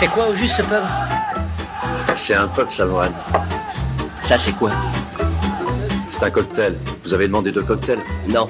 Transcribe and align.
C'est 0.00 0.08
quoi 0.08 0.28
au 0.28 0.34
juste 0.34 0.56
ce 0.56 0.62
pub 0.62 0.82
C'est 2.16 2.34
un 2.34 2.48
pub 2.48 2.70
Savoine. 2.70 3.12
Ça 4.22 4.38
c'est 4.38 4.52
quoi 4.52 4.70
C'est 6.08 6.22
un 6.22 6.30
cocktail. 6.30 6.74
Vous 7.04 7.12
avez 7.12 7.26
demandé 7.26 7.52
deux 7.52 7.62
cocktails 7.62 7.98
Non. 8.26 8.46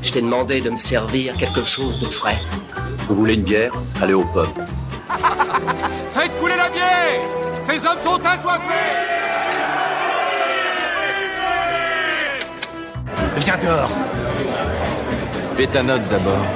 Je 0.00 0.12
t'ai 0.12 0.20
demandé 0.20 0.60
de 0.60 0.70
me 0.70 0.76
servir 0.76 1.36
quelque 1.36 1.64
chose 1.64 1.98
de 1.98 2.04
frais. 2.04 2.38
Vous 3.08 3.16
voulez 3.16 3.34
une 3.34 3.42
bière 3.42 3.72
Allez 4.00 4.14
au 4.14 4.22
pub. 4.22 4.46
Faites 6.12 6.38
couler 6.38 6.56
la 6.56 6.68
bière 6.68 7.20
Ces 7.64 7.84
hommes 7.84 7.98
sont 8.04 8.24
assoiffés 8.24 8.94
Viens 13.38 13.56
dehors. 13.56 13.90
Fais 15.56 15.66
ta 15.66 15.82
note 15.82 16.08
d'abord. 16.08 16.46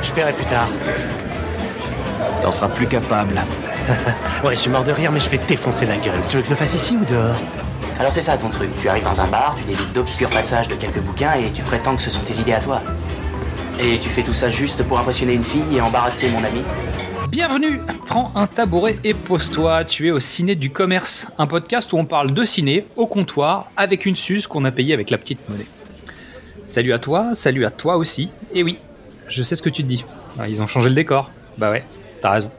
Je 0.00 0.12
paierai 0.12 0.32
plus 0.32 0.46
tard. 0.46 0.68
T'en 2.42 2.52
seras 2.52 2.68
plus 2.68 2.86
capable. 2.86 3.34
Ouais, 4.44 4.54
je 4.54 4.60
suis 4.60 4.70
mort 4.70 4.84
de 4.84 4.92
rire, 4.92 5.10
mais 5.10 5.18
je 5.18 5.28
vais 5.30 5.38
te 5.38 5.48
défoncer 5.48 5.84
la 5.86 5.96
gueule. 5.96 6.20
Tu 6.28 6.36
veux 6.36 6.42
que 6.42 6.46
je 6.46 6.52
le 6.52 6.56
fasse 6.56 6.72
ici 6.74 6.96
ou 6.96 7.04
dehors? 7.04 7.34
Alors 7.98 8.12
c'est 8.12 8.20
ça 8.20 8.36
ton 8.36 8.50
truc. 8.50 8.68
Tu 8.80 8.88
arrives 8.88 9.02
dans 9.02 9.20
un 9.20 9.26
bar, 9.26 9.56
tu 9.56 9.64
délites 9.64 9.92
d'obscurs 9.94 10.30
passages 10.30 10.68
de 10.68 10.74
quelques 10.74 11.00
bouquins 11.00 11.32
et 11.34 11.50
tu 11.52 11.62
prétends 11.62 11.96
que 11.96 12.02
ce 12.02 12.10
sont 12.10 12.20
tes 12.22 12.34
idées 12.38 12.52
à 12.52 12.60
toi. 12.60 12.80
Et 13.80 13.98
tu 13.98 14.08
fais 14.08 14.22
tout 14.22 14.32
ça 14.34 14.48
juste 14.50 14.84
pour 14.84 14.98
impressionner 14.98 15.32
une 15.32 15.42
fille 15.42 15.76
et 15.76 15.80
embarrasser 15.80 16.28
mon 16.30 16.44
ami 16.44 16.62
Bienvenue 17.30 17.80
Prends 18.06 18.30
un 18.36 18.46
tabouret 18.46 18.98
et 19.02 19.14
pose-toi, 19.14 19.84
tu 19.84 20.06
es 20.06 20.10
au 20.12 20.20
Ciné 20.20 20.54
du 20.54 20.70
Commerce, 20.70 21.26
un 21.38 21.46
podcast 21.48 21.92
où 21.92 21.96
on 21.98 22.04
parle 22.04 22.30
de 22.32 22.44
ciné 22.44 22.86
au 22.96 23.06
comptoir 23.08 23.70
avec 23.76 24.06
une 24.06 24.16
suce 24.16 24.46
qu'on 24.46 24.64
a 24.64 24.70
payée 24.70 24.94
avec 24.94 25.10
la 25.10 25.18
petite 25.18 25.48
monnaie. 25.48 25.66
Salut 26.64 26.92
à 26.92 26.98
toi, 27.00 27.34
salut 27.34 27.64
à 27.66 27.70
toi 27.70 27.96
aussi, 27.96 28.30
et 28.54 28.62
oui, 28.62 28.78
je 29.28 29.42
sais 29.42 29.56
ce 29.56 29.62
que 29.62 29.70
tu 29.70 29.82
te 29.82 29.88
dis. 29.88 30.04
Ah, 30.38 30.48
Ils 30.48 30.62
ont 30.62 30.66
changé 30.68 30.88
le 30.88 30.94
décor. 30.94 31.30
Bah 31.58 31.70
ouais, 31.70 31.84
t'as 32.20 32.30
raison. 32.30 32.50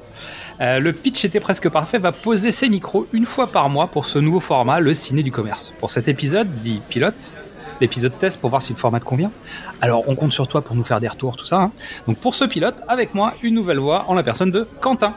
Euh, 0.61 0.79
le 0.79 0.91
pitch 0.91 1.23
était 1.23 1.39
presque 1.39 1.69
parfait, 1.69 1.99
va 1.99 2.11
poser 2.11 2.51
ses 2.51 2.67
micros 2.67 3.07
une 3.13 3.25
fois 3.25 3.47
par 3.47 3.69
mois 3.69 3.87
pour 3.87 4.05
ce 4.07 4.19
nouveau 4.19 4.39
format, 4.41 4.79
le 4.79 4.93
Ciné 4.93 5.23
du 5.23 5.31
Commerce. 5.31 5.73
Pour 5.79 5.89
cet 5.89 6.07
épisode, 6.09 6.49
dit 6.61 6.81
pilote, 6.89 7.33
l'épisode 7.79 8.17
test 8.19 8.41
pour 8.41 8.49
voir 8.49 8.61
si 8.61 8.73
le 8.73 8.77
format 8.77 8.99
te 8.99 9.05
convient. 9.05 9.31
Alors 9.79 10.03
on 10.09 10.15
compte 10.15 10.33
sur 10.33 10.47
toi 10.49 10.61
pour 10.61 10.75
nous 10.75 10.83
faire 10.83 10.99
des 10.99 11.07
retours, 11.07 11.37
tout 11.37 11.45
ça. 11.45 11.61
hein. 11.61 11.71
Donc 12.07 12.17
pour 12.17 12.35
ce 12.35 12.43
pilote, 12.43 12.75
avec 12.89 13.13
moi, 13.13 13.35
une 13.41 13.55
nouvelle 13.55 13.79
voix 13.79 14.05
en 14.09 14.13
la 14.15 14.23
personne 14.23 14.51
de 14.51 14.67
Quentin. 14.81 15.13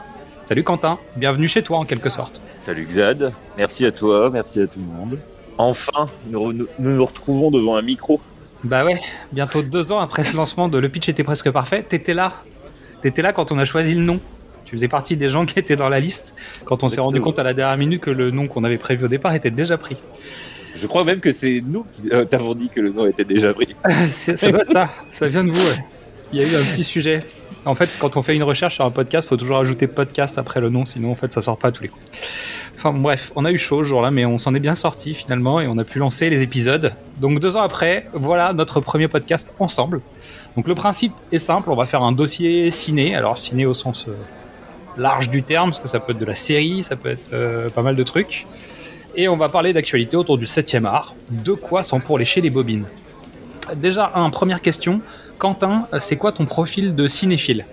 Salut 0.47 0.63
Quentin, 0.63 0.97
bienvenue 1.17 1.47
chez 1.49 1.61
toi 1.61 1.77
en 1.79 1.85
quelque 1.85 2.09
sorte. 2.09 2.41
Salut 2.61 2.85
Xad, 2.85 3.33
merci 3.57 3.85
à 3.85 3.91
toi, 3.91 4.29
merci 4.31 4.61
à 4.61 4.67
tout 4.67 4.79
le 4.79 4.85
monde. 4.85 5.19
Enfin, 5.57 6.07
nous 6.27 6.53
nous, 6.53 6.67
nous 6.79 6.91
nous 6.95 7.05
retrouvons 7.05 7.51
devant 7.51 7.75
un 7.75 7.81
micro. 7.81 8.21
Bah 8.63 8.85
ouais, 8.85 9.01
bientôt 9.33 9.61
deux 9.61 9.91
ans 9.91 9.99
après 9.99 10.23
ce 10.23 10.37
lancement 10.37 10.69
de 10.69 10.77
Le 10.77 10.87
Pitch 10.87 11.09
était 11.09 11.25
presque 11.25 11.51
parfait, 11.51 11.83
t'étais 11.83 12.13
là. 12.13 12.31
T'étais 13.01 13.21
là 13.21 13.33
quand 13.33 13.51
on 13.51 13.59
a 13.59 13.65
choisi 13.65 13.93
le 13.93 14.01
nom. 14.01 14.21
Tu 14.73 14.77
faisais 14.77 14.87
partie 14.87 15.15
des 15.17 15.29
gens 15.29 15.45
qui 15.49 15.59
étaient 15.59 15.75
dans 15.75 15.87
la 15.87 15.99
liste 15.99 16.35
quand 16.65 16.81
on 16.81 16.89
s'est 16.89 16.99
rendu 16.99 17.21
compte 17.21 17.37
à 17.37 17.43
la 17.43 17.53
dernière 17.53 17.77
minute 17.77 18.01
que 18.01 18.09
le 18.09 18.31
nom 18.31 18.47
qu'on 18.47 18.63
avait 18.63 18.79
prévu 18.79 19.05
au 19.05 19.07
départ 19.07 19.35
était 19.35 19.51
déjà 19.51 19.77
pris. 19.77 19.97
Je 20.81 20.87
crois 20.87 21.03
même 21.03 21.19
que 21.19 21.31
c'est 21.31 21.61
nous 21.63 21.85
qui 21.93 22.09
euh, 22.11 22.25
t'avons 22.25 22.55
dit 22.55 22.69
que 22.69 22.81
le 22.81 22.89
nom 22.89 23.05
était 23.05 23.23
déjà 23.23 23.53
pris. 23.53 23.75
C'est- 24.07 24.35
ça 24.35 24.51
doit 24.51 24.61
être 24.61 24.71
ça, 24.71 24.89
ça 25.11 25.27
vient 25.27 25.43
de 25.43 25.51
vous. 25.51 25.61
ouais. 25.63 25.85
Il 26.33 26.41
y 26.41 26.43
a 26.43 26.47
eu 26.47 26.55
un 26.59 26.65
petit 26.73 26.83
sujet. 26.83 27.19
En 27.65 27.75
fait, 27.75 27.87
quand 27.99 28.17
on 28.17 28.23
fait 28.23 28.33
une 28.35 28.41
recherche 28.41 28.73
sur 28.73 28.83
un 28.83 28.89
podcast, 28.89 29.29
faut 29.29 29.37
toujours 29.37 29.59
ajouter 29.59 29.85
podcast 29.85 30.39
après 30.39 30.59
le 30.59 30.71
nom, 30.71 30.85
sinon 30.85 31.11
en 31.11 31.15
fait 31.15 31.31
ça 31.31 31.43
sort 31.43 31.59
pas 31.59 31.67
à 31.67 31.71
tous 31.71 31.83
les 31.83 31.89
coups. 31.89 32.03
Enfin 32.75 32.91
bref, 32.93 33.31
on 33.35 33.45
a 33.45 33.51
eu 33.51 33.59
chaud 33.59 33.83
ce 33.83 33.89
jour-là, 33.89 34.09
mais 34.09 34.25
on 34.25 34.39
s'en 34.39 34.55
est 34.55 34.59
bien 34.59 34.73
sorti 34.73 35.13
finalement 35.13 35.61
et 35.61 35.67
on 35.67 35.77
a 35.77 35.83
pu 35.83 35.99
lancer 35.99 36.31
les 36.31 36.41
épisodes. 36.41 36.93
Donc 37.21 37.39
deux 37.39 37.55
ans 37.57 37.61
après, 37.61 38.07
voilà 38.13 38.53
notre 38.53 38.81
premier 38.81 39.07
podcast 39.07 39.53
ensemble. 39.59 40.01
Donc 40.57 40.67
le 40.67 40.73
principe 40.73 41.13
est 41.31 41.37
simple, 41.37 41.69
on 41.69 41.75
va 41.75 41.85
faire 41.85 42.01
un 42.01 42.11
dossier 42.13 42.71
ciné. 42.71 43.15
Alors 43.15 43.37
ciné 43.37 43.67
au 43.67 43.75
sens 43.75 44.07
euh, 44.07 44.13
large 44.97 45.29
du 45.29 45.43
terme, 45.43 45.69
parce 45.69 45.79
que 45.79 45.87
ça 45.87 45.99
peut 45.99 46.11
être 46.13 46.19
de 46.19 46.25
la 46.25 46.35
série, 46.35 46.83
ça 46.83 46.95
peut 46.95 47.09
être 47.09 47.29
euh, 47.33 47.69
pas 47.69 47.81
mal 47.81 47.95
de 47.95 48.03
trucs. 48.03 48.45
Et 49.15 49.27
on 49.27 49.37
va 49.37 49.49
parler 49.49 49.73
d'actualité 49.73 50.17
autour 50.17 50.37
du 50.37 50.45
7e 50.45 50.85
art. 50.85 51.15
De 51.29 51.53
quoi 51.53 51.83
sans 51.83 51.99
pour 51.99 52.17
lécher 52.17 52.41
les 52.41 52.49
bobines? 52.49 52.85
Déjà, 53.75 54.11
un, 54.15 54.29
première 54.29 54.61
question. 54.61 55.01
Quentin, 55.37 55.87
c'est 55.99 56.17
quoi 56.17 56.31
ton 56.31 56.45
profil 56.45 56.95
de 56.95 57.07
cinéphile? 57.07 57.65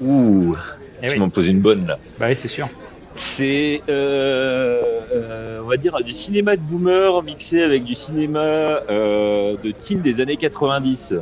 Ouh, 0.00 0.56
Eh 1.02 1.06
tu 1.08 1.12
oui. 1.14 1.18
m'en 1.18 1.28
poses 1.28 1.48
une 1.48 1.60
bonne 1.60 1.86
là. 1.86 1.98
Bah 2.18 2.26
oui, 2.28 2.34
c'est 2.36 2.48
sûr. 2.48 2.68
C'est, 3.14 3.82
euh, 3.88 4.80
euh, 5.12 5.60
on 5.62 5.68
va 5.68 5.76
dire, 5.76 5.96
du 6.04 6.12
cinéma 6.12 6.56
de 6.56 6.60
boomer 6.62 7.22
mixé 7.24 7.62
avec 7.62 7.82
du 7.84 7.94
cinéma 7.94 8.40
euh, 8.40 9.56
de 9.62 9.70
teen 9.72 10.00
des 10.02 10.20
années 10.20 10.36
90. 10.36 11.14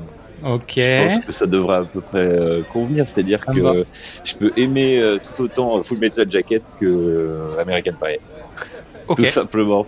Ok. 0.44 0.74
Je 0.76 1.08
pense 1.14 1.24
que 1.24 1.32
ça 1.32 1.46
devrait 1.46 1.76
à 1.78 1.84
peu 1.84 2.00
près 2.00 2.18
euh, 2.26 2.62
convenir, 2.72 3.08
c'est-à-dire 3.08 3.44
que 3.46 3.84
je 4.24 4.34
peux 4.34 4.52
aimer 4.56 4.98
euh, 4.98 5.18
tout 5.18 5.42
autant 5.42 5.82
Full 5.82 5.98
Metal 5.98 6.30
Jacket 6.30 6.62
que 6.78 6.84
euh, 6.86 7.60
American 7.60 7.92
Pie, 7.92 8.18
Ok. 9.08 9.18
tout 9.18 9.24
simplement. 9.24 9.86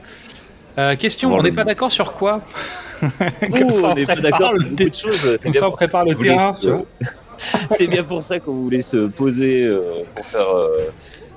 Euh, 0.79 0.95
question, 0.97 1.35
on 1.35 1.43
n'est 1.43 1.53
pas 1.53 1.65
d'accord 1.65 1.91
sur 1.91 2.13
quoi 2.13 2.41
Comme 3.01 3.63
Ouh, 3.65 3.71
ça, 3.71 3.89
on 3.91 3.95
n'est 3.95 4.07
pas 4.07 4.17
d'accord 4.17 4.51
sur 4.51 4.69
beaucoup 4.69 4.89
de 4.91 4.95
choses. 4.95 5.37
C'est 5.37 5.45
Comme 5.45 5.55
ça, 5.55 5.69
on 5.69 5.73
prépare 5.73 6.05
le 6.05 6.15
terrain. 6.15 6.55
C'est 7.71 7.87
bien 7.87 8.03
pour 8.03 8.25
ça 8.25 8.41
qu'on 8.41 8.55
voulait 8.55 8.81
se 8.83 9.07
poser 9.07 9.63
euh, 9.63 10.03
pour 10.13 10.25
faire, 10.25 10.49
euh, 10.49 10.91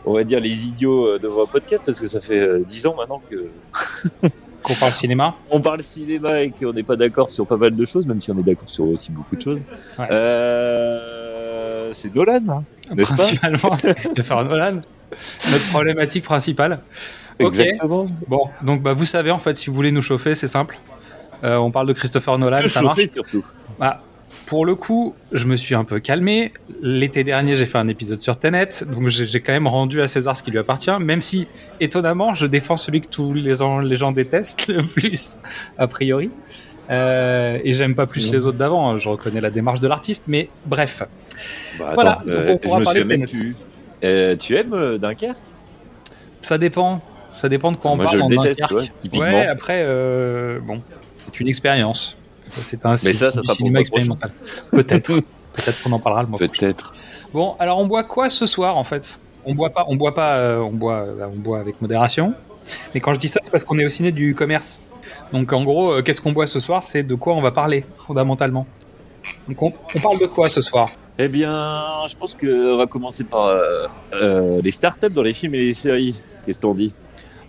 on 0.05 0.13
va 0.13 0.23
dire, 0.23 0.39
les 0.39 0.65
idiots 0.67 1.05
euh, 1.05 1.19
devant 1.19 1.43
un 1.43 1.47
podcast, 1.47 1.83
parce 1.85 1.99
que 1.99 2.07
ça 2.07 2.19
fait 2.19 2.39
euh, 2.39 2.63
dix 2.65 2.87
ans 2.87 2.95
maintenant 2.95 3.21
que 3.29 3.45
Qu'on 4.63 4.75
parle 4.75 4.93
cinéma. 4.93 5.35
on 5.49 5.59
parle 5.59 5.81
cinéma 5.83 6.41
et 6.41 6.51
qu'on 6.51 6.73
n'est 6.73 6.83
pas 6.83 6.95
d'accord 6.95 7.29
sur 7.29 7.47
pas 7.47 7.57
mal 7.57 7.75
de 7.75 7.85
choses, 7.85 8.05
même 8.05 8.21
si 8.21 8.31
on 8.31 8.37
est 8.37 8.43
d'accord 8.43 8.69
sur 8.69 8.87
aussi 8.87 9.11
beaucoup 9.11 9.35
de 9.35 9.41
choses. 9.41 9.59
Ouais. 9.97 10.07
Euh, 10.11 11.89
c'est 11.91 12.13
Nolan, 12.13 12.41
hein, 12.49 12.63
n'est-ce 12.95 13.13
Principalement, 13.13 13.77
c'est 13.77 13.95
Christopher 13.95 14.45
Nolan. 14.45 14.81
Notre 15.51 15.69
problématique 15.71 16.23
principale. 16.23 16.79
Ok. 17.39 17.59
Exactement. 17.59 18.05
Bon, 18.27 18.49
donc 18.61 18.81
bah, 18.81 18.93
vous 18.93 19.05
savez, 19.05 19.31
en 19.31 19.39
fait, 19.39 19.57
si 19.57 19.69
vous 19.69 19.75
voulez 19.75 19.91
nous 19.91 20.01
chauffer, 20.01 20.35
c'est 20.35 20.47
simple. 20.47 20.77
Euh, 21.43 21.57
on 21.57 21.71
parle 21.71 21.87
de 21.87 21.93
Christopher 21.93 22.37
Nolan, 22.37 22.67
ça 22.67 22.81
marche. 22.81 23.07
surtout. 23.13 23.43
Bah, 23.79 24.01
pour 24.51 24.65
le 24.65 24.75
coup, 24.75 25.15
je 25.31 25.45
me 25.45 25.55
suis 25.55 25.75
un 25.75 25.85
peu 25.85 26.01
calmé. 26.01 26.51
L'été 26.81 27.23
dernier, 27.23 27.55
j'ai 27.55 27.65
fait 27.65 27.77
un 27.77 27.87
épisode 27.87 28.19
sur 28.19 28.37
Tenet, 28.37 28.67
donc 28.91 29.07
j'ai 29.07 29.39
quand 29.39 29.53
même 29.53 29.65
rendu 29.65 30.01
à 30.01 30.09
César 30.09 30.35
ce 30.35 30.43
qui 30.43 30.51
lui 30.51 30.59
appartient, 30.59 30.91
même 30.99 31.21
si, 31.21 31.47
étonnamment, 31.79 32.33
je 32.33 32.47
défends 32.47 32.75
celui 32.75 32.99
que 32.99 33.07
tous 33.07 33.33
les 33.33 33.55
gens, 33.55 33.79
les 33.79 33.95
gens 33.95 34.11
détestent 34.11 34.67
le 34.67 34.83
plus, 34.83 35.39
a 35.77 35.87
priori. 35.87 36.31
Euh, 36.89 37.59
et 37.63 37.71
j'aime 37.73 37.95
pas 37.95 38.07
plus 38.07 38.29
les 38.29 38.45
autres 38.45 38.57
d'avant, 38.57 38.97
je 38.97 39.07
reconnais 39.07 39.39
la 39.39 39.51
démarche 39.51 39.79
de 39.79 39.87
l'artiste, 39.87 40.25
mais 40.27 40.49
bref. 40.65 41.01
Bah, 41.79 41.91
Voilà, 41.93 42.11
attends, 42.11 42.25
donc 42.25 42.35
euh, 42.35 42.53
on 42.53 42.57
pourra 42.57 42.81
parler 42.81 43.03
de 43.05 43.09
Tenet. 43.09 43.27
tu. 43.27 43.55
Euh, 44.03 44.35
tu 44.35 44.57
aimes 44.57 44.97
Dunkerque? 44.97 45.39
Ça 46.41 46.57
dépend, 46.57 47.01
ça 47.33 47.47
dépend 47.47 47.71
de 47.71 47.77
quoi 47.77 47.91
on 47.91 47.95
Moi, 47.95 48.03
parle 48.03 48.17
je 48.17 48.21
en 48.23 48.27
déteste, 48.27 48.59
Dunkerque. 48.59 48.81
ouais, 48.81 48.91
typiquement. 48.97 49.27
Ouais, 49.27 49.47
après, 49.47 49.87
bon, 50.59 50.81
c'est 51.15 51.39
une 51.39 51.47
expérience. 51.47 52.17
C'est 52.51 52.85
un 52.85 52.91
Mais 52.91 53.13
ça, 53.13 53.31
ça 53.31 53.41
du 53.41 53.47
sera 53.47 53.55
cinéma 53.55 53.79
expérimental. 53.79 54.31
Peut-être. 54.71 55.21
Peut-être 55.53 55.83
qu'on 55.83 55.91
en 55.91 55.99
parlera 55.99 56.23
le 56.23 56.29
mois 56.29 56.37
prochain. 56.37 56.53
Peut-être. 56.59 56.93
Bon, 57.33 57.55
alors 57.59 57.77
on 57.79 57.85
boit 57.85 58.05
quoi 58.05 58.29
ce 58.29 58.45
soir 58.45 58.77
en 58.77 58.85
fait? 58.85 59.19
On 59.43 59.53
boit 59.53 59.71
pas, 59.71 59.83
on 59.89 59.97
boit 59.97 60.13
pas, 60.13 60.37
euh, 60.37 60.59
on 60.59 60.71
boit, 60.71 60.99
euh, 60.99 61.27
on 61.33 61.37
boit 61.37 61.59
avec 61.59 61.81
modération. 61.81 62.33
Mais 62.93 63.01
quand 63.01 63.13
je 63.13 63.19
dis 63.19 63.27
ça, 63.27 63.39
c'est 63.43 63.51
parce 63.51 63.65
qu'on 63.65 63.77
est 63.77 63.85
au 63.85 63.89
ciné 63.89 64.13
du 64.13 64.33
commerce. 64.33 64.79
Donc 65.33 65.51
en 65.51 65.63
gros, 65.63 65.91
euh, 65.93 66.01
qu'est-ce 66.01 66.21
qu'on 66.21 66.31
boit 66.31 66.47
ce 66.47 66.59
soir? 66.61 66.83
C'est 66.83 67.03
de 67.03 67.15
quoi 67.15 67.33
on 67.33 67.41
va 67.41 67.51
parler 67.51 67.85
fondamentalement. 67.97 68.65
Donc 69.49 69.61
on, 69.61 69.73
on 69.93 69.99
parle 69.99 70.19
de 70.19 70.27
quoi 70.27 70.49
ce 70.49 70.61
soir? 70.61 70.89
Eh 71.17 71.27
bien, 71.27 72.07
je 72.07 72.15
pense 72.15 72.33
qu'on 72.33 72.77
va 72.77 72.87
commencer 72.87 73.23
par 73.23 73.45
euh, 73.45 73.85
euh, 74.13 74.61
les 74.63 74.71
startups 74.71 75.09
dans 75.11 75.21
les 75.21 75.33
films 75.33 75.55
et 75.55 75.59
les 75.59 75.73
séries. 75.73 76.19
Qu'est-ce 76.45 76.59
qu'on 76.59 76.73
dit 76.73 76.93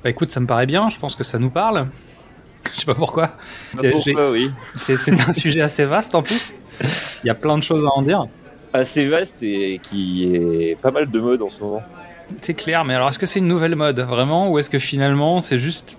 Bah 0.03 0.11
écoute, 0.11 0.31
ça 0.31 0.41
me 0.41 0.47
paraît 0.47 0.67
bien. 0.67 0.89
Je 0.89 0.99
pense 0.99 1.15
que 1.17 1.25
ça 1.25 1.39
nous 1.39 1.51
parle. 1.51 1.87
Je 2.75 2.81
sais 2.81 2.87
pas 2.87 2.95
pourquoi. 2.95 3.33
Bah, 3.75 3.83
Pourquoi, 3.91 4.31
oui 4.31 4.51
C'est 4.75 4.97
un 5.29 5.33
sujet 5.33 5.61
assez 5.61 5.85
vaste 5.85 6.15
en 6.15 6.23
plus. 6.23 6.55
Il 7.23 7.27
y 7.27 7.31
a 7.31 7.35
plein 7.35 7.59
de 7.59 7.63
choses 7.63 7.85
à 7.85 7.89
en 7.97 8.03
dire. 8.03 8.21
Assez 8.73 9.07
vaste 9.09 9.35
et 9.43 9.79
qui 9.83 10.35
est 10.35 10.77
pas 10.81 10.91
mal 10.91 11.11
de 11.11 11.21
mode 11.21 11.43
en 11.43 11.49
ce 11.49 11.63
moment. 11.63 11.83
C'est 12.41 12.55
clair, 12.55 12.85
mais 12.85 12.95
alors 12.95 13.09
est-ce 13.09 13.19
que 13.19 13.27
c'est 13.27 13.41
une 13.41 13.49
nouvelle 13.49 13.77
mode 13.77 14.01
vraiment? 14.01 14.51
Ou 14.51 14.59
est-ce 14.59 14.71
que 14.71 14.79
finalement 14.79 15.41
c'est 15.41 15.59
juste 15.59 15.97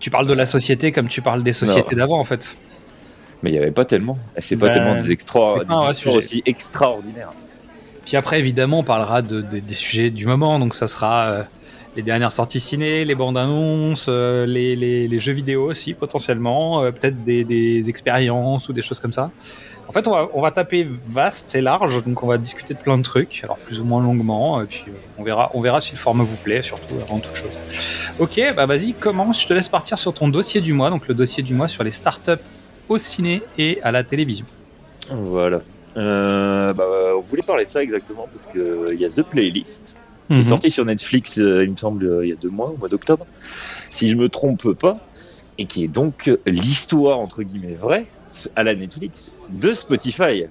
tu 0.00 0.10
parles 0.10 0.26
de 0.26 0.32
la 0.32 0.46
société 0.46 0.90
comme 0.92 1.08
tu 1.08 1.20
parles 1.22 1.42
des 1.42 1.52
sociétés 1.52 1.94
d'avant 1.94 2.18
en 2.18 2.24
fait? 2.24 2.56
Mais 3.42 3.50
il 3.50 3.52
n'y 3.52 3.58
avait 3.58 3.70
pas 3.72 3.84
tellement. 3.84 4.18
C'est 4.38 4.56
pas 4.56 4.68
Bah, 4.68 4.74
tellement 4.74 4.94
des, 4.94 5.10
extra, 5.10 5.64
des 5.64 6.08
aussi 6.08 6.42
extraordinaires. 6.46 7.32
Puis 8.06 8.16
après 8.16 8.38
évidemment 8.38 8.78
on 8.80 8.84
parlera 8.84 9.20
de, 9.22 9.42
de- 9.42 9.58
des 9.58 9.74
sujets 9.74 10.10
du 10.10 10.26
moment 10.26 10.58
donc 10.58 10.74
ça 10.74 10.88
sera 10.88 11.24
euh, 11.26 11.42
les 11.94 12.02
dernières 12.02 12.32
sorties 12.32 12.60
ciné, 12.60 13.04
les 13.04 13.14
bandes 13.14 13.36
annonces, 13.36 14.06
euh, 14.08 14.46
les, 14.46 14.74
les- 14.76 15.20
jeux 15.20 15.32
vidéo 15.32 15.70
aussi 15.70 15.92
potentiellement, 15.94 16.82
euh, 16.82 16.90
peut-être 16.90 17.22
des, 17.24 17.44
des 17.44 17.88
expériences 17.90 18.68
ou 18.68 18.72
des 18.72 18.82
choses 18.82 18.98
comme 18.98 19.12
ça. 19.12 19.30
En 19.88 19.92
fait 19.92 20.06
on 20.08 20.12
va, 20.12 20.28
on 20.32 20.40
va 20.40 20.50
taper 20.52 20.88
vaste 21.06 21.54
et 21.54 21.60
large 21.60 22.02
donc 22.04 22.22
on 22.22 22.26
va 22.26 22.38
discuter 22.38 22.72
de 22.72 22.78
plein 22.78 22.96
de 22.96 23.02
trucs 23.02 23.40
alors 23.44 23.58
plus 23.58 23.80
ou 23.80 23.84
moins 23.84 24.02
longuement 24.02 24.62
et 24.62 24.66
puis 24.66 24.84
euh, 24.88 24.92
on 25.18 25.22
verra 25.24 25.50
on 25.54 25.60
verra 25.60 25.80
si 25.82 25.92
le 25.92 25.98
format 25.98 26.24
vous 26.24 26.36
plaît 26.36 26.62
surtout 26.62 26.94
avant 27.06 27.18
toute 27.18 27.34
chose. 27.34 27.50
Ok 28.18 28.40
bah 28.56 28.64
vas-y 28.64 28.94
commence 28.94 29.42
je 29.42 29.48
te 29.48 29.52
laisse 29.52 29.68
partir 29.68 29.98
sur 29.98 30.14
ton 30.14 30.28
dossier 30.28 30.60
du 30.62 30.72
mois 30.72 30.88
donc 30.88 31.08
le 31.08 31.14
dossier 31.14 31.42
du 31.42 31.52
mois 31.52 31.68
sur 31.68 31.82
les 31.84 31.92
startups 31.92 32.40
au 32.88 32.96
ciné 32.96 33.42
et 33.58 33.80
à 33.82 33.90
la 33.92 34.02
télévision. 34.04 34.46
Voilà. 35.10 35.60
Bah, 35.94 36.74
on 37.16 37.20
voulait 37.20 37.42
parler 37.42 37.64
de 37.66 37.70
ça 37.70 37.82
exactement 37.82 38.28
parce 38.32 38.46
que 38.46 38.90
il 38.94 39.00
y 39.00 39.04
a 39.04 39.08
The 39.10 39.22
Playlist 39.22 39.96
qui 40.28 40.34
est 40.34 40.38
Mhm. 40.38 40.44
sorti 40.44 40.70
sur 40.70 40.84
Netflix, 40.84 41.38
euh, 41.38 41.64
il 41.64 41.70
me 41.72 41.76
semble, 41.76 42.04
euh, 42.06 42.24
il 42.24 42.30
y 42.30 42.32
a 42.32 42.36
deux 42.36 42.48
mois, 42.50 42.70
au 42.70 42.76
mois 42.76 42.88
d'octobre, 42.88 43.26
si 43.90 44.08
je 44.08 44.16
me 44.16 44.28
trompe 44.28 44.72
pas, 44.72 44.98
et 45.58 45.66
qui 45.66 45.84
est 45.84 45.88
donc 45.88 46.28
euh, 46.28 46.38
l'histoire 46.46 47.18
entre 47.18 47.42
guillemets 47.42 47.74
vraie 47.74 48.06
à 48.56 48.62
la 48.62 48.74
Netflix 48.74 49.30
de 49.50 49.74
Spotify. 49.74 50.44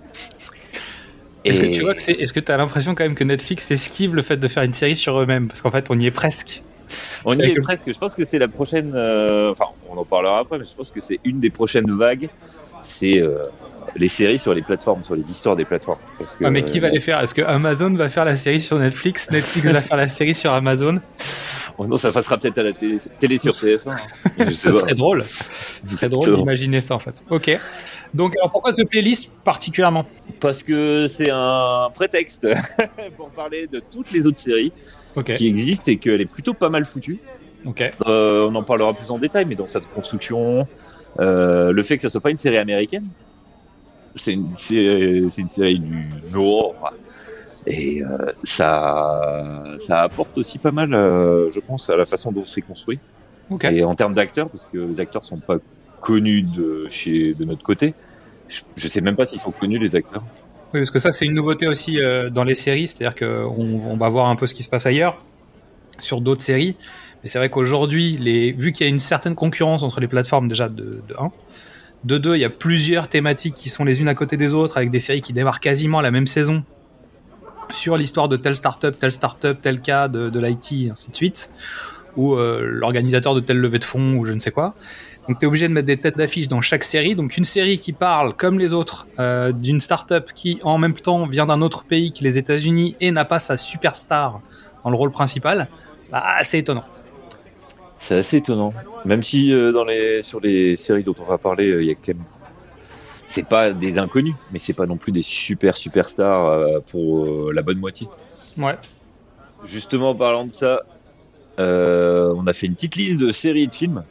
Est-ce 1.43 1.59
que 1.61 1.65
tu 1.73 1.81
vois 1.81 1.95
que 1.95 2.01
c'est, 2.01 2.11
est-ce 2.11 2.33
que 2.33 2.39
t'as 2.39 2.55
l'impression 2.57 2.93
quand 2.93 3.03
même 3.03 3.15
que 3.15 3.23
Netflix 3.23 3.71
esquive 3.71 4.13
le 4.13 4.21
fait 4.21 4.37
de 4.37 4.47
faire 4.47 4.61
une 4.61 4.73
série 4.73 4.95
sur 4.95 5.19
eux-mêmes? 5.19 5.47
Parce 5.47 5.61
qu'en 5.61 5.71
fait, 5.71 5.87
on 5.89 5.99
y 5.99 6.05
est 6.05 6.11
presque. 6.11 6.61
On 7.25 7.39
y 7.39 7.43
est 7.45 7.59
presque. 7.61 7.91
Je 7.91 7.97
pense 7.97 8.13
que 8.13 8.25
c'est 8.25 8.37
la 8.37 8.47
prochaine. 8.47 8.91
euh, 8.95 9.49
Enfin, 9.49 9.65
on 9.89 9.97
en 9.97 10.05
parlera 10.05 10.39
après, 10.39 10.59
mais 10.59 10.65
je 10.65 10.75
pense 10.75 10.91
que 10.91 10.99
c'est 10.99 11.19
une 11.23 11.39
des 11.39 11.49
prochaines 11.49 11.91
vagues. 11.97 12.29
C'est 12.83 13.19
euh, 13.19 13.45
les 13.95 14.07
séries 14.07 14.39
sur 14.39 14.53
les 14.53 14.61
plateformes, 14.61 15.03
sur 15.03 15.15
les 15.15 15.29
histoires 15.29 15.55
des 15.55 15.65
plateformes. 15.65 15.99
Parce 16.17 16.37
que, 16.37 16.45
Ah, 16.45 16.49
mais 16.51 16.63
qui 16.63 16.79
va 16.79 16.87
euh, 16.87 16.91
les 16.91 16.99
faire? 16.99 17.19
Est-ce 17.19 17.33
que 17.33 17.41
Amazon 17.41 17.93
va 17.93 18.09
faire 18.09 18.25
la 18.25 18.35
série 18.35 18.61
sur 18.61 18.77
Netflix? 18.79 19.29
Netflix 19.31 19.67
va 19.67 19.81
faire 19.81 19.97
la 19.97 20.07
série 20.07 20.33
sur 20.33 20.53
Amazon? 20.53 20.99
Oh 21.77 21.87
non, 21.87 21.97
ça 21.97 22.11
passera 22.11 22.37
peut-être 22.37 22.57
à 22.57 22.63
la 22.63 22.73
télé, 22.73 22.97
télé 23.19 23.37
sur 23.37 23.53
TF1. 23.53 23.89
hein. 23.89 24.49
Ça 24.53 24.71
serait 24.73 24.93
drôle. 24.93 25.23
Serait 25.87 26.09
drôle 26.09 26.35
d'imaginer 26.35 26.81
ça 26.81 26.95
en 26.95 26.99
fait. 26.99 27.15
Ok. 27.29 27.57
Donc, 28.13 28.35
alors 28.37 28.51
pourquoi 28.51 28.73
ce 28.73 28.83
playlist 28.83 29.31
particulièrement? 29.43 30.05
Parce 30.39 30.63
que 30.63 31.07
c'est 31.07 31.29
un 31.31 31.87
prétexte 31.93 32.47
pour 33.17 33.29
parler 33.29 33.67
de 33.67 33.81
toutes 33.91 34.11
les 34.11 34.27
autres 34.27 34.37
séries 34.37 34.73
qui 35.35 35.47
existent 35.47 35.91
et 35.91 35.97
qu'elle 35.97 36.21
est 36.21 36.25
plutôt 36.25 36.53
pas 36.53 36.69
mal 36.69 36.85
foutue. 36.85 37.19
Ok. 37.65 37.81
Euh, 38.05 38.47
on 38.49 38.55
en 38.55 38.63
parlera 38.63 38.93
plus 38.93 39.09
en 39.11 39.17
détail, 39.17 39.45
mais 39.47 39.55
dans 39.55 39.67
sa 39.67 39.79
construction, 39.79 40.67
euh, 41.19 41.71
le 41.71 41.83
fait 41.83 41.95
que 41.95 42.01
ça 42.01 42.09
soit 42.09 42.21
pas 42.21 42.31
une 42.31 42.37
série 42.37 42.57
américaine, 42.57 43.07
c'est 44.15 44.33
une, 44.33 44.49
série 44.51 45.79
du 45.79 46.09
Nord, 46.31 46.93
et 47.67 48.03
euh, 48.03 48.31
ça, 48.43 49.63
ça 49.79 50.01
apporte 50.01 50.37
aussi 50.37 50.57
pas 50.57 50.71
mal, 50.71 50.93
euh, 50.93 51.49
je 51.49 51.59
pense, 51.59 51.89
à 51.89 51.95
la 51.95 52.05
façon 52.05 52.31
dont 52.31 52.45
c'est 52.45 52.61
construit. 52.61 52.99
Et 53.63 53.83
en 53.83 53.93
termes 53.93 54.13
d'acteurs, 54.13 54.49
parce 54.49 54.65
que 54.65 54.77
les 54.77 55.01
acteurs 55.01 55.25
sont 55.25 55.39
pas 55.39 55.57
connus 55.99 56.41
de 56.41 56.87
chez 56.89 57.33
de 57.33 57.43
notre 57.43 57.63
côté. 57.63 57.93
Je, 58.47 58.61
je 58.75 58.87
sais 58.87 59.01
même 59.01 59.17
pas 59.17 59.25
s'ils 59.25 59.41
sont 59.41 59.51
connus 59.51 59.77
les 59.77 59.95
acteurs. 59.95 60.23
Oui, 60.73 60.79
parce 60.79 60.91
que 60.91 60.99
ça, 60.99 61.11
c'est 61.11 61.25
une 61.25 61.33
nouveauté 61.33 61.67
aussi 61.67 61.99
euh, 61.99 62.29
dans 62.29 62.45
les 62.45 62.55
séries, 62.55 62.87
c'est-à-dire 62.87 63.13
qu'on 63.15 63.81
on 63.85 63.97
va 63.97 64.07
voir 64.07 64.27
un 64.27 64.37
peu 64.37 64.47
ce 64.47 64.55
qui 64.55 64.63
se 64.63 64.69
passe 64.69 64.85
ailleurs 64.85 65.21
sur 65.99 66.21
d'autres 66.21 66.41
séries. 66.41 66.77
Mais 67.21 67.29
c'est 67.29 67.39
vrai 67.39 67.49
qu'aujourd'hui, 67.49 68.13
les... 68.13 68.53
vu 68.53 68.71
qu'il 68.71 68.87
y 68.87 68.89
a 68.89 68.91
une 68.91 68.99
certaine 68.99 69.35
concurrence 69.35 69.83
entre 69.83 69.99
les 69.99 70.07
plateformes, 70.07 70.47
déjà 70.47 70.69
de, 70.69 71.01
de 71.07 71.15
1, 71.19 71.31
de 72.03 72.17
2, 72.17 72.35
il 72.35 72.39
y 72.39 72.45
a 72.45 72.49
plusieurs 72.49 73.07
thématiques 73.07 73.53
qui 73.53 73.69
sont 73.69 73.83
les 73.83 74.01
unes 74.01 74.09
à 74.09 74.15
côté 74.15 74.37
des 74.37 74.53
autres, 74.53 74.77
avec 74.77 74.89
des 74.89 74.99
séries 74.99 75.21
qui 75.21 75.33
démarrent 75.33 75.59
quasiment 75.59 76.01
la 76.01 76.11
même 76.11 76.27
saison 76.27 76.63
sur 77.69 77.97
l'histoire 77.97 78.27
de 78.27 78.37
telle 78.37 78.55
startup, 78.55 78.97
telle 78.97 79.11
startup, 79.11 79.61
tel 79.61 79.81
cas 79.81 80.07
de, 80.07 80.29
de 80.29 80.39
l'IT, 80.39 80.91
ainsi 80.91 81.11
de 81.11 81.15
suite, 81.15 81.51
ou 82.17 82.35
euh, 82.35 82.61
l'organisateur 82.63 83.33
de 83.35 83.39
telle 83.39 83.59
levée 83.59 83.79
de 83.79 83.83
fonds, 83.83 84.15
ou 84.15 84.25
je 84.25 84.33
ne 84.33 84.39
sais 84.39 84.51
quoi. 84.51 84.75
Donc 85.27 85.39
tu 85.39 85.45
es 85.45 85.47
obligé 85.47 85.67
de 85.67 85.73
mettre 85.73 85.85
des 85.85 85.97
têtes 85.97 86.17
d'affiche 86.17 86.47
dans 86.47 86.61
chaque 86.61 86.83
série. 86.83 87.15
Donc 87.15 87.37
une 87.37 87.45
série 87.45 87.77
qui 87.77 87.93
parle, 87.93 88.35
comme 88.35 88.59
les 88.59 88.73
autres, 88.73 89.07
euh, 89.19 89.51
d'une 89.51 89.79
startup 89.79 90.31
qui 90.33 90.59
en 90.63 90.77
même 90.77 90.93
temps 90.93 91.27
vient 91.27 91.45
d'un 91.45 91.61
autre 91.61 91.83
pays 91.83 92.11
que 92.11 92.23
les 92.23 92.37
États-Unis 92.37 92.95
et 92.99 93.11
n'a 93.11 93.25
pas 93.25 93.39
sa 93.39 93.57
superstar 93.57 94.41
dans 94.83 94.89
le 94.89 94.97
rôle 94.97 95.11
principal, 95.11 95.67
bah, 96.11 96.23
c'est 96.41 96.59
étonnant. 96.59 96.85
C'est 98.01 98.15
assez 98.15 98.37
étonnant. 98.37 98.73
Même 99.05 99.21
si 99.21 99.53
euh, 99.53 99.71
dans 99.71 99.85
les 99.85 100.23
sur 100.23 100.41
les 100.41 100.75
séries 100.75 101.03
dont 101.03 101.13
on 101.19 101.23
va 101.23 101.37
parler, 101.37 101.69
euh, 101.69 101.83
il 101.83 101.87
y 101.87 101.91
a 101.91 101.95
quand 101.95 102.09
même 102.09 102.23
c'est 103.25 103.47
pas 103.47 103.71
des 103.71 103.97
inconnus, 103.97 104.33
mais 104.51 104.59
c'est 104.59 104.73
pas 104.73 104.87
non 104.87 104.97
plus 104.97 105.13
des 105.13 105.21
super 105.21 105.77
superstars 105.77 106.47
euh, 106.47 106.79
pour 106.79 107.53
la 107.53 107.61
bonne 107.61 107.77
moitié. 107.77 108.07
Ouais. 108.57 108.75
Justement, 109.63 110.09
en 110.09 110.15
parlant 110.15 110.45
de 110.45 110.51
ça, 110.51 110.81
on 111.59 112.47
a 112.47 112.53
fait 112.53 112.65
une 112.65 112.73
petite 112.73 112.95
liste 112.95 113.17
de 113.17 113.29
séries 113.31 113.63
et 113.63 113.67
de 113.67 113.71
films. 113.71 114.03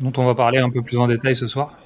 Dont 0.00 0.12
on 0.16 0.24
va 0.24 0.34
parler 0.34 0.58
un 0.58 0.70
peu 0.70 0.80
plus 0.80 0.96
en 0.96 1.06
détail 1.06 1.36
ce 1.36 1.46
soir. 1.46 1.78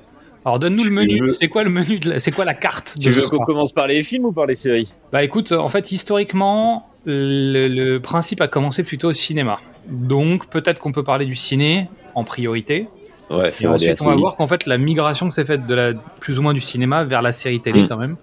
Alors 0.45 0.59
donne-nous 0.59 0.85
le 0.85 0.91
menu. 0.91 1.19
veux- 1.21 1.33
C'est 1.33 1.49
quoi 1.49 1.63
le 1.65 1.71
menu 1.71 1.99
de 1.99 2.11
la... 2.11 2.21
C'est 2.21 2.31
quoi 2.33 2.45
la 2.45 2.55
carte 2.55 2.97
de 2.99 3.03
Tu 3.03 3.11
veux 3.11 3.27
qu'on 3.29 3.45
commence 3.45 3.73
par 3.73 3.87
les 3.87 4.03
films 4.03 4.27
ou 4.27 4.33
par 4.33 4.47
les 4.47 4.55
séries 4.55 4.93
Bah 5.13 5.23
écoute, 5.25 5.53
en 5.53 5.69
fait, 5.69 5.91
historiquement, 5.93 6.89
le, 7.07 7.69
le 7.69 7.99
principe 8.01 8.41
a 8.41 8.49
commencé 8.49 8.83
plutôt 8.83 9.09
au 9.09 9.13
cinéma. 9.13 9.59
Donc 9.89 10.49
peut-être 10.49 10.79
qu'on 10.81 10.93
peut 10.93 11.05
parler 11.05 11.25
du 11.27 11.35
ciné 11.35 11.89
en 12.15 12.25
priorité. 12.25 12.89
Ouais, 13.31 13.51
Et 13.61 13.67
ensuite, 13.67 14.01
on 14.03 14.07
va 14.07 14.17
voir 14.17 14.37
qu'en 14.37 14.47
fait, 14.47 14.67
la 14.67 14.77
migration 14.77 15.31
s'est 15.31 15.47
faite 15.47 15.67
de 15.67 15.75
la, 15.75 15.93
plus 16.21 16.39
ou 16.39 16.43
moins 16.43 16.53
du 16.53 16.61
cinéma 16.61 17.05
vers 17.05 17.23
la 17.23 17.33
série 17.33 17.61
télé 17.61 17.85
Mm. 17.85 17.89
quand 17.89 17.97
même. 17.97 18.17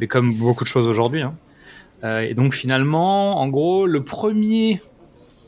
Mais 0.00 0.06
comme 0.06 0.32
beaucoup 0.38 0.62
de 0.64 0.68
choses 0.68 0.86
aujourd'hui. 0.86 1.22
hein. 1.22 1.34
Euh, 2.04 2.20
et 2.20 2.34
donc 2.34 2.54
finalement, 2.54 3.40
en 3.40 3.48
gros, 3.48 3.86
le 3.86 4.02
premier 4.04 4.80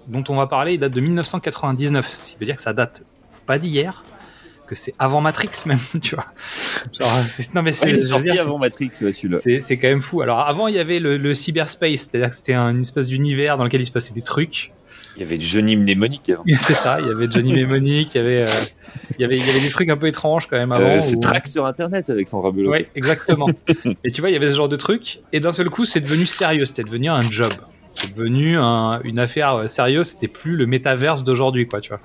dont 0.09 0.25
on 0.29 0.37
va 0.37 0.47
parler, 0.47 0.75
il 0.75 0.79
date 0.79 0.93
de 0.93 1.01
1999. 1.01 2.09
Ce 2.13 2.31
qui 2.33 2.37
veut 2.41 2.47
dire 2.47 2.57
que 2.57 2.63
ça 2.63 2.73
date 2.73 3.05
pas 3.47 3.59
d'hier, 3.59 4.05
que 4.67 4.75
c'est 4.75 4.95
avant 4.99 5.21
Matrix 5.21 5.51
même, 5.67 5.79
tu 6.03 6.15
vois. 6.15 6.27
Genre, 6.99 7.11
non 7.55 7.63
mais 7.63 7.71
Ouais, 7.71 7.73
c'est, 7.73 8.01
sorti 8.03 8.31
dire, 8.33 8.43
avant 8.43 8.59
Matrix, 8.59 8.91
ouais, 9.03 9.13
celui-là. 9.13 9.39
c'est, 9.41 9.61
c'est 9.61 9.77
quand 9.79 9.89
même 9.89 10.03
fou. 10.03 10.23
Alors 10.23 10.41
avant, 10.41 10.69
il 10.69 10.75
y 10.75 10.79
avait 10.79 10.99
le, 10.99 11.17
le 11.17 11.35
cyberspace, 11.35 12.09
c'est-à-dire 12.11 12.29
que 12.31 12.35
c'était 12.35 12.55
un- 12.55 12.71
une 12.71 12.81
espèce 12.83 13.07
d'univers 13.09 13.57
dans 13.59 13.65
lequel 13.65 13.81
il 13.81 13.87
se 13.87 13.93
passait 13.93 14.15
des 14.15 14.23
trucs. 14.23 14.73
Il 15.17 15.23
y 15.23 15.25
avait 15.25 15.41
Johnny 15.41 15.77
Mnémonique 15.79 16.29
avant. 16.29 16.43
c'est 16.61 16.75
ça. 16.75 17.01
Il 17.01 17.07
y 17.07 17.11
avait 17.11 17.27
Johnny 17.31 17.53
Mnemonic, 17.57 18.15
il 18.15 18.19
y 18.19 18.21
avait, 18.21 18.43
euh, 18.47 18.65
il 19.19 19.23
y 19.23 19.25
avait, 19.25 19.39
il 19.39 19.47
y 19.47 19.51
avait 19.51 19.61
des 19.61 19.71
trucs 19.71 19.89
un 19.89 19.97
peu 19.97 20.09
étranges 20.09 20.47
quand 20.47 20.59
même 20.59 20.73
avant. 20.73 20.89
Euh, 20.97 21.01
c'est 21.01 21.17
où- 21.17 21.21
Track 21.21 21.49
sur 21.49 21.65
Internet 21.65 22.11
avec 22.11 22.29
son 22.29 22.43
rabelot. 22.43 22.71
Ouais, 22.71 22.85
exactement. 22.95 23.49
et 24.05 24.11
tu 24.11 24.21
vois, 24.21 24.29
il 24.29 24.35
y 24.35 24.37
avait 24.37 24.49
ce 24.49 24.57
genre 24.57 24.69
de 24.69 24.77
truc, 24.77 25.21
et 25.33 25.41
d'un 25.41 25.55
seul 25.55 25.71
coup, 25.71 25.87
c'est 25.87 26.01
devenu 26.01 26.27
sérieux, 26.27 26.67
c'était 26.67 26.85
devenu 26.85 27.09
un 27.09 27.23
job. 27.23 27.53
C'est 27.89 28.15
devenu 28.15 28.59
un- 28.59 29.01
une 29.05 29.19
affaire 29.19 29.55
euh, 29.55 29.69
sérieuse, 29.69 30.09
c'était 30.09 30.29
plus 30.29 30.55
le 30.57 30.67
métaverse 30.67 31.25
d'aujourd'hui, 31.25 31.67
quoi, 31.67 31.81
tu 31.81 31.91
vois. 31.91 32.01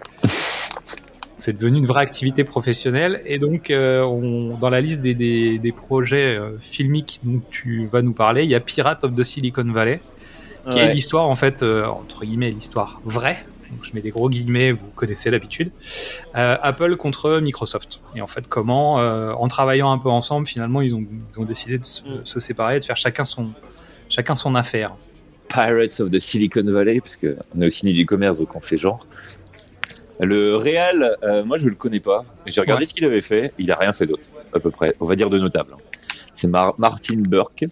C'est 1.41 1.57
devenu 1.57 1.79
une 1.79 1.87
vraie 1.87 2.03
activité 2.03 2.43
professionnelle, 2.43 3.19
et 3.25 3.39
donc, 3.39 3.71
euh, 3.71 4.01
on, 4.03 4.57
dans 4.57 4.69
la 4.69 4.79
liste 4.79 5.01
des, 5.01 5.15
des, 5.15 5.57
des 5.57 5.71
projets 5.71 6.37
euh, 6.37 6.59
filmiques 6.59 7.19
dont 7.23 7.41
tu 7.49 7.87
vas 7.87 8.03
nous 8.03 8.13
parler, 8.13 8.43
il 8.43 8.49
y 8.51 8.53
a 8.53 8.59
Pirate 8.59 9.03
of 9.03 9.15
the 9.15 9.23
Silicon 9.23 9.63
Valley, 9.71 10.01
qui 10.69 10.77
est 10.77 10.93
l'histoire, 10.93 11.27
en 11.27 11.35
fait, 11.35 11.63
euh, 11.63 11.85
entre 11.85 12.25
guillemets, 12.25 12.51
l'histoire 12.51 13.01
vraie. 13.03 13.43
Donc, 13.71 13.83
je 13.85 13.91
mets 13.95 14.01
des 14.01 14.11
gros 14.11 14.29
guillemets, 14.29 14.71
vous 14.71 14.89
connaissez 14.93 15.31
l'habitude. 15.31 15.71
Apple 16.35 16.95
contre 16.97 17.39
Microsoft. 17.39 18.01
Et 18.15 18.21
en 18.21 18.27
fait, 18.27 18.47
comment, 18.47 18.95
en 18.95 19.47
travaillant 19.47 19.91
un 19.91 19.97
peu 19.97 20.09
ensemble, 20.09 20.45
finalement, 20.45 20.81
ils 20.81 20.93
ont, 20.93 21.03
ils 21.33 21.39
ont 21.39 21.45
décidé 21.45 21.79
de 21.79 21.85
se, 21.85 22.01
Mm. 22.03 22.21
se 22.23 22.39
séparer, 22.39 22.79
de 22.79 22.85
faire 22.85 22.97
chacun 22.97 23.25
son, 23.25 23.49
chacun 24.09 24.35
son 24.35 24.53
affaire. 24.53 24.93
Pirates 25.47 25.99
of 25.99 26.11
the 26.11 26.19
Silicon 26.19 26.63
Valley, 26.65 27.01
parce 27.01 27.15
que 27.15 27.35
on 27.55 27.61
est 27.61 27.65
au 27.65 27.69
ciné 27.69 27.91
du 27.93 28.05
commerce, 28.05 28.39
donc 28.39 28.55
on 28.55 28.61
fait 28.61 28.77
genre. 28.77 28.99
Le 30.21 30.55
Real, 30.55 31.17
euh, 31.23 31.43
moi 31.43 31.57
je 31.57 31.67
le 31.67 31.75
connais 31.75 31.99
pas. 31.99 32.23
J'ai 32.45 32.61
regardé 32.61 32.81
Ouais. 32.81 32.85
ce 32.85 32.93
qu'il 32.93 33.05
avait 33.05 33.21
fait. 33.21 33.53
Il 33.57 33.71
a 33.71 33.75
rien 33.75 33.91
fait 33.91 34.05
d'autre, 34.05 34.29
à 34.53 34.59
peu 34.59 34.69
près. 34.71 34.95
On 34.99 35.05
va 35.05 35.15
dire 35.15 35.29
de 35.29 35.39
notable. 35.39 35.71
hein. 35.73 35.83
C'est 36.33 36.47
Mar- 36.47 36.75
Martin 36.77 37.15
Burke. 37.17 37.65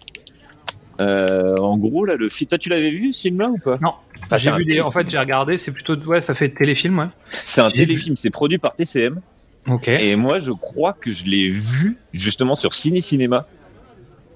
Euh, 1.00 1.56
en 1.56 1.78
gros, 1.78 2.04
là, 2.04 2.16
le 2.16 2.28
film. 2.28 2.48
Toi, 2.48 2.58
tu 2.58 2.68
l'avais 2.68 2.90
vu 2.90 3.12
ce 3.12 3.22
film-là 3.22 3.48
ou 3.48 3.58
pas? 3.58 3.78
Non. 3.80 3.94
Ah, 4.30 4.36
j'ai 4.36 4.52
vu 4.52 4.64
des, 4.66 4.80
en 4.82 4.90
fait, 4.90 5.08
j'ai 5.10 5.18
regardé, 5.18 5.56
c'est 5.56 5.72
plutôt, 5.72 5.96
ouais, 5.96 6.20
ça 6.20 6.34
fait 6.34 6.50
téléfilm, 6.50 6.98
ouais. 6.98 7.06
C'est 7.46 7.62
un 7.62 7.70
téléfilm. 7.70 8.16
C'est 8.16 8.28
produit 8.30 8.58
par 8.58 8.74
TCM. 8.74 9.20
Ok. 9.68 9.88
Et 9.88 10.14
moi, 10.16 10.38
je 10.38 10.50
crois 10.52 10.92
que 10.92 11.10
je 11.10 11.24
l'ai 11.24 11.48
vu 11.48 11.96
justement 12.12 12.54
sur 12.54 12.74
Ciné 12.74 13.00
Cinéma 13.00 13.46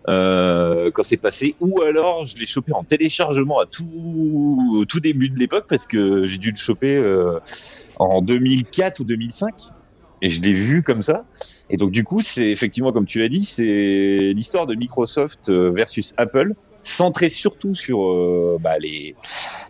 euh, 0.09 0.91
quand 0.93 1.03
c'est 1.03 1.17
passé, 1.17 1.55
ou 1.61 1.81
alors 1.81 2.25
je 2.25 2.37
l'ai 2.37 2.47
chopé 2.47 2.73
en 2.73 2.85
téléchargement 2.85 3.59
à 3.59 3.67
tout 3.67 3.89
au 4.71 4.85
tout 4.85 5.01
début 5.01 5.31
de 5.31 5.39
l'époque 5.39 5.65
parce 5.69 5.87
que 5.87 6.27
j'ai 6.27 6.39
dû 6.39 6.51
le 6.51 6.57
choper 6.57 6.97
euh, 6.97 7.41
en 7.99 8.21
2004 8.21 9.01
ou 9.01 9.05
2005 9.05 9.55
et 10.21 10.29
je 10.29 10.41
l'ai 10.41 10.53
vu 10.53 10.83
comme 10.83 11.03
ça. 11.03 11.25
Et 11.71 11.77
donc 11.77 11.91
du 11.91 12.05
coup, 12.05 12.23
c'est 12.23 12.49
effectivement 12.49 12.93
comme 12.93 13.07
tu 13.07 13.21
l'as 13.21 13.29
dit, 13.29 13.43
c'est 13.43 14.33
l'histoire 14.35 14.67
de 14.67 14.75
Microsoft 14.75 15.49
euh, 15.49 15.71
versus 15.71 16.13
Apple, 16.17 16.55
centré 16.83 17.29
surtout 17.29 17.75
sur 17.75 18.05
euh, 18.05 18.59
bah, 18.61 18.79
les 18.79 19.15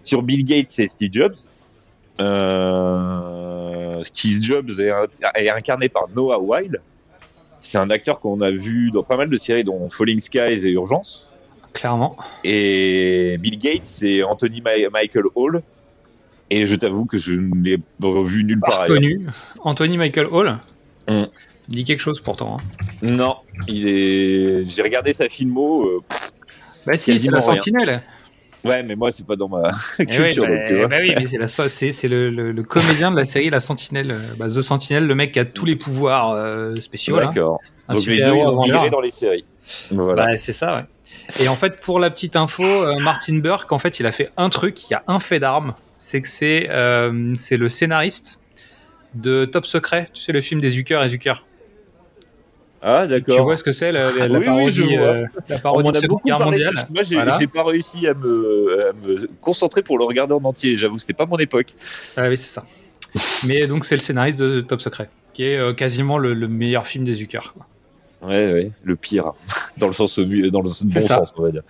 sur 0.03 0.23
Bill 0.23 0.45
Gates 0.45 0.79
et 0.79 0.89
Steve 0.89 1.13
Jobs. 1.13 1.37
Euh, 2.21 4.01
Steve 4.03 4.43
Jobs 4.43 4.81
est, 4.81 4.93
est 5.35 5.51
incarné 5.51 5.89
par 5.89 6.09
Noah 6.15 6.41
Weil. 6.41 6.81
C'est 7.65 7.79
un 7.79 7.89
acteur 7.89 8.21
qu'on 8.21 8.43
a 8.43 8.51
vu 8.51 8.91
dans 8.91 9.03
pas 9.03 9.17
mal 9.17 9.31
de 9.31 9.37
séries, 9.39 9.65
dont 9.65 9.89
Falling 9.89 10.21
Skies 10.21 10.39
et 10.67 10.71
Urgence. 10.73 11.31
Clairement. 11.73 12.15
Et 12.45 13.37
Bill 13.41 13.59
Gates, 13.59 13.87
c'est 13.87 14.23
Anthony 14.23 14.61
Ma- 14.61 14.91
Michael 14.93 15.25
Hall. 15.35 15.63
Et 16.51 16.67
je 16.67 16.75
t'avoue 16.75 17.07
que 17.07 17.17
je 17.17 17.33
ne 17.33 17.55
l'ai 17.65 17.79
revu 18.03 18.45
nulle 18.45 18.61
part 18.61 18.83
ailleurs. 18.83 18.91
reconnu. 18.99 19.21
Anthony 19.65 19.97
Michael 19.97 20.27
Hall. 20.31 20.59
Mm. 21.09 21.23
Il 21.71 21.75
dit 21.77 21.85
quelque 21.85 22.01
chose 22.01 22.21
pourtant. 22.21 22.59
hein. 22.59 22.85
Non, 23.01 23.37
il 23.67 23.89
est. 23.89 24.65
J'ai 24.65 24.83
regardé 24.83 25.15
sa 25.15 25.29
filmo. 25.29 25.85
euh, 25.87 26.01
Bah 26.87 26.99
si, 26.99 27.19
c'est 27.19 27.31
la 27.31 27.41
rien. 27.41 27.61
Sentinelle. 28.65 28.81
Ouais, 28.81 28.83
mais 28.89 28.97
moi, 28.97 29.11
c'est 29.11 29.27
pas 29.27 29.37
dans 29.37 29.49
ma 29.49 29.71
Eh 29.99 30.07
culture. 30.07 30.47
donc, 30.47 30.57
bah, 30.57 30.75
vois. 30.75 30.87
bah 30.89 30.97
oui, 31.01 31.15
mais 31.17 31.27
c'est 31.27 31.39
la 31.39 31.47
c'est 31.47 31.93
c'est 31.93 32.09
le, 32.09 32.31
le, 32.31 32.53
le 32.53 32.63
comédien 32.63 33.11
de 33.11 33.17
la 33.17 33.25
série 33.25 33.51
La 33.51 33.61
Sentinelle, 33.61 34.11
euh, 34.11 34.19
bah, 34.39 34.49
The 34.49 34.63
Sentinel, 34.63 35.07
le 35.07 35.15
mec 35.15 35.33
qui 35.33 35.39
a 35.39 35.45
tous 35.45 35.65
les 35.65 35.77
pouvoirs 35.77 36.31
euh, 36.31 36.75
spéciaux. 36.75 37.17
D'accord. 37.17 37.61
Un 37.89 37.95
Donc 37.95 38.07
les 38.07 38.23
deux, 38.23 38.33
ils 38.35 38.91
dans 38.91 39.01
les 39.01 39.11
séries. 39.11 39.45
Voilà. 39.91 40.27
Bah, 40.27 40.37
c'est 40.37 40.53
ça, 40.53 40.77
ouais. 40.77 40.85
Et 41.41 41.49
en 41.49 41.57
fait, 41.57 41.81
pour 41.81 41.99
la 41.99 42.11
petite 42.11 42.37
info, 42.37 42.65
euh, 42.65 42.99
Martin 42.99 43.39
Burke, 43.39 43.73
en 43.73 43.79
fait, 43.79 44.01
il 44.01 44.07
a 44.07 44.13
fait 44.13 44.31
un 44.37 44.51
truc, 44.51 44.89
il 44.89 44.93
y 44.93 44.95
a 44.95 45.03
un 45.07 45.21
fait 45.21 45.41
d'armes, 45.41 45.75
c'est 45.99 46.21
que 46.21 46.29
c'est 46.29 46.69
euh, 46.71 47.35
c'est 47.39 47.57
le 47.57 47.69
scénariste 47.69 48.41
de 49.15 49.45
Top 49.45 49.65
Secret, 49.65 50.09
tu 50.13 50.21
sais, 50.23 50.33
le 50.33 50.41
film 50.41 50.61
des 50.61 50.71
Zucker 50.71 51.03
et 51.03 51.09
Zucker. 51.09 51.45
Ah, 52.85 53.07
d'accord. 53.07 53.37
Tu 53.37 53.43
vois 53.43 53.57
ce 53.57 53.65
que 53.65 53.73
c'est, 53.73 53.91
la, 53.93 54.13
la- 54.13 54.29
la 54.29 54.39
Oui, 54.39 54.45
parodie, 54.45 54.97
euh, 54.97 55.25
la 55.49 55.59
parodie 55.59 55.91
de 55.91 55.99
Seconde 56.01 56.21
Guerre 56.25 56.41
mondiale? 56.41 56.87
Moi, 56.91 57.03
j'ai 57.03 57.15
Voilà. 57.17 57.39
pas 57.53 57.65
réussi 57.65 58.07
à 58.07 58.15
me, 58.15 58.89
à 58.89 58.93
me 58.93 59.27
concentrer 59.41 59.83
pour 59.83 59.99
le 59.99 60.05
regarder 60.05 60.35
en 60.35 60.45
entier. 60.45 60.77
J'avoue, 60.77 60.99
c'était 60.99 61.15
pas 61.15 61.27
mon 61.27 61.39
époque. 61.39 61.69
Ah 62.17 62.29
oui, 62.29 62.37
c'est 62.37 62.53
ça. 62.61 62.63
Mais 63.47 63.67
donc, 63.67 63.85
c'est 63.85 63.97
le 63.97 64.01
scénariste 64.03 64.39
de 64.41 64.61
Top 64.61 64.81
Secret, 64.83 65.09
qui 65.33 65.45
est 65.45 65.57
euh, 65.57 65.73
quasiment 65.73 66.19
le, 66.19 66.35
le 66.35 66.47
meilleur 66.49 66.87
film 66.87 67.05
des 67.05 67.15
Zucker. 67.15 67.55
Ouais, 68.23 68.53
ouais, 68.53 68.71
le 68.83 68.97
pire, 68.97 69.33
dans 69.79 69.87
le 69.87 69.93
sens, 69.93 70.19
dans 70.19 70.25
le 70.27 70.51
bon 70.93 71.01
ça. 71.01 71.17
sens, 71.17 71.33
on 71.37 71.43
va 71.43 71.51
dire. 71.51 71.63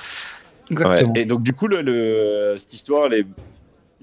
Exactement. 0.70 1.12
Ouais. 1.12 1.20
Et 1.22 1.24
donc, 1.26 1.42
du 1.42 1.52
coup, 1.52 1.68
le, 1.68 1.82
le- 1.82 2.54
cette 2.56 2.72
histoire, 2.74 3.06
elle 3.06 3.20
est, 3.20 3.26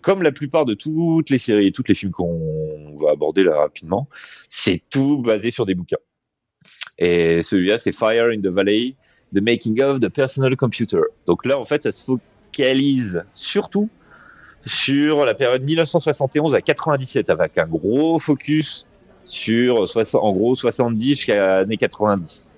comme 0.01 0.21
la 0.23 0.31
plupart 0.31 0.65
de 0.65 0.73
toutes 0.73 1.29
les 1.29 1.37
séries 1.37 1.67
et 1.67 1.71
tous 1.71 1.83
les 1.87 1.93
films 1.93 2.11
qu'on 2.11 2.95
va 3.01 3.11
aborder 3.11 3.43
là 3.43 3.57
rapidement, 3.57 4.07
c'est 4.49 4.81
tout 4.89 5.17
basé 5.21 5.51
sur 5.51 5.65
des 5.65 5.75
bouquins. 5.75 5.97
Et 7.03 7.41
celui-là, 7.41 7.79
c'est 7.79 7.91
Fire 7.91 8.27
in 8.27 8.39
the 8.41 8.53
Valley, 8.53 8.93
The 9.33 9.41
Making 9.41 9.81
of 9.81 9.99
the 9.99 10.07
Personal 10.07 10.55
Computer. 10.55 11.01
Donc 11.25 11.47
là, 11.47 11.57
en 11.57 11.65
fait, 11.65 11.81
ça 11.81 11.91
se 11.91 12.03
focalise 12.03 13.25
surtout 13.33 13.89
sur 14.63 15.25
la 15.25 15.33
période 15.33 15.63
1971 15.63 16.53
à 16.53 16.61
97, 16.61 17.31
avec 17.31 17.57
un 17.57 17.65
gros 17.65 18.19
focus 18.19 18.85
sur, 19.25 19.87
en 20.13 20.31
gros, 20.31 20.55
70 20.55 21.09
jusqu'à 21.09 21.57
années 21.57 21.77
90. 21.77 22.49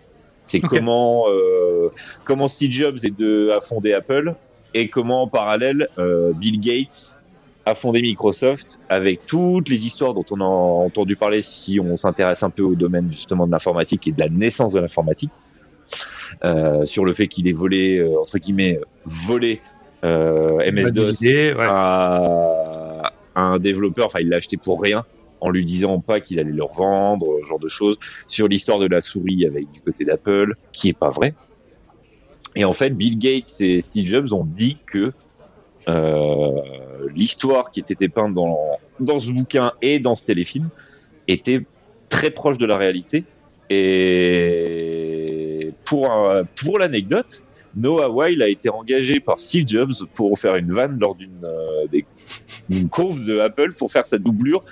C'est 0.45 0.59
comment, 0.59 1.23
euh, 1.29 1.89
comment 2.25 2.49
Steve 2.49 2.73
Jobs 2.73 2.97
est 3.05 3.17
de, 3.17 3.51
a 3.51 3.61
fondé 3.61 3.93
Apple 3.93 4.35
et 4.73 4.89
comment 4.89 5.21
en 5.21 5.27
parallèle 5.29 5.87
euh, 5.97 6.33
Bill 6.33 6.59
Gates 6.59 7.17
a 7.65 7.75
fondé 7.75 8.01
Microsoft 8.01 8.79
avec 8.89 9.25
toutes 9.25 9.69
les 9.69 9.85
histoires 9.85 10.13
dont 10.13 10.25
on 10.31 10.41
a 10.41 10.45
entendu 10.45 11.15
parler 11.15 11.41
si 11.41 11.79
on 11.79 11.95
s'intéresse 11.95 12.43
un 12.43 12.49
peu 12.49 12.63
au 12.63 12.75
domaine 12.75 13.11
justement 13.11 13.47
de 13.47 13.51
l'informatique 13.51 14.07
et 14.07 14.11
de 14.11 14.19
la 14.19 14.29
naissance 14.29 14.73
de 14.73 14.79
l'informatique. 14.79 15.31
Euh, 16.45 16.85
sur 16.85 17.05
le 17.05 17.13
fait 17.13 17.27
qu'il 17.27 17.47
ait 17.47 17.53
volé 17.53 17.97
euh, 17.97 18.19
entre 18.19 18.37
guillemets 18.37 18.79
volé 19.05 19.61
euh, 20.03 20.71
MS-DOS 20.71 21.21
ouais. 21.21 21.55
à 21.59 23.11
un 23.35 23.59
développeur. 23.59 24.07
Enfin 24.07 24.19
il 24.19 24.29
l'a 24.29 24.37
acheté 24.37 24.57
pour 24.57 24.81
rien 24.81 25.05
en 25.41 25.49
lui 25.49 25.65
disant 25.65 25.99
pas 25.99 26.21
qu'il 26.21 26.39
allait 26.39 26.51
le 26.51 26.63
revendre 26.63 27.25
ce 27.43 27.47
genre 27.47 27.59
de 27.59 27.67
choses. 27.67 27.97
Sur 28.27 28.47
l'histoire 28.47 28.79
de 28.79 28.87
la 28.87 29.01
souris 29.01 29.45
avec 29.45 29.71
du 29.71 29.81
côté 29.81 30.05
d'Apple 30.05 30.55
qui 30.71 30.89
est 30.89 30.97
pas 30.97 31.09
vrai. 31.09 31.35
Et 32.55 32.65
en 32.65 32.73
fait 32.73 32.91
Bill 32.91 33.17
Gates 33.17 33.61
et 33.61 33.81
Steve 33.81 34.07
Jobs 34.07 34.33
ont 34.33 34.45
dit 34.45 34.77
que 34.85 35.11
l'histoire 37.15 37.71
qui 37.71 37.79
était 37.81 37.95
dépeinte 37.95 38.33
dans, 38.33 38.57
dans 38.99 39.19
ce 39.19 39.31
bouquin 39.31 39.71
et 39.81 39.99
dans 39.99 40.15
ce 40.15 40.25
téléfilm 40.25 40.69
était 41.27 41.61
très 42.09 42.29
proche 42.31 42.57
de 42.57 42.65
la 42.65 42.77
réalité. 42.77 43.23
Et 44.37 45.71
pour, 45.85 46.11
un- 46.11 46.43
pour 46.61 46.79
l'anecdote, 46.79 47.43
Noah 47.75 48.09
Weil 48.09 48.41
a 48.41 48.47
été 48.47 48.69
engagé 48.69 49.19
par 49.19 49.39
Steve 49.39 49.65
Jobs 49.67 49.93
pour 50.13 50.37
faire 50.37 50.55
une 50.55 50.71
vanne 50.71 50.97
lors 50.99 51.15
d'une 51.15 51.43
euh, 51.43 51.87
course 52.89 53.19
de 53.21 53.39
Apple 53.39 53.73
pour 53.73 53.91
faire 53.91 54.05
sa 54.05 54.17
doublure. 54.19 54.63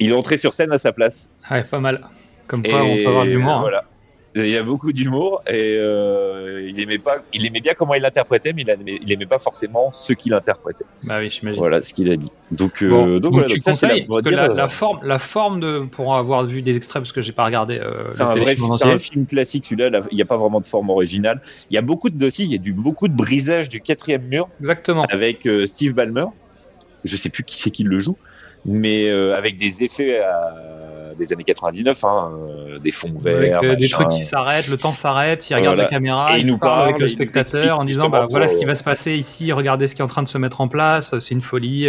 Il 0.00 0.10
est 0.10 0.14
entré 0.14 0.36
sur 0.36 0.54
scène 0.54 0.72
à 0.72 0.78
sa 0.78 0.92
place. 0.92 1.30
Ouais, 1.50 1.62
pas 1.62 1.78
mal. 1.80 2.00
Comme 2.46 2.62
quoi, 2.66 2.82
on 2.82 2.96
peut 2.96 3.06
avoir 3.06 3.24
de 3.26 3.30
l'humour. 3.30 3.52
hein. 3.52 3.60
Voilà. 3.60 3.84
Il 4.36 4.56
a 4.56 4.62
beaucoup 4.62 4.92
d'humour 4.92 5.42
et 5.48 5.74
euh, 5.76 6.64
il 6.68 6.78
aimait 6.80 6.98
pas, 6.98 7.16
il 7.32 7.44
aimait 7.46 7.60
bien 7.60 7.72
comment 7.76 7.94
il 7.94 8.02
l'interprétait, 8.02 8.52
mais 8.52 8.62
il 8.62 8.70
aimait, 8.70 9.00
il 9.02 9.10
aimait 9.12 9.26
pas 9.26 9.40
forcément 9.40 9.90
ce 9.90 10.12
qu'il 10.12 10.32
interprétait. 10.34 10.84
Bah 11.02 11.16
oui, 11.18 11.28
j'imagine. 11.30 11.58
Voilà 11.58 11.82
ce 11.82 11.92
qu'il 11.92 12.12
a 12.12 12.16
dit. 12.16 12.30
Donc, 12.52 12.80
euh, 12.80 12.88
donc, 13.18 13.22
donc 13.22 13.32
voilà, 13.32 13.48
tu 13.48 13.54
donc 13.58 13.64
conseilles 13.64 14.06
va 14.08 14.16
que 14.18 14.28
dire, 14.28 14.36
la, 14.36 14.50
euh, 14.50 14.54
la 14.54 14.68
forme, 14.68 15.00
la 15.02 15.18
forme 15.18 15.58
de, 15.58 15.80
pour 15.80 16.14
avoir 16.14 16.44
vu 16.44 16.62
des 16.62 16.76
extraits 16.76 17.02
parce 17.02 17.12
que 17.12 17.20
j'ai 17.20 17.32
pas 17.32 17.44
regardé 17.44 17.78
euh, 17.78 18.12
c'est 18.12 18.22
un 18.22 18.30
vrai 18.30 18.54
un 18.82 18.98
film 18.98 19.26
classique 19.26 19.66
celui-là. 19.66 19.90
là, 19.90 20.00
Il 20.12 20.14
n'y 20.14 20.22
a 20.22 20.26
pas 20.26 20.36
vraiment 20.36 20.60
de 20.60 20.66
forme 20.66 20.90
originale. 20.90 21.42
Il 21.70 21.74
y 21.74 21.78
a 21.78 21.82
beaucoup 21.82 22.08
de 22.08 22.16
dossiers, 22.16 22.44
il 22.44 22.52
y 22.52 22.54
a 22.54 22.58
du 22.58 22.72
beaucoup 22.72 23.08
de 23.08 23.14
brisage 23.16 23.68
du 23.68 23.80
quatrième 23.80 24.22
mur 24.28 24.48
Exactement. 24.60 25.02
avec 25.10 25.44
euh, 25.46 25.66
Steve 25.66 25.92
Ballmer. 25.92 26.26
Je 27.02 27.16
sais 27.16 27.30
plus 27.30 27.42
qui 27.42 27.58
c'est 27.58 27.70
qui 27.72 27.82
le 27.82 27.98
joue, 27.98 28.16
mais 28.64 29.08
euh, 29.08 29.34
avec 29.36 29.58
des 29.58 29.82
effets 29.82 30.20
à- 30.20 30.54
des 31.18 31.32
années 31.32 31.44
99, 31.44 32.04
hein, 32.04 32.30
euh, 32.48 32.78
des 32.78 32.90
fonds 32.92 33.08
Avec 33.08 33.22
verts, 33.22 33.60
euh, 33.62 33.76
des 33.76 33.88
trucs 33.88 34.08
qui 34.08 34.20
s'arrêtent, 34.20 34.68
le 34.68 34.76
temps 34.78 34.92
s'arrête, 34.92 35.48
il 35.50 35.54
regarde 35.54 35.74
Voilà. 35.76 35.82
la 35.84 35.88
caméra, 35.88 36.36
Et 36.36 36.40
il 36.40 36.46
nous 36.46 36.58
parle 36.58 36.84
avec 36.88 36.98
le 36.98 37.08
spectateur 37.08 37.78
en 37.78 37.84
disant 37.84 38.08
bah 38.08 38.26
voilà 38.30 38.48
ce 38.48 38.54
qui 38.56 38.64
euh, 38.64 38.68
va 38.68 38.74
se 38.74 38.84
passer 38.84 39.14
ici, 39.16 39.52
regardez 39.52 39.86
ce 39.86 39.94
qui 39.94 40.00
est 40.02 40.04
en 40.04 40.08
train 40.08 40.22
de 40.22 40.28
se 40.28 40.38
mettre 40.38 40.60
en 40.60 40.68
place, 40.68 41.18
c'est 41.18 41.34
une 41.34 41.40
folie. 41.40 41.88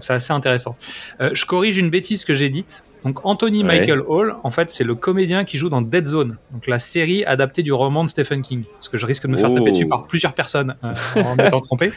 C'est 0.00 0.14
assez 0.14 0.32
intéressant. 0.32 0.74
Euh, 1.20 1.28
je 1.34 1.44
corrige 1.44 1.76
une 1.76 1.90
bêtise 1.90 2.24
que 2.24 2.32
j'ai 2.32 2.48
dite. 2.48 2.82
Donc 3.04 3.26
Anthony 3.26 3.58
Ouais. 3.62 3.80
Michael 3.80 4.00
Hall, 4.06 4.36
en 4.42 4.50
fait, 4.50 4.70
c'est 4.70 4.84
le 4.84 4.94
comédien 4.94 5.44
qui 5.44 5.58
joue 5.58 5.68
dans 5.68 5.82
Dead 5.82 6.06
Zone, 6.06 6.38
donc 6.50 6.66
la 6.66 6.78
série 6.78 7.24
adaptée 7.26 7.62
du 7.62 7.72
roman 7.74 8.02
de 8.04 8.08
Stephen 8.08 8.40
King. 8.40 8.64
Parce 8.72 8.88
que 8.88 8.96
je 8.96 9.04
risque 9.04 9.24
de 9.24 9.28
me 9.28 9.36
faire 9.36 9.50
Oh. 9.50 9.54
taper 9.58 9.70
dessus 9.72 9.86
par 9.88 10.06
plusieurs 10.06 10.32
personnes 10.32 10.76
euh, 10.82 10.92
en 11.22 11.36
m'étant 11.36 11.60
trompé. 11.60 11.88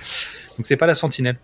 Donc 0.58 0.66
c'est 0.66 0.76
pas 0.76 0.88
la 0.88 0.96
Sentinelle. 0.96 1.38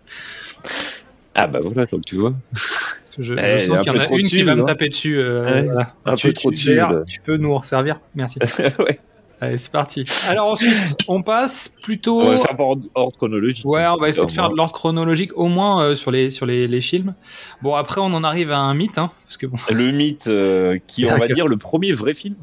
Ah 1.34 1.46
bah 1.46 1.60
voilà, 1.62 1.86
donc 1.86 2.04
tu 2.04 2.16
vois. 2.16 2.34
Parce 2.50 3.00
que 3.16 3.22
je, 3.22 3.34
Eh, 3.34 3.60
je 3.60 3.66
sens 3.66 3.78
qu'il 3.84 3.92
y 3.92 3.96
en 3.96 4.00
a 4.00 4.08
une 4.16 4.26
qui 4.26 4.42
va 4.42 4.54
me 4.54 4.62
hein. 4.62 4.66
taper 4.66 4.88
dessus. 4.88 5.18
euh, 5.18 5.62
voilà. 5.64 5.94
un 6.04 6.16
tu, 6.16 6.28
peu 6.28 6.32
trop 6.34 6.50
tu- 6.50 6.56
dessus. 6.74 6.78
Tu 7.08 7.20
peux 7.20 7.36
nous 7.36 7.52
en 7.52 7.62
servir. 7.62 8.00
Merci. 8.14 8.38
ouais. 8.78 9.00
Allez, 9.40 9.58
c'est 9.58 9.72
parti. 9.72 10.04
Alors 10.28 10.52
ensuite, 10.52 10.72
on 11.08 11.20
passe 11.22 11.74
plutôt. 11.82 12.20
On 12.22 12.30
va 12.30 12.38
faire 12.38 12.56
par 12.56 12.66
ordre, 12.68 13.16
chronologique. 13.16 13.64
Ouais, 13.66 13.84
on 13.86 13.96
va 13.96 14.06
essayer 14.08 14.24
de 14.24 14.30
faire 14.30 14.50
de 14.50 14.56
l'ordre 14.56 14.72
chronologique, 14.72 15.36
au 15.36 15.48
moins 15.48 15.82
euh, 15.82 15.96
sur 15.96 16.12
les 16.12 16.30
sur 16.30 16.46
les, 16.46 16.68
les 16.68 16.80
films. 16.80 17.14
Bon, 17.60 17.74
après, 17.74 18.00
on 18.00 18.12
en 18.14 18.22
arrive 18.22 18.52
à 18.52 18.58
un 18.58 18.74
mythe, 18.74 18.98
hein, 18.98 19.10
parce 19.24 19.36
que 19.38 19.46
bon, 19.46 19.56
Le 19.70 19.90
mythe 19.90 20.28
euh, 20.28 20.78
qui, 20.86 21.06
on 21.06 21.18
va 21.18 21.26
dire, 21.28 21.48
le 21.48 21.56
premier 21.56 21.90
vrai 21.92 22.14
film. 22.14 22.36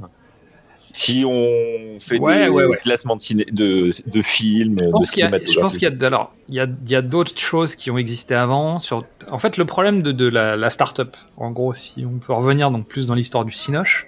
Si 0.93 1.23
on 1.25 1.97
fait 1.99 2.17
Ouais, 2.19 2.45
des 2.45 2.49
ouais, 2.49 2.65
ouais. 2.65 2.77
classements 2.77 3.15
de, 3.15 3.21
ciné, 3.21 3.45
de, 3.51 3.91
de 4.05 4.21
films, 4.21 4.77
je 4.79 4.85
de 4.85 4.91
pense 4.91 5.11
qu'il 5.11 5.23
y 5.23 5.27
a, 5.27 5.29
je 5.39 5.59
pense 5.59 5.77
qu'il 5.77 5.87
y 5.87 6.03
a, 6.03 6.05
alors, 6.07 6.33
il 6.47 6.55
y 6.55 6.59
a, 6.59 6.65
il 6.85 6.89
y 6.91 6.95
a 6.95 7.01
d'autres 7.01 7.37
choses 7.39 7.75
qui 7.75 7.91
ont 7.91 7.97
existé 7.97 8.33
avant. 8.35 8.79
Sur, 8.79 9.05
en 9.29 9.37
fait, 9.37 9.57
le 9.57 9.65
problème 9.65 10.01
de, 10.01 10.11
de 10.11 10.27
la, 10.27 10.57
la 10.57 10.69
start-up, 10.69 11.15
en 11.37 11.51
gros, 11.51 11.73
si 11.73 12.05
on 12.05 12.17
peut 12.19 12.33
revenir 12.33 12.71
donc 12.71 12.87
plus 12.87 13.05
dans 13.07 13.13
l'histoire 13.15 13.45
du 13.45 13.51
Cinoche, 13.51 14.07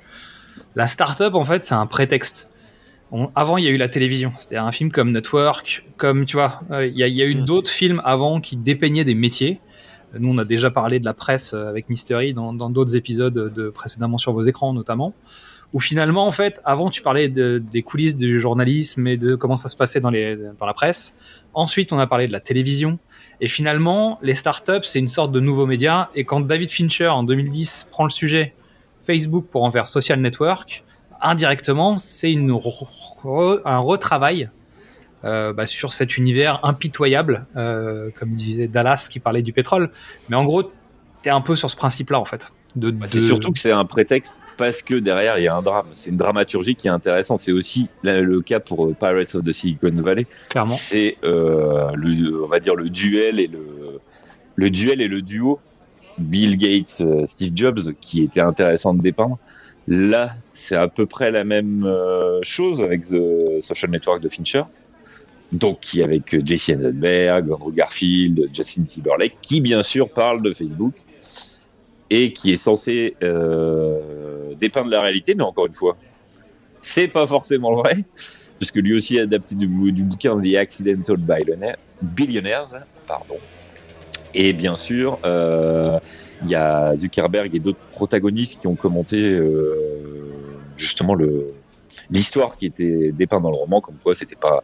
la 0.75 0.87
start-up, 0.87 1.35
en 1.35 1.43
fait, 1.43 1.63
c'est 1.65 1.75
un 1.75 1.85
prétexte. 1.85 2.51
On- 3.11 3.29
avant, 3.35 3.57
il 3.57 3.65
y 3.65 3.67
a 3.67 3.71
eu 3.71 3.77
la 3.77 3.89
télévision, 3.89 4.31
c'est-à-dire 4.39 4.63
un 4.65 4.71
film 4.71 4.91
comme 4.91 5.11
Network, 5.11 5.85
comme 5.97 6.25
tu 6.25 6.37
vois, 6.37 6.61
euh, 6.71 6.87
il 6.87 6.97
y 6.97 7.03
a, 7.03 7.07
il 7.07 7.13
y 7.15 7.21
a 7.21 7.25
eu 7.25 7.35
Mm. 7.35 7.45
d'autres 7.45 7.71
films 7.71 8.01
avant 8.05 8.39
qui 8.39 8.55
dépeignaient 8.57 9.05
des 9.05 9.15
métiers. 9.15 9.59
Nous, 10.17 10.29
on 10.33 10.37
a 10.37 10.45
déjà 10.45 10.71
parlé 10.71 10.99
de 10.99 11.05
la 11.05 11.13
presse 11.13 11.53
euh, 11.53 11.67
avec 11.67 11.89
Mystery 11.89 12.33
dans 12.33 12.53
dans 12.53 12.69
d'autres 12.69 12.95
épisodes 12.95 13.33
de 13.33 13.69
précédemment 13.69 14.17
sur 14.17 14.31
vos 14.33 14.41
écrans, 14.41 14.73
notamment. 14.73 15.13
Où 15.73 15.79
finalement, 15.79 16.27
en 16.27 16.31
fait, 16.31 16.61
avant, 16.65 16.89
tu 16.89 17.01
parlais 17.01 17.29
de- 17.29 17.57
des 17.71 17.81
coulisses 17.81 18.15
du 18.17 18.39
journalisme 18.39 19.07
et 19.07 19.15
de 19.17 19.35
comment 19.35 19.55
ça 19.55 19.69
se 19.69 19.75
passait 19.77 19.99
dans, 20.01 20.09
les, 20.09 20.35
dans 20.59 20.65
la 20.65 20.73
presse. 20.73 21.17
Ensuite, 21.53 21.93
on 21.93 21.99
a 21.99 22.07
parlé 22.07 22.27
de 22.27 22.33
la 22.33 22.39
télévision. 22.41 22.99
Et 23.39 23.47
finalement, 23.47 24.19
les 24.21 24.35
startups, 24.35 24.83
c'est 24.83 24.99
une 24.99 25.07
sorte 25.07 25.31
de 25.31 25.39
nouveau 25.39 25.65
média. 25.65 26.09
Et 26.15 26.25
quand 26.25 26.41
David 26.41 26.69
Fincher, 26.69 27.07
en 27.07 27.23
2010, 27.23 27.87
prend 27.89 28.03
le 28.03 28.09
sujet 28.09 28.53
Facebook 29.07 29.45
pour 29.49 29.63
en 29.63 29.71
faire 29.71 29.87
social 29.87 30.19
network, 30.19 30.83
indirectement, 31.21 31.97
c'est 31.97 32.31
une 32.31 32.51
re- 32.51 33.61
un 33.65 33.77
retravail 33.79 34.49
euh, 35.23 35.53
bah, 35.53 35.67
sur 35.67 35.93
cet 35.93 36.17
univers 36.17 36.59
impitoyable, 36.63 37.45
euh, 37.55 38.09
comme 38.17 38.33
disait 38.33 38.67
Dallas 38.67 39.07
qui 39.09 39.19
parlait 39.19 39.41
du 39.43 39.53
pétrole. 39.53 39.91
Mais 40.29 40.35
en 40.35 40.43
gros, 40.45 40.71
t'es 41.21 41.29
un 41.29 41.41
peu 41.41 41.55
sur 41.55 41.69
ce 41.69 41.75
principe-là, 41.75 42.19
en 42.19 42.25
fait. 42.25 42.51
De, 42.75 42.89
Bah, 42.91 43.05
C'est 43.07 43.19
de- 43.19 43.25
surtout 43.25 43.51
que 43.51 43.59
c'est 43.59 43.71
un 43.71 43.85
prétexte 43.85 44.33
parce 44.61 44.83
que 44.83 44.93
derrière 44.93 45.39
il 45.39 45.45
y 45.45 45.47
a 45.47 45.55
un 45.55 45.63
drame. 45.63 45.87
C'est 45.93 46.11
une 46.11 46.17
dramaturgie 46.17 46.75
qui 46.75 46.87
est 46.87 46.91
intéressante. 46.91 47.39
C'est 47.39 47.51
aussi 47.51 47.87
le 48.03 48.41
cas 48.41 48.59
pour 48.59 48.85
euh, 48.85 48.93
Pirates 48.93 49.33
of 49.33 49.43
the 49.43 49.51
Silicon 49.51 49.91
Valley. 50.03 50.27
clairement. 50.49 50.71
C'est 50.71 51.17
euh, 51.23 51.89
le, 51.95 52.43
on 52.43 52.45
va 52.45 52.59
dire 52.59 52.75
le 52.75 52.91
duel 52.91 53.39
et 53.39 53.47
le, 53.47 53.99
le 54.55 54.69
duel 54.69 55.01
et 55.01 55.07
le 55.07 55.23
duo 55.23 55.59
Bill 56.19 56.57
Gates, 56.57 56.97
euh, 57.01 57.25
Steve 57.25 57.53
Jobs, 57.55 57.79
qui 58.01 58.21
était 58.21 58.39
intéressant 58.39 58.93
de 58.93 59.01
dépeindre. 59.01 59.39
Là, 59.87 60.29
c'est 60.53 60.75
à 60.75 60.87
peu 60.87 61.07
près 61.07 61.31
la 61.31 61.43
même 61.43 61.91
chose 62.43 62.83
avec 62.83 63.01
The 63.01 63.61
Social 63.61 63.89
Network 63.89 64.21
de 64.21 64.29
Fincher. 64.29 64.61
Donc, 65.51 65.79
qui 65.81 66.03
avec 66.03 66.45
Jesse 66.45 66.69
Eisenberg, 66.69 67.51
Andrew 67.51 67.73
Garfield, 67.73 68.47
Justin 68.53 68.83
Timberlake, 68.83 69.37
qui 69.41 69.59
bien 69.59 69.81
sûr 69.81 70.07
parle 70.07 70.43
de 70.43 70.53
Facebook 70.53 70.93
et 72.11 72.33
qui 72.33 72.51
est 72.51 72.57
censé 72.57 73.15
euh, 73.23 74.53
dépeindre 74.59 74.89
la 74.89 75.01
réalité, 75.01 75.33
mais 75.33 75.43
encore 75.43 75.65
une 75.65 75.73
fois, 75.73 75.95
c'est 76.81 77.07
pas 77.07 77.25
forcément 77.25 77.73
vrai 77.73 78.03
parce 78.59 78.69
que 78.69 78.79
lui 78.79 78.95
aussi 78.95 79.15
est 79.15 79.21
adapté 79.21 79.55
du, 79.55 79.65
du 79.91 80.03
bouquin 80.03 80.39
The 80.39 80.55
Accidental 80.55 81.15
Billionaire- 81.15 81.77
Billionaires, 82.01 82.85
pardon. 83.07 83.37
Et 84.33 84.51
bien 84.51 84.75
sûr, 84.75 85.19
euh, 85.25 85.99
il 86.43 86.49
y 86.49 86.55
a 86.55 86.95
Zuckerberg 86.95 87.55
et 87.55 87.59
d'autres 87.59 87.79
protagonistes 87.89 88.59
qui 88.59 88.67
ont 88.67 88.75
commenté 88.75 89.17
euh, 89.17 90.13
justement 90.75 91.15
l'histoire 92.09 92.57
qui 92.57 92.65
était 92.65 93.13
dépeinte 93.13 93.43
dans 93.43 93.51
le 93.51 93.55
roman, 93.55 93.79
comme 93.79 93.95
quoi 94.03 94.15
c'était 94.15 94.35
pas 94.35 94.63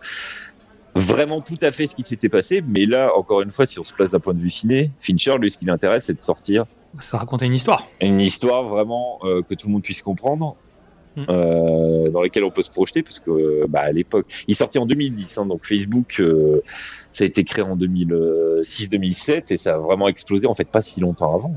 vraiment 0.96 1.42
tout 1.42 1.60
à 1.62 1.72
fait 1.72 1.88
ce 1.88 1.96
qui 1.96 2.04
s'était 2.04 2.30
passé. 2.30 2.62
Mais 2.68 2.86
là, 2.86 3.12
encore 3.16 3.42
une 3.42 3.52
fois, 3.52 3.66
si 3.66 3.80
on 3.80 3.84
se 3.84 3.94
place 3.94 4.12
d'un 4.12 4.20
point 4.20 4.34
de 4.34 4.42
vue 4.42 4.50
ciné, 4.50 4.92
Fincher, 5.00 5.38
lui, 5.40 5.50
ce 5.50 5.58
qui 5.58 5.66
l'intéresse, 5.66 6.06
c'est 6.06 6.16
de 6.16 6.22
sortir 6.22 6.66
Ça 7.02 7.18
racontait 7.18 7.46
une 7.46 7.54
histoire. 7.54 7.86
une 8.02 8.20
histoire 8.20 8.64
vraiment 8.64 9.20
euh, 9.24 9.42
que 9.48 9.54
tout 9.54 9.68
le 9.68 9.74
monde 9.74 9.84
puisse 9.84 10.02
comprendre, 10.02 10.56
Mm. 11.18 11.26
euh, 11.30 12.10
dans 12.10 12.22
laquelle 12.22 12.44
on 12.44 12.52
peut 12.52 12.62
se 12.62 12.70
projeter, 12.70 13.02
parce 13.02 13.20
que 13.20 13.66
bah, 13.68 13.80
à 13.80 13.92
l'époque, 13.92 14.28
il 14.48 14.56
sorti 14.56 14.78
en 14.78 14.86
2010, 14.86 15.40
hein, 15.40 15.46
donc 15.48 15.66
Facebook, 15.66 16.18
euh, 16.20 16.62
ça 17.10 17.24
a 17.24 17.28
été 17.28 17.44
créé 17.44 17.64
en 17.64 17.76
2006-2007 17.76 19.46
et 19.50 19.58
ça 19.58 19.74
a 19.74 19.78
vraiment 19.80 20.08
explosé 20.08 20.46
en 20.46 20.54
fait 20.54 20.70
pas 20.70 20.82
si 20.82 21.00
longtemps 21.00 21.34
avant. 21.34 21.56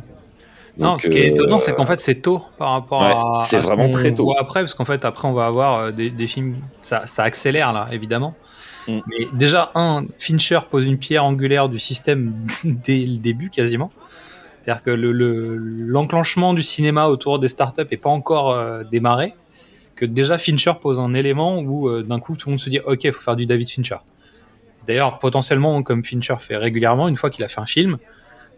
Non, 0.78 0.98
ce 0.98 1.10
qui 1.10 1.18
est 1.18 1.28
étonnant, 1.28 1.58
c'est 1.58 1.74
qu'en 1.74 1.84
fait, 1.84 2.00
c'est 2.00 2.22
tôt 2.22 2.42
par 2.56 2.70
rapport 2.70 3.02
ouais, 3.02 3.12
à, 3.12 3.42
c'est 3.44 3.60
ce 3.60 3.66
vraiment 3.66 3.90
très 3.90 4.12
tôt. 4.12 4.24
voit 4.24 4.40
après, 4.40 4.60
parce 4.60 4.72
qu'en 4.72 4.86
fait, 4.86 5.04
après, 5.04 5.28
on 5.28 5.34
va 5.34 5.44
avoir 5.44 5.92
des, 5.92 6.08
des 6.08 6.26
films, 6.26 6.54
ça, 6.80 7.06
ça 7.06 7.24
accélère 7.24 7.74
là, 7.74 7.88
évidemment. 7.92 8.34
Mm. 8.88 9.00
Mais 9.08 9.26
déjà, 9.34 9.72
un, 9.74 10.06
Fincher 10.18 10.60
pose 10.70 10.86
une 10.86 10.96
pierre 10.96 11.24
angulaire 11.24 11.68
du 11.68 11.78
système 11.78 12.32
dès 12.64 13.04
le 13.04 13.18
début, 13.18 13.50
quasiment. 13.50 13.90
C'est-à-dire 14.64 14.82
que 14.82 14.90
le- 14.90 15.12
le- 15.12 15.56
l'enclenchement 15.56 16.54
du 16.54 16.62
cinéma 16.62 17.06
autour 17.08 17.38
des 17.38 17.48
startups 17.48 17.86
est 17.90 17.96
pas 17.96 18.10
encore 18.10 18.50
euh, 18.52 18.84
démarré. 18.84 19.34
Que 19.96 20.04
déjà, 20.06 20.38
Fincher 20.38 20.72
pose 20.80 21.00
un 21.00 21.14
élément 21.14 21.58
où 21.60 21.88
euh, 21.88 22.02
d'un 22.02 22.20
coup, 22.20 22.36
tout 22.36 22.48
le 22.48 22.52
monde 22.52 22.60
se 22.60 22.70
dit, 22.70 22.80
OK, 22.80 23.04
il 23.04 23.12
faut 23.12 23.20
faire 23.22 23.36
du 23.36 23.46
David 23.46 23.68
Fincher. 23.68 23.96
D'ailleurs, 24.86 25.18
potentiellement, 25.18 25.82
comme 25.82 26.04
Fincher 26.04 26.36
fait 26.38 26.56
régulièrement, 26.56 27.08
une 27.08 27.16
fois 27.16 27.30
qu'il 27.30 27.44
a 27.44 27.48
fait 27.48 27.60
un 27.60 27.66
film, 27.66 27.98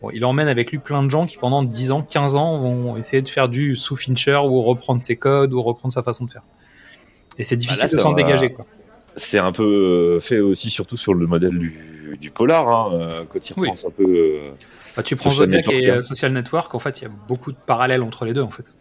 Bon, 0.01 0.11
il 0.13 0.25
emmène 0.25 0.49
avec 0.49 0.73
lui 0.73 0.79
plein 0.79 1.05
de 1.05 1.11
gens 1.13 1.27
qui 1.27 1.37
pendant 1.37 1.63
10 1.63 1.93
ans, 1.93 2.03
15 2.03 2.35
ans 2.35 2.59
vont 2.59 2.97
essayer 2.97 3.23
de 3.23 3.29
faire 3.29 3.49
du 3.49 3.77
sous 3.77 3.95
Fincher 3.95 4.35
ou 4.45 4.61
reprendre 4.63 5.01
ses 5.05 5.15
codes 5.15 5.53
ou 5.53 5.63
reprendre 5.63 5.95
sa 5.95 6.03
façon 6.03 6.25
de 6.25 6.33
faire. 6.33 6.43
Et 7.39 7.45
c'est 7.45 7.55
difficile 7.55 7.83
Bah 7.85 7.89
là, 7.93 7.97
de 7.97 8.03
s'en 8.03 8.13
dégager. 8.13 8.51
Quoi. 8.51 8.67
C'est 9.15 9.39
un 9.39 9.53
peu 9.53 9.63
euh, 9.63 10.19
fait 10.19 10.41
aussi 10.41 10.71
surtout 10.71 10.97
sur 10.97 11.15
le 11.15 11.29
modèle 11.29 11.57
du, 11.57 12.19
du 12.21 12.31
polar, 12.33 12.69
hein, 12.69 13.27
quand 13.33 13.49
il 13.49 13.55
Oui. 13.59 13.69
repense 13.69 13.85
un 13.85 13.91
peu. 13.91 14.39
Bah, 14.97 15.03
tu 15.03 15.17
prends 15.17 15.31
Social 15.31 15.49
Network, 15.49 15.79
et 15.79 15.91
hein. 15.91 15.97
euh, 15.97 16.03
Social 16.03 16.33
Network, 16.33 16.75
en 16.75 16.79
fait, 16.79 17.01
il 17.01 17.05
y 17.05 17.07
a 17.07 17.11
beaucoup 17.29 17.53
de 17.53 17.57
parallèles 17.67 18.03
entre 18.03 18.25
les 18.25 18.35
deux, 18.35 18.43
en 18.43 18.51
fait. 18.51 18.75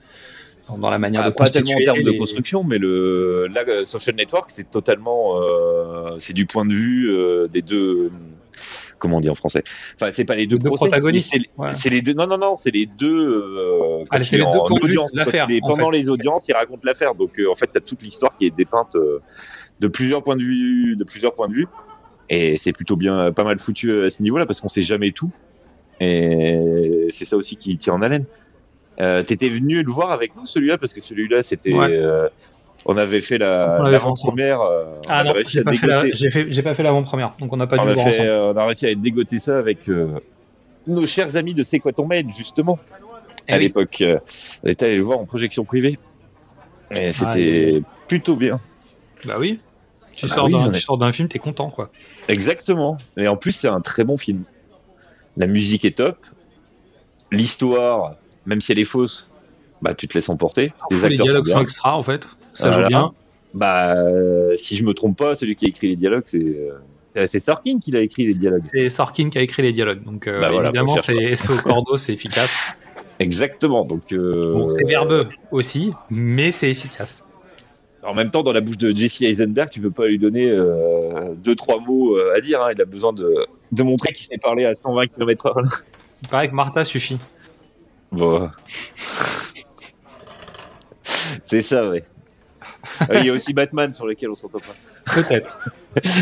Dans, 0.67 0.77
dans 0.77 0.89
la 0.89 0.99
manière 0.99 1.21
Ah, 1.23 1.29
de 1.31 1.35
pas 1.35 1.45
tellement 1.45 1.71
en 1.73 1.83
termes 1.83 2.03
de 2.03 2.11
les- 2.11 2.17
construction, 2.17 2.63
mais 2.63 2.77
le 2.77 3.47
là, 3.47 3.63
euh, 3.67 3.85
Social 3.85 4.15
Network, 4.15 4.49
c'est 4.51 4.69
totalement, 4.69 5.41
euh, 5.41 6.15
c'est 6.19 6.33
du 6.33 6.45
point 6.45 6.65
de 6.65 6.73
vue 6.73 7.09
euh, 7.11 7.47
des 7.47 7.61
deux. 7.61 8.11
Comment 8.99 9.17
on 9.17 9.19
dit 9.21 9.29
en 9.29 9.35
français? 9.35 9.63
Enfin, 9.95 10.11
c'est 10.13 10.25
pas 10.25 10.35
les 10.35 10.45
deux, 10.45 10.57
Les 10.57 10.61
deux 10.63 10.69
procès, 10.69 10.85
protagonistes, 10.85 11.33
C'est 11.73 11.89
ouais. 11.89 11.95
les 11.95 12.01
deux. 12.01 12.13
Non, 12.13 12.27
non, 12.27 12.37
non, 12.37 12.55
c'est 12.55 12.69
les 12.69 12.85
deux. 12.85 13.09
Euh, 13.09 14.03
Ah, 14.11 14.19
c'est 14.21 14.37
les 14.37 14.43
deux 14.43 14.47
en 14.49 14.65
audience, 14.65 15.11
en 15.17 15.25
pendant 15.67 15.89
fait. 15.89 15.97
les 15.97 16.09
audiences, 16.09 16.47
il 16.47 16.53
raconte 16.53 16.85
l'affaire. 16.85 17.15
Donc, 17.15 17.41
en 17.49 17.55
fait, 17.55 17.67
t'as 17.73 17.79
toute 17.79 18.03
l'histoire 18.03 18.35
qui 18.37 18.45
est 18.45 18.55
dépeinte 18.55 18.95
de 19.79 19.87
plusieurs 19.87 20.21
points 20.21 20.35
de 20.35 20.43
vue, 20.43 20.95
de 20.95 21.03
plusieurs 21.03 21.33
points 21.33 21.47
de 21.49 21.53
vue, 21.53 21.67
et 22.29 22.55
c'est 22.57 22.71
plutôt 22.73 22.95
bien, 22.95 23.31
pas 23.31 23.43
mal 23.43 23.57
foutu 23.57 24.03
à 24.03 24.09
ce 24.11 24.21
niveau-là 24.21 24.45
parce 24.45 24.61
qu'on 24.61 24.67
sait 24.67 24.83
jamais 24.83 25.11
tout, 25.11 25.31
et 26.05 27.07
c'est 27.11 27.25
ça 27.25 27.37
aussi 27.37 27.55
qui 27.55 27.77
tient 27.77 27.93
en 27.93 28.01
haleine. 28.01 28.25
Euh, 28.99 29.23
T'étais 29.23 29.49
venu 29.49 29.81
le 29.83 29.91
voir 29.91 30.11
avec 30.11 30.35
nous 30.35 30.45
celui-là 30.45 30.77
parce 30.77 30.93
que 30.93 31.01
celui-là 31.01 31.41
c'était, 31.43 31.73
Ouais. 31.73 31.87
euh, 31.91 32.27
on 32.85 32.97
avait 32.97 33.21
fait 33.21 33.37
la 33.37 33.79
l'avant-première, 33.89 34.61
euh, 34.61 34.95
Ah 35.07 35.23
non, 35.23 35.33
j'ai 35.47 35.63
pas, 35.63 35.71
fait 35.73 35.87
la- 35.87 36.63
pas 36.63 36.73
fait 36.75 36.83
l'avant-première, 36.83 37.33
donc 37.39 37.53
on 37.53 37.57
n'a 37.57 37.67
pas 37.67 37.77
On 37.79 37.83
dû 37.83 37.87
a, 37.89 37.93
le 37.93 37.95
voir 37.95 38.07
fait, 38.09 38.19
euh, 38.27 38.51
on 38.53 38.57
a 38.57 38.65
réussi 38.65 38.87
à 38.87 38.95
dégoter 38.95 39.37
ça 39.39 39.57
avec 39.59 39.89
nos 40.87 41.05
chers 41.05 41.35
amis 41.35 41.53
de 41.53 41.63
C'est 41.63 41.79
quoi 41.79 41.93
ton 41.93 42.05
mail 42.07 42.25
justement 42.35 42.79
Eh 43.47 43.53
à 43.53 43.57
oui. 43.57 43.63
l'époque. 43.63 44.03
on 44.63 44.67
était 44.67 44.85
allé 44.87 44.95
le 44.97 45.03
voir 45.03 45.19
en 45.19 45.25
projection 45.25 45.63
privée 45.63 45.97
et 46.91 47.13
c'était 47.13 47.81
plutôt 48.07 48.35
bien. 48.35 48.59
Bah 49.25 49.35
oui. 49.39 49.59
Tu 50.15 50.25
Bah 50.27 50.33
sors 50.35 50.45
oui, 50.45 50.51
d'un 50.51 50.63
j'en 50.63 50.71
ai- 50.71 50.75
tu 50.75 50.81
sors 50.81 50.97
d'un 50.97 51.11
film, 51.13 51.27
t'es 51.29 51.39
content, 51.39 51.69
quoi. 51.69 51.89
Exactement. 52.27 52.97
Et 53.15 53.27
en 53.29 53.37
plus, 53.37 53.53
c'est 53.53 53.69
un 53.69 53.79
très 53.79 54.03
bon 54.03 54.17
film. 54.17 54.43
La 55.37 55.47
musique 55.47 55.85
est 55.85 55.97
top. 55.97 56.17
L'histoire, 57.31 58.15
même 58.45 58.59
si 58.61 58.71
elle 58.71 58.79
est 58.79 58.83
fausse, 58.83 59.29
bah 59.81 59.93
tu 59.93 60.07
te 60.07 60.13
laisses 60.13 60.29
emporter. 60.29 60.73
Les 60.91 61.03
acteurs 61.05 61.25
dialogues 61.25 61.47
sont 61.47 61.61
extra, 61.61 61.97
en 61.97 62.03
fait. 62.03 62.27
Ça 62.53 62.69
Voilà. 62.69 62.83
joue 62.83 62.87
bien. 62.89 63.11
Bah, 63.53 63.95
euh, 63.95 64.55
si 64.55 64.75
je 64.75 64.83
me 64.83 64.93
trompe 64.93 65.17
pas, 65.17 65.35
celui 65.35 65.55
qui 65.55 65.65
a 65.65 65.69
écrit 65.69 65.87
les 65.89 65.95
dialogues, 65.95 66.23
c'est 66.25 66.39
euh, 67.17 67.25
c'est 67.27 67.39
Sorkin 67.39 67.79
qui 67.79 67.91
l'a 67.91 68.01
écrit 68.01 68.25
les 68.25 68.33
dialogues. 68.33 68.63
C'est 68.71 68.89
Sorkin 68.89 69.29
qui 69.29 69.37
a 69.37 69.41
écrit 69.41 69.61
les 69.61 69.73
dialogues. 69.73 70.03
Donc, 70.03 70.27
euh, 70.27 70.39
Bah 70.39 70.49
voilà, 70.51 70.69
évidemment, 70.69 70.95
c'est 70.97 71.33
au 71.51 71.57
cordeau, 71.61 71.97
c'est 71.97 72.13
efficace. 72.13 72.73
Exactement. 73.19 73.83
Donc, 73.85 74.13
euh, 74.13 74.53
Bon, 74.53 74.69
c'est 74.69 74.85
verbeux 74.85 75.27
aussi, 75.51 75.91
mais 76.09 76.51
c'est 76.51 76.69
efficace. 76.71 77.25
En 78.03 78.13
même 78.15 78.29
temps, 78.31 78.41
dans 78.43 78.53
la 78.53 78.61
bouche 78.61 78.77
de 78.77 78.91
Jesse 78.95 79.21
Eisenberg, 79.21 79.69
tu 79.69 79.79
peux 79.81 79.91
pas 79.91 80.07
lui 80.07 80.17
donner 80.17 80.49
euh, 80.49 81.35
deux 81.35 81.55
trois 81.55 81.79
mots 81.79 82.15
euh, 82.17 82.33
à 82.35 82.39
dire. 82.41 82.61
hein. 82.63 82.69
Il 82.73 82.81
a 82.81 82.85
besoin 82.85 83.13
de, 83.13 83.45
de 83.71 83.83
montrer 83.83 84.11
qu'il 84.13 84.25
sait 84.25 84.37
parler 84.37 84.65
à 84.65 84.73
120 84.75 85.07
km/h. 85.07 85.83
Il 86.23 86.27
paraît 86.27 86.49
que 86.49 86.55
Martha 86.55 86.83
suffit. 86.83 87.19
Bon. 88.11 88.49
c'est 91.43 91.61
ça, 91.61 91.87
ouais. 91.89 92.03
Euh, 93.09 93.19
Il 93.19 93.25
y 93.25 93.29
a 93.29 93.33
aussi 93.33 93.53
Batman 93.53 93.93
sur 93.93 94.05
lequel 94.05 94.29
on 94.29 94.35
s'entend 94.35 94.59
pas. 94.59 95.13
Peut-être. 95.13 95.59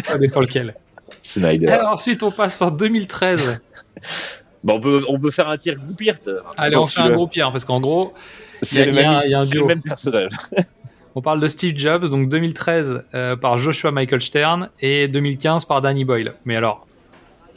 Ça 0.04 0.18
dépend 0.18 0.42
lequel. 0.42 0.76
Snyder. 1.24 1.68
Alors 1.68 1.94
ensuite, 1.94 2.24
on 2.24 2.32
passe 2.32 2.62
en 2.62 2.72
2013. 2.72 3.62
Bon, 4.64 4.76
on 4.76 4.80
peut, 4.82 5.06
on 5.08 5.20
peut 5.20 5.32
faire 5.32 5.50
un 5.50 5.58
tir 5.58 5.76
Goupert. 5.78 6.20
Allez, 6.58 6.76
on 6.76 6.86
fait 6.86 7.02
un 7.02 7.12
gros 7.12 7.28
pire, 7.28 7.52
parce 7.52 7.66
qu'en 7.66 7.80
gros, 7.80 8.14
C'est 8.62 8.82
il 8.88 8.94
y 8.96 9.00
a- 9.34 9.40
le, 9.42 9.60
le 9.60 9.66
même 9.66 9.82
personnage. 9.82 10.32
on 11.16 11.22
parle 11.22 11.40
de 11.40 11.48
Steve 11.48 11.78
Jobs, 11.78 12.06
donc 12.10 12.30
2013 12.30 13.06
euh, 13.14 13.36
par 13.36 13.58
Joshua 13.58 13.92
Michael 13.92 14.22
Stern 14.22 14.70
et 14.82 15.08
2015 15.08 15.66
par 15.66 15.82
Danny 15.82 16.04
Boyle. 16.06 16.34
Mais 16.46 16.56
alors, 16.56 16.86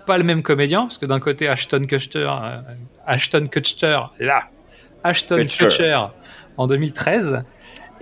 pas 0.07 0.19
le 0.19 0.25
même 0.25 0.43
comédien, 0.43 0.83
parce 0.83 0.99
que 0.99 1.07
d'un 1.07 1.21
côté, 1.21 1.49
Ashton 1.49 1.85
Kutcher, 1.87 2.29
euh, 2.43 2.61
Ashton 3.07 3.47
Kutcher, 3.51 3.99
là, 4.21 4.45
Ashton 5.05 5.37
Kutcher. 5.39 5.65
Kutcher 5.69 6.01
en 6.57 6.67
2013. 6.67 7.45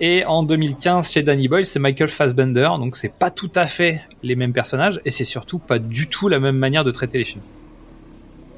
Et 0.03 0.25
en 0.25 0.41
2015, 0.41 1.11
chez 1.11 1.21
Danny 1.21 1.47
Boyle, 1.47 1.65
c'est 1.65 1.77
Michael 1.77 2.07
Fassbender. 2.07 2.69
Donc, 2.79 2.95
c'est 2.97 3.13
pas 3.13 3.29
tout 3.29 3.51
à 3.53 3.67
fait 3.67 4.01
les 4.23 4.35
mêmes 4.35 4.51
personnages 4.53 4.99
et 5.05 5.11
c'est 5.11 5.25
surtout 5.25 5.59
pas 5.59 5.77
du 5.77 6.07
tout 6.07 6.27
la 6.27 6.39
même 6.39 6.57
manière 6.57 6.83
de 6.83 6.89
traiter 6.89 7.19
les 7.19 7.23
films. 7.23 7.43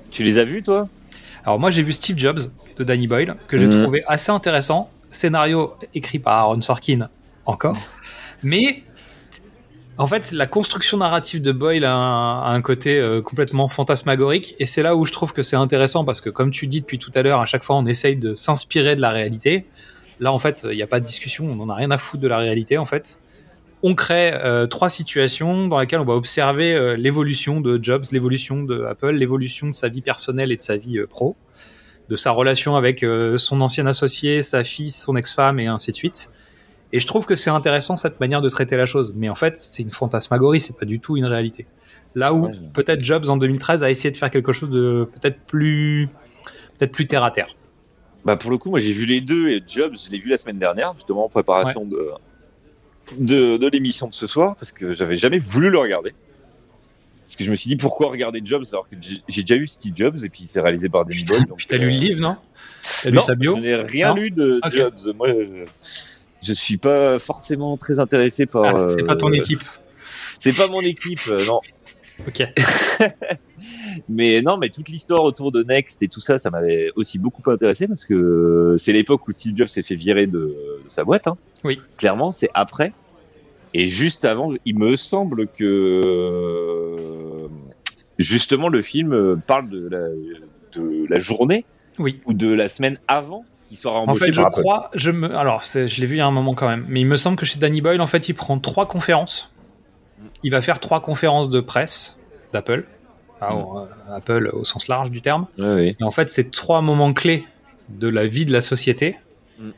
Tu 0.10 0.24
les 0.24 0.38
as 0.38 0.44
vus, 0.46 0.64
toi? 0.64 0.88
Alors 1.46 1.60
moi 1.60 1.72
j'ai 1.72 1.84
vu 1.84 1.92
Steve 1.92 2.18
Jobs 2.18 2.40
de 2.78 2.84
Danny 2.86 3.08
Boyle 3.08 3.36
que 3.50 3.58
j'ai 3.58 3.68
Mhm. 3.68 3.82
trouvé 3.84 4.04
assez 4.08 4.32
intéressant. 4.32 4.90
Scénario 5.12 5.74
écrit 5.94 6.18
par 6.20 6.36
Aaron 6.36 6.62
Sorkin 6.62 7.10
encore, 7.46 7.76
mais 8.44 8.84
en 9.98 10.08
fait 10.08 10.32
la 10.32 10.48
construction 10.48 10.98
narrative 10.98 11.42
de 11.42 11.52
Boyle 11.52 11.86
a 11.86 11.94
un, 11.94 12.62
côté 12.62 13.00
euh, 13.00 13.22
complètement 13.22 13.68
fantasmagorique 13.68 14.56
et 14.60 14.66
c'est 14.66 14.82
là 14.82 14.96
où 14.96 15.06
je 15.06 15.12
trouve 15.12 15.34
que 15.34 15.44
c'est 15.44 15.56
intéressant 15.56 16.04
parce 16.04 16.22
que 16.22 16.30
comme 16.30 16.52
tu 16.52 16.68
dis 16.68 16.82
depuis 16.82 17.00
tout 17.00 17.12
à 17.14 17.22
l'heure, 17.22 17.42
à 17.42 17.46
chaque 17.46 17.64
fois 17.64 17.76
on 17.76 17.86
essaye 17.86 18.16
de 18.16 18.36
s'inspirer 18.36 18.96
de 18.96 19.02
la 19.02 19.12
réalité. 19.12 19.66
Là 20.20 20.32
en 20.32 20.40
fait 20.40 20.66
il 20.70 20.76
n'y 20.76 20.84
a 20.84 20.88
pas 20.88 21.00
de 21.00 21.06
discussion, 21.06 21.46
on 21.46 21.56
n'en 21.56 21.70
a 21.70 21.76
rien 21.76 21.92
à 21.92 21.98
foutre 21.98 22.24
de 22.24 22.28
la 22.28 22.40
réalité 22.40 22.78
en 22.78 22.86
fait. 22.86 23.20
On 23.84 23.96
crée 23.96 24.34
euh, 24.34 24.66
trois 24.66 24.90
situations 24.90 25.68
dans 25.68 25.78
lesquelles 25.78 26.00
on 26.00 26.06
va 26.06 26.14
observer 26.14 26.74
euh, 26.74 26.96
l'évolution 26.96 27.60
de 27.60 27.78
Jobs, 27.82 28.06
l'évolution 28.12 28.64
de 28.64 28.84
Apple, 28.86 29.12
l'évolution 29.12 29.68
de 29.68 29.74
sa 29.74 29.90
vie 29.90 30.02
personnelle 30.02 30.52
et 30.52 30.58
de 30.58 30.62
sa 30.62 30.78
vie 30.78 31.02
pro, 31.10 31.36
de 32.10 32.16
sa 32.16 32.32
relation 32.32 32.76
avec 32.76 33.06
son 33.38 33.62
ancien 33.62 33.86
associé, 33.86 34.42
sa 34.42 34.64
fille, 34.64 34.92
son 34.92 35.16
ex-femme 35.16 35.60
et 35.60 35.68
ainsi 35.68 35.92
de 35.92 35.98
suite. 35.98 36.32
Et 36.96 37.00
je 37.00 37.08
trouve 37.08 37.26
que 37.26 37.36
c'est 37.36 37.50
intéressant 37.50 37.98
cette 37.98 38.20
manière 38.20 38.42
de 38.42 38.48
traiter 38.50 38.78
la 38.78 38.86
chose. 38.86 39.14
Mais 39.18 39.28
en 39.28 39.36
fait, 39.36 39.58
c'est 39.60 39.82
une 39.84 39.90
fantasmagorie, 39.90 40.60
c'est 40.60 40.78
pas 40.78 40.86
du 40.86 41.00
tout 41.00 41.18
une 41.18 41.26
réalité. 41.26 41.66
Là 42.16 42.34
où 42.34 42.46
Ouais. 42.46 42.54
peut-être 42.74 43.04
Jobs 43.04 43.28
en 43.30 43.38
2013 43.38 43.84
a 43.84 43.90
essayé 43.90 44.12
de 44.12 44.18
faire 44.18 44.30
quelque 44.30 44.52
chose 44.54 44.70
de 44.70 45.10
peut-être 45.16 45.40
plus, 45.48 46.08
peut-être 46.78 46.92
plus 46.92 47.08
terre 47.08 47.24
à 47.24 47.32
terre. 47.32 47.48
Bah 48.24 48.38
pour 48.38 48.52
le 48.52 48.58
coup, 48.60 48.70
moi 48.70 48.80
j'ai 48.80 48.94
vu 48.94 49.06
les 49.06 49.20
deux 49.20 49.50
et 49.50 49.62
Jobs, 49.68 49.96
je 49.96 50.12
l'ai 50.12 50.20
vu 50.20 50.30
la 50.30 50.38
semaine 50.38 50.60
dernière, 50.60 50.94
justement 50.96 51.26
en 51.26 51.30
préparation 51.30 51.84
de, 51.86 52.10
de, 53.18 53.58
de 53.58 53.68
l'émission 53.68 54.08
de 54.08 54.14
ce 54.14 54.28
soir, 54.28 54.56
parce 54.58 54.72
que 54.72 54.94
j'avais 54.94 55.16
jamais 55.18 55.40
voulu 55.40 55.70
le 55.72 55.80
regarder. 55.80 56.14
Parce 57.26 57.36
que 57.36 57.44
je 57.44 57.50
me 57.52 57.56
suis 57.56 57.70
dit 57.70 57.76
pourquoi 57.76 58.10
regarder 58.12 58.42
Jobs 58.46 58.64
alors 58.72 58.88
que 58.88 58.96
j'ai 59.28 59.42
déjà 59.42 59.56
eu 59.56 59.66
Steve 59.66 59.94
Jobs 59.96 60.24
et 60.24 60.30
puis 60.30 60.46
c'est 60.46 60.62
réalisé 60.62 60.88
par 60.90 61.04
Danny 61.06 61.24
Boyle. 61.24 61.46
donc, 61.48 61.66
t'as 61.68 61.78
lu 61.78 61.90
le 61.90 61.96
euh, 61.96 61.98
livre, 61.98 62.22
non? 62.22 62.36
T'as 63.02 63.10
lu 63.10 63.18
sa 63.20 63.34
bio? 63.34 63.56
je 63.56 63.62
n'ai 63.62 63.76
rien 63.76 64.10
Non 64.10 64.16
lu 64.16 64.30
de. 64.30 64.62
Jobs. 64.72 65.16
Moi, 65.16 65.30
je, 65.30 65.66
je 66.44 66.54
suis 66.54 66.78
pas 66.78 67.20
forcément 67.20 67.78
très 67.78 68.00
intéressé 68.00 68.46
par. 68.46 68.66
Ah, 68.66 68.88
C'est 68.90 69.04
pas 69.04 69.16
ton 69.16 69.30
euh, 69.30 69.34
équipe. 69.34 69.62
C'est 70.40 70.56
pas 70.56 70.68
mon 70.68 70.82
équipe, 70.82 71.22
euh, 71.30 71.46
non. 71.46 71.60
Ok. 72.28 72.44
Mais 74.10 74.42
non, 74.42 74.58
mais 74.58 74.70
toute 74.70 74.90
l'histoire 74.90 75.24
autour 75.24 75.52
de 75.52 75.64
Next 75.64 76.04
et 76.04 76.08
tout 76.10 76.20
ça, 76.20 76.38
ça 76.38 76.50
m'avait 76.50 76.92
aussi 76.96 77.18
beaucoup 77.18 77.50
intéressé 77.50 77.88
parce 77.88 78.06
que 78.06 78.76
c'est 78.78 78.92
l'époque 78.92 79.28
où 79.28 79.32
Steve 79.32 79.56
Jobs 79.56 79.68
s'est 79.68 79.84
fait 79.84 79.96
virer 79.96 80.28
de, 80.28 80.40
de 80.40 80.90
sa 80.90 81.04
boîte. 81.06 81.28
Hein. 81.28 81.38
Oui. 81.64 81.80
Clairement, 81.98 82.32
c'est 82.32 82.50
après. 82.54 82.92
Et 83.74 83.88
juste 83.88 84.26
avant, 84.26 84.52
il 84.66 84.78
me 84.78 84.96
semble 84.98 85.48
que 85.48 86.02
euh, 86.06 87.48
justement 88.20 88.68
le 88.68 88.82
film 88.82 89.42
parle 89.48 89.70
de 89.70 89.88
la, 89.88 90.10
de 90.74 91.06
la 91.10 91.20
journée 91.20 91.66
Oui. 92.00 92.20
ou 92.26 92.34
de 92.34 92.50
la 92.50 92.68
semaine 92.68 93.00
avant 93.08 93.46
En 94.04 94.16
fait, 94.16 94.34
je 94.34 94.42
crois, 94.50 94.90
je 94.96 95.12
me, 95.12 95.36
alors 95.36 95.64
je 95.64 95.80
l'ai 96.02 96.08
vu 96.08 96.16
il 96.16 96.20
y 96.20 96.22
a 96.22 96.26
un 96.28 96.32
moment 96.32 96.54
quand 96.54 96.68
même, 96.68 96.86
mais 96.90 97.02
il 97.02 97.06
me 97.08 97.18
semble 97.18 97.38
que 97.38 97.46
chez 97.46 97.60
Danny 97.60 97.82
Boyle, 97.82 98.02
en 98.02 98.08
fait, 98.08 98.30
il 98.30 98.34
prend 98.34 98.60
trois 98.60 98.88
conférences. 98.88 99.52
Il 100.44 100.52
va 100.52 100.62
faire 100.62 100.80
trois 100.80 101.02
conférences 101.02 101.50
de 101.50 101.60
presse 101.62 102.18
d'Apple, 102.54 102.86
Ah, 103.42 103.54
Mm. 103.54 103.66
euh, 104.12 104.16
Apple 104.16 104.50
au 104.54 104.64
sens 104.64 104.88
large 104.88 105.12
du 105.12 105.22
terme. 105.22 105.48
Et 106.00 106.04
en 106.04 106.12
fait, 106.12 106.30
c'est 106.30 106.50
trois 106.52 106.82
moments 106.82 107.12
clés 107.14 107.46
de 107.90 108.08
la 108.08 108.26
vie 108.26 108.46
de 108.46 108.54
la 108.54 108.62
société. 108.62 109.18
Mm. 109.60 109.70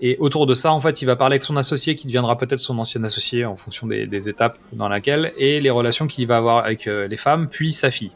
Et 0.00 0.16
autour 0.18 0.46
de 0.46 0.54
ça, 0.54 0.72
en 0.72 0.80
fait, 0.80 1.02
il 1.02 1.04
va 1.04 1.14
parler 1.14 1.34
avec 1.34 1.42
son 1.42 1.56
associé 1.56 1.94
qui 1.94 2.06
deviendra 2.08 2.36
peut-être 2.38 2.58
son 2.58 2.78
ancien 2.78 3.04
associé 3.04 3.44
en 3.44 3.54
fonction 3.54 3.86
des, 3.86 4.06
des 4.06 4.28
étapes 4.28 4.58
dans 4.72 4.88
laquelle 4.88 5.32
et 5.36 5.60
les 5.60 5.70
relations 5.70 6.06
qu'il 6.08 6.26
va 6.26 6.38
avoir 6.38 6.64
avec 6.64 6.86
euh, 6.86 7.06
les 7.06 7.16
femmes, 7.16 7.48
puis 7.48 7.72
sa 7.72 7.90
fille. 7.90 8.10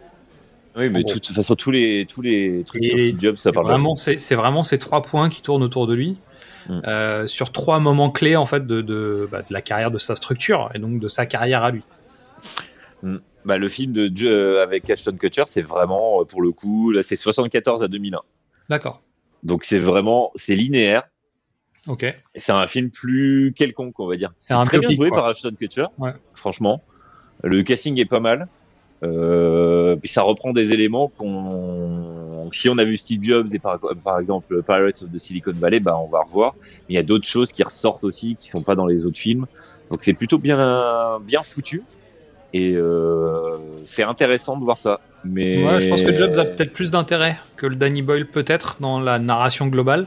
Oui, 0.76 0.90
mais 0.90 1.04
de 1.04 1.12
toute 1.12 1.26
façon, 1.32 1.54
tous 1.54 1.70
les, 1.70 2.06
tous 2.06 2.20
les 2.22 2.64
trucs 2.64 2.84
Et- 2.84 2.88
sur 2.88 2.98
Steve 2.98 3.20
Jobs, 3.20 3.36
ça 3.36 3.52
parle 3.52 3.66
vraiment, 3.66 3.94
c'est 3.96 4.18
c'est 4.18 4.34
vraiment 4.34 4.62
ces 4.64 4.78
trois 4.78 5.02
points 5.02 5.28
qui 5.28 5.42
tournent 5.42 5.62
autour 5.62 5.86
de 5.86 5.94
lui. 5.94 6.18
Mm. 6.66 6.80
euh, 6.86 7.26
sur 7.26 7.52
trois 7.52 7.78
moments 7.78 8.10
clés 8.10 8.36
en 8.36 8.46
fait 8.46 8.66
de, 8.66 8.80
de, 8.80 9.28
bah, 9.30 9.42
de 9.42 9.52
la 9.52 9.60
carrière 9.60 9.90
de 9.90 9.98
sa 9.98 10.16
structure 10.16 10.70
et 10.74 10.78
donc 10.78 10.98
de 10.98 11.08
sa 11.08 11.26
carrière 11.26 11.62
à 11.62 11.70
lui. 11.70 11.82
Bah, 13.44 13.58
le 13.58 13.68
film 13.68 13.92
de 13.92 14.10
euh, 14.26 14.62
avec 14.62 14.88
Ashton 14.88 15.16
Kutcher, 15.18 15.42
c'est 15.46 15.60
vraiment, 15.60 16.22
euh, 16.22 16.24
pour 16.24 16.40
le 16.40 16.52
coup, 16.52 16.90
là, 16.90 17.02
c'est 17.02 17.16
74 17.16 17.82
à 17.82 17.88
2001. 17.88 18.20
D'accord. 18.70 19.02
Donc, 19.42 19.64
c'est 19.64 19.78
vraiment, 19.78 20.32
c'est 20.34 20.54
linéaire. 20.54 21.02
Ok. 21.86 22.06
C'est 22.34 22.52
un 22.52 22.66
film 22.66 22.90
plus 22.90 23.52
quelconque, 23.54 24.00
on 24.00 24.06
va 24.06 24.16
dire. 24.16 24.32
C'est 24.38 24.54
un 24.54 24.64
très 24.64 24.78
bien 24.78 24.90
joué 24.90 25.10
quoi. 25.10 25.18
par 25.18 25.26
Ashton 25.26 25.54
Kutcher. 25.58 25.86
Ouais. 25.98 26.12
Franchement. 26.32 26.82
Le 27.42 27.62
casting 27.62 28.00
est 28.00 28.06
pas 28.06 28.20
mal. 28.20 28.48
Euh, 29.04 29.96
puis 29.96 30.08
ça 30.08 30.22
reprend 30.22 30.52
des 30.52 30.72
éléments 30.72 31.08
qu'on, 31.18 32.48
si 32.52 32.68
on 32.68 32.78
a 32.78 32.84
vu 32.84 32.96
Steve 32.96 33.22
Jobs 33.22 33.48
et 33.54 33.58
par, 33.58 33.78
par 34.02 34.18
exemple 34.18 34.62
Pirates 34.62 35.02
of 35.02 35.10
the 35.10 35.18
Silicon 35.18 35.52
Valley, 35.54 35.80
bah 35.80 35.96
on 36.02 36.08
va 36.08 36.22
revoir. 36.22 36.54
Mais 36.62 36.70
il 36.90 36.94
y 36.94 36.98
a 36.98 37.02
d'autres 37.02 37.26
choses 37.28 37.52
qui 37.52 37.62
ressortent 37.62 38.04
aussi, 38.04 38.36
qui 38.36 38.48
sont 38.48 38.62
pas 38.62 38.74
dans 38.74 38.86
les 38.86 39.04
autres 39.04 39.18
films. 39.18 39.46
Donc 39.90 40.02
c'est 40.02 40.14
plutôt 40.14 40.38
bien, 40.38 41.18
bien 41.24 41.42
foutu. 41.42 41.82
Et 42.54 42.74
euh, 42.76 43.58
c'est 43.84 44.04
intéressant 44.04 44.56
de 44.56 44.64
voir 44.64 44.78
ça. 44.80 45.00
Mais 45.24 45.64
Ouais, 45.64 45.80
je 45.80 45.88
pense 45.88 46.02
que 46.02 46.16
Jobs 46.16 46.38
a 46.38 46.44
peut-être 46.44 46.72
plus 46.72 46.90
d'intérêt 46.90 47.36
que 47.56 47.66
le 47.66 47.74
Danny 47.74 48.00
Boyle 48.02 48.26
peut-être 48.26 48.76
dans 48.80 49.00
la 49.00 49.18
narration 49.18 49.66
globale. 49.66 50.06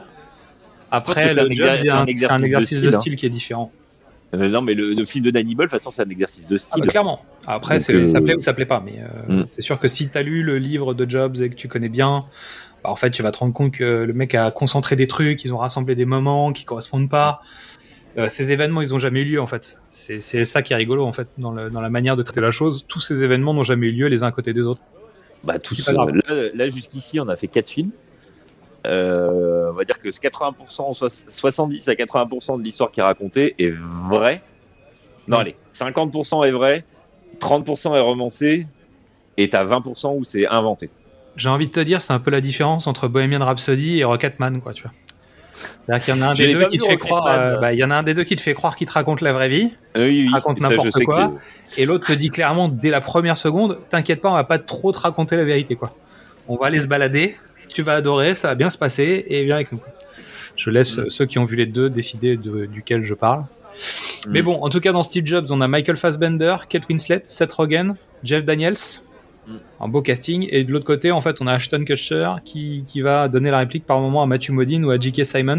Après, 0.90 1.28
c'est 1.28 1.34
le 1.34 1.50
un 1.50 1.50
Jobs, 1.54 1.68
exer- 1.68 1.76
c'est 1.76 1.90
un, 1.90 1.96
un 1.98 2.06
c'est 2.06 2.24
un 2.30 2.40
exercice 2.40 2.40
de 2.40 2.46
exercice 2.46 2.80
de 2.80 2.86
style, 2.86 2.94
hein. 2.94 3.00
style 3.00 3.16
qui 3.16 3.26
est 3.26 3.30
différent. 3.30 3.70
Euh, 4.34 4.48
non, 4.48 4.60
mais 4.60 4.74
le, 4.74 4.92
le 4.92 5.04
film 5.04 5.24
de 5.24 5.30
Danny 5.30 5.54
Boyle, 5.54 5.68
de 5.68 5.70
toute 5.70 5.80
façon, 5.80 5.90
c'est 5.90 6.02
un 6.02 6.10
exercice 6.10 6.46
de 6.46 6.56
Ah 6.56 6.58
style. 6.58 6.80
bah, 6.82 6.88
clairement. 6.88 7.24
Après, 7.46 7.78
Donc, 7.78 7.90
euh, 7.90 8.06
ça 8.06 8.20
plaît 8.20 8.34
ou 8.36 8.40
ça 8.42 8.52
plaît 8.52 8.66
pas, 8.66 8.82
mais 8.84 8.98
euh, 9.00 9.42
Mm. 9.42 9.44
c'est 9.46 9.62
sûr 9.62 9.78
que 9.80 9.88
si 9.88 10.10
t'as 10.10 10.22
lu 10.22 10.42
le 10.42 10.58
livre 10.58 10.92
de 10.94 11.08
Jobs 11.08 11.36
et 11.40 11.48
que 11.48 11.54
tu 11.54 11.66
connais 11.68 11.88
bien, 11.88 12.26
bah, 12.84 12.90
en 12.90 12.96
fait, 12.96 13.10
tu 13.10 13.22
vas 13.22 13.30
te 13.32 13.38
rendre 13.38 13.54
compte 13.54 13.72
que 13.72 14.04
le 14.04 14.12
mec 14.12 14.34
a 14.34 14.50
concentré 14.50 14.96
des 14.96 15.06
trucs, 15.06 15.44
ils 15.44 15.54
ont 15.54 15.58
rassemblé 15.58 15.94
des 15.94 16.04
moments 16.04 16.52
qui 16.52 16.64
correspondent 16.64 17.08
pas. 17.08 17.40
Euh, 18.18 18.28
ces 18.28 18.50
événements, 18.50 18.82
ils 18.82 18.92
ont 18.94 18.98
jamais 18.98 19.20
eu 19.20 19.24
lieu 19.24 19.40
en 19.40 19.46
fait. 19.46 19.78
C'est 19.88 20.20
ça 20.44 20.60
qui 20.62 20.72
est 20.72 20.76
rigolo 20.76 21.04
en 21.06 21.12
fait 21.12 21.28
dans, 21.38 21.52
le- 21.52 21.70
dans 21.70 21.80
la 21.80 21.90
manière 21.90 22.16
de 22.16 22.22
traiter 22.22 22.40
la 22.40 22.50
chose. 22.50 22.84
Tous 22.88 23.00
ces 23.00 23.22
événements 23.22 23.54
n'ont 23.54 23.62
jamais 23.62 23.86
eu 23.88 23.92
lieu 23.92 24.06
les 24.08 24.22
uns 24.22 24.26
à 24.26 24.32
côté 24.32 24.52
des 24.52 24.62
autres. 24.66 24.80
Bah, 25.44 25.58
tous, 25.58 25.88
là, 25.88 26.04
là, 26.54 26.68
jusqu'ici, 26.68 27.20
on 27.20 27.28
a 27.28 27.36
fait 27.36 27.46
quatre 27.48 27.68
films. 27.68 27.90
Euh, 28.86 29.70
on 29.70 29.72
va 29.76 29.84
dire 29.84 29.98
que 30.00 30.08
80%, 30.08 30.92
soix- 30.94 31.08
70 31.08 31.88
à 31.88 31.94
80% 31.94 32.58
de 32.58 32.62
l'histoire 32.62 32.90
qui 32.90 33.00
est 33.00 33.02
racontée 33.02 33.54
est 33.58 33.72
vraie. 33.76 34.42
Non, 35.26 35.38
allez, 35.38 35.56
50% 35.72 36.44
est 36.44 36.50
vrai, 36.52 36.84
30% 37.40 37.94
est 37.96 38.00
romancé, 38.00 38.66
et 39.36 39.48
t'as 39.48 39.64
20% 39.64 40.14
où 40.16 40.24
c'est 40.24 40.46
inventé. 40.46 40.90
J'ai 41.36 41.48
envie 41.48 41.66
de 41.66 41.72
te 41.72 41.80
dire, 41.80 42.00
c'est 42.02 42.12
un 42.12 42.18
peu 42.18 42.30
la 42.30 42.40
différence 42.40 42.86
entre 42.86 43.08
Bohemian 43.08 43.44
Rhapsody 43.44 43.98
et 43.98 44.04
Rocketman, 44.04 44.60
quoi, 44.60 44.72
tu 44.72 44.82
vois. 44.84 44.92
C'est-à-dire 45.52 46.04
qu'il 46.04 46.14
y 46.14 46.18
en 46.18 46.22
a 46.22 46.26
un 46.30 46.34
des 46.34 46.52
deux 46.52 46.66
qui 46.66 46.78
te 46.78 46.84
fait 46.84 46.96
croire, 46.98 47.26
euh, 47.26 47.56
bah, 47.60 47.72
il 47.72 47.78
y 47.78 47.84
en 47.84 47.90
a 47.90 47.96
un 47.96 48.02
des 48.02 48.14
deux 48.14 48.24
qui 48.24 48.36
te 48.36 48.40
fait 48.40 48.54
croire 48.54 48.76
qu'il 48.76 48.86
te 48.86 48.92
raconte 48.92 49.20
la 49.20 49.32
vraie 49.32 49.48
vie, 49.48 49.74
Oui, 49.96 50.02
oui, 50.02 50.28
Raconte 50.32 50.60
n'importe 50.60 51.04
quoi. 51.04 51.28
que- 51.28 51.80
et 51.80 51.84
l'autre 51.84 52.06
te 52.06 52.12
dit 52.12 52.28
clairement 52.28 52.68
dès 52.68 52.90
la 52.90 53.00
première 53.00 53.36
seconde, 53.36 53.78
t'inquiète 53.90 54.20
pas, 54.20 54.30
on 54.30 54.34
va 54.34 54.44
pas 54.44 54.58
trop 54.58 54.92
te 54.92 54.98
raconter 54.98 55.36
la 55.36 55.44
vérité, 55.44 55.74
quoi. 55.76 55.94
On 56.46 56.56
va 56.56 56.66
aller 56.66 56.80
se 56.80 56.86
balader, 56.88 57.36
tu 57.74 57.82
vas 57.82 57.94
adorer, 57.94 58.34
ça 58.34 58.48
va 58.48 58.54
bien 58.54 58.70
se 58.70 58.78
passer, 58.78 59.24
et 59.28 59.44
viens 59.44 59.56
avec 59.56 59.72
nous. 59.72 59.80
Je 60.56 60.70
laisse 60.70 60.96
Mm. 60.96 61.00
euh, 61.00 61.10
ceux 61.10 61.26
qui 61.26 61.38
ont 61.38 61.44
vu 61.44 61.56
les 61.56 61.66
deux 61.66 61.88
décider 61.90 62.36
de, 62.36 62.66
duquel 62.66 63.02
je 63.04 63.14
parle. 63.14 63.44
Mais 64.28 64.42
Mm. 64.42 64.44
bon, 64.44 64.62
en 64.62 64.68
tout 64.70 64.80
cas, 64.80 64.92
dans 64.92 65.02
Steve 65.04 65.24
Jobs, 65.26 65.46
on 65.50 65.60
a 65.60 65.68
Michael 65.68 65.96
Fassbender, 65.96 66.56
Kate 66.68 66.88
Winslet, 66.88 67.22
Seth 67.24 67.52
Rogen, 67.52 67.94
Jeff 68.24 68.44
Daniels. 68.44 68.74
Mm. 69.46 69.52
Un 69.80 69.88
beau 69.88 70.02
casting. 70.02 70.48
Et 70.50 70.64
de 70.64 70.72
l'autre 70.72 70.84
côté, 70.84 71.10
en 71.12 71.20
fait, 71.20 71.36
on 71.40 71.46
a 71.46 71.52
Ashton 71.54 71.84
Kutcher 71.84 72.28
qui, 72.44 72.82
qui 72.86 73.00
va 73.02 73.28
donner 73.28 73.50
la 73.50 73.58
réplique 73.58 73.86
par 73.86 74.00
moment 74.00 74.22
à 74.22 74.26
Matthew 74.26 74.50
Modine 74.50 74.84
ou 74.84 74.90
à 74.90 74.98
J.K. 74.98 75.24
Simons. 75.24 75.56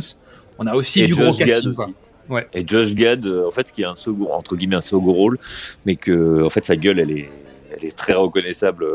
On 0.57 0.67
a 0.67 0.73
aussi 0.75 1.01
Et 1.01 1.05
du 1.05 1.15
Josh 1.15 1.25
gros 1.27 1.37
casting, 1.37 1.73
quoi. 1.73 1.89
Ouais. 2.29 2.47
Et 2.53 2.63
Josh 2.67 2.93
Gad, 2.93 3.25
euh, 3.25 3.47
en 3.47 3.51
fait, 3.51 3.71
qui 3.71 3.81
est 3.81 3.85
un 3.85 3.95
second, 3.95 4.31
entre 4.33 4.55
guillemets, 4.57 4.75
un 4.75 4.81
second 4.81 5.13
rôle, 5.13 5.39
mais 5.85 5.95
que, 5.95 6.43
en 6.43 6.49
fait, 6.49 6.65
sa 6.65 6.75
gueule, 6.75 6.99
elle 6.99 7.09
est, 7.11 7.29
elle 7.75 7.85
est 7.85 7.95
très 7.97 8.13
reconnaissable. 8.13 8.85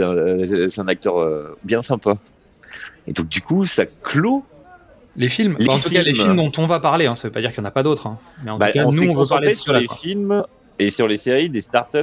Euh, 0.00 0.44
C'est 0.46 0.64
un, 0.64 0.68
c'est 0.68 0.80
un 0.80 0.88
acteur 0.88 1.18
euh, 1.20 1.56
bien 1.64 1.82
sympa. 1.82 2.14
Et 3.06 3.12
donc, 3.12 3.28
du 3.28 3.42
coup, 3.42 3.66
ça 3.66 3.84
clôt. 3.86 4.44
Les 5.16 5.28
films, 5.28 5.56
Les 5.58 5.66
bah, 5.66 5.74
en 5.74 5.78
tout 5.78 5.90
cas, 5.90 6.02
les 6.02 6.14
films. 6.14 6.36
dont 6.36 6.52
on 6.56 6.66
va 6.66 6.80
parler, 6.80 7.04
hein, 7.06 7.16
ça 7.16 7.28
veut 7.28 7.32
pas 7.32 7.40
dire 7.40 7.52
qu'il 7.52 7.60
n'y 7.60 7.66
en 7.66 7.68
a 7.68 7.72
pas 7.72 7.82
d'autres. 7.82 8.06
hein. 8.06 8.18
Mais 8.44 8.50
en 8.50 8.58
Bah, 8.58 8.68
tout 8.68 8.78
cas, 8.78 8.84
on 8.86 8.92
nous, 8.92 9.10
on 9.10 9.14
veut 9.14 9.28
parler 9.28 9.54
sur 9.54 9.72
les 9.74 9.84
quoi. 9.84 9.96
films 9.96 10.44
et 10.78 10.88
sur 10.88 11.06
les 11.06 11.16
séries 11.18 11.50
des 11.50 11.60
startups 11.60 11.98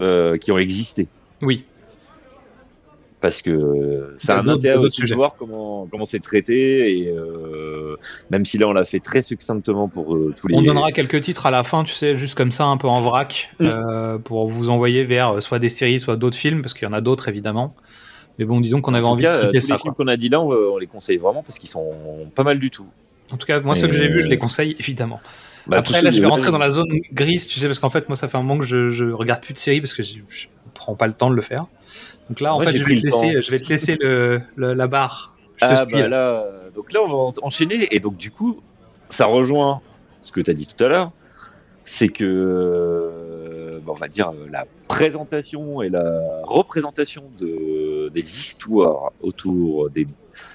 euh, 0.00 0.36
qui 0.36 0.52
ont 0.52 0.58
existé. 0.58 1.08
Oui. 1.42 1.64
Parce 3.20 3.42
que 3.42 3.50
euh, 3.50 4.14
ça 4.16 4.38
a 4.38 4.42
Il 4.42 4.46
y 4.46 4.48
a 4.48 4.52
un 4.52 4.54
intérêt 4.56 4.76
aussi 4.76 5.02
de 5.02 5.12
voir 5.14 5.34
comment 5.36 5.88
comment 5.90 6.04
c'est 6.06 6.20
traité 6.20 6.98
et 7.00 7.08
euh, 7.08 7.96
même 8.30 8.44
si 8.44 8.58
là 8.58 8.68
on 8.68 8.72
l'a 8.72 8.84
fait 8.84 9.00
très 9.00 9.22
succinctement 9.22 9.88
pour 9.88 10.14
euh, 10.14 10.32
tous 10.40 10.46
les. 10.46 10.54
On 10.56 10.62
donnera 10.62 10.92
quelques 10.92 11.20
titres 11.22 11.46
à 11.46 11.50
la 11.50 11.64
fin, 11.64 11.82
tu 11.82 11.92
sais, 11.92 12.14
juste 12.16 12.36
comme 12.36 12.52
ça, 12.52 12.64
un 12.66 12.76
peu 12.76 12.86
en 12.86 13.00
vrac, 13.00 13.50
Mm. 13.58 13.66
euh, 13.66 14.18
pour 14.18 14.48
vous 14.48 14.70
envoyer 14.70 15.02
vers 15.02 15.30
euh, 15.30 15.40
soit 15.40 15.58
des 15.58 15.68
séries, 15.68 15.98
soit 15.98 16.14
d'autres 16.16 16.36
films, 16.36 16.62
parce 16.62 16.74
qu'il 16.74 16.84
y 16.86 16.88
en 16.88 16.92
a 16.92 17.00
d'autres 17.00 17.26
évidemment. 17.28 17.74
Mais 18.38 18.44
bon, 18.44 18.60
disons 18.60 18.80
qu'on 18.80 18.94
avait 18.94 19.04
En 19.06 19.12
envie 19.12 19.22
cas, 19.24 19.30
de 19.32 19.34
euh, 19.34 19.38
traiter 19.40 19.60
tous 19.60 19.66
ça. 19.66 19.74
les 19.74 19.80
films 19.80 19.94
qu'on 19.94 20.06
a 20.06 20.16
dit 20.16 20.28
là, 20.28 20.40
on, 20.40 20.52
on 20.52 20.78
les 20.78 20.86
conseille 20.86 21.16
vraiment 21.16 21.42
parce 21.42 21.58
qu'ils 21.58 21.70
sont 21.70 22.30
pas 22.36 22.44
mal 22.44 22.60
du 22.60 22.70
tout. 22.70 22.86
En 23.32 23.36
tout 23.36 23.46
cas, 23.48 23.58
moi, 23.60 23.74
ceux 23.74 23.88
que 23.88 23.94
j'ai 23.94 24.06
vus, 24.06 24.22
je 24.22 24.28
les 24.28 24.38
conseille 24.38 24.76
évidemment. 24.78 25.18
Bah, 25.68 25.78
Après, 25.78 26.00
là, 26.02 26.10
je 26.10 26.20
vais 26.20 26.26
rentrer 26.26 26.50
dans 26.50 26.58
la 26.58 26.70
zone 26.70 26.88
grise, 27.12 27.46
tu 27.46 27.58
sais, 27.60 27.66
parce 27.66 27.78
qu'en 27.78 27.90
fait, 27.90 28.08
moi, 28.08 28.16
ça 28.16 28.28
fait 28.28 28.36
un 28.38 28.42
moment 28.42 28.58
que 28.58 28.64
je, 28.66 28.88
je 28.90 29.04
regarde 29.06 29.42
plus 29.42 29.52
de 29.54 29.58
séries 29.58 29.80
parce 29.80 29.94
que 29.94 30.02
je, 30.02 30.18
je 30.28 30.46
prends 30.74 30.94
pas 30.94 31.06
le 31.06 31.12
temps 31.12 31.30
de 31.30 31.34
le 31.34 31.42
faire. 31.42 31.66
Donc 32.28 32.40
là, 32.40 32.54
en 32.54 32.60
fait, 32.60 32.76
je 32.76 32.84
vais, 32.84 32.96
te 32.96 33.04
laisser, 33.06 33.40
je 33.42 33.50
vais 33.50 33.58
te 33.58 33.68
laisser 33.68 33.96
le, 34.00 34.42
le- 34.56 34.74
la 34.74 34.86
barre. 34.86 35.34
Je 35.56 35.66
te 35.66 35.70
Ah 35.72 35.76
suis, 35.76 35.86
bah 35.92 36.02
là. 36.02 36.08
là, 36.08 36.46
donc 36.74 36.92
là 36.92 37.00
on 37.02 37.08
va 37.08 37.14
en- 37.14 37.32
enchaîner 37.42 37.88
et 37.92 37.98
donc 37.98 38.16
du 38.16 38.30
coup 38.30 38.60
ça 39.10 39.26
rejoint 39.26 39.80
ce 40.22 40.30
que 40.30 40.40
tu 40.40 40.50
as 40.50 40.54
dit 40.54 40.68
tout 40.68 40.84
à 40.84 40.88
l'heure, 40.88 41.10
c'est 41.84 42.08
que 42.08 42.24
euh, 42.24 43.80
bah, 43.84 43.92
on 43.94 43.98
va 43.98 44.08
dire 44.08 44.32
la 44.50 44.66
présentation 44.86 45.82
et 45.82 45.88
la 45.88 46.04
représentation 46.44 47.30
de 47.38 48.08
des 48.10 48.20
histoires 48.20 49.12
autour 49.20 49.90
des, 49.90 50.06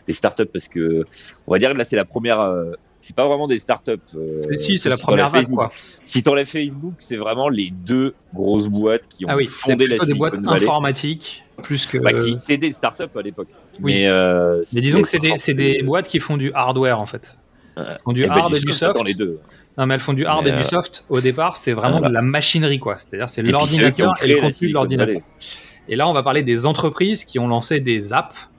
des 0.08 0.14
startups 0.14 0.46
parce 0.46 0.68
que 0.68 1.06
on 1.48 1.52
va 1.52 1.60
dire 1.60 1.72
que 1.72 1.78
là 1.78 1.84
c'est 1.84 1.96
la 1.96 2.06
première 2.06 2.40
euh, 2.42 2.72
c'est 3.04 3.16
pas 3.16 3.28
vraiment 3.28 3.48
des 3.50 3.60
startups. 3.60 3.92
euh, 4.16 4.38
C'est- 4.40 4.56
si, 4.56 4.78
c'est 4.78 4.88
la 4.88 4.96
première 4.96 5.28
vague, 5.30 5.50
quoi. 5.50 5.70
Si 6.02 6.24
t'enlèves 6.24 6.48
Facebook, 6.48 6.94
c'est 7.00 7.18
vraiment 7.18 7.50
les 7.50 7.70
deux 7.72 8.16
grosses 8.34 8.68
boîtes 8.70 9.04
qui 9.10 9.26
ont 9.26 9.30
Ah 9.30 9.36
oui, 9.36 9.46
fondé 9.46 9.86
la 9.88 9.98
des 9.98 10.14
boîtes 10.14 10.36
informatiques, 10.46 11.44
plus 11.62 11.86
que. 11.86 11.98
Bah, 11.98 12.12
c'est 12.38 12.56
des 12.58 12.72
startups 12.72 13.04
à 13.14 13.22
l'époque. 13.22 13.50
Oui. 13.82 13.94
Mais, 13.94 14.08
euh, 14.08 14.64
Mais 14.74 14.80
disons 14.82 15.02
que 15.02 15.08
c'est 15.10 15.20
des, 15.20 15.54
des 15.54 15.84
boîtes 15.84 16.08
qui 16.08 16.22
font 16.22 16.38
du 16.38 16.54
hardware, 16.54 16.98
en 17.00 17.06
fait. 17.06 17.38
Ouais. 17.76 17.84
Elles 17.90 17.98
font 18.06 18.14
du 18.14 18.24
Et 18.24 18.28
bah, 18.28 18.36
hard 18.36 18.56
et 18.56 18.60
du 18.62 18.72
soft, 18.72 19.06
les 19.06 19.16
deux. 19.16 19.40
Non, 19.78 19.86
mais 19.86 19.96
elles 19.96 20.00
font 20.00 20.14
du 20.14 20.26
hard 20.26 20.46
Mais, 20.46 20.52
et 20.52 20.54
du 20.54 20.60
euh, 20.60 20.64
soft. 20.64 21.06
Au 21.10 21.20
départ, 21.20 21.58
c'est 21.58 21.74
vraiment 21.74 21.98
voilà. 21.98 22.10
de 22.10 22.14
la 22.14 22.22
machinerie, 22.22 22.80
quoi. 22.80 22.98
C'est-à-dire, 22.98 23.28
c'est 23.28 23.42
l'ordinateur 23.42 24.14
et 24.24 24.28
le 24.28 24.40
contenu 24.40 24.70
de 24.70 24.74
l'ordinateur. 24.74 25.22
Et 25.90 25.98
là, 25.98 26.08
on 26.08 26.14
va 26.14 26.24
parler 26.24 26.44
des 26.44 26.66
entreprises 26.66 27.26
qui 27.26 27.38
ont 27.40 27.48
lancé 27.48 27.82
des 27.82 28.14
apps, 28.14 28.50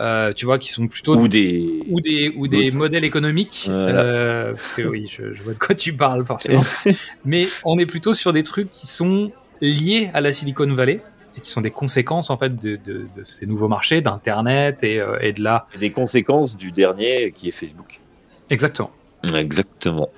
euh, 0.00 0.32
tu 0.32 0.46
vois, 0.46 0.58
qui 0.58 0.70
sont 0.72 0.88
plutôt 0.88 1.14
Ou 1.16 1.28
des. 1.28 1.82
ou 1.90 2.00
des 2.00 2.32
ou 2.36 2.48
des 2.48 2.70
modèles 2.70 3.04
économiques 3.04 3.64
Voilà. 3.66 4.00
euh, 4.02 4.50
parce 4.52 4.72
que 4.74 4.82
oui 4.82 5.06
je, 5.10 5.30
je 5.30 5.42
vois 5.42 5.52
de 5.52 5.58
quoi 5.58 5.74
tu 5.74 5.92
parles 5.92 6.24
forcément 6.24 6.62
mais 7.24 7.46
on 7.64 7.78
est 7.78 7.86
plutôt 7.86 8.14
sur 8.14 8.32
des 8.32 8.42
trucs 8.42 8.70
qui 8.70 8.86
sont 8.86 9.30
liés 9.60 10.10
à 10.14 10.20
la 10.20 10.32
Silicon 10.32 10.72
Valley 10.72 11.00
et 11.36 11.40
qui 11.40 11.50
sont 11.50 11.60
des 11.60 11.70
conséquences 11.70 12.30
en 12.30 12.36
fait 12.38 12.56
de, 12.60 12.76
de, 12.76 13.06
de 13.16 13.24
ces 13.24 13.46
nouveaux 13.46 13.68
marchés 13.68 14.00
d'internet 14.00 14.78
et, 14.82 14.98
euh, 15.00 15.18
et 15.20 15.32
de 15.32 15.42
la 15.42 15.66
des 15.78 15.90
conséquences 15.90 16.56
du 16.56 16.72
dernier 16.72 17.30
qui 17.32 17.48
est 17.48 17.52
Facebook. 17.52 18.00
exactement 18.48 18.90
Exactement. 19.34 20.08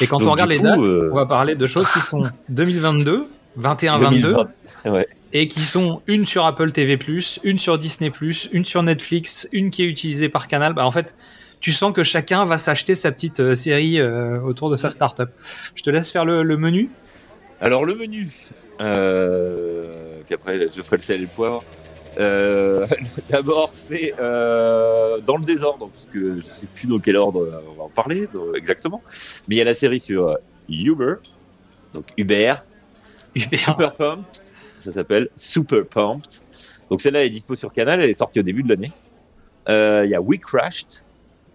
et 0.00 0.06
quand 0.06 0.16
Donc, 0.18 0.28
on 0.28 0.32
regarde 0.32 0.48
les 0.50 0.56
coup, 0.56 0.64
dates 0.64 0.78
on 1.12 1.14
va 1.14 1.26
parler 1.26 1.54
de 1.56 1.66
choses 1.66 1.86
qui 1.92 2.00
sont 2.00 2.22
2022 2.48 3.26
21 3.56 3.98
22 3.98 4.20
2020. 4.22 4.92
Ouais. 4.92 5.06
Et 5.32 5.48
qui 5.48 5.60
sont 5.60 6.02
une 6.06 6.26
sur 6.26 6.46
Apple 6.46 6.72
TV+, 6.72 6.98
une 7.44 7.58
sur 7.58 7.78
Disney+, 7.78 8.12
une 8.52 8.64
sur 8.64 8.82
Netflix, 8.82 9.48
une 9.52 9.70
qui 9.70 9.82
est 9.82 9.86
utilisée 9.86 10.28
par 10.28 10.48
Canal. 10.48 10.72
Bah 10.72 10.86
en 10.86 10.90
fait, 10.90 11.14
tu 11.60 11.72
sens 11.72 11.92
que 11.92 12.04
chacun 12.04 12.44
va 12.44 12.58
s'acheter 12.58 12.94
sa 12.94 13.12
petite 13.12 13.40
euh, 13.40 13.54
série 13.54 13.98
euh, 13.98 14.40
autour 14.40 14.70
de 14.70 14.76
sa 14.76 14.90
startup. 14.90 15.30
Je 15.74 15.82
te 15.82 15.90
laisse 15.90 16.10
faire 16.10 16.24
le, 16.24 16.42
le 16.42 16.56
menu. 16.56 16.90
Alors 17.60 17.84
le 17.84 17.94
menu, 17.94 18.28
euh, 18.80 20.20
puis 20.26 20.34
après 20.34 20.68
je 20.68 20.82
ferai 20.82 20.96
le 20.96 21.02
sel 21.02 21.16
et 21.16 21.22
le 21.22 21.26
poivre. 21.26 21.64
Euh, 22.18 22.86
D'abord 23.28 23.70
c'est 23.72 24.14
euh, 24.18 25.20
dans 25.20 25.36
le 25.36 25.44
désordre 25.44 25.88
parce 25.88 26.06
que 26.06 26.36
je 26.36 26.42
sais 26.42 26.66
plus 26.66 26.86
dans 26.86 26.98
quel 26.98 27.16
ordre 27.16 27.62
on 27.70 27.78
va 27.78 27.84
en 27.84 27.88
parler 27.88 28.28
exactement. 28.54 29.02
Mais 29.48 29.56
il 29.56 29.58
y 29.58 29.62
a 29.62 29.64
la 29.64 29.74
série 29.74 30.00
sur 30.00 30.36
Uber, 30.68 31.14
donc 31.94 32.04
Uber, 32.16 32.54
Uber. 33.34 33.56
Super 33.56 33.94
Pumped, 33.94 34.42
ça 34.86 34.92
s'appelle 34.92 35.28
Super 35.36 35.86
Pumped. 35.86 36.24
Donc 36.90 37.00
celle-là 37.00 37.24
est 37.24 37.30
dispo 37.30 37.54
sur 37.56 37.72
Canal, 37.72 38.00
elle 38.00 38.10
est 38.10 38.14
sortie 38.14 38.40
au 38.40 38.42
début 38.42 38.62
de 38.62 38.68
l'année. 38.68 38.92
Euh, 39.68 40.02
Il 40.04 40.10
y 40.10 40.14
a 40.14 40.20
We 40.20 40.38
Crashed 40.40 40.86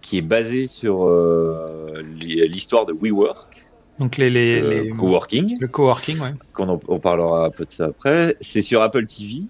qui 0.00 0.18
est 0.18 0.22
basé 0.22 0.66
sur 0.66 1.06
euh, 1.08 2.02
l'histoire 2.02 2.86
de 2.86 2.92
WeWork, 2.92 3.64
Donc 3.98 4.16
les, 4.16 4.30
les, 4.30 4.60
euh, 4.60 4.82
les- 4.82 4.90
coworking 4.90 5.56
le 5.60 5.68
coworking, 5.68 6.18
ouais. 6.20 6.32
qu'on 6.52 6.68
en- 6.68 6.80
on 6.88 6.98
parlera 6.98 7.46
un 7.46 7.50
peu 7.50 7.64
de 7.64 7.70
ça 7.70 7.86
après. 7.86 8.36
C'est 8.40 8.62
sur 8.62 8.82
Apple 8.82 9.06
TV. 9.06 9.42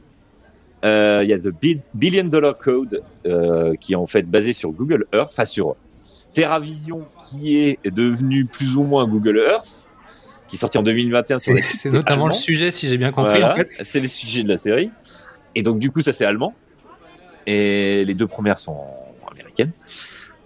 Euh, 0.84 1.20
Il 1.22 1.28
y 1.28 1.32
a 1.32 1.38
The 1.38 1.48
Bi- 1.48 1.80
Billion 1.94 2.24
Dollar 2.24 2.56
Code 2.58 3.02
qui 3.80 3.92
est 3.92 3.96
en 3.96 4.06
fait 4.06 4.22
basé 4.28 4.52
sur 4.52 4.70
Google 4.72 5.06
Earth, 5.12 5.30
enfin 5.32 5.44
sur 5.44 5.76
TerraVision 6.34 7.06
qui 7.28 7.56
est 7.58 7.78
devenu 7.84 8.46
plus 8.46 8.76
ou 8.76 8.82
moins 8.84 9.06
Google 9.06 9.38
Earth, 9.38 9.86
qui 10.52 10.56
est 10.56 10.58
sorti 10.58 10.76
en 10.76 10.82
2021. 10.82 11.38
sur 11.38 11.54
C'est 11.62 11.90
notamment 11.94 12.28
le 12.28 12.34
sujet, 12.34 12.70
si 12.70 12.86
j'ai 12.86 12.98
bien 12.98 13.10
compris, 13.10 13.40
Voilà, 13.40 13.54
en 13.54 13.56
fait. 13.56 13.70
C'est 13.82 14.00
le 14.00 14.06
sujet 14.06 14.42
de 14.42 14.48
la 14.50 14.58
série. 14.58 14.90
Et 15.54 15.62
donc 15.62 15.78
du 15.78 15.90
coup 15.90 16.02
ça 16.02 16.12
c'est 16.12 16.26
allemand. 16.26 16.54
Et 17.46 18.04
les 18.04 18.12
deux 18.12 18.26
premières 18.26 18.58
sont 18.58 18.84
américaines. 19.30 19.72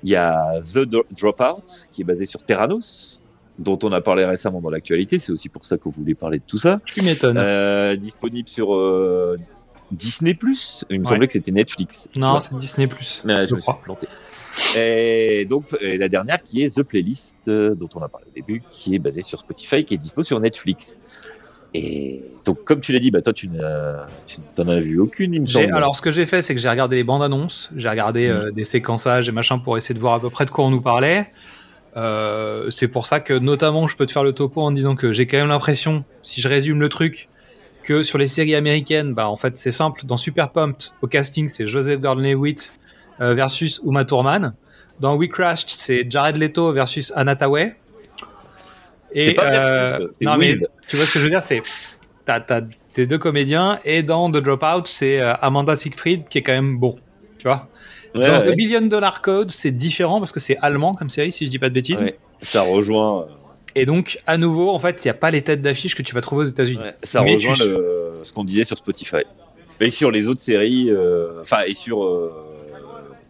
Il 0.05 0.11
y 0.11 0.14
a 0.14 0.61
The 0.61 0.87
Dropout 1.11 1.88
qui 1.90 2.03
est 2.03 2.05
basé 2.05 2.25
sur 2.25 2.45
Terranos, 2.45 3.21
dont 3.59 3.81
on 3.83 3.90
a 3.90 4.01
parlé 4.01 4.25
récemment 4.25 4.61
dans 4.61 4.71
l'actualité. 4.71 5.19
C'est 5.19 5.33
aussi 5.33 5.49
pour 5.49 5.64
ça 5.64 5.77
qu'on 5.77 5.90
voulait 5.90 6.14
parler 6.14 6.38
de 6.38 6.45
tout 6.45 6.59
ça. 6.59 6.81
Tu 6.85 7.03
m'étonnes. 7.03 7.37
Euh, 7.37 7.97
disponible 7.97 8.49
sur 8.49 8.77
euh, 8.77 9.37
Disney+. 9.92 10.37
Il 10.90 10.99
me 11.01 11.05
Ouais. 11.05 11.11
semblait 11.11 11.27
que 11.27 11.33
c'était 11.33 11.53
Netflix. 11.53 12.09
non, 12.16 12.40
c'est 12.40 12.57
Disney 12.57 12.87
Plus. 12.87 13.22
Mais 13.25 13.42
je, 13.44 13.51
je 13.51 13.55
me 13.55 13.61
suis 13.61 13.62
crois. 13.70 13.81
planté. 13.83 14.09
Et 14.77 15.44
donc 15.49 15.66
et 15.81 15.96
la 15.99 16.09
dernière 16.09 16.42
qui 16.42 16.62
est 16.62 16.75
The 16.77 16.83
Playlist 16.83 17.37
euh, 17.49 17.75
dont 17.75 17.88
on 17.94 18.01
a 18.03 18.09
parlé 18.09 18.27
au 18.29 18.35
début, 18.35 18.62
qui 18.68 18.94
est 18.94 18.99
basée 18.99 19.22
sur 19.22 19.38
Spotify, 19.38 19.85
qui 19.85 19.94
est 19.94 19.99
dispo 19.99 20.22
sur 20.22 20.40
Netflix. 20.40 20.99
Et 21.75 22.22
donc 22.44 22.64
comme 22.64 22.81
tu 22.81 22.92
l'as 22.92 22.99
dit, 23.01 23.11
bah 23.11 23.20
toi 23.22 23.33
tu 23.33 23.49
n'en 23.49 24.68
as 24.68 24.81
vu 24.81 24.99
aucune, 24.99 25.35
il 25.35 25.42
me 25.42 25.46
semble. 25.46 25.75
Alors, 25.75 25.94
ce 25.94 26.01
que 26.03 26.11
j'ai 26.11 26.25
fait, 26.27 26.40
c'est 26.42 26.55
que 26.55 26.61
j'ai 26.61 26.68
regardé 26.70 26.96
les 26.96 27.05
bandes 27.05 27.22
annonces, 27.22 27.70
j'ai 27.77 27.88
regardé 27.88 28.29
euh, 28.29 28.51
des 28.51 28.64
séquençages 28.64 29.29
et 29.29 29.33
machin 29.33 29.59
pour 29.59 29.77
essayer 29.77 29.94
de 29.94 30.01
voir 30.01 30.14
à 30.14 30.20
peu 30.20 30.31
près 30.31 30.46
de 30.46 30.51
quoi 30.51 30.64
on 30.64 30.70
nous 30.70 30.81
parlait. 30.81 31.31
Euh, 31.96 32.70
c'est 32.70 32.88
pour 32.88 33.07
ça 33.07 33.20
que, 33.20 33.33
notamment, 33.35 33.87
je 33.88 33.96
peux 33.96 34.05
te 34.07 34.12
faire 34.12 34.25
le 34.25 34.33
topo 34.33 34.61
en 34.62 34.70
disant 34.70 34.94
que 34.94 35.12
j'ai 35.12 35.27
quand 35.27 35.38
même 35.38 35.49
l'impression, 35.49 36.05
si 36.22 36.40
je 36.42 36.49
résume 36.49 36.79
le 36.81 36.88
truc, 36.90 37.29
que 37.87 38.03
sur 38.03 38.18
les 38.18 38.27
séries 38.27 38.57
américaines, 38.57 39.14
bah 39.14 39.29
en 39.29 39.37
fait 39.37 39.57
c'est 39.57 39.70
simple. 39.70 40.05
Dans 40.05 40.16
Super 40.16 40.51
Pumped, 40.51 40.90
au 41.03 41.07
casting, 41.07 41.49
c'est 41.49 41.68
Joseph 41.68 42.01
Gordon-Levitt 42.01 42.72
euh, 43.20 43.35
versus 43.35 43.81
Uma 43.85 44.05
Thurman. 44.05 44.55
Dans 44.99 45.14
We 45.14 45.31
Crashed, 45.31 45.68
c'est 45.68 46.05
Jared 46.11 46.37
Leto 46.37 46.72
versus 46.72 47.12
Anna 47.14 47.37
Tawai. 47.37 47.77
C'est 49.14 49.35
pas 49.35 49.51
versus, 49.51 49.72
euh, 49.72 50.09
c'est 50.11 50.25
non 50.25 50.37
mais 50.37 50.57
tu 50.88 50.96
vois 50.96 51.07
ce 51.07 51.12
que 51.14 51.20
je 51.20 51.25
veux 51.25 51.31
dire, 51.31 51.44
c'est 51.44 51.62
t'as 52.25 52.40
t'as 52.40 52.62
tes 52.92 53.07
deux 53.07 53.18
comédiens 53.18 53.79
et 53.85 54.03
dans 54.03 54.31
The 54.31 54.38
Dropout, 54.38 54.88
c'est 54.88 55.20
euh, 55.20 55.35
Amanda 55.37 55.77
Siegfried 55.77 56.29
qui 56.29 56.38
est 56.38 56.42
quand 56.42 56.53
même 56.53 56.79
bon, 56.79 56.99
tu 57.38 57.46
vois. 57.46 57.68
Ouais, 58.16 58.27
dans 58.27 58.40
ouais. 58.40 58.53
The 58.53 58.57
Billion 58.57 58.81
Dollar 58.83 59.22
Code, 59.22 59.53
c'est 59.53 59.70
différent 59.70 60.18
parce 60.18 60.33
que 60.33 60.40
c'est 60.40 60.57
allemand 60.61 60.94
comme 60.94 61.09
série, 61.09 61.31
si 61.31 61.46
je 61.46 61.51
dis 61.51 61.61
pas 61.61 61.68
de 61.68 61.75
bêtises. 61.75 62.01
Ouais. 62.01 62.18
Ça 62.40 62.62
rejoint, 62.62 63.29
Et 63.77 63.87
donc, 63.87 64.19
à 64.27 64.39
nouveau, 64.39 64.71
en 64.71 64.79
fait, 64.79 65.05
il 65.05 65.07
n'y 65.07 65.11
a 65.11 65.15
pas 65.15 65.31
les 65.31 65.43
têtes 65.43 65.62
d'affiche 65.62 65.95
que 65.95 66.03
tu 66.03 66.15
vas 66.15 66.21
trouver 66.23 66.45
aux 66.45 66.49
États-Unis. 66.49 66.81
ouais, 66.83 66.97
ça 67.03 67.23
Mais 67.23 67.35
rejoint 67.35 67.55
tu- 67.55 67.62
le- 67.69 68.21
ce 68.25 68.33
qu'on 68.33 68.43
disait 68.45 68.65
sur 68.65 68.77
Spotify. 68.79 69.23
Et 69.81 69.91
sur 69.91 70.11
les 70.11 70.27
autres 70.29 70.41
séries, 70.41 70.91
euh, 70.91 71.41
enfin 71.43 71.59
et 71.67 71.75
sur 71.75 72.03
euh, 72.05 72.33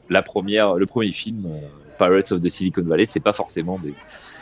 la 0.08 0.22
première, 0.22 0.74
le 0.74 0.86
premier 0.86 1.10
film, 1.10 1.46
euh, 1.46 1.58
Pirates 1.98 2.30
of 2.32 2.40
the 2.40 2.48
Silicon 2.48 2.82
Valley, 2.82 3.06
c'est 3.06 3.20
pas 3.20 3.32
forcément 3.32 3.78
des, 3.82 3.94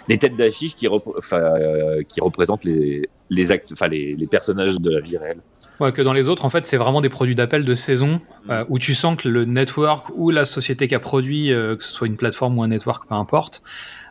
des 0.08 0.18
têtes 0.18 0.36
d'affiche 0.36 0.74
qui, 0.74 0.86
euh, 0.86 2.02
représentent 2.20 2.64
les, 2.64 3.08
les 3.30 3.50
actes, 3.50 3.72
enfin 3.72 3.88
les, 3.88 4.14
les 4.14 4.26
personnages 4.26 4.78
de 4.80 4.90
la 4.90 5.00
vie 5.00 5.16
réelle. 5.16 5.38
Ouais, 5.80 5.92
que 5.92 6.02
dans 6.02 6.12
les 6.12 6.28
autres, 6.28 6.44
en 6.44 6.50
fait, 6.50 6.66
c'est 6.66 6.76
vraiment 6.76 7.00
des 7.00 7.08
produits 7.08 7.34
d'appel 7.34 7.64
de 7.64 7.74
saison 7.74 8.20
euh, 8.50 8.64
où 8.68 8.78
tu 8.78 8.92
sens 8.94 9.16
que 9.16 9.28
le 9.28 9.44
network 9.46 10.08
ou 10.14 10.30
la 10.30 10.44
société 10.44 10.88
qui 10.88 10.94
a 10.94 11.00
produit, 11.00 11.52
euh, 11.52 11.76
que 11.76 11.84
ce 11.84 11.92
soit 11.92 12.06
une 12.06 12.16
plateforme 12.16 12.58
ou 12.58 12.62
un 12.62 12.68
network, 12.68 13.08
peu 13.08 13.14
importe, 13.14 13.62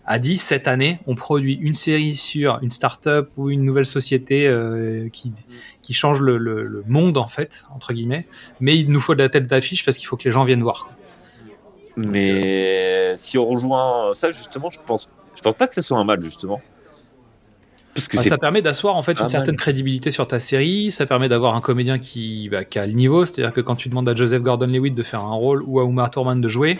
a 0.05 0.19
dit 0.19 0.37
cette 0.37 0.67
année, 0.67 0.99
on 1.07 1.15
produit 1.15 1.53
une 1.55 1.73
série 1.73 2.13
sur 2.15 2.59
une 2.61 2.71
startup 2.71 3.29
ou 3.37 3.49
une 3.49 3.63
nouvelle 3.63 3.85
société 3.85 4.47
euh, 4.47 5.07
qui, 5.09 5.31
qui 5.81 5.93
change 5.93 6.19
le, 6.19 6.37
le, 6.37 6.63
le 6.63 6.83
monde, 6.87 7.17
en 7.17 7.27
fait, 7.27 7.65
entre 7.73 7.93
guillemets, 7.93 8.27
mais 8.59 8.77
il 8.77 8.91
nous 8.91 8.99
faut 8.99 9.15
de 9.15 9.21
la 9.23 9.29
tête 9.29 9.47
d'affiche 9.47 9.85
parce 9.85 9.95
qu'il 9.97 10.07
faut 10.07 10.17
que 10.17 10.25
les 10.25 10.31
gens 10.31 10.43
viennent 10.43 10.63
voir. 10.63 10.85
Mais 11.95 13.13
si 13.15 13.37
on 13.37 13.45
rejoint 13.47 14.11
ça 14.13 14.31
justement, 14.31 14.71
je 14.71 14.79
pense, 14.85 15.09
je 15.35 15.41
pense 15.41 15.53
pas 15.55 15.67
que 15.67 15.75
ça 15.75 15.81
soit 15.81 15.97
un 15.97 16.03
mal 16.03 16.21
justement, 16.21 16.59
parce 17.93 18.07
que 18.07 18.17
Bah, 18.17 18.23
ça 18.23 18.37
permet 18.39 18.63
d'asseoir 18.63 18.95
en 18.95 19.03
fait 19.03 19.19
une 19.19 19.27
certaine 19.27 19.53
mal. 19.53 19.59
crédibilité 19.61 20.09
sur 20.09 20.27
ta 20.27 20.39
série. 20.39 20.89
Ça 20.89 21.05
permet 21.05 21.29
d'avoir 21.29 21.55
un 21.55 21.61
comédien 21.61 21.99
qui, 21.99 22.49
bah, 22.49 22.65
qui 22.65 22.79
a 22.79 22.87
le 22.87 22.93
niveau. 22.93 23.25
C'est-à-dire 23.25 23.53
que 23.53 23.61
quand 23.61 23.75
tu 23.75 23.89
demandes 23.89 24.09
à 24.09 24.15
Joseph 24.15 24.41
Gordon-Levitt 24.41 24.95
de 24.95 25.03
faire 25.03 25.21
un 25.21 25.33
rôle 25.35 25.61
ou 25.67 25.79
à 25.79 25.83
Uma 25.85 26.09
Thurman 26.09 26.41
de 26.41 26.49
jouer, 26.49 26.79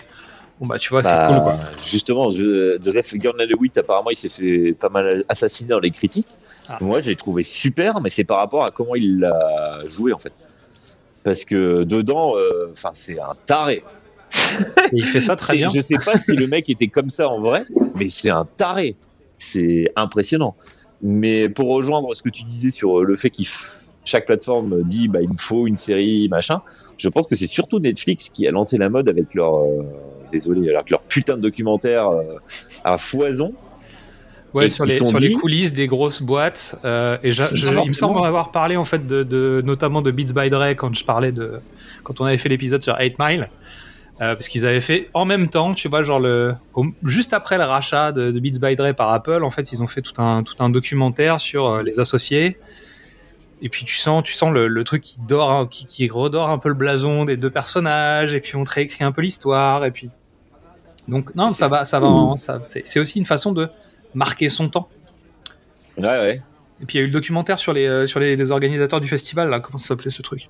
bon 0.60 0.66
bah 0.66 0.78
tu 0.78 0.90
vois, 0.90 1.02
Bah, 1.02 1.26
c'est 1.28 1.34
cool 1.34 1.42
quoi. 1.42 1.58
Justement, 1.84 2.30
je- 2.30 2.78
Joseph 2.82 3.14
Gordon-Levitt, 3.16 3.78
apparemment, 3.78 4.10
il 4.10 4.16
s'est 4.16 4.28
fait 4.28 4.72
pas 4.72 4.88
mal 4.88 5.24
assassiner 5.28 5.70
dans 5.70 5.80
les 5.80 5.90
critiques. 5.90 6.36
Ah. 6.68 6.78
Moi, 6.80 7.00
j'ai 7.00 7.16
trouvé 7.16 7.42
super, 7.42 8.00
mais 8.00 8.10
c'est 8.10 8.24
par 8.24 8.38
rapport 8.38 8.64
à 8.64 8.70
comment 8.70 8.94
il 8.94 9.20
l'a 9.20 9.80
joué, 9.86 10.12
en 10.12 10.18
fait. 10.18 10.32
Parce 11.22 11.44
que 11.44 11.84
dedans, 11.84 12.36
euh, 12.36 12.68
enfin, 12.70 12.90
c'est 12.92 13.18
un 13.18 13.34
taré. 13.46 13.82
Il 14.92 15.04
fait 15.04 15.20
ça 15.20 15.36
très 15.36 15.56
bien. 15.58 15.68
Je 15.74 15.80
sais 15.80 15.96
pas 16.04 16.18
si 16.18 16.32
le 16.32 16.46
mec 16.46 16.68
était 16.70 16.88
comme 16.88 17.10
ça 17.10 17.28
en 17.28 17.40
vrai, 17.40 17.64
mais 17.96 18.08
c'est 18.08 18.30
un 18.30 18.44
taré. 18.56 18.96
C'est 19.38 19.90
impressionnant. 19.96 20.54
Mais 21.02 21.48
pour 21.48 21.68
rejoindre 21.68 22.14
ce 22.14 22.22
que 22.22 22.28
tu 22.30 22.44
disais 22.44 22.70
sur 22.70 23.02
le 23.04 23.16
fait 23.16 23.30
qu'il 23.30 23.44
f- 23.46 23.90
chaque 24.04 24.26
plateforme 24.26 24.82
dit 24.84 25.08
bah 25.08 25.20
il 25.22 25.28
me 25.30 25.36
faut 25.38 25.66
une 25.66 25.76
série 25.76 26.28
machin, 26.28 26.62
je 26.98 27.08
pense 27.08 27.26
que 27.26 27.36
c'est 27.36 27.46
surtout 27.46 27.78
Netflix 27.78 28.28
qui 28.30 28.46
a 28.46 28.50
lancé 28.50 28.76
la 28.78 28.88
mode 28.88 29.08
avec 29.08 29.34
leur 29.34 29.56
euh, 29.64 29.82
désolé 30.34 30.74
avec 30.74 30.90
leur 30.90 31.02
putain 31.02 31.36
de 31.36 31.42
documentaire 31.42 32.08
euh, 32.08 32.22
à 32.84 32.98
foison. 32.98 33.54
Ouais, 34.52 34.70
sur, 34.70 34.84
les, 34.84 34.94
sur 35.10 35.18
les 35.18 35.32
coulisses 35.34 35.72
des 35.72 35.88
grosses 35.88 36.22
boîtes. 36.22 36.76
euh, 36.84 37.18
et 37.24 37.32
je- 37.32 37.42
il 37.56 37.88
me 37.88 37.92
semble 37.94 38.18
en 38.18 38.22
avoir 38.24 38.52
parlé 38.52 38.76
en 38.76 38.84
fait 38.84 39.04
de, 39.06 39.22
de 39.24 39.62
notamment 39.64 40.00
de 40.02 40.10
Beats 40.12 40.32
by 40.32 40.48
Dre 40.50 40.68
quand 40.76 40.94
je 40.94 41.04
parlais 41.04 41.32
de 41.32 41.54
quand 42.04 42.20
on 42.20 42.24
avait 42.24 42.38
fait 42.38 42.48
l'épisode 42.48 42.82
sur 42.82 42.96
8 42.98 43.16
Mile. 43.18 43.48
Euh, 44.20 44.36
parce 44.36 44.46
qu'ils 44.46 44.64
avaient 44.64 44.80
fait 44.80 45.10
en 45.12 45.24
même 45.24 45.48
temps, 45.48 45.74
tu 45.74 45.88
vois, 45.88 46.04
genre 46.04 46.20
le 46.20 46.54
juste 47.02 47.32
après 47.32 47.58
le 47.58 47.64
rachat 47.64 48.12
de, 48.12 48.30
de 48.30 48.38
Beats 48.38 48.60
by 48.60 48.76
Dre 48.76 48.94
par 48.94 49.10
Apple, 49.10 49.42
en 49.42 49.50
fait, 49.50 49.72
ils 49.72 49.82
ont 49.82 49.88
fait 49.88 50.02
tout 50.02 50.22
un 50.22 50.44
tout 50.44 50.54
un 50.60 50.70
documentaire 50.70 51.40
sur 51.40 51.66
euh, 51.68 51.82
les 51.82 51.98
associés. 51.98 52.56
Et 53.60 53.68
puis 53.68 53.84
tu 53.84 53.96
sens, 53.96 54.22
tu 54.22 54.34
sens 54.34 54.52
le, 54.52 54.68
le 54.68 54.84
truc 54.84 55.02
qui 55.02 55.16
dort, 55.26 55.50
hein, 55.50 55.66
qui, 55.68 55.86
qui 55.86 56.08
redore 56.08 56.50
un 56.50 56.58
peu 56.58 56.68
le 56.68 56.74
blason 56.76 57.24
des 57.24 57.36
deux 57.36 57.50
personnages. 57.50 58.34
Et 58.34 58.40
puis 58.40 58.54
on 58.54 58.62
te 58.62 58.70
réécrit 58.70 59.02
un 59.02 59.10
peu 59.10 59.22
l'histoire. 59.22 59.84
Et 59.84 59.90
puis 59.90 60.10
donc 61.08 61.34
non, 61.34 61.52
ça 61.52 61.68
va, 61.68 61.84
ça 61.84 62.00
va. 62.00 62.06
en- 62.08 62.36
ça- 62.36 62.60
c'est 62.62 63.00
aussi 63.00 63.18
une 63.18 63.24
façon 63.24 63.52
de 63.52 63.68
marquer 64.14 64.48
son 64.48 64.68
temps. 64.68 64.88
Ouais 65.96 66.04
ouais. 66.04 66.42
Et 66.82 66.86
puis 66.86 66.98
il 66.98 67.00
y 67.00 67.00
a 67.00 67.04
eu 67.04 67.06
le 67.08 67.12
documentaire 67.12 67.58
sur 67.58 67.72
les 67.72 67.86
euh, 67.86 68.06
sur 68.06 68.20
les, 68.20 68.36
les 68.36 68.50
organisateurs 68.50 69.00
du 69.00 69.08
festival 69.08 69.48
là, 69.50 69.60
comment 69.60 69.78
ça 69.78 69.88
s'appelait 69.88 70.10
ce 70.10 70.22
truc? 70.22 70.48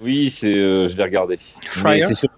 Oui, 0.00 0.30
c'est 0.30 0.52
euh, 0.52 0.86
je 0.88 0.96
l'ai 0.96 1.02
regardé. 1.04 1.36
Fryer 1.66 2.04
Mais 2.08 2.14
c'est 2.14 2.28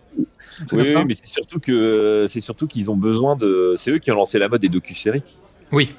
Oui, 0.72 0.85
oui, 0.94 1.05
mais 1.07 1.14
surtout 1.14 1.59
que 1.59 2.26
c'est 2.29 2.40
surtout 2.40 2.66
qu'ils 2.66 2.90
ont 2.90 2.96
besoin 2.96 3.37
de. 3.37 3.72
C'est 3.76 3.90
eux 3.90 3.98
qui 3.98 4.11
ont 4.12 4.14
lancé 4.14 4.38
la 4.38 4.48
mode 4.48 4.61
des 4.61 4.68
docu-séries. 4.68 5.22
Oui. 5.72 5.90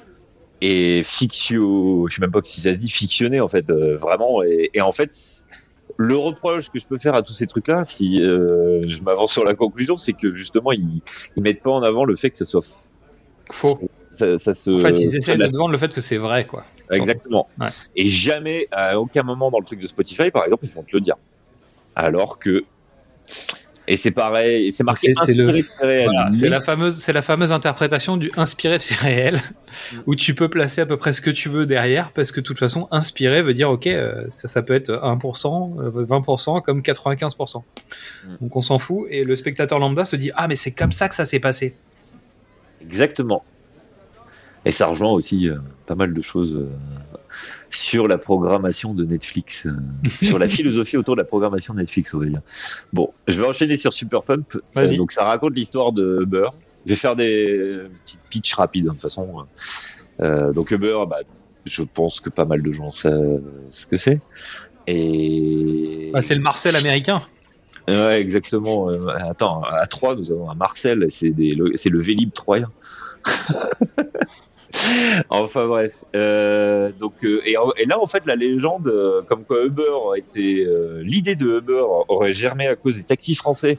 Et 0.60 1.02
fictio, 1.04 2.08
je 2.08 2.14
sais 2.14 2.20
même 2.20 2.32
pas 2.32 2.40
si 2.42 2.60
ça 2.60 2.72
se 2.72 2.78
dit 2.78 2.88
fictionner 2.90 3.40
en 3.40 3.48
fait, 3.48 3.68
euh, 3.70 3.96
vraiment. 3.96 4.42
Et, 4.42 4.70
et 4.74 4.80
en 4.80 4.90
fait, 4.92 5.10
le 6.00 6.16
reproche 6.16 6.70
que 6.70 6.78
je 6.78 6.86
peux 6.86 6.96
faire 6.96 7.14
à 7.16 7.22
tous 7.22 7.32
ces 7.34 7.46
trucs-là, 7.48 7.82
si 7.84 8.22
euh, 8.22 8.88
je 8.88 9.02
m'avance 9.02 9.32
sur 9.32 9.44
la 9.44 9.54
conclusion, 9.54 9.96
c'est 9.96 10.12
que 10.14 10.32
justement 10.32 10.70
ils, 10.72 11.02
ils 11.36 11.42
mettent 11.42 11.60
pas 11.62 11.72
en 11.72 11.82
avant 11.82 12.04
le 12.04 12.14
fait 12.16 12.30
que 12.30 12.38
ça 12.38 12.44
soit 12.44 12.60
f- 12.62 12.86
Faux. 13.50 13.78
ça, 14.14 14.38
ça 14.38 14.54
se. 14.54 14.70
En 14.70 14.78
fait, 14.80 14.90
ils 15.00 15.16
essaient 15.16 15.36
la- 15.36 15.46
de 15.48 15.52
te 15.52 15.56
vendre 15.56 15.72
le 15.72 15.78
fait 15.78 15.92
que 15.92 16.00
c'est 16.00 16.16
vrai, 16.18 16.46
quoi. 16.46 16.64
Exactement. 16.90 17.48
Ouais. 17.60 17.66
Et 17.96 18.06
jamais, 18.06 18.68
à 18.70 18.98
aucun 19.00 19.22
moment 19.24 19.50
dans 19.50 19.58
le 19.58 19.64
truc 19.64 19.80
de 19.80 19.86
Spotify, 19.88 20.30
par 20.30 20.44
exemple, 20.44 20.64
ils 20.66 20.72
vont 20.72 20.82
te 20.84 20.94
le 20.94 21.00
dire. 21.00 21.16
Alors 21.96 22.38
que 22.38 22.64
Et 23.90 23.96
c'est 23.96 24.10
pareil, 24.10 24.66
et 24.66 24.70
c'est 24.70 24.84
marqué 24.84 25.12
C'est- 25.14 25.32
le-. 25.32 25.50
Voilà, 25.80 26.30
c'est 26.32 26.42
Mais- 26.42 26.48
la 26.50 26.60
fameuse, 26.60 26.96
c'est 26.96 27.14
la 27.14 27.22
fameuse 27.22 27.52
interprétation 27.52 28.18
du 28.18 28.30
inspiré 28.36 28.76
de 28.76 28.82
faits 28.82 28.98
réels, 28.98 29.40
Mm. 29.92 29.96
où 30.06 30.14
tu 30.14 30.34
peux 30.34 30.48
placer 30.50 30.82
à 30.82 30.86
peu 30.86 30.98
près 30.98 31.14
ce 31.14 31.22
que 31.22 31.30
tu 31.30 31.48
veux 31.48 31.64
derrière, 31.64 32.12
parce 32.12 32.30
que 32.30 32.40
de 32.40 32.44
toute 32.44 32.58
façon, 32.58 32.86
inspiré 32.90 33.42
veut 33.42 33.54
dire, 33.54 33.70
ok, 33.70 33.86
euh, 33.86 34.24
ça, 34.28 34.46
ça 34.46 34.60
peut 34.62 34.74
être 34.74 34.90
1%, 35.02 35.74
euh, 35.80 36.04
20%, 36.04 36.60
comme 36.60 36.82
95%. 36.82 37.64
Mm. 38.26 38.28
Donc 38.42 38.56
on 38.56 38.60
s'en 38.60 38.78
fout, 38.78 39.06
et 39.10 39.24
le 39.24 39.34
spectateur 39.36 39.78
lambda 39.78 40.04
se 40.04 40.16
dit, 40.16 40.30
ah 40.34 40.48
mais 40.48 40.56
c'est 40.56 40.72
comme 40.72 40.92
ça 40.92 41.08
que 41.08 41.14
ça 41.14 41.24
s'est 41.24 41.40
passé. 41.40 41.74
Exactement. 42.82 43.42
Et 44.64 44.70
ça 44.70 44.86
rejoint 44.86 45.12
aussi 45.12 45.48
euh, 45.48 45.56
pas 45.86 45.94
mal 45.94 46.12
de 46.12 46.20
choses 46.22 46.52
euh, 46.52 46.68
sur 47.70 48.08
la 48.08 48.18
programmation 48.18 48.94
de 48.94 49.04
Netflix, 49.04 49.66
euh, 49.66 49.72
sur 50.22 50.38
la 50.38 50.48
philosophie 50.48 50.96
autour 50.96 51.16
de 51.16 51.20
la 51.20 51.26
programmation 51.26 51.74
de 51.74 51.80
Netflix, 51.80 52.12
on 52.14 52.18
va 52.18 52.26
dire. 52.26 52.40
Bon, 52.92 53.12
je 53.26 53.40
vais 53.40 53.46
enchaîner 53.48 53.76
sur 53.76 53.92
Super 53.92 54.22
Pump. 54.22 54.56
Euh, 54.76 54.96
donc 54.96 55.12
ça 55.12 55.24
raconte 55.24 55.54
l'histoire 55.54 55.92
de 55.92 56.20
Uber. 56.22 56.48
Je 56.86 56.90
vais 56.92 56.96
faire 56.96 57.16
des 57.16 57.78
petites 58.04 58.20
pitch 58.30 58.54
rapides 58.54 58.84
hein, 58.86 58.90
de 58.90 58.92
toute 58.94 59.02
façon. 59.02 59.44
Euh, 60.20 60.52
donc 60.52 60.70
Uber, 60.70 61.04
bah, 61.08 61.18
je 61.66 61.82
pense 61.82 62.20
que 62.20 62.30
pas 62.30 62.44
mal 62.46 62.62
de 62.62 62.72
gens 62.72 62.90
savent 62.90 63.42
ce 63.68 63.86
que 63.86 63.96
c'est. 63.96 64.20
Et 64.86 66.10
Bah, 66.14 66.22
c'est 66.22 66.34
le 66.34 66.40
Marcel 66.40 66.74
américain. 66.76 67.20
Ouais, 67.88 68.20
exactement. 68.20 68.88
Attends, 69.08 69.62
à 69.64 69.86
3, 69.86 70.16
nous 70.16 70.30
avons 70.32 70.50
un 70.50 70.54
Marcel, 70.54 71.06
c'est 71.10 71.30
des- 71.30 71.54
le- 71.54 71.72
c'est 71.74 71.88
le 71.90 72.00
Vélib 72.00 72.32
troyen. 72.32 72.70
enfin 75.30 75.66
bref. 75.66 76.04
Euh, 76.14 76.90
donc, 76.98 77.24
euh, 77.24 77.40
et, 77.44 77.54
là, 77.86 77.98
en 77.98 78.06
fait, 78.06 78.26
la 78.26 78.36
légende, 78.36 78.88
euh, 78.88 79.22
comme 79.22 79.44
quoi 79.44 79.64
Uber 79.64 79.84
été. 80.16 80.64
euh, 80.66 81.02
L'idée 81.02 81.36
de 81.36 81.58
Uber 81.58 81.82
aurait 82.08 82.32
germé 82.34 82.66
à 82.66 82.76
cause 82.76 82.96
des 82.98 83.04
taxis 83.04 83.34
français 83.34 83.78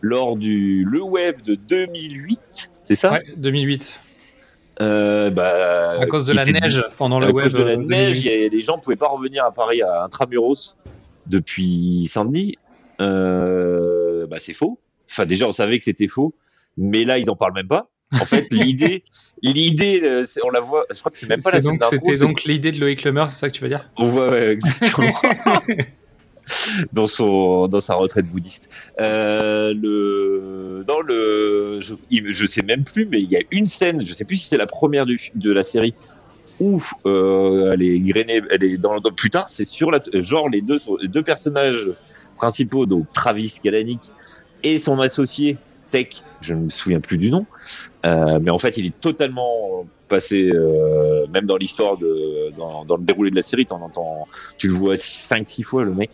lors 0.00 0.36
du 0.36 0.84
Le 0.88 1.02
Web 1.02 1.42
de 1.42 1.54
2008, 1.56 2.70
c'est 2.82 2.94
ça? 2.96 3.12
Ouais, 3.12 3.22
2008. 3.36 3.98
Euh, 4.80 5.28
bah, 5.30 5.98
À 6.00 6.06
cause 6.06 6.24
de 6.24 6.32
la 6.32 6.42
était- 6.48 6.58
neige 6.58 6.82
pendant 6.96 7.20
à 7.20 7.26
le 7.26 7.32
web. 7.32 7.44
cause 7.44 7.52
de 7.52 7.62
la 7.62 7.72
euh, 7.72 7.76
neige, 7.76 8.14
2008. 8.14 8.20
il 8.20 8.40
y 8.40 8.44
a- 8.44 8.48
les 8.48 8.62
gens 8.62 8.78
pouvaient 8.78 8.96
pas 8.96 9.08
revenir 9.08 9.44
à 9.44 9.52
Paris 9.52 9.82
à 9.82 10.04
Intramuros 10.04 10.76
depuis 11.26 12.06
Saint-Denis. 12.08 12.56
Euh, 13.00 14.26
bah, 14.26 14.36
c'est 14.38 14.54
faux. 14.54 14.78
Enfin, 15.10 15.26
déjà, 15.26 15.46
on 15.46 15.52
savait 15.52 15.78
que 15.78 15.84
c'était 15.84 16.08
faux, 16.08 16.34
mais 16.78 17.04
là, 17.04 17.18
ils 17.18 17.28
en 17.30 17.36
parlent 17.36 17.52
même 17.54 17.68
pas. 17.68 17.88
En 18.12 18.24
fait, 18.24 18.46
l'idée, 18.50 19.04
l'idée, 19.42 20.00
euh, 20.02 20.24
on 20.44 20.50
la 20.50 20.60
voit. 20.60 20.84
Je 20.92 20.98
crois 20.98 21.12
que 21.12 21.18
c'est 21.18 21.28
même 21.28 21.42
pas 21.42 21.52
la 21.52 21.60
donc- 21.60 21.82
C'était 21.88 22.18
donc 22.18 22.44
l'idée 22.44 22.72
de 22.72 22.80
Loïc 22.80 23.04
Lemer, 23.04 23.26
c'est 23.28 23.38
ça 23.38 23.48
que 23.48 23.54
tu 23.54 23.62
veux 23.62 23.68
dire? 23.68 23.88
On 23.96 24.06
voit 24.06 24.30
ouais, 24.30 24.50
exactement 24.52 25.12
dans 26.92 27.06
son 27.06 27.68
dans 27.68 27.80
sa 27.80 27.94
retraite 27.94 28.26
bouddhiste. 28.28 28.68
Euh, 29.00 29.72
le 29.74 30.82
dans 30.86 31.00
le 31.00 31.78
je, 31.80 31.94
je 32.10 32.46
sais 32.46 32.62
même 32.62 32.82
plus, 32.84 33.06
mais 33.06 33.20
il 33.20 33.30
y 33.30 33.36
a 33.36 33.40
une 33.50 33.66
scène, 33.66 34.04
je 34.04 34.12
sais 34.14 34.24
plus 34.24 34.36
si 34.36 34.48
c'est 34.48 34.56
la 34.56 34.66
première 34.66 35.06
du, 35.06 35.18
de 35.34 35.52
la 35.52 35.62
série 35.62 35.94
où 36.58 36.82
euh, 37.06 37.72
elle 37.72 37.82
est 37.82 37.98
grainée, 38.00 38.42
elle 38.50 38.64
est 38.64 38.76
dans, 38.76 38.98
dans- 39.00 39.12
plus 39.12 39.30
tard, 39.30 39.48
c'est 39.48 39.64
sur 39.64 39.90
la 39.90 40.00
genre 40.14 40.48
les 40.48 40.60
deux 40.60 40.78
les 41.00 41.08
deux 41.08 41.22
personnages 41.22 41.90
principaux, 42.36 42.86
donc 42.86 43.06
Travis 43.12 43.54
Kalanick 43.62 44.00
et 44.64 44.78
son 44.78 45.00
associé 45.00 45.56
Tech, 45.90 46.24
je 46.40 46.54
ne 46.54 46.62
me 46.62 46.68
souviens 46.68 47.00
plus 47.00 47.18
du 47.18 47.30
nom, 47.30 47.46
euh, 48.06 48.38
mais 48.40 48.50
en 48.50 48.58
fait 48.58 48.76
il 48.76 48.86
est 48.86 49.00
totalement 49.00 49.86
passé, 50.08 50.50
euh, 50.52 51.26
même 51.32 51.46
dans 51.46 51.56
l'histoire 51.56 51.96
de 51.96 52.52
dans, 52.56 52.84
dans 52.84 52.96
le 52.96 53.02
déroulé 53.04 53.30
de 53.30 53.36
la 53.36 53.42
série, 53.42 53.66
t'en 53.66 53.80
entends, 53.80 54.26
tu 54.58 54.68
le 54.68 54.74
vois 54.74 54.94
5-6 54.94 55.62
fois 55.62 55.84
le 55.84 55.94
mec, 55.94 56.10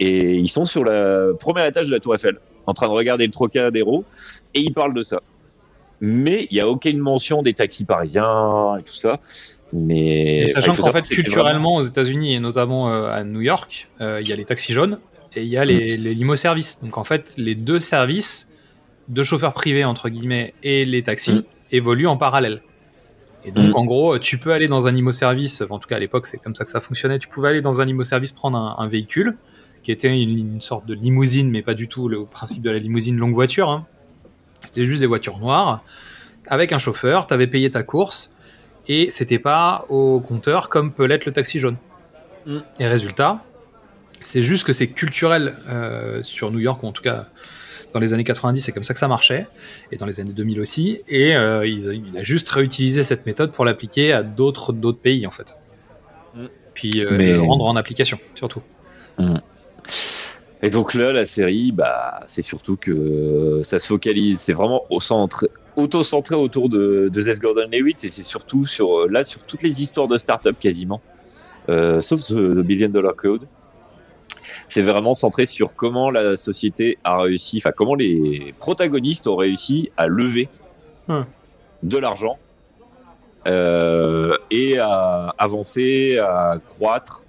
et 0.00 0.34
ils 0.34 0.48
sont 0.48 0.64
sur 0.64 0.84
le 0.84 1.36
premier 1.38 1.66
étage 1.66 1.88
de 1.88 1.92
la 1.92 2.00
Tour 2.00 2.14
Eiffel, 2.14 2.38
en 2.66 2.72
train 2.72 2.86
de 2.88 2.92
regarder 2.92 3.26
le 3.26 3.32
Trocadéro, 3.32 4.04
et 4.54 4.60
ils 4.60 4.72
parlent 4.72 4.94
de 4.94 5.02
ça. 5.02 5.22
Mais 6.00 6.46
il 6.50 6.56
y 6.56 6.60
a 6.60 6.68
aucune 6.68 6.98
mention 6.98 7.42
des 7.42 7.54
taxis 7.54 7.84
parisiens 7.84 8.76
et 8.78 8.82
tout 8.82 8.94
ça. 8.94 9.18
Mais 9.72 10.46
sachant 10.48 10.74
qu'en 10.74 10.92
fait, 10.92 11.06
culturellement, 11.08 11.76
aux 11.76 11.82
États-Unis 11.82 12.34
et 12.34 12.40
notamment 12.40 12.90
euh, 12.90 13.10
à 13.10 13.24
New 13.24 13.40
York, 13.40 13.88
euh, 14.00 14.20
il 14.22 14.28
y 14.28 14.32
a 14.32 14.36
les 14.36 14.44
taxis 14.44 14.72
jaunes 14.72 14.98
et 15.34 15.42
il 15.42 15.48
y 15.48 15.58
a 15.58 15.64
les, 15.64 15.98
Mm. 15.98 16.02
les 16.02 16.14
limo-services. 16.14 16.80
Donc 16.82 16.96
en 16.98 17.04
fait, 17.04 17.34
les 17.36 17.54
deux 17.54 17.80
services 17.80 18.47
de 19.08 19.22
chauffeurs 19.22 19.54
privés, 19.54 19.84
entre 19.84 20.08
guillemets, 20.08 20.54
et 20.62 20.84
les 20.84 21.02
taxis 21.02 21.32
Mm. 21.32 21.42
évoluent 21.72 22.06
en 22.06 22.16
parallèle. 22.16 22.62
Et 23.44 23.52
donc 23.52 23.70
Mm. 23.70 23.76
en 23.76 23.84
gros, 23.84 24.18
tu 24.18 24.38
peux 24.38 24.52
aller 24.52 24.68
dans 24.68 24.86
un 24.88 24.92
limo-service, 24.92 25.62
en 25.70 25.78
tout 25.78 25.88
cas 25.88 25.96
à 25.96 25.98
l'époque, 25.98 26.26
c'est 26.26 26.38
comme 26.38 26.54
ça 26.54 26.64
que 26.64 26.70
ça 26.70 26.80
fonctionnait, 26.80 27.18
tu 27.18 27.28
pouvais 27.28 27.48
aller 27.48 27.60
dans 27.62 27.80
un 27.80 27.84
limo-service 27.84 28.32
prendre 28.32 28.58
un, 28.58 28.76
un 28.78 28.88
véhicule 28.88 29.36
qui 29.82 29.92
était 29.92 30.08
une, 30.20 30.36
une 30.38 30.60
sorte 30.60 30.86
de 30.86 30.94
limousine, 30.94 31.50
mais 31.50 31.62
pas 31.62 31.74
du 31.74 31.88
tout 31.88 32.08
le 32.08 32.24
principe 32.24 32.62
de 32.62 32.70
la 32.70 32.78
limousine 32.78 33.16
longue 33.16 33.32
voiture. 33.34 33.70
hein. 33.70 33.86
C'était 34.66 34.86
juste 34.86 35.00
des 35.00 35.06
voitures 35.06 35.38
noires 35.38 35.82
avec 36.48 36.72
un 36.72 36.78
chauffeur, 36.78 37.26
t'avais 37.26 37.46
payé 37.46 37.70
ta 37.70 37.82
course 37.82 38.30
et 38.88 39.08
c'était 39.10 39.38
pas 39.38 39.84
au 39.88 40.18
compteur 40.20 40.68
comme 40.68 40.92
peut 40.92 41.04
l'être 41.04 41.26
le 41.26 41.32
taxi 41.32 41.58
jaune. 41.60 41.76
Mm. 42.46 42.58
Et 42.80 42.86
résultat, 42.88 43.44
c'est 44.20 44.42
juste 44.42 44.64
que 44.66 44.72
c'est 44.72 44.88
culturel 44.88 45.56
euh, 45.68 46.22
sur 46.24 46.50
New 46.50 46.58
York, 46.58 46.82
ou 46.82 46.86
en 46.88 46.92
tout 46.92 47.02
cas 47.02 47.28
dans 47.92 48.00
les 48.00 48.12
années 48.12 48.24
90, 48.24 48.60
c'est 48.60 48.72
comme 48.72 48.84
ça 48.84 48.92
que 48.92 49.00
ça 49.00 49.08
marchait, 49.08 49.46
et 49.92 49.96
dans 49.96 50.06
les 50.06 50.20
années 50.20 50.32
2000 50.32 50.60
aussi, 50.60 51.00
et 51.08 51.34
euh, 51.34 51.66
il 51.66 52.16
a 52.16 52.22
juste 52.22 52.48
réutilisé 52.48 53.02
cette 53.02 53.26
méthode 53.26 53.52
pour 53.52 53.64
l'appliquer 53.64 54.12
à 54.12 54.22
d'autres 54.22 54.72
d'autres 54.72 55.00
pays 55.00 55.26
en 55.26 55.30
fait. 55.30 55.54
Mm. 56.34 56.46
Puis 56.74 57.04
euh, 57.04 57.16
Mais- 57.16 57.32
le 57.32 57.40
rendre 57.40 57.64
en 57.66 57.76
application 57.76 58.18
surtout. 58.34 58.62
Et 60.60 60.70
donc 60.70 60.94
là, 60.94 61.12
la 61.12 61.24
série, 61.24 61.70
bah, 61.70 62.24
c'est 62.28 62.42
surtout 62.42 62.76
que 62.76 63.60
ça 63.62 63.78
se 63.78 63.86
focalise, 63.86 64.40
c'est 64.40 64.52
vraiment 64.52 64.82
au 64.90 64.98
centre, 65.00 65.48
auto-centré 65.76 66.34
autour 66.34 66.68
de, 66.68 67.08
de 67.12 67.20
Seth 67.20 67.38
Gordon-Levitt, 67.38 68.04
et 68.04 68.08
c'est 68.08 68.24
surtout 68.24 68.66
sur 68.66 69.08
là 69.08 69.22
sur 69.22 69.44
toutes 69.44 69.62
les 69.62 69.82
histoires 69.82 70.08
de 70.08 70.18
start-up 70.18 70.56
quasiment, 70.58 71.00
euh, 71.68 72.00
sauf 72.00 72.20
The, 72.26 72.34
The 72.34 72.62
Billion 72.62 72.88
Dollar 72.88 73.14
Code. 73.14 73.46
C'est 74.68 74.82
vraiment 74.82 75.14
centré 75.14 75.46
sur 75.46 75.74
comment 75.74 76.10
la 76.10 76.36
société 76.36 76.98
a 77.04 77.18
réussi, 77.22 77.56
enfin 77.58 77.72
comment 77.74 77.94
les 77.94 78.54
protagonistes 78.58 79.26
ont 79.26 79.36
réussi 79.36 79.90
à 79.96 80.06
lever 80.06 80.48
Hmm. 81.08 81.22
de 81.82 81.96
l'argent 81.96 82.38
euh, 83.46 84.36
et 84.50 84.78
à 84.78 85.34
avancer, 85.38 86.18
à 86.18 86.58
croître 86.68 87.22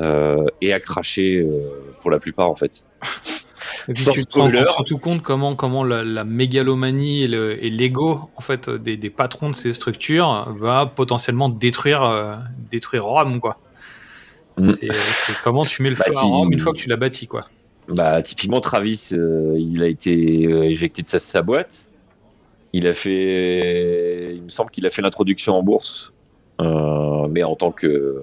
euh, 0.00 0.44
et 0.60 0.72
à 0.72 0.80
cracher 0.80 1.36
euh, 1.36 1.94
pour 2.00 2.10
la 2.10 2.18
plupart 2.18 2.50
en 2.50 2.56
fait. 2.56 2.84
Et 3.88 3.92
puis 3.92 4.02
Sans 4.02 4.12
tu 4.12 4.26
te 4.26 4.38
rends 4.38 4.48
spoiler. 4.48 4.64
surtout 4.64 4.98
compte 4.98 5.22
comment, 5.22 5.54
comment 5.54 5.84
la, 5.84 6.02
la 6.02 6.24
mégalomanie 6.24 7.22
et 7.22 7.28
le- 7.28 7.62
et 7.64 7.70
l'ego 7.70 8.30
en 8.34 8.40
fait 8.40 8.68
des, 8.68 8.96
des 8.96 9.10
patrons 9.10 9.50
de 9.50 9.54
ces 9.54 9.72
structures 9.72 10.52
va 10.58 10.86
potentiellement 10.86 11.48
détruire 11.48 12.02
euh, 12.02 12.34
détruire 12.72 13.04
Rome 13.04 13.38
quoi. 13.40 13.58
Mm. 14.56 14.66
C'est 14.66 14.92
c'est 14.92 15.42
comment 15.42 15.64
tu 15.64 15.82
mets 15.82 15.90
le 15.90 15.96
Bah, 15.96 16.04
feu 16.06 16.16
à 16.16 16.20
Rome 16.20 16.52
une 16.52 16.60
fois 16.60 16.72
que 16.72 16.78
tu 16.78 16.88
l'as 16.88 16.96
bâti 16.96 17.26
quoi. 17.26 17.46
Bah 17.88 18.22
typiquement 18.22 18.60
Travis, 18.60 19.10
euh, 19.12 19.54
il 19.58 19.82
a 19.82 19.86
été 19.86 20.46
euh, 20.46 20.64
éjecté 20.64 21.02
de 21.02 21.08
sa, 21.08 21.18
sa 21.18 21.42
boîte. 21.42 21.88
Il 22.72 22.86
a 22.86 22.92
fait, 22.92 24.34
il 24.34 24.42
me 24.42 24.48
semble 24.48 24.70
qu'il 24.70 24.84
a 24.86 24.90
fait 24.90 25.02
l'introduction 25.02 25.54
en 25.54 25.62
bourse, 25.62 26.12
euh, 26.60 27.28
mais 27.28 27.44
en 27.44 27.54
tant 27.54 27.70
que 27.70 28.22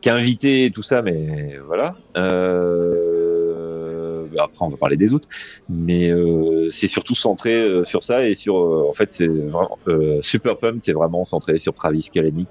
qu'invité 0.00 0.66
et 0.66 0.70
tout 0.70 0.82
ça, 0.82 1.02
mais 1.02 1.58
voilà. 1.66 1.96
Euh, 2.16 4.24
bah, 4.32 4.44
après, 4.44 4.64
on 4.64 4.68
va 4.68 4.76
parler 4.76 4.96
des 4.96 5.12
autres, 5.12 5.28
mais 5.68 6.10
euh, 6.10 6.68
c'est 6.70 6.86
surtout 6.86 7.14
centré 7.14 7.54
euh, 7.54 7.84
sur 7.84 8.04
ça 8.04 8.26
et 8.26 8.34
sur, 8.34 8.56
euh, 8.56 8.86
en 8.88 8.92
fait, 8.92 9.12
c'est 9.12 9.26
vraiment 9.26 9.78
euh, 9.88 10.20
Super 10.22 10.58
Pump, 10.58 10.78
c'est 10.82 10.92
vraiment 10.92 11.24
centré 11.24 11.58
sur 11.58 11.74
Travis 11.74 12.08
Kalanick, 12.12 12.48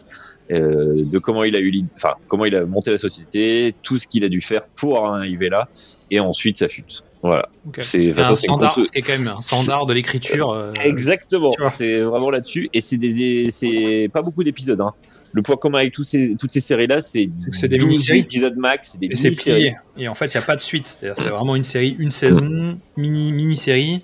euh, 0.52 1.04
de 1.06 1.20
comment 1.20 1.44
il 1.44 1.56
a 1.56 1.60
eu, 1.60 1.84
enfin, 1.96 2.14
comment 2.28 2.46
il 2.46 2.56
a 2.56 2.66
monté 2.66 2.92
la 2.92 2.98
société, 2.98 3.76
tout 3.84 3.98
ce 3.98 4.08
qu'il 4.08 4.24
a 4.24 4.30
dû 4.30 4.42
faire 4.42 4.62
pour 4.80 5.06
arriver 5.06 5.50
là, 5.50 5.68
et 6.12 6.20
ensuite 6.20 6.58
sa 6.58 6.68
chute. 6.68 7.04
Voilà. 7.24 7.50
C'est- 7.82 8.18
un 8.20 8.36
standard, 8.36 8.74
conso- 8.78 8.86
ce 8.86 8.92
qui 8.92 9.00
est 9.00 9.02
quand 9.02 9.18
même 9.18 9.28
un 9.36 9.42
standard 9.42 9.86
de 9.88 9.94
l'écriture. 9.94 10.52
euh, 10.52 10.72
Exactement. 10.84 11.50
tu 11.50 11.60
vois. 11.62 11.72
C'est 11.72 12.02
vraiment 12.02 12.30
là-dessus, 12.30 12.70
et 12.74 12.80
c'est 12.82 12.98
des, 12.98 13.48
c'est 13.50 14.10
pas 14.14 14.22
beaucoup 14.22 14.44
d'épisodes. 14.44 14.80
Hein. 14.80 14.94
Le 15.34 15.42
point 15.42 15.58
commun 15.58 15.80
avec 15.80 15.94
tous 15.94 16.04
ces, 16.06 16.36
toutes 16.40 16.54
ces 16.54 16.62
séries-là, 16.62 17.02
c'est 17.02 17.30
c'est 17.52 17.68
des 17.68 17.78
12 17.80 17.88
mini-séries. 17.90 18.20
épisodes 18.20 18.56
max, 18.56 18.92
c'est 18.94 19.00
des 19.00 19.08
mini-séries. 19.10 19.74
Et 19.98 20.08
en 20.08 20.14
fait, 20.14 20.26
il 20.28 20.38
n'y 20.38 20.44
a 20.44 20.46
pas 20.46 20.56
de 20.56 20.62
suite. 20.62 20.86
C'est 20.86 21.10
vraiment 21.30 21.56
une 21.56 21.64
série, 21.66 21.96
une 22.00 22.12
saison, 22.12 22.78
mini, 22.96 23.34
mini-série. 23.34 24.04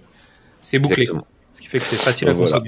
C'est 0.62 0.80
bouclé. 0.80 1.04
Exactement. 1.04 1.28
Ce 1.52 1.62
qui 1.62 1.68
fait 1.68 1.78
que 1.80 1.86
c'est 1.86 1.96
facile 1.96 2.30
à 2.30 2.34
Voilà. 2.34 2.62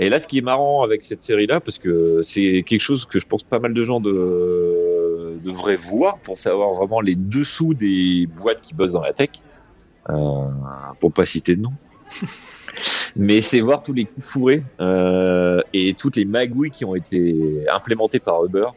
Et 0.00 0.08
là, 0.08 0.18
ce 0.18 0.26
qui 0.26 0.38
est 0.38 0.42
marrant 0.42 0.82
avec 0.82 1.04
cette 1.04 1.22
série-là, 1.22 1.60
parce 1.60 1.78
que 1.78 2.22
c'est 2.22 2.62
quelque 2.62 2.80
chose 2.80 3.04
que 3.04 3.18
je 3.18 3.26
pense 3.26 3.42
pas 3.42 3.58
mal 3.58 3.74
de 3.74 3.84
gens 3.84 4.00
de... 4.00 5.38
devraient 5.44 5.76
voir 5.76 6.18
pour 6.20 6.38
savoir 6.38 6.72
vraiment 6.72 7.02
les 7.02 7.16
dessous 7.16 7.74
des 7.74 8.26
boîtes 8.26 8.62
qui 8.62 8.72
bossent 8.72 8.94
dans 8.94 9.02
la 9.02 9.12
tech, 9.12 9.28
euh, 10.08 10.14
pour 11.00 11.12
pas 11.12 11.26
citer 11.26 11.54
de 11.54 11.60
nom. 11.60 11.72
Mais 13.16 13.42
c'est 13.42 13.60
voir 13.60 13.82
tous 13.82 13.92
les 13.92 14.06
coups 14.06 14.26
fourrés 14.26 14.62
euh, 14.80 15.60
et 15.74 15.92
toutes 15.92 16.16
les 16.16 16.24
magouilles 16.24 16.70
qui 16.70 16.86
ont 16.86 16.94
été 16.94 17.66
implémentées 17.70 18.20
par 18.20 18.42
Uber 18.42 18.68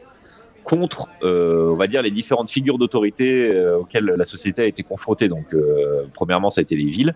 contre, 0.62 1.08
euh, 1.22 1.70
on 1.70 1.74
va 1.74 1.86
dire, 1.86 2.02
les 2.02 2.10
différentes 2.10 2.50
figures 2.50 2.78
d'autorité 2.78 3.48
euh, 3.48 3.78
auxquelles 3.78 4.04
la 4.04 4.24
société 4.24 4.62
a 4.62 4.66
été 4.66 4.82
confrontée. 4.82 5.28
Donc, 5.28 5.54
premièrement, 6.12 6.50
ça 6.50 6.60
a 6.60 6.62
été 6.62 6.76
les 6.76 6.90
villes, 6.90 7.14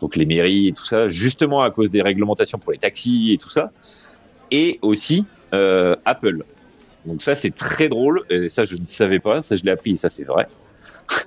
donc 0.00 0.16
les 0.16 0.26
mairies 0.26 0.68
et 0.68 0.72
tout 0.72 0.84
ça, 0.84 1.08
justement 1.08 1.60
à 1.60 1.70
cause 1.70 1.90
des 1.90 2.02
réglementations 2.02 2.58
pour 2.58 2.72
les 2.72 2.78
taxis 2.78 3.32
et 3.32 3.38
tout 3.38 3.50
ça, 3.50 3.70
et 4.50 4.78
aussi 4.82 5.24
euh, 5.54 5.96
Apple. 6.04 6.44
Donc 7.06 7.22
ça, 7.22 7.34
c'est 7.34 7.54
très 7.54 7.88
drôle, 7.88 8.24
et 8.28 8.48
ça, 8.48 8.64
je 8.64 8.76
ne 8.76 8.86
savais 8.86 9.18
pas, 9.18 9.40
ça, 9.40 9.56
je 9.56 9.64
l'ai 9.64 9.70
appris, 9.70 9.92
et 9.92 9.96
ça, 9.96 10.10
c'est 10.10 10.24
vrai. 10.24 10.46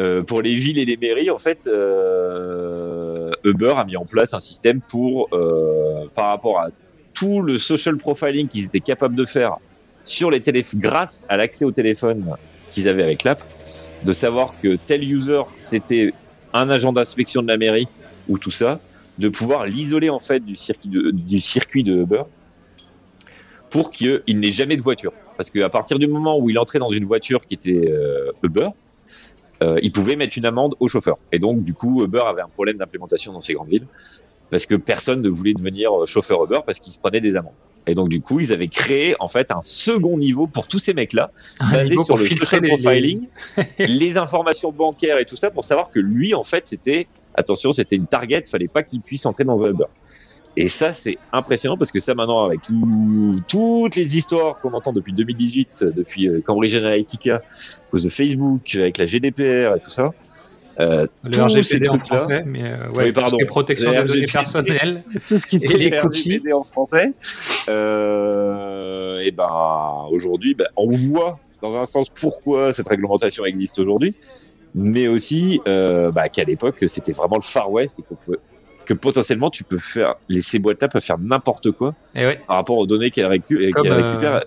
Euh, 0.00 0.24
pour 0.24 0.42
les 0.42 0.56
villes 0.56 0.78
et 0.78 0.84
les 0.84 0.96
mairies, 0.96 1.30
en 1.30 1.38
fait, 1.38 1.68
euh, 1.68 3.30
Uber 3.44 3.74
a 3.76 3.84
mis 3.84 3.96
en 3.96 4.04
place 4.04 4.34
un 4.34 4.40
système 4.40 4.80
pour, 4.80 5.28
euh, 5.32 6.08
par 6.16 6.30
rapport 6.30 6.58
à 6.58 6.70
tout 7.12 7.42
le 7.42 7.58
social 7.58 7.96
profiling 7.96 8.48
qu'ils 8.48 8.64
étaient 8.64 8.80
capables 8.80 9.14
de 9.14 9.24
faire 9.24 9.58
sur 10.02 10.32
les 10.32 10.40
téléphones, 10.40 10.80
grâce 10.80 11.26
à 11.28 11.36
l'accès 11.36 11.64
au 11.64 11.70
téléphone 11.70 12.34
qu'ils 12.72 12.88
avaient 12.88 13.04
avec 13.04 13.22
l'app, 13.22 13.44
de 14.04 14.12
savoir 14.12 14.52
que 14.60 14.74
tel 14.74 15.08
user 15.08 15.42
c'était 15.54 16.12
un 16.54 16.70
agent 16.70 16.92
d'inspection 16.92 17.42
de 17.42 17.48
la 17.48 17.58
mairie 17.58 17.88
ou 18.28 18.38
tout 18.38 18.50
ça, 18.50 18.80
de 19.18 19.28
pouvoir 19.28 19.66
l'isoler 19.66 20.08
en 20.08 20.18
fait 20.18 20.40
du 20.40 20.56
circuit 20.56 20.88
de, 20.88 21.10
du 21.10 22.02
Uber 22.02 22.22
pour 23.70 23.90
qu'il 23.90 24.22
n'ait 24.26 24.50
jamais 24.50 24.76
de 24.76 24.82
voiture. 24.82 25.12
Parce 25.36 25.50
qu'à 25.50 25.68
partir 25.68 25.98
du 25.98 26.06
moment 26.06 26.38
où 26.38 26.48
il 26.48 26.58
entrait 26.58 26.78
dans 26.78 26.88
une 26.88 27.04
voiture 27.04 27.44
qui 27.44 27.54
était 27.54 27.90
euh, 27.90 28.30
Uber, 28.42 28.68
euh, 29.62 29.78
il 29.82 29.92
pouvait 29.92 30.16
mettre 30.16 30.38
une 30.38 30.46
amende 30.46 30.74
au 30.80 30.88
chauffeur. 30.88 31.18
Et 31.32 31.38
donc, 31.38 31.62
du 31.62 31.74
coup, 31.74 32.04
Uber 32.04 32.22
avait 32.24 32.42
un 32.42 32.48
problème 32.48 32.76
d'implémentation 32.76 33.32
dans 33.32 33.40
ces 33.40 33.54
grandes 33.54 33.68
villes 33.68 33.86
parce 34.54 34.66
que 34.66 34.76
personne 34.76 35.20
ne 35.20 35.28
voulait 35.28 35.52
devenir 35.54 35.90
euh, 35.92 36.06
chauffeur 36.06 36.44
Uber 36.44 36.60
parce 36.64 36.78
qu'ils 36.78 36.92
se 36.92 36.98
prenaient 37.00 37.20
des 37.20 37.34
amendes. 37.34 37.54
Et 37.88 37.96
donc, 37.96 38.08
du 38.08 38.20
coup, 38.20 38.38
ils 38.38 38.52
avaient 38.52 38.68
créé 38.68 39.16
en 39.18 39.26
fait 39.26 39.50
un 39.50 39.60
second 39.62 40.16
niveau 40.16 40.46
pour 40.46 40.68
tous 40.68 40.78
ces 40.78 40.94
mecs-là, 40.94 41.32
basé 41.72 41.96
sur 42.04 42.16
le 42.16 42.24
social 42.36 42.62
les- 42.62 42.68
profiling, 42.68 43.28
les 43.78 44.16
informations 44.24 44.70
bancaires 44.70 45.18
et 45.18 45.24
tout 45.24 45.34
ça, 45.34 45.50
pour 45.50 45.64
savoir 45.64 45.90
que 45.90 45.98
lui, 45.98 46.34
en 46.34 46.44
fait, 46.44 46.66
c'était 46.68 47.08
attention, 47.34 47.72
c'était 47.72 47.96
une 47.96 48.06
target, 48.06 48.44
fallait 48.48 48.68
pas 48.68 48.84
qu'il 48.84 49.00
puisse 49.00 49.26
entrer 49.26 49.42
dans 49.42 49.64
un 49.64 49.70
Uber. 49.70 49.86
Et 50.56 50.68
ça, 50.68 50.92
c'est 50.92 51.18
impressionnant 51.32 51.76
parce 51.76 51.90
que 51.90 51.98
ça, 51.98 52.14
maintenant, 52.14 52.44
avec 52.44 52.60
tout- 52.62 53.40
toutes 53.48 53.96
les 53.96 54.16
histoires 54.16 54.60
qu'on 54.60 54.72
entend 54.72 54.92
depuis 54.92 55.12
2018, 55.12 55.80
euh, 55.82 55.90
depuis 55.90 56.28
euh, 56.28 56.40
Cambridge 56.46 56.76
Analytica, 56.76 57.36
à 57.38 57.90
cause 57.90 58.04
de 58.04 58.08
Facebook, 58.08 58.76
avec 58.76 58.98
la 58.98 59.06
GDPR 59.06 59.74
et 59.76 59.80
tout 59.82 59.90
ça, 59.90 60.12
euh, 60.80 61.06
Le 61.22 61.42
RGPD 61.42 61.88
en 61.88 61.98
français, 61.98 62.42
mais 62.46 62.62
euh, 62.64 62.76
ouais, 62.94 63.04
Oui, 63.04 63.04
tout 63.04 63.06
ce 63.06 63.12
pardon. 63.12 63.36
qui 63.36 63.42
est 63.42 63.46
protection 63.46 63.90
Le 63.92 64.02
des 64.02 64.04
données 64.04 64.26
personnelles. 64.32 65.02
tout 65.28 65.38
ce 65.38 65.46
qui 65.46 65.56
était 65.56 65.76
les. 65.78 65.98
RGPD 65.98 66.52
en 66.52 66.62
français. 66.62 67.12
Euh, 67.68 69.18
et 69.20 69.30
ben 69.30 70.06
aujourd'hui, 70.10 70.54
ben, 70.54 70.66
on 70.76 70.90
voit 70.90 71.38
dans 71.62 71.76
un 71.76 71.84
sens 71.84 72.08
pourquoi 72.08 72.72
cette 72.72 72.88
réglementation 72.88 73.44
existe 73.44 73.78
aujourd'hui, 73.78 74.14
mais 74.74 75.08
aussi 75.08 75.60
euh, 75.66 76.10
bah, 76.10 76.28
qu'à 76.28 76.44
l'époque 76.44 76.84
c'était 76.88 77.12
vraiment 77.12 77.36
le 77.36 77.42
Far 77.42 77.70
West 77.70 77.98
et 77.98 78.02
qu'on 78.02 78.16
pouvait- 78.16 78.38
que 78.84 78.92
potentiellement 78.92 79.48
tu 79.48 79.64
peux 79.64 79.78
faire, 79.78 80.16
les 80.28 80.42
ces 80.42 80.58
boîtes-là 80.58 80.88
peuvent 80.88 81.00
faire 81.02 81.18
n'importe 81.18 81.70
quoi 81.70 81.94
Et 82.14 82.26
ouais, 82.26 82.40
par 82.46 82.56
rapport 82.56 82.76
aux 82.76 82.86
données 82.86 83.10
qu'elles 83.10 83.26
récu- 83.30 83.72
qu'elles 83.72 83.92
euh, 83.92 84.08
récupèrent. 84.10 84.44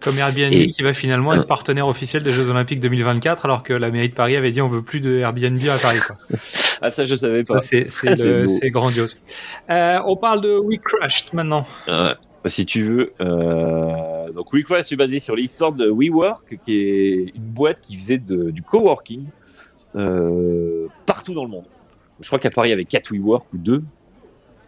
Comme 0.00 0.16
Airbnb 0.18 0.52
Et- 0.52 0.70
qui 0.70 0.82
va 0.82 0.92
finalement 0.94 1.32
être 1.34 1.46
partenaire 1.46 1.88
officiel 1.88 2.22
des 2.22 2.30
Jeux 2.32 2.48
Olympiques 2.48 2.80
2024, 2.80 3.44
alors 3.44 3.62
que 3.62 3.72
la 3.72 3.90
mairie 3.90 4.08
de 4.08 4.14
Paris 4.14 4.36
avait 4.36 4.52
dit 4.52 4.60
on 4.60 4.68
veut 4.68 4.82
plus 4.82 5.00
de 5.00 5.18
Airbnb 5.18 5.58
à 5.68 5.78
Paris. 5.78 5.98
Quoi. 6.06 6.16
Ah 6.80 6.92
ça 6.92 7.04
je 7.04 7.16
savais 7.16 7.42
pas. 7.42 7.60
c'est 7.60 7.84
c'est 7.88 8.14
Ça, 8.16 8.24
le- 8.24 8.46
c'est 8.46 8.54
beau. 8.54 8.58
c'est 8.62 8.70
grandiose. 8.70 9.20
Euh, 9.68 9.98
on 10.06 10.14
parle 10.16 10.40
de 10.42 10.56
We 10.58 10.78
Crushed 10.80 11.32
maintenant. 11.34 11.66
Ouais. 11.88 12.12
si 12.46 12.64
tu 12.66 12.82
veux. 12.84 13.12
Euh, 13.20 14.30
donc 14.32 14.52
WeCraft 14.52 14.92
est 14.92 14.96
basé 14.96 15.18
sur 15.18 15.34
l'histoire 15.34 15.72
de 15.72 15.90
WeWork, 15.90 16.58
qui 16.64 16.78
est 16.78 17.14
une 17.36 17.46
boîte 17.46 17.80
qui 17.80 17.96
faisait 17.96 18.18
de- 18.18 18.50
du 18.52 18.62
coworking 18.62 19.24
euh, 19.96 20.86
partout 21.06 21.34
dans 21.34 21.44
le 21.44 21.50
monde. 21.50 21.64
Je 22.20 22.26
crois 22.26 22.38
qu'à 22.38 22.50
Paris, 22.50 22.68
il 22.68 22.70
y 22.70 22.74
avait 22.74 22.84
4 22.84 23.10
WeWork 23.12 23.46
ou 23.54 23.58
2. 23.58 23.82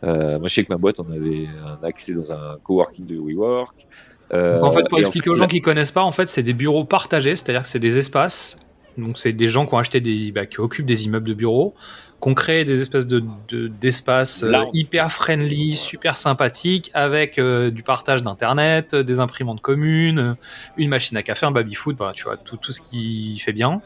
Euh, 0.03 0.39
moi, 0.39 0.49
je 0.49 0.55
sais 0.55 0.65
que 0.65 0.73
ma 0.73 0.79
boîte, 0.79 0.99
on 1.01 1.11
avait 1.13 1.47
un 1.65 1.85
accès 1.87 2.15
dans 2.15 2.33
un 2.33 2.57
coworking 2.65 3.07
de 3.07 3.17
WeWork. 3.19 3.87
Euh, 4.33 4.61
Donc, 4.61 4.69
en 4.69 4.73
fait, 4.73 4.89
pour 4.89 4.99
expliquer 4.99 5.25
fait, 5.25 5.31
aux 5.31 5.39
gens 5.39 5.47
qui 5.49 5.61
connaissent 5.61 5.91
pas, 5.91 6.03
en 6.03 6.13
fait, 6.13 6.29
c'est 6.29 6.43
des 6.43 6.53
bureaux 6.55 6.85
partagés, 6.85 7.37
c'est-à-dire 7.37 7.63
que 7.63 7.69
c'est 7.69 7.79
des 7.81 7.99
espaces. 7.99 8.57
Donc, 8.99 9.19
c'est 9.19 9.33
des 9.33 9.49
gens 9.49 9.67
qui 9.67 9.75
ont 9.75 9.79
acheté 9.79 10.01
des, 10.01 10.31
bah, 10.33 10.47
qui 10.47 10.61
occupent 10.61 10.87
des 10.87 11.05
immeubles 11.07 11.29
de 11.29 11.35
bureaux, 11.35 11.75
qui 12.21 12.29
ont 12.29 12.35
créé 12.35 12.65
des 12.67 12.83
espèces 12.83 13.07
de 13.07 13.23
de- 13.49 13.69
d'espaces 13.69 14.43
euh, 14.43 14.51
hyper 14.75 15.11
friendly, 15.11 15.75
super 15.75 16.17
sympathiques, 16.17 16.91
avec 16.93 17.39
euh, 17.39 17.71
du 17.71 17.83
partage 17.83 18.23
d'internet, 18.23 18.93
euh, 18.93 19.03
des 19.03 19.21
imprimantes 19.21 19.61
communes, 19.63 20.19
euh, 20.19 20.35
une 20.77 20.91
machine 20.91 21.17
à 21.17 21.23
café, 21.23 21.47
un 21.47 21.51
baby 21.51 21.75
food, 21.75 21.97
bah, 21.97 22.13
tu 22.15 22.25
vois, 22.25 22.37
tout 22.37 22.57
tout 22.59 22.73
ce 22.73 22.83
qui 22.83 23.39
fait 23.39 23.53
bien. 23.53 23.81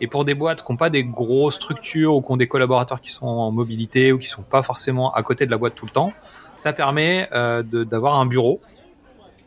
Et 0.00 0.06
pour 0.06 0.24
des 0.24 0.34
boîtes 0.34 0.64
qui 0.64 0.70
n'ont 0.70 0.78
pas 0.78 0.90
des 0.90 1.02
grosses 1.04 1.56
structures 1.56 2.14
ou 2.14 2.22
qui 2.22 2.30
ont 2.30 2.36
des 2.36 2.46
collaborateurs 2.48 3.00
qui 3.00 3.10
sont 3.10 3.26
en 3.26 3.50
mobilité 3.50 4.12
ou 4.12 4.18
qui 4.18 4.28
sont 4.28 4.42
pas 4.42 4.62
forcément 4.62 5.12
à 5.12 5.22
côté 5.24 5.44
de 5.46 5.50
la 5.50 5.58
boîte 5.58 5.74
tout 5.74 5.86
le 5.86 5.90
temps, 5.90 6.12
ça 6.54 6.72
permet 6.72 7.28
euh, 7.32 7.62
d'avoir 7.64 8.20
un 8.20 8.26
bureau 8.26 8.60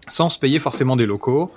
sans 0.07 0.29
se 0.29 0.39
payer 0.39 0.59
forcément 0.59 0.95
des 0.95 1.05
locaux. 1.05 1.51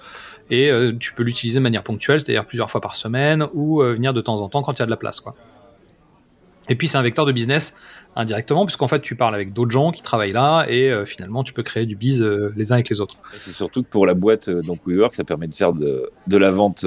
Et 0.50 0.70
euh, 0.70 0.92
tu 0.98 1.12
peux 1.12 1.22
l'utiliser 1.22 1.58
de 1.58 1.62
manière 1.62 1.82
ponctuelle, 1.82 2.20
c'est-à-dire 2.20 2.44
plusieurs 2.44 2.70
fois 2.70 2.80
par 2.80 2.94
semaine, 2.94 3.46
ou 3.52 3.82
euh, 3.82 3.94
venir 3.94 4.14
de 4.14 4.20
temps 4.20 4.40
en 4.40 4.48
temps 4.48 4.62
quand 4.62 4.74
il 4.74 4.78
y 4.78 4.82
a 4.82 4.86
de 4.86 4.90
la 4.90 4.96
place. 4.96 5.20
Quoi. 5.20 5.34
Et 6.68 6.74
puis 6.74 6.88
c'est 6.88 6.98
un 6.98 7.02
vecteur 7.02 7.26
de 7.26 7.32
business 7.32 7.76
indirectement, 8.14 8.64
puisqu'en 8.64 8.88
fait 8.88 9.00
tu 9.00 9.16
parles 9.16 9.34
avec 9.34 9.52
d'autres 9.52 9.70
gens 9.70 9.90
qui 9.90 10.02
travaillent 10.02 10.32
là, 10.32 10.64
et 10.68 10.90
euh, 10.90 11.04
finalement 11.04 11.42
tu 11.42 11.52
peux 11.52 11.62
créer 11.62 11.86
du 11.86 11.96
biz 11.96 12.22
les 12.22 12.72
uns 12.72 12.76
avec 12.76 12.88
les 12.88 13.00
autres. 13.00 13.16
C'est 13.40 13.52
surtout 13.52 13.82
que 13.82 13.88
pour 13.88 14.06
la 14.06 14.14
boîte, 14.14 14.48
donc 14.48 14.80
WeWork, 14.86 15.14
ça 15.14 15.24
permet 15.24 15.48
de 15.48 15.54
faire 15.54 15.72
de, 15.72 16.10
la 16.28 16.50
vente, 16.50 16.86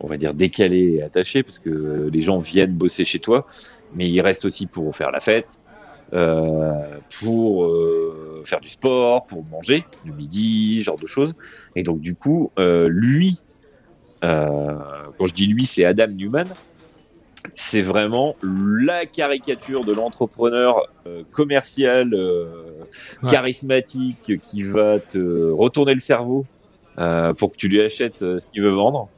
on 0.00 0.06
va 0.06 0.16
dire 0.16 0.34
décalée 0.34 0.96
et 0.98 1.02
attachée, 1.02 1.42
parce 1.42 1.58
que 1.58 2.08
les 2.12 2.20
gens 2.20 2.38
viennent 2.38 2.74
bosser 2.74 3.04
chez 3.04 3.18
toi, 3.18 3.46
mais 3.94 4.08
ils 4.08 4.20
restent 4.20 4.46
aussi 4.46 4.66
pour 4.66 4.96
faire 4.96 5.10
la 5.10 5.20
fête, 5.20 5.58
pour 7.20 7.64
euh, 7.66 8.42
faire 8.44 8.60
du 8.60 8.68
sport, 8.68 9.26
pour 9.26 9.44
manger 9.44 9.88
le 10.04 10.12
midi, 10.12 10.82
genre 10.82 10.98
de 10.98 11.06
choses. 11.06 11.34
Et 11.74 11.82
donc 11.82 12.00
du 12.00 12.14
coup, 12.14 12.52
euh, 12.58 12.88
lui, 12.88 13.42
euh, 14.24 14.74
quand 15.18 15.26
je 15.26 15.34
dis 15.34 15.46
lui, 15.46 15.66
c'est 15.66 15.84
Adam 15.84 16.08
Newman. 16.08 16.56
C'est 17.54 17.82
vraiment 17.82 18.36
la 18.42 19.04
caricature 19.06 19.84
de 19.84 19.92
l'entrepreneur 19.92 20.80
euh, 21.06 21.24
commercial 21.30 22.14
euh, 22.14 22.86
Ouais. 23.22 23.30
charismatique 23.30 24.40
qui 24.40 24.62
va 24.62 24.98
te 25.00 25.50
retourner 25.50 25.92
le 25.94 26.00
cerveau 26.00 26.48
euh, 26.98 27.34
pour 27.34 27.52
que 27.52 27.56
tu 27.58 27.68
lui 27.68 27.82
achètes 27.82 28.22
euh, 28.22 28.38
ce 28.38 28.46
qu'il 28.46 28.62
veut 28.62 28.70
vendre. 28.70 29.10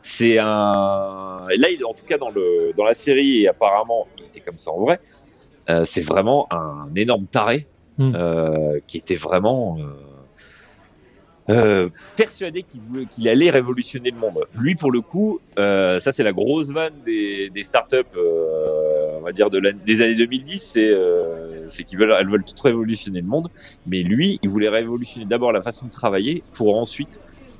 C'est 0.00 0.38
un 0.38 1.46
et 1.50 1.56
là, 1.58 1.68
en 1.86 1.92
tout 1.94 2.06
cas 2.06 2.16
dans 2.18 2.30
le 2.30 2.72
dans 2.76 2.84
la 2.84 2.94
série 2.94 3.42
et 3.42 3.48
apparemment 3.48 4.08
il 4.16 4.24
était 4.24 4.40
comme 4.40 4.56
ça 4.58 4.70
en 4.70 4.80
vrai. 4.80 5.00
Euh, 5.70 5.84
c'est 5.84 6.00
vraiment 6.02 6.46
un 6.52 6.92
énorme 6.96 7.26
taré 7.28 7.68
Hmm. 7.98 8.14
euh, 8.14 8.80
qui 8.86 8.98
était 8.98 9.16
vraiment 9.16 9.76
euh, 9.80 10.28
euh, 11.50 11.88
persuadé 12.14 12.62
qu'il 12.64 12.82
voulait 12.82 13.06
qu'il 13.06 13.28
allait 13.28 13.50
révolutionner 13.50 14.10
le 14.10 14.18
monde. 14.18 14.44
Lui, 14.52 14.74
pour 14.76 14.90
le 14.92 15.00
coup, 15.00 15.40
euh, 15.58 15.98
ça 15.98 16.12
c'est 16.12 16.22
la 16.22 16.32
grosse 16.32 16.68
vanne 16.68 17.02
des, 17.02 17.48
des 17.50 17.62
startups, 17.62 17.96
euh, 18.16 19.18
on 19.18 19.22
va 19.22 19.32
dire 19.32 19.48
de 19.48 19.58
la- 19.58 19.72
des 19.72 20.02
années 20.02 20.14
2010, 20.16 20.58
c'est 20.72 20.88
euh, 20.88 21.64
c'est 21.68 21.84
qu'ils 21.84 21.98
veulent, 21.98 22.14
elles 22.18 22.28
veulent 22.28 22.44
toutes 22.44 22.60
révolutionner 22.60 23.20
le 23.22 23.26
monde. 23.28 23.48
Mais 23.86 24.02
lui, 24.02 24.38
il 24.42 24.48
voulait 24.50 24.68
révolutionner 24.68 25.24
d'abord 25.26 25.52
la 25.52 25.62
façon 25.62 25.86
de 25.86 25.90
travailler 25.90 26.44
pour 26.52 26.78
ensuite 26.78 27.18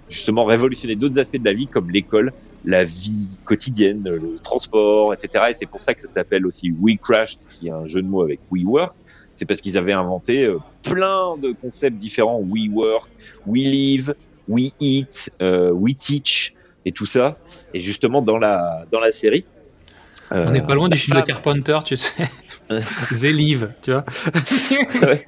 justement 0.09 0.45
révolutionner 0.45 0.97
d'autres 0.97 1.19
aspects 1.19 1.37
de 1.37 1.45
la 1.45 1.53
vie 1.53 1.67
comme 1.67 1.91
l'école, 1.91 2.33
la 2.65 2.85
vie 2.85 3.39
quotidienne, 3.45 4.03
le 4.05 4.39
transport, 4.39 5.15
etc. 5.15 5.47
Et 5.51 5.55
c'est 5.55 5.67
pour 5.67 5.83
ça 5.83 5.95
que 5.95 6.01
ça 6.01 6.09
s'appelle 6.09 6.47
aussi 6.47 6.73
We 6.81 6.97
Crashed, 7.01 7.41
qui 7.53 7.69
est 7.69 7.73
un 7.73 7.87
jeu 7.87 8.03
de 8.03 8.07
mots 8.07 8.23
avec 8.23 8.41
We 8.51 8.65
Work. 8.65 8.95
C'est 9.33 9.45
parce 9.45 9.61
qu'ils 9.61 9.79
avaient 9.79 9.93
inventé 9.93 10.45
euh, 10.45 10.59
plein 10.83 11.37
de 11.37 11.53
concepts 11.53 11.97
différents. 11.97 12.41
We 12.41 12.69
Work, 12.73 13.09
We 13.47 13.65
Live, 13.65 14.15
We 14.49 14.73
Eat, 14.81 15.31
euh, 15.41 15.71
We 15.71 15.95
Teach 15.95 16.55
et 16.85 16.93
tout 16.93 17.07
ça. 17.07 17.39
Et 17.75 17.81
justement 17.81 18.23
dans 18.23 18.39
la 18.39 18.87
dans 18.91 19.01
la 19.01 19.11
série. 19.11 19.45
On 20.31 20.51
n'est 20.51 20.63
pas 20.63 20.75
loin 20.75 20.89
du 20.89 20.99
film 20.99 21.17
de 21.19 21.23
Carpenter, 21.25 21.79
tu 21.85 21.97
sais. 21.97 22.29
The 22.69 23.23
Live, 23.23 23.73
tu 23.83 23.93
vois. 23.93 24.05
Ouais. 25.03 25.27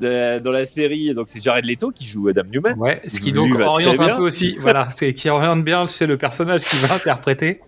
De- 0.00 0.38
dans 0.38 0.50
la 0.50 0.66
série, 0.66 1.14
donc 1.14 1.28
c'est 1.28 1.42
Jared 1.42 1.64
Leto 1.64 1.90
qui 1.90 2.06
joue 2.06 2.28
Adam 2.28 2.42
Newman. 2.50 2.78
Ouais, 2.78 2.98
ce 3.08 3.20
qui 3.20 3.32
donc 3.32 3.52
oriente 3.60 4.00
un 4.00 4.16
peu 4.16 4.22
aussi, 4.22 4.56
voilà, 4.60 4.88
c'est 4.92 5.12
qui 5.12 5.28
oriente 5.28 5.62
bien, 5.64 5.86
sais, 5.86 6.06
le 6.06 6.16
personnage 6.16 6.64
qu'il 6.64 6.78
va 6.80 6.94
interpréter. 6.96 7.60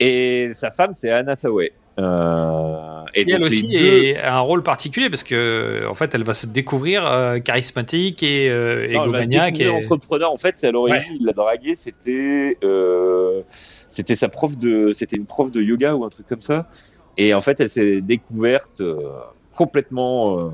Et 0.00 0.50
sa 0.54 0.70
femme, 0.70 0.92
c'est 0.92 1.10
Anna 1.10 1.36
Sawai. 1.36 1.72
Euh, 1.98 3.02
et 3.14 3.20
Et 3.20 3.32
elle 3.32 3.42
aussi 3.44 3.66
deux- 3.66 4.16
a 4.22 4.36
un 4.36 4.40
rôle 4.40 4.62
particulier 4.62 5.10
parce 5.10 5.22
que 5.22 5.84
en 5.86 5.94
fait 5.94 6.14
elle 6.14 6.24
va 6.24 6.32
se 6.32 6.46
découvrir 6.46 7.06
euh, 7.06 7.38
charismatique 7.38 8.22
et 8.22 8.48
euh, 8.48 8.86
et- 8.88 8.96
entrepreneur. 9.68 10.32
En 10.32 10.38
fait, 10.38 10.54
c'est 10.56 10.68
à 10.68 10.70
l'origine, 10.72 11.16
il 11.20 11.26
l'a 11.26 11.32
dragué. 11.34 11.74
C'était, 11.74 12.56
euh, 12.64 13.42
c'était 13.90 14.14
sa 14.14 14.30
prof 14.30 14.56
de, 14.56 14.90
c'était 14.92 15.16
une 15.16 15.26
prof 15.26 15.50
de 15.50 15.60
yoga 15.60 15.94
ou 15.94 16.04
un 16.04 16.08
truc 16.08 16.26
comme 16.26 16.40
ça. 16.40 16.66
Et 17.18 17.34
en 17.34 17.40
fait, 17.42 17.60
elle 17.60 17.68
s'est 17.68 18.00
découverte 18.00 18.80
euh, 18.80 18.96
complètement, 19.54 20.50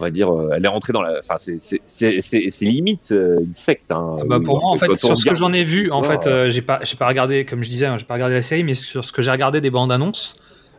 on 0.00 0.04
va 0.04 0.10
dire, 0.10 0.32
euh, 0.34 0.50
elle 0.56 0.64
est 0.64 0.68
rentrée 0.68 0.92
dans 0.94 1.02
la, 1.02 1.18
enfin, 1.18 1.36
c'est 1.36 2.60
limite 2.62 3.12
euh, 3.12 3.40
une 3.40 3.52
secte. 3.54 3.92
Hein, 3.92 4.16
Ah 4.20 4.24
bah, 4.26 4.40
pour 4.42 4.58
moi, 4.60 4.70
en 4.70 4.76
fait, 4.76 4.94
sur 4.96 5.16
ce 5.16 5.24
que 5.26 5.34
j'en 5.34 5.52
ai 5.52 5.62
vu, 5.62 5.90
en 5.90 6.02
fait, 6.02 6.26
euh, 6.26 6.48
j'ai 6.48 6.62
pas, 6.62 6.80
j'ai 6.82 6.96
pas 6.96 7.06
regardé, 7.06 7.44
comme 7.44 7.62
je 7.62 7.68
disais, 7.68 7.84
hein, 7.86 7.98
j'ai 7.98 8.06
pas 8.06 8.14
regardé 8.14 8.34
la 8.34 8.42
série, 8.42 8.64
mais 8.64 8.74
sur 8.74 9.04
ce 9.04 9.12
que 9.12 9.20
j'ai 9.20 9.30
regardé 9.30 9.60
des 9.60 9.70
bandes 9.70 9.92
annonces, 9.92 10.36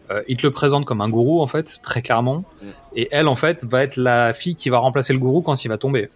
euh, 0.09 0.24
il 0.28 0.38
te 0.38 0.45
le 0.47 0.51
présente 0.51 0.86
comme 0.86 1.01
un 1.01 1.09
gourou, 1.09 1.39
en 1.41 1.47
fait, 1.47 1.80
très 1.84 2.01
clairement. 2.01 2.39
Mm. 2.61 2.65
Et 2.95 3.07
elle, 3.11 3.28
en 3.28 3.36
fait, 3.36 3.63
va 3.63 3.84
être 3.84 3.95
la 3.95 4.34
fille 4.34 4.55
qui 4.55 4.69
va 4.69 4.80
remplacer 4.80 5.13
le 5.13 5.19
gourou 5.19 5.41
quand 5.41 5.63
il 5.63 5.67
va 5.67 5.78
tomber. 5.78 6.09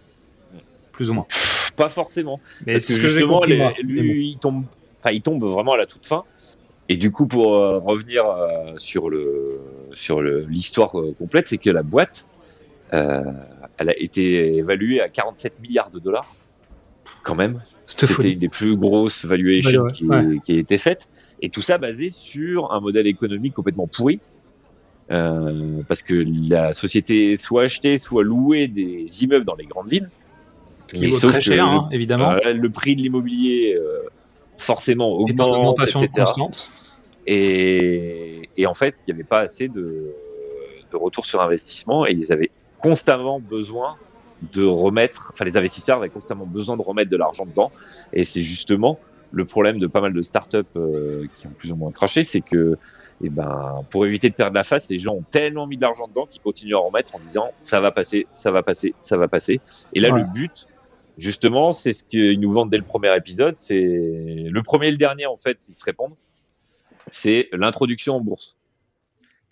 Plus 0.90 1.08
ou 1.10 1.14
moins. 1.14 1.26
pas 1.76 1.88
forcément. 1.88 2.40
Mais 2.66 2.72
Parce 2.74 2.86
que 2.86 2.94
justement, 2.96 3.34
compris, 3.34 3.50
les- 3.52 3.56
moi. 3.58 3.72
lui, 3.82 4.00
bon. 4.00 4.14
il 4.34 4.38
tombe, 4.38 4.64
enfin, 4.98 5.10
il 5.14 5.22
tombe 5.22 5.44
vraiment 5.44 5.74
à 5.74 5.76
la 5.76 5.86
toute 5.86 6.06
fin. 6.06 6.24
Et 6.88 6.96
du 6.96 7.12
coup, 7.12 7.26
pour 7.26 7.54
euh, 7.54 7.78
revenir 7.78 8.24
sur 8.76 9.10
le 9.10 9.60
sur 9.92 10.22
l'histoire 10.22 10.92
complète, 11.18 11.48
c'est 11.48 11.58
que 11.58 11.68
la 11.70 11.82
boîte, 11.82 12.26
elle 12.92 13.88
a 13.90 13.98
été 13.98 14.56
évaluée 14.56 15.00
à 15.00 15.08
47 15.08 15.60
milliards 15.60 15.90
de 15.90 15.98
dollars, 15.98 16.34
quand 17.22 17.34
même. 17.34 17.62
C'était 17.86 18.32
une 18.32 18.38
des 18.38 18.48
plus 18.48 18.76
grosses 18.76 19.24
valuations 19.24 19.80
Ouais, 19.80 19.86
ouais, 19.86 19.92
qui, 19.92 20.04
ouais. 20.06 20.40
qui 20.42 20.52
a 20.56 20.58
été 20.58 20.78
faite. 20.78 21.08
Et 21.42 21.50
tout 21.50 21.62
ça 21.62 21.78
basé 21.78 22.10
sur 22.10 22.72
un 22.72 22.80
modèle 22.80 23.06
économique 23.06 23.54
complètement 23.54 23.86
pourri. 23.86 24.18
Euh, 25.12 25.82
parce 25.86 26.02
que 26.02 26.24
la 26.48 26.72
société 26.72 27.36
soit 27.36 27.64
achetait, 27.64 27.96
soit 27.96 28.24
louait 28.24 28.66
des 28.66 29.06
immeubles 29.22 29.44
dans 29.44 29.54
les 29.54 29.66
grandes 29.66 29.88
villes. 29.88 30.10
Ce 30.88 30.96
qui 30.96 31.02
Mais 31.02 31.08
vaut 31.08 31.28
très 31.28 31.40
cher, 31.40 31.64
le- 31.66 31.70
hein, 31.72 31.88
évidemment. 31.92 32.30
euh, 32.32 32.52
le 32.52 32.70
prix 32.70 32.96
de 32.96 33.02
l'immobilier, 33.02 33.76
euh, 33.78 34.00
forcément, 34.56 35.12
augmente, 35.12 35.38
augmentation 35.48 36.00
etc. 36.00 36.24
constante. 36.24 36.68
Et, 37.26 38.48
et 38.56 38.66
en 38.66 38.74
fait, 38.74 38.94
il 39.06 39.12
n'y 39.12 39.20
avait 39.20 39.28
pas 39.28 39.40
assez 39.40 39.68
de, 39.68 40.12
de 40.90 40.96
retour 40.96 41.24
sur 41.26 41.40
investissement 41.40 42.06
et 42.06 42.12
ils 42.12 42.32
avaient 42.32 42.50
constamment 42.80 43.40
besoin 43.40 43.96
de 44.52 44.64
remettre, 44.64 45.30
enfin 45.32 45.44
les 45.44 45.56
investisseurs 45.56 45.98
avaient 45.98 46.10
constamment 46.10 46.46
besoin 46.46 46.76
de 46.76 46.82
remettre 46.82 47.10
de 47.10 47.16
l'argent 47.16 47.46
dedans. 47.46 47.70
Et 48.12 48.24
c'est 48.24 48.42
justement 48.42 48.98
le 49.32 49.44
problème 49.44 49.78
de 49.78 49.86
pas 49.86 50.00
mal 50.00 50.12
de 50.12 50.22
startups 50.22 50.58
euh, 50.76 51.26
qui 51.34 51.46
ont 51.46 51.52
plus 51.52 51.72
ou 51.72 51.76
moins 51.76 51.90
craché, 51.90 52.22
c'est 52.24 52.42
que 52.42 52.78
eh 53.22 53.30
ben, 53.30 53.84
pour 53.90 54.06
éviter 54.06 54.30
de 54.30 54.34
perdre 54.34 54.54
la 54.54 54.62
face, 54.62 54.88
les 54.88 54.98
gens 54.98 55.14
ont 55.14 55.24
tellement 55.30 55.66
mis 55.66 55.76
de 55.76 55.82
l'argent 55.82 56.06
dedans 56.06 56.26
qu'ils 56.26 56.42
continuent 56.42 56.74
à 56.74 56.78
en 56.78 56.82
remettre 56.82 57.14
en 57.14 57.20
disant 57.20 57.50
ça 57.60 57.80
va 57.80 57.90
passer, 57.92 58.26
ça 58.36 58.50
va 58.50 58.62
passer, 58.62 58.94
ça 59.00 59.16
va 59.16 59.28
passer. 59.28 59.60
Et 59.94 60.00
là, 60.00 60.10
Ouais. 60.10 60.20
le 60.20 60.26
but, 60.32 60.66
justement, 61.16 61.72
c'est 61.72 61.92
ce 61.92 62.04
qu'ils 62.04 62.38
nous 62.40 62.50
vendent 62.50 62.70
dès 62.70 62.76
le 62.76 62.84
premier 62.84 63.14
épisode. 63.16 63.54
C'est 63.56 63.80
le 63.80 64.62
premier 64.62 64.88
et 64.88 64.92
le 64.92 64.96
dernier, 64.96 65.26
en 65.26 65.36
fait, 65.36 65.66
ils 65.68 65.74
se 65.74 65.84
répondent. 65.84 66.14
C'est 67.08 67.48
l'introduction 67.52 68.16
en 68.16 68.20
bourse 68.20 68.56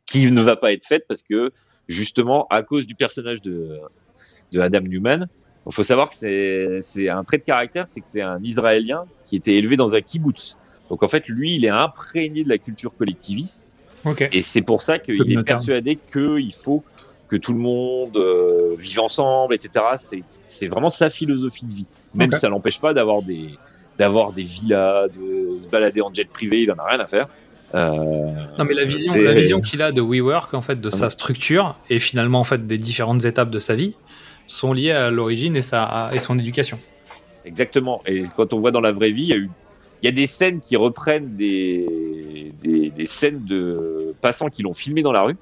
qui 0.07 0.31
ne 0.31 0.43
va 0.43 0.57
pas 0.57 0.73
être 0.73 0.87
faite 0.87 1.05
parce 1.09 1.23
que 1.23 1.53
justement, 1.89 2.47
à 2.51 2.63
cause 2.63 2.87
du 2.87 2.95
personnage 2.95 3.43
de, 3.43 3.81
de 4.53 4.61
Adam 4.61 4.81
Newman, 4.81 5.29
il 5.67 5.73
faut 5.73 5.83
savoir 5.83 6.11
que 6.11 6.17
c'est 6.17 6.79
c'est 6.83 7.09
un 7.09 7.25
trait 7.25 7.39
de 7.39 7.45
caractère, 7.45 7.89
c'est 7.89 8.01
que 8.01 8.07
c'est 8.07 8.21
un 8.21 8.43
Israélien 8.43 9.05
qui 9.25 9.37
était 9.37 9.55
élevé 9.55 9.77
dans 9.77 9.95
un 9.95 10.01
kibbutz. 10.01 10.57
Donc 10.91 11.03
en 11.03 11.09
fait, 11.09 11.27
lui, 11.29 11.55
il 11.55 11.65
est 11.65 11.71
imprégné 11.71 12.45
de 12.45 12.49
la 12.49 12.59
culture 12.59 12.95
collectiviste 12.97 13.65
Ok. 14.05 14.29
et 14.33 14.43
c'est 14.43 14.61
pour 14.61 14.83
ça 14.83 14.99
qu'il 14.99 15.33
est 15.33 15.43
persuadé 15.43 15.99
qu'il 16.13 16.53
faut 16.53 16.85
que 17.29 17.37
tout 17.37 17.55
le 17.55 17.59
monde 17.59 18.17
euh, 18.19 18.75
vive 18.77 19.01
ensemble, 19.01 19.55
etc. 19.55 19.85
C'est 19.97 20.23
c'est 20.49 20.69
vraiment 20.69 20.91
sa 20.91 21.09
philosophie 21.09 21.65
de 21.65 21.73
vie. 21.73 21.87
Même 22.15 22.31
si 22.31 22.39
ça 22.39 22.49
l'empêche 22.49 22.81
pas 22.81 22.93
d'avoir 22.95 23.23
des 23.23 23.51
d'avoir 23.99 24.33
des 24.33 24.43
villas, 24.43 25.09
de 25.09 25.59
se 25.59 25.69
balader 25.69 26.01
en 26.01 26.13
jet 26.13 26.29
privé, 26.29 26.63
il 26.63 26.71
en 26.71 26.77
a 26.77 26.85
rien 26.85 27.01
à 27.01 27.07
faire. 27.07 27.29
Euh, 27.75 27.89
Non 28.59 28.65
mais 28.65 28.75
la 28.75 28.85
vision, 28.85 29.21
la 29.21 29.33
vision 29.33 29.61
qu'il 29.61 29.83
a 29.83 29.91
de 29.93 30.01
WeWork, 30.01 30.55
en 30.55 30.63
fait, 30.63 30.81
de 30.81 30.89
Ah 30.93 30.97
sa 30.97 31.11
structure 31.11 31.77
et 31.91 31.99
finalement 31.99 32.41
en 32.41 32.45
fait 32.45 32.67
des 32.67 32.79
différentes 32.79 33.25
étapes 33.25 33.51
de 33.51 33.59
sa 33.59 33.75
vie 33.75 33.97
sont 34.47 34.73
liées 34.73 34.93
à 34.93 35.11
l'origine 35.11 35.57
et 35.57 35.63
sa 35.63 36.11
et 36.13 36.21
son 36.21 36.39
éducation. 36.39 36.79
Exactement. 37.45 38.03
Et 38.07 38.23
quand 38.37 38.53
on 38.55 38.59
voit 38.59 38.71
dans 38.71 38.81
la 38.81 38.93
vraie 38.93 39.11
vie, 39.11 39.23
il 39.23 39.29
y 39.29 39.33
a 39.33 39.37
eu, 39.37 39.51
il 40.03 40.07
y 40.07 40.09
a 40.09 40.13
des 40.13 40.27
scènes 40.27 40.61
qui 40.61 40.77
reprennent 40.77 41.35
des, 41.35 42.53
des, 42.63 42.91
des 42.91 43.07
scènes 43.07 43.45
de 43.45 44.15
passants 44.21 44.49
qui 44.49 44.63
l'ont 44.63 44.75
filmé 44.75 45.03
dans 45.03 45.13
la 45.13 45.23
rue. 45.23 45.37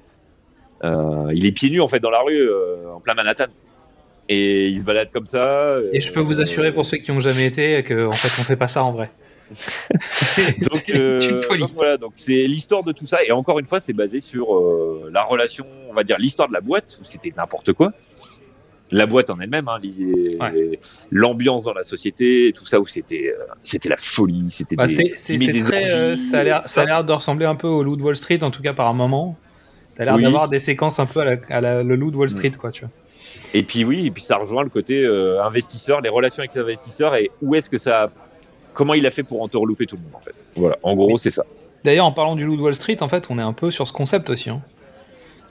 Euh, 0.83 1.31
il 1.33 1.45
est 1.45 1.51
pieds 1.51 1.69
nus 1.69 1.81
en 1.81 1.87
fait 1.87 1.99
dans 1.99 2.09
la 2.09 2.21
rue, 2.21 2.41
euh, 2.41 2.93
en 2.93 2.99
plein 2.99 3.13
Manhattan. 3.13 3.45
Et 4.29 4.67
il 4.69 4.79
se 4.79 4.85
balade 4.85 5.09
comme 5.13 5.25
ça. 5.25 5.75
Et 5.91 5.99
je 5.99 6.11
peux 6.11 6.21
vous 6.21 6.39
assurer 6.41 6.71
pour 6.71 6.85
ceux 6.85 6.97
qui 6.97 7.11
ont 7.11 7.19
jamais 7.19 7.45
été 7.45 7.83
que 7.83 8.07
en 8.07 8.13
fait 8.13 8.41
on 8.41 8.45
fait 8.45 8.55
pas 8.55 8.69
ça 8.69 8.83
en 8.83 8.91
vrai. 8.91 9.11
Donc, 10.69 10.89
euh, 10.89 11.19
donc 11.57 11.71
voilà, 11.73 11.97
donc 11.97 12.13
c'est 12.15 12.43
l'histoire 12.47 12.83
de 12.83 12.91
tout 12.91 13.05
ça. 13.05 13.23
Et 13.23 13.31
encore 13.31 13.59
une 13.59 13.65
fois, 13.65 13.79
c'est 13.79 13.93
basé 13.93 14.19
sur 14.19 14.55
euh, 14.55 15.09
la 15.13 15.23
relation, 15.23 15.65
on 15.89 15.93
va 15.93 16.03
dire 16.03 16.17
l'histoire 16.17 16.47
de 16.47 16.53
la 16.53 16.61
boîte, 16.61 16.97
où 17.01 17.03
c'était 17.03 17.33
n'importe 17.35 17.73
quoi. 17.73 17.93
La 18.91 19.05
boîte 19.07 19.29
en 19.31 19.39
elle-même, 19.39 19.67
hein, 19.67 19.79
Ouais. 19.81 20.79
l'ambiance 21.09 21.63
dans 21.63 21.73
la 21.73 21.83
société, 21.83 22.53
tout 22.55 22.65
ça, 22.65 22.79
où 22.79 22.85
c'était, 22.85 23.33
euh, 23.35 23.43
c'était 23.63 23.89
la 23.89 23.97
folie, 23.97 24.45
c'était 24.49 24.75
Bah, 24.75 24.85
des, 24.87 25.15
des 25.27 25.57
très, 25.59 25.89
euh, 25.91 26.15
ça 26.15 26.39
a 26.39 26.43
l'air, 26.43 26.63
ça 26.67 26.81
a 26.81 26.85
l'air 26.85 27.03
de 27.03 27.11
ressembler 27.11 27.45
un 27.45 27.55
peu 27.55 27.67
au 27.67 27.81
Loup 27.81 27.95
de 27.95 28.03
Wall 28.03 28.15
Street, 28.17 28.43
en 28.43 28.51
tout 28.51 28.61
cas 28.61 28.73
par 28.73 28.87
un 28.87 28.93
moment. 28.93 29.35
T'as 29.95 30.05
l'air 30.05 30.15
Oui. 30.15 30.23
d'avoir 30.23 30.47
des 30.49 30.59
séquences 30.59 30.99
un 30.99 31.05
peu 31.07 31.21
à, 31.21 31.25
la, 31.25 31.37
à 31.49 31.61
la- 31.61 31.83
le 31.83 31.95
Loup 31.95 32.11
de 32.11 32.17
Wall 32.17 32.29
Street, 32.29 32.51
quoi, 32.51 32.71
tu 32.71 32.81
vois. 32.81 32.91
Et 33.55 33.63
puis 33.63 33.83
oui, 33.83 34.07
et 34.07 34.11
puis 34.11 34.21
ça 34.23 34.37
rejoint 34.37 34.63
le 34.63 34.69
côté 34.69 35.05
investisseur, 35.43 36.01
les 36.01 36.09
relations 36.09 36.39
avec 36.41 36.53
les 36.53 36.61
investisseurs 36.61 37.15
et 37.15 37.29
où 37.41 37.53
est-ce 37.55 37.69
que 37.69 37.77
ça, 37.77 38.11
comment 38.73 38.93
il 38.93 39.05
a 39.05 39.09
fait 39.09 39.23
pour 39.23 39.41
entourlouper 39.41 39.85
tout 39.85 39.95
le 39.95 40.03
monde 40.03 40.15
en 40.15 40.19
fait. 40.19 40.35
Voilà, 40.55 40.77
en 40.83 40.95
gros 40.95 41.17
c'est 41.17 41.31
ça. 41.31 41.45
D'ailleurs, 41.83 42.05
en 42.05 42.11
parlant 42.11 42.35
du 42.35 42.45
Loup 42.45 42.55
de 42.55 42.61
Wall 42.61 42.75
Street, 42.75 43.01
en 43.01 43.09
fait, 43.09 43.27
on 43.29 43.37
est 43.37 43.43
un 43.43 43.53
peu 43.53 43.69
sur 43.69 43.87
ce 43.87 43.93
concept 43.93 44.29
aussi. 44.29 44.49
hein. 44.49 44.61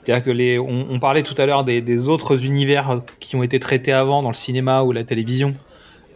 C'est-à-dire 0.03 0.23
que 0.23 0.31
les, 0.31 0.59
on, 0.59 0.99
parlait 0.99 1.23
tout 1.23 1.35
à 1.37 1.45
l'heure 1.45 1.63
des, 1.63 2.07
autres 2.09 2.43
univers 2.43 3.01
qui 3.19 3.35
ont 3.35 3.43
été 3.43 3.59
traités 3.59 3.93
avant 3.93 4.21
dans 4.21 4.29
le 4.29 4.35
cinéma 4.35 4.83
ou 4.83 4.91
la 4.91 5.05
télévision, 5.05 5.53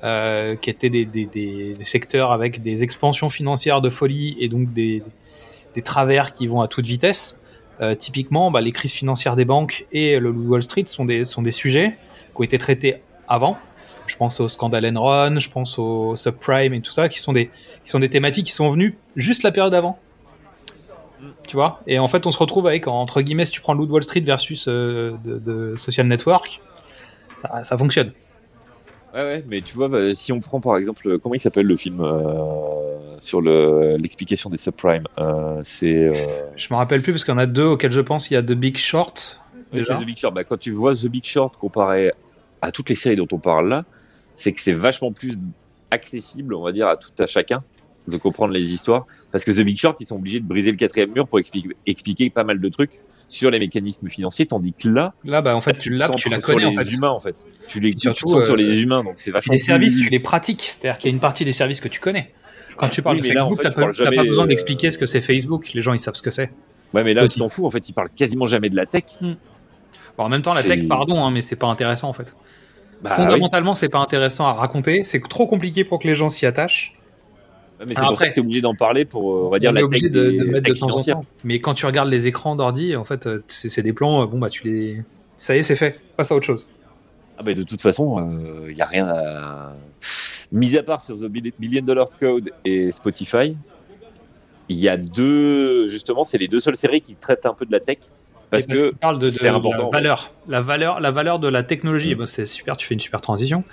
euh, 0.04 0.56
qui 0.58 0.70
étaient 0.70 0.90
des, 0.90 1.06
des, 1.06 1.74
secteurs 1.84 2.32
avec 2.34 2.62
des 2.62 2.84
expansions 2.84 3.30
financières 3.30 3.80
de 3.80 3.90
folie 3.90 4.36
et 4.40 4.50
donc 4.50 4.74
des, 4.74 5.04
travers 5.86 6.32
qui 6.32 6.48
vont 6.48 6.60
à 6.62 6.68
toute 6.68 6.86
vitesse. 6.86 7.40
Euh, 7.80 7.96
typiquement, 7.96 8.52
bah, 8.52 8.60
les 8.60 8.72
crises 8.72 8.94
financières 8.94 9.36
des 9.36 9.46
banques 9.46 9.86
et 9.92 10.20
le 10.20 10.32
Wall 10.32 10.64
Street 10.64 10.86
sont 10.88 11.06
des, 11.06 11.24
sont 11.24 11.44
des 11.44 11.52
sujets 11.52 11.96
qui 12.36 12.42
ont 12.42 12.44
été 12.44 12.58
traités 12.58 12.96
avant. 13.28 13.58
Je 14.08 14.18
pense 14.18 14.40
au 14.40 14.48
scandale 14.48 14.86
Enron, 14.98 15.40
je 15.40 15.50
pense 15.50 15.78
au 15.78 16.16
subprime 16.16 16.74
et 16.74 16.82
tout 16.82 16.92
ça, 16.92 17.10
qui 17.10 17.20
sont 17.20 17.34
des, 17.34 17.48
qui 17.86 17.92
sont 17.92 18.00
des 18.00 18.10
thématiques 18.10 18.48
qui 18.48 18.52
sont 18.52 18.70
venues 18.70 18.98
juste 19.16 19.44
la 19.44 19.52
période 19.52 19.74
avant. 19.74 20.00
Tu 21.48 21.56
vois? 21.56 21.82
Et 21.88 22.00
en 22.00 22.08
fait, 22.08 22.26
on 22.26 22.32
se 22.32 22.38
retrouve 22.38 22.68
avec, 22.68 22.88
entre 22.88 23.22
guillemets, 23.22 23.46
si 23.46 23.52
tu 23.52 23.62
prends 23.62 23.76
de 23.76 23.82
Wall 23.82 24.04
Street 24.04 24.22
versus 24.22 24.68
euh, 24.68 25.16
de, 25.24 25.40
de 25.40 25.76
Social 25.76 26.08
Network, 26.08 26.62
ça, 27.38 27.64
ça 27.64 27.78
fonctionne. 27.78 28.12
Ouais 29.14 29.24
ouais, 29.24 29.44
mais 29.48 29.62
tu 29.62 29.76
vois, 29.76 29.88
bah, 29.88 30.14
si 30.14 30.32
on 30.32 30.40
prend 30.40 30.60
par 30.60 30.78
exemple, 30.78 31.18
comment 31.20 31.34
il 31.34 31.40
s'appelle 31.40 31.66
le 31.66 31.78
film 31.78 32.02
euh, 32.02 33.18
sur 33.20 33.42
le 33.42 33.96
l'explication 33.98 34.50
des 34.50 34.58
subprimes, 34.58 35.08
euh, 35.18 35.62
c'est 35.64 35.96
euh, 35.96 36.14
Je 36.56 36.68
me 36.72 36.76
rappelle 36.76 37.02
plus 37.02 37.14
parce 37.14 37.24
qu'il 37.24 37.34
y 37.34 37.36
en 37.36 37.40
a 37.40 37.46
deux 37.46 37.64
auxquels 37.64 37.92
je 37.92 38.02
pense. 38.02 38.30
Il 38.30 38.34
y 38.34 38.38
a 38.38 38.44
The 38.44 38.52
Big 38.52 38.78
Short. 38.78 39.42
Déjà. 39.72 39.96
The 39.96 40.06
Big 40.06 40.18
Short. 40.18 40.34
Bah, 40.34 40.44
quand 40.44 40.60
tu 40.60 40.72
vois 40.72 40.94
The 40.94 41.08
Big 41.08 41.24
Short 41.24 41.56
comparé 41.58 42.12
à 42.62 42.72
toutes 42.72 42.90
les 42.90 42.96
séries 42.96 43.16
dont 43.16 43.28
on 43.32 43.40
parle 43.40 43.70
là, 43.70 43.86
c'est 44.38 44.54
que 44.54 44.62
c'est 44.62 44.72
vachement 44.72 45.12
plus 45.12 45.38
accessible, 45.92 46.54
on 46.54 46.62
va 46.64 46.72
dire, 46.72 46.88
à 46.88 46.96
tout 46.96 47.12
à 47.20 47.26
chacun 47.26 47.64
de 48.08 48.16
comprendre 48.16 48.54
les 48.54 48.72
histoires. 48.74 49.06
Parce 49.32 49.44
que 49.44 49.52
The 49.52 49.60
Big 49.66 49.78
Short, 49.78 50.00
ils 50.00 50.06
sont 50.06 50.16
obligés 50.16 50.40
de 50.40 50.46
briser 50.46 50.72
le 50.72 50.78
quatrième 50.78 51.12
mur 51.12 51.28
pour 51.28 51.40
expliquer, 51.40 51.70
expliquer 51.86 52.30
pas 52.30 52.46
mal 52.46 52.62
de 52.62 52.70
trucs 52.70 53.00
sur 53.28 53.52
les 53.52 53.60
mécanismes 53.60 54.08
financiers, 54.08 54.46
tandis 54.46 54.72
que 54.74 54.88
là, 54.88 55.14
Là, 55.26 55.42
bah, 55.42 55.54
en 55.54 55.60
fait, 55.60 55.78
tu, 55.78 55.90
l'as, 55.90 56.08
tu 56.12 56.30
la 56.30 56.40
sur 56.40 56.46
connais, 56.48 56.64
en 56.66 56.70
les 56.70 56.78
fait. 56.78 56.92
humains, 56.94 57.10
en 57.10 57.20
fait. 57.20 57.36
Tu 57.68 57.82
les, 57.82 57.92
tu 57.94 58.00
surtout, 58.00 58.42
sur 58.46 58.54
euh, 58.54 58.56
les 58.56 58.82
humains, 58.82 59.04
donc 59.04 59.16
c'est 59.18 59.32
vachement 59.32 59.52
Les 59.52 59.60
services, 59.60 60.00
tu 60.00 60.10
les 60.10 60.22
pratiques. 60.22 60.62
C'est-à-dire 60.62 60.98
qu'il 60.98 61.10
y 61.10 61.12
a 61.12 61.14
une 61.14 61.20
partie 61.20 61.44
des 61.44 61.52
services 61.52 61.82
que 61.82 61.90
tu 61.90 62.00
connais. 62.00 62.32
Quand 62.78 62.88
tu 62.88 63.02
parles 63.02 63.18
Oui, 63.18 63.24
de 63.24 63.28
mais 63.28 63.34
là, 63.34 63.42
en 63.46 63.50
Facebook, 63.50 63.58
fait, 63.64 63.70
t'as 63.82 63.92
tu 63.92 64.04
pas, 64.04 64.16
t'as 64.16 64.24
besoin 64.24 64.46
euh, 64.46 64.48
d'expliquer 64.48 64.92
ce 64.92 64.98
que 64.98 65.06
c'est 65.06 65.20
Facebook. 65.20 65.74
Les 65.74 65.82
gens, 65.82 65.92
ils 65.94 66.00
savent 66.00 66.16
ce 66.16 66.22
que 66.22 66.32
c'est. 66.32 66.52
Ouais, 66.94 67.04
mais 67.04 67.14
là, 67.14 67.28
tu 67.28 67.40
t'en 67.40 67.50
fous, 67.50 67.66
en 67.66 67.70
fait, 67.70 67.90
ils 67.90 67.94
parlent 67.94 68.10
quasiment 68.16 68.46
jamais 68.46 68.70
de 68.70 68.78
la 68.78 68.86
tech. 68.86 69.04
Bon, 69.22 70.24
en 70.24 70.30
même 70.30 70.42
temps, 70.42 70.54
la 70.54 70.62
C'est- 70.62 70.70
tech, 70.70 70.88
pardon, 70.88 71.22
hein, 71.26 71.32
mais 71.32 71.42
c'est 71.42 71.56
pas 71.58 71.68
intéressant, 71.68 72.08
en 72.08 72.14
fait. 72.14 72.34
Bah, 73.02 73.10
oui. 73.12 73.16
Fondamentalement, 73.16 73.76
c'est 73.76 73.90
pas 73.90 74.00
intéressant 74.00 74.48
à 74.48 74.54
raconter. 74.54 75.04
C'est 75.04 75.22
trop 75.22 75.46
compliqué 75.48 75.84
pour 75.84 76.00
que 76.00 76.08
les 76.08 76.16
gens 76.16 76.30
s'y 76.30 76.46
attachent. 76.46 76.94
Mais 77.80 77.94
c'est 77.94 78.02
pour 78.02 78.18
ça 78.18 78.28
que 78.30 78.34
t'es 78.34 78.40
obligé 78.42 78.60
d'en 78.62 78.74
parler 78.74 79.06
pour, 79.06 79.32
euh, 79.32 79.44
on 79.46 79.50
va 79.50 79.60
dire, 79.60 79.70
on 79.70 79.74
la 79.74 79.84
obligé 79.84 80.10
de, 80.10 80.32
des- 80.32 80.38
de 80.40 80.44
mettre 80.46 80.68
de 80.68 80.74
tech 80.74 80.80
temps 80.80 80.88
en 80.98 81.04
temps. 81.04 81.26
Mais 81.44 81.60
quand 81.60 81.76
tu 81.76 81.86
regardes 81.86 82.10
les 82.10 82.26
écrans 82.26 82.56
d'ordi, 82.56 82.96
en 82.96 83.04
fait, 83.04 83.28
euh, 83.28 83.44
c'est 83.48 83.84
des 83.84 83.94
plans. 83.94 84.24
euh, 84.24 84.26
Bon, 84.26 84.40
bah, 84.40 84.50
tu 84.50 84.64
les. 84.68 85.04
Ça 85.36 85.56
y 85.56 85.60
est, 85.60 85.64
c'est 85.64 85.76
fait. 85.76 86.00
Passe 86.16 86.32
à 86.32 86.36
autre 86.36 86.46
chose. 86.48 86.66
Ah 87.38 87.44
bah 87.44 87.54
de 87.54 87.62
toute 87.62 87.84
façon, 87.84 88.66
il 88.68 88.76
y 88.76 88.82
a 88.82 88.86
rien 88.86 89.08
à... 89.08 89.76
Mis 90.52 90.76
à 90.76 90.82
part 90.82 91.02
sur 91.02 91.16
The 91.20 91.26
Bill- 91.26 91.54
Billion 91.60 91.84
Dollar 91.84 92.08
Code 92.20 92.52
et 92.66 92.92
Spotify, 92.92 93.56
il 94.70 94.78
y 94.78 94.90
a 94.90 94.98
deux... 94.98 95.88
Justement, 95.88 96.24
c'est 96.24 96.40
les 96.40 96.48
deux 96.48 96.60
seules 96.60 96.76
séries 96.78 97.02
qui 97.02 97.14
traitent 97.14 97.46
un 97.46 97.54
peu 97.54 97.68
de 97.68 97.72
la 97.72 97.80
tech. 97.80 98.00
Parce 98.50 98.66
que 98.66 98.92
parle 98.96 99.20
de, 99.20 99.26
de 99.26 99.30
c'est 99.30 99.50
important, 99.50 99.86
la 99.86 99.90
valeur, 100.00 100.32
la 100.48 100.62
valeur, 100.62 101.00
la 101.02 101.12
valeur 101.12 101.40
de 101.40 101.48
la 101.50 101.64
technologie. 101.64 102.16
Mm. 102.16 102.26
C'est 102.28 102.46
super, 102.46 102.78
tu 102.78 102.88
fais 102.88 102.94
une 102.94 103.00
super 103.00 103.20
transition. 103.22 103.64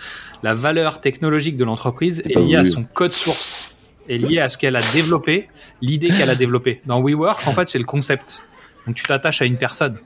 La 0.43 0.55
valeur 0.55 1.01
technologique 1.01 1.57
de 1.57 1.64
l'entreprise 1.64 2.22
est 2.29 2.39
liée 2.39 2.57
à 2.57 2.64
son 2.64 2.83
code 2.85 3.12
source, 3.12 3.93
est 4.09 4.18
liée 4.18 4.41
à 4.41 4.49
ce 4.49 4.59
qu'elle 4.59 4.75
a 4.77 4.81
développé, 4.93 5.49
l'idée 5.81 6.09
qu'elle 6.09 6.31
a 6.31 6.35
développée. 6.35 6.81
Dans 6.87 7.01
WeWork, 7.01 7.47
en 7.47 7.53
fait, 7.53 7.68
c'est 7.68 7.79
le 7.79 7.85
concept. 7.85 8.43
Donc 8.87 8.97
tu 8.97 9.05
t'attaches 9.05 9.41
à 9.43 9.45
une 9.45 9.57
personne. 9.59 9.99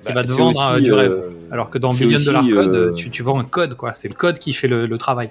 qui 0.00 0.08
Bah, 0.12 0.14
va 0.14 0.22
te 0.22 0.30
vendre 0.32 0.58
aussi, 0.58 0.68
euh, 0.76 0.80
du 0.80 0.92
rêve. 0.92 1.10
euh, 1.10 1.30
Alors 1.50 1.70
que 1.70 1.78
dans 1.78 1.88
Billion 1.90 2.18
Dollar 2.24 2.44
Code, 2.48 2.74
euh, 2.74 2.92
tu, 2.94 3.10
tu 3.10 3.22
vends 3.24 3.38
un 3.40 3.44
code, 3.44 3.74
quoi. 3.74 3.94
C'est 3.94 4.08
le 4.08 4.14
code 4.14 4.38
qui 4.38 4.52
fait 4.52 4.68
le, 4.68 4.86
le 4.86 4.96
travail. 4.98 5.30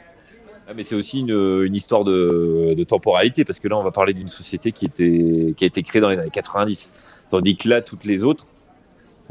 Ah, 0.70 0.74
mais 0.76 0.84
c'est 0.84 0.95
aussi 0.95 1.22
une, 1.22 1.63
une 1.63 1.74
histoire 1.74 2.03
de, 2.03 2.74
de 2.78 2.84
temporalité 2.84 3.45
parce 3.45 3.57
que 3.59 3.70
là 3.70 3.78
on 3.78 3.84
va 3.84 3.91
parler 3.91 4.13
d'une 4.13 4.28
société 4.28 4.74
qui 4.74 4.84
était 4.84 5.53
qui 5.55 5.63
a 5.63 5.68
été 5.68 5.82
créée 5.82 6.01
dans 6.01 6.09
les 6.09 6.18
années 6.18 6.30
90 6.30 6.91
tandis 7.30 7.55
que 7.55 7.70
là 7.70 7.82
toutes 7.82 8.03
les 8.03 8.22
autres 8.26 8.45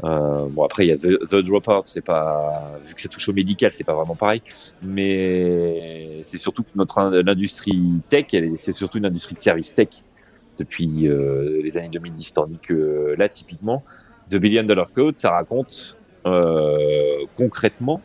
euh, 0.03 0.47
bon 0.49 0.63
après 0.63 0.85
il 0.85 0.89
y 0.89 0.91
a 0.91 0.97
The, 0.97 1.17
The 1.27 1.35
Dropout 1.37 1.83
c'est 1.87 2.05
pas 2.05 2.77
vu 2.83 2.93
que 2.93 3.01
ça 3.01 3.09
touche 3.09 3.29
au 3.29 3.33
médical 3.33 3.71
c'est 3.71 3.83
pas 3.83 3.95
vraiment 3.95 4.15
pareil. 4.15 4.41
Mais 4.81 6.19
c'est 6.23 6.37
surtout 6.37 6.63
que 6.63 6.69
notre 6.75 6.99
in- 6.99 7.21
l'industrie 7.23 8.03
tech 8.09 8.27
c'est 8.57 8.73
surtout 8.73 8.99
une 8.99 9.05
industrie 9.05 9.35
de 9.35 9.39
service 9.39 9.73
tech 9.73 9.89
depuis 10.59 11.07
euh, 11.07 11.61
les 11.63 11.77
années 11.77 11.89
2010 11.89 12.33
tandis 12.33 12.59
que 12.59 13.15
là 13.17 13.27
typiquement 13.29 13.83
The 14.29 14.35
Billion 14.35 14.63
Dollar 14.63 14.91
Code 14.91 15.17
ça 15.17 15.31
raconte 15.31 15.97
euh, 16.27 17.25
concrètement 17.35 18.01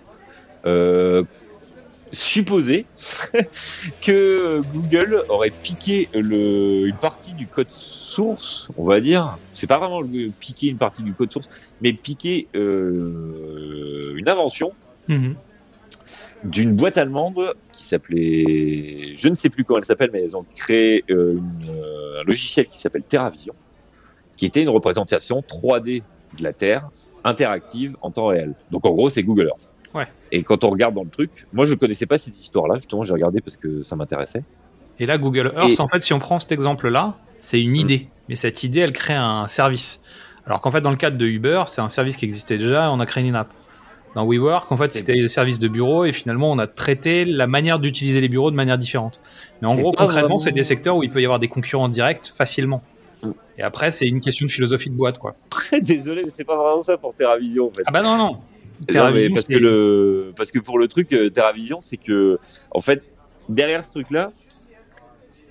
supposer 2.12 2.86
que 4.02 4.60
Google 4.60 5.24
aurait 5.28 5.50
piqué 5.50 6.08
le, 6.12 6.86
une 6.88 6.98
partie 6.98 7.34
du 7.34 7.48
code 7.48 7.70
source, 7.70 8.68
on 8.76 8.84
va 8.84 9.00
dire. 9.00 9.38
C'est 9.52 9.66
pas 9.66 9.78
vraiment 9.78 10.02
piquer 10.38 10.68
une 10.68 10.78
partie 10.78 11.02
du 11.02 11.14
code 11.14 11.32
source, 11.32 11.48
mais 11.80 11.92
piquer 11.94 12.50
euh, 12.56 14.14
une 14.16 14.28
invention 14.28 14.76
Mhm. 15.08 15.34
d'une 16.44 16.74
boîte 16.76 16.98
allemande 16.98 17.54
qui 17.72 17.84
s'appelait, 17.84 19.14
je 19.14 19.28
ne 19.28 19.34
sais 19.34 19.50
plus 19.50 19.64
comment 19.64 19.78
elle 19.78 19.84
s'appelle, 19.84 20.10
mais 20.12 20.22
elles 20.22 20.36
ont 20.36 20.46
créé 20.56 21.04
euh, 21.10 21.36
une, 21.38 21.68
euh, 21.68 22.20
un 22.20 22.24
logiciel 22.24 22.66
qui 22.68 22.78
s'appelle 22.78 23.04
TerraVision, 23.04 23.54
qui 24.36 24.46
était 24.46 24.62
une 24.62 24.68
représentation 24.70 25.42
3D 25.42 26.06
de 26.32 26.42
la 26.42 26.52
Terre 26.54 26.90
interactive 27.24 27.96
en 28.00 28.12
temps 28.12 28.26
réel. 28.28 28.54
Donc 28.70 28.86
en 28.86 28.92
gros, 28.92 29.10
c'est 29.10 29.22
Google 29.24 29.48
Earth. 29.48 29.71
Ouais. 29.94 30.06
Et 30.30 30.42
quand 30.42 30.64
on 30.64 30.70
regarde 30.70 30.94
dans 30.94 31.02
le 31.04 31.10
truc, 31.10 31.46
moi 31.52 31.64
je 31.64 31.74
connaissais 31.74 32.06
pas 32.06 32.18
cette 32.18 32.38
histoire-là, 32.38 32.76
justement, 32.76 33.02
j'ai 33.02 33.12
regardé 33.12 33.40
parce 33.40 33.56
que 33.56 33.82
ça 33.82 33.96
m'intéressait. 33.96 34.42
Et 34.98 35.06
là, 35.06 35.18
Google 35.18 35.52
Earth, 35.56 35.72
Et- 35.72 35.80
en 35.80 35.88
fait, 35.88 36.02
si 36.02 36.12
on 36.12 36.18
prend 36.18 36.38
cet 36.40 36.52
exemple-là, 36.52 37.16
c'est 37.38 37.60
une 37.60 37.76
idée. 37.76 38.08
Mais 38.28 38.36
cette 38.36 38.62
idée, 38.62 38.80
elle 38.80 38.92
crée 38.92 39.14
un 39.14 39.48
service. 39.48 40.00
Alors 40.46 40.60
qu'en 40.60 40.70
fait, 40.70 40.80
dans 40.80 40.90
le 40.90 40.96
cadre 40.96 41.16
de 41.18 41.26
Uber, 41.26 41.64
c'est 41.66 41.80
un 41.80 41.88
service 41.88 42.16
qui 42.16 42.24
existait 42.24 42.58
déjà, 42.58 42.90
on 42.90 43.00
a 43.00 43.06
créé 43.06 43.24
une 43.24 43.34
app. 43.36 43.48
Dans 44.14 44.26
WeWork, 44.26 44.70
en 44.70 44.76
fait, 44.76 44.92
c'était 44.92 45.14
le 45.14 45.26
service 45.26 45.58
de 45.58 45.68
bureau 45.68 46.04
et 46.04 46.12
finalement, 46.12 46.50
on 46.50 46.58
a 46.58 46.66
traité 46.66 47.24
la 47.24 47.46
manière 47.46 47.78
d'utiliser 47.78 48.20
les 48.20 48.28
bureaux 48.28 48.50
de 48.50 48.56
manière 48.56 48.76
différente. 48.76 49.20
Mais 49.62 49.68
en 49.68 49.74
gros, 49.74 49.92
concrètement, 49.92 50.20
vraiment- 50.22 50.38
c'est 50.38 50.52
des 50.52 50.64
secteurs 50.64 50.96
où 50.96 51.02
il 51.02 51.08
peut 51.08 51.22
y 51.22 51.24
avoir 51.24 51.38
des 51.38 51.48
concurrents 51.48 51.88
directs 51.88 52.26
facilement. 52.26 52.82
Mm. 53.22 53.30
Et 53.56 53.62
après, 53.62 53.90
c'est 53.90 54.06
une 54.06 54.20
question 54.20 54.44
de 54.44 54.50
philosophie 54.50 54.90
de 54.90 54.94
boîte, 54.94 55.18
quoi. 55.18 55.34
Très 55.48 55.80
désolé, 55.80 56.24
mais 56.24 56.30
c'est 56.30 56.44
pas 56.44 56.56
vraiment 56.56 56.82
ça 56.82 56.98
pour 56.98 57.14
TerraVision 57.14 57.68
en 57.68 57.70
fait. 57.70 57.82
Ah 57.86 57.90
bah 57.90 58.02
non, 58.02 58.18
non. 58.18 58.38
Non, 58.92 59.10
mais 59.12 59.28
parce 59.30 59.46
c'est- 59.46 59.54
que 59.54 59.58
le, 59.58 60.32
parce 60.36 60.50
que 60.50 60.58
pour 60.58 60.78
le 60.78 60.88
truc 60.88 61.12
euh, 61.12 61.30
TerraVision, 61.30 61.80
c'est 61.80 61.96
que 61.96 62.38
en 62.70 62.80
fait 62.80 63.02
derrière 63.48 63.84
ce 63.84 63.90
truc-là, 63.92 64.32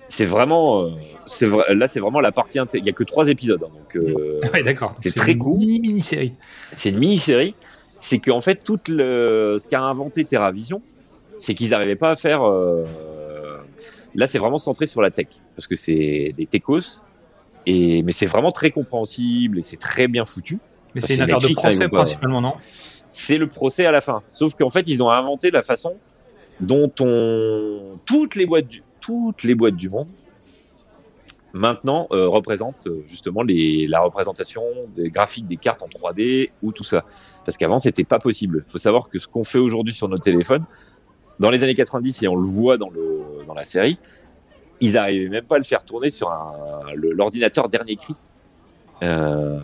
c'est 0.08 0.26
vraiment, 0.26 0.84
euh, 0.84 0.90
c'est 1.26 1.48
là 1.74 1.88
c'est 1.88 2.00
vraiment 2.00 2.20
la 2.20 2.32
partie. 2.32 2.60
Il 2.74 2.86
y 2.86 2.90
a 2.90 2.94
que 2.94 3.04
trois 3.04 3.30
épisodes, 3.30 3.64
hein, 3.64 3.70
donc 3.74 3.96
euh, 3.96 4.42
Ouais, 4.54 4.64
d'accord. 4.64 4.96
c'est 5.00 5.16
très 5.16 5.32
une 5.34 5.40
court. 5.40 5.58
Mini 5.58 5.80
mini 5.80 6.02
série. 6.02 6.34
c'est 6.74 6.90
une 6.90 7.00
mini-série. 7.00 7.56
C'est 8.00 8.20
qu'en 8.20 8.42
fait 8.42 8.64
tout 8.64 8.80
le, 8.90 9.58
ce 9.62 9.68
qu'a 9.68 9.80
inventé 9.82 10.26
TerraVision, 10.26 10.82
c'est 11.38 11.54
qu'ils 11.54 11.70
n'arrivaient 11.70 11.96
pas 11.96 12.12
à 12.12 12.16
faire. 12.16 12.44
euh, 12.44 12.86
là, 14.16 14.28
c'est 14.28 14.40
vraiment 14.40 14.60
centré 14.60 14.88
sur 14.88 15.02
la 15.02 15.12
tech, 15.12 15.28
parce 15.56 15.68
que 15.68 15.76
c'est 15.76 16.34
des 16.36 16.46
techos. 16.48 17.04
Et, 17.68 18.02
mais 18.02 18.12
c'est 18.12 18.26
vraiment 18.26 18.52
très 18.52 18.72
compréhensible 18.72 19.60
et 19.60 19.62
c'est 19.62 19.78
très 19.78 20.08
bien 20.08 20.26
foutu. 20.26 20.58
Mais 20.96 21.00
c'est 21.02 21.14
une 21.14 21.18
c'est 21.20 21.24
affaire 21.24 21.38
de 21.40 21.48
vont 21.48 21.54
pas- 21.54 21.98
principalement, 22.00 22.42
non? 22.42 22.54
C'est 23.12 23.38
le 23.38 23.47
procès 23.47 23.86
à 23.86 23.91
la 23.91 24.01
fin. 24.01 24.24
Sauf 24.30 24.55
qu'en 24.55 24.70
fait, 24.72 24.88
ils 24.88 25.03
ont 25.03 25.09
inventé 25.09 25.51
la 25.51 25.62
façon 25.62 25.97
dont 26.59 26.91
on 26.99 27.99
toutes 28.05 28.36
les 28.36 28.45
boîtes 28.45 28.68
du 28.68 28.84
toutes 28.99 29.43
les 29.43 29.55
boîtes 29.55 29.76
du 29.76 29.89
monde 29.89 30.07
maintenant 31.53 32.07
euh, 32.12 32.28
représentent 32.28 32.88
euh, 32.88 33.03
justement 33.05 33.43
les 33.43 33.88
la 33.88 34.01
représentation 34.01 34.62
des 34.95 35.09
graphiques 35.09 35.47
des 35.47 35.57
cartes 35.57 35.84
en 35.84 35.88
3D 35.88 36.51
ou 36.64 36.72
tout 36.72 36.84
ça. 36.84 37.03
Parce 37.45 37.57
qu'avant, 37.57 37.78
c'était 37.78 38.03
pas 38.03 38.20
possible. 38.20 38.64
Il 38.68 38.72
faut 38.72 38.78
savoir 38.78 39.09
que 39.09 39.20
ce 39.20 39.28
qu'on 39.28 39.43
fait 39.43 39.59
aujourd'hui 39.59 39.93
sur 39.93 40.07
nos 40.07 40.18
téléphones, 40.18 40.64
dans 41.39 41.49
les 41.49 41.64
années 41.64 41.76
90 41.76 42.24
et 42.24 42.28
on 42.28 42.36
le 42.36 42.47
voit 42.47 42.78
dans 42.78 42.89
le 42.89 43.22
dans 43.47 43.53
la 43.53 43.64
série, 43.64 43.97
ils 44.80 44.97
arrivaient 44.97 45.30
même 45.30 45.45
pas 45.45 45.55
à 45.55 45.59
le 45.59 45.64
faire 45.64 45.84
tourner 45.84 46.09
sur 46.09 46.32
l'ordinateur 46.95 47.70
dernier 47.70 47.95
cri. 47.95 48.16
Euh, 49.03 49.59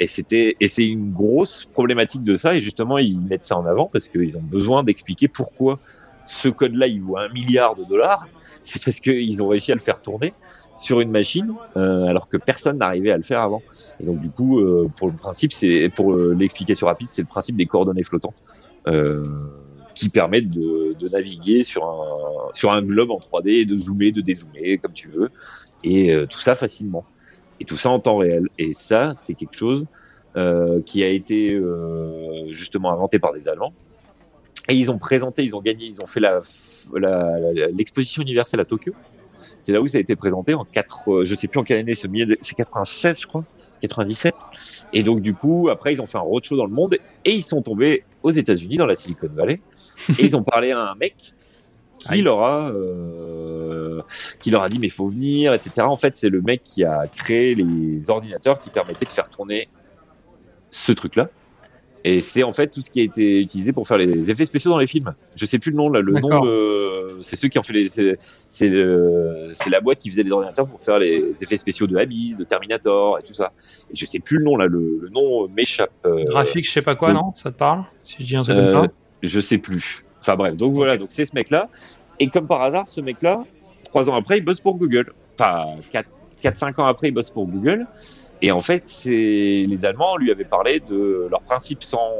et 0.00 0.06
c'était 0.06 0.56
et 0.58 0.68
c'est 0.68 0.86
une 0.86 1.12
grosse 1.12 1.66
problématique 1.66 2.24
de 2.24 2.34
ça 2.34 2.54
et 2.54 2.60
justement 2.60 2.98
ils 2.98 3.20
mettent 3.20 3.44
ça 3.44 3.56
en 3.56 3.66
avant 3.66 3.86
parce 3.86 4.08
qu'ils 4.08 4.36
ont 4.38 4.42
besoin 4.42 4.82
d'expliquer 4.82 5.28
pourquoi 5.28 5.78
ce 6.24 6.48
code-là 6.48 6.86
il 6.86 7.00
vaut 7.00 7.18
un 7.18 7.28
milliard 7.28 7.76
de 7.76 7.84
dollars. 7.84 8.26
C'est 8.62 8.82
parce 8.82 9.00
qu'ils 9.00 9.42
ont 9.42 9.48
réussi 9.48 9.72
à 9.72 9.74
le 9.74 9.80
faire 9.80 10.00
tourner 10.00 10.32
sur 10.76 11.00
une 11.00 11.10
machine 11.10 11.52
euh, 11.76 12.04
alors 12.06 12.28
que 12.28 12.38
personne 12.38 12.78
n'arrivait 12.78 13.10
à 13.10 13.16
le 13.16 13.22
faire 13.22 13.40
avant. 13.40 13.62
Et 14.00 14.04
donc 14.04 14.20
du 14.20 14.30
coup 14.30 14.58
euh, 14.58 14.90
pour 14.96 15.08
le 15.08 15.14
principe 15.14 15.52
c'est 15.52 15.90
pour 15.94 16.12
euh, 16.12 16.34
l'explication 16.38 16.86
rapide 16.86 17.08
c'est 17.10 17.22
le 17.22 17.28
principe 17.28 17.56
des 17.56 17.66
coordonnées 17.66 18.02
flottantes. 18.02 18.42
Euh, 18.86 19.26
qui 19.94 20.08
permettent 20.08 20.48
de, 20.48 20.94
de 20.98 21.08
naviguer 21.08 21.62
sur 21.62 21.84
un, 21.84 22.54
sur 22.54 22.72
un 22.72 22.80
globe 22.80 23.10
en 23.10 23.18
3D, 23.18 23.66
de 23.66 23.76
zoomer, 23.76 24.12
de 24.12 24.22
dézoomer, 24.22 24.78
comme 24.78 24.94
tu 24.94 25.08
veux, 25.08 25.30
et 25.84 26.14
euh, 26.14 26.26
tout 26.26 26.38
ça 26.38 26.54
facilement. 26.54 27.04
Et 27.60 27.64
tout 27.64 27.76
ça 27.76 27.90
en 27.90 28.00
temps 28.00 28.16
réel. 28.16 28.48
Et 28.58 28.72
ça, 28.72 29.12
c'est 29.14 29.34
quelque 29.34 29.54
chose 29.56 29.86
euh, 30.36 30.80
qui 30.86 31.02
a 31.04 31.08
été 31.08 31.52
euh, 31.52 32.50
justement 32.50 32.92
inventé 32.92 33.18
par 33.18 33.32
des 33.32 33.48
Allemands. 33.48 33.72
Et 34.68 34.74
ils 34.74 34.90
ont 34.90 34.98
présenté, 34.98 35.42
ils 35.42 35.54
ont 35.56 35.60
gagné, 35.60 35.86
ils 35.86 36.00
ont 36.00 36.06
fait 36.06 36.20
la 36.20 36.40
la- 36.94 37.38
la- 37.52 37.66
l'exposition 37.68 38.22
universelle 38.22 38.60
à 38.60 38.64
Tokyo. 38.64 38.92
C'est 39.58 39.72
là 39.72 39.80
où 39.80 39.86
ça 39.86 39.98
a 39.98 40.00
été 40.00 40.16
présenté 40.16 40.54
en 40.54 40.64
4, 40.64 41.10
euh, 41.12 41.24
je 41.24 41.34
sais 41.34 41.48
plus 41.48 41.58
en 41.60 41.64
quelle 41.64 41.78
année, 41.78 41.94
c'est 41.94 42.08
milieu 42.08 42.26
de- 42.26 42.38
c'est 42.40 42.54
96 42.54 43.20
je 43.20 43.26
crois, 43.26 43.44
97. 43.82 44.34
Et 44.92 45.02
donc 45.02 45.20
du 45.20 45.34
coup, 45.34 45.68
après 45.70 45.92
ils 45.92 46.00
ont 46.00 46.06
fait 46.06 46.18
un 46.18 46.22
roadshow 46.22 46.56
dans 46.56 46.66
le 46.66 46.72
monde 46.72 46.96
et 47.24 47.32
ils 47.32 47.42
sont 47.42 47.60
tombés 47.62 48.04
aux 48.22 48.30
États-Unis 48.30 48.76
dans 48.76 48.86
la 48.86 48.94
Silicon 48.94 49.28
Valley 49.34 49.60
et 50.18 50.22
ils 50.24 50.36
ont 50.36 50.42
parlé 50.42 50.70
à 50.72 50.90
un 50.90 50.94
mec 50.94 51.14
qui 51.98 52.22
leur 52.22 52.40
a 52.42 52.70
euh, 52.70 53.59
qui 54.40 54.50
leur 54.50 54.62
a 54.62 54.68
dit 54.68 54.78
mais 54.78 54.88
faut 54.88 55.06
venir 55.06 55.52
etc. 55.54 55.86
En 55.88 55.96
fait, 55.96 56.14
c'est 56.16 56.28
le 56.28 56.40
mec 56.42 56.62
qui 56.62 56.84
a 56.84 57.06
créé 57.08 57.54
les 57.54 58.10
ordinateurs 58.10 58.58
qui 58.60 58.70
permettaient 58.70 59.06
de 59.06 59.12
faire 59.12 59.28
tourner 59.28 59.68
ce 60.70 60.92
truc-là. 60.92 61.28
Et 62.02 62.22
c'est 62.22 62.42
en 62.44 62.52
fait 62.52 62.68
tout 62.68 62.80
ce 62.80 62.88
qui 62.88 63.00
a 63.00 63.02
été 63.02 63.40
utilisé 63.40 63.74
pour 63.74 63.86
faire 63.86 63.98
les 63.98 64.30
effets 64.30 64.46
spéciaux 64.46 64.70
dans 64.70 64.78
les 64.78 64.86
films. 64.86 65.12
Je 65.34 65.44
sais 65.44 65.58
plus 65.58 65.70
le 65.70 65.76
nom 65.76 65.90
là, 65.90 66.00
le 66.00 66.14
nom 66.18 66.28
de 66.46 67.18
c'est 67.20 67.36
ceux 67.36 67.48
qui 67.48 67.58
ont 67.58 67.62
fait 67.62 67.74
les 67.74 67.88
c'est 67.88 68.68
le- 68.68 69.50
c'est 69.52 69.68
la 69.68 69.80
boîte 69.80 69.98
qui 69.98 70.08
faisait 70.08 70.22
les 70.22 70.30
ordinateurs 70.32 70.64
pour 70.64 70.80
faire 70.80 70.98
les 70.98 71.30
effets 71.42 71.58
spéciaux 71.58 71.86
de 71.86 71.98
Abyss, 71.98 72.38
de 72.38 72.44
Terminator 72.44 73.18
et 73.18 73.22
tout 73.22 73.34
ça. 73.34 73.52
Et 73.90 73.96
je 73.96 74.06
sais 74.06 74.18
plus 74.18 74.38
le 74.38 74.44
nom 74.44 74.56
là, 74.56 74.64
le, 74.64 74.98
le 74.98 75.08
nom 75.10 75.46
m'échappe. 75.48 75.90
euh, 76.06 76.24
Graphique, 76.24 76.64
je 76.66 76.70
sais 76.70 76.80
pas 76.80 76.94
quoi, 76.94 77.10
de- 77.10 77.14
non 77.16 77.32
Ça 77.34 77.50
te 77.52 77.58
parle 77.58 77.84
Si 78.02 78.16
je 78.20 78.24
dis 78.28 78.36
un 78.36 78.42
truc 78.44 78.56
euh, 78.56 78.70
comme 78.70 78.86
ça? 78.86 78.92
je 79.22 79.40
sais 79.40 79.58
plus. 79.58 80.02
Enfin 80.20 80.36
bref, 80.36 80.56
donc 80.56 80.72
voilà, 80.72 80.96
donc 80.96 81.08
c'est 81.12 81.26
ce 81.26 81.34
mec-là. 81.34 81.68
Et 82.18 82.30
comme 82.30 82.46
par 82.46 82.62
hasard, 82.62 82.88
ce 82.88 83.02
mec-là, 83.02 83.44
trois 83.90 84.08
ans 84.08 84.14
après, 84.14 84.38
il 84.38 84.44
bosse 84.44 84.60
pour 84.60 84.76
Google. 84.76 85.12
Enfin, 85.38 85.66
4-5 86.42 86.80
ans 86.80 86.86
après, 86.86 87.08
il 87.08 87.12
bosse 87.12 87.30
pour 87.30 87.46
Google. 87.46 87.86
Et 88.42 88.50
en 88.52 88.60
fait, 88.60 88.88
c'est 88.88 89.66
les 89.68 89.84
Allemands 89.84 90.16
lui 90.16 90.30
avaient 90.30 90.44
parlé 90.44 90.80
de 90.80 91.28
leur 91.30 91.42
principe 91.42 91.82
sans 91.82 92.10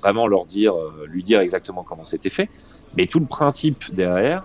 vraiment 0.00 0.28
leur 0.28 0.44
dire, 0.46 0.74
euh, 0.74 1.06
lui 1.08 1.24
dire 1.24 1.40
exactement 1.40 1.82
comment 1.82 2.04
c'était 2.04 2.30
fait. 2.30 2.48
Mais 2.96 3.06
tout 3.06 3.18
le 3.18 3.26
principe 3.26 3.92
derrière 3.92 4.44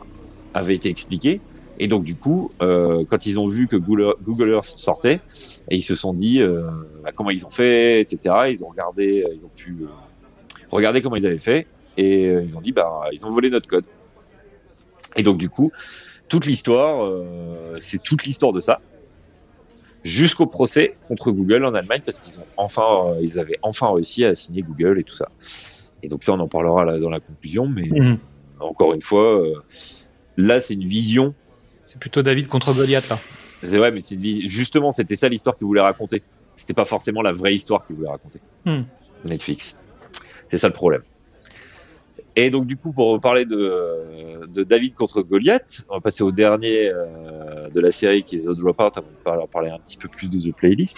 avait 0.55 0.75
été 0.75 0.89
expliqué. 0.89 1.39
Et 1.79 1.87
donc 1.87 2.03
du 2.03 2.15
coup, 2.15 2.51
euh, 2.61 3.05
quand 3.09 3.25
ils 3.25 3.39
ont 3.39 3.47
vu 3.47 3.67
que 3.67 3.77
Google, 3.77 4.49
Earth 4.49 4.77
sortait, 4.77 5.21
et 5.69 5.77
ils 5.77 5.81
se 5.81 5.95
sont 5.95 6.13
dit 6.13 6.41
euh, 6.41 6.67
bah, 7.03 7.11
comment 7.15 7.29
ils 7.29 7.45
ont 7.45 7.49
fait, 7.49 8.01
etc. 8.01 8.35
Ils 8.49 8.63
ont 8.63 8.67
regardé, 8.67 9.25
ils 9.33 9.45
ont 9.45 9.51
pu 9.55 9.77
euh, 9.81 9.87
regarder 10.71 11.01
comment 11.01 11.15
ils 11.15 11.25
avaient 11.25 11.39
fait, 11.39 11.67
et 11.97 12.27
euh, 12.27 12.43
ils 12.43 12.57
ont 12.57 12.61
dit 12.61 12.73
bah 12.73 13.03
ils 13.13 13.25
ont 13.25 13.31
volé 13.31 13.49
notre 13.49 13.67
code. 13.67 13.85
Et 15.15 15.23
donc 15.23 15.37
du 15.37 15.49
coup, 15.49 15.71
toute 16.29 16.45
l'histoire, 16.45 17.03
euh, 17.05 17.75
c'est 17.79 18.01
toute 18.01 18.23
l'histoire 18.25 18.53
de 18.53 18.59
ça, 18.61 18.79
jusqu'au 20.03 20.45
procès 20.45 20.95
contre 21.07 21.31
Google 21.31 21.65
en 21.65 21.73
Allemagne 21.73 22.01
parce 22.05 22.19
qu'ils 22.19 22.39
ont 22.39 22.45
enfin, 22.55 23.07
euh, 23.07 23.19
ils 23.21 23.37
avaient 23.39 23.59
enfin 23.61 23.91
réussi 23.93 24.23
à 24.23 24.33
signer 24.35 24.61
Google 24.61 24.99
et 24.99 25.03
tout 25.03 25.15
ça. 25.15 25.27
Et 26.03 26.07
donc 26.07 26.23
ça, 26.23 26.31
on 26.33 26.39
en 26.39 26.47
parlera 26.47 26.85
là, 26.85 26.97
dans 26.99 27.09
la 27.09 27.19
conclusion, 27.19 27.67
mais 27.67 27.89
Mhm. 27.89 28.17
encore 28.61 28.93
une 28.93 29.01
fois, 29.01 29.41
euh, 29.41 29.55
là 30.37 30.59
c'est 30.61 30.75
une 30.75 30.85
vision. 30.85 31.33
C'est 31.85 31.99
plutôt 31.99 32.21
David 32.21 32.47
contre 32.47 32.73
Goliath, 32.73 33.09
là. 33.09 33.17
C'est 33.61 33.77
vrai, 33.77 33.91
mais 33.91 33.99
c'est 33.99 34.17
justement 34.47 34.91
c'était 34.91 35.17
ça 35.17 35.27
l'histoire 35.27 35.57
qu'ils 35.57 35.67
voulaient 35.67 35.81
raconter. 35.81 36.23
C'était 36.55 36.73
pas 36.73 36.85
forcément 36.85 37.21
la 37.21 37.33
vraie 37.33 37.53
histoire 37.55 37.85
qu'ils 37.85 37.95
voulaient 37.97 38.09
raconter. 38.09 38.39
Hmm. 38.65 38.83
Netflix. 39.25 39.77
C'est 40.49 40.57
ça 40.57 40.67
le 40.67 40.73
problème. 40.73 41.01
Et 42.35 42.49
donc 42.49 42.67
du 42.67 42.77
coup, 42.77 42.91
pour 42.93 43.19
parler 43.19 43.45
de, 43.45 44.45
de 44.53 44.63
David 44.63 44.93
contre 44.95 45.21
Goliath, 45.21 45.81
on 45.89 45.95
va 45.95 45.99
passer 46.01 46.23
au 46.23 46.31
dernier 46.31 46.89
euh, 46.89 47.69
de 47.73 47.81
la 47.81 47.91
série 47.91 48.23
qui 48.23 48.37
est 48.37 48.39
The 48.45 48.49
Dropout 48.57 48.97
avant 48.97 49.07
de 49.07 49.23
par- 49.23 49.47
parler 49.47 49.69
un 49.69 49.79
petit 49.79 49.97
peu 49.97 50.07
plus 50.07 50.29
de 50.29 50.39
The 50.39 50.55
Playlist. 50.55 50.97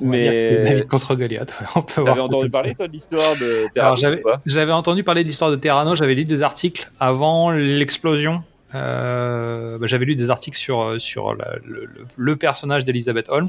Mais 0.00 0.64
David 0.64 0.88
contre 0.88 1.14
Goliath. 1.14 1.52
on 1.76 1.82
peut 1.82 2.00
voir 2.00 2.14
t'avais 2.14 2.24
entendu 2.26 2.50
parler 2.50 2.70
ça. 2.70 2.74
toi 2.76 2.88
de 2.88 2.92
l'histoire 2.92 3.36
de 3.36 3.56
Alors, 3.78 3.96
Terranos 3.96 4.30
j'avais, 4.46 4.72
entendu 4.72 5.04
parler 5.04 5.22
de 5.22 5.28
l'histoire 5.28 5.50
de 5.52 5.56
Terrano, 5.56 5.94
j'avais 5.94 6.14
lu 6.14 6.24
des 6.24 6.42
articles 6.42 6.90
avant 6.98 7.50
l'explosion. 7.52 8.42
Euh, 8.74 9.78
bah, 9.78 9.86
j'avais 9.86 10.06
lu 10.06 10.16
des 10.16 10.30
articles 10.30 10.56
sur, 10.56 10.80
euh, 10.82 10.98
sur 10.98 11.34
la- 11.34 11.56
le, 11.64 11.84
le- 11.84 12.06
le 12.16 12.36
personnage 12.36 12.84
d'Elizabeth 12.84 13.28
Holmes. 13.28 13.48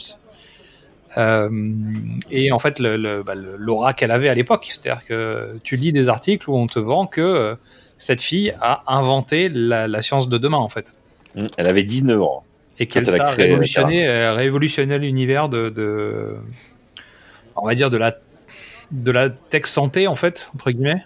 Euh, 1.18 1.49
et 2.32 2.51
en 2.51 2.59
fait, 2.59 2.80
le, 2.80 2.97
le- 2.97 3.24
bah, 3.24 3.36
l'aura 3.36 3.93
qu'elle 3.93 4.11
avait 4.11 4.30
à 4.30 4.34
l'époque. 4.34 4.66
C'est-à-dire 4.68 5.05
que 5.05 5.57
tu 5.64 5.76
lis 5.76 5.91
des 5.91 6.09
articles 6.09 6.49
où 6.49 6.55
on 6.55 6.68
te 6.68 6.80
vend 6.80 7.05
que 7.07 7.22
euh, 7.22 7.55
cette 7.97 8.22
fille 8.22 8.53
a 8.61 8.84
inventé 8.88 9.49
la, 9.49 9.88
la 9.88 10.01
science 10.01 10.28
de 10.30 10.38
demain, 10.38 10.57
en 10.57 10.70
fait. 10.70 10.93
Hum, 11.36 11.47
Elle 11.57 11.68
avait 11.68 11.84
19 11.84 12.22
ans. 12.22 12.43
Et 12.80 12.88
qu'elle 12.88 13.03
elle 13.07 13.22
a 13.22 13.26
révolutionné, 13.43 14.09
euh, 14.09 14.34
révolutionné 14.34 14.97
l'univers 14.97 15.47
de, 15.49 15.70
de, 15.70 16.36
on 17.55 17.66
va 17.68 17.76
dire 17.76 17.89
de 17.91 17.97
la, 17.97 18.16
de 18.91 19.11
la 19.11 19.30
tech 19.30 19.66
santé 19.66 20.07
en 20.07 20.16
fait 20.16 20.49
entre 20.55 20.72
guillemets, 20.72 21.03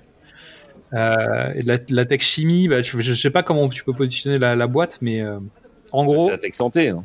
euh, 0.93 1.51
et 1.55 1.63
de 1.63 1.67
la, 1.67 1.77
de 1.77 1.93
la 1.95 2.05
tech 2.05 2.21
chimie. 2.21 2.67
Bah, 2.69 2.81
je, 2.81 2.97
je 2.99 3.13
sais 3.13 3.29
pas 3.31 3.43
comment 3.43 3.67
tu 3.69 3.83
peux 3.83 3.93
positionner 3.93 4.37
la, 4.37 4.55
la 4.55 4.67
boîte, 4.67 4.97
mais 5.01 5.21
euh, 5.21 5.39
en 5.91 6.05
gros, 6.05 6.25
C'est 6.27 6.31
la 6.31 6.37
tech 6.37 6.53
santé. 6.53 6.89
hein. 6.89 7.01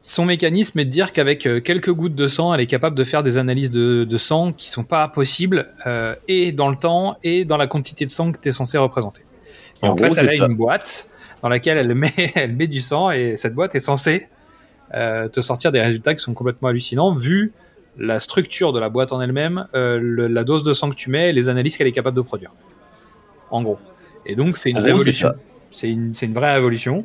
Son 0.00 0.24
mécanisme 0.24 0.78
est 0.78 0.86
de 0.86 0.90
dire 0.90 1.12
qu'avec 1.12 1.46
euh, 1.46 1.60
quelques 1.60 1.92
gouttes 1.92 2.14
de 2.14 2.26
sang, 2.26 2.54
elle 2.54 2.60
est 2.60 2.66
capable 2.66 2.96
de 2.96 3.04
faire 3.04 3.22
des 3.22 3.36
analyses 3.36 3.70
de, 3.70 4.04
de 4.04 4.18
sang 4.18 4.50
qui 4.52 4.70
sont 4.70 4.82
pas 4.82 5.06
possibles 5.08 5.68
euh, 5.86 6.14
et 6.26 6.52
dans 6.52 6.70
le 6.70 6.76
temps 6.76 7.18
et 7.22 7.44
dans 7.44 7.58
la 7.58 7.66
quantité 7.66 8.06
de 8.06 8.10
sang 8.10 8.32
que 8.32 8.38
tu 8.38 8.48
es 8.48 8.52
censé 8.52 8.78
représenter. 8.78 9.22
Et 9.82 9.86
En 9.86 9.90
en, 9.90 9.94
gros, 9.94 10.14
fait, 10.14 10.20
elle 10.22 10.28
a 10.30 10.38
ça. 10.38 10.46
une 10.46 10.56
boîte 10.56 11.10
dans 11.42 11.50
laquelle 11.50 11.76
elle 11.76 11.94
met, 11.94 12.14
elle 12.34 12.56
met 12.56 12.66
du 12.66 12.80
sang 12.80 13.10
et 13.10 13.36
cette 13.36 13.54
boîte 13.54 13.74
est 13.74 13.80
censée 13.80 14.26
euh, 14.94 15.28
te 15.28 15.42
sortir 15.42 15.70
des 15.70 15.80
résultats 15.80 16.14
qui 16.14 16.20
sont 16.20 16.34
complètement 16.34 16.68
hallucinants 16.68 17.14
vu 17.14 17.52
la 17.98 18.20
structure 18.20 18.72
de 18.72 18.80
la 18.80 18.88
boîte 18.88 19.12
en 19.12 19.20
elle-même, 19.20 19.66
euh, 19.74 20.28
la 20.28 20.44
dose 20.44 20.64
de 20.64 20.72
sang 20.72 20.88
que 20.88 20.94
tu 20.94 21.10
mets 21.10 21.28
et 21.28 21.32
les 21.32 21.50
analyses 21.50 21.76
qu'elle 21.76 21.86
est 21.86 21.92
capable 21.92 22.16
de 22.16 22.22
produire. 22.22 22.52
En 23.50 23.62
gros. 23.62 23.78
Et 24.24 24.34
donc 24.34 24.56
c'est 24.56 24.70
une 24.70 24.78
c'est 24.78 24.82
révolution. 24.82 25.32
C'est 25.70 25.90
une, 25.90 26.32
vraie 26.32 26.54
révolution. 26.54 27.04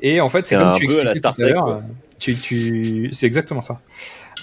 Et 0.00 0.20
en 0.20 0.28
fait, 0.30 0.46
c'est 0.46 0.56
comme 0.56 0.68
un 0.68 0.70
tu 0.70 0.84
expliquais 0.84 1.20
tout 1.20 1.28
à 1.28 1.46
l'heure. 1.46 1.82
Tu, 2.18 2.34
tu, 2.34 3.10
c'est 3.12 3.26
exactement 3.26 3.60
ça. 3.60 3.80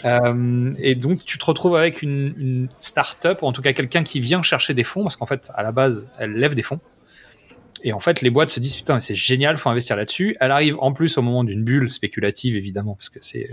Euh, 0.05 0.74
et 0.80 0.95
donc 0.95 1.24
tu 1.24 1.38
te 1.38 1.45
retrouves 1.45 1.76
avec 1.76 2.01
une, 2.01 2.34
une 2.38 2.69
start-up, 2.80 3.41
ou 3.41 3.45
en 3.45 3.53
tout 3.53 3.61
cas 3.61 3.74
quelqu'un 3.74 4.03
qui 4.03 4.19
vient 4.19 4.41
chercher 4.41 4.74
des 4.74 4.84
fonds, 4.84 5.03
parce 5.03 5.15
qu'en 5.15 5.26
fait, 5.26 5.51
à 5.55 5.63
la 5.63 5.71
base, 5.71 6.09
elle 6.19 6.34
lève 6.34 6.55
des 6.55 6.63
fonds. 6.63 6.80
Et 7.84 7.91
en 7.93 7.99
fait, 7.99 8.21
les 8.21 8.30
boîtes 8.30 8.49
se 8.49 8.59
disent 8.59 8.76
putain, 8.76 8.95
mais 8.95 8.99
c'est 8.99 9.15
génial, 9.15 9.57
faut 9.57 9.69
investir 9.69 9.95
là-dessus. 9.95 10.38
Elle 10.39 10.51
arrive 10.51 10.78
en 10.80 10.93
plus 10.93 11.17
au 11.17 11.21
moment 11.21 11.43
d'une 11.43 11.63
bulle 11.63 11.91
spéculative, 11.91 12.55
évidemment, 12.55 12.95
parce 12.95 13.09
que 13.09 13.19
c'est 13.21 13.49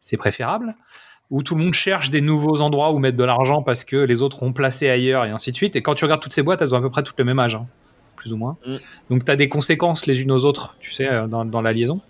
c'est 0.00 0.16
préférable, 0.16 0.74
où 1.30 1.42
tout 1.42 1.54
le 1.54 1.64
monde 1.64 1.74
cherche 1.74 2.10
des 2.10 2.20
nouveaux 2.20 2.60
endroits 2.60 2.92
où 2.92 2.98
mettre 2.98 3.16
de 3.16 3.24
l'argent 3.24 3.62
parce 3.62 3.84
que 3.84 3.96
les 3.96 4.22
autres 4.22 4.42
ont 4.42 4.52
placé 4.52 4.88
ailleurs 4.88 5.24
et 5.24 5.30
ainsi 5.30 5.50
de 5.50 5.56
suite. 5.56 5.76
Et 5.76 5.82
quand 5.82 5.94
tu 5.94 6.04
regardes 6.04 6.22
toutes 6.22 6.32
ces 6.32 6.42
boîtes, 6.42 6.62
elles 6.62 6.74
ont 6.74 6.78
à 6.78 6.80
peu 6.80 6.90
près 6.90 7.02
toutes 7.02 7.18
le 7.18 7.24
même 7.24 7.38
âge, 7.38 7.54
hein, 7.54 7.66
plus 8.16 8.32
ou 8.32 8.36
moins. 8.36 8.56
Mm. 8.66 8.76
Donc 9.10 9.24
tu 9.24 9.30
as 9.30 9.36
des 9.36 9.48
conséquences 9.48 10.06
les 10.06 10.20
unes 10.20 10.30
aux 10.30 10.44
autres, 10.44 10.76
tu 10.80 10.92
sais, 10.92 11.08
euh, 11.08 11.26
dans, 11.26 11.44
dans 11.44 11.62
la 11.62 11.72
liaison. 11.72 12.00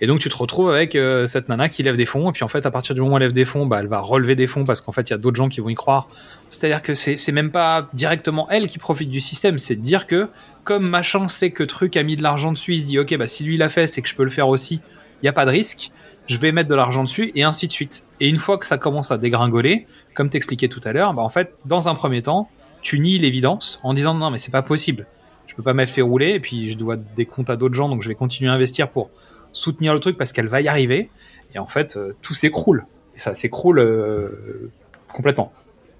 Et 0.00 0.06
donc 0.06 0.20
tu 0.20 0.28
te 0.28 0.36
retrouves 0.36 0.70
avec 0.70 0.94
euh, 0.94 1.26
cette 1.26 1.48
nana 1.48 1.68
qui 1.68 1.82
lève 1.82 1.96
des 1.96 2.04
fonds, 2.04 2.28
et 2.28 2.32
puis 2.32 2.44
en 2.44 2.48
fait 2.48 2.66
à 2.66 2.70
partir 2.70 2.94
du 2.94 3.00
moment 3.00 3.14
où 3.14 3.16
elle 3.16 3.24
lève 3.24 3.32
des 3.32 3.46
fonds, 3.46 3.64
bah, 3.66 3.78
elle 3.80 3.88
va 3.88 4.00
relever 4.00 4.34
des 4.34 4.46
fonds 4.46 4.64
parce 4.64 4.80
qu'en 4.80 4.92
fait 4.92 5.08
il 5.08 5.12
y 5.12 5.14
a 5.14 5.18
d'autres 5.18 5.36
gens 5.36 5.48
qui 5.48 5.60
vont 5.60 5.70
y 5.70 5.74
croire. 5.74 6.08
C'est-à-dire 6.50 6.82
que 6.82 6.94
c'est 6.94 7.32
même 7.32 7.50
pas 7.50 7.88
directement 7.94 8.48
elle 8.50 8.68
qui 8.68 8.78
profite 8.78 9.10
du 9.10 9.20
système, 9.20 9.58
c'est 9.58 9.76
de 9.76 9.80
dire 9.80 10.06
que 10.06 10.28
comme 10.64 10.86
machin 10.86 11.28
sait 11.28 11.50
que 11.50 11.62
truc 11.62 11.96
a 11.96 12.02
mis 12.02 12.16
de 12.16 12.22
l'argent 12.22 12.52
dessus, 12.52 12.74
il 12.74 12.80
se 12.80 12.86
dit 12.86 12.98
ok 12.98 13.16
bah 13.16 13.26
si 13.26 13.44
lui 13.44 13.56
l'a 13.56 13.68
fait, 13.68 13.86
c'est 13.86 14.02
que 14.02 14.08
je 14.08 14.14
peux 14.14 14.24
le 14.24 14.30
faire 14.30 14.48
aussi, 14.48 14.74
il 14.74 15.24
n'y 15.24 15.28
a 15.28 15.32
pas 15.32 15.46
de 15.46 15.50
risque, 15.50 15.90
je 16.26 16.36
vais 16.38 16.52
mettre 16.52 16.68
de 16.68 16.74
l'argent 16.74 17.02
dessus 17.02 17.32
et 17.34 17.44
ainsi 17.44 17.66
de 17.66 17.72
suite. 17.72 18.04
Et 18.20 18.28
une 18.28 18.38
fois 18.38 18.58
que 18.58 18.66
ça 18.66 18.76
commence 18.76 19.10
à 19.10 19.18
dégringoler, 19.18 19.86
comme 20.14 20.28
t'expliquais 20.28 20.68
tout 20.68 20.80
à 20.84 20.92
l'heure, 20.92 21.14
bah 21.14 21.22
en 21.22 21.30
fait 21.30 21.54
dans 21.64 21.88
un 21.88 21.94
premier 21.94 22.20
temps, 22.20 22.50
tu 22.82 23.00
nies 23.00 23.18
l'évidence 23.18 23.80
en 23.82 23.94
disant 23.94 24.12
non 24.12 24.30
mais 24.30 24.38
c'est 24.38 24.52
pas 24.52 24.62
possible, 24.62 25.06
je 25.46 25.54
peux 25.54 25.62
pas 25.62 25.72
m'être 25.72 25.88
fait 25.88 26.02
rouler 26.02 26.32
et 26.32 26.40
puis 26.40 26.68
je 26.68 26.76
dois 26.76 26.96
des 26.96 27.24
comptes 27.24 27.48
à 27.48 27.56
d'autres 27.56 27.74
gens 27.74 27.88
donc 27.88 28.02
je 28.02 28.08
vais 28.08 28.14
continuer 28.14 28.50
à 28.50 28.54
investir 28.54 28.90
pour 28.90 29.10
soutenir 29.56 29.94
le 29.94 30.00
truc 30.00 30.16
parce 30.18 30.32
qu'elle 30.32 30.48
va 30.48 30.60
y 30.60 30.68
arriver. 30.68 31.10
Et 31.54 31.58
en 31.58 31.66
fait, 31.66 31.96
euh, 31.96 32.10
tout 32.22 32.34
s'écroule. 32.34 32.84
Et 33.14 33.18
ça 33.18 33.34
s'écroule 33.34 33.78
euh, 33.78 34.70
complètement. 35.12 35.52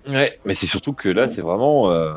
Ouais, 0.08 0.38
mais 0.44 0.54
c'est 0.54 0.66
surtout 0.66 0.92
que 0.92 1.08
là, 1.08 1.26
c'est 1.28 1.40
vraiment. 1.42 1.90
euh, 1.90 2.12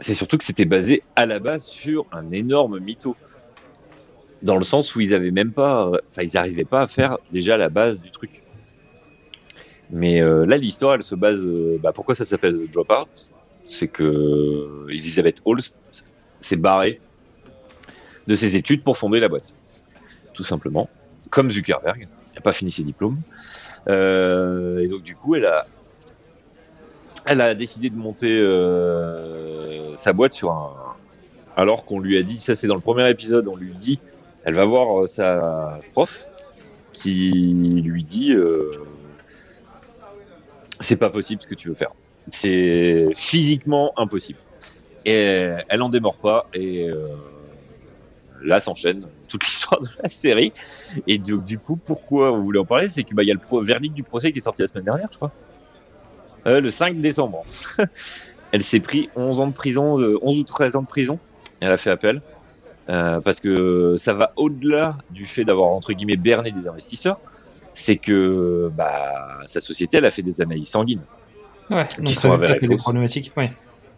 C'est 0.00 0.14
surtout 0.14 0.36
que 0.38 0.44
c'était 0.44 0.64
basé 0.64 1.02
à 1.16 1.24
la 1.26 1.38
base 1.38 1.64
sur 1.64 2.06
un 2.12 2.30
énorme 2.32 2.78
mytho. 2.80 3.16
Dans 4.42 4.56
le 4.56 4.64
sens 4.64 4.94
où 4.94 5.00
ils 5.00 5.14
avaient 5.14 5.30
même 5.32 5.52
pas. 5.52 5.90
Enfin, 6.10 6.22
ils 6.22 6.30
n'arrivaient 6.34 6.64
pas 6.64 6.82
à 6.82 6.86
faire 6.86 7.18
déjà 7.32 7.56
la 7.56 7.68
base 7.68 8.00
du 8.00 8.10
truc. 8.10 8.42
Mais 9.90 10.20
euh, 10.20 10.44
là, 10.44 10.56
l'histoire, 10.58 10.94
elle 10.94 11.02
se 11.02 11.14
base. 11.14 11.38
euh, 11.40 11.78
bah, 11.82 11.92
pourquoi 11.92 12.14
ça 12.14 12.24
s'appelle 12.26 12.54
The 12.66 12.70
Dropout 12.70 13.08
C'est 13.68 13.88
que 13.88 14.86
Elizabeth 14.90 15.40
Halls 15.46 15.62
s'est 16.40 16.56
barrée 16.56 17.00
de 18.26 18.34
ses 18.34 18.54
études 18.56 18.82
pour 18.84 18.96
fonder 18.98 19.18
la 19.20 19.28
boîte. 19.28 19.54
Tout 20.38 20.44
simplement. 20.44 20.88
Comme 21.30 21.50
Zuckerberg. 21.50 22.06
Il 22.32 22.36
n'a 22.36 22.40
pas 22.40 22.52
fini 22.52 22.70
ses 22.70 22.84
diplômes. 22.84 23.18
Euh, 23.88 24.78
et 24.78 24.86
donc, 24.86 25.02
du 25.02 25.16
coup, 25.16 25.34
elle 25.34 25.46
a, 25.46 25.66
elle 27.26 27.40
a 27.40 27.56
décidé 27.56 27.90
de 27.90 27.96
monter 27.96 28.38
euh, 28.38 29.96
sa 29.96 30.12
boîte 30.12 30.34
sur 30.34 30.52
un. 30.52 30.74
Alors 31.56 31.84
qu'on 31.84 31.98
lui 31.98 32.16
a 32.16 32.22
dit, 32.22 32.38
ça 32.38 32.54
c'est 32.54 32.68
dans 32.68 32.76
le 32.76 32.80
premier 32.80 33.10
épisode, 33.10 33.48
on 33.48 33.56
lui 33.56 33.74
dit, 33.74 33.98
elle 34.44 34.54
va 34.54 34.64
voir 34.64 35.02
euh, 35.02 35.06
sa 35.08 35.80
prof 35.90 36.28
qui 36.92 37.32
lui 37.82 38.04
dit, 38.04 38.32
c'est 40.78 40.96
pas 40.96 41.10
possible 41.10 41.42
ce 41.42 41.48
que 41.48 41.56
tu 41.56 41.68
veux 41.68 41.74
faire. 41.74 41.90
C'est 42.28 43.08
physiquement 43.16 43.92
impossible. 43.96 44.38
Et 45.04 45.50
elle 45.68 45.82
en 45.82 45.88
démord 45.88 46.18
pas 46.18 46.46
et 46.54 46.88
là 48.40 48.60
s'enchaîne 48.60 49.08
toute 49.28 49.44
l'histoire 49.44 49.80
de 49.80 49.88
la 50.02 50.08
série. 50.08 50.52
Et 51.06 51.18
donc, 51.18 51.44
du 51.44 51.58
coup, 51.58 51.76
pourquoi 51.76 52.32
on 52.32 52.42
voulait 52.42 52.58
en 52.58 52.64
parler, 52.64 52.88
c'est 52.88 53.04
que 53.04 53.14
bah 53.14 53.22
il 53.22 53.26
y 53.28 53.30
a 53.30 53.34
le 53.34 53.40
pro- 53.40 53.62
verdict 53.62 53.94
du 53.94 54.02
procès 54.02 54.32
qui 54.32 54.38
est 54.38 54.42
sorti 54.42 54.62
la 54.62 54.68
semaine 54.68 54.84
dernière, 54.84 55.08
je 55.12 55.16
crois. 55.16 55.32
Euh, 56.46 56.60
le 56.60 56.70
5 56.70 57.00
décembre. 57.00 57.42
Elle 58.52 58.62
s'est 58.62 58.80
pris 58.80 59.10
11 59.16 59.40
ans 59.40 59.46
de 59.46 59.52
prison, 59.52 60.00
euh, 60.00 60.18
11 60.22 60.38
ou 60.38 60.44
13 60.44 60.76
ans 60.76 60.82
de 60.82 60.86
prison. 60.86 61.18
Elle 61.60 61.70
a 61.70 61.76
fait 61.76 61.90
appel. 61.90 62.22
Euh, 62.88 63.20
parce 63.20 63.38
que 63.40 63.94
ça 63.98 64.14
va 64.14 64.32
au-delà 64.36 64.96
du 65.10 65.26
fait 65.26 65.44
d'avoir, 65.44 65.68
entre 65.68 65.92
guillemets, 65.92 66.16
berné 66.16 66.50
des 66.52 66.66
investisseurs. 66.68 67.20
C'est 67.74 67.96
que 67.96 68.70
bah, 68.74 69.40
sa 69.44 69.60
société, 69.60 69.98
elle 69.98 70.06
a 70.06 70.10
fait 70.10 70.22
des 70.22 70.40
analyses 70.40 70.68
sanguines. 70.70 71.02
Ouais, 71.70 71.86
Qui 72.04 72.14
sont 72.14 72.32
avérées 72.32 72.56
qu'il 72.56 72.68
fausses. 72.68 72.80
problématiques. 72.82 73.30
Ouais. 73.36 73.52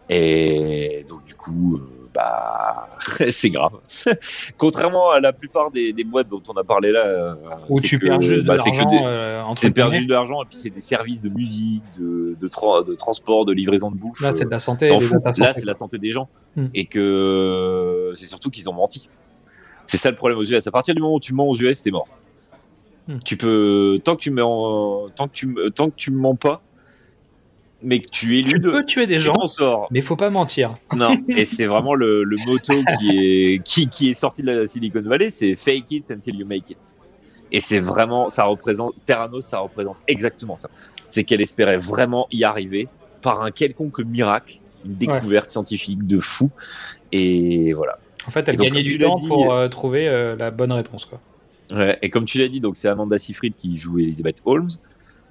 Et 0.09 1.05
donc, 1.07 1.23
du 1.23 1.35
coup, 1.35 1.77
euh, 1.77 2.00
bah, 2.13 2.89
c'est 3.29 3.49
grave. 3.49 3.73
Contrairement 4.57 5.11
à 5.11 5.19
la 5.19 5.33
plupart 5.33 5.71
des, 5.71 5.93
des 5.93 6.03
boîtes 6.03 6.27
dont 6.29 6.41
on 6.49 6.53
a 6.53 6.63
parlé 6.63 6.91
là, 6.91 7.05
euh, 7.05 7.33
Où 7.69 7.79
tu 7.81 7.99
que- 7.99 8.05
perds 8.07 8.21
juste 8.21 8.43
de 8.43 8.47
bah, 8.47 8.55
l'argent. 8.57 8.85
des- 8.85 8.99
euh, 9.03 9.43
c'est 9.55 9.71
perdu 9.71 10.05
de 10.05 10.11
l'argent 10.11 10.41
et 10.43 10.45
puis 10.45 10.57
c'est 10.57 10.69
des 10.69 10.81
services 10.81 11.21
de 11.21 11.29
musique, 11.29 11.83
de, 11.97 12.35
de, 12.39 12.47
tra- 12.47 12.85
de 12.85 12.95
transport, 12.95 13.45
de 13.45 13.53
livraison 13.53 13.91
de 13.91 13.97
bouffe. 13.97 14.21
Là, 14.21 14.31
c'est 14.35 14.41
euh, 14.43 14.45
de 14.45 14.51
la 14.51 14.59
santé. 14.59 14.89
fous. 14.99 15.15
data 15.23 15.29
Là, 15.29 15.33
santé. 15.47 15.59
c'est 15.59 15.65
la 15.65 15.73
santé 15.73 15.97
des 15.97 16.11
gens. 16.11 16.27
Hmm. 16.55 16.67
Et 16.73 16.85
que 16.85 18.11
c'est 18.15 18.25
surtout 18.25 18.49
qu'ils 18.49 18.69
ont 18.69 18.73
menti. 18.73 19.09
C'est 19.85 19.97
ça 19.97 20.09
le 20.09 20.15
problème 20.15 20.37
aux 20.39 20.43
US. 20.45 20.67
À 20.67 20.71
partir 20.71 20.93
du 20.95 21.01
moment 21.01 21.15
où 21.15 21.19
tu 21.19 21.33
mens 21.33 21.47
aux 21.47 21.55
US, 21.55 21.81
t'es 21.81 21.91
mort. 21.91 22.07
Hmm. 23.07 23.17
Tu 23.25 23.35
peux, 23.37 23.99
tant 24.03 24.15
que 24.15 24.21
tu 24.21 24.31
mens, 24.31 25.09
tant 25.15 25.27
que 25.27 25.33
tu, 25.33 25.55
tant 25.75 25.89
que 25.89 25.95
tu 25.95 26.11
mens 26.11 26.35
pas, 26.35 26.61
mais 27.83 27.99
que 27.99 28.09
tu 28.09 28.27
Tu 28.27 28.37
éludes, 28.39 28.63
peux 28.71 28.85
tuer 28.85 29.07
des 29.07 29.15
tu 29.15 29.21
gens, 29.21 29.45
sors. 29.45 29.87
mais 29.91 30.01
faut 30.01 30.15
pas 30.15 30.29
mentir. 30.29 30.77
Non, 30.95 31.13
et 31.29 31.45
c'est 31.45 31.65
vraiment 31.65 31.93
le, 31.95 32.23
le 32.23 32.37
motto 32.47 32.73
qui 32.99 33.09
est, 33.09 33.63
qui, 33.63 33.87
qui 33.89 34.09
est 34.09 34.13
sorti 34.13 34.41
de 34.43 34.51
la 34.51 34.67
Silicon 34.67 35.01
Valley, 35.01 35.29
c'est 35.31 35.55
fake 35.55 35.91
it 35.91 36.11
until 36.11 36.35
you 36.35 36.45
make 36.45 36.69
it. 36.69 36.95
Et 37.51 37.59
c'est 37.59 37.79
vraiment, 37.79 38.29
ça 38.29 38.45
représente, 38.45 38.93
Terranos, 39.05 39.41
ça 39.45 39.59
représente 39.59 39.97
exactement 40.07 40.55
ça. 40.57 40.69
C'est 41.09 41.23
qu'elle 41.25 41.41
espérait 41.41 41.77
vraiment 41.77 42.27
y 42.31 42.43
arriver 42.45 42.87
par 43.21 43.41
un 43.43 43.51
quelconque 43.51 43.99
miracle, 43.99 44.59
une 44.85 44.95
découverte 44.95 45.49
scientifique 45.49 46.07
de 46.07 46.19
fou. 46.19 46.49
Et 47.11 47.73
voilà. 47.73 47.99
En 48.27 48.31
fait, 48.31 48.47
elle 48.47 48.55
donc, 48.55 48.67
gagnait 48.67 48.83
du 48.83 48.93
tu 48.93 48.99
temps 48.99 49.15
dit- 49.15 49.27
pour 49.27 49.53
euh, 49.53 49.67
trouver 49.67 50.07
euh, 50.07 50.35
la 50.37 50.49
bonne 50.51 50.71
réponse. 50.71 51.05
Quoi. 51.05 51.19
Ouais, 51.73 51.97
et 52.01 52.09
comme 52.09 52.25
tu 52.25 52.37
l'as 52.37 52.47
dit, 52.47 52.59
donc 52.61 52.77
c'est 52.77 52.87
Amanda 52.87 53.17
Seyfried 53.17 53.55
qui 53.57 53.75
joue 53.77 53.99
Elizabeth 53.99 54.37
Holmes, 54.45 54.69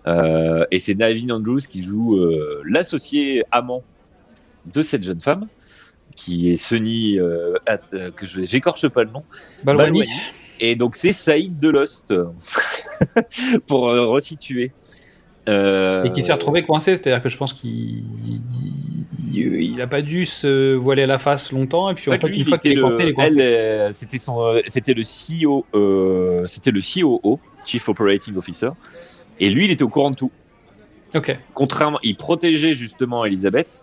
euh, 0.07 0.65
et 0.71 0.79
c'est 0.81 0.95
Navin 0.95 1.31
Andrews 1.31 1.61
qui 1.69 1.83
joue 1.83 2.17
euh, 2.17 2.63
l'associé 2.65 3.45
amant 3.51 3.83
de 4.73 4.83
cette 4.83 5.03
jeune 5.05 5.21
femme, 5.21 5.47
qui 6.17 6.51
est 6.51 6.57
Sunny, 6.57 7.19
euh, 7.19 7.55
euh, 7.95 8.11
que 8.11 8.27
j'écorche 8.27 8.89
pas 8.89 9.05
le 9.05 9.11
nom, 9.11 9.23
Balwani. 9.65 10.01
Et 10.61 10.75
donc 10.77 10.97
c'est 10.97 11.13
Saïd 11.13 11.59
de 11.59 11.69
Lost, 11.71 12.13
pour 13.67 13.89
euh, 13.89 14.07
resituer. 14.07 14.73
Euh, 15.49 16.05
et 16.05 16.13
qui 16.13 16.21
s'est 16.23 16.33
retrouvé 16.33 16.63
coincé, 16.63 16.97
c'est-à-dire 16.97 17.23
que 17.23 17.29
je 17.31 17.37
pense 17.37 17.55
qu'il 17.55 17.71
il, 17.71 18.43
il- 19.33 19.63
il 19.73 19.81
a 19.81 19.87
pas 19.87 20.03
dû 20.03 20.27
se 20.27 20.75
voiler 20.75 21.07
la 21.07 21.19
face 21.19 21.51
longtemps, 21.53 21.89
et 21.89 21.95
puis 21.95 22.11
En 22.11 22.15
fait, 22.15 22.29
lui, 22.29 22.39
une 22.41 22.45
fois 22.45 22.59
il 22.59 22.61
qu'il 22.61 22.73
est 22.73 22.81
coincé, 22.81 23.03
il 23.05 23.09
est 23.09 23.13
coincé. 23.15 23.33
euh, 23.39 23.89
c'était 23.93 24.19
son, 24.19 24.41
euh, 24.43 24.61
c'était 24.67 24.93
le 24.93 25.03
CEO 25.03 25.65
euh, 25.75 25.79
euh, 26.43 26.47
c'était 26.47 26.71
le 26.73 26.81
COO, 26.83 27.41
Chief 27.65 27.89
Operating 27.89 28.37
Officer, 28.37 28.71
et 29.41 29.51
lui, 29.51 29.65
il 29.65 29.71
était 29.71 29.83
au 29.83 29.89
courant 29.89 30.11
de 30.11 30.17
tout. 30.17 30.31
Ok. 31.15 31.37
Contrairement, 31.55 31.99
il 32.03 32.17
protégeait 32.17 32.75
justement 32.75 33.25
Elisabeth, 33.25 33.81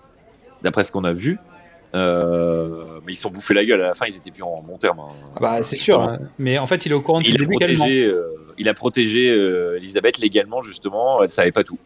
d'après 0.62 0.84
ce 0.84 0.92
qu'on 0.92 1.04
a 1.04 1.14
vu. 1.14 1.38
Euh, 1.96 3.00
mais 3.06 3.14
ils 3.14 3.16
se 3.16 3.24
sont 3.24 3.30
bouffés 3.30 3.54
la 3.54 3.66
gueule 3.66 3.82
à 3.82 3.88
la 3.88 3.94
fin, 3.94 4.06
ils 4.08 4.16
étaient 4.16 4.32
plus 4.32 4.44
en 4.44 4.62
bon 4.62 4.78
terme. 4.78 5.00
hein. 5.00 5.14
Ah 5.36 5.40
bah, 5.40 5.64
c'est 5.64 5.76
sûr. 5.78 6.02
Hein. 6.02 6.20
Mais 6.38 6.58
en 6.58 6.68
fait, 6.68 6.86
il 6.86 6.92
est 6.92 6.96
au 6.96 7.02
courant 7.02 7.22
Il 7.22 7.30
a 7.30 7.38
début 7.38 7.56
protégé, 7.56 8.04
euh, 8.04 8.28
il 8.58 8.68
a 8.70 8.74
protégé 8.74 9.30
euh, 9.30 9.78
Elisabeth 9.78 10.18
légalement, 10.20 10.62
justement, 10.62 11.24
elle 11.24 11.30
savait 11.30 11.52
pas 11.52 11.64
tout. 11.64 11.80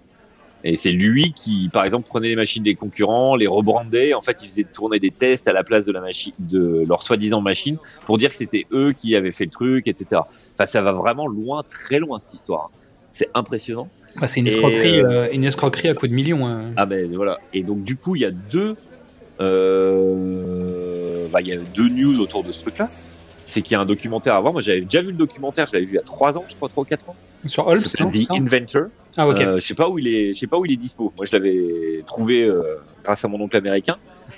Et 0.64 0.78
c'est 0.78 0.92
lui 0.92 1.34
qui, 1.34 1.70
par 1.74 1.86
exemple, 1.86 2.08
prenait 2.08 2.28
les 2.28 2.36
machines 2.36 2.62
des 2.64 2.76
concurrents, 2.76 3.36
les 3.36 3.48
rebrandait. 3.48 4.14
En 4.14 4.22
fait, 4.22 4.44
il 4.44 4.48
faisait 4.48 4.64
tourner 4.64 5.00
des 5.00 5.10
tests 5.10 5.48
à 5.48 5.54
la 5.54 5.64
place 5.64 5.86
de 5.86 5.92
la 5.92 6.02
machine, 6.02 6.34
de 6.38 6.84
leur 6.88 7.02
soi-disant 7.02 7.42
machine, 7.42 7.78
pour 8.06 8.20
dire 8.20 8.30
que 8.30 8.36
c'était 8.36 8.68
eux 8.72 8.94
qui 8.94 9.16
avaient 9.16 9.32
fait 9.32 9.46
le 9.46 9.50
truc, 9.52 9.88
etc. 9.88 10.22
Enfin, 10.54 10.66
ça 10.66 10.82
va 10.82 10.92
vraiment 10.92 11.28
loin, 11.28 11.64
très 11.64 11.98
loin 11.98 12.20
cette 12.20 12.36
histoire. 12.36 12.70
C'est 13.12 13.30
impressionnant. 13.34 13.88
Bah, 14.20 14.28
c'est 14.28 14.40
une 14.40 14.48
escroquerie, 14.48 15.00
euh, 15.02 15.10
euh, 15.10 15.28
une 15.32 15.44
escroquerie 15.44 15.90
à 15.90 15.94
coup 15.94 16.08
de 16.08 16.14
millions. 16.14 16.48
hein. 16.48 16.72
Ah 16.78 16.86
ben 16.86 17.14
voilà. 17.16 17.40
Et 17.54 17.62
donc 17.64 17.84
du 17.84 17.96
coup, 17.98 18.16
il 18.16 18.22
y 18.22 18.26
a 18.26 18.32
deux, 18.32 18.76
euh, 19.42 21.28
bah, 21.32 21.42
il 21.42 21.48
y 21.48 21.54
a 21.54 21.58
deux 21.58 21.90
news 21.90 22.20
autour 22.20 22.44
de 22.44 22.52
ce 22.52 22.62
truc-là. 22.62 22.90
C'est 23.52 23.62
qu'il 23.62 23.74
y 23.74 23.76
a 23.76 23.82
un 23.82 23.86
documentaire 23.86 24.36
à 24.36 24.40
voir. 24.40 24.54
Moi, 24.54 24.62
j'avais 24.62 24.80
déjà 24.80 25.02
vu 25.02 25.12
le 25.12 25.18
documentaire. 25.18 25.68
Je 25.68 25.74
l'avais 25.74 25.84
vu 25.84 25.92
il 25.92 25.96
y 25.96 26.00
a 26.00 26.04
trois 26.04 26.38
ans, 26.38 26.46
je 26.48 26.56
crois, 26.56 26.70
trois 26.70 26.84
ou 26.84 26.86
quatre 26.86 27.10
ans. 27.10 27.18
Sur 27.48 27.68
Holmes, 27.68 27.82
The 27.82 27.88
c'est 27.88 27.98
ça 27.98 28.34
Inventor. 28.34 28.84
Ah, 29.18 29.28
ok. 29.28 29.42
Euh, 29.42 29.60
je 29.60 29.66
sais 29.66 29.74
pas 29.74 29.90
où 29.90 30.00
il 30.00 30.08
est. 30.08 30.34
Je 30.34 30.40
sais 30.40 30.48
pas 30.48 30.58
où 30.58 30.66
il 30.66 30.72
est 30.72 30.78
dispo. 30.78 31.12
Moi, 31.18 31.26
je 31.26 31.36
l'avais 31.36 32.02
trouvé 32.06 32.44
euh, 32.44 32.78
grâce 33.04 33.26
à 33.26 33.28
mon 33.28 33.42
oncle 33.42 33.58
américain. 33.58 33.98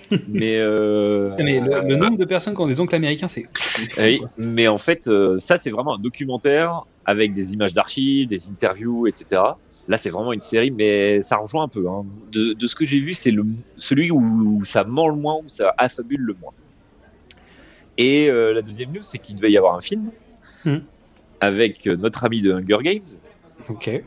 mais 0.28 0.58
euh, 0.58 1.36
Mais 1.38 1.60
le, 1.60 1.88
le 1.88 1.96
nombre 1.96 2.18
de 2.18 2.26
personnes 2.26 2.56
qui 2.56 2.62
ont 2.62 2.66
des 2.68 2.80
oncles 2.80 2.96
américains, 2.96 3.28
c'est. 3.28 3.46
oui, 4.00 4.24
mais 4.38 4.68
en 4.68 4.80
fait, 4.80 5.08
ça 5.38 5.60
c'est 5.60 5.70
vraiment 5.70 5.98
un 5.98 6.00
documentaire 6.00 6.82
avec 7.06 7.34
des 7.34 7.54
images 7.54 7.76
d'archives, 7.76 8.30
des 8.30 8.50
interviews, 8.50 9.06
etc. 9.06 9.44
Là, 9.88 9.98
c'est 10.00 10.10
vraiment 10.10 10.34
une 10.34 10.40
série, 10.40 10.72
mais 10.72 11.22
ça 11.22 11.38
rejoint 11.38 11.66
un 11.66 11.68
peu. 11.68 11.88
Hein. 11.88 12.04
De, 12.32 12.54
de 12.54 12.68
ce 12.68 12.76
que 12.76 12.86
j'ai 12.86 13.00
vu, 13.00 13.14
c'est 13.14 13.32
le 13.32 13.46
celui 13.78 14.10
où, 14.10 14.22
où 14.58 14.66
ça 14.66 14.86
ment 14.86 15.08
le 15.08 15.18
moins, 15.18 15.36
où 15.36 15.50
ça 15.50 15.72
affabule 15.78 16.22
le 16.22 16.36
moins. 16.42 16.54
Et 17.98 18.30
euh, 18.30 18.54
la 18.54 18.62
deuxième 18.62 18.92
news, 18.92 19.02
c'est 19.02 19.18
qu'il 19.20 19.36
devait 19.36 19.52
y 19.52 19.58
avoir 19.58 19.76
un 19.76 19.82
film 19.82 20.12
Hmm. 20.66 20.78
avec 21.42 21.88
euh, 21.88 21.96
notre 21.98 22.24
ami 22.26 22.42
de 22.42 22.54
Hunger 22.54 22.78
Games, 22.82 23.02
Ok. 23.70 24.02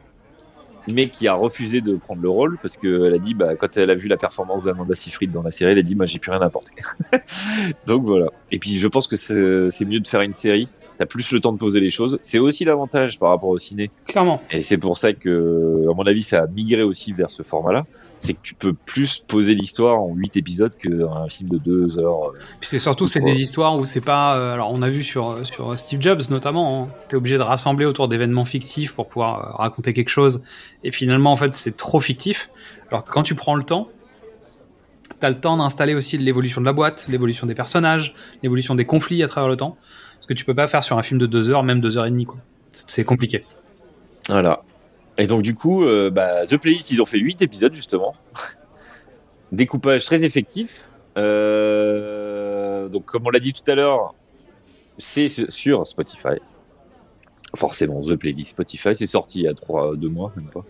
mais 0.93 1.09
qui 1.09 1.29
a 1.29 1.35
refusé 1.35 1.81
de 1.83 1.97
prendre 1.97 2.23
le 2.23 2.31
rôle 2.31 2.57
parce 2.63 2.77
qu'elle 2.79 3.13
a 3.13 3.19
dit, 3.19 3.35
bah, 3.35 3.57
quand 3.57 3.77
elle 3.77 3.91
a 3.91 3.95
vu 3.95 4.09
la 4.09 4.17
performance 4.17 4.65
d'Amanda 4.65 4.95
Seyfried 4.95 5.31
dans 5.33 5.43
la 5.43 5.51
série, 5.51 5.73
elle 5.73 5.79
a 5.79 5.83
dit, 5.83 5.95
moi, 5.97 6.07
j'ai 6.07 6.19
plus 6.19 6.31
rien 6.31 6.41
à 6.41 6.47
apporter. 6.47 6.73
Donc 7.87 8.05
voilà. 8.05 8.29
Et 8.51 8.59
puis, 8.59 8.79
je 8.79 8.89
pense 8.89 9.07
que 9.07 9.17
c'est 9.17 9.71
c'est 9.71 9.85
mieux 9.85 10.01
de 10.01 10.09
faire 10.09 10.21
une 10.23 10.33
série. 10.35 10.69
T'as 10.99 11.05
plus 11.05 11.31
le 11.33 11.41
temps 11.41 11.53
de 11.53 11.59
poser 11.59 11.79
les 11.81 11.91
choses. 11.91 12.19
C'est 12.23 12.39
aussi 12.39 12.65
l'avantage 12.65 13.19
par 13.19 13.29
rapport 13.29 13.51
au 13.51 13.59
ciné. 13.59 13.91
Clairement. 14.07 14.41
Et 14.51 14.63
c'est 14.63 14.79
pour 14.79 14.97
ça 14.97 15.13
que, 15.13 15.87
à 15.91 15.95
mon 15.95 16.07
avis, 16.07 16.23
ça 16.23 16.45
a 16.45 16.47
migré 16.47 16.83
aussi 16.83 17.13
vers 17.13 17.31
ce 17.31 17.43
format-là. 17.43 17.85
C'est 18.19 18.33
que 18.33 18.41
tu 18.43 18.55
peux 18.55 18.73
plus 18.73 19.19
poser 19.19 19.55
l'histoire 19.55 20.01
en 20.03 20.15
8 20.15 20.37
épisodes 20.39 20.75
qu'un 20.77 21.29
film 21.29 21.51
de 21.51 21.59
2 21.59 21.99
heures. 21.99 22.33
Puis 22.61 22.69
c'est 22.71 22.79
surtout 22.79 23.09
c'est 23.09 23.21
des 23.21 23.43
histoires 23.43 23.77
où 23.77 23.85
c'est 23.85 24.01
pas. 24.01 24.37
euh, 24.37 24.55
alors 24.55 24.73
on 24.73 24.81
a 24.83 24.89
vu 24.89 25.03
sur 25.03 25.47
sur 25.47 25.79
Steve 25.79 26.01
Jobs 26.01 26.23
notamment, 26.31 26.85
hein, 26.85 26.89
t'es 27.09 27.17
obligé 27.17 27.37
de 27.37 27.43
rassembler 27.43 27.85
autour 27.85 28.09
d'événements 28.09 28.47
fictifs 28.47 28.95
pour 28.95 29.07
pouvoir 29.09 29.39
euh, 29.39 29.57
raconter 29.63 29.93
quelque 29.93 30.09
chose. 30.09 30.43
Et 30.83 30.91
finalement 30.93 31.33
en 31.33 31.37
fait 31.37 31.55
c'est 31.55 31.77
trop 31.77 32.01
fictif. 32.01 32.49
Alors 32.91 33.05
que 33.05 33.11
quand 33.11 33.23
tu 33.23 33.35
prends 33.35 33.55
le 33.55 33.65
temps, 33.65 33.89
t'as 35.21 35.29
le 35.29 35.39
temps 35.39 35.57
d'installer 35.59 35.95
aussi 35.95 36.17
l'évolution 36.17 36.61
de 36.61 36.67
la 36.67 36.73
boîte, 36.73 37.07
l'évolution 37.09 37.47
des 37.47 37.55
personnages, 37.55 38.15
l'évolution 38.43 38.75
des 38.75 38.85
conflits 38.87 39.23
à 39.23 39.29
travers 39.29 39.49
le 39.49 39.57
temps. 39.57 39.77
Ce 40.21 40.27
que 40.27 40.35
tu 40.35 40.45
peux 40.45 40.55
pas 40.55 40.67
faire 40.69 40.83
sur 40.83 40.97
un 40.99 41.03
film 41.03 41.21
de 41.21 41.27
deux 41.27 41.51
heures, 41.51 41.63
même 41.63 41.81
deux 41.81 41.99
heures 41.99 42.07
et 42.07 42.11
demie 42.11 42.25
quoi. 42.27 42.39
C'est 42.71 43.05
compliqué. 43.05 43.45
Voilà. 44.29 44.63
Et 45.19 45.27
donc, 45.27 45.43
du 45.43 45.55
coup, 45.55 45.85
euh, 45.85 46.11
bah, 46.11 46.47
The 46.47 46.57
Playlist, 46.59 46.91
ils 46.91 47.01
ont 47.01 47.07
fait 47.07 47.19
8 47.19 47.43
épisodes, 47.43 47.75
justement. 47.75 48.15
Découpage 49.53 50.05
très 50.05 50.25
effectif. 50.25 50.89
Euh, 51.17 52.89
donc, 52.89 53.07
comme 53.07 53.27
on 53.27 53.31
l'a 53.31 53.39
dit 53.41 53.53
tout 53.53 53.69
à 53.71 53.75
l'heure, 53.75 54.15
c'est 54.99 55.29
sur 55.51 55.87
Spotify. 55.87 56.41
Forcément, 57.55 58.03
The 58.03 58.17
Playlist 58.17 58.51
Spotify, 58.51 58.95
c'est 58.95 59.07
sorti 59.07 59.41
il 59.41 59.45
y 59.45 59.49
a 59.49 59.55
3, 59.55 59.97
2 59.97 60.09
mois, 60.09 60.33
même 60.37 60.51
pas. 60.51 60.65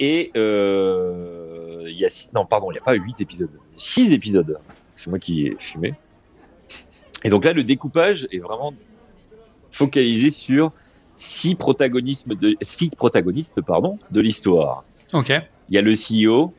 Et 0.00 0.30
euh, 0.36 1.84
il 1.86 1.96
y 1.98 2.04
a 2.04 2.08
six- 2.08 2.32
non, 2.34 2.44
pardon, 2.44 2.70
il 2.70 2.74
n'y 2.74 2.78
a 2.78 2.82
pas 2.82 2.94
8 2.94 3.20
épisodes, 3.20 3.58
6 3.76 4.12
épisodes. 4.12 4.58
C'est 4.94 5.08
moi 5.08 5.18
qui 5.18 5.46
ai 5.46 5.56
fumé. 5.58 5.94
Et 7.24 7.30
donc 7.30 7.44
là, 7.44 7.52
le 7.52 7.62
découpage 7.64 8.26
est 8.32 8.38
vraiment 8.40 8.74
focalisé 9.70 10.30
sur 10.30 10.72
six 11.16 11.54
protagonistes 11.54 12.28
de, 12.28 12.56
six 12.62 12.90
protagonistes, 12.90 13.60
pardon, 13.62 13.98
de 14.10 14.20
l'histoire. 14.20 14.84
Ok. 15.12 15.30
Il 15.68 15.74
y 15.74 15.78
a 15.78 15.82
le 15.82 15.94
CEO, 15.94 16.52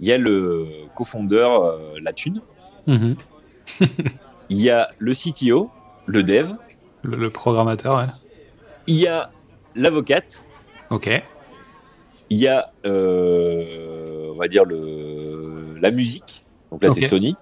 il 0.00 0.08
y 0.08 0.12
a 0.12 0.18
le 0.18 0.66
cofondeur, 0.94 1.64
euh, 1.64 1.78
la 2.02 2.12
thune, 2.12 2.40
Mhm. 2.86 3.16
il 4.50 4.58
y 4.60 4.70
a 4.70 4.90
le 4.98 5.12
CTO, 5.12 5.70
le 6.06 6.22
dev, 6.22 6.52
Le, 7.02 7.16
le 7.16 7.30
programmateur. 7.30 7.96
Ouais. 7.96 8.04
il 8.86 8.96
y 8.96 9.06
a 9.06 9.30
l'avocate, 9.74 10.46
Ok. 10.90 11.10
il 12.30 12.38
y 12.38 12.46
a, 12.48 12.72
euh, 12.86 14.30
on 14.32 14.36
va 14.38 14.48
dire, 14.48 14.64
le, 14.64 15.14
la 15.80 15.90
musique. 15.90 16.44
Donc 16.70 16.82
là, 16.82 16.90
c'est 16.90 17.06
Sony. 17.06 17.36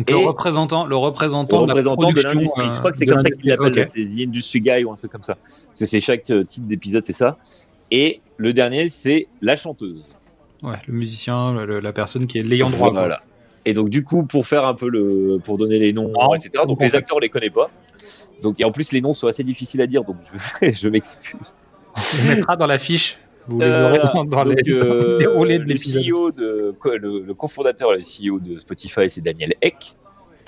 Donc 0.00 0.10
Et- 0.10 0.12
le 0.12 0.26
représentant, 0.26 0.86
le 0.86 0.96
représentant, 0.96 1.60
Le 1.60 1.62
de 1.62 1.68
la 1.68 1.74
représentant 1.74 2.08
de 2.08 2.12
production, 2.12 2.30
l'industrie. 2.38 2.68
euh, 2.68 2.74
Je 2.74 2.78
crois 2.78 2.92
que 2.92 2.98
c'est 2.98 3.04
de 3.06 3.12
comme 3.12 3.20
ça 3.20 3.30
qu'il 3.30 3.48
l'appelle, 3.50 3.78
Ok. 3.78 3.86
c'est 3.86 4.02
The 4.02 4.28
Industry 4.28 4.60
Guy 4.60 4.84
ou 4.84 4.92
un 4.92 4.96
truc 4.96 5.12
comme 5.12 5.22
ça. 5.22 5.36
Parce 5.36 5.80
que 5.80 5.86
c'est 5.86 6.00
chaque 6.00 6.30
euh, 6.30 6.44
titre 6.44 6.66
d'épisode, 6.66 7.04
c'est 7.04 7.12
ça. 7.12 7.36
Et 7.90 8.20
le 8.36 8.52
dernier, 8.52 8.88
c'est 8.88 9.26
la 9.42 9.56
chanteuse. 9.56 10.06
Ouais, 10.62 10.76
le 10.86 10.94
musicien, 10.94 11.52
le- 11.54 11.66
le- 11.66 11.80
la 11.80 11.92
personne 11.92 12.26
qui 12.26 12.38
est 12.38 12.42
l'ayant 12.42 12.70
droit. 12.70 12.90
quoi. 12.90 13.00
Voilà. 13.00 13.22
Et 13.64 13.74
donc 13.74 13.88
du 13.90 14.04
coup, 14.04 14.24
pour 14.24 14.46
faire 14.46 14.66
un 14.66 14.74
peu 14.74 14.88
le, 14.88 15.38
pour 15.44 15.58
donner 15.58 15.78
les 15.78 15.92
noms, 15.92 16.12
Ah, 16.20 16.28
etc. 16.36 16.64
Donc 16.66 16.80
on 16.80 16.84
les 16.84 16.94
acteurs, 16.94 17.16
on 17.16 17.20
les 17.20 17.28
connaît 17.28 17.50
pas. 17.50 17.70
Donc 18.42 18.58
et 18.60 18.64
en 18.64 18.70
plus, 18.72 18.92
les 18.92 19.00
noms 19.02 19.12
sont 19.12 19.26
assez 19.26 19.44
difficiles 19.44 19.82
à 19.82 19.86
dire, 19.86 20.02
donc 20.04 20.16
je, 20.62 20.70
je 20.70 20.88
m'excuse. 20.88 21.38
On 22.24 22.28
mettra 22.28 22.56
dans 22.56 22.66
la 22.66 22.78
fiche. 22.78 23.18
Vous 23.50 23.58
les 23.60 23.66
Euh, 23.66 23.90
verrez 23.90 23.98
dans, 23.98 24.24
dans 24.24 24.44
donc, 24.44 24.54
les 24.64 24.72
euh, 24.72 25.18
déroulés 25.18 25.58
de 25.58 25.64
le 25.64 25.68
l'épisode. 25.68 26.02
CEO 26.04 26.30
de 26.30 26.74
co- 26.78 26.96
le, 26.96 27.20
le 27.20 27.34
cofondateur 27.34 27.92
et 27.94 27.98
le 27.98 28.02
CEO 28.02 28.38
de 28.40 28.58
Spotify, 28.58 29.10
c'est 29.10 29.20
Daniel 29.20 29.54
Eck. 29.60 29.96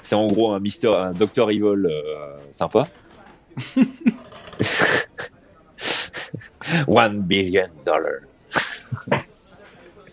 C'est 0.01 0.15
en 0.15 0.27
gros 0.27 0.53
un 0.53 0.61
Mister, 0.61 0.89
un 0.89 1.13
Dr 1.13 1.51
Evil 1.51 1.87
euh, 1.87 2.37
sympa. 2.51 2.89
One 6.87 7.21
billion 7.23 7.69
dollar. 7.85 8.21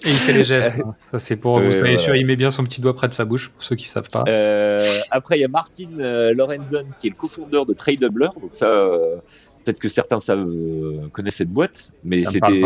Et 0.06 0.08
il 0.08 0.14
fait 0.14 0.32
les 0.34 0.46
gestes. 0.46 0.72
hein. 0.84 0.96
Ça, 1.12 1.20
c'est 1.20 1.36
pour 1.36 1.56
Ouais, 1.56 1.66
vous 1.66 1.72
soyez 1.72 1.98
sûr, 1.98 2.16
il 2.16 2.26
met 2.26 2.38
bien 2.38 2.52
son 2.52 2.64
petit 2.64 2.80
doigt 2.80 2.96
près 2.96 3.10
de 3.10 3.14
sa 3.14 3.26
bouche, 3.26 3.50
pour 3.50 3.62
ceux 3.62 3.76
qui 3.76 3.86
savent 3.86 4.10
pas. 4.10 4.24
Euh, 4.30 4.78
après, 5.12 5.38
il 5.38 5.42
y 5.42 5.46
a 5.46 5.50
Martin 5.50 5.90
euh, 6.00 6.34
Lorenzen 6.34 6.86
qui 6.96 7.08
est 7.08 7.10
le 7.10 7.16
cofondeur 7.18 7.66
de 7.66 7.74
Tradebler. 7.74 8.30
Donc 8.42 8.52
ça, 8.54 8.68
euh, 8.68 9.18
peut-être 9.64 9.80
que 9.80 9.90
certains 9.90 10.20
savent 10.20 10.48
euh, 10.48 11.08
connaissent 11.12 11.36
cette 11.36 11.52
boîte, 11.52 11.92
mais 12.04 12.22
c'était. 12.22 12.62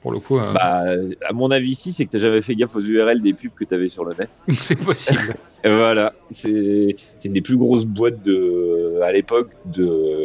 Pour 0.00 0.12
le 0.12 0.18
coup, 0.18 0.38
euh, 0.38 0.52
Bah, 0.52 0.84
à 1.26 1.32
mon 1.32 1.50
avis 1.50 1.70
ici, 1.70 1.92
c'est 1.92 2.04
que 2.04 2.10
t'as 2.10 2.18
jamais 2.18 2.40
fait 2.40 2.54
gaffe 2.54 2.76
aux 2.76 2.80
URL 2.80 3.22
des 3.22 3.32
pubs 3.32 3.52
que 3.54 3.64
t'avais 3.64 3.88
sur 3.88 4.04
le 4.04 4.14
net. 4.14 4.30
c'est 4.52 4.80
possible. 4.80 5.34
Voilà, 5.66 6.12
c'est 6.30 6.94
une 7.24 7.32
des 7.32 7.40
plus 7.40 7.56
grosses 7.56 7.86
boîtes 7.86 8.22
de 8.22 9.00
à 9.02 9.12
l'époque 9.12 9.48
de 9.64 10.20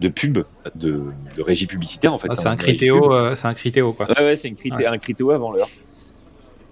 de 0.00 0.08
pub, 0.08 0.38
de, 0.74 1.00
de 1.36 1.42
régie 1.42 1.66
publicitaire 1.66 2.12
en 2.12 2.18
fait. 2.18 2.28
Ah, 2.30 2.36
c'est 2.36 2.48
un 2.48 2.56
critéo, 2.56 3.12
euh, 3.12 3.34
c'est 3.34 3.46
un 3.46 3.54
critéo 3.54 3.92
quoi. 3.92 4.06
Ouais, 4.10 4.24
ouais, 4.24 4.36
c'est 4.36 4.52
un 4.86 4.98
critéo 4.98 5.30
avant 5.30 5.52
l'heure. 5.52 5.70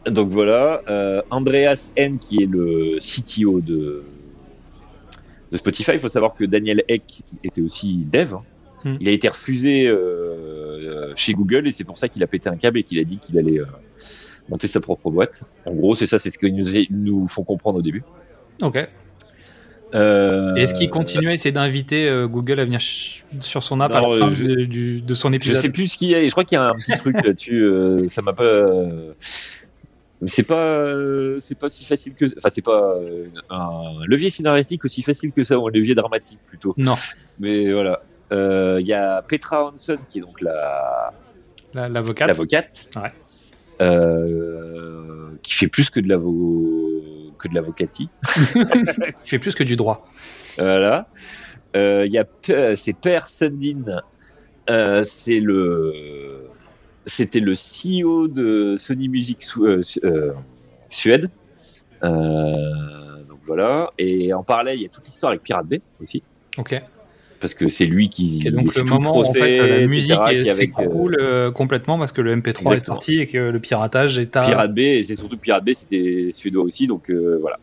Donc 0.06 0.28
voilà, 0.28 0.82
euh, 0.88 1.22
Andreas 1.30 1.90
N 1.96 2.18
qui 2.18 2.42
est 2.42 2.46
le 2.46 2.98
CTO 2.98 3.60
de 3.60 4.04
de 5.50 5.56
Spotify. 5.56 5.92
Il 5.94 5.98
faut 6.00 6.08
savoir 6.08 6.34
que 6.34 6.44
Daniel 6.44 6.84
Eck 6.88 7.22
était 7.44 7.60
aussi 7.62 7.96
dev. 8.10 8.34
Hmm. 8.84 8.96
Il 9.00 9.08
a 9.08 9.12
été 9.12 9.28
refusé 9.28 9.86
euh, 9.86 9.96
euh, 9.96 11.12
chez 11.16 11.32
Google 11.34 11.66
et 11.66 11.72
c'est 11.72 11.84
pour 11.84 11.98
ça 11.98 12.08
qu'il 12.08 12.22
a 12.22 12.26
pété 12.26 12.48
un 12.48 12.56
câble 12.56 12.78
et 12.78 12.82
qu'il 12.84 12.98
a 13.00 13.04
dit 13.04 13.18
qu'il 13.18 13.38
allait 13.38 13.58
euh, 13.58 13.64
monter 14.48 14.68
sa 14.68 14.80
propre 14.80 15.10
boîte. 15.10 15.42
En 15.66 15.72
gros, 15.74 15.94
c'est 15.94 16.06
ça, 16.06 16.18
c'est 16.18 16.30
ce 16.30 16.38
qu'ils 16.38 16.54
nous, 16.54 16.66
nous 16.90 17.26
font 17.26 17.42
comprendre 17.44 17.78
au 17.78 17.82
début. 17.82 18.04
Ok. 18.62 18.78
Euh, 19.94 20.54
est-ce 20.56 20.74
qu'il 20.74 20.90
continue 20.90 21.28
à 21.30 21.32
essayer 21.32 21.50
d'inviter 21.50 22.06
euh, 22.08 22.28
Google 22.28 22.60
à 22.60 22.66
venir 22.66 22.78
sur 23.40 23.62
son 23.64 23.80
app 23.80 23.90
à 23.92 24.02
Non, 24.02 24.14
la 24.14 24.18
fin 24.26 24.30
je- 24.30 24.44
de, 24.46 24.64
du- 24.66 25.00
de 25.00 25.14
son 25.14 25.30
Je 25.30 25.36
épisode? 25.36 25.56
sais 25.62 25.72
plus 25.72 25.86
ce 25.92 25.96
qu'il 25.96 26.10
y 26.10 26.14
a. 26.14 26.22
Je 26.24 26.30
crois 26.30 26.44
qu'il 26.44 26.56
y 26.56 26.60
a 26.60 26.64
un 26.68 26.74
petit 26.74 26.92
truc 26.98 27.16
là-dessus. 27.24 27.62
euh, 27.64 28.06
ça 28.06 28.20
m'a 28.20 28.34
pas. 28.34 28.44
Euh, 30.20 30.22
Mais 30.22 30.28
c'est 30.28 30.42
pas, 30.42 30.78
euh, 30.78 31.36
c'est 31.40 31.58
pas 31.58 31.68
si 31.68 31.84
facile 31.84 32.14
que. 32.14 32.24
Enfin, 32.38 32.50
c'est 32.50 32.62
pas 32.64 32.94
euh, 32.96 33.26
un 33.50 34.04
levier 34.06 34.30
scénaristique 34.30 34.84
aussi 34.84 35.02
facile 35.02 35.32
que 35.32 35.44
ça, 35.44 35.58
ou 35.58 35.66
un 35.68 35.70
levier 35.70 35.94
dramatique 35.94 36.40
plutôt. 36.46 36.74
Non, 36.76 36.96
Mais 37.38 37.72
voilà. 37.72 38.02
Euh, 38.32 38.78
Il 38.80 38.86
y 38.86 38.92
a 38.92 39.22
Petra 39.22 39.64
Hanson 39.66 39.98
qui 40.08 40.18
est 40.18 40.22
donc 40.22 40.40
la 40.42 41.12
la- 41.74 41.88
l'avocate. 41.88 42.28
l'avocate, 42.28 42.90
Ouais. 42.96 43.12
euh, 43.80 45.30
qui 45.42 45.54
fait 45.54 45.68
plus 45.68 45.90
que 45.90 46.00
de 46.00 46.08
l'avo 46.08 47.02
que 47.38 47.48
de 47.48 47.54
l'avocatie. 47.54 48.08
Il 48.54 49.12
fait 49.24 49.38
plus 49.38 49.54
que 49.54 49.62
du 49.64 49.76
droit. 49.76 50.06
Voilà. 50.58 51.08
Euh, 51.76 52.04
Il 52.06 52.12
y 52.12 52.18
a 52.18 52.24
P- 52.24 52.74
c'est 52.76 52.94
Per 52.94 53.20
Sundin. 53.28 54.00
Euh, 54.70 55.02
c'est 55.04 55.40
le, 55.40 56.37
c'était 57.08 57.40
le 57.40 57.54
CEO 57.54 58.28
de 58.28 58.76
Sony 58.76 59.08
Music 59.08 59.44
euh, 59.58 59.80
euh, 60.04 60.32
Suède. 60.88 61.30
Euh, 62.04 63.24
donc 63.28 63.38
voilà. 63.42 63.90
Et 63.98 64.32
en 64.32 64.42
parallèle, 64.42 64.78
il 64.78 64.82
y 64.82 64.86
a 64.86 64.88
toute 64.88 65.06
l'histoire 65.06 65.30
avec 65.30 65.42
Pirate 65.42 65.66
Bay 65.66 65.80
aussi, 66.02 66.22
Ok. 66.58 66.80
parce 67.40 67.54
que 67.54 67.68
c'est 67.68 67.86
lui 67.86 68.08
qui. 68.08 68.46
Et 68.46 68.50
donc 68.50 68.74
le 68.74 68.84
moment 68.84 69.18
où 69.18 69.22
en 69.22 69.32
fait, 69.32 69.80
la 69.80 69.86
musique 69.86 70.18
s'écroule 70.52 71.16
euh, 71.18 71.50
complètement 71.50 71.98
parce 71.98 72.12
que 72.12 72.20
le 72.20 72.36
MP3 72.36 72.76
est 72.76 72.86
sorti 72.86 73.20
et 73.20 73.26
que 73.26 73.50
le 73.50 73.58
piratage 73.58 74.18
est 74.18 74.36
à. 74.36 74.46
Pirate 74.46 74.74
Bay, 74.74 74.98
et 74.98 75.02
c'est 75.02 75.16
surtout 75.16 75.38
Pirate 75.38 75.64
Bay, 75.64 75.74
c'était 75.74 76.28
suédois 76.30 76.64
aussi, 76.64 76.86
donc 76.86 77.10
euh, 77.10 77.38
voilà. 77.40 77.58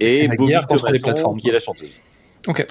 Et 0.00 0.28
Bobby 0.28 0.54
contre 0.68 0.90
les 0.90 1.00
plateformes, 1.00 1.38
qui 1.38 1.48
est 1.48 1.52
la 1.52 1.58
chanteuse. 1.58 1.90
Ok. 2.46 2.64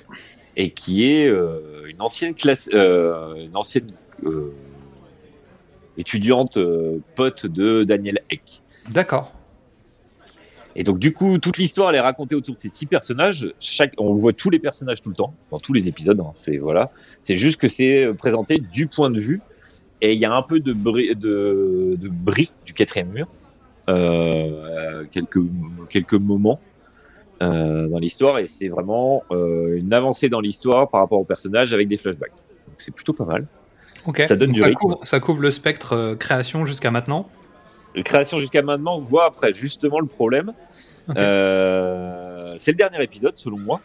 Et 0.55 0.71
qui 0.71 1.07
est 1.11 1.27
euh, 1.27 1.85
une 1.87 2.01
ancienne 2.01 2.33
classe, 2.33 2.69
une 2.71 3.55
ancienne 3.55 3.91
étudiante 5.97 6.57
euh, 6.57 6.99
pote 7.15 7.45
de 7.45 7.83
Daniel 7.83 8.21
Eck. 8.29 8.61
D'accord. 8.89 9.33
Et 10.75 10.83
donc 10.83 10.99
du 10.99 11.11
coup, 11.11 11.39
toute 11.39 11.57
l'histoire 11.57 11.89
elle 11.89 11.95
est 11.95 11.99
racontée 11.99 12.35
autour 12.35 12.55
de 12.55 12.59
ces 12.59 12.69
six 12.71 12.85
personnages. 12.85 13.51
Chaque, 13.59 13.93
on 13.97 14.13
voit 14.13 14.33
tous 14.33 14.51
les 14.51 14.59
personnages 14.59 15.01
tout 15.01 15.09
le 15.09 15.15
temps, 15.15 15.33
dans 15.49 15.57
tous 15.59 15.73
les 15.73 15.87
épisodes. 15.87 16.19
hein, 16.19 16.29
c'est 16.33 16.57
voilà. 16.57 16.91
C'est 17.21 17.35
juste 17.35 17.59
que 17.59 17.67
c'est 17.67 18.03
euh, 18.03 18.13
présenté 18.13 18.59
du 18.59 18.87
point 18.87 19.09
de 19.09 19.19
vue. 19.19 19.41
Et 20.01 20.13
il 20.13 20.19
y 20.19 20.25
a 20.25 20.31
un 20.31 20.43
peu 20.43 20.59
de 20.59 20.73
bris, 20.73 21.15
de, 21.15 21.97
de 21.99 22.07
bris 22.07 22.53
du 22.67 22.73
quatrième 22.73 23.09
mur, 23.09 23.27
euh, 23.89 25.05
quelques 25.09 25.39
quelques 25.89 26.13
moments 26.13 26.59
euh, 27.41 27.87
dans 27.87 27.97
l'histoire. 27.97 28.37
Et 28.37 28.45
c'est 28.45 28.67
vraiment 28.67 29.23
euh, 29.31 29.75
une 29.75 29.93
avancée 29.93 30.29
dans 30.29 30.39
l'histoire 30.39 30.89
par 30.89 31.01
rapport 31.01 31.19
aux 31.19 31.25
personnages 31.25 31.73
avec 31.73 31.87
des 31.87 31.97
flashbacks. 31.97 32.29
Donc 32.67 32.75
c'est 32.77 32.93
plutôt 32.93 33.13
pas 33.13 33.25
mal. 33.25 33.47
Ok. 34.05 34.21
Ça 34.27 34.35
donne 34.35 34.49
Donc 34.49 34.55
du 34.57 34.63
rythme. 34.63 34.75
couvre, 34.77 34.99
ça 35.03 35.19
couvre 35.19 35.41
le 35.41 35.51
spectre 35.51 35.93
euh, 35.93 36.15
création 36.15 36.65
jusqu'à 36.65 36.91
maintenant. 36.91 37.29
création 38.05 38.39
jusqu'à 38.39 38.61
maintenant, 38.61 38.99
voit 38.99 39.25
après 39.25 39.53
justement 39.53 39.99
le 39.99 40.07
problème. 40.07 40.53
Euh, 41.17 42.53
c'est 42.57 42.71
le 42.71 42.77
dernier 42.77 43.01
épisode 43.03 43.35
selon 43.35 43.57
moi, 43.57 43.81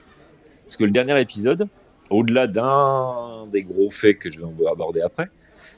parce 0.47 0.77
que 0.77 0.85
le 0.85 0.91
dernier 0.91 1.21
épisode, 1.21 1.69
au-delà 2.11 2.47
d'un 2.47 3.47
des 3.51 3.63
gros 3.63 3.91
faits 3.91 4.19
que 4.19 4.31
je 4.31 4.39
vais 4.41 4.47
aborder 4.71 5.01
après, 5.03 5.29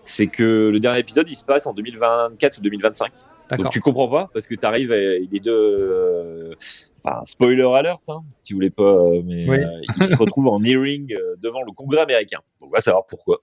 c'est 0.05 0.26
que 0.26 0.70
le 0.72 0.80
dernier 0.80 1.01
épisode 1.01 1.28
il 1.28 1.37
se 1.37 1.45
passe 1.45 1.66
en 1.66 1.72
2024 1.74 2.59
ou 2.59 2.61
2025. 2.62 3.12
D'accord. 3.51 3.64
Donc 3.64 3.72
tu 3.72 3.80
comprends 3.80 4.09
pas 4.09 4.30
parce 4.32 4.47
que 4.47 4.55
tu 4.55 4.64
arrives 4.64 4.91
il 4.91 5.37
est 5.37 5.41
de 5.41 5.51
euh, 5.53 6.55
enfin 7.05 7.22
spoiler 7.24 7.62
alert 7.74 8.01
hein, 8.09 8.22
si 8.43 8.55
vous 8.55 8.57
voulez 8.57 8.70
pas 8.70 8.82
euh, 8.85 9.20
mais 9.22 9.47
Oui. 9.49 9.59
euh, 9.59 9.80
il 10.01 10.07
se 10.07 10.16
retrouve 10.18 10.49
en 10.49 10.62
hearing 10.62 11.12
euh, 11.12 11.37
devant 11.43 11.61
le 11.62 11.72
Congrès 11.72 12.01
américain. 12.01 12.39
Donc 12.61 12.70
on 12.70 12.74
va 12.74 12.80
savoir 12.80 13.05
pourquoi. 13.07 13.43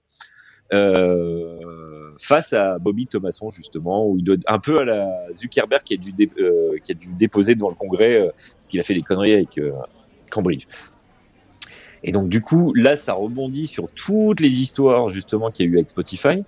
Euh, 0.72 1.58
face 2.18 2.52
à 2.52 2.78
Bobby 2.78 3.06
Thomasson 3.06 3.50
justement 3.50 4.06
où 4.06 4.18
il 4.18 4.24
doit 4.24 4.36
un 4.46 4.58
peu 4.58 4.78
à 4.80 4.84
la 4.84 5.08
Zuckerberg 5.32 5.82
qui 5.82 5.94
a 5.94 5.96
dû 5.96 6.12
dé- 6.12 6.30
euh, 6.38 6.76
qui 6.84 6.92
a 6.92 6.94
dû 6.94 7.08
déposer 7.14 7.54
devant 7.54 7.70
le 7.70 7.74
Congrès 7.74 8.14
euh, 8.16 8.30
parce 8.54 8.68
qu'il 8.68 8.78
a 8.80 8.82
fait 8.82 8.94
des 8.94 9.02
conneries 9.02 9.32
avec 9.32 9.58
euh, 9.58 9.72
Cambridge. 10.30 10.66
Et 12.04 12.12
donc 12.12 12.28
du 12.28 12.40
coup 12.42 12.74
là 12.74 12.96
ça 12.96 13.14
rebondit 13.14 13.66
sur 13.66 13.88
toutes 13.90 14.40
les 14.40 14.60
histoires 14.60 15.08
justement 15.08 15.50
qu'il 15.50 15.66
y 15.66 15.68
a 15.68 15.72
eu 15.72 15.76
avec 15.78 15.90
Spotify. 15.90 16.42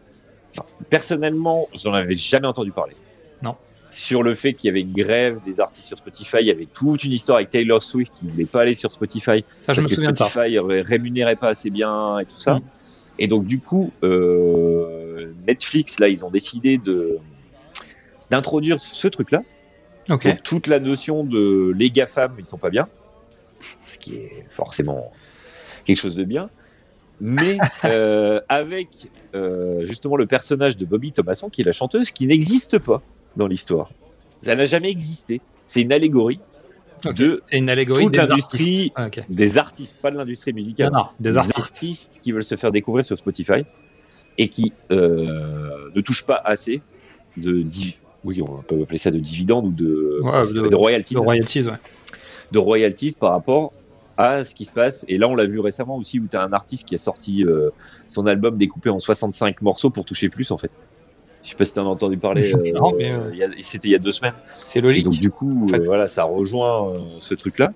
Enfin, 0.56 0.66
personnellement, 0.90 1.68
j'en 1.74 1.92
avais 1.94 2.14
jamais 2.14 2.46
entendu 2.46 2.70
parler. 2.70 2.94
Non. 3.42 3.56
Sur 3.90 4.22
le 4.22 4.34
fait 4.34 4.54
qu'il 4.54 4.68
y 4.68 4.70
avait 4.70 4.82
une 4.82 4.92
grève 4.92 5.40
des 5.44 5.60
artistes 5.60 5.86
sur 5.88 5.98
Spotify, 5.98 6.38
il 6.40 6.46
y 6.46 6.50
avait 6.50 6.66
toute 6.72 7.04
une 7.04 7.12
histoire 7.12 7.38
avec 7.38 7.50
Taylor 7.50 7.82
Swift 7.82 8.12
qui 8.14 8.26
ne 8.26 8.32
voulait 8.32 8.44
pas 8.44 8.62
aller 8.62 8.74
sur 8.74 8.90
Spotify 8.92 9.44
Ça, 9.60 9.72
je 9.72 9.80
me 9.80 9.86
que 9.88 9.94
souviens. 9.94 10.14
Spotify 10.14 10.58
ré- 10.58 10.82
rémunérait 10.82 11.36
pas 11.36 11.48
assez 11.48 11.70
bien 11.70 12.18
et 12.20 12.24
tout 12.26 12.36
ça. 12.36 12.56
Mm. 12.56 12.62
Et 13.18 13.28
donc 13.28 13.46
du 13.46 13.60
coup, 13.60 13.92
euh, 14.02 15.32
Netflix 15.46 15.98
là, 15.98 16.08
ils 16.08 16.24
ont 16.24 16.30
décidé 16.30 16.78
de 16.78 17.18
d'introduire 18.30 18.80
ce 18.80 19.08
truc-là. 19.08 19.42
Ok. 20.10 20.26
Donc 20.26 20.42
toute 20.42 20.66
la 20.66 20.80
notion 20.80 21.24
de 21.24 21.72
les 21.76 21.90
GAFAM, 21.90 22.34
ils 22.38 22.44
sont 22.44 22.58
pas 22.58 22.70
bien, 22.70 22.88
ce 23.86 23.98
qui 23.98 24.16
est 24.16 24.46
forcément 24.50 25.12
quelque 25.84 25.98
chose 25.98 26.16
de 26.16 26.24
bien. 26.24 26.50
Mais 27.20 27.58
euh, 27.84 28.40
avec 28.48 28.88
euh, 29.34 29.86
justement 29.86 30.16
le 30.16 30.26
personnage 30.26 30.76
de 30.76 30.84
Bobby 30.84 31.12
Thomasson, 31.12 31.48
qui 31.48 31.62
est 31.62 31.64
la 31.64 31.72
chanteuse, 31.72 32.10
qui 32.10 32.26
n'existe 32.26 32.78
pas 32.78 33.02
dans 33.36 33.46
l'histoire. 33.46 33.90
Ça 34.42 34.54
n'a 34.54 34.64
jamais 34.64 34.90
existé. 34.90 35.40
C'est 35.66 35.80
une 35.80 35.92
allégorie 35.92 36.40
Ok. 37.06 37.16
de 37.16 37.42
C'est 37.46 37.58
une 37.58 37.68
allégorie 37.70 38.04
toute 38.04 38.12
des 38.12 38.18
l'industrie 38.18 38.92
artistes. 38.94 39.20
Ah, 39.20 39.24
des 39.32 39.58
artistes, 39.58 40.00
pas 40.00 40.10
de 40.10 40.16
l'industrie 40.16 40.52
musicale. 40.52 40.90
Non, 40.92 40.98
non, 41.00 41.06
des 41.20 41.36
artistes. 41.36 42.20
qui 42.22 42.32
veulent 42.32 42.44
se 42.44 42.56
faire 42.56 42.72
découvrir 42.72 43.04
sur 43.04 43.16
Spotify 43.18 43.64
et 44.38 44.48
qui 44.48 44.72
euh, 44.90 45.90
ne 45.94 46.00
touchent 46.00 46.26
pas 46.26 46.40
assez 46.44 46.82
de 47.36 47.62
div- 47.62 47.96
oui, 48.24 48.40
on 48.42 48.62
peut 48.62 48.80
appeler 48.82 48.98
ça 48.98 49.10
de 49.10 49.18
dividendes 49.18 49.66
ou 49.66 49.70
de, 49.72 50.20
Ouais, 50.22 50.30
royalties, 50.76 51.14
De 51.14 51.18
royalties, 51.20 51.66
ouais. 51.68 51.74
de 52.52 52.58
royalties 52.58 53.16
par 53.18 53.32
rapport 53.32 53.72
à 54.16 54.44
ce 54.44 54.54
qui 54.54 54.64
se 54.64 54.70
passe. 54.72 55.04
Et 55.08 55.18
là, 55.18 55.28
on 55.28 55.34
l'a 55.34 55.44
vu 55.46 55.58
récemment 55.60 55.96
aussi 55.96 56.20
où 56.20 56.26
tu 56.30 56.36
as 56.36 56.42
un 56.42 56.52
artiste 56.52 56.86
qui 56.88 56.94
a 56.94 56.98
sorti 56.98 57.44
euh, 57.44 57.70
son 58.08 58.26
album 58.26 58.56
découpé 58.56 58.88
en 58.90 58.98
65 58.98 59.60
morceaux 59.62 59.90
pour 59.90 60.04
toucher 60.04 60.28
plus 60.28 60.50
en 60.52 60.56
fait. 60.58 60.70
Je 61.44 61.50
sais 61.50 61.56
pas 61.56 61.64
si 61.64 61.74
t'en 61.74 61.86
as 61.86 61.90
entendu 61.90 62.16
parler. 62.16 62.52
euh, 62.56 62.72
Non, 62.72 62.92
mais, 62.96 63.12
euh, 63.12 63.50
C'était 63.60 63.88
il 63.88 63.92
y 63.92 63.94
a 63.94 63.98
deux 63.98 64.12
semaines. 64.12 64.32
C'est 64.54 64.78
Et 64.78 64.82
logique. 64.82 65.04
donc 65.04 65.14
du 65.18 65.30
coup, 65.30 65.64
en 65.64 65.68
fait. 65.68 65.78
euh, 65.78 65.84
voilà, 65.84 66.08
ça 66.08 66.24
rejoint 66.24 66.88
euh, 66.90 66.98
ce 67.20 67.34
truc-là. 67.34 67.72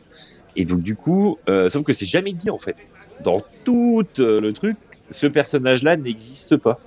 Et 0.56 0.64
donc 0.64 0.80
du 0.80 0.96
coup, 0.96 1.38
euh, 1.48 1.68
sauf 1.68 1.84
que 1.84 1.92
c'est 1.92 2.06
jamais 2.06 2.32
dit 2.32 2.50
en 2.50 2.58
fait. 2.58 2.76
Dans 3.22 3.42
tout 3.64 4.02
le 4.18 4.50
truc, 4.52 4.76
ce 5.10 5.26
personnage-là 5.26 5.96
n'existe 5.96 6.56
pas. 6.56 6.80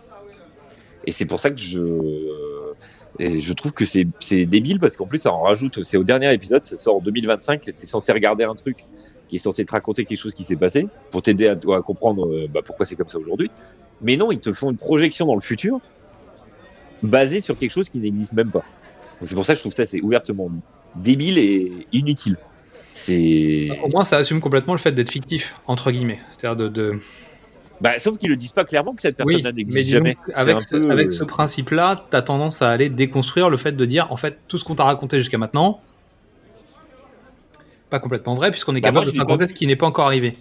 Et 1.06 1.12
c'est 1.12 1.26
pour 1.26 1.40
ça 1.40 1.50
que 1.50 1.60
je, 1.60 1.80
et 3.20 3.40
je 3.40 3.54
trouve 3.54 3.74
que 3.74 3.86
c'est 3.86 4.08
c'est 4.20 4.46
débile 4.46 4.80
parce 4.80 4.96
qu'en 4.96 5.08
plus 5.08 5.20
ça 5.20 5.32
en 5.34 5.42
rajoute. 5.42 5.84
C'est 5.84 5.98
au 5.98 6.04
dernier 6.04 6.34
épisode, 6.34 6.66
ça 6.66 6.78
sort 6.78 6.98
en 6.98 7.02
2025. 7.02 7.62
T'es 7.76 7.86
censé 7.86 8.12
regarder 8.12 8.44
un 8.44 8.56
truc 8.56 8.86
qui 9.30 9.38
est 9.38 9.40
censé 9.40 9.66
te 9.66 9.72
raconter 9.72 10.06
quelque 10.06 10.18
chose 10.20 10.34
qui 10.34 10.44
s'est 10.44 10.56
passé 10.56 10.88
pour 11.10 11.22
t'aider 11.22 11.48
à, 11.48 11.52
à 11.54 11.82
comprendre 11.82 12.48
bah, 12.48 12.62
pourquoi 12.64 12.86
c'est 12.86 12.96
comme 12.96 13.08
ça 13.08 13.18
aujourd'hui. 13.18 13.50
Mais 14.02 14.18
non, 14.18 14.32
ils 14.32 14.40
te 14.40 14.52
font 14.52 14.72
une 14.72 14.78
projection 14.78 15.26
dans 15.26 15.36
le 15.36 15.42
futur 15.42 15.80
basée 17.04 17.42
sur 17.42 17.58
quelque 17.58 17.72
chose 17.72 17.90
qui 17.90 18.00
n'existe 18.00 18.34
même 18.34 18.52
pas. 18.52 18.64
Donc 19.20 19.28
c'est 19.30 19.36
pour 19.36 19.46
ça 19.46 19.54
que 19.54 19.58
je 19.58 19.62
trouve 19.64 19.74
ça 19.74 19.86
c'est 19.86 20.02
ouvertement 20.02 20.50
débile 20.96 21.38
et 21.38 21.88
inutile. 21.92 22.38
C'est 22.92 23.70
Au 23.84 23.88
moins, 23.88 24.04
ça 24.04 24.18
assume 24.18 24.42
complètement 24.42 24.74
le 24.74 24.80
fait 24.80 24.92
d'être 24.92 25.10
fictif, 25.12 25.56
entre 25.66 25.92
guillemets. 25.92 26.20
C'est-à-dire 26.32 26.58
de. 26.58 26.68
de... 26.68 26.96
bah, 27.80 27.98
sauf 28.00 28.18
qu'ils 28.18 28.30
le 28.30 28.36
disent 28.36 28.52
pas 28.52 28.66
clairement 28.66 28.94
que 28.94 29.02
cette 29.02 29.16
personne-là 29.16 29.52
mais 29.52 29.54
n'existe 29.54 29.90
jamais. 29.90 30.18
avec, 30.34 30.62
ce, 30.62 30.76
peu, 30.76 30.92
avec 30.92 31.08
euh, 31.08 31.10
ce 31.10 31.24
principe-là, 31.24 31.96
t'as 32.10 32.22
tendance 32.22 32.62
à 32.62 32.70
aller 32.70 32.90
déconstruire 32.90 33.50
le 33.50 33.56
fait 33.56 33.72
de 33.72 33.86
dire, 33.86 34.12
en 34.12 34.18
fait, 34.18 34.40
tout 34.50 34.58
ce 34.58 34.66
qu'on 34.66 34.76
t'a 34.76 34.84
raconté 34.84 35.20
jusqu'à 35.20 35.38
maintenant, 35.38 35.80
pas 37.90 38.00
complètement 38.00 38.36
vrai, 38.36 38.52
puisqu'on 38.52 38.76
est 38.76 38.82
Bah, 38.82 38.92
moi, 38.92 39.02
capable 39.04 39.16
je 39.16 39.22
de 39.22 39.26
raconter 39.26 39.48
ce 39.48 39.54
qui 39.54 39.68
n'est 39.68 39.78
pas 39.78 39.86
encore 39.88 40.06
arrivé. 40.08 40.34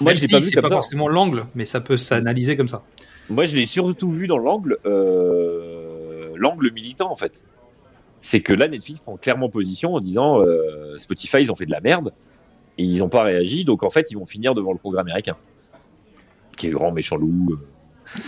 Moi, 0.00 0.12
Même 0.12 0.14
je 0.20 0.26
si 0.26 0.28
pas 0.28 0.38
vu 0.38 0.44
c'est 0.44 0.60
pas 0.60 0.68
ça. 0.68 0.74
forcément 0.76 1.08
l'angle, 1.08 1.46
mais 1.56 1.64
ça 1.64 1.80
peut 1.80 1.96
s'analyser 1.96 2.56
comme 2.56 2.68
ça. 2.68 2.84
Moi, 3.30 3.46
je 3.46 3.56
l'ai 3.56 3.66
surtout 3.66 4.12
vu 4.12 4.28
dans 4.28 4.38
l'angle, 4.38 4.78
euh, 4.86 5.95
l'angle 6.36 6.70
militant 6.72 7.10
en 7.10 7.16
fait. 7.16 7.42
C'est 8.22 8.40
que 8.40 8.52
là, 8.52 8.66
Netflix 8.66 9.00
prend 9.00 9.16
clairement 9.16 9.48
position 9.48 9.94
en 9.94 10.00
disant 10.00 10.40
euh, 10.40 10.96
Spotify, 10.98 11.38
ils 11.42 11.52
ont 11.52 11.56
fait 11.56 11.66
de 11.66 11.70
la 11.70 11.80
merde 11.80 12.12
et 12.78 12.82
ils 12.82 12.98
n'ont 12.98 13.08
pas 13.08 13.22
réagi, 13.22 13.64
donc 13.64 13.82
en 13.82 13.90
fait, 13.90 14.10
ils 14.10 14.16
vont 14.16 14.26
finir 14.26 14.54
devant 14.54 14.72
le 14.72 14.78
programme 14.78 15.06
américain, 15.06 15.36
qui 16.56 16.66
est 16.66 16.70
grand 16.70 16.90
méchant 16.92 17.16
loup. 17.16 17.52
euh, 17.52 17.58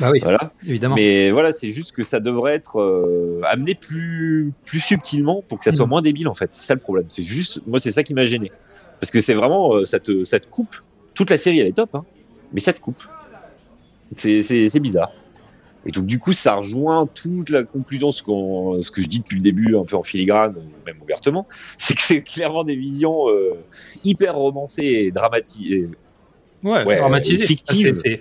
Bah 0.00 0.10
oui, 0.12 0.20
voilà. 0.22 0.52
évidemment. 0.66 0.94
Mais 0.94 1.30
voilà, 1.30 1.52
c'est 1.52 1.70
juste 1.70 1.92
que 1.92 2.04
ça 2.04 2.20
devrait 2.20 2.54
être 2.54 2.80
euh, 2.80 3.40
amené 3.44 3.74
plus 3.74 4.52
plus 4.64 4.80
subtilement 4.80 5.42
pour 5.48 5.58
que 5.58 5.64
ça 5.64 5.72
soit 5.72 5.86
Mhm. 5.86 5.90
moins 5.90 6.02
débile 6.02 6.28
en 6.28 6.34
fait. 6.34 6.50
C'est 6.52 6.66
ça 6.66 6.74
le 6.74 6.80
problème. 6.80 7.06
C'est 7.08 7.22
juste, 7.22 7.66
moi, 7.66 7.78
c'est 7.80 7.92
ça 7.92 8.02
qui 8.04 8.14
m'a 8.14 8.24
gêné, 8.24 8.52
parce 9.00 9.10
que 9.10 9.20
c'est 9.20 9.34
vraiment, 9.34 9.74
euh, 9.74 9.84
ça 9.84 9.98
te 10.00 10.24
ça 10.24 10.38
te 10.40 10.46
coupe. 10.48 10.74
Toute 11.14 11.30
la 11.30 11.36
série, 11.36 11.58
elle 11.58 11.66
est 11.66 11.72
top, 11.72 11.90
hein, 11.94 12.04
mais 12.52 12.60
ça 12.60 12.72
te 12.72 12.80
coupe. 12.80 13.02
C'est 14.12 14.80
bizarre. 14.80 15.12
Et 15.86 15.92
donc 15.92 16.06
du 16.06 16.18
coup, 16.18 16.32
ça 16.32 16.54
rejoint 16.56 17.06
toute 17.14 17.50
la 17.50 17.62
conclusion, 17.62 18.12
ce, 18.12 18.22
qu'on, 18.22 18.82
ce 18.82 18.90
que 18.90 19.00
je 19.00 19.06
dis 19.08 19.20
depuis 19.20 19.36
le 19.36 19.42
début, 19.42 19.76
un 19.76 19.84
peu 19.84 19.96
en 19.96 20.02
filigrane, 20.02 20.54
même 20.86 20.96
ouvertement, 21.02 21.46
c'est 21.78 21.94
que 21.94 22.02
c'est 22.02 22.22
clairement 22.22 22.64
des 22.64 22.76
visions 22.76 23.28
euh, 23.28 23.54
hyper 24.04 24.34
romancées 24.34 24.82
et 24.84 25.10
dramatiques. 25.10 25.86
Ouais, 26.64 26.84
ouais, 26.84 26.98
dramatisé. 26.98 27.46
fictive. 27.46 27.94
C'est- 27.94 28.08
c'est- 28.10 28.20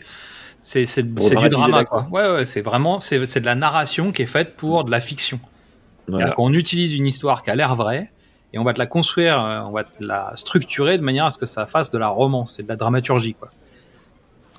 C'est 0.60 0.86
c'est- 0.86 1.04
Pour 1.04 1.24
c'est 1.24 1.36
du 1.36 1.48
drama, 1.50 1.86
quoi. 1.86 2.08
Ouais, 2.12 2.30
ouais, 2.30 2.46
c'est 2.46 2.62
vraiment 2.62 3.00
c'est 3.00 3.20
de 3.20 3.46
la 3.46 3.56
narration 3.56 4.12
qui 4.12 4.24
est 4.24 4.26
faite 4.28 4.56
pour 4.58 4.84
de 4.84 4.92
la 4.92 5.00
fiction. 5.00 5.40
Voilà. 6.10 6.32
Qu'on 6.32 6.52
utilise 6.54 6.94
une 6.96 7.06
histoire 7.08 7.44
qui 7.44 7.50
a 7.52 7.56
l'air 7.56 7.76
vraie 7.76 8.12
et 8.54 8.60
on 8.60 8.64
va 8.66 8.74
te 8.74 8.80
la 8.80 8.86
construire, 8.86 9.42
euh, 9.44 9.60
on 9.62 9.72
va 9.72 9.84
te 9.86 10.04
la 10.04 10.34
structurer 10.36 10.98
de 10.98 11.04
manière 11.04 11.26
à 11.26 11.32
ce 11.32 11.38
que 11.38 11.46
ça 11.46 11.66
fasse 11.68 11.90
de 11.92 11.98
la 11.98 12.10
romance, 12.10 12.54
c'est 12.58 12.64
de 12.64 12.68
la 12.68 12.76
dramaturgie, 12.76 13.34
quoi. 13.34 13.50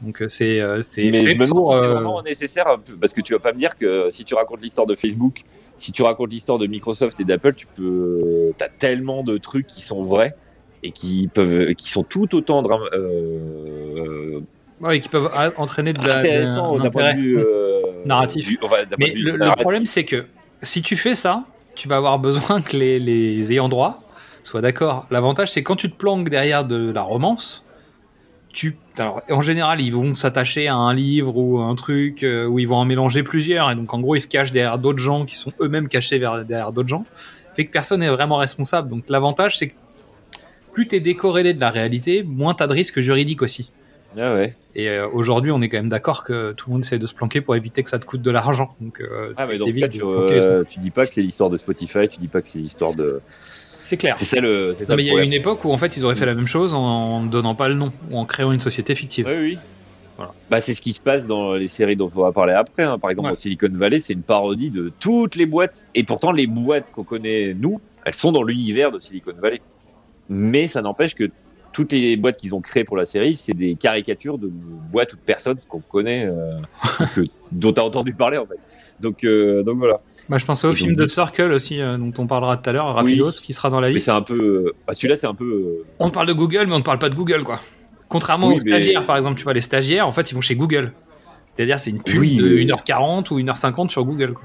Donc 0.02 0.22
euh, 0.22 0.28
c'est 0.28 0.60
euh, 0.60 0.82
c'est 0.82 1.10
Mais 1.10 1.26
je 1.26 1.36
me 1.36 1.44
demande 1.46 1.82
euh, 1.82 1.94
vraiment 1.94 2.22
nécessaire, 2.22 2.78
peu, 2.84 2.96
parce 2.96 3.12
que 3.12 3.20
tu 3.20 3.32
vas 3.32 3.38
pas 3.38 3.52
me 3.52 3.58
dire 3.58 3.76
que 3.76 4.08
si 4.10 4.24
tu 4.24 4.34
racontes 4.34 4.62
l'histoire 4.62 4.86
de 4.86 4.94
Facebook, 4.94 5.42
si 5.76 5.92
tu 5.92 6.02
racontes 6.02 6.30
l'histoire 6.30 6.58
de 6.58 6.66
Microsoft 6.66 7.18
et 7.20 7.24
d'Apple, 7.24 7.54
tu 7.54 7.66
peux, 7.66 8.52
t'as 8.56 8.68
tellement 8.68 9.22
de 9.22 9.38
trucs 9.38 9.66
qui 9.66 9.82
sont 9.82 10.04
vrais 10.04 10.34
et 10.82 10.92
qui 10.92 11.28
peuvent, 11.32 11.74
qui 11.74 11.88
sont 11.90 12.04
tout 12.04 12.34
autant 12.34 12.62
euh, 12.92 14.40
Ouais, 14.80 15.00
qui 15.00 15.08
peuvent 15.08 15.28
entraîner 15.56 15.92
de 15.92 16.06
la, 16.06 16.18
intéressant 16.18 16.78
d'un 16.78 16.90
point 16.90 17.12
de 17.12 17.18
vue 17.18 17.38
euh, 17.38 17.82
Narratif. 18.04 18.46
du- 18.46 18.58
enfin, 18.62 18.76
Mais 18.98 19.12
le, 19.16 19.50
problème, 19.56 19.86
c'est 19.86 20.04
que 20.04 20.26
si 20.62 20.82
tu 20.82 20.96
fais 20.96 21.16
ça, 21.16 21.44
tu 21.74 21.88
vas 21.88 21.96
avoir 21.96 22.18
besoin 22.18 22.62
que 22.62 22.76
les, 22.76 23.00
les 23.00 23.52
ayants 23.52 23.68
droit 23.68 24.02
soient 24.44 24.60
d'accord. 24.60 25.06
L'avantage, 25.10 25.52
c'est 25.52 25.62
quand 25.62 25.76
tu 25.76 25.90
te 25.90 25.96
planques 25.96 26.28
derrière 26.28 26.64
de 26.64 26.92
la 26.92 27.02
romance, 27.02 27.64
tu, 28.52 28.76
alors, 28.98 29.22
en 29.30 29.40
général, 29.40 29.80
ils 29.80 29.92
vont 29.92 30.14
s'attacher 30.14 30.68
à 30.68 30.74
un 30.74 30.94
livre 30.94 31.36
ou 31.36 31.58
un 31.60 31.74
truc 31.74 32.22
euh, 32.22 32.46
où 32.46 32.58
ils 32.58 32.66
vont 32.68 32.76
en 32.76 32.84
mélanger 32.84 33.22
plusieurs. 33.22 33.70
Et 33.70 33.74
donc, 33.74 33.92
en 33.94 34.00
gros, 34.00 34.16
ils 34.16 34.20
se 34.20 34.26
cachent 34.26 34.52
derrière 34.52 34.78
d'autres 34.78 34.98
gens 34.98 35.24
qui 35.24 35.36
sont 35.36 35.52
eux-mêmes 35.60 35.88
cachés 35.88 36.18
vers- 36.18 36.44
derrière 36.44 36.72
d'autres 36.72 36.88
gens. 36.88 37.04
Fait 37.54 37.64
que 37.66 37.72
personne 37.72 38.00
n'est 38.00 38.08
vraiment 38.08 38.36
responsable. 38.36 38.88
Donc, 38.88 39.04
l'avantage, 39.08 39.58
c'est 39.58 39.68
que 39.68 39.74
plus 40.72 40.86
t'es 40.88 41.00
décorrélé 41.00 41.54
de 41.54 41.60
la 41.60 41.70
réalité, 41.70 42.22
moins 42.22 42.54
t'as 42.54 42.66
de 42.66 42.72
risques 42.72 43.00
juridiques 43.00 43.42
aussi. 43.42 43.70
Ah 44.16 44.34
ouais. 44.34 44.54
Et 44.74 44.88
euh, 44.88 45.08
aujourd'hui, 45.12 45.50
on 45.50 45.60
est 45.60 45.68
quand 45.68 45.76
même 45.76 45.88
d'accord 45.88 46.24
que 46.24 46.52
tout 46.52 46.70
le 46.70 46.74
monde 46.74 46.84
essaie 46.84 46.98
de 46.98 47.06
se 47.06 47.14
planquer 47.14 47.40
pour 47.40 47.56
éviter 47.56 47.82
que 47.82 47.90
ça 47.90 47.98
te 47.98 48.04
coûte 48.06 48.22
de 48.22 48.30
l'argent. 48.30 48.74
Donc, 48.80 49.00
euh, 49.00 49.32
Ah 49.36 49.46
mais 49.46 49.58
dans 49.58 49.66
ce 49.66 49.78
cas, 49.78 49.88
tu, 49.88 50.00
euh, 50.02 50.64
tu 50.64 50.78
dis 50.78 50.90
pas 50.90 51.06
que 51.06 51.12
c'est 51.12 51.20
l'histoire 51.22 51.50
de 51.50 51.56
Spotify, 51.56 52.08
tu 52.08 52.18
dis 52.20 52.28
pas 52.28 52.40
que 52.40 52.48
c'est 52.48 52.58
l'histoire 52.58 52.94
de. 52.94 53.20
C'est 53.88 53.96
clair. 53.96 54.16
C'est 54.18 54.26
ça 54.26 54.40
le. 54.40 54.74
C'est 54.74 54.84
ça 54.84 54.92
Non, 54.92 54.96
mais 54.98 55.02
le 55.04 55.08
il 55.08 55.14
y 55.14 55.18
a 55.18 55.22
eu 55.22 55.24
une 55.26 55.32
époque 55.32 55.64
où 55.64 55.70
en 55.72 55.78
fait 55.78 55.96
ils 55.96 56.04
auraient 56.04 56.14
fait 56.14 56.26
la 56.26 56.34
même 56.34 56.46
chose 56.46 56.74
en 56.74 57.22
ne 57.22 57.28
donnant 57.28 57.54
pas 57.54 57.68
le 57.68 57.74
nom 57.74 57.90
ou 58.12 58.18
en 58.18 58.26
créant 58.26 58.52
une 58.52 58.60
société 58.60 58.94
fictive. 58.94 59.26
Oui, 59.26 59.36
oui. 59.40 59.58
Voilà. 60.18 60.32
Bah, 60.50 60.60
c'est 60.60 60.74
ce 60.74 60.80
qui 60.82 60.92
se 60.92 61.00
passe 61.00 61.26
dans 61.26 61.54
les 61.54 61.68
séries 61.68 61.96
dont 61.96 62.10
on 62.14 62.20
va 62.22 62.32
parler 62.32 62.52
après. 62.52 62.82
hein. 62.82 62.98
Par 62.98 63.08
exemple, 63.08 63.28
Ouais. 63.30 63.34
Silicon 63.34 63.68
Valley, 63.72 63.98
c'est 64.00 64.12
une 64.12 64.22
parodie 64.22 64.70
de 64.70 64.92
toutes 65.00 65.36
les 65.36 65.46
boîtes. 65.46 65.86
Et 65.94 66.02
pourtant, 66.04 66.32
les 66.32 66.46
boîtes 66.46 66.90
qu'on 66.92 67.04
connaît, 67.04 67.54
nous, 67.54 67.80
elles 68.04 68.14
sont 68.14 68.30
dans 68.32 68.42
l'univers 68.42 68.90
de 68.92 68.98
Silicon 68.98 69.32
Valley. 69.40 69.62
Mais 70.28 70.68
ça 70.68 70.82
n'empêche 70.82 71.14
que 71.14 71.30
toutes 71.72 71.92
les 71.92 72.16
boîtes 72.16 72.36
qu'ils 72.38 72.54
ont 72.54 72.60
créées 72.60 72.84
pour 72.84 72.96
la 72.96 73.04
série, 73.04 73.36
c'est 73.36 73.52
des 73.54 73.74
caricatures 73.76 74.38
de 74.38 74.48
boîtes 74.50 75.12
ou 75.12 75.16
de 75.16 75.20
personnes 75.20 75.58
qu'on 75.68 75.80
connaît, 75.80 76.26
euh, 76.26 76.58
que, 77.14 77.20
dont 77.52 77.72
tu 77.72 77.80
as 77.80 77.84
entendu 77.84 78.14
parler 78.14 78.38
en 78.38 78.46
fait. 78.46 78.58
Donc, 79.00 79.22
euh, 79.24 79.62
donc 79.62 79.78
voilà. 79.78 79.98
Bah, 80.28 80.38
je 80.38 80.44
pense 80.44 80.64
au 80.64 80.72
Et 80.72 80.74
film 80.74 80.90
donc, 80.96 80.98
de 81.02 81.06
Circle 81.06 81.52
aussi, 81.52 81.80
euh, 81.80 81.96
dont 81.96 82.12
on 82.18 82.26
parlera 82.26 82.56
tout 82.56 82.68
à 82.68 82.72
l'heure, 82.72 82.94
Rapidos, 82.94 83.30
qui 83.32 83.52
sera 83.52 83.70
dans 83.70 83.80
la 83.80 83.88
Mais 83.88 83.94
liste. 83.94 84.06
c'est 84.06 84.10
un 84.12 84.22
peu. 84.22 84.72
bah, 84.86 84.94
Celui-là, 84.94 85.16
c'est 85.16 85.26
un 85.28 85.34
peu. 85.34 85.84
On 86.00 86.10
parle 86.10 86.26
de 86.26 86.32
Google, 86.32 86.64
mais 86.66 86.74
on 86.74 86.78
ne 86.78 86.82
parle 86.84 86.98
pas 86.98 87.08
de 87.10 87.14
Google, 87.14 87.44
quoi. 87.44 87.60
Contrairement 88.08 88.48
Oui, 88.48 88.54
aux 88.54 88.64
mais- 88.64 88.70
stagiaires, 88.72 89.06
par 89.06 89.16
exemple, 89.16 89.36
tu 89.38 89.44
vois, 89.44 89.52
les 89.52 89.60
stagiaires, 89.60 90.06
en 90.08 90.12
fait, 90.12 90.30
ils 90.30 90.34
vont 90.34 90.40
chez 90.40 90.56
Google. 90.56 90.92
C'est-à-dire, 91.46 91.78
c'est 91.78 91.90
une 91.90 92.02
pub 92.02 92.20
Oui, 92.20 92.36
de 92.36 92.48
mais- 92.48 92.64
1h40 92.64 93.30
ou 93.30 93.38
1h50 93.38 93.90
sur 93.90 94.04
Google, 94.04 94.32
quoi. 94.32 94.44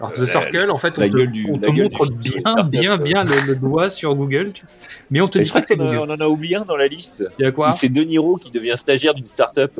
Alors 0.00 0.12
que 0.12 0.18
The 0.18 0.22
Euh, 0.22 0.26
Circle, 0.26 0.70
en 0.70 0.78
fait, 0.78 0.98
on 0.98 1.08
te, 1.08 1.24
du- 1.24 1.46
on 1.50 1.56
montre 1.72 2.10
bien, 2.12 2.64
bien, 2.70 2.92
euh. 2.92 2.96
bien 2.98 3.22
le, 3.24 3.46
le 3.48 3.56
doigt 3.56 3.90
sur 3.90 4.14
Google, 4.14 4.52
tu- 4.52 4.64
mais 5.10 5.20
on 5.20 5.26
te 5.28 5.38
dit 5.38 5.44
je 5.44 5.52
pas 5.52 5.60
crois 5.60 5.62
que 5.62 5.68
c'est 5.68 5.76
Google. 5.76 5.98
on 5.98 6.10
en 6.14 6.20
a 6.20 6.28
oublié 6.28 6.56
un 6.56 6.64
dans 6.64 6.76
la 6.76 6.86
liste. 6.86 7.24
Il 7.38 7.44
y 7.44 7.46
a 7.48 7.52
quoi 7.52 7.72
C'est 7.72 7.88
De 7.88 8.02
Niro 8.02 8.36
qui 8.36 8.50
devient 8.50 8.74
stagiaire 8.76 9.14
d'une 9.14 9.26
start-up. 9.26 9.72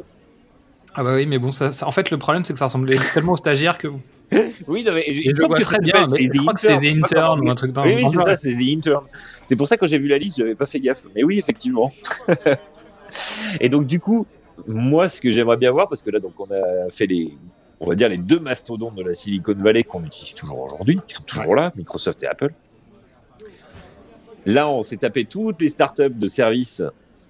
Ah 0.95 1.05
bah 1.05 1.15
oui, 1.15 1.27
mais 1.27 1.39
bon, 1.39 1.53
ça, 1.53 1.71
ça- 1.71 1.87
en 1.87 1.93
fait, 1.93 2.11
le 2.11 2.19
problème, 2.19 2.45
c'est 2.45 2.53
que 2.53 2.59
ça 2.59 2.65
ressemblait 2.65 2.97
tellement 3.15 3.33
aux 3.35 3.37
stagiaires 3.37 3.79
que. 3.79 3.89
Oui, 4.67 4.83
non, 4.85 4.93
mais 4.93 5.05
je 5.09 5.31
semble 5.37 5.49
vois 5.49 5.59
que 5.59 5.63
très 5.63 5.79
bien, 5.81 6.05
mais 6.13 6.23
je 6.25 6.29
The 6.33 6.37
crois 6.39 6.55
que 6.55 6.61
c'est 6.61 6.77
The 6.79 6.83
je 6.83 6.91
comment 6.95 7.05
Intern 7.07 7.41
ou 7.41 7.51
un 7.51 7.55
truc 7.55 7.73
dans 7.73 7.85
Oui, 7.85 7.95
oui, 7.97 8.05
c'est 8.13 8.19
ça, 8.19 8.37
c'est 8.37 8.53
The 8.55 8.77
Intern. 8.77 9.05
C'est 9.47 9.57
pour 9.57 9.69
ça 9.69 9.77
que 9.77 9.81
quand 9.81 9.87
j'ai 9.87 9.99
vu 9.99 10.09
la 10.09 10.19
liste, 10.19 10.39
j'avais 10.39 10.55
pas 10.57 10.67
fait 10.67 10.81
gaffe. 10.81 11.05
Mais 11.15 11.23
oui, 11.23 11.39
effectivement. 11.39 11.95
Et 13.61 13.69
donc 13.69 13.87
du 13.87 14.01
coup, 14.01 14.27
moi, 14.67 15.09
ce 15.09 15.21
que 15.21 15.31
j'aimerais 15.33 15.57
bien 15.57 15.71
voir, 15.71 15.89
parce 15.89 16.03
que 16.03 16.11
là, 16.11 16.19
donc, 16.21 16.33
on 16.39 16.45
a 16.51 16.91
fait 16.91 17.07
les, 17.07 17.33
on 17.81 17.87
va 17.87 17.95
dire 17.95 18.09
les 18.09 18.19
deux 18.19 18.41
mastodontes 18.41 18.95
de 18.97 19.03
la 19.03 19.15
Silicon 19.15 19.55
Valley 19.57 19.85
qu'on 19.85 20.05
utilise 20.05 20.35
toujours 20.35 20.61
aujourd'hui, 20.61 20.99
qui 21.07 21.15
sont 21.15 21.23
toujours 21.23 21.55
là, 21.55 21.73
Microsoft 21.77 22.23
et 22.23 22.27
Apple. 22.27 22.53
Là, 24.47 24.69
on 24.69 24.83
s'est 24.83 24.97
tapé 24.99 25.25
toutes 25.25 25.61
les 25.61 25.69
startups 25.69 26.11
de 26.11 26.29
services 26.29 26.83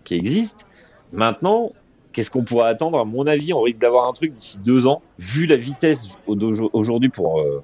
qui 0.04 0.14
existent. 0.14 0.64
Maintenant, 1.12 1.72
qu'est-ce 2.12 2.30
qu'on 2.30 2.44
pourrait 2.44 2.68
attendre 2.68 2.98
À 2.98 3.04
mon 3.04 3.26
avis, 3.26 3.52
on 3.52 3.62
risque 3.62 3.80
d'avoir 3.80 4.08
un 4.08 4.12
truc 4.12 4.34
d'ici 4.34 4.60
deux 4.62 4.86
ans, 4.86 5.02
vu 5.18 5.46
la 5.46 5.56
vitesse 5.56 6.16
aujourd'hui 6.26 7.08
pour 7.08 7.40
euh, 7.40 7.62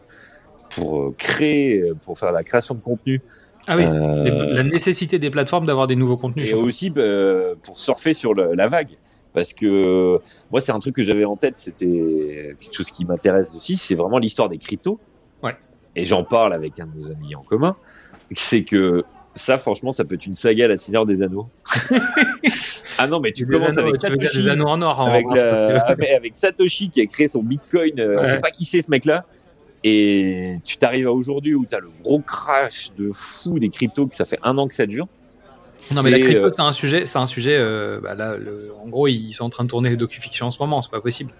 pour 0.74 0.98
euh, 0.98 1.14
créer, 1.16 1.84
pour 2.04 2.18
faire 2.18 2.32
la 2.32 2.42
création 2.42 2.74
de 2.74 2.80
contenu. 2.80 3.20
Ah 3.66 3.76
oui, 3.76 3.84
Euh, 3.84 4.54
la 4.54 4.62
nécessité 4.64 5.18
des 5.18 5.30
plateformes 5.30 5.66
d'avoir 5.66 5.86
des 5.86 5.94
nouveaux 5.96 6.16
contenus. 6.16 6.48
et 6.48 6.54
aussi 6.54 6.92
euh, 6.96 7.54
pour 7.62 7.78
surfer 7.78 8.12
sur 8.12 8.34
le- 8.34 8.54
la 8.54 8.66
vague. 8.66 8.96
Parce 9.34 9.52
que 9.52 9.66
euh, 9.66 10.18
moi, 10.50 10.60
c'est 10.62 10.72
un 10.72 10.78
truc 10.78 10.94
que 10.96 11.02
j'avais 11.02 11.24
en 11.26 11.36
tête, 11.36 11.54
c'était 11.58 12.54
quelque 12.60 12.72
chose 12.74 12.90
qui 12.90 13.04
m'intéresse 13.04 13.54
aussi, 13.54 13.76
c'est 13.76 13.94
vraiment 13.96 14.18
l'histoire 14.18 14.48
des 14.48 14.58
cryptos. 14.58 14.98
Ouais. 15.42 15.56
Et 15.96 16.04
j'en 16.06 16.24
parle 16.24 16.54
avec 16.54 16.78
un 16.80 16.86
de 16.86 16.96
nos 16.96 17.10
amis 17.10 17.34
en 17.34 17.42
commun. 17.42 17.76
C'est 18.32 18.62
que 18.64 19.02
ça, 19.34 19.58
franchement, 19.58 19.90
ça 19.92 20.04
peut 20.04 20.14
être 20.14 20.26
une 20.26 20.34
saga 20.36 20.64
à 20.66 20.68
la 20.68 20.76
Seigneur 20.76 21.04
des 21.04 21.20
Anneaux. 21.22 21.48
ah 22.98 23.06
non, 23.08 23.20
mais 23.20 23.32
tu 23.32 23.44
Des 23.44 23.52
commences 23.54 23.76
anneaux, 23.76 23.88
avec 23.88 24.00
tu 24.00 24.06
Satoshi, 24.08 24.42
des 24.44 24.48
anneaux 24.48 24.66
en 24.68 24.80
or. 24.82 25.00
en 25.00 25.06
avec, 25.10 25.26
la- 25.34 25.94
que- 25.96 26.36
Satoshi 26.36 26.90
qui 26.90 27.00
a 27.00 27.06
créé 27.06 27.26
son 27.28 27.42
Bitcoin. 27.42 27.98
euh, 27.98 28.14
On 28.16 28.18
Ouais. 28.20 28.24
sait 28.26 28.38
pas 28.40 28.50
qui 28.50 28.64
c'est 28.64 28.82
ce 28.82 28.90
mec-là. 28.90 29.24
Et 29.82 30.56
tu 30.64 30.78
t'arrives 30.78 31.08
à 31.08 31.12
aujourd'hui 31.12 31.54
où 31.54 31.66
tu 31.66 31.74
as 31.74 31.80
le 31.80 31.90
gros 32.02 32.20
crash 32.20 32.92
de 32.96 33.10
fou 33.12 33.58
des 33.58 33.68
cryptos 33.68 34.06
que 34.06 34.14
ça 34.14 34.24
fait 34.24 34.38
un 34.42 34.56
an 34.58 34.66
que 34.68 34.74
ça 34.74 34.86
dure. 34.86 35.08
Non 35.94 36.02
mais 36.02 36.10
la 36.10 36.20
crypto 36.20 36.44
euh, 36.44 36.50
c'est 36.50 36.62
un 36.62 36.72
sujet, 36.72 37.06
c'est 37.06 37.18
un 37.18 37.26
sujet. 37.26 37.56
euh, 37.58 38.00
bah 38.00 38.14
là, 38.14 38.36
le- 38.36 38.72
en 38.82 38.88
gros, 38.88 39.08
ils 39.08 39.32
sont 39.32 39.44
en 39.44 39.50
train 39.50 39.64
de 39.64 39.68
tourner 39.68 39.90
des 39.90 39.96
docu-fictions 39.96 40.46
en 40.46 40.50
ce 40.50 40.58
moment, 40.60 40.80
c'est 40.82 40.90
pas 40.90 41.00
possible. 41.00 41.32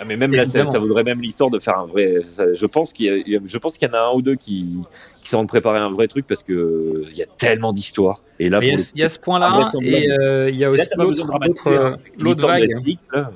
Ah, 0.00 0.04
mais 0.04 0.16
même 0.16 0.32
là, 0.32 0.44
ça, 0.44 0.64
ça 0.64 0.78
vaudrait 0.78 1.02
même 1.02 1.20
l'histoire 1.20 1.50
de 1.50 1.58
faire 1.58 1.76
un 1.78 1.86
vrai. 1.86 2.18
ça- 2.22 2.52
je 2.52 2.66
pense 2.66 2.92
qu'il 2.92 3.06
y 3.06 3.08
a- 3.08 3.16
y, 3.16 3.36
a- 3.36 3.40
je 3.44 3.58
pense 3.58 3.76
qu'il 3.76 3.88
y 3.88 3.90
en 3.90 3.94
a 3.94 4.00
un 4.00 4.12
ou 4.12 4.22
deux 4.22 4.36
qui, 4.36 4.76
qui 5.22 5.28
sont 5.28 5.36
en 5.36 5.40
train 5.40 5.44
de 5.44 5.48
préparer 5.48 5.78
un 5.80 5.90
vrai 5.90 6.06
truc 6.06 6.24
parce 6.26 6.44
que 6.44 7.04
il 7.08 7.16
y 7.16 7.22
a 7.22 7.26
tellement 7.26 7.72
d'histoires. 7.72 8.20
Et 8.38 8.48
là, 8.48 8.60
il 8.62 8.68
y, 8.68 8.70
a- 9.02 9.06
y 9.06 9.10
ce 9.10 9.18
point-là 9.18 9.60
et 9.82 10.10
euh, 10.12 10.50
il 10.50 10.56
y 10.56 10.64
a 10.64 10.68
Là, 10.68 10.72
aussi 10.72 10.88
l'autre, 10.96 11.66
euh, 11.66 11.92
hein. 11.94 11.96
vague. 12.46 12.70
Là. 13.12 13.30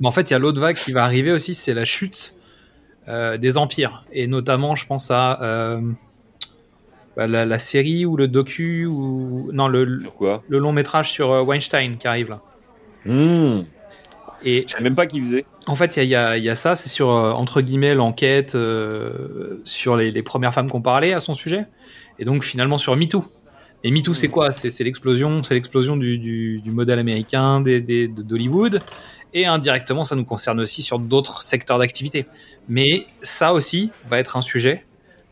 Mais 0.00 0.06
en 0.06 0.10
fait, 0.12 0.30
il 0.30 0.32
y 0.32 0.36
a 0.36 0.38
l'autre 0.38 0.60
vague 0.60 0.76
qui 0.76 0.92
va 0.92 1.02
arriver 1.04 1.32
aussi, 1.32 1.54
c'est 1.54 1.74
la 1.74 1.84
chute 1.84 2.34
euh, 3.08 3.36
des 3.36 3.58
empires 3.58 4.04
et 4.12 4.26
notamment, 4.28 4.74
je 4.76 4.86
pense 4.86 5.10
à 5.10 5.42
euh, 5.42 5.80
bah, 7.16 7.26
la, 7.26 7.44
la 7.44 7.58
série 7.58 8.04
ou 8.06 8.16
le 8.16 8.28
docu 8.28 8.86
ou 8.86 9.50
non 9.52 9.68
le, 9.68 9.84
le 9.84 10.58
long 10.58 10.72
métrage 10.72 11.10
sur 11.10 11.30
euh, 11.32 11.42
Weinstein 11.42 11.96
qui 11.96 12.06
arrive 12.06 12.30
là. 12.30 12.40
Hmm. 13.06 13.62
Et 14.46 14.64
Je 14.66 14.72
savais 14.72 14.84
même 14.84 14.94
pas 14.94 15.06
qui 15.06 15.20
faisait. 15.20 15.46
En 15.66 15.74
fait, 15.74 15.96
il 15.96 16.04
y 16.04 16.08
y 16.08 16.14
a- 16.14 16.36
il 16.36 16.44
y 16.44 16.50
a 16.50 16.54
ça, 16.54 16.76
c'est 16.76 16.88
sur, 16.90 17.10
euh, 17.10 17.32
entre 17.32 17.62
guillemets, 17.62 17.94
l'enquête 17.94 18.54
euh, 18.54 19.60
sur 19.64 19.96
les, 19.96 20.10
les 20.10 20.22
premières 20.22 20.52
femmes 20.52 20.68
qu'on 20.70 20.82
parlait 20.82 21.14
à 21.14 21.20
son 21.20 21.32
sujet, 21.34 21.64
et 22.18 22.24
donc 22.26 22.44
finalement 22.44 22.76
sur 22.76 22.94
MeToo. 22.96 23.24
Et 23.84 23.90
MeToo, 23.90 24.12
c'est 24.14 24.28
quoi? 24.28 24.50
C'est 24.50 24.84
l'explosion, 24.84 25.42
c'est 25.42 25.54
l'explosion 25.54 25.96
du, 25.96 26.18
du, 26.18 26.60
du 26.62 26.70
modèle 26.70 26.98
américain, 26.98 27.60
des, 27.60 27.80
des- 27.80 28.08
de- 28.08 28.22
d'Hollywood, 28.22 28.80
et 29.32 29.46
indirectement, 29.46 30.04
ça 30.04 30.14
nous 30.14 30.24
concerne 30.24 30.60
aussi 30.60 30.82
sur 30.82 30.98
d'autres 30.98 31.42
secteurs 31.42 31.78
d'activité. 31.78 32.26
Mais 32.68 33.06
ça 33.22 33.52
aussi 33.54 33.90
va 34.08 34.18
être 34.18 34.36
un 34.36 34.42
sujet, 34.42 34.84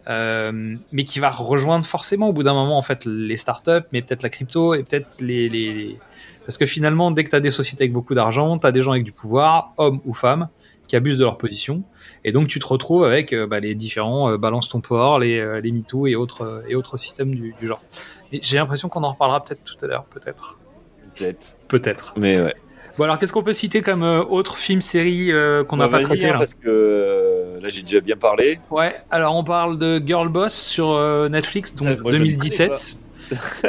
euh, 0.09 0.76
mais 0.90 1.05
qui 1.05 1.20
va 1.20 1.30
rejoindre 1.30 1.84
forcément 1.84 2.28
au 2.28 2.32
bout 2.32 2.42
d'un 2.42 2.55
moment 2.55 2.78
en 2.78 2.82
fait 2.82 3.05
les 3.05 3.36
startups, 3.36 3.86
mais 3.92 4.03
peut-être 4.03 4.22
la 4.22 4.28
crypto 4.28 4.74
et 4.74 4.82
peut-être 4.82 5.20
les, 5.20 5.98
parce 6.44 6.59
que 6.59 6.66
finalement, 6.66 7.11
dès 7.11 7.24
que 7.24 7.30
tu 7.30 7.36
as 7.36 7.40
des 7.40 7.50
sociétés 7.50 7.84
avec 7.84 7.92
beaucoup 7.92 8.14
d'argent, 8.14 8.59
tu 8.59 8.66
as 8.66 8.72
des 8.72 8.82
gens 8.82 8.92
avec 8.92 9.05
du 9.05 9.12
pouvoir, 9.12 9.72
hommes 9.76 10.00
ou 10.05 10.12
femmes, 10.12 10.48
qui 10.88 10.96
abusent 10.96 11.18
de 11.18 11.24
leur 11.24 11.38
position. 11.38 11.84
Et 12.24 12.32
donc, 12.32 12.48
tu 12.48 12.59
te 12.59 12.66
retrouves 12.66 13.05
avec 13.05 13.32
euh, 13.32 13.46
bah, 13.46 13.61
les 13.61 13.74
différents 13.74 14.30
euh, 14.30 14.38
balance 14.38 14.68
ton 14.68 14.80
port, 14.80 15.18
les, 15.18 15.38
euh, 15.38 15.61
les 15.61 15.72
MeToo 15.72 16.07
et 16.07 16.16
autres, 16.16 16.64
et 16.68 16.74
autres 16.74 16.96
systèmes 16.96 17.34
du, 17.34 17.55
du 17.59 17.66
genre. 17.66 17.82
J'ai 18.32 18.57
l'impression 18.57 18.88
qu'on 18.88 19.05
en 19.05 19.12
reparlera 19.12 19.42
peut-être 19.42 19.62
tout 19.62 19.82
à 19.84 19.88
l'heure, 19.88 20.05
peut-être. 20.05 20.59
Peut-être. 21.14 21.57
Peut-être. 21.68 22.14
Mais 22.16 22.40
ouais. 22.40 22.55
Bon, 22.99 23.05
alors, 23.05 23.18
qu'est-ce 23.18 23.32
qu'on 23.32 23.43
peut 23.43 23.55
citer 23.55 23.80
comme 23.82 24.03
euh, 24.03 24.22
autre 24.22 24.57
film, 24.59 24.82
série 24.82 25.32
euh, 25.32 25.64
qu'on 25.64 25.76
n'a 25.78 25.88
Bah, 25.88 25.99
pas 25.99 26.05
traité 26.05 26.26
hein, 26.28 26.32
là? 26.32 26.38
parce 26.38 26.55
que 26.55 26.68
euh, 26.68 27.59
là, 27.61 27.68
j'ai 27.68 27.82
déjà 27.82 28.01
bien 28.01 28.16
parlé. 28.16 28.59
Ouais, 28.70 28.95
alors 29.11 29.34
on 29.34 29.45
parle 29.45 29.78
de 29.78 30.01
Girl 30.05 30.28
Boss 30.28 30.53
sur 30.55 30.90
euh, 30.90 31.28
Netflix, 31.28 31.74
donc 31.74 31.88
Ça, 31.88 31.97
moi, 31.97 32.12
je 32.12 32.18
ne 32.18 32.24
2017. 32.24 32.97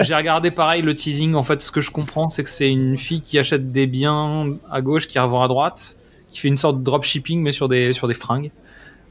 J'ai 0.01 0.15
regardé 0.15 0.51
pareil 0.51 0.81
le 0.81 0.93
teasing. 0.93 1.35
En 1.35 1.43
fait, 1.43 1.61
ce 1.61 1.71
que 1.71 1.79
je 1.79 1.89
comprends, 1.89 2.27
c'est 2.27 2.43
que 2.43 2.49
c'est 2.49 2.69
une 2.69 2.97
fille 2.97 3.21
qui 3.21 3.39
achète 3.39 3.71
des 3.71 3.87
biens 3.87 4.57
à 4.69 4.81
gauche, 4.81 5.07
qui 5.07 5.17
revend 5.19 5.41
à 5.41 5.47
droite, 5.47 5.95
qui 6.29 6.39
fait 6.39 6.49
une 6.49 6.57
sorte 6.57 6.79
de 6.79 6.83
dropshipping, 6.83 7.41
mais 7.41 7.53
sur 7.53 7.69
des, 7.69 7.93
sur 7.93 8.09
des 8.09 8.13
fringues. 8.13 8.51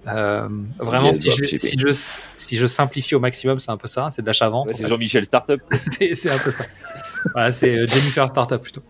Euh, 0.08 0.48
vraiment, 0.78 1.12
si 1.12 1.30
je, 1.30 1.56
si, 1.56 1.78
je, 1.78 1.88
si 2.36 2.56
je 2.56 2.66
simplifie 2.66 3.14
au 3.14 3.20
maximum, 3.20 3.60
c'est 3.60 3.70
un 3.70 3.76
peu 3.76 3.88
ça. 3.88 4.08
C'est 4.10 4.20
de 4.20 4.26
l'achat-vente. 4.26 4.66
Ouais, 4.66 4.74
c'est 4.74 4.86
Jean-Michel 4.88 5.24
Startup. 5.24 5.60
c'est 5.70 6.30
un 6.30 6.38
peu 6.38 6.50
ça. 6.50 6.64
Voilà, 7.34 7.52
c'est 7.52 7.70
euh, 7.76 7.86
Jennifer 7.86 8.28
Startup 8.28 8.60
plutôt. 8.60 8.82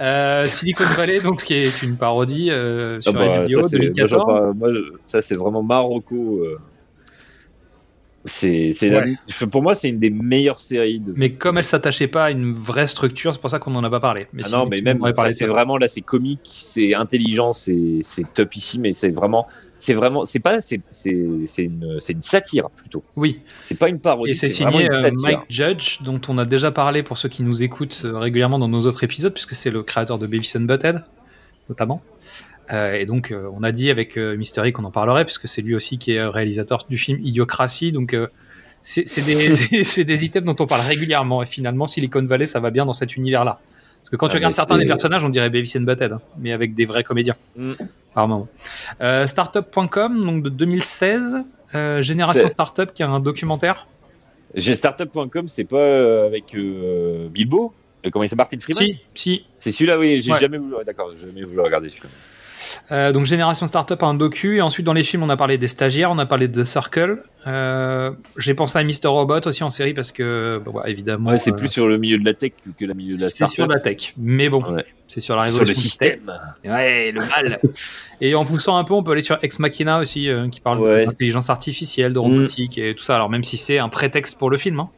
Euh, 0.00 0.44
Silicon 0.44 0.84
Valley, 0.96 1.20
donc 1.20 1.42
qui 1.44 1.54
est 1.54 1.82
une 1.82 1.96
parodie 1.96 2.50
euh, 2.50 3.00
sur 3.00 3.12
Ah 3.14 3.18
bah, 3.18 3.38
HBO 3.40 3.62
ça, 3.62 3.68
c'est- 3.68 3.76
moi, 3.78 3.86
2014. 3.88 4.10
j'en 4.10 4.24
parle- 4.24 4.54
moi, 4.54 4.68
ça, 5.04 5.22
c'est 5.22 5.34
vraiment 5.34 5.62
Marocco. 5.62 6.40
euh, 6.44 6.58
C'est, 8.26 8.70
Ouais. 8.82 9.16
pour 9.50 9.62
moi, 9.62 9.74
c'est 9.74 9.88
une 9.88 9.98
des 9.98 10.10
meilleures 10.10 10.60
séries. 10.60 11.00
De... 11.00 11.14
Mais 11.16 11.32
comme 11.32 11.56
elle 11.56 11.64
s'attachait 11.64 12.06
pas 12.06 12.26
à 12.26 12.30
une 12.30 12.52
vraie 12.52 12.86
structure, 12.86 13.32
c'est 13.32 13.40
pour 13.40 13.48
ça 13.48 13.58
qu'on 13.58 13.74
en 13.74 13.82
a 13.82 13.88
pas 13.88 14.00
parlé. 14.00 14.26
Mais 14.34 14.42
Ah 14.44 14.50
non, 14.50 14.66
mais 14.66 14.82
même, 14.82 15.00
c'est 15.30 15.46
vraiment 15.46 15.78
là, 15.78 15.88
c'est 15.88 16.02
comique, 16.02 16.40
c'est 16.44 16.94
intelligent, 16.94 17.54
c'est, 17.54 18.00
c'est 18.02 18.30
top 18.34 18.54
ici, 18.56 18.78
mais 18.78 18.92
c'est 18.92 19.08
vraiment, 19.08 19.46
c'est 19.78 19.94
vraiment, 19.94 20.26
c'est 20.26 20.40
pas, 20.40 20.60
c'est, 20.60 20.82
c'est, 20.90 21.16
c'est 21.46 21.64
une, 21.64 21.96
c'est 21.98 22.12
une 22.12 22.20
satire 22.20 22.68
plutôt. 22.68 23.02
Oui, 23.16 23.40
C'est 23.62 23.78
pas 23.78 23.88
une 23.88 24.00
parodie. 24.00 24.32
et 24.32 24.34
c'est 24.34 24.50
signé 24.50 24.84
une 24.84 24.92
euh. 24.92 25.10
Mike 25.22 25.40
Judge, 25.48 26.02
dont 26.02 26.20
on 26.28 26.36
a 26.36 26.44
déjà 26.44 26.70
parlé 26.70 27.02
pour 27.02 27.16
ceux 27.16 27.30
qui 27.30 27.42
nous 27.42 27.62
écoutent 27.62 28.02
euh, 28.04 28.18
régulièrement 28.18 28.58
dans 28.58 28.68
nos 28.68 28.80
autres 28.82 29.02
épisodes, 29.02 29.32
puisque 29.32 29.54
c'est 29.54 29.70
le 29.70 29.82
créateur 29.82 30.18
de 30.18 30.26
Beavis 30.26 30.52
and 30.56 30.62
Butthead. 30.62 31.02
notamment. 31.70 32.02
Euh, 32.72 32.94
et 32.94 33.06
donc, 33.06 33.30
euh, 33.30 33.50
on 33.52 33.62
a 33.62 33.72
dit 33.72 33.90
avec 33.90 34.16
euh, 34.16 34.36
Mystery 34.36 34.72
qu'on 34.72 34.84
en 34.84 34.90
parlerait, 34.90 35.24
puisque 35.24 35.48
c'est 35.48 35.62
lui 35.62 35.74
aussi 35.74 35.98
qui 35.98 36.12
est 36.12 36.24
réalisateur 36.24 36.86
du 36.88 36.96
film 36.96 37.18
Idiocratie. 37.22 37.92
Donc, 37.92 38.16
c'est 38.82 39.24
des, 40.04 40.24
items 40.24 40.44
dont 40.44 40.62
on 40.62 40.66
parle 40.66 40.86
régulièrement. 40.86 41.42
Et 41.42 41.46
finalement, 41.46 41.86
Silicon 41.86 42.24
Valley, 42.24 42.46
ça 42.46 42.60
va 42.60 42.70
bien 42.70 42.86
dans 42.86 42.92
cet 42.92 43.16
univers-là. 43.16 43.60
Parce 43.98 44.10
que 44.10 44.16
quand 44.16 44.26
Ah, 44.26 44.30
tu 44.30 44.36
regardes 44.36 44.54
certains 44.54 44.78
des 44.78 44.86
personnages, 44.86 45.24
on 45.24 45.28
dirait 45.28 45.50
Beavis 45.50 45.76
and 45.76 45.82
Butthead, 45.82 46.12
hein, 46.12 46.20
mais 46.38 46.52
avec 46.52 46.74
des 46.74 46.86
vrais 46.86 47.04
comédiens. 47.04 47.36
Mm. 47.56 47.72
Par 48.14 48.28
moment. 48.28 48.48
Startup.com, 49.26 50.24
donc 50.24 50.42
de 50.42 50.48
2016. 50.48 51.42
Euh, 51.74 52.02
Génération 52.02 52.48
Startup, 52.48 52.92
qui 52.92 53.02
a 53.02 53.08
un 53.08 53.20
documentaire. 53.20 53.86
Startup.com, 54.56 55.48
c'est 55.48 55.64
pas 55.64 56.24
avec 56.24 56.56
Bilbo? 57.30 57.74
Comment 58.10 58.24
il 58.24 58.28
s'appelle 58.28 58.46
Martin 58.50 58.58
Freeman? 58.58 58.82
Si, 58.82 58.98
si. 59.14 59.44
C'est 59.58 59.72
celui-là, 59.72 59.98
oui, 59.98 60.22
j'ai 60.22 60.32
Ouais. 60.32 60.40
jamais 60.40 60.56
voulu. 60.56 60.74
D'accord, 60.86 61.14
jamais 61.14 61.44
voulu 61.44 61.60
regarder 61.60 61.90
celui-là. 61.90 62.08
Euh, 62.92 63.12
donc 63.12 63.26
Génération 63.26 63.66
Startup, 63.66 64.02
un 64.02 64.14
docu. 64.14 64.56
Et 64.56 64.60
ensuite, 64.62 64.86
dans 64.86 64.92
les 64.92 65.04
films, 65.04 65.22
on 65.22 65.28
a 65.30 65.36
parlé 65.36 65.58
des 65.58 65.68
stagiaires, 65.68 66.10
on 66.10 66.18
a 66.18 66.26
parlé 66.26 66.48
de 66.48 66.62
The 66.62 66.66
Circle. 66.66 67.22
Euh, 67.46 68.10
J'ai 68.36 68.54
pensé 68.54 68.78
à 68.78 68.84
Mr. 68.84 69.06
Robot 69.08 69.40
aussi 69.46 69.64
en 69.64 69.70
série 69.70 69.94
parce 69.94 70.12
que, 70.12 70.60
bah, 70.64 70.82
évidemment, 70.86 71.30
Ouais, 71.30 71.36
c'est 71.36 71.52
euh, 71.52 71.56
plus 71.56 71.68
sur 71.68 71.88
le 71.88 71.96
milieu 71.98 72.18
de 72.18 72.24
la 72.24 72.34
tech 72.34 72.52
que 72.78 72.84
le 72.84 72.94
milieu 72.94 73.16
de 73.16 73.22
la 73.22 73.28
c'est 73.28 73.34
startup. 73.36 73.54
sur 73.54 73.66
la 73.66 73.80
tech. 73.80 74.12
Mais 74.18 74.48
bon, 74.48 74.62
Ouais. 74.62 74.84
c'est 75.08 75.20
sur 75.20 75.36
la 75.36 75.42
Sur 75.44 75.52
le 75.52 75.56
révolution 75.58 75.80
du 75.82 75.98
tech. 75.98 76.18
système. 76.20 76.32
Ouais, 76.64 77.12
le 77.12 77.20
mal. 77.28 77.60
Et 78.20 78.34
en 78.34 78.44
poussant 78.44 78.76
un 78.76 78.84
peu, 78.84 78.92
on 78.94 79.02
peut 79.02 79.12
aller 79.12 79.22
sur 79.22 79.38
Ex 79.42 79.58
Machina 79.58 79.98
aussi, 79.98 80.28
qui 80.52 80.60
parle 80.60 80.80
Ouais. 80.80 81.06
d'intelligence 81.06 81.48
artificielle, 81.50 82.12
de 82.12 82.18
robotique 82.18 82.76
et 82.78 82.94
tout 82.94 83.02
ça. 83.02 83.14
Alors 83.14 83.30
même 83.30 83.44
si 83.44 83.56
c'est 83.56 83.78
un 83.78 83.88
prétexte 83.88 84.38
pour 84.38 84.50
le 84.50 84.58
film. 84.58 84.80
hein. 84.80 84.90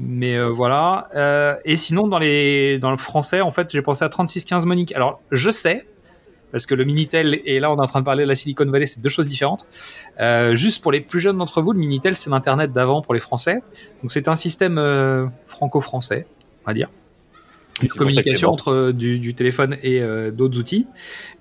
Mais 0.00 0.36
euh, 0.36 0.48
voilà. 0.48 1.08
Euh, 1.16 1.54
et 1.64 1.76
sinon, 1.76 2.06
dans, 2.06 2.20
les, 2.20 2.78
dans 2.78 2.92
le 2.92 2.96
français, 2.96 3.40
en 3.40 3.50
fait, 3.50 3.68
j'ai 3.72 3.82
pensé 3.82 4.04
à 4.04 4.08
3615 4.08 4.64
Monique. 4.64 4.92
Alors, 4.94 5.20
je 5.32 5.50
sais, 5.50 5.86
parce 6.52 6.66
que 6.66 6.74
le 6.74 6.84
Minitel 6.84 7.40
et 7.44 7.60
là, 7.60 7.70
on 7.72 7.76
est 7.76 7.80
en 7.80 7.86
train 7.86 8.00
de 8.00 8.04
parler 8.04 8.24
de 8.24 8.28
la 8.28 8.34
Silicon 8.34 8.66
Valley, 8.66 8.86
c'est 8.86 9.00
deux 9.00 9.08
choses 9.08 9.26
différentes. 9.26 9.66
Euh, 10.20 10.54
juste 10.54 10.82
pour 10.82 10.92
les 10.92 11.00
plus 11.00 11.20
jeunes 11.20 11.38
d'entre 11.38 11.62
vous, 11.62 11.72
le 11.72 11.78
Minitel, 11.78 12.16
c'est 12.16 12.30
l'Internet 12.30 12.72
d'avant 12.72 13.02
pour 13.02 13.14
les 13.14 13.20
Français. 13.20 13.62
Donc, 14.02 14.10
c'est 14.10 14.28
un 14.28 14.36
système 14.36 14.78
euh, 14.78 15.26
franco-français, 15.44 16.26
on 16.64 16.70
va 16.70 16.74
dire 16.74 16.88
une 17.82 17.88
communication 17.88 18.50
entre 18.50 18.72
euh, 18.72 18.92
du, 18.92 19.18
du 19.18 19.34
téléphone 19.34 19.76
et 19.82 20.00
euh, 20.00 20.30
d'autres 20.30 20.58
outils. 20.58 20.86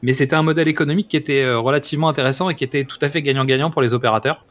Mais 0.02 0.14
c'était 0.14 0.36
un 0.36 0.44
modèle 0.44 0.68
économique 0.68 1.08
qui 1.08 1.18
était 1.18 1.44
euh, 1.44 1.60
relativement 1.60 2.10
intéressant 2.10 2.50
et 2.50 2.56
qui 2.56 2.64
était 2.64 2.86
tout 2.86 3.00
à 3.02 3.10
fait 3.10 3.22
gagnant-gagnant 3.22 3.70
pour 3.70 3.82
les 3.82 3.94
opérateurs, 3.94 4.46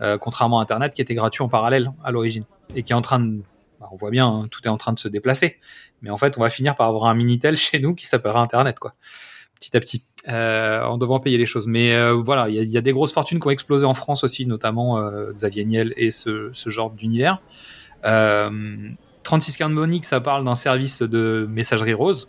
euh, 0.00 0.18
contrairement 0.18 0.58
à 0.58 0.62
Internet 0.62 0.94
qui 0.94 1.02
était 1.02 1.14
gratuit 1.14 1.42
en 1.42 1.48
parallèle 1.48 1.92
à 2.04 2.10
l'origine 2.10 2.44
et 2.74 2.82
qui 2.82 2.92
est 2.92 2.96
en 2.96 3.02
train 3.02 3.20
de, 3.20 3.40
bah, 3.80 3.88
on 3.92 3.96
voit 3.96 4.10
bien, 4.10 4.26
hein, 4.26 4.48
tout 4.50 4.60
est 4.64 4.68
en 4.68 4.76
train 4.76 4.92
de 4.92 4.98
se 4.98 5.08
déplacer. 5.08 5.58
Mais 6.02 6.10
en 6.10 6.16
fait, 6.16 6.38
on 6.38 6.40
va 6.40 6.50
finir 6.50 6.74
par 6.74 6.88
avoir 6.88 7.04
un 7.04 7.14
minitel 7.14 7.56
chez 7.56 7.78
nous 7.78 7.94
qui 7.94 8.06
s'appellera 8.06 8.40
Internet, 8.40 8.78
quoi, 8.78 8.92
petit 9.60 9.76
à 9.76 9.80
petit, 9.80 10.02
euh, 10.28 10.82
en 10.82 10.96
devant 10.98 11.20
payer 11.20 11.36
les 11.38 11.46
choses. 11.46 11.66
Mais 11.66 11.94
euh, 11.94 12.12
voilà, 12.14 12.48
il 12.48 12.54
y, 12.54 12.58
a- 12.58 12.62
il 12.62 12.70
y 12.70 12.78
a 12.78 12.80
des 12.80 12.92
grosses 12.92 13.12
fortunes 13.12 13.38
qui 13.38 13.46
ont 13.46 13.50
explosé 13.50 13.84
en 13.84 13.94
France 13.94 14.24
aussi, 14.24 14.46
notamment 14.46 14.98
euh, 14.98 15.32
Xavier 15.32 15.64
Niel 15.66 15.92
et 15.98 16.10
ce, 16.10 16.48
ce 16.52 16.70
genre 16.70 16.90
d'univers. 16.90 17.40
Euh, 18.06 18.50
3615 19.22 19.70
Monique, 19.70 20.04
ça 20.06 20.20
parle 20.20 20.44
d'un 20.44 20.54
service 20.54 21.02
de 21.02 21.46
messagerie 21.50 21.92
rose, 21.92 22.26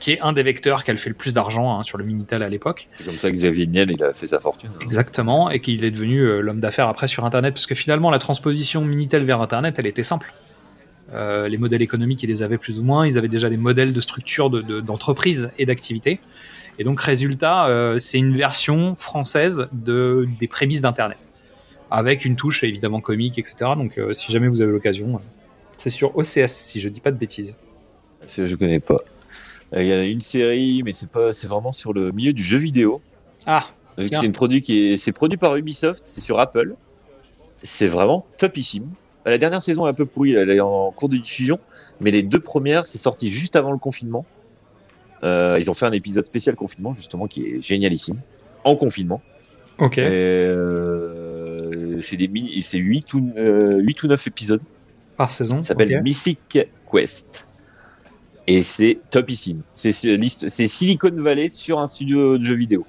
qui 0.00 0.12
est 0.12 0.20
un 0.20 0.32
des 0.32 0.42
vecteurs 0.42 0.82
a 0.88 0.96
fait 0.96 1.10
le 1.10 1.14
plus 1.14 1.34
d'argent 1.34 1.78
hein, 1.78 1.84
sur 1.84 1.98
le 1.98 2.04
Minitel 2.04 2.42
à 2.42 2.48
l'époque. 2.48 2.88
C'est 2.94 3.04
comme 3.04 3.18
ça 3.18 3.30
que 3.30 3.36
Xavier 3.36 3.66
Niel, 3.66 3.90
il 3.90 4.02
a 4.02 4.14
fait 4.14 4.26
sa 4.26 4.40
fortune. 4.40 4.70
Exactement, 4.80 5.50
et 5.50 5.60
qu'il 5.60 5.84
est 5.84 5.90
devenu 5.90 6.40
l'homme 6.40 6.60
d'affaires 6.60 6.88
après 6.88 7.08
sur 7.08 7.26
Internet, 7.26 7.52
parce 7.52 7.66
que 7.66 7.74
finalement, 7.74 8.10
la 8.10 8.18
transposition 8.18 8.82
Minitel 8.82 9.24
vers 9.24 9.42
Internet, 9.42 9.74
elle 9.78 9.86
était 9.86 10.02
simple. 10.02 10.32
Euh, 11.12 11.46
les 11.48 11.56
modèles 11.58 11.82
économiques, 11.82 12.22
ils 12.24 12.28
les 12.28 12.42
avaient 12.42 12.58
plus 12.58 12.78
ou 12.80 12.82
moins, 12.82 13.06
ils 13.06 13.16
avaient 13.16 13.28
déjà 13.28 13.48
des 13.48 13.56
modèles 13.56 13.92
de 13.92 14.00
structure 14.00 14.50
de- 14.50 14.60
de- 14.62 14.80
d'entreprise 14.80 15.50
et 15.58 15.64
d'activité. 15.66 16.18
Et 16.78 16.84
donc, 16.84 17.00
résultat, 17.00 17.66
euh, 17.68 17.98
c'est 17.98 18.18
une 18.18 18.36
version 18.36 18.96
française 18.96 19.68
de, 19.72 20.28
des 20.40 20.48
prémices 20.48 20.80
d'Internet, 20.80 21.28
avec 21.90 22.24
une 22.24 22.36
touche 22.36 22.64
évidemment 22.64 23.00
comique, 23.00 23.38
etc. 23.38 23.56
Donc, 23.76 23.98
euh, 23.98 24.12
si 24.12 24.32
jamais 24.32 24.48
vous 24.48 24.60
avez 24.62 24.72
l'occasion, 24.72 25.20
c'est 25.76 25.90
sur 25.90 26.16
OCS, 26.16 26.48
si 26.52 26.80
je 26.80 26.88
dis 26.88 27.00
pas 27.00 27.12
de 27.12 27.18
bêtises. 27.18 27.54
Je 28.26 28.54
connais 28.56 28.80
pas. 28.80 28.98
Il 29.76 29.86
y 29.86 29.92
a 29.92 30.02
une 30.04 30.20
série, 30.20 30.82
mais 30.84 30.92
c'est 30.92 31.08
pas, 31.10 31.32
c'est 31.32 31.46
vraiment 31.46 31.72
sur 31.72 31.92
le 31.92 32.10
milieu 32.12 32.32
du 32.32 32.42
jeu 32.42 32.58
vidéo. 32.58 33.00
Ah. 33.46 33.66
C'est 33.98 34.26
une 34.26 34.32
produit 34.32 34.60
qui 34.60 34.88
est, 34.92 34.96
c'est 34.96 35.12
produit 35.12 35.38
par 35.38 35.56
Ubisoft, 35.56 36.02
c'est 36.04 36.20
sur 36.20 36.38
Apple. 36.40 36.74
C'est 37.62 37.86
vraiment 37.86 38.26
topissime. 38.38 38.88
La 39.26 39.38
dernière 39.38 39.60
saison 39.60 39.86
est 39.86 39.90
un 39.90 39.94
peu 39.94 40.06
pourrie, 40.06 40.34
elle 40.34 40.50
est 40.50 40.60
en 40.60 40.92
cours 40.92 41.08
de 41.08 41.16
diffusion, 41.16 41.58
mais 42.00 42.12
les 42.12 42.22
deux 42.22 42.38
premières, 42.38 42.86
c'est 42.86 42.98
sorti 42.98 43.28
juste 43.28 43.56
avant 43.56 43.72
le 43.72 43.78
confinement. 43.78 44.24
Euh, 45.24 45.58
ils 45.60 45.68
ont 45.68 45.74
fait 45.74 45.86
un 45.86 45.92
épisode 45.92 46.24
spécial 46.24 46.54
confinement, 46.54 46.94
justement, 46.94 47.26
qui 47.26 47.42
est 47.42 47.60
génialissime. 47.60 48.20
En 48.62 48.76
confinement. 48.76 49.20
ok. 49.78 49.98
Euh, 49.98 51.26
c'est 52.00 52.16
des 52.16 52.28
mini, 52.28 52.62
c'est 52.62 52.78
8 52.78 53.14
ou, 53.14 53.32
euh, 53.36 53.78
8 53.78 54.02
ou 54.04 54.06
9 54.08 54.26
épisodes. 54.28 54.62
Par 55.16 55.32
saison. 55.32 55.62
Ça 55.62 55.68
s'appelle. 55.68 56.02
Mythic 56.02 56.58
Quest. 56.90 57.48
Et 58.46 58.62
c'est 58.62 58.98
topissime. 59.10 59.62
C'est 59.74 59.90
c'est 59.90 60.66
Silicon 60.68 61.10
Valley 61.10 61.48
sur 61.48 61.80
un 61.80 61.88
studio 61.88 62.38
de 62.38 62.44
jeux 62.44 62.54
vidéo. 62.54 62.86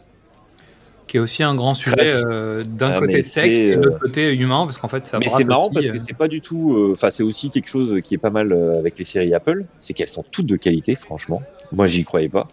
Qui 1.08 1.18
est 1.18 1.20
aussi 1.22 1.42
un 1.42 1.56
grand 1.56 1.74
sujet 1.74 1.96
euh, 2.00 2.64
d'un 2.66 2.92
Ah, 2.92 3.00
côté 3.00 3.22
tech 3.24 3.46
et 3.46 3.72
de 3.76 3.80
euh, 3.80 3.82
l'autre 3.84 4.00
côté 4.00 4.36
humain, 4.36 4.66
parce 4.66 4.78
qu'en 4.78 4.90
fait, 4.90 5.08
ça 5.08 5.20
Mais 5.20 5.30
c'est 5.30 5.46
marrant 5.46 5.70
parce 5.74 5.88
que 5.88 5.94
euh, 5.96 5.98
c'est 5.98 6.18
pas 6.18 6.28
du 6.28 6.42
tout. 6.42 6.76
euh, 6.76 6.92
Enfin, 6.92 7.10
c'est 7.10 7.24
aussi 7.24 7.50
quelque 7.50 7.70
chose 7.70 8.02
qui 8.04 8.14
est 8.16 8.18
pas 8.20 8.30
mal 8.30 8.52
avec 8.78 8.98
les 9.00 9.06
séries 9.06 9.34
Apple, 9.34 9.66
c'est 9.80 9.94
qu'elles 9.94 10.10
sont 10.10 10.26
toutes 10.32 10.46
de 10.48 10.58
qualité, 10.58 10.96
franchement. 10.96 11.42
Moi, 11.72 11.88
j'y 11.88 12.04
croyais 12.04 12.30
pas. 12.30 12.48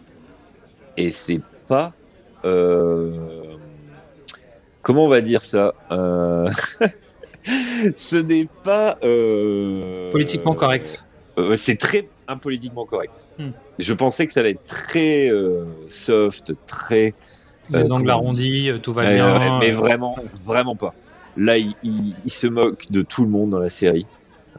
Et 0.97 1.11
c'est 1.11 1.41
pas. 1.67 1.93
euh, 2.45 3.11
Comment 4.81 5.05
on 5.05 5.09
va 5.09 5.21
dire 5.21 5.41
ça 5.41 5.73
Ce 7.93 8.15
n'est 8.15 8.47
pas. 8.63 8.97
politiquement 10.11 10.55
correct. 10.55 11.03
c'est 11.55 11.77
très 11.77 12.07
impolitiquement 12.27 12.85
correct. 12.85 13.27
Hmm. 13.37 13.49
Je 13.79 13.93
pensais 13.93 14.25
que 14.25 14.33
ça 14.33 14.39
allait 14.39 14.51
être 14.51 14.65
très 14.65 15.29
soft, 15.89 16.53
très. 16.65 17.13
Les 17.69 17.79
euh, 17.79 17.81
angles 17.93 18.05
comment 18.05 18.21
on 18.21 18.25
arrondis, 18.25 18.69
euh, 18.69 18.77
tout 18.77 18.93
va 18.93 19.05
bien. 19.11 19.59
mais 19.59 19.71
euh, 19.71 19.75
vraiment, 19.75 20.15
vraiment 20.45 20.75
pas. 20.75 20.93
Là, 21.37 21.57
il, 21.57 21.73
il- 21.83 22.15
il 22.25 22.31
se 22.31 22.47
moque 22.47 22.85
de 22.91 23.01
tout 23.01 23.23
le 23.23 23.29
monde 23.29 23.49
dans 23.51 23.59
la 23.59 23.69
série. 23.69 24.05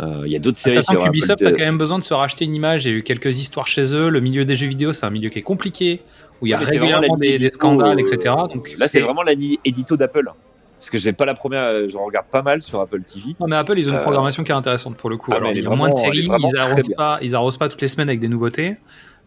Euh, 0.00 0.22
Il 0.26 0.32
y 0.32 0.36
a 0.36 0.38
d'autres 0.38 0.58
séries 0.58 0.82
Sachant 0.82 1.02
qu'Ubisoft 1.02 1.40
a 1.42 1.50
quand 1.52 1.58
même 1.58 1.78
besoin 1.78 1.98
de 1.98 2.04
se 2.04 2.12
racheter 2.12 2.44
une 2.44 2.54
image. 2.54 2.86
A 2.86 2.90
eu 2.90 3.02
quelques 3.02 3.38
histoires 3.38 3.66
chez 3.66 3.94
eux. 3.94 4.10
Le 4.10 4.20
milieu 4.20 4.44
des 4.44 4.54
jeux 4.56 4.66
vidéo, 4.66 4.92
c'est 4.92 5.06
un 5.06 5.10
milieu 5.10 5.30
qui 5.30 5.38
est 5.38 5.42
compliqué, 5.42 6.02
où 6.42 6.46
il 6.46 6.50
y 6.50 6.54
a 6.54 6.58
Ouais, 6.58 6.64
vraiment 6.64 6.80
régulièrement 6.98 7.16
des, 7.16 7.48
scandales, 7.48 7.98
euh, 7.98 8.02
etc. 8.02 8.34
Donc 8.52 8.74
Là, 8.78 8.88
c'est 8.88 9.00
vraiment 9.00 9.22
la 9.22 9.32
ligne 9.32 9.56
édito 9.64 9.96
d'Apple. 9.96 10.30
Parce 10.78 10.90
que 10.90 10.98
j'ai 10.98 11.14
pas 11.14 11.24
la 11.24 11.32
première, 11.32 11.88
je 11.88 11.96
regarde 11.96 12.26
pas 12.30 12.42
mal 12.42 12.60
sur 12.60 12.78
Apple 12.82 13.00
TV. 13.02 13.34
Non, 13.40 13.46
mais 13.46 13.56
Apple, 13.56 13.78
ils 13.78 13.88
ont 13.88 13.92
une 13.92 13.98
Euh, 13.98 14.02
programmation 14.02 14.44
qui 14.44 14.52
est 14.52 14.54
intéressante 14.54 14.96
pour 14.98 15.08
le 15.08 15.16
coup. 15.16 15.30
ah, 15.32 15.36
Alors, 15.36 15.50
ils 15.52 15.64
est 15.64 15.66
ont 15.66 15.74
moins 15.76 15.88
de 15.88 15.94
vraiment- 15.94 16.12
séries, 16.12 16.26
vraiment 16.26 16.48
ils 16.52 16.58
arrosent 16.58 16.92
pas, 16.94 17.18
ils 17.22 17.34
arrosent 17.34 17.56
pas 17.56 17.70
toutes 17.70 17.80
les 17.80 17.88
semaines 17.88 18.10
avec 18.10 18.20
des 18.20 18.28
nouveautés. 18.28 18.76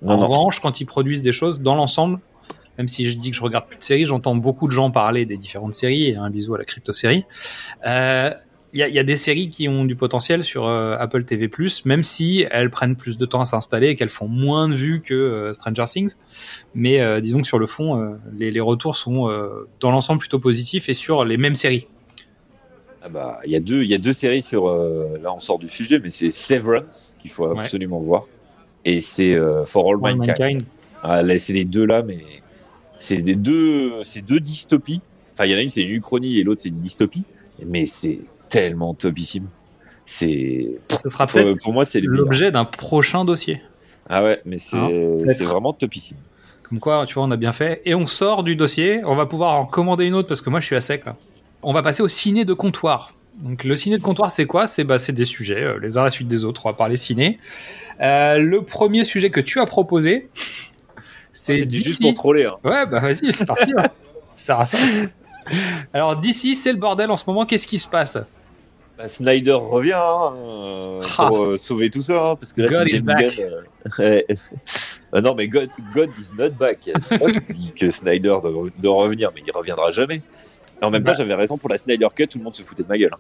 Non, 0.04 0.12
en 0.14 0.18
non. 0.18 0.28
revanche, 0.28 0.60
quand 0.62 0.80
ils 0.80 0.86
produisent 0.86 1.24
des 1.24 1.32
choses 1.34 1.60
dans 1.62 1.74
l'ensemble, 1.76 2.20
même 2.80 2.88
si 2.88 3.08
je 3.08 3.16
dis 3.18 3.30
que 3.30 3.38
je 3.38 3.44
regarde 3.44 3.68
plus 3.68 3.78
de 3.78 3.84
séries, 3.84 4.06
j'entends 4.06 4.36
beaucoup 4.36 4.68
de 4.68 4.72
gens 4.72 4.90
parler 4.90 5.26
des 5.26 5.38
différentes 5.38 5.76
séries, 5.76 6.08
et 6.08 6.16
un 6.16 6.30
bisou 6.32 6.56
à 6.56 6.58
la 6.58 6.64
crypto-série. 6.66 7.26
Euh, 7.86 8.32
Il 8.72 8.80
y, 8.80 8.84
a, 8.84 8.88
il 8.88 8.94
y 8.94 9.00
a 9.00 9.04
des 9.04 9.18
séries 9.18 9.50
qui 9.50 9.68
ont 9.68 9.84
du 9.84 9.96
potentiel 9.96 10.44
sur 10.44 10.68
euh, 10.68 10.96
Apple 11.00 11.24
TV+, 11.26 11.50
même 11.86 12.04
si 12.04 12.46
elles 12.52 12.70
prennent 12.70 12.96
plus 12.96 13.18
de 13.18 13.26
temps 13.26 13.42
à 13.42 13.46
s'installer 13.46 13.88
et 13.90 13.96
qu'elles 13.96 14.10
font 14.10 14.28
moins 14.28 14.70
de 14.70 14.76
vues 14.76 15.02
que 15.02 15.14
euh, 15.16 15.54
Stranger 15.54 15.86
Things. 15.88 16.14
Mais 16.76 17.02
euh, 17.02 17.20
disons 17.20 17.42
que 17.42 17.48
sur 17.48 17.58
le 17.58 17.66
fond, 17.66 18.00
euh, 18.00 18.12
les, 18.38 18.52
les 18.52 18.60
retours 18.60 18.96
sont 18.96 19.28
euh, 19.28 19.68
dans 19.80 19.90
l'ensemble 19.90 20.20
plutôt 20.20 20.38
positifs 20.40 20.88
et 20.88 20.94
sur 20.94 21.26
les 21.26 21.38
mêmes 21.38 21.56
séries. 21.56 21.88
Ah 23.02 23.10
bah, 23.10 23.40
il 23.44 23.52
y 23.52 23.56
a 23.56 23.60
deux, 23.60 23.82
il 23.84 23.90
y 23.90 23.96
a 23.96 23.98
deux 23.98 24.14
séries 24.14 24.44
sur. 24.44 24.70
euh, 24.70 25.18
là, 25.24 25.34
on 25.34 25.40
sort 25.40 25.58
du 25.58 25.68
sujet, 25.68 26.00
mais 26.00 26.12
c'est 26.12 26.30
Severance 26.32 27.16
qu'il 27.20 27.32
faut 27.32 27.48
Ouais. 27.48 27.62
absolument 27.62 28.00
voir, 28.02 28.26
et 28.86 29.02
c'est 29.02 29.34
euh, 29.34 29.66
For 29.66 29.84
All 29.90 29.96
All 30.06 30.16
Mankind. 30.18 30.38
Mankind. 30.40 30.64
Ah, 31.02 31.22
c'est 31.40 31.54
les 31.54 31.66
deux 31.66 31.86
là, 31.86 32.04
mais 32.04 32.20
c'est 33.00 33.22
des 33.22 33.36
deux, 33.36 34.04
c'est 34.04 34.22
deux 34.22 34.40
dystopies. 34.40 35.02
Enfin, 35.34 35.46
il 35.46 35.52
y 35.52 35.56
en 35.56 35.58
a 35.58 35.62
une, 35.62 35.70
c'est 35.70 35.82
une 35.82 35.90
uchronie 35.90 36.38
et 36.38 36.44
l'autre, 36.44 36.62
c'est 36.62 36.70
une 36.70 36.80
dystopie. 36.80 37.24
Mais 37.66 37.86
c'est 37.86 38.20
tellement 38.50 38.94
topissime. 38.94 39.48
C'est, 40.06 40.70
Ce 41.04 41.10
sera 41.10 41.26
pour, 41.26 41.42
pour 41.64 41.74
moi, 41.74 41.86
c'est 41.86 42.02
l'objet 42.02 42.52
d'un 42.52 42.66
prochain 42.66 43.26
dossier. 43.26 43.62
Ah 44.10 44.24
ouais, 44.24 44.42
mais 44.46 44.58
c'est, 44.58 44.78
peut-être. 44.78 45.38
c'est 45.38 45.46
vraiment 45.46 45.72
topissime. 45.72 46.18
Comme 46.64 46.80
quoi, 46.80 47.06
tu 47.06 47.16
vois, 47.16 47.24
on 47.24 47.32
a 47.32 47.38
bien 47.38 47.54
fait. 47.54 47.82
Et 47.86 47.96
on 47.96 48.06
sort 48.06 48.44
du 48.44 48.56
dossier. 48.56 49.02
On 49.06 49.16
va 49.16 49.26
pouvoir 49.26 49.56
en 49.56 49.66
commander 49.66 50.06
une 50.06 50.16
autre 50.16 50.28
parce 50.28 50.42
que 50.42 50.50
moi, 50.50 50.60
je 50.60 50.66
suis 50.66 50.76
à 50.76 50.82
sec 50.82 51.06
là. 51.06 51.16
On 51.62 51.74
va 51.74 51.84
passer 51.84 52.02
au 52.02 52.08
ciné 52.08 52.46
de 52.46 52.54
comptoir. 52.54 53.14
Donc, 53.40 53.64
le 53.64 53.76
ciné 53.76 53.98
de 53.98 54.02
comptoir, 54.02 54.32
c'est 54.32 54.46
quoi? 54.46 54.68
C'est 54.68 54.84
bah, 54.84 54.98
des 54.98 55.26
sujets, 55.26 55.64
euh, 55.64 55.80
les 55.80 55.98
uns 55.98 56.02
à 56.02 56.06
la 56.06 56.10
suite 56.10 56.28
des 56.28 56.44
autres. 56.44 56.66
On 56.66 56.70
va 56.70 56.76
parler 56.76 56.98
ciné. 56.98 57.40
Euh, 58.02 58.38
le 58.38 58.64
premier 58.64 59.06
sujet 59.06 59.30
que 59.30 59.40
tu 59.40 59.60
as 59.60 59.66
proposé, 59.66 60.30
c'est 61.34 61.66
du 61.66 61.78
juste 61.78 62.02
pour 62.02 62.14
troller. 62.16 62.46
Hein. 62.46 62.56
Ouais, 62.64 62.86
bah 62.86 63.00
vas-y, 63.00 63.32
c'est 63.34 63.46
parti. 63.46 63.72
hein. 63.78 63.84
Ça 64.36 64.66
ça. 64.66 64.78
Alors, 65.94 66.16
d'ici, 66.16 66.56
c'est 66.56 66.72
le 66.72 66.78
bordel 66.78 67.12
en 67.12 67.18
ce 67.18 67.24
moment. 67.28 67.46
Qu'est-ce 67.46 67.68
qui 67.68 67.78
se 67.80 67.88
passe? 67.88 68.18
Bah, 68.98 69.10
Snyder 69.10 69.52
revient 69.54 69.94
hein, 69.94 70.34
euh, 70.38 71.02
Ah. 71.18 71.28
pour 71.28 71.44
euh, 71.44 71.58
sauver 71.58 71.90
tout 71.90 72.02
ça, 72.02 72.22
hein, 72.32 72.36
parce 72.36 72.54
que 72.54 72.62
là, 72.62 72.70
God 72.70 72.90
is 72.90 73.02
back. 73.02 73.40
Euh, 73.40 73.62
ouais. 74.00 74.26
Ah 75.12 75.22
non, 75.22 75.36
mais 75.36 75.48
God, 75.48 75.70
God 75.94 76.10
is 76.20 76.28
not 76.38 76.52
back. 76.52 76.90
C'est 77.00 77.18
moi 77.20 77.32
qui 77.32 77.40
dis 77.54 77.74
que 77.74 77.90
Snyder 77.90 78.38
doit, 78.42 78.68
doit 78.78 78.96
revenir, 78.96 79.32
mais 79.36 79.42
il 79.46 79.52
reviendra 79.52 79.92
jamais. 79.92 80.22
Et 80.82 80.86
en 80.86 80.90
même 80.92 81.04
Bah. 81.04 81.12
temps, 81.12 81.18
j'avais 81.18 81.34
raison 81.36 81.58
pour 81.58 81.70
la 81.70 81.78
Snyder 81.78 82.08
Cut, 82.16 82.28
tout 82.28 82.38
le 82.38 82.44
monde 82.44 82.56
se 82.56 82.64
foutait 82.64 82.84
de 82.84 82.88
ma 82.88 82.98
gueule. 82.98 83.14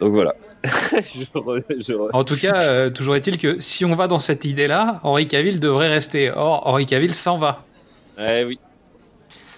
Donc 0.00 0.12
voilà. 0.12 0.34
je 0.64 1.24
re- 1.38 1.62
je 1.68 1.92
re- 1.94 2.10
En 2.12 2.24
tout 2.24 2.36
cas, 2.36 2.60
euh, 2.62 2.90
toujours 2.90 3.14
est-il 3.16 3.38
que 3.38 3.60
si 3.60 3.84
on 3.84 3.94
va 3.94 4.08
dans 4.08 4.18
cette 4.18 4.44
idée-là, 4.44 5.00
Henry 5.04 5.28
Cavill 5.28 5.60
devrait 5.60 5.88
rester. 5.88 6.30
Or, 6.34 6.66
Henry 6.66 6.86
Cavill 6.86 7.14
s'en 7.14 7.36
va. 7.36 7.64
Ouais, 8.18 8.44
oui. 8.44 8.58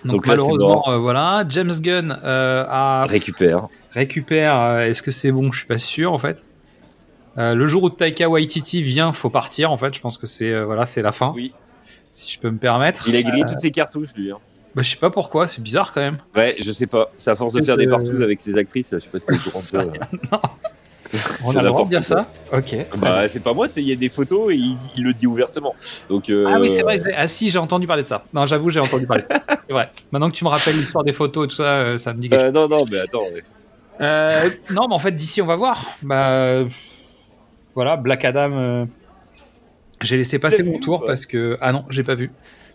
Donc, 0.04 0.12
Donc 0.16 0.26
là, 0.26 0.34
c'est 0.34 0.42
malheureusement, 0.42 0.84
euh, 0.88 0.98
voilà. 0.98 1.44
James 1.48 1.72
Gunn 1.80 2.18
euh, 2.22 2.64
a 2.68 3.06
Récupère. 3.06 3.68
récupère. 3.92 4.60
euh, 4.60 4.80
Est-ce 4.86 5.02
que 5.02 5.10
c'est 5.10 5.32
bon? 5.32 5.50
Je 5.50 5.58
suis 5.58 5.66
pas 5.66 5.78
sûr 5.78 6.12
en 6.12 6.18
fait. 6.18 6.42
Euh, 7.38 7.54
le 7.54 7.66
jour 7.66 7.82
où 7.82 7.90
Taika 7.90 8.28
Waititi 8.28 8.82
vient, 8.82 9.12
faut 9.12 9.30
partir 9.30 9.72
en 9.72 9.76
fait. 9.76 9.94
Je 9.94 10.00
pense 10.00 10.16
que 10.18 10.26
c'est 10.26 10.52
euh, 10.52 10.64
voilà, 10.64 10.86
c'est 10.86 11.02
la 11.02 11.12
fin. 11.12 11.32
Oui. 11.34 11.52
Si 12.10 12.32
je 12.32 12.38
peux 12.38 12.50
me 12.50 12.58
permettre. 12.58 13.08
Il 13.08 13.16
a 13.16 13.22
grillé 13.22 13.44
toutes 13.46 13.60
ses 13.60 13.70
cartouches, 13.70 14.14
lui. 14.16 14.30
hein. 14.30 14.38
Bah, 14.76 14.82
je 14.82 14.90
sais 14.90 14.96
pas 14.96 15.10
pourquoi. 15.10 15.46
C'est 15.48 15.62
bizarre 15.62 15.92
quand 15.92 16.02
même. 16.02 16.18
Ouais, 16.36 16.54
je 16.62 16.70
sais 16.70 16.86
pas. 16.86 17.10
C'est 17.16 17.30
à 17.30 17.34
force 17.34 17.54
de 17.54 17.62
faire 17.62 17.76
des 17.78 17.86
euh, 17.86 17.90
partous 17.90 18.22
avec 18.22 18.40
ses 18.42 18.56
actrices, 18.58 18.90
je 18.92 18.98
sais 19.00 19.08
pas 19.10 19.18
si 19.18 19.26
t'es 19.26 19.38
courant 19.38 19.60
de 19.60 19.64
ça. 19.64 19.84
On 21.46 21.56
a 21.56 21.62
le 21.62 21.68
droit 21.68 21.84
de 21.84 21.88
dire 21.90 22.04
ça 22.04 22.28
Ok. 22.52 22.76
Bah, 22.98 23.28
c'est 23.28 23.40
pas 23.42 23.54
moi, 23.54 23.68
c'est 23.68 23.80
il 23.80 23.88
y 23.88 23.92
a 23.92 23.96
des 23.96 24.08
photos 24.08 24.52
et 24.52 24.56
il, 24.56 24.76
il 24.96 25.04
le 25.04 25.14
dit 25.14 25.26
ouvertement. 25.26 25.74
Donc, 26.10 26.28
euh, 26.28 26.46
Ah 26.48 26.60
oui, 26.60 26.68
c'est 26.70 26.82
vrai. 26.82 27.00
Ah 27.16 27.26
si, 27.28 27.48
j'ai 27.48 27.58
entendu 27.58 27.86
parler 27.86 28.02
de 28.02 28.08
ça. 28.08 28.24
Non, 28.34 28.44
j'avoue, 28.44 28.70
j'ai 28.70 28.80
entendu 28.80 29.06
parler. 29.06 29.24
c'est 29.66 29.72
vrai. 29.72 29.90
Maintenant 30.12 30.30
que 30.30 30.36
tu 30.36 30.44
me 30.44 30.50
rappelles 30.50 30.74
l'histoire 30.76 31.04
des 31.04 31.12
photos 31.12 31.46
et 31.46 31.48
tout 31.48 31.56
ça, 31.56 31.74
euh, 31.76 31.98
ça 31.98 32.12
me 32.12 32.18
dit 32.20 32.28
quelque 32.28 32.44
chose. 32.46 32.52
Non, 32.52 32.68
non, 32.68 32.84
mais 32.90 32.98
attends. 32.98 33.22
Euh, 34.00 34.50
non, 34.74 34.88
mais 34.88 34.94
en 34.94 34.98
fait, 34.98 35.12
d'ici, 35.12 35.40
on 35.40 35.46
va 35.46 35.56
voir. 35.56 35.80
Bah, 36.02 36.64
voilà, 37.74 37.96
Black 37.96 38.24
Adam. 38.24 38.50
euh, 38.52 38.84
J'ai 40.02 40.16
laissé 40.18 40.38
passer 40.38 40.62
mon 40.64 40.78
tour 40.80 41.04
parce 41.06 41.24
que 41.24 41.56
ah 41.60 41.72
non, 41.72 41.84
j'ai 41.88 42.02
pas 42.02 42.14
vu. 42.14 42.30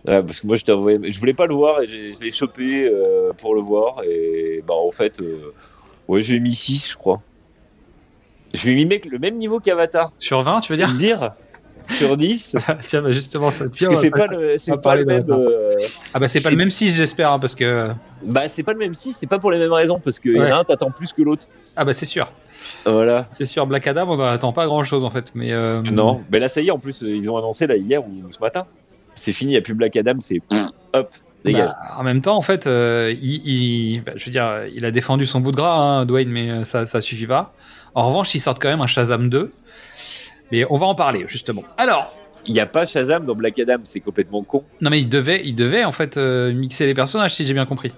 Ouais, 0.07 0.23
parce 0.23 0.40
que 0.41 0.48
moi, 0.48 0.56
je 0.56 1.19
voulais 1.19 1.34
pas 1.34 1.45
le 1.45 1.53
voir 1.53 1.82
et 1.82 1.88
je 1.88 2.19
l'ai 2.22 2.32
chopé 2.32 2.90
euh, 2.91 3.34
pour 3.38 3.53
le 3.53 3.61
voir 3.61 4.02
et 4.03 4.60
bah 4.68 4.73
en 4.73 4.90
fait, 4.91 5.19
euh, 5.22 5.53
ouais, 6.07 6.22
j'ai 6.23 6.40
mis 6.40 6.56
6 6.56 6.91
je 6.91 6.98
crois. 6.98 7.22
Je 8.53 8.65
lui 8.65 8.73
ai 8.73 8.76
mis 8.76 8.86
mec 8.86 9.06
le 9.06 9.19
même 9.19 9.36
niveau 9.38 9.60
qu'Avatar. 9.60 10.11
Sur 10.19 10.41
20, 10.41 10.61
tu 10.61 10.72
veux 10.73 10.78
dire 10.78 10.91
dire 10.94 11.32
sur 11.90 12.15
10 12.18 12.56
Tiens, 12.82 13.02
bah 13.02 13.11
justement, 13.11 13.52
ça. 13.52 13.65
Parce 13.65 13.86
que 13.86 13.95
c'est 13.95 14.11
pas 14.11 14.28
le, 14.28 14.57
c'est 14.57 14.82
pas 14.82 14.95
le 14.95 15.06
même. 15.06 15.26
euh, 15.30 15.73
Ah 16.14 16.19
bah 16.19 16.28
c'est 16.28 16.41
pas 16.41 16.49
le 16.49 16.56
même 16.57 16.69
6 16.69 16.95
j'espère, 16.95 17.32
hein, 17.32 17.40
parce 17.40 17.53
que 17.56 17.88
bah 18.26 18.48
c'est 18.48 18.64
pas 18.64 18.73
le 18.73 18.80
même 18.80 18.94
6 18.94 19.14
c'est 19.14 19.28
pas 19.28 19.40
pour 19.40 19.52
les 19.52 19.57
mêmes 19.57 19.73
raisons 19.73 19.99
parce 19.99 20.19
que 20.19 20.30
y 20.30 20.40
en 20.40 20.44
Ouais. 20.44 20.52
a 20.52 20.57
un 20.57 20.64
t'attends 20.64 20.91
plus 20.91 21.11
que 21.14 21.22
l'autre. 21.22 21.48
ah 21.76 21.84
bah 21.86 21.94
c'est 21.94 22.06
sûr, 22.06 22.32
Voilà. 22.86 23.28
c'est 23.32 23.45
sûr. 23.45 23.68
Black 23.68 23.88
Adam, 23.88 24.06
on 24.10 24.18
n'en 24.18 24.26
attend 24.26 24.53
pas 24.53 24.65
grand 24.65 24.84
chose 24.84 25.03
en 25.03 25.10
fait, 25.10 25.32
mais 25.36 25.52
euh, 25.53 25.82
Non, 25.82 26.23
mais 26.32 26.40
là 26.40 26.49
ça 26.49 26.61
y 26.61 26.68
est 26.68 26.72
en 26.72 26.80
plus 26.80 27.02
ils 27.02 27.30
ont 27.30 27.38
annoncé 27.38 27.68
là 27.68 27.76
hier 27.76 28.02
ou 28.06 28.11
ce 28.32 28.40
matin. 28.40 28.65
C'est 29.16 29.34
fini, 29.34 29.52
il 29.52 29.56
y 29.56 29.58
a 29.58 29.62
plus 29.62 29.74
Black 29.74 29.96
Adam, 29.98 30.14
c'est 30.22 30.42
hop, 30.94 31.10
dégage. 31.44 31.68
bah, 31.70 31.96
en 31.98 32.04
même 32.04 32.22
temps, 32.22 32.38
en 32.38 32.42
fait, 32.42 32.66
euh, 32.68 33.14
il, 33.22 33.42
il- 33.48 34.04
bah, 34.04 34.14
je 34.16 34.26
veux 34.26 34.32
dire, 34.32 34.64
il 34.74 34.86
a 34.86 34.92
défendu 34.92 35.26
son 35.26 35.40
bout 35.40 35.52
de 35.52 35.58
gras, 35.58 35.76
hein, 35.76 36.06
Dwayne, 36.06 36.30
mais 36.30 36.50
euh, 36.50 36.64
ça, 36.66 36.86
ça 36.86 37.02
suffit 37.02 37.28
pas. 37.28 37.54
En 37.94 38.08
revanche, 38.08 38.34
ils 38.36 38.40
sortent 38.40 38.62
quand 38.62 38.70
même 38.70 38.82
un 38.82 38.88
Shazam 38.88 39.30
2. 39.30 39.52
Mais 40.52 40.66
on 40.70 40.78
va 40.78 40.86
en 40.86 40.96
parler 40.96 41.26
justement. 41.28 41.64
Alors, 41.78 42.14
Il 42.46 42.56
y 42.56 42.60
a 42.60 42.66
pas 42.66 42.86
Shazam 42.86 43.26
dans 43.26 43.36
Black 43.36 43.60
Adam, 43.60 43.78
c'est 43.84 44.00
complètement 44.00 44.44
con. 44.44 44.64
non 44.82 44.90
mais 44.90 45.00
il 45.00 45.08
devait, 45.10 45.42
il 45.46 45.56
devait 45.56 45.84
en 45.84 45.92
fait 45.92 46.18
euh, 46.18 46.52
mixer 46.52 46.86
les 46.88 46.94
personnages 46.96 47.36
si 47.36 47.46
j'ai 47.46 47.54
bien 47.54 47.66
compris. 47.66 47.94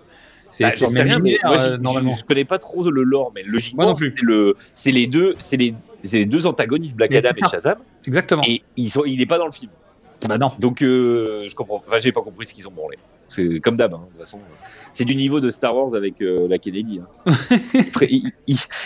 C'est 0.52 0.66
Bah, 0.66 0.70
le 0.80 0.90
sais 0.90 1.02
rien, 1.02 1.18
mais 1.20 1.40
moi, 1.44 1.58
euh, 1.60 1.72
je- 1.78 1.82
normalement. 1.82 2.12
Je, 2.12 2.20
je 2.20 2.26
connais 2.26 2.44
pas 2.46 2.60
trop 2.60 2.84
le 2.90 3.02
lore, 3.04 3.32
mais 3.34 3.42
logiquement, 3.44 3.84
Moi 3.84 3.92
non 3.94 3.96
plus. 3.98 4.12
c'est 4.12 4.22
le, 4.26 4.56
c'est 4.76 4.92
les 4.92 5.08
deux, 5.08 5.36
c'est 5.40 5.58
les, 5.58 5.74
c'est 6.04 6.20
les 6.20 6.26
deux 6.26 6.46
antagonistes, 6.46 6.96
Black 6.96 7.10
Mais 7.12 7.26
Adam 7.26 7.30
c'est 7.36 7.46
et. 7.46 7.50
Shazam, 7.50 7.78
Exactement. 8.06 8.44
et 8.46 8.62
ils 8.78 8.90
sont, 8.90 9.04
il 9.06 9.20
est 9.22 9.26
pas 9.26 9.38
dans 9.40 9.48
le 9.48 9.52
film. 9.52 9.72
Bah 10.28 10.38
non. 10.38 10.52
Donc, 10.60 10.82
euh, 10.82 11.48
je 11.48 11.56
comprends. 11.56 11.84
Enfin, 11.88 11.98
j'ai 12.00 12.12
pas 12.12 12.22
compris 12.22 12.46
ce 12.48 12.54
qu'ils 12.54 12.68
ont 12.68 12.72
branlé. 12.72 12.98
C'est 13.28 13.60
comme 13.62 13.76
d'hab, 13.78 13.94
hein, 13.94 14.02
de 14.06 14.12
toute 14.12 14.20
façon. 14.20 14.40
C'est 14.92 15.06
du 15.06 15.16
niveau 15.16 15.40
de 15.40 15.50
Star 15.50 15.76
Wars 15.76 15.96
avec 15.96 16.22
euh, 16.22 16.48
la 16.48 16.58
Kennedy. 16.60 17.00
hein. 17.26 17.34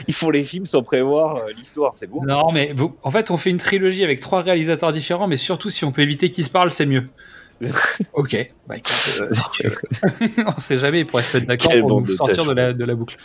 Ils 0.07 0.13
font 0.13 0.29
les 0.29 0.43
films 0.43 0.65
sans 0.65 0.83
prévoir 0.83 1.37
euh, 1.37 1.51
l'histoire, 1.57 1.93
c'est 1.95 2.07
beau. 2.07 2.21
Non, 2.25 2.51
mais 2.51 2.73
vous- 2.75 2.95
en 3.03 3.11
fait, 3.11 3.31
on 3.31 3.37
fait 3.37 3.49
une 3.49 3.57
trilogie 3.57 4.03
avec 4.03 4.19
trois 4.19 4.41
réalisateurs 4.41 4.93
différents, 4.93 5.27
mais 5.27 5.37
surtout 5.37 5.69
si 5.69 5.83
on 5.85 5.91
peut 5.91 6.01
éviter 6.01 6.29
qu'ils 6.29 6.45
se 6.45 6.49
parlent, 6.49 6.71
c'est 6.71 6.85
mieux. 6.85 7.07
ok, 8.13 8.53
bah 8.67 8.77
écoute, 8.77 9.21
euh, 9.21 9.29
si 9.31 9.43
tu 9.53 9.67
veux. 9.67 10.43
on 10.45 10.59
sait 10.59 10.77
jamais, 10.77 10.99
ils 11.01 11.05
pourraient 11.05 11.23
se 11.23 11.37
mettre 11.37 11.47
d'accord 11.47 11.71
pour 11.79 12.01
nous 12.01 12.07
de 12.07 12.13
sortir 12.13 12.45
de 12.45 12.53
la, 12.53 12.73
de 12.73 12.85
la 12.85 12.95
boucle. 12.95 13.15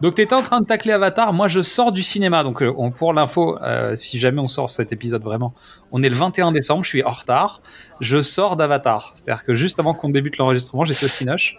Donc, 0.00 0.16
t'étais 0.16 0.34
en 0.34 0.42
train 0.42 0.60
de 0.60 0.66
tacler 0.66 0.92
Avatar, 0.92 1.32
moi 1.32 1.48
je 1.48 1.60
sors 1.60 1.92
du 1.92 2.02
cinéma, 2.02 2.42
donc 2.42 2.62
euh, 2.62 2.74
on, 2.76 2.90
pour 2.90 3.12
l'info, 3.12 3.58
euh, 3.62 3.94
si 3.96 4.18
jamais 4.18 4.40
on 4.40 4.48
sort 4.48 4.70
cet 4.70 4.92
épisode 4.92 5.22
vraiment, 5.22 5.54
on 5.92 6.02
est 6.02 6.08
le 6.08 6.16
21 6.16 6.52
décembre, 6.52 6.82
je 6.84 6.88
suis 6.88 7.02
en 7.04 7.12
retard, 7.12 7.60
je 8.00 8.20
sors 8.20 8.56
d'Avatar. 8.56 9.12
C'est-à-dire 9.14 9.44
que 9.44 9.54
juste 9.54 9.78
avant 9.78 9.94
qu'on 9.94 10.08
débute 10.08 10.36
l'enregistrement, 10.38 10.84
j'étais 10.84 11.06
au 11.06 11.08
Cinoche. 11.08 11.58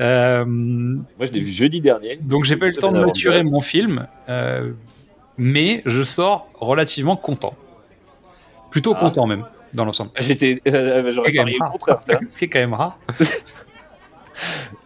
Euh, 0.00 0.44
Moi, 0.44 1.04
je 1.20 1.30
l'ai 1.32 1.40
vu 1.40 1.50
jeudi 1.50 1.80
dernier. 1.80 2.16
donc 2.16 2.44
j'ai 2.44 2.56
pas 2.56 2.66
eu 2.66 2.70
le 2.70 2.74
temps 2.74 2.92
de 2.92 2.98
maturer 2.98 3.42
mon 3.44 3.60
film, 3.60 4.06
euh, 4.28 4.72
mais 5.38 5.82
je 5.86 6.02
sors 6.02 6.48
relativement 6.54 7.16
content. 7.16 7.54
Plutôt 8.70 8.94
Ah. 8.96 9.00
content 9.00 9.26
même, 9.26 9.44
dans 9.74 9.84
l'ensemble. 9.84 10.10
J'étais, 10.18 10.60
euh, 10.68 11.10
j'aurais 11.12 11.32
parié 11.32 11.58
le 11.60 11.70
contraire. 11.70 11.98
Ce 12.28 12.38
qui 12.38 12.44
est 12.46 12.48
quand 12.48 12.60
même 12.60 12.74
rare. 12.74 12.98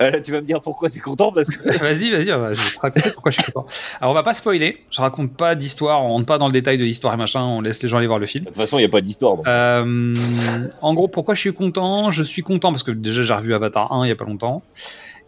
Euh, 0.01 0.21
tu 0.21 0.31
vas 0.31 0.41
me 0.41 0.47
dire 0.47 0.61
pourquoi 0.61 0.91
t'es 0.91 1.01
content 1.01 1.33
parce 1.33 1.49
que. 1.49 1.79
vas-y, 1.81 2.11
vas-y, 2.11 2.27
je 2.27 2.61
vais 2.61 2.75
te 2.75 2.81
raconter 2.81 3.11
pourquoi 3.11 3.33
je 3.33 3.41
suis 3.41 3.53
content. 3.53 3.67
Alors 4.01 4.13
on 4.13 4.15
va 4.15 4.23
pas 4.23 4.35
spoiler, 4.35 4.85
je 4.91 5.01
raconte 5.01 5.37
pas 5.37 5.55
d'histoire, 5.55 6.05
on 6.05 6.09
rentre 6.09 6.27
pas 6.27 6.39
dans 6.39 6.47
le 6.47 6.53
détail 6.53 6.79
de 6.79 6.85
l'histoire 6.85 7.15
et 7.15 7.17
machin, 7.17 7.43
on 7.43 7.61
laisse 7.61 7.83
les 7.83 7.89
gens 7.89 7.99
aller 7.99 8.07
voir 8.07 8.19
le 8.19 8.27
film. 8.27 8.45
De 8.45 8.51
toute 8.51 8.57
façon, 8.57 8.79
il 8.79 8.83
n'y 8.83 8.87
a 8.87 8.91
pas 8.91 9.01
d'histoire. 9.01 9.39
Euh, 9.47 10.13
en 10.83 10.95
gros, 10.95 11.09
pourquoi 11.09 11.35
je 11.35 11.41
suis 11.41 11.55
content? 11.55 12.13
Je 12.13 12.23
suis 12.23 12.43
content 12.43 12.71
parce 12.71 12.83
que 12.83 12.91
déjà 12.91 13.23
j'ai 13.23 13.35
revu 13.35 13.55
Avatar 13.55 13.93
1 13.93 14.05
il 14.05 14.09
y 14.09 14.13
a 14.13 14.17
pas 14.17 14.25
longtemps. 14.25 14.63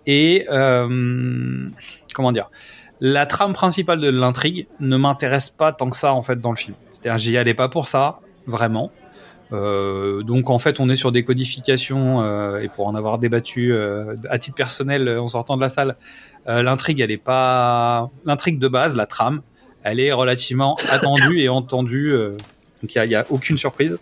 Et 0.06 0.46
euh, 0.50 1.68
comment 2.14 2.32
dire? 2.32 2.50
La 3.00 3.24
trame 3.26 3.54
principale 3.54 4.00
de 4.00 4.10
l'intrigue 4.10 4.66
ne 4.78 4.96
m'intéresse 4.98 5.50
pas 5.50 5.72
tant 5.72 5.88
que 5.88 5.96
ça 5.96 6.12
en 6.12 6.22
fait 6.22 6.40
dans 6.40 6.50
le 6.50 6.56
film. 6.56 6.76
C'est-à-dire 6.92 7.18
j'y 7.18 7.38
allais 7.38 7.54
pas 7.54 7.68
pour 7.68 7.88
ça, 7.88 8.20
vraiment. 8.46 8.92
Euh, 9.52 10.22
donc 10.22 10.48
en 10.48 10.60
fait 10.60 10.78
on 10.78 10.88
est 10.88 10.96
sur 10.96 11.10
des 11.10 11.24
codifications 11.24 12.22
euh, 12.22 12.60
et 12.60 12.68
pour 12.68 12.86
en 12.86 12.94
avoir 12.94 13.18
débattu 13.18 13.72
euh, 13.72 14.14
à 14.28 14.38
titre 14.38 14.54
personnel 14.56 15.08
euh, 15.08 15.20
en 15.20 15.26
sortant 15.26 15.56
de 15.56 15.60
la 15.60 15.68
salle, 15.68 15.96
euh, 16.48 16.62
l'intrigue 16.62 17.00
elle 17.00 17.10
est 17.10 17.16
pas 17.16 18.10
l'intrigue 18.24 18.60
de 18.60 18.68
base, 18.68 18.94
la 18.94 19.06
trame, 19.06 19.42
elle 19.82 19.98
est 19.98 20.12
relativement 20.12 20.76
attendue 20.88 21.40
et 21.40 21.48
entendue. 21.48 22.12
euh, 22.12 22.36
donc 22.82 22.94
il 22.94 23.10
y 23.10 23.14
a, 23.14 23.20
a 23.20 23.24
aucune 23.30 23.58
surprise 23.58 23.98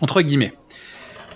entre 0.00 0.22
guillemets. 0.22 0.54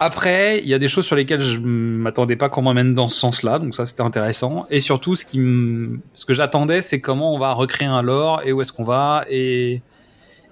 Après, 0.00 0.60
il 0.60 0.68
y 0.68 0.74
a 0.74 0.78
des 0.78 0.86
choses 0.86 1.04
sur 1.04 1.16
lesquelles 1.16 1.40
je 1.42 1.58
m'attendais 1.58 2.36
pas 2.36 2.48
qu'on 2.48 2.62
m'emmène 2.62 2.94
dans 2.94 3.08
ce 3.08 3.18
sens-là, 3.18 3.58
donc 3.58 3.74
ça 3.74 3.84
c'était 3.84 4.02
intéressant. 4.02 4.64
Et 4.70 4.80
surtout, 4.80 5.16
ce 5.16 5.24
qui 5.24 5.38
ce 6.14 6.24
que 6.24 6.34
j'attendais, 6.34 6.82
c'est 6.82 7.00
comment 7.00 7.34
on 7.34 7.38
va 7.38 7.52
recréer 7.52 7.88
un 7.88 8.00
lore 8.02 8.42
et 8.44 8.52
où 8.52 8.60
est-ce 8.60 8.72
qu'on 8.72 8.84
va 8.84 9.24
et 9.28 9.82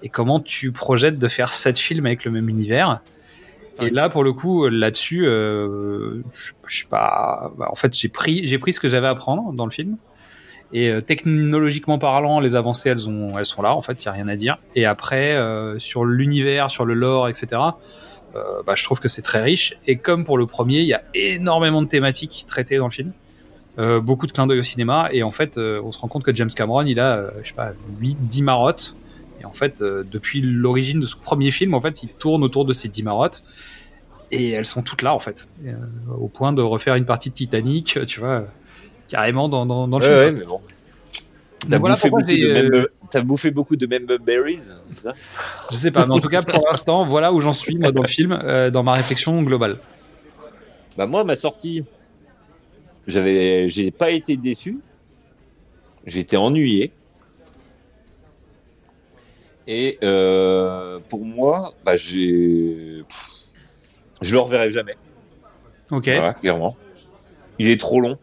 et 0.07 0.09
comment 0.09 0.39
tu 0.39 0.71
projettes 0.71 1.19
de 1.19 1.27
faire 1.27 1.53
sept 1.53 1.81
films 1.81 2.07
avec 2.07 2.25
le 2.25 2.31
même 2.31 2.49
univers. 2.49 3.01
Et 3.83 3.91
là, 3.91 4.09
pour 4.09 4.23
le 4.23 4.33
coup, 4.33 4.69
là-dessus, 4.69 5.27
euh, 5.27 6.23
je, 6.33 6.53
je 6.69 6.87
pas. 6.87 7.51
bah, 7.59 7.67
en 7.73 7.75
fait, 7.75 7.93
j'ai 7.99 8.09
pris 8.09 8.47
j'ai 8.47 8.59
pris 8.59 8.73
ce 8.73 8.79
que 8.79 8.89
j'avais 8.89 9.09
à 9.09 9.17
prendre 9.17 9.53
dans 9.53 9.65
le 9.65 9.73
film. 9.73 9.97
Et 10.73 10.91
euh, 10.91 11.01
technologiquement 11.01 11.99
parlant, 11.99 12.39
les 12.39 12.55
avancées, 12.55 12.89
elles, 12.89 13.09
ont, 13.09 13.37
elles 13.37 13.47
sont 13.47 13.63
là, 13.63 13.75
en 13.75 13.83
fait, 13.83 14.05
il 14.05 14.07
n'y 14.07 14.11
a 14.11 14.13
rien 14.13 14.29
à 14.29 14.37
dire. 14.37 14.59
Et 14.77 14.87
après, 14.87 15.35
euh, 15.35 15.77
sur 15.81 16.05
l'univers, 16.05 16.71
sur 16.71 16.85
le 16.85 16.95
lore, 16.95 17.29
etc., 17.29 17.61
bah, 18.67 18.75
je 18.75 18.85
trouve 18.85 19.01
que 19.01 19.09
c'est 19.09 19.23
très 19.23 19.43
riche. 19.43 19.79
Et 19.87 19.97
comme 19.97 20.25
pour 20.25 20.37
le 20.37 20.47
premier, 20.47 20.81
il 20.81 20.87
y 20.87 20.93
a 20.93 21.03
énormément 21.15 21.81
de 21.81 21.89
thématiques 21.89 22.45
traitées 22.47 22.77
dans 22.77 22.85
le 22.85 22.93
film. 22.93 23.13
Beaucoup 23.79 24.27
de 24.27 24.33
clins 24.33 24.47
d'œil 24.47 24.59
au 24.59 24.63
cinéma. 24.63 25.09
Et 25.11 25.23
en 25.23 25.31
fait, 25.31 25.57
on 25.57 25.91
se 25.91 25.99
rend 25.99 26.09
compte 26.09 26.23
que 26.23 26.35
James 26.35 26.51
Cameron, 26.55 26.85
il 26.85 27.01
a, 27.01 27.31
je 27.43 27.49
sais 27.49 27.55
pas, 27.55 27.73
8, 27.99 28.19
10 28.21 28.43
marottes. 28.43 28.95
Et 29.41 29.45
en 29.45 29.53
fait, 29.53 29.81
euh, 29.81 30.05
depuis 30.11 30.41
l'origine 30.41 31.01
de 31.01 31.07
son 31.07 31.19
premier 31.19 31.51
film, 31.51 31.75
en 31.75 31.81
fait, 31.81 32.03
il 32.03 32.09
tourne 32.09 32.43
autour 32.43 32.65
de 32.65 32.73
ces 32.73 32.89
10 32.89 33.03
marottes. 33.03 33.43
Et 34.31 34.51
elles 34.51 34.67
sont 34.67 34.83
toutes 34.83 35.03
là, 35.03 35.15
en 35.15 35.21
fait. 35.21 35.47
Euh, 35.67 35.75
au 36.19 36.29
point 36.29 36.53
de 36.53 36.63
refaire 36.63 36.95
une 36.97 37.05
partie 37.07 37.31
de 37.31 37.35
Titanic, 37.35 37.99
tu 38.07 38.21
vois, 38.21 38.29
euh, 38.31 38.47
carrément 39.09 39.49
dans, 39.49 39.67
dans, 39.67 39.87
dans 39.89 39.99
le 39.99 40.05
Ouais, 40.05 40.09
film. 40.09 40.19
ouais, 40.19 40.33
mais 40.33 40.45
bon. 40.45 40.61
T'as 41.69 41.79
voilà 41.79 41.95
bouffé, 41.95 42.11
beaucoup 42.11 42.23
de 42.23 42.47
euh, 42.47 42.63
member- 42.63 42.89
t'as 43.11 43.21
bouffé 43.23 43.51
beaucoup 43.51 43.77
de 43.77 43.87
member 43.87 44.19
berries, 44.19 44.61
c'est 44.93 45.01
ça? 45.01 45.15
Je 45.71 45.77
sais 45.77 45.91
pas, 45.91 46.07
mais 46.07 46.13
en 46.15 46.21
tout 46.21 46.29
cas, 46.29 46.43
pour 46.43 46.61
l'instant, 46.71 47.05
voilà 47.07 47.33
où 47.33 47.41
j'en 47.41 47.53
suis, 47.53 47.77
moi, 47.77 47.93
dans 47.93 48.03
le 48.03 48.09
film, 48.09 48.33
euh, 48.33 48.71
dans 48.71 48.83
ma 48.83 48.95
réflexion 48.95 49.43
globale. 49.43 49.77
Bah 50.97 51.07
moi, 51.07 51.25
ma 51.25 51.37
sortie, 51.37 51.85
j'avais, 53.07 53.69
j'ai 53.69 53.91
pas 53.91 54.11
été 54.11 54.37
déçu. 54.37 54.79
Été 56.07 56.37
ennuyé. 56.37 56.93
Et 59.67 59.99
euh, 60.05 60.99
pour 61.09 61.25
moi, 61.25 61.73
bah 61.85 61.97
j'ai, 61.97 63.03
je 64.23 64.33
le 64.33 64.39
reverrai 64.39 64.71
jamais. 64.71 64.97
Ok. 65.91 66.05
Voilà, 66.09 66.35
clairement. 66.35 66.77
Il 67.59 67.69
est 67.69 67.81
trop 67.81 68.01
long. 68.01 68.19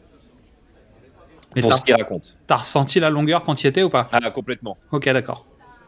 Mais 1.56 1.62
pour 1.62 1.74
ce 1.74 1.82
qu'il 1.82 1.96
raconte. 1.96 2.38
T'as 2.48 2.58
ressenti 2.58 3.00
la 3.00 3.10
longueur 3.10 3.44
quand 3.44 3.56
tu 3.56 3.66
y 3.66 3.70
étais 3.70 3.84
ou 3.84 3.90
pas? 3.90 4.08
Ah, 4.12 4.32
complètement. 4.32 4.78
Ok, 4.92 5.06
d'accord. 5.06 5.46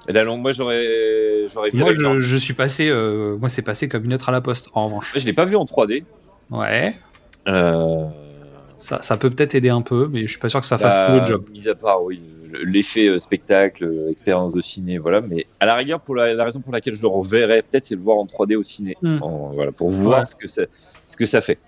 Et 0.08 0.12
la 0.12 0.24
longue, 0.24 0.42
moi, 0.42 0.52
j'aurais, 0.52 1.48
j'aurais 1.52 1.72
Moi, 1.74 1.94
je, 1.98 2.20
je 2.20 2.36
suis 2.36 2.54
passé, 2.54 2.88
euh, 2.90 3.38
moi, 3.38 3.50
c'est 3.50 3.64
passé 3.64 3.90
comme 3.90 4.06
une 4.06 4.12
lettre 4.12 4.30
à 4.30 4.32
la 4.32 4.42
poste. 4.42 4.70
En 4.74 4.86
revanche. 4.86 5.14
Je 5.16 5.26
l'ai 5.26 5.34
pas 5.34 5.46
vu 5.46 5.56
en 5.56 5.66
3D. 5.66 6.04
Ouais. 6.52 6.96
Euh, 7.48 8.06
Ça, 8.80 9.02
ça 9.02 9.18
peut 9.18 9.32
peut-être 9.32 9.56
aider 9.56 9.70
un 9.70 9.82
peu, 9.82 10.08
mais 10.12 10.24
je 10.24 10.32
suis 10.32 10.40
pas 10.40 10.50
sûr 10.50 10.60
que 10.60 10.66
ça 10.68 10.78
fasse 10.78 10.94
bah, 10.94 11.08
tout 11.08 11.20
le 11.22 11.26
job. 11.26 11.46
Mis 11.52 11.68
à 11.68 11.74
part, 11.76 12.04
oui, 12.04 12.22
l'effet 12.64 13.08
euh, 13.08 13.20
spectacle, 13.20 13.84
euh, 13.86 14.10
expérience 14.10 14.54
de 14.54 14.62
ciné, 14.62 14.98
voilà. 14.98 15.22
Mais 15.22 15.46
à 15.60 15.66
la 15.66 15.76
rigueur, 15.76 16.02
pour 16.02 16.16
la, 16.16 16.34
la 16.34 16.44
raison 16.46 16.62
pour 16.62 16.72
laquelle 16.72 16.94
je 16.94 17.02
le 17.02 17.08
reverrai, 17.08 17.62
peut-être, 17.62 17.86
c'est 17.86 17.96
le 17.96 18.02
voir 18.02 18.18
en 18.18 18.26
3D 18.26 18.56
au 18.56 18.64
ciné. 18.64 18.98
En- 19.22 19.52
voilà, 19.54 19.72
pour 19.72 19.90
voir 19.90 20.20
Ouais. 20.22 20.26
ce 20.26 20.36
que 20.36 20.48
ça, 20.48 20.64
ce 21.06 21.16
que 21.16 21.26
ça 21.26 21.42
fait. 21.42 21.60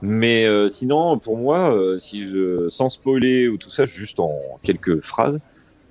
Mais 0.00 0.46
euh, 0.46 0.68
sinon, 0.68 1.18
pour 1.18 1.36
moi, 1.36 1.74
euh, 1.74 1.98
si 1.98 2.26
je, 2.26 2.68
sans 2.68 2.88
spoiler 2.88 3.48
ou 3.48 3.56
tout 3.56 3.70
ça, 3.70 3.84
juste 3.84 4.18
en 4.18 4.32
quelques 4.62 5.00
phrases, 5.00 5.38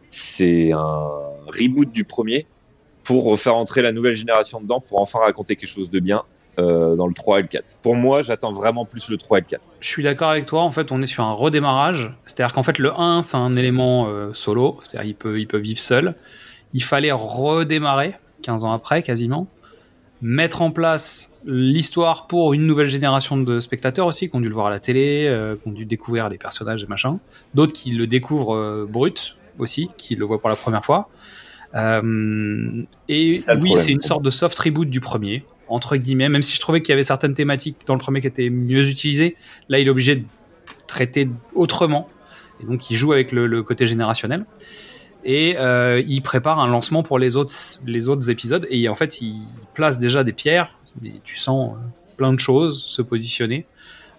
c'est 0.10 0.72
un 0.74 1.08
reboot 1.48 1.90
du 1.92 2.04
premier 2.04 2.46
pour 3.04 3.40
faire 3.40 3.56
entrer 3.56 3.82
la 3.82 3.92
nouvelle 3.94 4.16
génération 4.16 4.60
dedans, 4.60 4.82
pour 4.82 5.00
enfin 5.00 5.20
raconter 5.20 5.56
quelque 5.56 5.70
chose 5.70 5.90
de 5.90 6.00
bien 6.00 6.24
euh, 6.60 6.98
dans 6.98 7.08
le 7.08 7.14
3 7.14 7.40
et 7.40 7.42
le 7.44 7.48
4. 7.48 7.78
Pour 7.82 7.96
moi, 7.96 8.22
j'attends 8.22 8.52
vraiment 8.52 8.84
plus 8.86 9.10
le 9.10 9.18
3 9.18 9.38
et 9.38 9.42
le 9.42 9.48
4. 9.48 9.62
Je 9.80 9.88
suis 9.88 10.04
d'accord 10.04 10.30
avec 10.30 10.46
toi. 10.46 10.64
En 10.64 10.72
fait, 10.72 10.92
on 10.92 11.02
est 11.02 11.08
sur 11.08 11.24
un 11.24 11.32
redémarrage. 11.32 12.12
C'est-à-dire 12.26 12.52
qu'en 12.52 12.62
fait, 12.62 12.78
le 12.78 12.92
1, 12.94 13.22
c'est 13.22 13.38
un 13.38 13.56
élément 13.56 14.08
euh, 14.10 14.34
solo. 14.34 14.78
C'est-à-dire 14.82 15.10
il 15.10 15.16
peut, 15.16 15.40
il 15.40 15.48
peut 15.48 15.58
vivre 15.58 15.80
seul. 15.80 16.14
Il 16.74 16.84
fallait 16.84 17.14
redémarrer, 17.14 18.16
15 18.42 18.66
ans 18.66 18.74
après, 18.74 19.02
quasiment. 19.02 19.48
Mettre 20.22 20.62
en 20.62 20.72
place 20.72 21.32
l'histoire 21.46 22.28
pour 22.28 22.54
une 22.54 22.68
nouvelle 22.68 22.88
génération 22.88 23.38
de 23.38 23.62
spectateurs 23.62 24.06
aussi, 24.06 24.30
qui 24.30 24.36
ont 24.36 24.42
dû 24.42 24.50
le 24.50 24.54
voir 24.54 24.68
à 24.68 24.72
la 24.72 24.82
télé, 24.82 25.28
euh, 25.30 25.56
qui 25.56 25.70
ont 25.70 25.72
dû 25.72 25.86
découvrir 25.86 26.28
les 26.28 26.38
personnages 26.38 26.84
et 26.84 26.88
machin. 26.88 27.20
D'autres 27.54 27.74
qui 27.74 27.92
le 27.92 28.08
découvrent 28.08 28.86
brut 28.90 29.38
aussi, 29.58 29.90
qui 29.96 30.16
le 30.16 30.26
voient 30.26 30.42
pour 30.42 30.50
la 30.50 30.58
première 30.58 30.84
fois. 30.84 31.08
Et 31.74 33.40
ça, 33.42 33.56
oui, 33.56 33.72
c'est 33.78 33.92
une 33.94 34.02
sorte 34.02 34.24
de 34.24 34.30
soft 34.30 34.60
reboot 34.60 34.90
du 34.90 35.00
premier, 35.00 35.46
entre 35.72 35.96
guillemets, 35.98 36.30
même 36.30 36.42
si 36.42 36.56
je 36.56 36.60
trouvais 36.60 36.82
qu'il 36.82 36.90
y 36.92 36.94
avait 36.94 37.04
certaines 37.04 37.34
thématiques 37.34 37.78
dans 37.86 37.96
le 37.96 38.00
premier 38.00 38.22
qui 38.22 38.28
étaient 38.28 38.50
mieux 38.50 38.88
utilisées. 38.88 39.36
Là, 39.70 39.80
il 39.80 39.88
est 39.88 39.92
obligé 39.92 40.16
de 40.18 40.24
traiter 40.88 41.30
autrement. 41.56 42.10
Et 42.62 42.66
donc, 42.66 42.90
il 42.90 42.96
joue 42.96 43.14
avec 43.14 43.32
le, 43.32 43.48
le 43.48 43.64
côté 43.64 43.88
générationnel. 43.88 44.46
Et 45.24 45.56
euh, 45.58 46.02
il 46.08 46.22
prépare 46.22 46.60
un 46.60 46.68
lancement 46.68 47.04
pour 47.04 47.20
les 47.20 47.36
autres, 47.36 47.54
les 47.86 48.08
autres 48.08 48.30
épisodes. 48.30 48.68
Et 48.70 48.90
en 48.90 48.96
fait, 48.96 49.22
il 49.22 49.36
place 49.74 50.00
déjà 50.00 50.24
des 50.24 50.34
pierres. 50.34 50.76
Et 51.06 51.14
tu 51.24 51.36
sens 51.38 51.74
euh, 51.74 51.78
plein 52.18 52.34
de 52.34 52.40
choses 52.40 52.84
se 52.84 53.02
positionner 53.02 53.66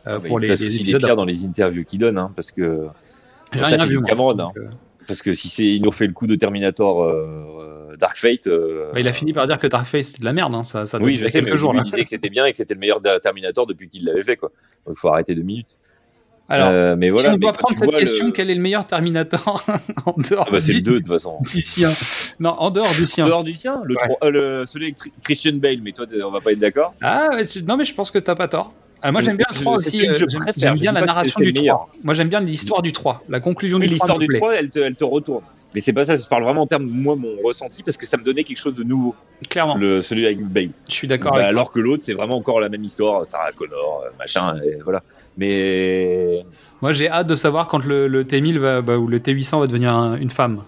euh, 0.07 0.19
Mais 0.23 0.29
pour 0.29 0.39
il 0.39 0.43
les, 0.43 0.49
place 0.49 0.61
les 0.61 0.67
aussi 0.67 0.77
des 0.77 0.83
épisodes. 0.83 1.03
pierres 1.03 1.17
dans 1.17 1.25
les 1.25 1.45
interviews 1.45 1.85
qu'il 1.85 1.99
donne, 1.99 2.19
hein, 2.19 2.33
parce 2.35 2.51
que 2.51 2.87
J'ai 3.53 3.65
rien 3.65 3.85
vu. 3.87 4.01
Cameron, 4.03 4.39
hein. 4.39 4.53
euh, 4.57 4.69
parce 5.07 5.23
que 5.23 5.33
si 5.33 5.49
c'est 5.49 5.65
il 5.67 5.83
nous 5.83 5.93
fait 5.93 6.07
le 6.07 6.13
coup 6.13 6.27
de 6.27 6.35
Terminator 6.35 7.03
euh, 7.05 7.97
Dark 7.99 8.17
Fate, 8.17 8.47
euh, 8.47 8.91
bah, 8.93 9.01
il 9.01 9.09
a 9.09 9.13
fini 9.13 9.33
par 9.33 9.47
dire 9.47 9.59
que 9.59 9.67
Dark 9.67 9.87
Face 9.87 10.07
c'était 10.09 10.21
de 10.21 10.25
la 10.25 10.33
merde. 10.33 10.55
Hein. 10.55 10.65
Ça, 10.65 10.87
ça 10.87 10.99
oui, 11.01 11.17
je 11.19 11.27
sais, 11.27 11.43
mais 11.43 11.57
jours 11.57 11.75
il 11.77 11.83
disait 11.83 12.03
que 12.03 12.09
c'était 12.09 12.31
bien 12.31 12.47
et 12.47 12.51
que 12.51 12.57
c'était 12.57 12.75
le 12.75 12.81
meilleur 12.81 13.01
Terminator 13.23 13.67
depuis 13.67 13.89
qu'il 13.89 14.05
l'avait 14.05 14.23
fait, 14.23 14.37
quoi. 14.37 14.51
Donc, 14.87 14.97
il 14.97 14.99
faut 14.99 15.09
arrêter 15.09 15.35
deux 15.35 15.43
minutes. 15.43 15.79
Alors, 16.49 16.69
Euh, 16.71 16.97
mais 16.97 17.07
si 17.07 17.13
voilà, 17.15 17.33
on 17.35 17.37
doit 17.39 17.53
prendre 17.53 17.79
cette 17.79 17.91
le- 17.91 17.99
question, 17.99 18.31
quel 18.33 18.51
est 18.51 18.55
le 18.55 18.61
meilleur 18.61 18.87
Terminator 18.87 19.65
en 20.07 20.15
dehors 20.19 20.45
Ah 20.49 20.51
bah, 20.53 20.61
c'est 20.61 20.73
le 20.73 20.79
du, 20.79 20.83
2 20.83 20.93
de 20.93 20.97
toute 20.99 21.07
façon. 21.09 21.39
du 21.41 21.61
sien 21.61 21.89
Non, 22.41 22.51
en 22.59 22.71
dehors 22.71 22.93
du 22.97 23.05
En 23.05 23.07
sien. 23.07 23.27
dehors 23.27 23.45
du 23.45 23.55
sien, 23.55 23.81
le, 23.85 23.95
Ouais. 23.95 24.17
euh, 24.25 24.31
le- 24.31 24.67
celui 24.67 24.87
avec 24.87 24.97
Christian 25.23 25.55
Bale, 25.55 25.79
mais 25.83 25.93
toi, 25.93 26.05
on 26.25 26.31
va 26.31 26.41
pas 26.41 26.53
être 26.53 26.59
d'accord. 26.59 26.95
Ah, 27.01 27.31
non, 27.67 27.77
mais 27.77 27.85
je 27.85 27.95
pense 27.95 28.11
que 28.11 28.19
t'as 28.19 28.35
pas 28.35 28.49
tort. 28.49 28.75
Ah, 29.03 29.13
moi, 29.13 29.23
j'aime 29.23 29.37
bien 29.37 29.47
le 29.51 29.57
je- 29.57 29.61
3 29.63 29.79
c'est 29.79 29.89
aussi. 29.89 29.97
celui 29.99 30.09
que 30.09 30.15
je 30.15 30.19
J'aime 30.29 30.41
préfère. 30.41 30.55
j'aime 30.69 30.77
Je 30.77 30.83
bien 30.83 30.93
dis 30.93 30.99
la 31.01 31.05
narration 31.07 31.41
du 31.41 31.47
le 31.47 31.53
meilleur. 31.53 31.77
3. 31.77 31.89
Moi, 32.05 32.15
j'aime 32.15 32.29
bien 32.29 32.41
l'histoire 32.41 32.83
du 32.83 32.93
3. 32.93 33.23
La 33.29 33.41
conclusion 33.41 33.79
du 33.79 33.87
3. 33.87 33.93
l'histoire 33.95 34.19
du 34.19 34.27
plaît. 34.27 34.39
3, 34.39 34.55
elle 34.55 34.71
te, 34.71 34.79
elle 34.79 34.95
te 34.95 35.05
retourne. 35.05 35.43
Mais 35.75 35.81
c'est 35.81 35.95
pas 35.95 36.05
ça, 36.05 36.17
je 36.17 36.27
parle 36.27 36.45
vraiment 36.45 36.61
en 36.63 36.67
termes, 36.67 36.85
moi, 36.85 37.17
mon 37.17 37.35
ressenti, 37.43 37.83
parce 37.83 37.97
que 37.97 38.05
ça 38.07 38.19
me 38.19 38.23
donnait 38.23 38.45
quelque 38.45 38.59
chose 38.59 38.75
de 38.75 38.83
nouveau, 38.85 39.15
Clairement. 39.49 39.75
le, 39.77 40.03
celui 40.03 40.27
avec 40.27 40.39
Bale. 40.47 40.69
Je 40.87 40.93
suis 40.93 41.09
d'accord 41.09 41.33
Bah, 41.33 41.47
alors 41.47 41.73
que 41.73 41.81
l'autre, 41.81 42.03
c'est 42.05 42.13
vraiment 42.13 42.37
encore 42.37 42.61
la 42.61 42.69
même 42.69 42.85
histoire, 42.85 43.25
Sarah 43.27 43.53
Connor, 43.53 44.03
euh, 44.05 44.11
machin, 44.19 44.55
et 44.63 44.77
voilà. 44.85 45.03
Mais 45.57 46.45
Moi, 46.83 46.93
j'ai 46.93 47.09
hâte 47.09 47.27
de 47.27 47.37
savoir 47.37 47.67
quand 47.69 47.85
le, 47.85 48.07
le 48.07 48.25
T1000 48.25 48.59
va, 48.59 48.81
bah, 48.83 48.97
ou 48.99 49.07
le 49.07 49.19
T800 49.19 49.61
va 49.61 49.67
devenir 49.67 49.95
un- 49.95 50.17
une 50.17 50.31
femme. 50.31 50.63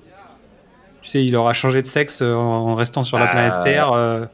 Tu 1.02 1.11
sais, 1.11 1.24
il 1.24 1.36
aura 1.36 1.52
changé 1.52 1.82
de 1.82 1.86
sexe 1.86 2.23
euh, 2.23 2.32
en 2.35 2.74
restant 2.74 3.02
sur 3.02 3.19
la 3.19 3.27
Ah. 3.28 3.32
planète 3.32 3.55
Terre. 3.65 3.93
euh. 3.93 4.24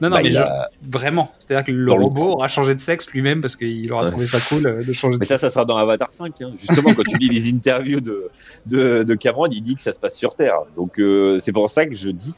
Non, 0.00 0.08
non, 0.08 0.16
Bah, 0.16 0.22
mais 0.22 0.28
il 0.30 0.32
je- 0.34 0.38
a- 0.38 0.70
vraiment. 0.88 1.30
C'est-à-dire 1.38 1.64
que 1.64 1.72
le 1.72 1.86
Dans 1.86 1.96
robot 1.96 2.32
aura 2.32 2.48
changé 2.48 2.74
de 2.74 2.80
sexe 2.80 3.08
lui-même 3.10 3.40
parce 3.40 3.56
qu'il 3.56 3.92
aura 3.92 4.04
Ouais. 4.04 4.10
trouvé 4.10 4.26
ça 4.26 4.38
cool 4.48 4.66
euh, 4.66 4.82
de 4.84 4.92
changer 4.92 5.14
de 5.14 5.20
Mais 5.20 5.24
ça, 5.26 5.34
sexe. 5.38 5.40
ça 5.42 5.50
sera 5.50 5.64
dans 5.64 5.76
Avatar 5.76 6.12
5. 6.12 6.40
Hein. 6.42 6.52
Justement, 6.56 6.94
quand 6.94 7.02
tu 7.08 7.18
lis 7.18 7.28
les 7.28 7.50
interviews 7.52 8.00
de, 8.00 8.28
de, 8.66 9.02
de 9.02 9.14
Cameron, 9.14 9.46
il 9.50 9.60
dit 9.60 9.76
que 9.76 9.82
ça 9.82 9.92
se 9.92 9.98
passe 9.98 10.16
sur 10.16 10.34
Terre. 10.36 10.60
Donc, 10.76 10.98
euh, 10.98 11.38
c'est 11.38 11.52
pour 11.52 11.68
ça 11.70 11.86
que 11.86 11.94
je 11.94 12.10
dis. 12.10 12.34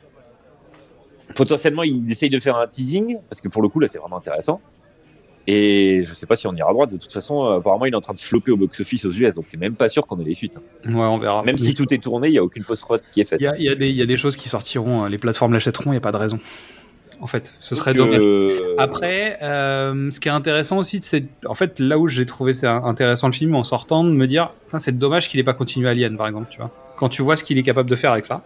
Potentiellement, 1.34 1.82
il 1.82 2.10
essaye 2.10 2.28
de 2.30 2.38
faire 2.40 2.56
un 2.56 2.66
teasing, 2.66 3.16
parce 3.30 3.40
que 3.40 3.48
pour 3.48 3.62
le 3.62 3.68
coup, 3.68 3.80
là, 3.80 3.88
c'est 3.88 3.98
vraiment 3.98 4.18
intéressant. 4.18 4.60
Et 5.48 6.02
je 6.04 6.14
sais 6.14 6.26
pas 6.26 6.36
si 6.36 6.46
on 6.46 6.54
ira 6.54 6.72
droit. 6.72 6.86
De 6.86 6.96
toute 6.98 7.12
façon, 7.12 7.46
euh, 7.46 7.58
apparemment, 7.58 7.86
il 7.86 7.92
est 7.92 7.96
en 7.96 8.00
train 8.00 8.14
de 8.14 8.20
flopper 8.20 8.52
au 8.52 8.56
box-office 8.56 9.04
aux 9.06 9.10
US, 9.10 9.34
donc 9.34 9.46
c'est 9.48 9.56
même 9.56 9.74
pas 9.74 9.88
sûr 9.88 10.06
qu'on 10.06 10.20
ait 10.20 10.24
les 10.24 10.34
suites. 10.34 10.56
hein. 10.58 10.92
Ouais, 10.92 11.00
on 11.04 11.18
verra. 11.18 11.42
Même 11.42 11.58
si 11.58 11.74
tout 11.74 11.92
est 11.92 12.02
tourné, 12.02 12.28
il 12.28 12.34
y 12.34 12.38
a 12.38 12.44
aucune 12.44 12.62
post-prod 12.64 13.00
qui 13.12 13.22
est 13.22 13.24
faite. 13.24 13.40
Il 13.40 13.60
y 13.60 13.64
y 13.64 13.68
a 13.68 13.74
des, 13.74 13.88
il 13.88 13.96
y 13.96 14.02
a 14.02 14.06
des 14.06 14.16
choses 14.16 14.36
qui 14.36 14.48
sortiront, 14.48 15.06
les 15.06 15.18
plateformes 15.18 15.52
l'achèteront, 15.52 15.86
il 15.90 15.92
n'y 15.94 15.96
a 15.96 16.00
pas 16.00 16.12
de 16.12 16.16
raison. 16.18 16.38
En 17.22 17.26
fait, 17.28 17.54
ce 17.60 17.74
serait 17.76 17.94
dommage. 17.94 18.18
euh, 18.20 18.74
Après, 18.78 19.38
euh, 19.42 20.10
ce 20.10 20.18
qui 20.18 20.26
est 20.28 20.32
intéressant 20.32 20.78
aussi, 20.78 21.00
c'est 21.02 21.24
en 21.46 21.54
fait 21.54 21.78
là 21.78 21.96
où 21.96 22.08
j'ai 22.08 22.26
trouvé 22.26 22.52
c'est 22.52 22.66
intéressant 22.66 23.28
le 23.28 23.32
film 23.32 23.54
en 23.54 23.62
sortant 23.64 24.02
de 24.02 24.10
me 24.10 24.26
dire, 24.26 24.52
c'est 24.78 24.98
dommage 24.98 25.28
qu'il 25.28 25.38
ait 25.38 25.44
pas 25.44 25.54
continué 25.54 25.88
Alien 25.88 26.16
par 26.16 26.26
exemple, 26.26 26.48
tu 26.50 26.58
vois. 26.58 26.70
Quand 26.96 27.08
tu 27.08 27.22
vois 27.22 27.36
ce 27.36 27.44
qu'il 27.44 27.56
est 27.58 27.62
capable 27.62 27.88
de 27.88 27.94
faire 27.96 28.10
avec 28.12 28.24
ça, 28.24 28.42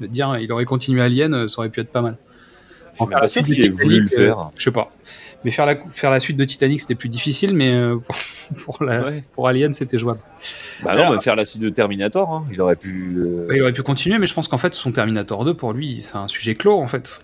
de 0.00 0.06
dire 0.08 0.36
il 0.38 0.50
aurait 0.52 0.64
continué 0.64 1.00
Alien, 1.00 1.32
euh, 1.32 1.46
ça 1.48 1.60
aurait 1.60 1.68
pu 1.70 1.80
être 1.80 1.90
pas 1.92 2.02
mal. 2.02 2.16
En 2.98 3.06
pas 3.06 3.26
sûr 3.28 3.42
qu'il 3.44 3.60
ait 3.64 3.68
voulu 3.70 4.00
le 4.00 4.08
Titanic, 4.08 4.12
euh, 4.30 4.34
faire. 4.34 4.50
je 4.56 4.62
sais 4.64 4.70
pas. 4.72 4.90
Mais 5.44 5.50
faire 5.50 5.66
la 5.66 5.76
faire 5.90 6.10
la 6.10 6.20
suite 6.20 6.36
de 6.36 6.44
Titanic 6.44 6.80
c'était 6.80 6.94
plus 6.96 7.08
difficile, 7.08 7.54
mais 7.54 7.72
euh, 7.72 7.96
pour, 8.56 8.76
pour, 8.78 8.84
la- 8.84 9.02
Ouais. 9.04 9.24
pour 9.34 9.46
Alien 9.46 9.72
c'était 9.72 9.98
jouable. 9.98 10.20
Bah 10.82 10.94
non, 10.94 11.02
alors- 11.02 11.12
même 11.12 11.20
faire 11.20 11.36
la 11.36 11.44
suite 11.44 11.62
de 11.62 11.68
Terminator, 11.68 12.32
hein. 12.32 12.46
il 12.52 12.60
aurait 12.60 12.74
pu. 12.76 13.14
euh, 13.18 13.46
Bah, 13.48 13.54
il 13.54 13.62
aurait 13.62 13.72
pu 13.72 13.82
continuer, 13.82 14.18
mais 14.18 14.26
je 14.26 14.34
pense 14.34 14.48
qu'en 14.48 14.58
fait 14.58 14.74
son 14.74 14.90
Terminator 14.90 15.44
2 15.44 15.54
pour 15.54 15.72
lui 15.72 16.02
c'est 16.02 16.16
un 16.16 16.26
sujet 16.26 16.54
clos 16.56 16.80
en 16.80 16.86
fait. 16.88 17.20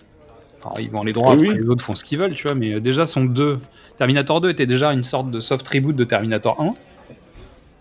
Alors, 0.63 0.79
ils 0.79 0.91
vont 0.91 1.03
les 1.03 1.13
droits, 1.13 1.33
Oui, 1.35 1.49
les 1.57 1.69
autres 1.69 1.83
font 1.83 1.95
ce 1.95 2.03
qu'ils 2.03 2.19
veulent, 2.19 2.33
tu 2.33 2.43
vois, 2.43 2.55
mais 2.55 2.73
euh, 2.75 2.79
déjà 2.79 3.07
son 3.07 3.23
2, 3.25 3.59
Terminator 3.97 4.41
2 4.41 4.49
était 4.49 4.65
déjà 4.67 4.93
une 4.93 5.03
sorte 5.03 5.31
de 5.31 5.39
soft 5.39 5.67
reboot 5.67 5.95
de 5.95 6.03
Terminator 6.03 6.59
1. 6.59 6.65
Ouais, 6.65 6.71
mais 6.71 7.15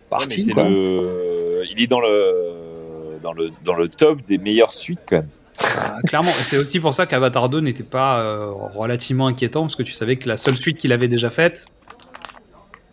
Parti, 0.08 0.48
quoi. 0.48 0.64
le- 0.68 1.62
Il 1.70 1.82
est 1.82 1.86
dans 1.86 2.00
le... 2.00 3.18
Dans, 3.22 3.32
le... 3.34 3.50
dans 3.64 3.74
le 3.74 3.88
top 3.88 4.22
des 4.22 4.38
meilleures 4.38 4.72
suites 4.72 5.00
quand 5.08 5.16
même. 5.16 5.28
Ah, 5.76 5.98
clairement, 6.06 6.30
c'est 6.30 6.56
aussi 6.56 6.80
pour 6.80 6.94
ça 6.94 7.04
qu'Avatar 7.04 7.50
2 7.50 7.60
n'était 7.60 7.82
pas 7.82 8.18
euh, 8.20 8.50
relativement 8.74 9.26
inquiétant, 9.26 9.62
parce 9.62 9.76
que 9.76 9.82
tu 9.82 9.92
savais 9.92 10.16
que 10.16 10.26
la 10.26 10.38
seule 10.38 10.56
suite 10.56 10.78
qu'il 10.78 10.92
avait 10.92 11.08
déjà 11.08 11.28
faite, 11.30 11.66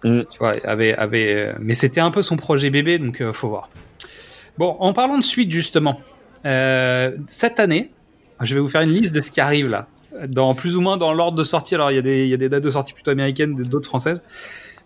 Mm. 0.03 0.21
tu 0.29 0.37
vois, 0.37 0.53
avait, 0.63 0.93
avait, 0.93 1.55
mais 1.59 1.73
c'était 1.73 2.01
un 2.01 2.11
peu 2.11 2.21
son 2.21 2.35
projet 2.37 2.69
bébé, 2.69 2.99
donc 2.99 3.19
euh, 3.19 3.33
faut 3.33 3.49
voir. 3.49 3.67
Bon, 4.59 4.77
en 4.79 4.93
parlant 4.93 5.17
de 5.17 5.23
suite 5.23 5.49
justement, 5.51 5.99
euh, 6.45 7.15
cette 7.27 7.59
année, 7.59 7.89
je 8.41 8.53
vais 8.55 8.61
vous 8.61 8.69
faire 8.69 8.81
une 8.81 8.91
liste 8.91 9.13
de 9.15 9.21
ce 9.21 9.31
qui 9.31 9.41
arrive 9.41 9.69
là, 9.69 9.87
dans 10.27 10.53
plus 10.55 10.75
ou 10.75 10.81
moins 10.81 10.97
dans 10.97 11.13
l'ordre 11.13 11.37
de 11.37 11.43
sortie. 11.43 11.75
Alors 11.75 11.91
il 11.91 11.95
y 11.95 11.99
a 11.99 12.01
des, 12.01 12.23
il 12.25 12.29
y 12.29 12.33
a 12.33 12.37
des 12.37 12.49
dates 12.49 12.63
de 12.63 12.71
sortie 12.71 12.93
plutôt 12.93 13.11
américaines, 13.11 13.55
des- 13.55 13.63
d'autres 13.67 13.87
françaises, 13.87 14.21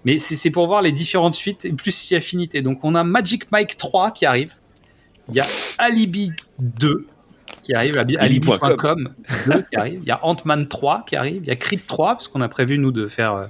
mais 0.06 0.18
c'est 0.18 0.50
pour 0.52 0.68
voir 0.68 0.82
les 0.82 0.92
différentes 0.92 1.36
suites 1.36 1.66
et 1.66 1.72
plus 1.74 1.92
si 1.92 2.16
affinité. 2.16 2.62
Donc 2.62 2.84
on 2.84 2.96
a 2.96 3.04
Magic 3.04 3.52
Mike 3.52 3.78
3 3.78 4.12
qui 4.12 4.26
arrive, 4.26 4.54
il 5.30 5.36
y 5.36 5.40
a 5.40 5.46
Alibi 5.78 6.32
2 6.60 7.06
qui 7.64 7.74
arrive, 7.74 7.98
Alibi- 7.98 8.18
Alibi.com. 8.18 8.60
Alibi.com 8.64 9.10
2 9.48 9.62
qui 9.70 9.76
arrive, 9.76 10.00
il 10.02 10.08
y 10.08 10.12
a 10.12 10.26
Ant-Man 10.26 10.68
3 10.68 11.04
qui 11.06 11.16
arrive, 11.16 11.42
il 11.44 11.48
y 11.48 11.52
a 11.52 11.56
Creed 11.56 11.86
3 11.86 12.14
parce 12.14 12.28
qu'on 12.28 12.42
a 12.42 12.50
prévu 12.50 12.78
nous 12.80 12.92
de 12.92 13.06
faire 13.08 13.34
euh, 13.34 13.46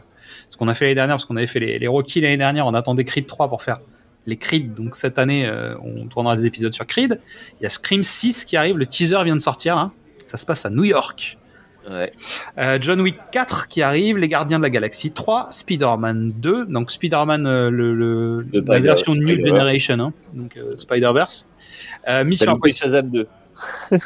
ce 0.49 0.57
qu'on 0.57 0.67
a 0.67 0.73
fait 0.73 0.85
l'année 0.85 0.95
dernière 0.95 1.15
parce 1.15 1.25
qu'on 1.25 1.37
avait 1.37 1.47
fait 1.47 1.59
les, 1.59 1.79
les 1.79 1.87
Rocky 1.87 2.19
l'année 2.19 2.37
dernière, 2.37 2.65
on 2.67 2.73
attendait 2.73 3.05
Creed 3.05 3.27
3 3.27 3.47
pour 3.47 3.61
faire 3.61 3.79
les 4.25 4.37
Creed. 4.37 4.73
Donc 4.73 4.95
cette 4.95 5.17
année, 5.19 5.45
euh, 5.45 5.75
on 5.83 6.05
tournera 6.07 6.35
des 6.35 6.45
épisodes 6.45 6.73
sur 6.73 6.85
Creed. 6.85 7.19
Il 7.59 7.63
y 7.63 7.65
a 7.65 7.69
Scream 7.69 8.03
6 8.03 8.45
qui 8.45 8.57
arrive, 8.57 8.77
le 8.77 8.85
teaser 8.85 9.23
vient 9.23 9.35
de 9.35 9.41
sortir 9.41 9.75
là. 9.75 9.91
Ça 10.25 10.37
se 10.37 10.45
passe 10.45 10.65
à 10.65 10.69
New 10.69 10.83
York. 10.83 11.37
Ouais. 11.89 12.11
Euh, 12.59 12.77
John 12.79 13.01
Wick 13.01 13.17
4 13.31 13.67
qui 13.67 13.81
arrive, 13.81 14.15
Les 14.17 14.29
Gardiens 14.29 14.59
de 14.59 14.63
la 14.63 14.69
Galaxie 14.69 15.11
3, 15.11 15.47
Spider-Man 15.49 16.31
2, 16.37 16.65
donc 16.67 16.91
Spider-Man 16.91 17.47
euh, 17.47 17.71
le, 17.71 17.95
le- 17.95 18.41
Le 18.53 18.63
la 18.67 18.79
version 18.79 19.13
New. 19.15 19.43
Generation, 19.43 19.99
hein, 19.99 20.13
donc 20.33 20.57
euh, 20.57 20.77
Spider-Verse. 20.77 21.51
Euh, 22.07 22.23
Mission 22.23 22.51
loupé. 22.51 22.71
Shazam 22.71 23.09
2. 23.09 23.27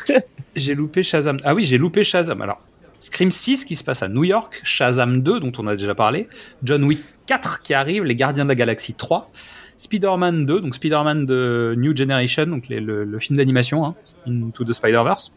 J'ai 0.56 0.74
loupé 0.76 1.04
Shazam. 1.04 1.38
Ah 1.44 1.54
oui, 1.54 1.66
j'ai 1.66 1.78
loupé 1.78 2.04
Shazam. 2.04 2.42
Alors, 2.42 2.64
Scream 3.00 3.30
6 3.30 3.66
qui 3.66 3.76
se 3.76 3.84
passe 3.84 4.02
à 4.04 4.08
New 4.08 4.24
York, 4.24 4.62
Shazam 4.64 5.22
2 5.22 5.40
dont 5.42 5.52
on 5.58 5.68
a 5.68 5.76
déjà 5.76 5.94
parlé, 5.94 6.30
John 6.64 6.84
Wick 6.86 7.04
4 7.28 7.62
qui 7.62 7.74
arrive, 7.74 8.04
Les 8.04 8.16
Gardiens 8.16 8.46
de 8.46 8.50
la 8.50 8.56
Galaxie 8.56 8.94
3, 8.94 9.30
Spider-Man 9.78 10.46
2, 10.46 10.62
donc 10.62 10.76
Spider-Man 10.76 11.26
de 11.26 11.74
New 11.78 11.96
Generation, 11.96 12.46
donc 12.48 12.68
les- 12.70 12.80
le, 12.80 13.04
le 13.04 13.20
film 13.20 13.38
d'animation, 13.38 13.86
hein, 13.86 13.94
Into 14.28 14.64
the 14.64 14.74
Spider-Verse, 14.74 15.34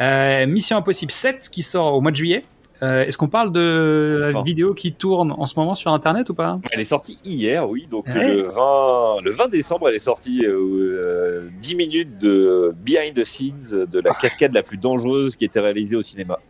Euh, 0.00 0.46
Mission 0.46 0.76
Impossible 0.76 1.12
7 1.12 1.48
qui 1.50 1.62
sort 1.62 1.94
au 1.94 2.00
mois 2.00 2.10
de 2.10 2.16
juillet, 2.16 2.44
Euh, 2.82 3.04
Est-ce 3.04 3.16
qu'on 3.16 3.28
parle 3.28 3.52
de 3.52 4.16
la 4.20 4.28
Enfin. 4.30 4.42
vidéo 4.42 4.74
qui 4.74 4.92
tourne 4.92 5.30
en 5.30 5.46
ce 5.46 5.58
moment 5.58 5.76
sur 5.76 5.92
Internet 5.92 6.28
ou 6.28 6.34
pas? 6.34 6.58
Elle 6.72 6.80
est 6.80 6.84
sortie 6.84 7.18
hier, 7.24 7.66
oui. 7.70 7.86
Donc 7.88 8.04
Ouais. 8.06 8.34
le, 8.36 8.42
20, 8.42 9.20
le 9.22 9.30
20 9.30 9.48
décembre, 9.48 9.88
elle 9.88 9.94
est 9.94 9.98
sortie 10.00 10.44
euh, 10.44 11.48
10 11.60 11.76
minutes 11.76 12.18
de 12.18 12.74
behind 12.84 13.14
the 13.14 13.24
scenes 13.24 13.86
de 13.90 14.00
la 14.00 14.12
cascade 14.12 14.52
la 14.52 14.64
plus 14.64 14.76
dangereuse 14.76 15.36
qui 15.36 15.44
était 15.44 15.60
réalisée 15.60 15.94
au 15.96 16.02
cinéma. 16.02 16.40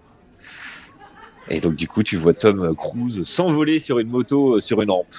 Et 1.51 1.61
donc 1.61 1.75
du 1.77 1.87
coup, 1.87 2.03
tu 2.03 2.17
vois 2.17 2.33
Tom 2.33 2.75
Cruise 2.75 3.23
s'envoler 3.25 3.79
sur 3.79 3.99
une 3.99 4.09
moto, 4.09 4.57
euh, 4.57 4.61
sur 4.61 4.81
une 4.81 4.91
rampe, 4.91 5.15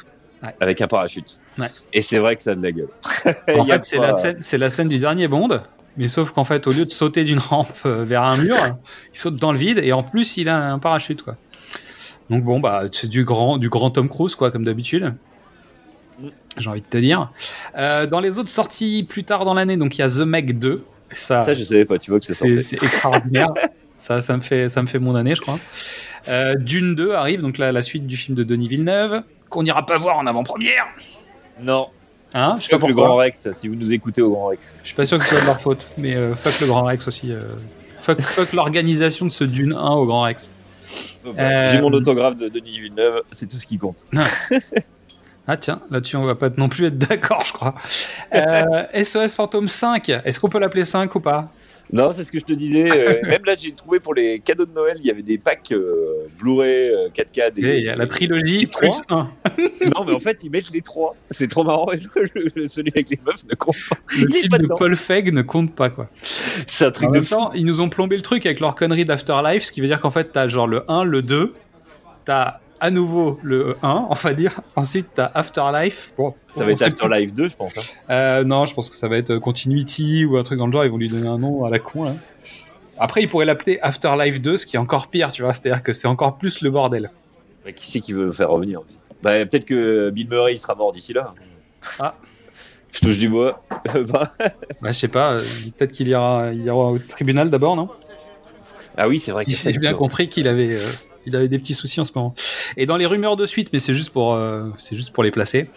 Ouais. 0.46 0.56
avec 0.60 0.82
un 0.82 0.88
parachute. 0.88 1.40
Ouais. 1.58 1.68
Et 1.94 2.02
c'est 2.02 2.20
vrai 2.20 2.36
que 2.36 2.42
ça 2.42 2.52
a 2.52 2.56
de 2.56 2.62
la 2.64 2.72
gueule. 2.72 2.90
En 3.58 3.66
fait, 3.66 3.84
c'est 3.86 3.98
pas- 3.98 4.12
la, 4.12 4.16
scène- 4.18 4.38
c'est 4.42 4.58
la 4.58 4.70
scène 4.70 4.88
du 4.90 4.98
dernier 5.00 5.28
Bond, 5.28 5.62
mais 5.98 6.08
sauf 6.08 6.32
qu'en 6.32 6.44
fait, 6.44 6.68
au 6.68 6.72
lieu 6.72 6.86
de 6.86 6.92
sauter 6.92 7.24
d'une 7.24 7.40
rampe 7.50 7.70
euh, 7.86 8.04
vers 8.06 8.24
un 8.24 8.38
mur, 8.38 8.56
il 9.14 9.18
saute 9.20 9.36
dans 9.36 9.52
le 9.52 9.58
vide 9.58 9.80
et 9.84 9.92
en 9.94 9.98
plus, 9.98 10.38
il 10.38 10.50
a 10.50 10.58
un 10.58 10.80
parachute, 10.80 11.22
quoi. 11.22 11.36
Donc 12.30 12.44
bon, 12.44 12.60
bah, 12.60 12.84
c'est 12.92 13.08
du 13.10 13.24
grand, 13.24 13.58
du 13.58 13.70
grand 13.70 13.92
Tom 13.92 14.10
Cruise, 14.10 14.36
quoi, 14.36 14.50
comme 14.52 14.64
d'habitude. 14.64 15.14
Mm. 16.20 16.28
J'ai 16.58 16.70
envie 16.70 16.82
de 16.82 16.88
te 16.88 16.98
dire. 16.98 17.32
Euh, 17.78 18.08
dans 18.08 18.20
les 18.20 18.40
autres 18.40 18.50
sorties 18.50 19.06
plus 19.08 19.24
tard 19.24 19.46
dans 19.46 19.54
l'année, 19.54 19.78
donc 19.78 19.98
il 19.98 20.02
y 20.02 20.04
a 20.04 20.10
The 20.10 20.20
Meg 20.26 20.58
2. 20.58 20.84
Ça, 21.12 21.42
Ça, 21.42 21.54
je 21.54 21.64
savais 21.64 21.86
pas. 21.86 22.00
Tu 22.00 22.10
vois 22.12 22.20
que 22.20 22.26
c'est 22.26 22.60
c'est 22.62 22.82
extraordinaire. 22.84 23.50
ça, 23.96 24.22
ça 24.22 24.36
me 24.36 24.42
fait, 24.42 24.70
ça 24.70 24.82
me 24.82 24.88
fait 24.88 24.98
mon 25.00 25.16
année, 25.16 25.36
je 25.36 25.42
crois. 25.42 25.60
Euh, 26.28 26.56
Dune 26.56 26.96
2 26.96 27.14
arrive, 27.14 27.42
donc 27.42 27.58
la, 27.60 27.72
la 27.72 27.82
suite 27.84 28.08
du 28.08 28.18
film 28.18 28.36
de 28.36 28.44
Denis 28.44 28.68
Villeneuve, 28.68 29.22
qu'on 29.50 29.64
n'ira 29.64 29.86
pas 29.86 29.98
voir 29.98 30.18
en 30.18 30.26
avant-première. 30.28 30.86
Non, 31.62 31.88
Hein, 32.34 32.56
je 32.60 32.64
sais 32.64 32.70
pas 32.72 32.80
fuck 32.80 32.90
le. 32.90 32.96
Grand 32.96 33.16
Rex. 33.16 33.50
Si 33.54 33.70
vous 33.70 33.76
nous 33.76 33.94
écoutez 33.94 34.22
au 34.22 34.32
Grand 34.32 34.48
Rex. 34.48 34.76
Je 34.84 34.88
suis 34.88 34.96
pas 34.96 35.06
sûr 35.06 35.18
que 35.18 35.24
ce 35.24 35.30
soit 35.30 35.42
de 35.42 35.46
leur 35.46 35.62
faute, 35.62 35.88
mais 35.98 36.16
euh, 36.16 36.36
fuck 36.36 36.60
le 36.60 36.68
Grand 36.68 36.84
Rex 36.84 37.08
aussi. 37.08 37.32
euh. 37.32 37.44
Fuck, 38.00 38.20
fuck 38.22 38.52
l'organisation 38.52 39.26
de 39.26 39.32
ce 39.32 39.46
Dune 39.46 39.72
1 39.74 39.90
au 39.92 40.06
Grand 40.06 40.24
Rex. 40.24 40.52
Euh, 41.26 41.72
J'ai 41.72 41.80
mon 41.80 41.94
autographe 41.94 42.36
de 42.36 42.50
Denis 42.50 42.80
Villeneuve. 42.80 43.22
C'est 43.32 43.48
tout 43.50 43.56
ce 43.58 43.66
qui 43.66 43.78
compte. 43.78 44.06
Ah 45.48 45.58
tiens, 45.58 45.80
là-dessus 45.92 46.16
on 46.18 46.24
va 46.26 46.34
pas 46.36 46.50
non 46.58 46.70
plus 46.70 46.88
être 46.88 46.98
d'accord, 46.98 47.44
je 47.46 47.54
crois. 47.54 47.76
Euh, 48.34 48.84
SOS 49.04 49.36
Phantom 49.36 49.68
5, 49.68 50.10
est-ce 50.10 50.40
qu'on 50.40 50.50
peut 50.50 50.60
l'appeler 50.60 50.86
5 50.86 51.14
ou 51.16 51.20
pas? 51.20 51.50
Non, 51.94 52.12
c'est 52.12 52.24
ce 52.24 52.32
que 52.32 52.40
je 52.40 52.45
te 52.45 52.53
disais. 52.53 52.90
euh, 52.91 53.22
même 53.28 53.44
là, 53.45 53.53
j'ai 53.56 53.72
trouvé 53.72 53.99
pour 53.99 54.14
les 54.16 54.40
cadeaux 54.40 54.66
de 54.66 54.74
Noël, 54.74 54.98
il 54.99 55.06
y 55.06 55.12
avait 55.12 55.22
des 55.22 55.38
packs 55.38 55.72
euh, 55.72 56.28
Blu-ray 56.40 56.90
euh, 56.90 57.10
4K. 57.16 57.53
Des, 57.53 57.62
Et 57.62 57.78
Il 57.78 57.84
y 57.86 57.90
a 57.90 57.95
la 57.95 58.07
trilogie 58.07 58.66
plus 58.66 58.90
trois. 58.90 59.03
1. 59.84 59.90
Non, 59.95 60.06
mais 60.06 60.14
en 60.14 60.20
fait, 60.20 60.44
ils 60.44 60.49
mettent 60.49 60.72
les 60.72 60.82
trois. 60.82 61.16
C'est 61.32 61.48
trop 61.48 61.64
marrant. 61.64 61.88
le- 62.56 62.66
celui 62.68 62.91
avec 62.95 63.10
les 63.12 63.20
meufs 63.26 63.45
ne 63.49 63.56
compte 63.56 63.76
pas. 63.90 63.98
Le 64.10 64.28
film 64.34 64.48
de 64.49 64.57
dedans. 64.64 64.76
Paul 64.78 64.95
Feig 64.95 65.32
ne 65.32 65.41
compte 65.44 65.76
pas 65.76 65.90
quoi. 65.90 66.10
C'est 66.22 66.86
un 66.86 66.91
truc 66.91 67.07
En 67.10 67.12
de 67.12 67.18
même 67.18 67.26
temps, 67.26 67.52
ils 67.53 67.66
nous 67.66 67.82
ont 67.82 67.90
plombé 67.90 68.16
le 68.16 68.22
truc 68.24 68.45
avec 68.45 68.60
leur 68.60 68.74
connerie 68.76 69.06
d'Afterlife, 69.06 69.64
ce 69.64 69.72
qui 69.72 69.82
veut 69.82 69.88
dire 69.88 69.99
qu'en 70.02 70.12
fait 70.12 70.32
t'as 70.32 70.48
genre 70.48 70.68
le 70.68 70.84
1, 70.90 71.03
le 71.03 71.22
2, 71.22 71.53
t'as 72.26 72.60
à 72.80 72.92
nouveau 72.92 73.40
le 73.44 73.78
1, 73.82 74.08
on 74.10 74.14
va 74.14 74.34
dire. 74.34 74.60
Ensuite 74.76 75.08
t'as 75.16 75.32
Afterlife. 75.34 76.12
Bon, 76.18 76.34
Ça 76.50 76.66
va 76.66 76.72
être 76.72 76.82
Afterlife 76.82 77.34
2, 77.34 77.48
je 77.48 77.56
pense. 77.56 77.78
hein. 77.78 78.14
Euh, 78.14 78.44
non, 78.44 78.66
je 78.66 78.74
pense 78.74 78.90
que 78.90 78.96
ça 78.96 79.08
va 79.08 79.18
être 79.18 79.32
euh, 79.32 79.40
Continuity 79.40 80.26
ou 80.26 80.38
un 80.38 80.44
truc 80.44 80.60
dans 80.60 80.68
le 80.68 80.72
genre. 80.74 80.86
Ils 80.86 80.92
vont 80.92 80.98
lui 80.98 81.10
donner 81.10 81.28
un 81.28 81.38
nom 81.38 81.64
à 81.66 81.70
la 81.70 81.80
con. 81.80 82.04
Là. 82.04 82.14
Après, 82.98 83.22
ils 83.22 83.28
pourraient 83.30 83.46
l'appeler 83.46 83.80
Afterlife 83.82 84.42
2, 84.42 84.58
ce 84.58 84.66
qui 84.66 84.76
est 84.76 84.80
encore 84.80 85.08
pire, 85.08 85.32
tu 85.32 85.42
vois. 85.42 85.54
C'est-à-dire 85.54 85.84
que 85.84 85.94
c'est 85.94 86.08
encore 86.08 86.38
plus 86.38 86.62
le 86.62 86.70
bordel. 86.72 87.12
Bah, 87.64 87.72
qui 87.72 87.86
c'est 87.88 88.00
qui 88.00 88.14
veut 88.14 88.26
le 88.26 88.32
faire 88.32 88.50
revenir? 88.52 88.82
Bah, 89.24 89.46
Peut-être 89.46 89.66
que 89.66 90.10
Bill 90.12 90.30
Murray 90.30 90.54
il 90.54 90.58
sera 90.60 90.76
mort 90.76 90.92
d'ici 90.92 91.14
là. 91.14 91.34
Ah. 92.00 92.16
Je 92.92 93.00
touche 93.02 93.18
du 93.18 93.28
bois. 93.28 93.64
Bah, 94.08 94.32
Bah, 94.82 94.92
je 94.92 94.92
sais 94.94 95.08
pas. 95.10 95.34
euh, 95.34 95.40
Peut-être 95.78 95.92
qu'il 95.92 96.08
ira, 96.08 96.52
il 96.54 96.64
ira 96.64 96.76
au 96.78 96.98
tribunal 97.00 97.50
d'abord, 97.50 97.76
non? 97.76 97.90
Ah 98.98 99.10
oui, 99.10 99.20
c'est 99.20 99.32
vrai 99.32 99.44
que 99.44 99.50
Si 99.50 99.58
c'est 99.58 99.74
j'ai 99.74 99.80
bien 99.80 99.94
compris 99.94 100.30
qu'il 100.30 100.48
avait, 100.48 100.74
euh, 100.74 100.88
il 101.26 101.36
avait 101.36 101.48
des 101.48 101.60
petits 101.60 101.74
soucis 101.74 102.00
en 102.00 102.06
ce 102.06 102.12
moment. 102.16 102.34
Et 102.78 102.86
dans 102.86 102.98
les 102.98 103.06
rumeurs 103.06 103.36
de 103.36 103.46
suite, 103.46 103.70
mais 103.74 103.80
c'est 103.80 103.94
juste 103.94 104.12
pour, 104.12 104.34
euh, 104.34 104.70
c'est 104.78 104.96
juste 104.96 105.12
pour 105.12 105.24
les 105.24 105.32
placer. 105.32 105.70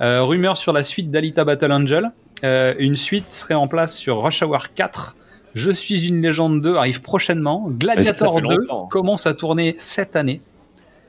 Euh, 0.00 0.22
rumeurs 0.22 0.56
sur 0.56 0.72
la 0.72 0.82
suite 0.82 1.10
d'Alita 1.10 1.44
Battle 1.44 1.72
Angel. 1.72 2.10
Euh, 2.44 2.74
une 2.78 2.96
suite 2.96 3.26
serait 3.26 3.54
en 3.54 3.68
place 3.68 3.96
sur 3.96 4.22
Rush 4.22 4.42
Hour 4.42 4.72
4. 4.74 5.16
Je 5.54 5.70
suis 5.70 6.06
une 6.06 6.22
légende 6.22 6.62
2 6.62 6.76
arrive 6.76 7.02
prochainement. 7.02 7.66
Gladiator 7.70 8.36
fait 8.36 8.42
2 8.42 8.48
longtemps. 8.48 8.86
commence 8.86 9.26
à 9.26 9.34
tourner 9.34 9.74
cette 9.78 10.16
année. 10.16 10.40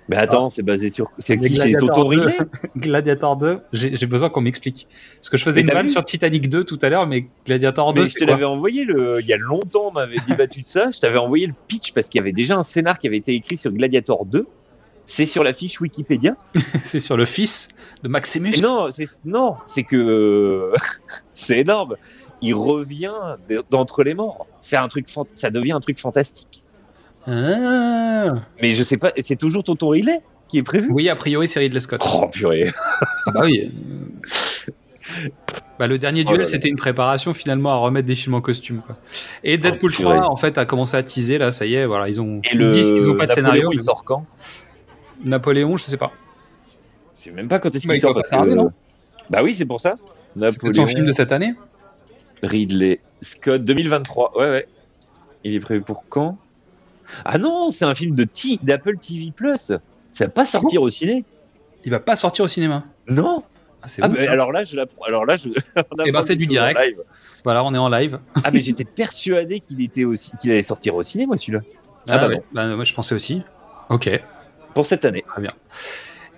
Mais 0.10 0.18
attends, 0.18 0.50
c'est 0.50 0.64
basé 0.64 0.90
sur. 0.90 1.10
C'est 1.20 1.38
qui? 1.38 1.56
C'est 1.56 1.74
Toto 1.74 2.12
2. 2.14 2.30
Gladiator 2.78 3.38
2, 3.38 3.60
j'ai 3.72 4.06
besoin 4.08 4.30
qu'on 4.30 4.42
m'explique. 4.42 4.88
Parce 5.18 5.30
que 5.30 5.38
je 5.38 5.44
faisais 5.44 5.64
Mais 5.64 5.74
une 5.74 5.84
vu? 5.84 5.90
sur 5.90 6.04
Titanic 6.04 6.50
2 6.50 6.64
tout 6.64 6.80
à 6.82 6.90
l'heure, 6.90 7.08
mais 7.08 7.28
Gladiator 7.46 7.94
2, 7.94 8.02
Mais 8.04 8.10
je 8.10 8.14
c'est 8.14 8.20
te 8.20 8.26
l'avais 8.26 8.44
envoyé 8.46 8.84
le... 8.84 9.20
il 9.22 9.28
y 9.28 9.34
a 9.34 9.38
longtemps, 9.38 9.88
on 9.90 9.92
m'avait 9.92 10.18
débattu 10.28 10.64
de 10.64 10.68
ça? 10.68 10.90
Je 10.92 11.00
t'avais 11.00 11.18
envoyé 11.20 11.48
le 11.48 11.54
pitch 11.68 11.94
parce 11.94 12.10
qu'il 12.10 12.20
y 12.20 12.22
avait 12.22 12.34
déjà 12.34 12.58
un 12.58 12.64
scénar 12.64 13.00
qui 13.00 13.08
avait 13.08 13.18
été 13.18 13.34
écrit 13.34 13.56
sur 13.58 13.72
Gladiator 13.72 14.26
2. 14.26 14.48
C'est 15.06 15.26
sur 15.26 15.44
la 15.44 15.54
fiche 15.54 15.80
Wikipédia. 15.82 16.36
C'est 16.84 17.00
sur 17.00 17.16
le 17.18 17.26
fils 17.26 17.70
de 18.04 18.08
Maximus. 18.10 18.54
Et 18.58 18.62
non, 18.62 18.88
c'est 18.92 19.08
non, 19.26 19.56
c'est 19.66 19.84
que 19.84 20.72
c'est 21.34 21.60
énorme. 21.60 21.96
Il 22.42 22.54
revient 22.56 23.14
d'entre 23.70 24.04
les 24.04 24.14
morts. 24.16 24.48
C'est 24.62 24.76
un 24.78 24.88
truc, 24.88 25.08
fant- 25.10 25.28
ça 25.34 25.50
devient 25.52 25.74
un 25.74 25.80
truc 25.80 26.00
fantastique. 26.00 26.61
Ah. 27.28 28.34
Mais 28.62 28.74
je 28.74 28.84
sais 28.84 28.98
pas, 28.98 29.12
c'est 29.20 29.36
toujours 29.36 29.64
Tonton 29.64 29.90
Riley 29.90 30.22
qui 30.48 30.58
est 30.58 30.64
prévu. 30.64 30.90
Oui, 30.92 31.08
a 31.10 31.16
priori, 31.16 31.48
c'est 31.48 31.60
Ridley 31.60 31.80
Scott. 31.80 32.02
Oh 32.06 32.28
purée. 32.28 32.72
Ah 33.26 33.32
bah 33.32 33.42
oui. 33.44 33.72
Bah, 35.80 35.88
le 35.88 35.98
dernier 35.98 36.24
Oh 36.28 36.32
duel, 36.36 36.48
c'était 36.48 36.70
une 36.70 36.76
préparation 36.76 37.34
finalement 37.34 37.72
à 37.72 37.76
remettre 37.78 38.08
des 38.08 38.14
films 38.14 38.36
en 38.36 38.42
costume. 38.42 38.82
Quoi. 38.86 38.98
Et 39.44 39.58
Deadpool 39.58 39.92
purée. 39.92 40.18
3, 40.18 40.30
en 40.32 40.36
fait, 40.38 40.60
a 40.60 40.66
commencé 40.66 40.96
à 40.96 41.02
teaser. 41.02 41.40
Là, 41.40 41.52
ça 41.52 41.66
y 41.66 41.74
est, 41.74 41.88
voilà, 41.88 42.08
ils 42.08 42.22
ont. 42.22 42.38
Et 42.44 42.50
ils 42.54 42.60
le 42.60 42.72
disent 42.72 42.92
qu'ils 42.92 43.10
ont 43.10 43.16
pas 43.18 43.26
de 43.26 43.30
Napoléon, 43.30 43.34
scénario. 43.52 43.70
il 43.72 43.78
mais- 43.78 43.84
sort 43.84 44.04
quand? 44.04 44.26
Napoléon, 45.26 45.78
je 45.78 45.86
sais 45.86 45.98
pas. 45.98 46.12
Je 47.20 47.24
sais 47.26 47.32
même 47.32 47.48
pas 47.48 47.58
quand 47.58 47.74
est-ce 47.74 47.88
Bah, 47.88 47.94
qu'il 47.96 47.98
il 48.00 48.02
sort 48.02 48.14
parce 48.14 48.30
tarder, 48.30 48.52
que. 48.52 48.56
non 48.56 48.70
Bah 49.32 49.40
oui, 49.44 49.56
c'est 49.56 49.66
pour 49.66 49.82
ça. 49.82 49.96
C'est 50.40 50.74
son 50.76 50.86
film 50.86 51.04
de 51.06 51.12
cette 51.12 51.32
année. 51.32 51.56
Ridley 52.44 53.00
Scott 53.22 53.64
2023. 53.66 54.38
Ouais, 54.38 54.50
ouais. 54.52 54.68
Il 55.44 55.56
est 55.56 55.60
prévu 55.60 55.82
pour 55.82 56.04
quand? 56.10 56.38
Ah 57.26 57.38
non, 57.38 57.70
c'est 57.70 57.86
un 57.86 57.94
film 57.94 58.16
de 58.16 58.24
T 58.24 58.60
d'Apple 58.64 58.98
TV 58.98 59.32
Plus. 59.36 59.72
Ça 60.12 60.26
va 60.26 60.30
pas 60.30 60.46
sortir 60.46 60.82
au 60.82 60.90
ciné 60.90 61.24
Il 61.86 61.92
va 61.92 62.00
pas 62.00 62.16
sortir 62.16 62.46
au 62.46 62.48
cinéma. 62.48 62.84
Non. 63.08 63.44
Ah, 63.84 63.88
Ah, 64.02 64.08
bon, 64.10 64.16
bah, 64.16 64.32
alors 64.32 64.52
là, 64.52 64.64
je. 64.64 64.78
Alors 65.08 65.26
là, 65.26 65.38
je. 65.38 65.50
on 65.76 66.04
Eh 66.06 66.12
ben, 66.12 66.22
c'est 66.22 66.36
du 66.36 66.46
direct. 66.48 66.80
Voilà, 67.44 67.64
on 67.64 67.74
est 67.74 67.78
en 67.80 67.90
live. 67.90 68.20
Ah 68.44 68.52
mais 68.52 68.60
j'étais 68.60 68.84
persuadé 68.86 69.60
qu'il 69.60 69.82
était 69.82 70.06
aussi 70.06 70.32
qu'il 70.38 70.52
allait 70.52 70.62
sortir 70.62 70.96
au 70.96 71.02
ciné, 71.04 71.26
moi 71.26 71.38
celui-là. 71.38 71.62
Ah, 72.08 72.18
bah 72.20 72.28
ouais. 72.28 72.36
non. 72.36 72.44
Bah, 72.54 72.76
moi, 72.76 72.84
je 72.84 72.94
pensais 72.94 73.16
aussi. 73.16 73.42
Ok. 73.90 74.10
Pour 74.74 74.86
cette 74.86 75.06
année. 75.06 75.24
Très 75.28 75.42
bien. 75.42 75.52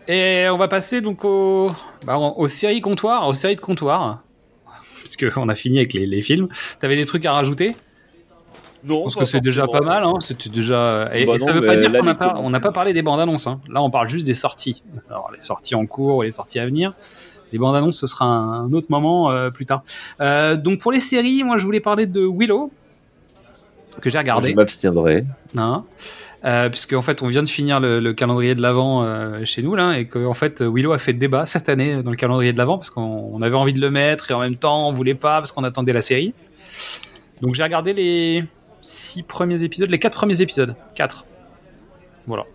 Et 0.07 0.47
on 0.49 0.57
va 0.57 0.67
passer 0.67 1.01
donc 1.01 1.23
aux, 1.25 1.71
bah, 2.05 2.17
aux 2.17 2.47
séries 2.47 2.81
comptoirs, 2.81 3.27
aux 3.27 3.33
séries 3.33 3.55
de 3.55 3.61
comptoir. 3.61 4.21
Parce 5.03 5.33
qu'on 5.33 5.49
a 5.49 5.55
fini 5.55 5.77
avec 5.77 5.93
les, 5.93 6.05
les 6.05 6.21
films. 6.21 6.47
T'avais 6.79 6.95
des 6.95 7.05
trucs 7.05 7.25
à 7.25 7.33
rajouter? 7.33 7.75
Non. 8.85 9.03
Parce 9.03 9.15
que 9.15 9.25
c'est 9.25 9.41
déjà 9.41 9.67
pas 9.67 9.81
mal. 9.81 10.03
Hein. 10.03 10.13
Déjà. 10.51 11.09
Et, 11.13 11.25
Bah 11.25 11.35
et 11.35 11.39
ça 11.39 11.53
non, 11.53 11.59
veut 11.59 11.65
pas 11.65 11.75
dire 11.77 11.91
qu'on 11.91 12.03
n'a 12.03 12.15
pas, 12.15 12.25
commentaires- 12.29 12.43
on 12.45 12.49
n'a 12.49 12.59
pas 12.59 12.71
parlé 12.71 12.93
des 12.93 13.01
bandes 13.01 13.19
annonces. 13.19 13.47
Hein. 13.47 13.61
Là, 13.69 13.81
on 13.81 13.89
parle 13.89 14.09
juste 14.09 14.25
des 14.25 14.33
sorties. 14.33 14.83
Alors 15.09 15.31
les 15.33 15.41
sorties 15.41 15.75
en 15.75 15.85
cours 15.85 16.23
et 16.23 16.27
les 16.27 16.31
sorties 16.31 16.59
à 16.59 16.65
venir. 16.65 16.93
Les 17.51 17.59
bandes 17.59 17.75
annonces, 17.75 17.99
ce 17.99 18.07
sera 18.07 18.25
un, 18.25 18.73
autre 18.73 18.87
moment 18.89 19.31
euh, 19.31 19.51
plus 19.51 19.65
tard. 19.65 19.83
Euh, 20.21 20.55
donc 20.57 20.79
pour 20.79 20.91
les 20.91 20.99
séries, 20.99 21.43
moi, 21.43 21.57
je 21.57 21.65
voulais 21.65 21.79
parler 21.79 22.07
de 22.07 22.21
Willow 22.25 22.71
que 24.01 24.09
j'ai 24.09 24.17
regardé. 24.17 24.49
Je 24.51 24.55
m'abstiendrai. 24.55 25.23
Hein 25.55 25.83
euh, 26.45 26.67
puisque 26.69 26.93
en 26.93 27.01
fait 27.01 27.21
on 27.21 27.27
vient 27.27 27.43
de 27.43 27.47
finir 27.47 27.79
le, 27.79 27.99
le 28.01 28.13
calendrier 28.13 28.53
de 28.53 28.61
l'avant 28.61 29.03
euh, 29.03 29.45
chez 29.45 29.61
nous 29.63 29.75
là 29.75 29.97
et 29.97 30.07
que 30.07 30.25
en 30.25 30.33
fait 30.33 30.61
Willow 30.61 30.91
a 30.91 30.97
fait 30.97 31.13
débat 31.13 31.45
cette 31.45 31.69
année 31.69 32.03
dans 32.03 32.09
le 32.11 32.17
calendrier 32.17 32.51
de 32.51 32.57
l'avant 32.57 32.77
parce 32.77 32.89
qu'on 32.89 33.29
on 33.31 33.41
avait 33.41 33.55
envie 33.55 33.71
de 33.71 33.79
le 33.79 33.89
mettre 33.89 34.29
et 34.29 34.33
en 34.33 34.39
même 34.41 34.57
temps 34.57 34.89
on 34.89 34.93
voulait 34.93 35.13
pas 35.15 35.37
parce 35.39 35.53
qu'on 35.53 35.63
attendait 35.63 35.93
la 35.93 36.01
série. 36.01 36.33
Donc 37.41 37.55
j'ai 37.55 37.63
regardé 37.63 37.93
les 37.93 38.43
six 38.83 39.23
premiers 39.23 39.63
épisodes, 39.63 39.89
les 39.89 39.97
quatre 39.99 40.13
premiers 40.15 40.41
épisodes, 40.41 40.75
quatre. 40.93 41.25
Voilà. 42.27 42.45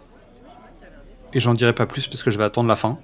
Et 1.34 1.40
j'en 1.40 1.54
dirai 1.54 1.72
pas 1.72 1.86
plus 1.86 2.06
parce 2.06 2.22
que 2.22 2.30
je 2.30 2.38
vais 2.38 2.44
attendre 2.44 2.68
la 2.68 2.76
fin. 2.76 2.98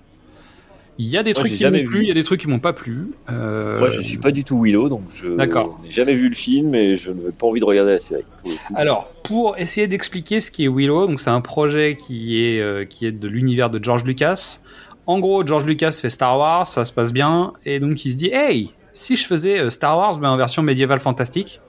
Il 0.96 1.08
y 1.08 1.18
a 1.18 1.24
des 1.24 1.32
Moi, 1.32 1.40
trucs 1.42 1.54
qui 1.54 1.64
m'ont 1.64 1.84
plu, 1.84 2.02
il 2.02 2.08
y 2.08 2.10
a 2.12 2.14
des 2.14 2.22
trucs 2.22 2.40
qui 2.40 2.46
m'ont 2.46 2.60
pas 2.60 2.72
plu. 2.72 3.10
Euh, 3.28 3.80
Moi, 3.80 3.88
je 3.88 4.00
suis 4.00 4.18
pas 4.18 4.30
du 4.30 4.44
tout 4.44 4.62
Willow, 4.62 4.88
donc 4.88 5.02
je 5.10 5.26
n'ai 5.26 5.90
jamais 5.90 6.14
vu 6.14 6.28
le 6.28 6.34
film 6.36 6.72
et 6.76 6.94
je 6.94 7.10
n'ai 7.10 7.32
pas 7.32 7.48
envie 7.48 7.58
de 7.58 7.64
regarder 7.64 7.92
la 7.92 7.98
série. 7.98 8.22
pour. 8.42 8.52
Alors, 8.76 9.08
pour 9.24 9.58
essayer 9.58 9.88
d'expliquer 9.88 10.40
ce 10.40 10.52
qui 10.52 10.64
est 10.64 10.68
Willow, 10.68 11.08
donc 11.08 11.18
c'est 11.18 11.30
un 11.30 11.40
projet 11.40 11.96
qui 11.96 12.44
est, 12.44 12.60
euh, 12.60 12.84
qui 12.84 13.06
est 13.06 13.12
de 13.12 13.26
l'univers 13.26 13.70
de 13.70 13.82
George 13.82 14.04
Lucas. 14.04 14.60
En 15.06 15.18
gros, 15.18 15.44
George 15.44 15.66
Lucas 15.66 15.92
fait 16.00 16.10
Star 16.10 16.38
Wars, 16.38 16.66
ça 16.66 16.84
se 16.84 16.92
passe 16.92 17.12
bien, 17.12 17.54
et 17.64 17.80
donc 17.80 18.04
il 18.04 18.12
se 18.12 18.16
dit, 18.16 18.30
hey, 18.32 18.72
si 18.92 19.16
je 19.16 19.26
faisais 19.26 19.58
euh, 19.58 19.70
Star 19.70 19.98
Wars 19.98 20.20
mais 20.20 20.28
en 20.28 20.36
version 20.36 20.62
médiévale 20.62 21.00
fantastique. 21.00 21.60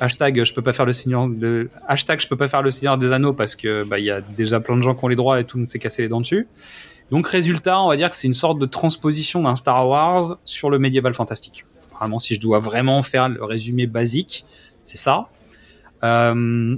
Hashtag 0.00 0.44
je 0.44 0.52
peux 0.52 0.62
pas 0.62 0.72
faire 0.72 0.86
le 0.86 0.92
Seigneur 0.92 1.28
de 1.28 1.70
hashtag 1.86 2.20
je 2.20 2.28
peux 2.28 2.36
pas 2.36 2.48
faire 2.48 2.62
le 2.62 2.70
Seigneur 2.70 2.98
des 2.98 3.12
Anneaux 3.12 3.32
parce 3.32 3.56
que 3.56 3.82
bah 3.84 3.98
il 3.98 4.04
y 4.04 4.10
a 4.10 4.20
déjà 4.20 4.60
plein 4.60 4.76
de 4.76 4.82
gens 4.82 4.94
qui 4.94 5.04
ont 5.04 5.08
les 5.08 5.16
droits 5.16 5.40
et 5.40 5.44
tout 5.44 5.64
s'est 5.66 5.78
cassé 5.78 6.02
les 6.02 6.08
dents 6.08 6.20
dessus. 6.20 6.46
Donc 7.10 7.28
résultat, 7.28 7.80
on 7.80 7.88
va 7.88 7.96
dire 7.96 8.10
que 8.10 8.16
c'est 8.16 8.26
une 8.26 8.32
sorte 8.32 8.58
de 8.58 8.66
transposition 8.66 9.42
d'un 9.42 9.56
Star 9.56 9.88
Wars 9.88 10.38
sur 10.44 10.70
le 10.70 10.78
médiéval 10.78 11.14
fantastique. 11.14 11.64
Vraiment, 11.98 12.18
si 12.18 12.34
je 12.34 12.40
dois 12.40 12.58
vraiment 12.58 13.02
faire 13.02 13.28
le 13.28 13.42
résumé 13.44 13.86
basique, 13.86 14.44
c'est 14.82 14.98
ça. 14.98 15.28
Euh, 16.04 16.76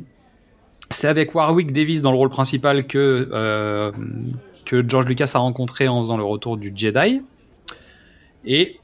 C'est 0.90 1.08
avec 1.08 1.34
Warwick 1.34 1.72
Davis 1.72 2.02
dans 2.02 2.12
le 2.12 2.18
rôle 2.18 2.30
principal 2.30 2.86
que, 2.86 3.28
euh, 3.32 3.90
que 4.64 4.86
George 4.86 5.06
Lucas 5.06 5.32
a 5.34 5.38
rencontré 5.38 5.88
en 5.88 6.00
faisant 6.00 6.16
le 6.16 6.24
retour 6.24 6.56
du 6.56 6.72
Jedi. 6.74 7.22
Et 8.44 8.78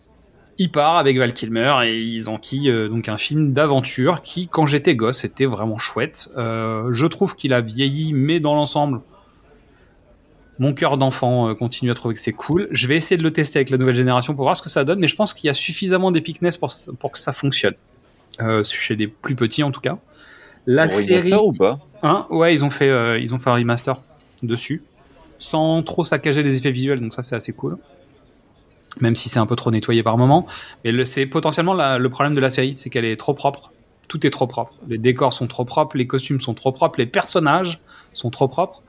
il 0.59 0.70
part 0.70 0.97
avec 0.97 1.18
Val 1.18 1.32
Kilmer 1.32 1.81
et 1.85 2.01
ils 2.01 2.28
enquillent 2.28 2.70
euh, 2.70 2.89
donc 2.89 3.09
un 3.09 3.16
film 3.16 3.52
d'aventure 3.52 4.22
qui, 4.22 4.48
quand 4.48 4.66
j'étais 4.66 4.94
gosse, 4.94 5.24
était 5.24 5.47
vraiment 5.47 5.78
chouette. 5.78 6.31
Euh, 6.36 6.93
je 6.93 7.06
trouve 7.06 7.36
qu'il 7.36 7.52
a 7.52 7.60
vieilli, 7.60 8.12
mais 8.12 8.40
dans 8.40 8.55
l'ensemble, 8.55 9.01
mon 10.59 10.72
cœur 10.72 10.97
d'enfant 10.97 11.48
euh, 11.48 11.55
continue 11.55 11.90
à 11.90 11.94
trouver 11.94 12.14
que 12.14 12.20
c'est 12.20 12.32
cool. 12.32 12.68
Je 12.70 12.86
vais 12.86 12.97
essayer 12.97 13.16
de 13.16 13.22
le 13.22 13.32
tester 13.32 13.59
avec 13.59 13.70
la 13.70 13.78
nouvelle 13.78 13.97
génération 13.97 14.35
pour 14.35 14.44
voir 14.44 14.56
ce 14.56 14.62
que 14.62 14.70
ça 14.70 14.85
donne, 14.85 15.01
mais 15.01 15.09
je 15.09 15.16
pense 15.16 15.35
qu'il 15.35 15.48
y 15.48 15.51
a 15.51 15.55
suffisamment 15.55 16.12
d'épicness 16.12 16.56
pour, 16.56 16.72
pour 16.98 17.12
que 17.12 17.18
ça 17.18 17.32
fonctionne. 17.32 17.74
Chez 18.64 18.97
des 18.97 19.06
plus 19.06 19.36
petits 19.36 19.62
en 19.62 19.70
tout 19.70 19.81
cas. 19.81 19.98
La 20.66 20.89
série. 20.89 21.32
remaster 21.32 21.47
ou 21.47 21.52
pas? 21.52 21.78
Hein, 22.02 22.26
ouais, 22.31 22.52
ils 22.52 22.64
ont 22.64 22.70
fait, 22.70 23.22
ils 23.22 23.32
ont 23.32 23.39
fait 23.39 23.51
un 23.51 23.55
remaster 23.55 24.01
dessus, 24.43 24.82
sans 25.39 25.82
trop 25.85 26.02
saccager 26.02 26.43
les 26.43 26.56
effets 26.56 26.72
visuels, 26.72 27.01
donc 27.01 27.14
ça 27.14 27.22
c'est 27.22 27.36
assez 27.36 27.52
cool. 27.52 27.78
Même 29.00 29.16
si 29.16 29.28
c'est 29.28 29.40
un 29.40 29.46
peu 29.46 29.56
trop 29.56 29.70
nettoyé 29.70 30.02
par 30.02 30.16
moment, 30.16 30.46
mais 30.84 31.04
c'est 31.04 31.26
potentiellement 31.26 31.74
le 31.74 32.08
problème 32.08 32.34
de 32.34 32.40
la 32.40 32.50
série, 32.50 32.74
c'est 32.76 32.90
qu'elle 32.90 33.04
est 33.04 33.16
trop 33.16 33.34
propre. 33.34 33.72
Tout 34.08 34.26
est 34.26 34.30
trop 34.30 34.46
propre. 34.46 34.74
Les 34.86 34.98
décors 34.98 35.32
sont 35.32 35.46
trop 35.46 35.64
propres, 35.64 35.96
les 35.96 36.06
costumes 36.06 36.40
sont 36.40 36.54
trop 36.54 36.72
propres, 36.72 36.98
les 36.98 37.06
personnages 37.06 37.80
sont 38.12 38.30
trop 38.30 38.48
propres. 38.48 38.82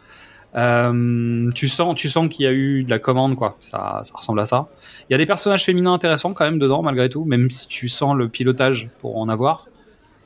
Euh, 0.55 1.51
tu 1.51 1.67
sens, 1.67 1.95
tu 1.95 2.07
sens 2.07 2.29
qu'il 2.29 2.45
y 2.45 2.47
a 2.47 2.51
eu 2.51 2.83
de 2.83 2.89
la 2.89 2.99
commande, 2.99 3.35
quoi. 3.35 3.57
Ça, 3.59 4.03
ressemble 4.13 4.39
à 4.39 4.45
ça. 4.45 4.69
Il 5.09 5.13
y 5.13 5.15
a 5.15 5.17
des 5.17 5.25
personnages 5.25 5.65
féminins 5.65 5.93
intéressants 5.93 6.33
quand 6.33 6.45
même 6.45 6.59
dedans, 6.59 6.81
malgré 6.81 7.09
tout, 7.09 7.25
même 7.25 7.49
si 7.49 7.67
tu 7.67 7.89
sens 7.89 8.15
le 8.15 8.29
pilotage 8.29 8.89
pour 8.99 9.17
en 9.17 9.27
avoir. 9.27 9.67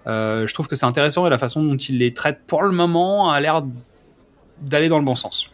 Euh, 0.07 0.47
je 0.47 0.53
trouve 0.53 0.67
que 0.67 0.75
c'est 0.75 0.85
intéressant 0.85 1.25
et 1.27 1.29
la 1.29 1.37
façon 1.37 1.63
dont 1.63 1.77
il 1.77 1.97
les 1.97 2.13
traite 2.13 2.41
pour 2.47 2.63
le 2.63 2.71
moment 2.71 3.31
a 3.31 3.39
l'air 3.39 3.63
d'aller 4.61 4.89
dans 4.89 4.99
le 4.99 5.05
bon 5.05 5.15
sens. 5.15 5.49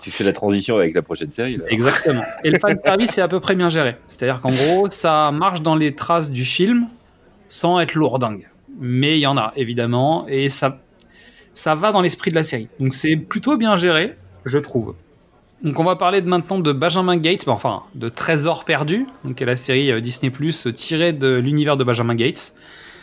Tu 0.00 0.10
fais 0.10 0.24
la 0.24 0.32
transition 0.32 0.76
avec 0.76 0.94
la 0.94 1.02
prochaine 1.02 1.30
série. 1.30 1.56
là. 1.56 1.64
Exactement. 1.68 2.22
Et 2.44 2.50
le 2.50 2.58
fan 2.58 2.78
service 2.78 3.18
est 3.18 3.22
à 3.22 3.28
peu 3.28 3.40
près 3.40 3.54
bien 3.54 3.68
géré. 3.68 3.96
C'est-à-dire 4.08 4.40
qu'en 4.40 4.50
gros, 4.50 4.90
ça 4.90 5.30
marche 5.32 5.62
dans 5.62 5.74
les 5.74 5.94
traces 5.94 6.30
du 6.30 6.44
film 6.44 6.88
sans 7.48 7.80
être 7.80 7.94
lourdingue. 7.94 8.48
Mais 8.78 9.18
il 9.18 9.20
y 9.20 9.26
en 9.26 9.36
a, 9.36 9.52
évidemment, 9.56 10.26
et 10.28 10.48
ça, 10.48 10.78
ça 11.52 11.74
va 11.74 11.90
dans 11.90 12.00
l'esprit 12.00 12.30
de 12.30 12.36
la 12.36 12.44
série. 12.44 12.68
Donc 12.78 12.94
c'est 12.94 13.16
plutôt 13.16 13.56
bien 13.56 13.76
géré, 13.76 14.14
je 14.44 14.58
trouve. 14.58 14.94
Donc 15.62 15.80
on 15.80 15.84
va 15.84 15.96
parler 15.96 16.20
de 16.20 16.28
maintenant 16.28 16.60
de 16.60 16.72
Benjamin 16.72 17.16
Gates, 17.16 17.48
enfin 17.48 17.82
de 17.96 18.08
Trésor 18.08 18.64
perdu, 18.64 19.06
donc 19.24 19.36
qui 19.36 19.42
est 19.42 19.46
la 19.46 19.56
série 19.56 19.90
euh, 19.90 20.00
Disney 20.00 20.30
Plus 20.30 20.68
tirée 20.74 21.12
de 21.12 21.34
l'univers 21.36 21.76
de 21.76 21.82
Benjamin 21.82 22.14
Gates. 22.14 22.54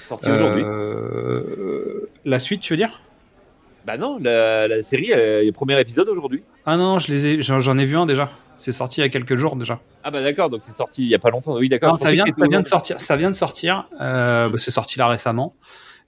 Sorti 0.07 0.29
aujourd'hui. 0.29 0.63
Euh, 0.63 2.09
la 2.23 2.39
suite, 2.39 2.61
tu 2.61 2.73
veux 2.73 2.77
dire? 2.77 3.01
Bah 3.85 3.97
non, 3.97 4.17
la, 4.19 4.67
la 4.67 4.81
série, 4.81 5.11
euh, 5.13 5.43
le 5.43 5.51
premier 5.51 5.79
épisode 5.79 6.09
aujourd'hui. 6.09 6.43
Ah 6.65 6.75
non, 6.75 6.97
je 6.99 7.11
les 7.11 7.27
ai, 7.27 7.41
j'en 7.41 7.77
ai 7.77 7.85
vu 7.85 7.95
un 7.97 8.05
déjà. 8.05 8.29
C'est 8.57 8.71
sorti 8.71 9.01
il 9.01 9.03
y 9.03 9.05
a 9.05 9.09
quelques 9.09 9.35
jours 9.35 9.55
déjà. 9.55 9.79
Ah 10.03 10.11
bah 10.11 10.23
d'accord, 10.23 10.49
donc 10.49 10.63
c'est 10.63 10.71
sorti 10.71 11.03
il 11.03 11.09
y 11.09 11.15
a 11.15 11.19
pas 11.19 11.29
longtemps. 11.29 11.55
Oui 11.57 11.69
d'accord. 11.69 11.99
Ça 11.99 12.11
vient, 12.11 12.25
ça 12.25 12.61
de 12.61 12.67
sortir. 12.67 12.99
Ça 12.99 13.15
vient 13.15 13.29
de 13.29 13.35
sortir. 13.35 13.87
Euh, 14.01 14.49
bah, 14.49 14.57
c'est 14.57 14.71
sorti 14.71 14.97
là 14.97 15.07
récemment. 15.07 15.55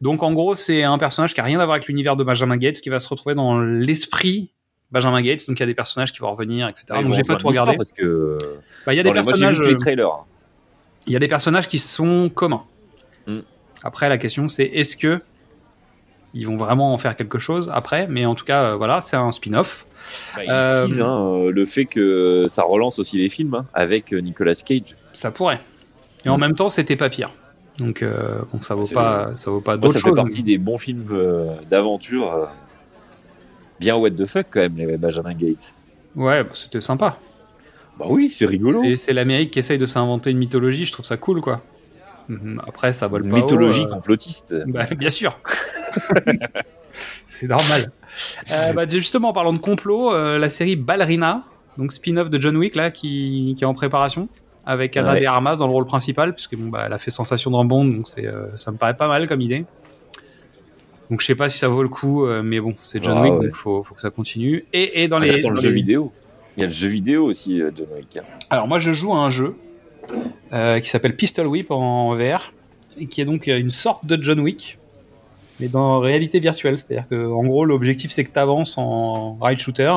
Donc 0.01 0.23
en 0.23 0.31
gros, 0.31 0.55
c'est 0.55 0.83
un 0.83 0.97
personnage 0.97 1.33
qui 1.33 1.41
a 1.41 1.43
rien 1.43 1.59
à 1.59 1.65
voir 1.65 1.75
avec 1.75 1.87
l'univers 1.87 2.15
de 2.15 2.23
Benjamin 2.23 2.57
Gates, 2.57 2.81
qui 2.81 2.89
va 2.89 2.99
se 2.99 3.09
retrouver 3.09 3.35
dans 3.35 3.59
l'esprit 3.59 4.51
Benjamin 4.91 5.21
Gates. 5.21 5.47
Donc 5.47 5.57
il 5.59 5.61
y 5.61 5.63
a 5.63 5.67
des 5.67 5.73
personnages 5.75 6.11
qui 6.13 6.19
vont 6.19 6.31
revenir, 6.31 6.67
etc. 6.67 6.85
Donc 7.03 7.13
j'ai 7.13 7.23
pas 7.23 7.35
tout 7.35 7.47
regardé. 7.47 7.75
Parce 7.75 7.91
que 7.91 8.37
Bah, 8.85 8.93
il 8.93 8.97
y 8.97 8.99
a 8.99 9.03
des 9.03 9.09
les- 9.09 9.21
personnages. 9.21 9.61
les 9.61 9.73
euh. 9.73 10.07
Il 11.05 11.13
y 11.13 11.15
a 11.15 11.19
des 11.19 11.27
personnages 11.27 11.67
qui 11.67 11.79
sont 11.79 12.29
communs. 12.33 12.63
Mm. 13.27 13.39
Après, 13.83 14.09
la 14.09 14.17
question 14.17 14.47
c'est 14.47 14.65
est-ce 14.65 14.95
que 14.97 15.21
ils 16.33 16.45
vont 16.47 16.57
vraiment 16.57 16.93
en 16.93 16.97
faire 16.97 17.15
quelque 17.15 17.39
chose 17.39 17.71
après 17.73 18.07
Mais 18.07 18.25
en 18.25 18.35
tout 18.35 18.45
cas, 18.45 18.63
euh, 18.63 18.75
voilà, 18.75 19.01
c'est 19.01 19.15
un 19.17 19.31
spin-off. 19.31 19.85
Bah, 20.35 20.41
Euh, 20.47 20.85
hein, 21.01 21.45
euh, 21.47 21.51
le 21.51 21.65
fait 21.65 21.85
que 21.85 22.45
ça 22.47 22.63
relance 22.63 22.99
aussi 22.99 23.17
les 23.17 23.29
films 23.29 23.55
hein, 23.55 23.65
avec 23.73 24.11
Nicolas 24.11 24.55
Cage. 24.55 24.95
Ça 25.13 25.31
pourrait. 25.31 25.59
Et 26.25 26.29
en 26.29 26.37
Mm. 26.37 26.41
même 26.41 26.55
temps, 26.55 26.69
c'était 26.69 26.95
pas 26.95 27.09
pire. 27.09 27.31
Donc, 27.77 28.01
euh, 28.01 28.39
bon, 28.51 28.61
ça 28.61 28.73
vaut 28.75 28.87
pas, 28.87 29.31
ça 29.35 29.51
vaut 29.51 29.61
pas 29.61 29.77
d'autres 29.77 29.93
ça 29.93 29.99
fait 29.99 30.09
choses. 30.09 30.15
partie 30.15 30.43
des 30.43 30.57
bons 30.57 30.77
films 30.77 31.05
d'aventure. 31.69 32.49
bien 33.79 33.95
what 33.95 34.11
the 34.11 34.25
fuck 34.25 34.47
quand 34.49 34.61
même, 34.61 34.75
les 34.77 34.97
Benjamin 34.97 35.33
Gates. 35.33 35.75
Ouais, 36.15 36.43
bah, 36.43 36.49
c'était 36.55 36.81
sympa. 36.81 37.17
Bah 37.99 38.05
oui, 38.09 38.31
c'est 38.35 38.45
rigolo. 38.47 38.83
Et 38.83 38.95
c'est 38.95 39.13
l'Amérique 39.13 39.51
qui 39.51 39.59
essaye 39.59 39.77
de 39.77 39.85
s'inventer 39.85 40.31
une 40.31 40.37
mythologie, 40.39 40.85
je 40.85 40.91
trouve 40.91 41.05
ça 41.05 41.17
cool, 41.17 41.41
quoi. 41.41 41.61
Mhm, 42.29 42.61
Après, 42.67 42.91
ça 42.93 43.07
vole 43.07 43.25
Une 43.25 43.31
pas 43.31 43.37
mythologie 43.37 43.83
euh, 43.83 43.87
complotiste. 43.93 44.53
bah, 44.67 44.85
bien 44.97 45.09
sûr. 45.09 45.39
c'est 47.27 47.47
normal. 47.47 47.91
Euh, 48.51 48.73
bah, 48.73 48.87
justement, 48.89 49.29
en 49.29 49.33
parlant 49.33 49.53
de 49.53 49.59
complot, 49.59 50.13
euh, 50.13 50.37
la 50.37 50.49
série 50.49 50.75
Ballerina, 50.75 51.43
donc 51.77 51.93
spin-off 51.93 52.29
de 52.29 52.39
John 52.41 52.57
Wick, 52.57 52.75
là, 52.75 52.91
qui, 52.91 53.55
qui 53.57 53.63
est 53.63 53.67
en 53.67 53.73
préparation, 53.73 54.27
avec 54.65 54.97
Anna 54.97 55.13
Ouais. 55.13 55.21
de 55.21 55.25
Armas 55.25 55.55
dans 55.55 55.67
le 55.67 55.73
rôle 55.73 55.85
principal, 55.85 56.33
puisque 56.33 56.55
bon, 56.57 56.69
bah, 56.69 56.83
elle 56.85 56.93
a 56.93 56.97
fait 56.97 57.11
sensation 57.11 57.51
dans 57.51 57.63
Bond, 57.65 57.85
donc 57.85 58.07
c'est, 58.07 58.25
ça 58.55 58.71
me 58.71 58.77
paraît 58.77 58.97
pas 58.97 59.07
mal 59.07 59.27
comme 59.27 59.41
idée. 59.41 59.65
Donc 61.09 61.21
je 61.21 61.25
sais 61.25 61.35
pas 61.35 61.47
si 61.47 61.57
ça 61.57 61.69
vaut 61.69 61.83
le 61.83 61.87
coup, 61.89 62.25
mais 62.43 62.59
bon, 62.59 62.75
c'est 62.81 63.01
John 63.01 63.17
Ah, 63.17 63.21
Wick, 63.21 63.33
ouais. 63.39 63.45
donc 63.47 63.55
faut, 63.55 63.81
faut 63.81 63.95
que 63.95 64.01
ça 64.01 64.09
continue. 64.09 64.65
Et, 64.73 65.03
et 65.03 65.07
dans 65.07 65.17
Ah, 65.17 65.25
les, 65.25 65.39
dans 65.39 65.51
le 65.51 65.61
jeu 65.61 65.69
vidéo. 65.69 66.11
Il 66.57 66.61
y 66.61 66.63
a 66.63 66.67
le 66.67 66.73
jeu 66.73 66.89
vidéo 66.89 67.23
aussi, 67.25 67.59
John 67.59 67.87
Wick. 67.95 68.19
Alors 68.49 68.67
moi 68.67 68.79
je 68.79 68.91
joue 68.91 69.13
à 69.13 69.17
un 69.19 69.29
jeu 69.29 69.55
euh, 70.53 70.79
qui 70.79 70.89
s'appelle 70.89 71.15
Pistol 71.15 71.47
Whip 71.47 71.71
en 71.71 72.13
VR 72.15 72.53
et 72.99 73.07
qui 73.07 73.21
est 73.21 73.25
donc 73.25 73.47
euh, 73.47 73.57
une 73.59 73.69
sorte 73.69 74.05
de 74.05 74.21
John 74.21 74.39
Wick 74.39 74.77
mais 75.59 75.67
dans 75.69 75.97
réalité 75.99 76.39
virtuelle, 76.39 76.77
c'est-à-dire 76.77 77.07
que 77.09 77.27
en 77.31 77.43
gros 77.43 77.65
l'objectif 77.65 78.11
c'est 78.11 78.23
que 78.23 78.31
tu 78.31 78.39
avances 78.39 78.77
en 78.77 79.37
ride 79.41 79.57
shooter 79.59 79.91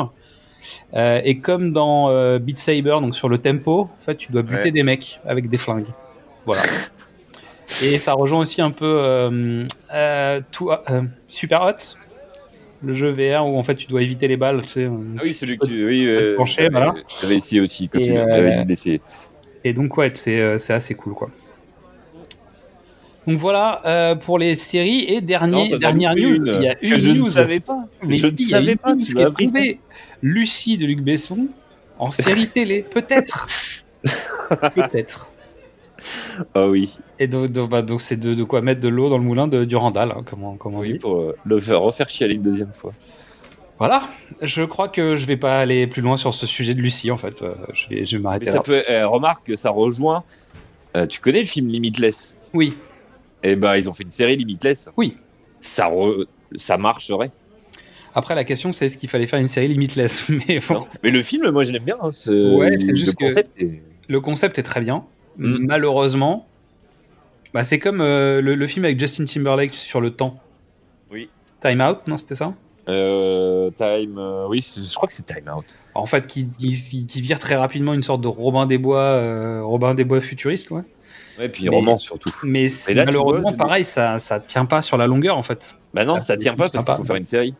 euh, 0.94 1.20
et 1.24 1.38
comme 1.38 1.72
dans 1.72 2.08
euh, 2.10 2.38
Beat 2.38 2.58
Saber 2.58 2.96
donc 3.00 3.14
sur 3.14 3.28
le 3.28 3.38
tempo, 3.38 3.82
en 3.82 4.00
fait 4.00 4.16
tu 4.16 4.32
dois 4.32 4.42
buter 4.42 4.64
Ouais. 4.64 4.70
des 4.72 4.82
mecs 4.82 5.20
avec 5.26 5.48
des 5.48 5.58
flingues. 5.58 5.88
Voilà. 6.46 6.62
et 7.84 7.98
ça 7.98 8.14
rejoint 8.14 8.40
aussi 8.40 8.60
un 8.62 8.70
peu 8.70 9.66
tout- 10.50 10.70
Super 11.28 11.62
Hot, 11.62 11.96
le 12.82 12.94
jeu 12.94 13.10
VR 13.10 13.46
où 13.46 13.58
en 13.58 13.62
fait 13.62 13.74
tu 13.74 13.86
dois 13.86 14.02
éviter 14.02 14.28
les 14.28 14.36
balles, 14.36 14.62
tu 14.62 14.68
sais. 14.68 14.86
Ah 14.86 15.20
oui, 15.22 15.34
celui 15.34 15.58
que 15.58 15.66
tu. 15.66 15.86
Oui, 15.86 16.06
euh, 16.06 16.36
pencher, 16.36 16.62
j'avais- 16.62 16.70
voilà. 16.70 16.94
J'avais 17.20 17.36
essayé 17.36 17.60
aussi 17.60 17.88
quand 17.88 17.98
Et, 17.98 18.04
tu 18.06 18.16
euh, 18.16 18.24
avais 18.26 18.56
dit 18.58 18.64
d'essayer. 18.64 19.00
Et 19.64 19.72
donc 19.72 19.96
ouais, 19.96 20.10
c'est 20.14 20.40
euh, 20.40 20.58
c'est 20.58 20.72
assez 20.72 20.94
cool 20.94 21.14
quoi. 21.14 21.30
Donc 23.26 23.38
voilà 23.38 23.82
euh, 23.86 24.14
pour 24.14 24.38
les 24.38 24.56
séries 24.56 25.04
et 25.08 25.20
dernier, 25.20 25.68
Non, 25.68 25.76
dernière 25.76 26.14
news. 26.14 26.36
une 26.36 26.46
il 26.60 26.62
y 26.64 26.68
a 26.68 26.74
que 26.74 26.86
une 26.86 26.96
je 26.96 27.10
news. 27.10 27.24
ne 27.24 27.28
savais 27.28 27.60
pas. 27.60 27.84
Mais 28.02 28.16
je 28.16 28.26
si, 28.28 28.34
ne 28.34 28.38
il 28.38 28.48
y 28.50 28.54
a 28.54 28.58
savais 28.58 28.72
une 28.72 28.78
pas. 28.78 28.94
news 28.94 29.00
Tu 29.04 29.14
qui 29.14 29.20
est 29.22 29.30
trouvée. 29.30 29.80
Lucie 30.22 30.78
de 30.78 30.86
Luc 30.86 31.00
Besson 31.02 31.48
en 31.98 32.10
série 32.10 32.48
télé, 32.54 32.82
peut-être. 32.82 33.46
peut-être. 34.74 35.28
Ah 36.54 36.66
oui. 36.68 36.96
Et 37.18 37.26
donc 37.26 37.48
donc, 37.52 37.68
bah, 37.70 37.82
donc 37.82 38.00
c'est 38.00 38.16
de, 38.16 38.32
de 38.32 38.42
quoi 38.44 38.62
mettre 38.62 38.80
de 38.80 38.88
l'eau 38.88 39.10
dans 39.10 39.18
le 39.18 39.24
moulin 39.24 39.46
de 39.48 39.64
Durandal, 39.64 40.12
hein, 40.12 40.22
comme 40.24 40.42
on, 40.44 40.56
comme 40.56 40.74
on 40.74 40.80
Oui, 40.80 40.94
dit. 40.94 40.98
pour 40.98 41.20
euh, 41.20 41.36
le 41.44 41.60
faire 41.60 41.82
refaire 41.82 42.08
chialer 42.08 42.34
une 42.34 42.42
deuxième 42.42 42.72
fois. 42.72 42.94
Voilà. 43.80 44.08
Je 44.42 44.62
crois 44.62 44.88
que 44.88 45.16
je 45.16 45.26
vais 45.26 45.36
pas 45.36 45.58
aller 45.58 45.86
plus 45.88 46.02
loin 46.02 46.16
sur 46.16 46.32
ce 46.34 46.46
sujet 46.46 46.74
de 46.74 46.80
Lucie 46.80 47.10
en 47.10 47.16
fait. 47.16 47.42
Euh, 47.42 47.54
je 47.72 47.88
vais, 47.88 48.04
je 48.06 48.16
vais 48.16 48.22
m'arrêter 48.22 48.46
ça 48.46 48.52
là. 48.54 48.60
peut. 48.60 48.84
euh, 48.88 49.08
remarque 49.08 49.46
que 49.48 49.56
ça 49.56 49.70
rejoint. 49.70 50.22
euh, 50.96 51.06
tu 51.06 51.20
connais 51.20 51.40
le 51.40 51.46
film 51.46 51.66
Limitless? 51.68 52.36
Oui. 52.54 52.76
Eh 53.42 53.56
ben, 53.56 53.74
ils 53.76 53.88
ont 53.88 53.92
fait 53.94 54.04
une 54.04 54.10
série 54.10 54.36
Limitless. 54.36 54.90
Oui. 54.96 55.16
Ça, 55.58 55.88
re- 55.88 56.26
ça 56.56 56.76
marcherait. 56.78 57.32
Après 58.14 58.34
la 58.34 58.44
question 58.44 58.70
c'est 58.72 58.86
est-ce 58.86 58.96
qu'il 58.98 59.08
fallait 59.08 59.26
faire 59.26 59.38
une 59.40 59.48
série 59.48 59.68
limitless? 59.68 60.28
Mais 60.48 60.58
bon. 60.68 60.74
Non. 60.80 60.86
Mais 61.02 61.10
le 61.10 61.22
film, 61.22 61.48
moi, 61.50 61.62
je 61.64 61.72
l'aime 61.72 61.84
bien. 61.84 61.96
hein, 62.02 62.12
ce- 62.12 62.56
Ouais, 62.56 62.76
c'est 62.78 62.86
le 62.88 62.96
juste 62.96 63.16
que- 63.16 63.24
concept 63.24 63.50
est- 63.62 63.82
Le 64.08 64.20
concept 64.20 64.58
est 64.58 64.62
très 64.64 64.80
bien. 64.80 65.04
Mm. 65.38 65.58
Malheureusement, 65.66 66.46
bah, 67.54 67.62
c'est 67.64 67.78
comme 67.78 68.00
euh, 68.00 68.40
le, 68.42 68.56
le 68.56 68.66
film 68.66 68.84
avec 68.84 68.98
Justin 69.00 69.24
Timberlake 69.24 69.72
sur 69.74 70.00
le 70.00 70.10
temps. 70.10 70.34
Oui. 71.10 71.30
Time 71.60 71.80
Out, 71.80 72.08
non, 72.08 72.16
c'était 72.16 72.34
ça? 72.34 72.52
Euh, 72.90 73.70
time. 73.70 74.18
euh, 74.18 74.46
oui, 74.48 74.60
je 74.76 74.94
crois 74.94 75.08
que 75.08 75.14
c'est 75.14 75.24
Time 75.26 75.50
Out. 75.56 75.76
En 75.94 76.06
fait, 76.06 76.26
qui, 76.26 76.46
qui, 76.46 77.06
qui 77.06 77.20
vire 77.20 77.38
très 77.38 77.56
rapidement 77.56 77.94
une 77.94 78.02
sorte 78.02 78.20
de 78.20 78.28
Robin 78.28 78.66
des 78.66 78.78
Bois, 78.78 78.98
euh, 79.00 79.62
Robin 79.62 79.94
des 79.94 80.04
Bois 80.04 80.20
futuriste, 80.20 80.70
ouais. 80.70 80.82
Ouais, 81.38 81.48
puis 81.48 81.64
Mais- 81.68 81.76
romance 81.76 82.02
surtout. 82.02 82.30
Mais 82.44 82.68
c'est- 82.68 82.92
là, 82.94 83.02
vois, 83.04 83.12
malheureusement, 83.12 83.52
pareil, 83.54 83.84
ça, 83.84 84.18
ça 84.18 84.40
tient 84.40 84.64
pas 84.66 84.82
sur 84.82 84.96
la 84.96 85.06
longueur, 85.06 85.36
en 85.36 85.42
fait. 85.42 85.76
Bah 85.94 86.04
non, 86.04 86.20
ça 86.20 86.36
tient 86.36 86.54
pas 86.54 86.68
parce 86.68 86.84
qu'il 86.84 86.94
faut 86.94 87.04
faire 87.04 87.16
une 87.16 87.24
série. 87.24 87.54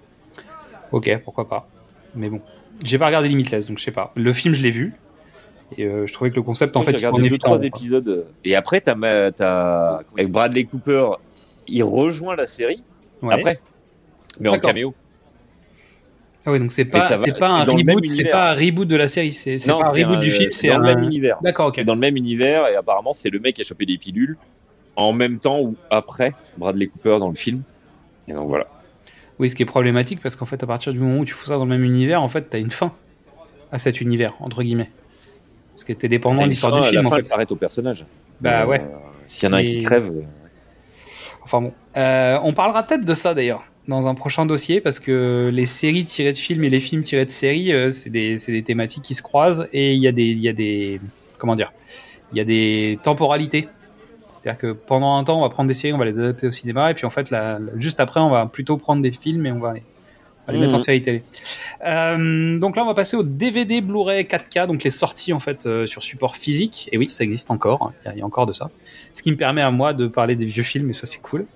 Ok, 0.92 1.10
pourquoi 1.24 1.48
pas. 1.48 1.68
Mais 2.14 2.28
bon, 2.28 2.40
j'ai 2.84 2.98
pas 2.98 3.06
regardé 3.06 3.28
Limitless, 3.28 3.66
donc 3.66 3.78
je 3.78 3.84
sais 3.84 3.90
pas. 3.92 4.12
Le 4.16 4.32
film, 4.32 4.54
je 4.54 4.62
l'ai 4.62 4.70
vu. 4.70 4.94
Et 5.78 5.84
euh, 5.84 6.04
je 6.06 6.12
trouvais 6.12 6.30
que 6.30 6.36
le 6.36 6.42
concept, 6.42 6.76
en 6.76 6.80
Moi, 6.80 6.86
fait, 6.86 6.98
j'ai 6.98 7.06
regardé 7.06 7.28
deux 7.28 7.38
trois 7.38 7.62
épisodes 7.62 8.26
et 8.44 8.56
après 8.56 8.80
t'as 8.80 8.94
avec 10.16 10.28
Bradley 10.30 10.64
Cooper, 10.64 11.10
il 11.68 11.84
rejoint 11.84 12.34
la 12.34 12.48
série 12.48 12.82
Ouais. 13.22 13.34
après, 13.34 13.60
mais 14.40 14.48
en 14.48 14.58
caméo. 14.58 14.94
Ah 16.46 16.52
ouais, 16.52 16.58
donc 16.58 16.72
c'est 16.72 16.86
pas, 16.86 17.16
va- 17.16 17.24
c'est 17.24 17.38
pas 17.38 17.48
un 17.50 17.64
reboot, 17.64 18.08
c'est 18.08 18.24
pas 18.24 18.50
un 18.50 18.54
reboot 18.54 18.88
de 18.88 18.96
la 18.96 19.08
série, 19.08 19.32
c'est 19.34 19.56
pas 19.64 19.72
un 19.72 19.90
reboot 19.90 20.16
un- 20.16 20.20
du 20.20 20.30
film, 20.30 20.50
c'est 20.50 20.68
dans 20.68 20.76
un... 20.76 20.78
le 20.78 20.94
même 20.94 21.04
univers. 21.04 21.38
D'accord, 21.42 21.66
ok. 21.68 21.82
Dans 21.84 21.94
le 21.94 22.00
même 22.00 22.16
univers 22.16 22.66
et 22.68 22.76
apparemment 22.76 23.12
c'est 23.12 23.28
le 23.30 23.38
mec 23.40 23.56
qui 23.56 23.60
a 23.60 23.64
chopé 23.64 23.84
des 23.84 23.98
pilules 23.98 24.38
en 24.96 25.12
même 25.12 25.38
temps 25.38 25.60
ou 25.60 25.76
après 25.90 26.32
Bradley 26.56 26.86
Cooper 26.86 27.18
dans 27.18 27.28
le 27.28 27.34
film. 27.34 27.62
Et 28.26 28.32
donc 28.32 28.48
voilà. 28.48 28.66
Oui, 29.38 29.50
ce 29.50 29.56
qui 29.56 29.62
est 29.62 29.66
problématique 29.66 30.20
parce 30.22 30.36
qu'en 30.36 30.44
fait, 30.46 30.62
à 30.62 30.66
partir 30.66 30.92
du 30.92 30.98
moment 30.98 31.18
où 31.20 31.24
tu 31.24 31.32
fous 31.34 31.46
ça 31.46 31.54
dans 31.56 31.64
le 31.64 31.70
même 31.70 31.84
univers, 31.84 32.22
en 32.22 32.28
fait, 32.28 32.48
t'as 32.50 32.58
une 32.58 32.70
fin 32.70 32.92
à 33.72 33.78
cet 33.78 34.00
univers, 34.00 34.34
entre 34.40 34.62
guillemets. 34.62 34.90
Ce 35.76 35.84
qui 35.84 35.92
était 35.92 36.08
dépendant 36.08 36.42
de 36.42 36.48
l'histoire 36.48 36.78
du 36.80 36.86
film, 36.88 37.02
la 37.02 37.08
en 37.08 37.10
fait. 37.12 37.22
s'arrête 37.22 37.50
au 37.52 37.56
personnage. 37.56 38.04
Bah 38.40 38.62
Euh, 38.62 38.66
ouais. 38.66 38.82
S'il 39.26 39.48
y 39.48 39.52
en 39.52 39.54
a 39.56 39.60
un 39.60 39.64
qui 39.64 39.78
crève. 39.78 40.08
euh, 40.08 40.22
Enfin 41.42 41.62
bon. 41.62 41.72
Euh, 41.96 42.38
on 42.42 42.52
parlera 42.52 42.82
peut-être 42.82 43.04
de 43.04 43.14
ça 43.14 43.32
d'ailleurs 43.34 43.64
dans 43.88 44.06
un 44.08 44.14
prochain 44.14 44.46
dossier 44.46 44.80
parce 44.80 45.00
que 45.00 45.50
les 45.52 45.66
séries 45.66 46.04
tirées 46.04 46.32
de 46.32 46.38
films 46.38 46.64
et 46.64 46.70
les 46.70 46.80
films 46.80 47.02
tirés 47.02 47.24
de 47.26 47.30
séries, 47.30 47.72
euh, 47.72 47.92
c'est 47.92 48.10
des, 48.10 48.36
des 48.36 48.62
thématiques 48.62 49.02
qui 49.04 49.14
se 49.14 49.22
croisent 49.22 49.66
et 49.72 49.94
il 49.94 50.00
y 50.02 50.06
a 50.08 50.12
des, 50.12 50.26
il 50.26 50.40
y 50.40 50.48
a 50.48 50.52
des, 50.52 51.00
comment 51.38 51.56
dire, 51.56 51.72
il 52.32 52.38
y 52.38 52.40
a 52.40 52.44
des 52.44 52.98
temporalités. 53.02 53.68
C'est-à-dire 54.42 54.58
que 54.58 54.72
pendant 54.72 55.16
un 55.16 55.24
temps, 55.24 55.38
on 55.38 55.42
va 55.42 55.48
prendre 55.50 55.68
des 55.68 55.74
séries, 55.74 55.92
on 55.92 55.98
va 55.98 56.04
les 56.06 56.18
adapter 56.18 56.46
au 56.46 56.52
cinéma 56.52 56.90
et 56.90 56.94
puis 56.94 57.04
en 57.06 57.10
fait, 57.10 57.30
la- 57.30 57.58
juste 57.76 58.00
après, 58.00 58.20
on 58.20 58.30
va 58.30 58.46
plutôt 58.46 58.76
prendre 58.76 59.02
des 59.02 59.12
films 59.12 59.44
et 59.46 59.52
on 59.52 59.58
va 59.58 59.74
les, 59.74 59.82
on 59.82 60.46
va 60.46 60.52
les 60.54 60.58
mettre 60.58 60.74
en 60.74 60.78
Mhm. 60.78 60.82
série 60.82 61.02
télé. 61.02 61.22
Euh, 61.84 62.58
donc 62.58 62.76
là, 62.76 62.82
on 62.84 62.86
va 62.86 62.94
passer 62.94 63.16
au 63.16 63.22
DVD 63.22 63.80
Blu-ray 63.82 64.26
4K, 64.26 64.66
donc 64.66 64.82
les 64.82 64.90
sorties 64.90 65.32
en 65.32 65.40
fait 65.40 65.66
euh, 65.66 65.86
sur 65.86 66.02
support 66.02 66.36
physique. 66.36 66.88
Et 66.92 66.98
oui, 66.98 67.08
ça 67.10 67.24
existe 67.24 67.50
encore, 67.50 67.82
hein, 67.82 68.10
y 68.10 68.14
il 68.16 68.18
y, 68.18 68.22
a 68.22 68.26
encore 68.26 68.46
de 68.46 68.52
ça. 68.52 68.70
Ce 69.12 69.22
qui 69.22 69.30
me 69.30 69.36
permet 69.36 69.62
à 69.62 69.70
moi 69.70 69.92
de 69.92 70.06
parler 70.06 70.36
des 70.36 70.46
vieux 70.46 70.62
films 70.62 70.90
et 70.90 70.94
ça, 70.94 71.06
c'est 71.06 71.20
cool. 71.20 71.46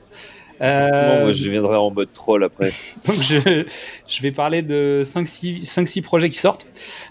Euh, 0.60 1.22
moi, 1.24 1.32
je 1.32 1.51
viendrai 1.51 1.76
en 1.76 1.90
mode 1.90 2.12
troll 2.12 2.44
après. 2.44 2.72
donc 3.06 3.16
je, 3.16 3.64
je 4.06 4.22
vais 4.22 4.31
parler 4.31 4.62
de 4.62 5.02
5-6 5.05 6.02
projets 6.02 6.31
qui 6.31 6.39
sortent. 6.39 6.66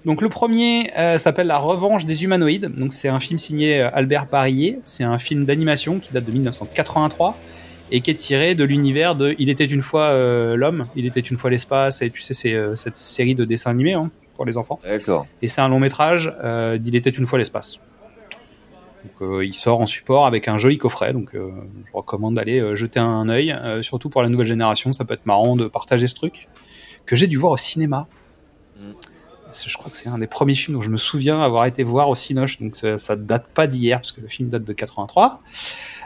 Donc 0.05 0.21
le 0.21 0.29
premier 0.29 0.91
euh, 0.97 1.17
s'appelle 1.17 1.47
La 1.47 1.57
Revanche 1.57 2.05
des 2.05 2.23
Humanoïdes. 2.23 2.73
Donc 2.75 2.93
c'est 2.93 3.09
un 3.09 3.19
film 3.19 3.39
signé 3.39 3.81
euh, 3.81 3.89
Albert 3.93 4.27
Barillet. 4.27 4.79
C'est 4.83 5.03
un 5.03 5.19
film 5.19 5.45
d'animation 5.45 5.99
qui 5.99 6.13
date 6.13 6.25
de 6.25 6.31
1983 6.31 7.37
et 7.91 8.01
qui 8.01 8.11
est 8.11 8.15
tiré 8.15 8.55
de 8.55 8.63
l'univers 8.63 9.15
de 9.15 9.35
Il 9.37 9.49
était 9.49 9.65
une 9.65 9.81
fois 9.81 10.05
euh, 10.05 10.55
l'homme, 10.55 10.87
Il 10.95 11.05
était 11.05 11.19
une 11.19 11.37
fois 11.37 11.49
l'espace. 11.49 12.01
Et 12.01 12.09
tu 12.09 12.21
sais, 12.21 12.33
c'est 12.33 12.55
cette 12.75 12.97
série 12.97 13.35
de 13.35 13.45
dessins 13.45 13.71
animés 13.71 13.93
hein, 13.93 14.09
pour 14.35 14.45
les 14.45 14.57
enfants. 14.57 14.79
D'accord. 14.83 15.27
Et 15.41 15.47
c'est 15.47 15.61
un 15.61 15.69
long 15.69 15.79
métrage 15.79 16.31
d'Il 16.79 16.95
était 16.95 17.09
une 17.09 17.25
fois 17.25 17.39
l'espace. 17.39 17.79
Donc, 19.03 19.21
euh, 19.21 19.45
il 19.45 19.53
sort 19.53 19.81
en 19.81 19.85
support 19.85 20.25
avec 20.25 20.47
un 20.47 20.57
joli 20.57 20.77
coffret, 20.77 21.13
donc 21.13 21.35
euh, 21.35 21.51
je 21.85 21.91
recommande 21.93 22.35
d'aller 22.35 22.59
euh, 22.59 22.75
jeter 22.75 22.99
un 22.99 23.27
œil, 23.27 23.55
surtout 23.81 24.09
pour 24.09 24.21
la 24.21 24.29
nouvelle 24.29 24.47
génération, 24.47 24.93
ça 24.93 25.05
peut 25.05 25.13
être 25.13 25.25
marrant 25.25 25.55
de 25.55 25.67
partager 25.67 26.07
ce 26.07 26.15
truc, 26.15 26.47
que 27.05 27.15
j'ai 27.15 27.27
dû 27.27 27.37
voir 27.37 27.53
au 27.53 27.57
cinéma. 27.57 28.07
Mm. 28.77 28.91
Je 29.67 29.77
crois 29.77 29.91
que 29.91 29.97
c'est 29.97 30.09
un 30.09 30.17
des 30.17 30.27
premiers 30.27 30.55
films 30.55 30.77
dont 30.77 30.81
je 30.81 30.89
me 30.89 30.97
souviens 30.97 31.41
avoir 31.41 31.65
été 31.65 31.83
voir 31.83 32.09
au 32.09 32.15
Cinoche, 32.15 32.59
donc 32.59 32.75
ça, 32.75 32.97
ça 32.97 33.15
date 33.15 33.47
pas 33.53 33.67
d'hier, 33.67 33.99
parce 33.99 34.11
que 34.11 34.21
le 34.21 34.27
film 34.27 34.49
date 34.49 34.63
de 34.63 34.73
83. 34.73 35.41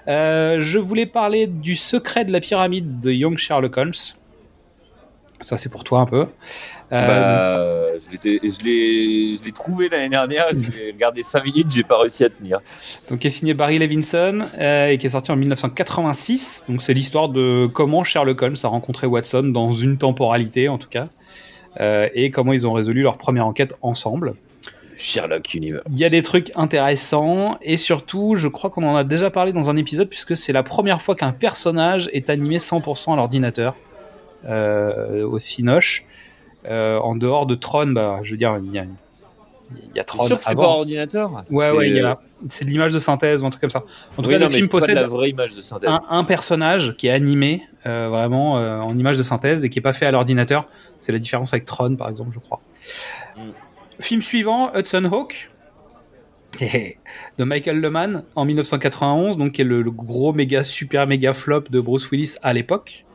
Euh, 0.07 0.57
je 0.61 0.80
voulais 0.80 1.06
parler 1.06 1.48
du 1.48 1.76
secret 1.76 2.26
de 2.26 2.32
la 2.32 2.40
pyramide 2.40 2.99
de 2.99 3.11
Young 3.11 3.38
Sherlock 3.38 3.78
Holmes. 3.78 3.94
Ça, 5.41 5.57
c'est 5.57 5.69
pour 5.69 5.84
toi 5.84 5.99
un 6.01 6.05
peu. 6.05 6.26
Euh, 6.91 7.93
Bah, 7.93 7.99
je 8.23 8.64
l'ai- 9.43 9.51
trouvé 9.51 9.89
l'année 9.89 10.09
dernière, 10.09 10.47
j'ai 10.51 10.91
regardé 10.91 11.23
5 11.23 11.43
minutes, 11.45 11.68
j'ai 11.72 11.84
pas 11.84 11.97
réussi 11.99 12.23
à 12.23 12.30
tenir. 12.30 12.59
donc 13.09 13.19
qui 13.19 13.27
est 13.27 13.31
signé 13.31 13.53
Barry 13.53 13.80
Levinson 13.80 14.41
euh, 14.59 14.88
et 14.88 14.97
qui 14.97 15.07
est 15.07 15.09
sorti 15.11 15.31
en 15.31 15.35
1986. 15.35 16.65
Donc 16.69 16.81
c'est 16.81 16.93
l'histoire 16.93 17.30
de 17.30 17.68
comment 17.72 18.03
Sherlock 18.03 18.41
Holmes 18.41 18.55
a 18.64 18.68
rencontré 18.68 19.07
Watson 19.07 19.43
dans 19.43 19.72
une 19.72 19.97
temporalité 19.97 20.69
en 20.69 20.77
tout 20.77 20.89
cas, 20.89 21.07
euh, 21.80 22.09
et 22.14 22.30
comment 22.31 22.53
ils 22.53 22.68
ont 22.68 22.73
résolu 22.73 23.01
leur 23.01 23.18
première 23.18 23.47
enquête 23.47 23.73
ensemble. 23.81 24.35
Sherlock 24.97 25.53
Universe. 25.53 25.84
Il 25.91 25.97
y 25.99 26.05
a 26.05 26.09
des 26.09 26.23
trucs 26.23 26.51
intéressants 26.55 27.57
et 27.61 27.77
surtout, 27.77 28.35
je 28.35 28.47
crois 28.47 28.69
qu'on 28.72 28.84
en 28.84 28.95
a 28.95 29.03
déjà 29.03 29.30
parlé 29.30 29.53
dans 29.53 29.69
un 29.69 29.77
épisode 29.77 30.09
puisque 30.09 30.35
c'est 30.35 30.53
la 30.53 30.64
première 30.64 31.01
fois 31.01 31.15
qu'un 31.15 31.31
personnage 31.31 32.09
est 32.14 32.30
animé 32.31 32.57
100% 32.57 33.14
à 33.14 33.15
l'ordinateur 33.15 33.76
au 34.45 35.39
Cinoche. 35.39 36.05
Euh, 36.69 36.97
en 36.99 37.15
dehors 37.15 37.45
de 37.45 37.55
Tron, 37.55 37.88
bah, 37.88 38.19
je 38.23 38.31
veux 38.31 38.38
dire, 38.38 38.57
il 38.61 38.73
y 38.73 38.80
a, 38.80 38.84
il 38.84 39.95
y 39.95 39.99
a 39.99 40.03
T'es 40.03 40.03
Tron 40.03 40.27
sûr 40.27 40.38
que 40.39 40.43
c'est 40.45 40.55
pas 40.55 40.64
ordinateur 40.64 41.45
Ouais, 41.49 41.72
ouais, 41.72 41.89
il 41.89 41.95
y 41.95 42.01
a- 42.01 42.19
c'est 42.49 42.65
de 42.65 42.69
l'image 42.69 42.91
de 42.91 42.99
synthèse 42.99 43.41
ou 43.41 43.45
un 43.45 43.49
truc 43.49 43.61
comme 43.61 43.69
ça. 43.69 43.84
En 44.18 44.22
tout 44.22 44.27
Oui, 44.30 44.35
cas, 44.35 44.39
non, 44.39 44.45
le 44.47 44.51
film 44.51 44.68
possède 44.68 44.95
la 44.95 45.07
vraie 45.07 45.30
image 45.30 45.55
de 45.55 45.61
synthèse. 45.61 45.89
un, 45.89 46.01
un 46.09 46.23
personnage 46.26 46.95
qui 46.97 47.07
est 47.07 47.11
animé 47.11 47.64
euh, 47.85 48.09
vraiment 48.09 48.57
euh, 48.57 48.80
en 48.81 48.97
image 48.97 49.18
de 49.18 49.23
synthèse 49.23 49.64
et 49.64 49.69
qui 49.69 49.80
est 49.80 49.81
pas 49.81 49.93
fait 49.93 50.05
à 50.05 50.11
l'ordinateur. 50.11 50.68
C'est 50.99 51.11
la 51.14 51.19
différence 51.19 51.53
avec 51.53 51.65
Tron, 51.65 51.95
par 51.95 52.09
exemple, 52.09 52.31
je 52.34 52.39
crois. 52.39 52.59
Mm. 53.38 53.41
Film 53.99 54.22
suivant, 54.22 54.69
Hudson 54.76 55.05
Hawk 55.11 55.49
de 56.59 57.43
Michael 57.43 57.80
Lehman 57.80 58.23
en 58.35 58.45
1991, 58.45 59.38
donc 59.38 59.53
qui 59.53 59.61
est 59.61 59.65
le, 59.65 59.81
le 59.81 59.91
gros 59.91 60.34
méga 60.34 60.64
super 60.64 61.07
méga 61.07 61.34
flop 61.34 61.61
de 61.69 61.80
Bruce 61.80 62.09
Willis 62.11 62.35
à 62.43 62.53
l'époque. 62.53 63.05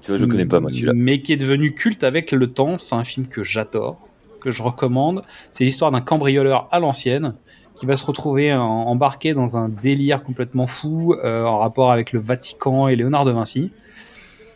Tu 0.00 0.10
vois, 0.10 0.16
je 0.16 0.24
connais 0.26 0.46
pas 0.46 0.60
moi 0.60 0.70
celui-là. 0.70 0.92
Mais 0.94 1.20
qui 1.22 1.32
est 1.32 1.36
devenu 1.36 1.74
culte 1.74 2.04
avec 2.04 2.32
le 2.32 2.46
temps. 2.46 2.78
C'est 2.78 2.94
un 2.94 3.04
film 3.04 3.26
que 3.26 3.44
j'adore, 3.44 3.98
que 4.40 4.50
je 4.50 4.62
recommande. 4.62 5.22
C'est 5.50 5.64
l'histoire 5.64 5.90
d'un 5.90 6.00
cambrioleur 6.00 6.68
à 6.70 6.78
l'ancienne 6.80 7.34
qui 7.76 7.86
va 7.86 7.96
se 7.96 8.04
retrouver 8.04 8.52
en- 8.52 8.60
embarqué 8.60 9.32
dans 9.34 9.56
un 9.56 9.68
délire 9.68 10.22
complètement 10.22 10.66
fou 10.66 11.14
euh, 11.24 11.44
en 11.44 11.58
rapport 11.58 11.92
avec 11.92 12.12
le 12.12 12.20
Vatican 12.20 12.88
et 12.88 12.96
Léonard 12.96 13.24
de 13.24 13.30
Vinci. 13.32 13.70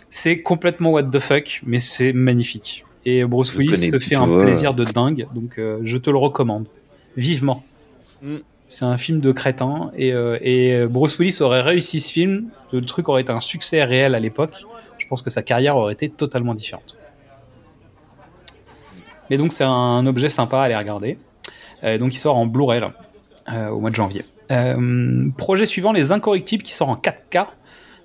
C'est 0.08 0.40
complètement 0.42 0.90
what 0.92 1.04
the 1.04 1.18
fuck, 1.18 1.60
mais 1.64 1.78
c'est 1.78 2.12
magnifique. 2.12 2.84
Et 3.06 3.24
Bruce 3.24 3.52
Je 3.52 3.58
Willis 3.58 3.90
se 3.90 3.98
fait 3.98 4.16
un 4.16 4.38
plaisir 4.38 4.72
de 4.74 4.84
dingue, 4.84 5.26
donc 5.34 5.58
euh, 5.58 5.78
je 5.82 5.98
te 5.98 6.08
le 6.10 6.16
recommande 6.16 6.66
vivement. 7.16 7.62
Mm. 8.22 8.36
C'est 8.68 8.84
un 8.86 8.96
film 8.96 9.20
de 9.20 9.30
crétin 9.30 9.90
et, 9.96 10.12
euh, 10.12 10.38
et 10.40 10.86
Bruce 10.86 11.18
Willis 11.18 11.38
aurait 11.40 11.60
réussi 11.60 12.00
ce 12.00 12.10
film, 12.10 12.46
le 12.72 12.80
truc 12.82 13.08
aurait 13.08 13.22
été 13.22 13.30
un 13.30 13.40
succès 13.40 13.84
réel 13.84 14.14
à 14.14 14.20
l'époque. 14.20 14.64
Je 15.04 15.08
pense 15.08 15.20
que 15.20 15.28
sa 15.28 15.42
carrière 15.42 15.76
aurait 15.76 15.92
été 15.92 16.08
totalement 16.08 16.54
différente. 16.54 16.96
Mais 19.28 19.36
donc 19.36 19.52
c'est 19.52 19.64
un 19.64 20.06
objet 20.06 20.30
sympa 20.30 20.60
à 20.60 20.62
aller 20.62 20.76
regarder. 20.76 21.18
Euh, 21.82 21.98
donc 21.98 22.14
il 22.14 22.16
sort 22.16 22.38
en 22.38 22.46
Blu-ray 22.46 22.80
là, 22.80 22.92
euh, 23.52 23.68
au 23.68 23.80
mois 23.80 23.90
de 23.90 23.94
janvier. 23.94 24.24
Euh, 24.50 25.28
projet 25.36 25.66
suivant, 25.66 25.92
Les 25.92 26.10
Incorrectibles, 26.10 26.62
qui 26.62 26.72
sort 26.72 26.88
en 26.88 26.96
4K. 26.96 27.48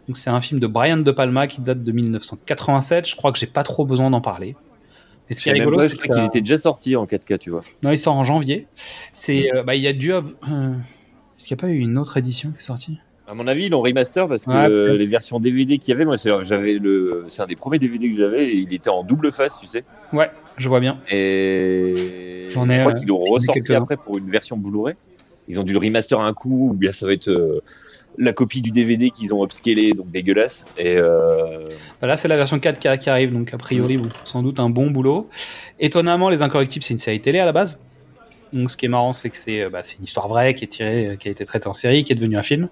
Donc 0.09 0.17
c'est 0.17 0.29
un 0.29 0.41
film 0.41 0.59
de 0.59 0.67
Brian 0.67 0.97
De 0.97 1.11
Palma 1.11 1.47
qui 1.47 1.61
date 1.61 1.85
de 1.85 1.91
1987. 1.93 3.07
Je 3.07 3.15
crois 3.15 3.31
que 3.31 3.39
j'ai 3.39 3.47
pas 3.47 3.63
trop 3.63 3.85
besoin 3.85 4.09
d'en 4.09 4.19
parler. 4.19 4.57
Mais 5.29 5.35
ce 5.37 5.41
qui 5.41 5.47
est 5.47 5.53
rigolo, 5.53 5.79
c'est 5.79 5.95
qu'il 5.95 6.25
était 6.25 6.41
déjà 6.41 6.57
sorti 6.57 6.97
en 6.97 7.05
4K, 7.05 7.37
tu 7.37 7.49
vois. 7.49 7.61
non, 7.81 7.91
il 7.91 7.97
sort 7.97 8.15
en 8.15 8.25
janvier. 8.25 8.67
C'est, 9.13 9.53
euh, 9.53 9.63
bah, 9.63 9.75
il 9.75 9.81
y 9.81 9.87
a 9.87 9.93
dû. 9.93 10.11
Est-ce 10.11 11.47
qu'il 11.47 11.55
n'y 11.55 11.59
a 11.59 11.61
pas 11.61 11.69
eu 11.69 11.77
une 11.77 11.97
autre 11.97 12.17
édition 12.17 12.51
qui 12.51 12.57
est 12.57 12.61
sortie? 12.61 12.99
À 13.29 13.35
mon 13.35 13.45
avis, 13.47 13.65
ils 13.65 13.69
l'ont 13.69 13.81
remaster 13.81 14.27
parce 14.27 14.45
que 14.45 14.51
Ouais, 14.51 14.97
les 14.97 15.05
versions 15.05 15.39
DVD 15.39 15.77
qu'il 15.77 15.91
y 15.91 15.95
avait, 15.95 16.05
moi, 16.05 16.17
c'est 16.17 16.31
j'avais 16.41 16.73
le, 16.73 17.25
c'est 17.27 17.43
un 17.43 17.47
des 17.47 17.55
premiers 17.55 17.77
DVD 17.77 18.09
que 18.09 18.17
j'avais, 18.17 18.47
et 18.47 18.55
il 18.55 18.73
était 18.73 18.89
en 18.89 19.03
double 19.03 19.31
face, 19.31 19.59
tu 19.59 19.67
sais. 19.67 19.83
Ouais, 20.13 20.31
je 20.57 20.67
vois 20.67 20.79
bien. 20.79 20.99
Et 21.11 22.47
J'en 22.49 22.67
ai, 22.69 22.73
je 22.73 22.79
crois 22.79 22.93
euh, 22.93 22.95
qu'ils 22.95 23.07
l'ont 23.07 23.23
ai 23.23 23.29
ressorti 23.29 23.73
après 23.75 23.97
pour 23.97 24.17
une 24.17 24.29
version 24.29 24.57
Blu-ray. 24.57 24.95
Ils 25.47 25.59
ont 25.59 25.63
dû 25.63 25.73
le 25.73 25.79
remaster 25.79 26.19
un 26.19 26.33
coup, 26.33 26.69
ou 26.69 26.73
bien 26.73 26.91
ça 26.91 27.05
va 27.05 27.13
être 27.13 27.29
euh, 27.29 27.61
la 28.17 28.33
copie 28.33 28.61
du 28.61 28.71
DVD 28.71 29.11
qu'ils 29.11 29.33
ont 29.33 29.43
upscalé, 29.45 29.93
donc 29.93 30.09
dégueulasse. 30.11 30.65
Et 30.77 30.97
euh, 30.97 31.65
Bah, 32.01 32.07
Là, 32.07 32.17
c'est 32.17 32.27
la 32.27 32.35
version 32.37 32.57
4K 32.57 32.97
qui 32.97 33.09
arrive, 33.11 33.31
donc 33.31 33.53
a 33.53 33.57
priori, 33.57 33.97
bon, 33.97 34.09
sans 34.25 34.41
doute 34.41 34.59
un 34.59 34.69
bon 34.69 34.89
boulot. 34.89 35.29
Étonnamment, 35.79 36.29
Les 36.29 36.41
Incorrectibles, 36.41 36.83
c'est 36.83 36.93
une 36.93 36.99
série 36.99 37.21
télé 37.21 37.39
à 37.39 37.45
la 37.45 37.51
base. 37.51 37.79
Donc, 38.53 38.71
ce 38.71 38.77
qui 38.77 38.85
est 38.85 38.89
marrant, 38.89 39.13
c'est 39.13 39.29
que 39.29 39.37
c'est 39.37 39.61
euh, 39.61 39.69
bah, 39.69 39.81
une 39.97 40.03
histoire 40.03 40.27
vraie 40.27 40.55
qui 40.55 40.63
est 40.63 40.67
tirée, 40.67 41.07
euh, 41.07 41.15
qui 41.15 41.27
a 41.27 41.31
été 41.31 41.45
traitée 41.45 41.67
en 41.67 41.73
série, 41.73 42.03
qui 42.03 42.11
est 42.13 42.15
devenue 42.15 42.37
un 42.37 42.43
film. 42.43 42.69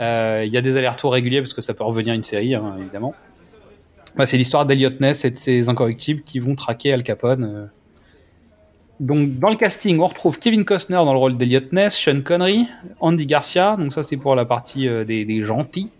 Euh, 0.00 0.44
Il 0.46 0.52
y 0.52 0.56
a 0.56 0.60
des 0.60 0.76
allers-retours 0.76 1.12
réguliers 1.12 1.40
parce 1.40 1.54
que 1.54 1.62
ça 1.62 1.74
peut 1.74 1.84
revenir 1.84 2.14
une 2.14 2.22
série, 2.22 2.54
hein, 2.54 2.76
évidemment. 2.78 3.14
Bah, 4.16 4.26
c'est 4.26 4.38
l'histoire 4.38 4.66
d'Eliot 4.66 4.90
Ness 5.00 5.24
et 5.24 5.30
de 5.30 5.36
ses 5.36 5.68
incorrectibles 5.68 6.22
qui 6.22 6.38
vont 6.38 6.54
traquer 6.54 6.92
Al 6.92 7.02
Capone. 7.02 7.44
euh. 7.44 7.66
Donc, 8.98 9.38
dans 9.38 9.50
le 9.50 9.56
casting, 9.56 10.00
on 10.00 10.06
retrouve 10.06 10.38
Kevin 10.38 10.64
Costner 10.64 10.96
dans 10.96 11.12
le 11.12 11.18
rôle 11.18 11.36
d'Eliot 11.36 11.60
Ness, 11.72 11.94
Sean 11.94 12.22
Connery, 12.22 12.66
Andy 13.00 13.26
Garcia. 13.26 13.76
Donc, 13.76 13.92
ça, 13.92 14.02
c'est 14.02 14.16
pour 14.16 14.34
la 14.34 14.46
partie 14.46 14.88
euh, 14.88 15.04
des, 15.04 15.42
gentils. 15.42 15.92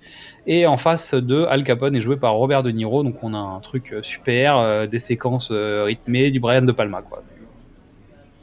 Et 0.47 0.67
en 0.67 0.77
face 0.77 1.13
de 1.13 1.45
Al 1.45 1.65
Capone 1.65 1.95
est 1.97 2.01
joué 2.01 2.17
par 2.17 2.35
Robert 2.35 2.63
De 2.63 2.71
Niro, 2.71 3.03
donc 3.03 3.17
on 3.23 3.35
a 3.35 3.39
un 3.39 3.59
truc 3.59 3.93
super, 4.03 4.87
des 4.87 5.01
séquences 5.01 5.51
rythmées, 5.51 6.31
du 6.31 6.39
Brian 6.39 6.63
De 6.63 6.71
Palma, 6.71 7.03
quoi, 7.03 7.25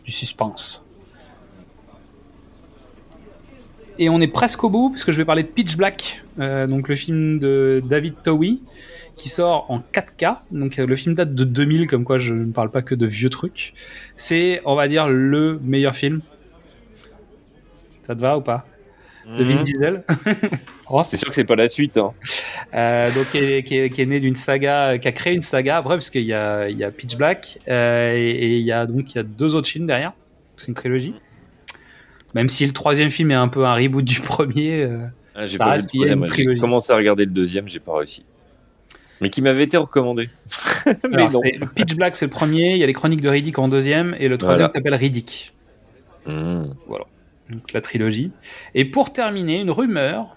du 0.03 0.11
suspense. 0.11 0.85
Et 3.99 4.09
on 4.09 4.19
est 4.21 4.27
presque 4.27 4.63
au 4.63 4.69
bout, 4.69 4.89
puisque 4.89 5.11
je 5.11 5.17
vais 5.17 5.25
parler 5.25 5.43
de 5.43 5.47
Pitch 5.47 5.77
Black, 5.77 6.23
euh, 6.39 6.65
donc 6.65 6.87
le 6.87 6.95
film 6.95 7.37
de 7.39 7.81
David 7.87 8.15
Towie, 8.23 8.61
qui 9.17 9.29
sort 9.29 9.69
en 9.69 9.79
4K. 9.79 10.37
Donc 10.51 10.79
euh, 10.79 10.87
le 10.87 10.95
film 10.95 11.13
date 11.13 11.35
de 11.35 11.43
2000, 11.43 11.87
comme 11.87 12.03
quoi 12.03 12.17
je 12.17 12.33
ne 12.33 12.51
parle 12.51 12.71
pas 12.71 12.81
que 12.81 12.95
de 12.95 13.05
vieux 13.05 13.29
trucs. 13.29 13.73
C'est, 14.15 14.61
on 14.65 14.75
va 14.75 14.87
dire, 14.87 15.07
le 15.07 15.59
meilleur 15.63 15.95
film. 15.95 16.21
Ça 18.01 18.15
te 18.15 18.19
va 18.19 18.37
ou 18.37 18.41
pas? 18.41 18.65
De 19.37 19.43
Vin 19.43 19.59
mhm. 19.59 19.63
Diesel. 19.63 20.03
C'est 21.05 21.15
sûr 21.15 21.29
que 21.29 21.35
c'est 21.35 21.45
pas 21.45 21.55
la 21.55 21.69
suite. 21.69 21.97
Hein. 21.97 22.11
euh, 22.73 23.09
donc 23.13 23.31
qui 23.31 23.37
est, 23.37 23.63
qui 23.63 23.77
est- 23.77 23.89
qui 23.89 24.01
est 24.01 24.05
né 24.05 24.19
d'une 24.19 24.35
saga, 24.35 24.97
qui 24.97 25.07
a 25.07 25.11
créé 25.13 25.33
une 25.33 25.41
saga 25.41 25.77
après, 25.77 25.95
parce 25.95 26.09
qu'il 26.09 26.23
y 26.25 26.33
a, 26.33 26.69
il 26.69 26.77
y 26.77 26.83
a 26.83 26.91
Pitch 26.91 27.15
Black 27.15 27.57
euh, 27.69 28.13
et, 28.13 28.31
et 28.31 28.57
il 28.57 28.65
y 28.65 28.73
a 28.73 28.85
donc 28.85 29.13
il 29.13 29.15
y 29.15 29.19
a 29.19 29.23
deux 29.23 29.55
autres 29.55 29.69
films 29.69 29.87
derrière. 29.87 30.11
C'est 30.57 30.67
une 30.67 30.73
trilogie. 30.73 31.15
Même 32.33 32.49
si 32.49 32.65
le 32.65 32.73
troisième 32.73 33.09
film 33.09 33.31
est 33.31 33.35
un 33.35 33.47
peu 33.47 33.65
un 33.65 33.73
reboot 33.75 34.03
du 34.03 34.19
premier. 34.21 34.81
euh, 34.83 35.05
Ah, 35.35 35.45
j'ai 35.45 35.57
pas 35.57 35.77
commencé 36.59 36.91
à 36.91 36.95
regarder 36.95 37.25
le 37.25 37.31
deuxième, 37.31 37.67
j'ai 37.67 37.79
pas 37.79 37.97
réussi. 37.97 38.25
Mais 39.21 39.29
qui 39.29 39.41
m'avait 39.41 39.63
été 39.63 39.77
recommandé. 39.77 40.29
mais 40.85 40.93
Alors, 41.17 41.31
non. 41.33 41.41
c'est- 41.43 41.73
Pitch 41.75 41.95
Black, 41.95 42.15
c'est 42.15 42.25
le 42.25 42.31
premier. 42.31 42.71
Il 42.73 42.77
y 42.77 42.83
a 42.83 42.87
les 42.87 42.93
Chroniques 42.93 43.21
de 43.21 43.29
Riddick 43.29 43.57
en 43.59 43.67
deuxième. 43.69 44.15
Et 44.19 44.27
le 44.27 44.37
troisième 44.37 44.67
Voilà. 44.67 44.73
s'appelle 44.73 44.95
Riddick. 44.95 45.53
Hmm. 46.25 46.63
Donc 47.49 47.71
la 47.73 47.81
trilogie. 47.81 48.31
Et 48.73 48.85
pour 48.85 49.13
terminer, 49.13 49.59
une 49.61 49.71
rumeur 49.71 50.35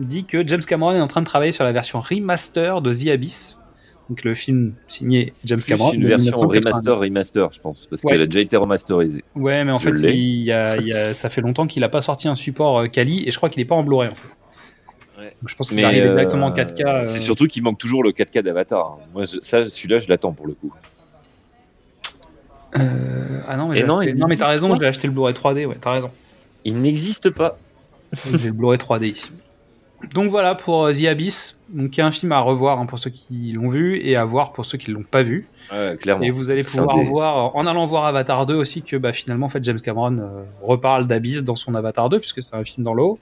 dit 0.00 0.24
que 0.24 0.46
James 0.46 0.60
Cameron 0.60 0.94
est 0.94 1.00
en 1.00 1.08
train 1.08 1.20
de 1.20 1.26
travailler 1.26 1.52
sur 1.52 1.64
la 1.64 1.72
version 1.72 2.00
remaster 2.00 2.80
de 2.82 2.94
The 2.94 3.08
Abyss. 3.08 3.58
Donc 4.08 4.24
le 4.24 4.34
film 4.34 4.74
signé 4.88 5.32
James 5.44 5.60
Cameron. 5.60 5.92
une 5.92 6.04
version 6.04 6.32
1982. 6.36 6.58
remaster, 6.58 6.98
remaster, 6.98 7.52
je 7.52 7.60
pense, 7.60 7.86
parce 7.86 8.02
Ouais. 8.04 8.12
qu'elle 8.12 8.22
a 8.22 8.26
déjà 8.26 8.40
été 8.40 8.56
remasterisée. 8.56 9.24
Ouais, 9.36 9.64
mais 9.64 9.72
en 9.72 9.78
Je 9.78 9.90
fait, 9.90 10.12
il 10.12 10.42
y 10.42 10.52
a, 10.52 10.76
il 10.76 10.86
y 10.88 10.92
a- 10.92 11.14
ça 11.14 11.30
fait 11.30 11.40
longtemps 11.40 11.66
qu'il 11.66 11.82
a 11.84 11.88
pas 11.88 12.02
sorti 12.02 12.28
un 12.28 12.34
support 12.36 12.80
euh, 12.80 12.86
Kali 12.88 13.22
et 13.26 13.30
je 13.30 13.36
crois 13.36 13.48
qu'il 13.48 13.62
est 13.62 13.66
pas 13.66 13.74
en 13.76 13.82
Blu-ray 13.84 14.10
en 14.10 14.14
fait. 14.14 14.28
Ouais. 15.18 15.26
Donc, 15.40 15.48
je 15.48 15.54
pense 15.54 15.68
qu'il 15.70 15.84
arrive 15.84 16.04
euh, 16.04 16.10
directement 16.14 16.46
en 16.46 16.52
4K. 16.52 16.84
euh, 16.86 17.04
C'est 17.04 17.20
surtout 17.20 17.46
qu'il 17.46 17.62
manque 17.62 17.78
toujours 17.78 18.02
le 18.02 18.10
4K 18.12 18.40
d'Avatar. 18.42 18.98
hein. 19.00 19.04
Moi, 19.14 19.24
je- 19.24 19.38
ça, 19.42 19.64
celui-là, 19.70 19.98
je 20.00 20.08
l'attends 20.08 20.32
pour 20.32 20.46
le 20.48 20.54
coup. 20.54 20.72
euh, 22.76 23.40
Ah 23.46 23.56
non, 23.56 23.68
mais, 23.68 23.76
Et 23.76 23.80
j'ai 23.80 23.86
non, 23.86 23.98
acheté- 23.98 24.12
il 24.12 24.18
non, 24.18 24.26
mais 24.28 24.36
t'as 24.36 24.48
raison, 24.48 24.72
l'ai 24.74 24.86
acheté 24.86 25.06
le 25.06 25.12
Blu-ray 25.12 25.34
3D, 25.34 25.66
ouais, 25.66 25.76
t'as 25.80 25.92
raison. 25.92 26.10
Il 26.64 26.78
n'existe 26.80 27.30
pas. 27.30 27.58
J'ai 28.34 28.48
le 28.48 28.52
Blu-ray 28.52 28.78
3D 28.78 29.08
ici. 29.10 29.30
Donc 30.14 30.28
voilà 30.30 30.54
pour 30.54 30.84
euh, 30.86 30.92
The 30.92 31.06
Abyss, 31.06 31.58
donc 31.70 31.90
qui 31.90 32.00
est 32.00 32.04
un 32.04 32.10
film 32.10 32.32
à 32.32 32.40
revoir 32.40 32.78
hein, 32.78 32.86
pour 32.86 32.98
ceux 32.98 33.10
qui 33.10 33.50
l'ont 33.52 33.68
vu 33.68 33.98
et 34.04 34.16
à 34.16 34.24
voir 34.24 34.52
pour 34.52 34.66
ceux 34.66 34.76
qui 34.78 34.90
l'ont 34.90 35.04
pas 35.04 35.22
vu. 35.22 35.48
Ouais, 35.70 35.96
clairement. 35.98 36.24
Et 36.24 36.30
vous 36.30 36.50
allez 36.50 36.64
pouvoir 36.64 36.96
des- 36.96 37.04
voir 37.04 37.56
en 37.56 37.66
allant 37.66 37.86
voir 37.86 38.04
Avatar 38.04 38.44
2 38.46 38.54
aussi 38.54 38.82
que 38.82 38.96
bah, 38.96 39.12
finalement 39.12 39.46
en 39.46 39.48
fait 39.48 39.62
James 39.64 39.80
Cameron 39.80 40.18
euh, 40.18 40.42
reparle 40.62 41.06
d'Abyss 41.06 41.44
dans 41.44 41.54
son 41.54 41.74
Avatar 41.74 42.08
2 42.08 42.18
puisque 42.18 42.42
c'est 42.42 42.56
un 42.56 42.64
film 42.64 42.84
dans 42.84 42.94
l'eau. 42.94 43.18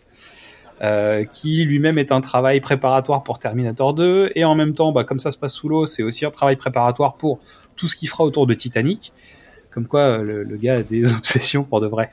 euh, 0.82 1.24
qui 1.24 1.62
lui-même 1.64 1.98
est 1.98 2.10
un 2.10 2.22
travail 2.22 2.60
préparatoire 2.60 3.22
pour 3.22 3.38
Terminator 3.38 3.92
2 3.92 4.32
et 4.34 4.44
en 4.46 4.54
même 4.54 4.72
temps 4.72 4.92
bah, 4.92 5.04
comme 5.04 5.18
ça 5.18 5.30
se 5.30 5.36
passe 5.36 5.52
sous 5.52 5.68
l'eau 5.68 5.84
c'est 5.84 6.02
aussi 6.02 6.24
un 6.24 6.30
travail 6.30 6.56
préparatoire 6.56 7.14
pour 7.16 7.38
tout 7.76 7.86
ce 7.86 7.94
qu'il 7.94 8.08
fera 8.08 8.24
autour 8.24 8.46
de 8.46 8.54
Titanic 8.54 9.12
comme 9.70 9.86
quoi 9.86 10.00
euh, 10.00 10.22
le, 10.22 10.42
le 10.42 10.56
gars 10.56 10.76
a 10.76 10.82
des 10.82 11.12
obsessions 11.16 11.64
pour 11.64 11.82
de 11.82 11.86
vrai 11.86 12.08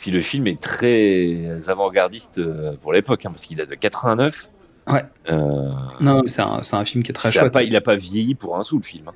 puis 0.00 0.10
le 0.10 0.20
film 0.20 0.46
est 0.46 0.60
très 0.60 1.68
avant-gardiste 1.68 2.38
euh, 2.38 2.76
pour 2.80 2.92
l'époque, 2.92 3.24
hein, 3.26 3.30
parce 3.30 3.44
qu'il 3.44 3.56
date 3.56 3.68
de 3.70 3.74
89. 3.74 4.48
Ouais. 4.88 5.04
Euh, 5.28 5.68
non 6.00 6.22
c'est 6.26 6.40
un, 6.42 6.84
film 6.84 7.04
qui 7.04 7.10
est 7.10 7.14
très 7.14 7.30
chouette 7.30 7.52
pas, 7.52 7.62
il 7.62 7.76
a 7.76 7.80
pas 7.80 7.94
vieilli 7.96 8.34
pour 8.34 8.56
un 8.56 8.62
sou 8.62 8.78
le 8.78 8.82
film. 8.82 9.08
hein. 9.08 9.14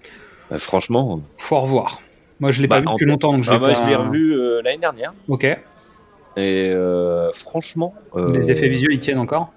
Euh, 0.53 0.59
franchement. 0.59 1.21
faut 1.39 1.59
revoir 1.61 2.01
moi 2.39 2.51
je 2.51 2.61
l'ai 2.61 2.69
Bah, 2.69 2.77
pas 2.77 2.81
vu 2.83 2.87
en 2.89 2.93
depuis 2.95 3.07
longtemps 3.07 3.33
donc 3.33 3.45
je 3.45 3.51
Ah, 3.51 3.59
pas- 3.59 3.89
l'ai 3.89 3.97
revu 3.97 4.35
euh, 4.35 4.61
l'année 4.63 4.79
dernière. 4.79 5.15
ok 5.29 5.45
Et 5.45 5.59
euh, 6.37 7.31
franchement. 7.33 7.95
euh, 8.15 8.33
les 8.33 8.51
effets 8.51 8.69
visuels 8.69 8.93
ils 8.93 9.01
tiennent 9.01 9.19
encore? 9.19 9.53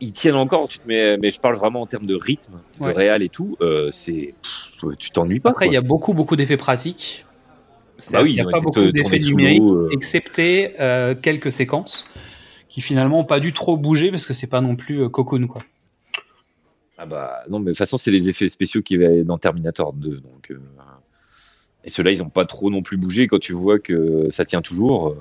Ils 0.00 0.12
tiennent 0.12 0.36
encore, 0.36 0.68
tu 0.68 0.78
te 0.78 0.86
mets, 0.86 1.16
mais 1.16 1.30
je 1.30 1.40
parle 1.40 1.56
vraiment 1.56 1.80
en 1.80 1.86
termes 1.86 2.06
de 2.06 2.14
rythme, 2.14 2.60
de 2.80 2.84
Ouais. 2.86 2.92
réal 2.92 3.22
et 3.22 3.28
tout. 3.28 3.56
euh, 3.60 3.88
c'est, 3.90 4.34
tu 4.98 5.10
t'ennuies 5.10 5.40
pas. 5.40 5.50
Après, 5.50 5.66
il 5.66 5.72
y 5.72 5.76
a 5.76 5.80
beaucoup, 5.80 6.12
beaucoup 6.14 6.36
d'effets 6.36 6.56
pratiques. 6.56 7.24
Bah 8.12 8.22
oui, 8.22 8.30
il 8.30 8.34
n'y 8.34 8.40
a 8.40 8.44
pas 8.44 8.60
beaucoup 8.60 8.92
d'effets 8.92 9.18
numériques, 9.18 9.62
euh. 9.62 9.88
excepté 9.90 10.74
euh, 10.78 11.14
quelques 11.14 11.50
séquences 11.50 12.06
qui 12.68 12.80
finalement 12.80 13.18
n'ont 13.18 13.24
pas 13.24 13.40
dû 13.40 13.52
trop 13.52 13.76
bouger 13.76 14.10
parce 14.10 14.24
que 14.24 14.34
c'est 14.34 14.46
pas 14.46 14.60
non 14.60 14.76
plus 14.76 15.02
euh, 15.02 15.08
Cocoon 15.08 15.48
quoi. 15.48 15.62
Ah 16.96 17.06
bah 17.06 17.42
non, 17.48 17.58
mais 17.58 17.66
de 17.66 17.70
toute 17.70 17.78
façon, 17.78 17.96
c'est 17.96 18.10
les 18.10 18.28
effets 18.28 18.48
spéciaux 18.48 18.82
qui 18.82 18.96
va 18.96 19.22
dans 19.22 19.38
Terminator 19.38 19.92
2. 19.92 20.20
Donc, 20.20 20.50
euh, 20.50 20.60
et 21.84 21.90
ceux-là, 21.90 22.10
ils 22.10 22.18
n'ont 22.18 22.28
pas 22.28 22.44
trop 22.44 22.70
non 22.70 22.82
plus 22.82 22.96
bougé. 22.96 23.28
Quand 23.28 23.38
tu 23.38 23.52
vois 23.52 23.78
que 23.78 24.28
ça 24.30 24.44
tient 24.44 24.62
toujours, 24.62 25.14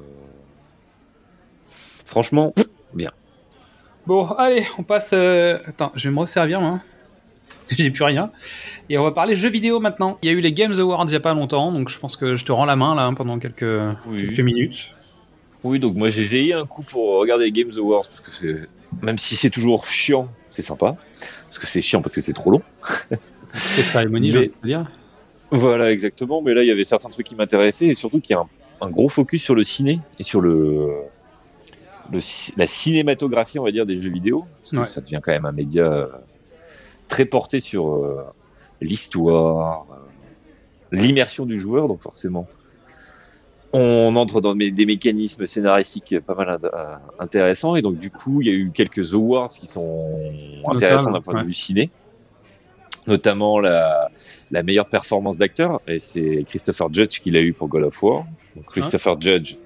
franchement, 1.65 2.53
bien. 2.93 3.11
Bon, 4.07 4.25
allez, 4.25 4.65
on 4.79 4.83
passe. 4.83 5.13
Attends, 5.13 5.91
je 5.95 6.09
vais 6.09 6.15
me 6.15 6.19
resservir 6.19 6.61
là. 6.61 6.79
J'ai 7.77 7.91
plus 7.91 8.03
rien. 8.03 8.31
Et 8.89 8.97
on 8.97 9.03
va 9.03 9.11
parler 9.11 9.35
jeux 9.35 9.49
vidéo 9.49 9.79
maintenant. 9.79 10.17
Il 10.21 10.29
y 10.29 10.29
a 10.29 10.35
eu 10.35 10.41
les 10.41 10.53
Games 10.53 10.73
Awards 10.79 11.05
il 11.07 11.13
y 11.13 11.15
a 11.15 11.19
pas 11.19 11.33
longtemps, 11.33 11.71
donc 11.71 11.89
je 11.89 11.99
pense 11.99 12.15
que 12.15 12.35
je 12.35 12.45
te 12.45 12.51
rends 12.51 12.65
la 12.65 12.75
main 12.75 12.95
là 12.95 13.11
pendant 13.15 13.39
quelques, 13.39 13.65
quelques 14.11 14.39
minutes. 14.39 14.87
Oui, 15.63 15.79
donc 15.79 15.95
moi 15.95 16.07
j'ai 16.09 16.23
veillé 16.23 16.53
un 16.53 16.65
coup 16.65 16.83
pour 16.83 17.19
regarder 17.19 17.45
les 17.45 17.51
Games 17.51 17.71
Awards 17.77 18.07
parce 18.07 18.21
que 18.21 18.31
c'est, 18.31 18.67
même 19.01 19.17
si 19.17 19.35
c'est 19.35 19.49
toujours 19.49 19.85
chiant, 19.85 20.29
c'est 20.51 20.61
sympa. 20.61 20.95
Parce 21.45 21.59
que 21.59 21.65
c'est 21.65 21.81
chiant 21.81 22.01
parce 22.01 22.15
que 22.15 22.21
c'est 22.21 22.33
trop 22.33 22.51
long. 22.51 22.61
C'est 23.53 23.83
cérémonie, 23.83 24.31
Mais- 24.33 24.51
dire. 24.63 24.85
Voilà, 25.51 25.91
exactement. 25.91 26.41
Mais 26.41 26.53
là, 26.53 26.61
il 26.63 26.67
y 26.67 26.71
avait 26.71 26.83
certains 26.83 27.09
trucs 27.09 27.25
qui 27.25 27.33
m'intéressaient 27.35 27.87
et 27.87 27.95
surtout 27.95 28.19
qu'il 28.19 28.35
y 28.35 28.37
a 28.37 28.41
un, 28.41 28.47
un 28.81 28.89
gros 28.91 29.07
focus 29.09 29.41
sur 29.41 29.55
le 29.55 29.63
ciné 29.63 30.01
et 30.19 30.23
sur 30.23 30.41
le, 30.41 30.89
la 32.57 32.67
cinématographie, 32.67 33.57
on 33.57 33.63
va 33.63 33.71
dire, 33.71 33.85
des 33.85 33.99
jeux 34.01 34.09
vidéo. 34.11 34.45
Parce 34.61 34.71
que 34.71 34.77
Ouais. 34.77 34.87
ça 34.87 35.01
devient 35.01 35.19
quand 35.23 35.31
même 35.31 35.45
un 35.45 35.51
média 35.53 35.83
euh, 35.85 36.07
très 37.07 37.25
porté 37.25 37.59
sur 37.59 37.95
euh, 37.95 38.23
l'histoire, 38.81 39.85
euh, 39.91 39.95
l'immersion 40.91 41.45
du 41.45 41.59
joueur, 41.59 41.87
donc 41.87 42.01
forcément. 42.01 42.47
On 43.73 44.15
entre 44.15 44.39
dans 44.39 44.55
des 44.55 44.85
mécanismes 44.85 45.45
scénaristiques 45.45 46.19
pas 46.21 46.35
mal 46.35 46.57
euh, 46.63 46.95
intéressants 47.19 47.75
et 47.75 47.81
donc 47.81 47.99
du 47.99 48.09
coup 48.09 48.41
il 48.41 48.47
y 48.47 48.49
a 48.49 48.53
eu 48.53 48.71
quelques 48.73 49.13
awards 49.13 49.49
qui 49.49 49.67
sont 49.67 50.09
intéressants 50.67 51.11
d'un 51.11 51.19
point 51.19 51.35
ouais. 51.35 51.41
de 51.41 51.47
vue 51.47 51.53
ciné, 51.53 51.89
notamment 53.07 53.59
la, 53.59 54.09
la 54.51 54.63
meilleure 54.63 54.87
performance 54.87 55.37
d'acteur, 55.37 55.81
et 55.85 55.99
c'est 55.99 56.45
Christopher 56.47 56.93
Judge 56.93 57.19
qui 57.19 57.29
l'a 57.29 57.41
eu 57.41 57.53
pour 57.53 57.67
God 57.67 57.83
of 57.83 58.03
War. 58.03 58.25
Donc, 58.55 58.65
Christopher 58.65 59.19
Judge, 59.19 59.57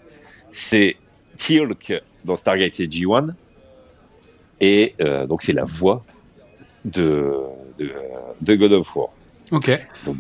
c'est 0.50 0.98
Teal'c 1.38 2.02
dans 2.26 2.36
Stargate 2.36 2.74
SG-1, 2.74 3.34
et 4.62 4.96
euh, 5.02 5.26
donc 5.28 5.42
c'est 5.42 5.54
la 5.54 5.64
voix 5.64 6.04
de, 6.86 7.34
de, 7.78 7.90
de 8.42 8.56
God 8.56 8.74
of 8.74 8.96
War. 8.96 9.10
Ok. 9.52 9.80
Donc, 10.06 10.16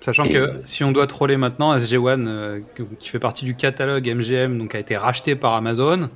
Sachant 0.00 0.24
Et- 0.24 0.30
que 0.32 0.60
si 0.64 0.82
on 0.82 0.92
doit 0.92 1.06
troller 1.06 1.36
maintenant, 1.36 1.76
SG1, 1.76 2.26
euh, 2.26 2.60
qui 2.98 3.08
fait 3.10 3.18
partie 3.18 3.44
du 3.44 3.54
catalogue 3.54 4.08
MGM, 4.08 4.56
donc 4.56 4.74
a 4.74 4.78
été 4.78 4.96
racheté 4.96 5.36
par 5.36 5.52
Amazon, 5.54 6.08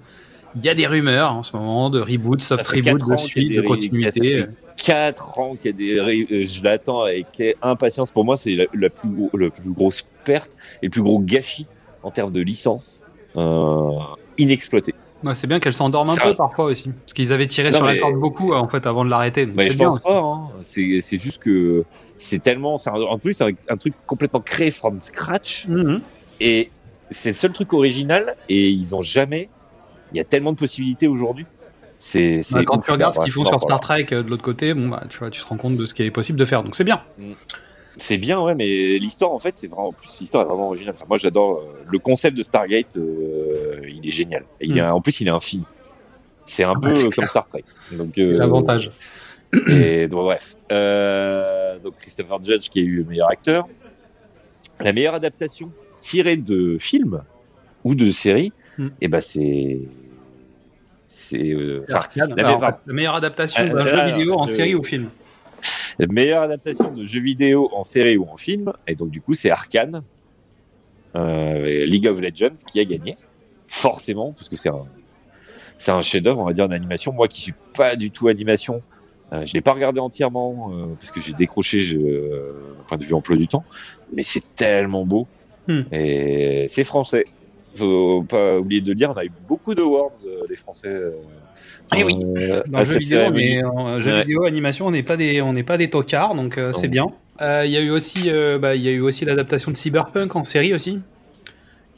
il 0.57 0.63
y 0.63 0.71
a 0.71 0.75
des 0.75 0.87
rumeurs 0.87 1.33
en 1.33 1.43
ce 1.43 1.55
moment 1.55 1.91
de 1.91 2.01
reboot, 2.01 2.41
soft 2.41 2.67
reboot, 2.67 3.03
de 3.11 3.17
suite, 3.17 3.55
de 3.55 3.61
continuité. 3.61 4.11
ça 4.41 4.47
fait 4.47 4.51
quatre 4.77 5.39
ans 5.39 5.57
qu'il 5.57 5.73
y 5.79 5.99
a 5.99 6.01
des 6.07 6.25
euh, 6.33 6.45
je 6.45 6.63
l'attends 6.63 7.03
avec 7.03 7.43
impatience 7.61 8.11
pour 8.11 8.25
moi 8.25 8.37
c'est 8.37 8.53
la, 8.53 8.65
la 8.73 8.89
plus 8.89 9.09
gros- 9.09 9.31
la 9.37 9.51
plus 9.51 9.71
grosse 9.71 10.07
perte 10.25 10.53
et 10.81 10.87
le 10.87 10.91
plus 10.91 11.03
gros 11.03 11.19
gâchis 11.19 11.67
en 12.05 12.11
termes 12.11 12.33
de 12.33 12.41
licence 12.41 13.03
euh, 13.37 13.91
inexploité 14.39 14.95
Ouais, 15.25 15.35
c'est 15.35 15.47
bien 15.47 15.59
qu'elle 15.61 15.73
s'endorme 15.73 16.11
un 16.11 16.15
Ça- 16.17 16.23
peu 16.25 16.35
parfois 16.35 16.67
aussi, 16.67 16.91
parce 16.91 17.13
qu'ils 17.15 17.33
avaient 17.33 17.47
tiré 17.47 17.71
Non, 17.71 17.79
sur 17.79 17.87
la 17.87 17.95
mais- 17.95 17.99
corde 18.01 18.17
beaucoup 18.17 18.53
en 18.53 18.69
fait 18.69 18.87
avant 18.87 19.05
de 19.05 19.11
l'arrêter. 19.11 19.49
c'est 19.59 19.71
je 19.71 19.77
bien. 19.79 19.89
pense 19.89 20.01
pas 20.01 20.19
hein. 20.19 20.49
c'est 20.63 21.01
juste 21.17 21.43
que 21.43 21.85
c'est 22.19 22.43
tellement 22.43 22.77
un- 22.87 22.91
en 23.03 23.19
plus 23.19 23.35
c'est 23.35 23.45
un, 23.45 23.51
un 23.71 23.77
truc 23.77 23.95
complètement 24.07 24.41
créé 24.41 24.71
from 24.71 24.99
scratch 24.99 25.67
Mhm. 25.69 26.01
et 26.41 26.71
c'est 27.11 27.31
le 27.31 27.35
seul 27.35 27.53
truc 27.53 27.73
original 27.73 28.37
et 28.49 28.69
ils 28.71 28.95
ont 28.95 29.01
jamais 29.01 29.49
il 30.13 30.19
y 30.19 30.21
a 30.21 30.25
tellement 30.25 30.53
de 30.53 30.59
possibilités 30.59 31.09
aujourd'hui 31.09 31.47
c'est 31.99 32.41
Ouais, 32.55 32.65
quand 32.65 32.79
tu 32.79 32.91
regardes 32.93 33.15
ce 33.15 33.21
qu'ils 33.21 33.33
font 33.33 33.45
sur 33.47 33.63
Star 33.63 33.81
Trek 33.81 34.07
euh, 34.13 34.23
de 34.23 34.29
l'autre 34.29 34.43
côté, 34.43 34.75
bon 34.75 34.89
bah 34.89 35.05
tu 35.09 35.19
vois, 35.19 35.31
tu 35.31 35.41
te 35.41 35.47
rends 35.47 35.57
compte 35.57 35.77
de 35.79 35.87
ce 35.87 35.95
qui 35.95 36.03
est 36.03 36.11
possible 36.11 36.39
de 36.39 36.45
faire, 36.45 36.63
donc 36.63 36.75
c'est 36.75 36.85
bien. 36.85 37.01
C'est 37.97 38.19
bien, 38.19 38.41
ouais, 38.41 38.55
mais 38.55 38.99
l'histoire, 38.99 39.33
en 39.33 39.39
fait, 39.39 39.57
c'est 39.57 39.69
vraiment, 39.69 39.89
en 39.89 39.93
plus, 39.93 40.09
l'histoire 40.21 40.45
est 40.45 40.49
vraiment 40.49 40.67
originale. 40.69 40.95
Enfin, 40.97 41.07
moi, 41.09 41.17
j'adore 41.17 41.59
euh, 41.61 41.85
le 41.89 41.99
concept 41.99 42.37
de 42.37 42.43
Stargate, 42.43 42.97
euh, 42.97 43.81
il 43.89 44.07
est 44.09 44.13
génial. 44.13 44.45
Et 44.61 44.67
il 44.67 44.77
est, 44.77 44.83
Mm. 44.83 44.93
en 44.95 45.01
plus, 45.01 45.21
il 45.21 45.29
est 45.29 45.31
infini. 45.31 45.65
C'est 46.45 46.65
un 46.65 46.73
Ah, 46.77 46.81
peu 46.81 46.93
comme 46.93 47.09
clair. 47.11 47.29
Star 47.29 47.49
Trek. 47.49 47.65
Donc, 47.93 48.11
C'est 48.17 48.23
euh, 48.23 48.37
l'avantage. 48.39 48.91
Et 49.69 50.09
donc, 50.09 50.25
bref. 50.25 50.57
Euh, 50.73 51.79
donc, 51.79 51.97
Christopher 51.99 52.43
Judge 52.43 52.69
qui 52.69 52.81
a 52.81 52.83
eu 52.83 52.97
le 52.97 53.05
meilleur 53.05 53.31
acteur. 53.31 53.69
La 54.81 54.93
meilleure 54.93 55.15
adaptation 55.15 55.71
tirée 56.01 56.37
de 56.37 56.77
film 56.79 57.23
ou 57.85 57.95
de 57.95 58.11
série, 58.11 58.53
Mm. 58.77 58.89
et 59.03 59.09
ben, 59.09 59.21
c'est, 59.21 59.79
c'est, 61.07 61.39
euh, 61.53 61.85
la 61.89 62.27
meilleure- 62.35 62.61
la 62.87 62.93
meilleure 62.93 63.15
adaptation 63.15 63.63
Ah, 63.65 63.73
d'un 63.73 63.85
là, 63.85 63.87
jeu 63.87 63.97
là, 63.97 64.13
vidéo 64.17 64.35
en 64.35 64.47
série 64.47 64.75
ou 64.75 64.83
film. 64.83 65.09
La 65.99 66.07
meilleure 66.07 66.43
adaptation 66.43 66.93
de 66.93 67.05
jeux 67.05 67.21
vidéo 67.21 67.71
en 67.73 67.83
série 67.83 68.17
ou 68.17 68.25
en 68.29 68.37
film, 68.37 68.73
et 68.87 68.95
donc 68.95 69.11
du 69.11 69.21
coup 69.21 69.35
c'est 69.35 69.51
Arkane, 69.51 70.03
euh, 71.17 71.87
League 71.87 72.09
of 72.09 72.21
Legends 72.21 72.65
qui 72.67 72.81
a 72.81 72.85
gagné, 72.85 73.17
forcément, 73.69 74.33
parce 74.33 74.49
que 74.49 74.57
c'est 74.57 74.71
un, 74.71 74.87
c'est 75.79 75.93
un 75.93 76.01
chef-d'œuvre, 76.01 76.41
on 76.41 76.45
va 76.45 76.53
dire, 76.53 76.69
d'animation. 76.69 77.13
Moi 77.13 77.29
qui 77.29 77.41
suis 77.41 77.55
pas 77.77 77.97
du 77.97 78.11
tout 78.11 78.29
animation, 78.29 78.83
euh, 79.33 79.47
je 79.47 79.55
l'ai 79.55 79.61
pas 79.61 79.73
regardé 79.73 80.01
entièrement 80.01 80.73
euh, 80.73 80.87
parce 80.99 81.11
que 81.11 81.21
j'ai 81.21 81.33
décroché 81.33 81.81
je, 81.81 81.97
euh, 81.97 82.77
point 82.89 82.99
de 82.99 83.05
vue 83.05 83.15
emploi 83.15 83.37
du 83.37 83.49
temps, 83.49 83.65
mais 84.13 84.23
c'est 84.23 84.55
tellement 84.55 85.07
beau 85.07 85.27
Hmm. 85.67 85.83
et 85.93 86.67
c'est 86.69 86.85
français. 86.85 87.25
Faut 87.75 88.23
pas 88.23 88.59
oublier 88.59 88.81
de 88.81 88.89
le 88.89 88.95
dire, 88.95 89.11
on 89.11 89.19
a 89.19 89.25
eu 89.25 89.33
beaucoup 89.49 89.75
d'awards 89.75 90.13
euh, 90.27 90.45
les 90.49 90.57
Français. 90.57 90.95
Euh, 91.93 91.97
Eh 91.99 92.05
oui. 92.05 92.17
euh, 92.39 92.63
Dans 92.67 92.81
le 92.81 92.85
jeu 92.85 92.99
vidéo, 92.99 93.21
en 93.21 94.01
jeu 94.01 94.13
Ouais. 94.13 94.21
vidéo, 94.23 94.45
animation, 94.45 94.87
on 94.87 94.91
n'est 94.91 95.03
pas 95.03 95.17
des, 95.17 95.41
on 95.43 95.53
n'est 95.53 95.63
pas 95.63 95.77
des 95.77 95.91
tocards, 95.91 96.35
donc 96.35 96.59
euh, 96.59 96.73
c'est 96.73 96.89
bien. 96.89 97.07
Euh, 97.41 97.63
Il 97.67 97.73
y 97.73 97.77
a 97.77 97.81
eu 97.81 97.91
aussi, 97.91 98.31
euh, 98.31 98.59
bah, 98.59 98.75
il 98.77 98.83
y 98.83 98.89
a 98.89 98.93
eu 98.93 99.01
aussi 99.01 99.25
l'adaptation 99.25 99.71
de 99.71 99.77
Cyberpunk 99.77 100.37
en 100.37 100.45
série 100.45 100.73
aussi, 100.75 101.01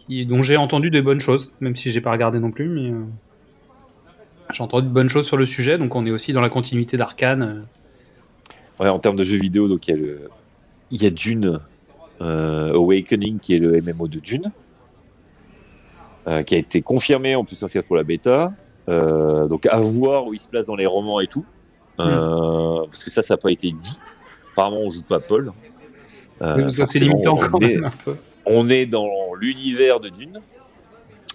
qui, 0.06 0.24
dont 0.26 0.42
j'ai 0.42 0.56
entendu 0.56 0.90
de 0.90 1.00
bonnes 1.00 1.20
choses, 1.20 1.52
même 1.60 1.74
si 1.76 1.90
j'ai 1.90 2.00
pas 2.00 2.10
regardé 2.12 2.38
non 2.40 2.50
plus, 2.50 2.68
mais. 2.68 2.90
euh, 2.90 3.04
J'ai 4.52 4.62
entendu 4.62 4.86
de 4.88 4.92
bonnes 4.92 5.08
choses 5.10 5.26
sur 5.26 5.36
le 5.36 5.46
sujet, 5.46 5.76
donc 5.78 5.94
on 5.94 6.06
est 6.06 6.10
aussi 6.10 6.32
dans 6.32 6.40
la 6.40 6.48
continuité 6.50 6.96
d'Arkane. 6.96 7.66
Ouais, 8.78 8.88
en 8.88 8.98
termes 8.98 9.16
de 9.16 9.24
jeux 9.24 9.38
vidéo, 9.38 9.68
donc 9.68 9.88
il 9.88 9.90
y 9.90 9.94
a 9.94 9.96
le, 9.96 10.28
il 10.90 11.02
y 11.02 11.06
a 11.06 11.10
Dune 11.10 11.60
euh, 12.20 12.72
Awakening 12.74 13.38
qui 13.40 13.54
est 13.54 13.58
le 13.58 13.80
MMO 13.82 14.06
de 14.08 14.18
Dune, 14.20 14.52
euh, 16.28 16.42
qui 16.42 16.54
a 16.54 16.58
été 16.58 16.80
confirmé 16.82 17.34
en 17.34 17.44
plus 17.44 17.56
s'inscrire 17.56 17.84
pour 17.84 17.96
la 17.96 18.04
bêta. 18.04 18.52
Euh, 18.88 19.46
donc 19.48 19.66
à 19.66 19.78
voir 19.80 20.26
où 20.26 20.34
il 20.34 20.40
se 20.40 20.48
place 20.48 20.66
dans 20.66 20.76
les 20.76 20.86
romans 20.86 21.20
et 21.20 21.26
tout, 21.26 21.44
euh, 22.00 22.84
parce 22.90 23.02
que 23.04 23.10
ça, 23.10 23.22
ça 23.22 23.34
n'a 23.34 23.38
pas 23.38 23.50
été 23.50 23.72
dit. 23.72 23.98
Apparemment, 24.52 24.80
on 24.82 24.90
joue 24.90 25.02
pas 25.02 25.20
Paul. 25.20 25.52
Euh, 26.42 26.68
c'est 26.68 26.98
limitant 26.98 27.34
on 27.34 27.48
quand 27.48 27.60
est- 27.62 27.74
même 27.76 27.84
un 27.86 27.90
peu. 28.04 28.16
on 28.44 28.68
est 28.68 28.86
dans 28.86 29.34
l'univers 29.34 30.00
de 30.00 30.08
Dune, 30.08 30.40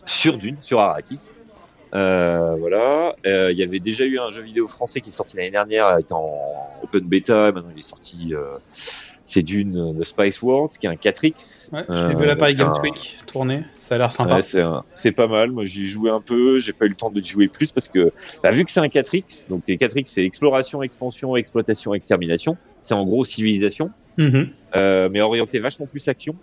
sur 0.05 0.37
Dune, 0.37 0.57
sur 0.61 0.79
Arrakis. 0.79 1.19
Euh, 1.93 2.55
voilà. 2.57 3.15
Euh, 3.25 3.51
Il 3.51 3.57
y 3.57 3.63
avait 3.63 3.79
déjà 3.79 4.05
eu 4.05 4.17
un 4.19 4.29
jeu 4.29 4.43
vidéo 4.43 4.67
français 4.67 5.01
qui 5.01 5.09
est 5.09 5.13
sorti 5.13 5.35
l'année 5.35 5.51
dernière, 5.51 5.97
était 5.97 6.13
en 6.13 6.31
open 6.83 7.05
beta, 7.07 7.49
et 7.49 7.51
maintenant 7.51 7.71
il 7.73 7.79
est 7.79 7.81
sorti. 7.81 8.33
Euh, 9.21 9.23
c'est 9.25 9.43
Dune 9.43 9.77
euh, 9.77 10.01
The 10.01 10.03
Spice 10.05 10.41
World, 10.41 10.71
qui 10.79 10.87
est 10.87 10.89
un 10.89 10.95
4X. 10.95 11.69
Ouais, 11.71 11.85
je 11.89 11.93
l'ai 12.07 12.15
Euh, 12.15 12.17
vu 12.17 12.25
là 12.25 12.35
Paris 12.35 12.55
Games 12.55 12.73
un- 12.75 12.81
Week 12.81 13.17
tourner, 13.27 13.63
ça 13.79 13.95
a 13.95 13.97
l'air 13.99 14.11
sympa. 14.11 14.35
Ouais, 14.35 14.41
c'est 14.41 14.61
un- 14.61 14.83
c'est 14.93 15.11
pas 15.11 15.27
mal. 15.27 15.51
Moi, 15.51 15.63
j'y 15.65 15.83
ai 15.83 15.85
joué 15.85 16.09
un 16.09 16.21
peu. 16.21 16.59
J'ai 16.59 16.73
pas 16.73 16.85
eu 16.85 16.89
le 16.89 16.95
temps 16.95 17.11
de 17.11 17.23
jouer 17.23 17.47
plus 17.47 17.71
parce 17.71 17.87
que, 17.87 18.11
bah, 18.43 18.51
vu 18.51 18.65
que 18.65 18.71
c'est 18.71 18.79
un 18.79 18.89
4X, 18.89 19.47
donc 19.49 19.63
les 19.67 19.77
4X, 19.77 20.09
c'est 20.11 20.25
exploration, 20.25 20.81
expansion, 20.83 21.35
exploitation, 21.35 21.93
extermination. 21.93 22.57
C'est 22.81 22.93
en 22.93 23.05
gros 23.05 23.23
civilisation, 23.25 23.91
Mhm. 24.17 24.49
euh, 24.75 25.09
mais 25.11 25.21
orienté 25.21 25.59
vachement 25.59 25.85
plus 25.85 26.07
action 26.07 26.35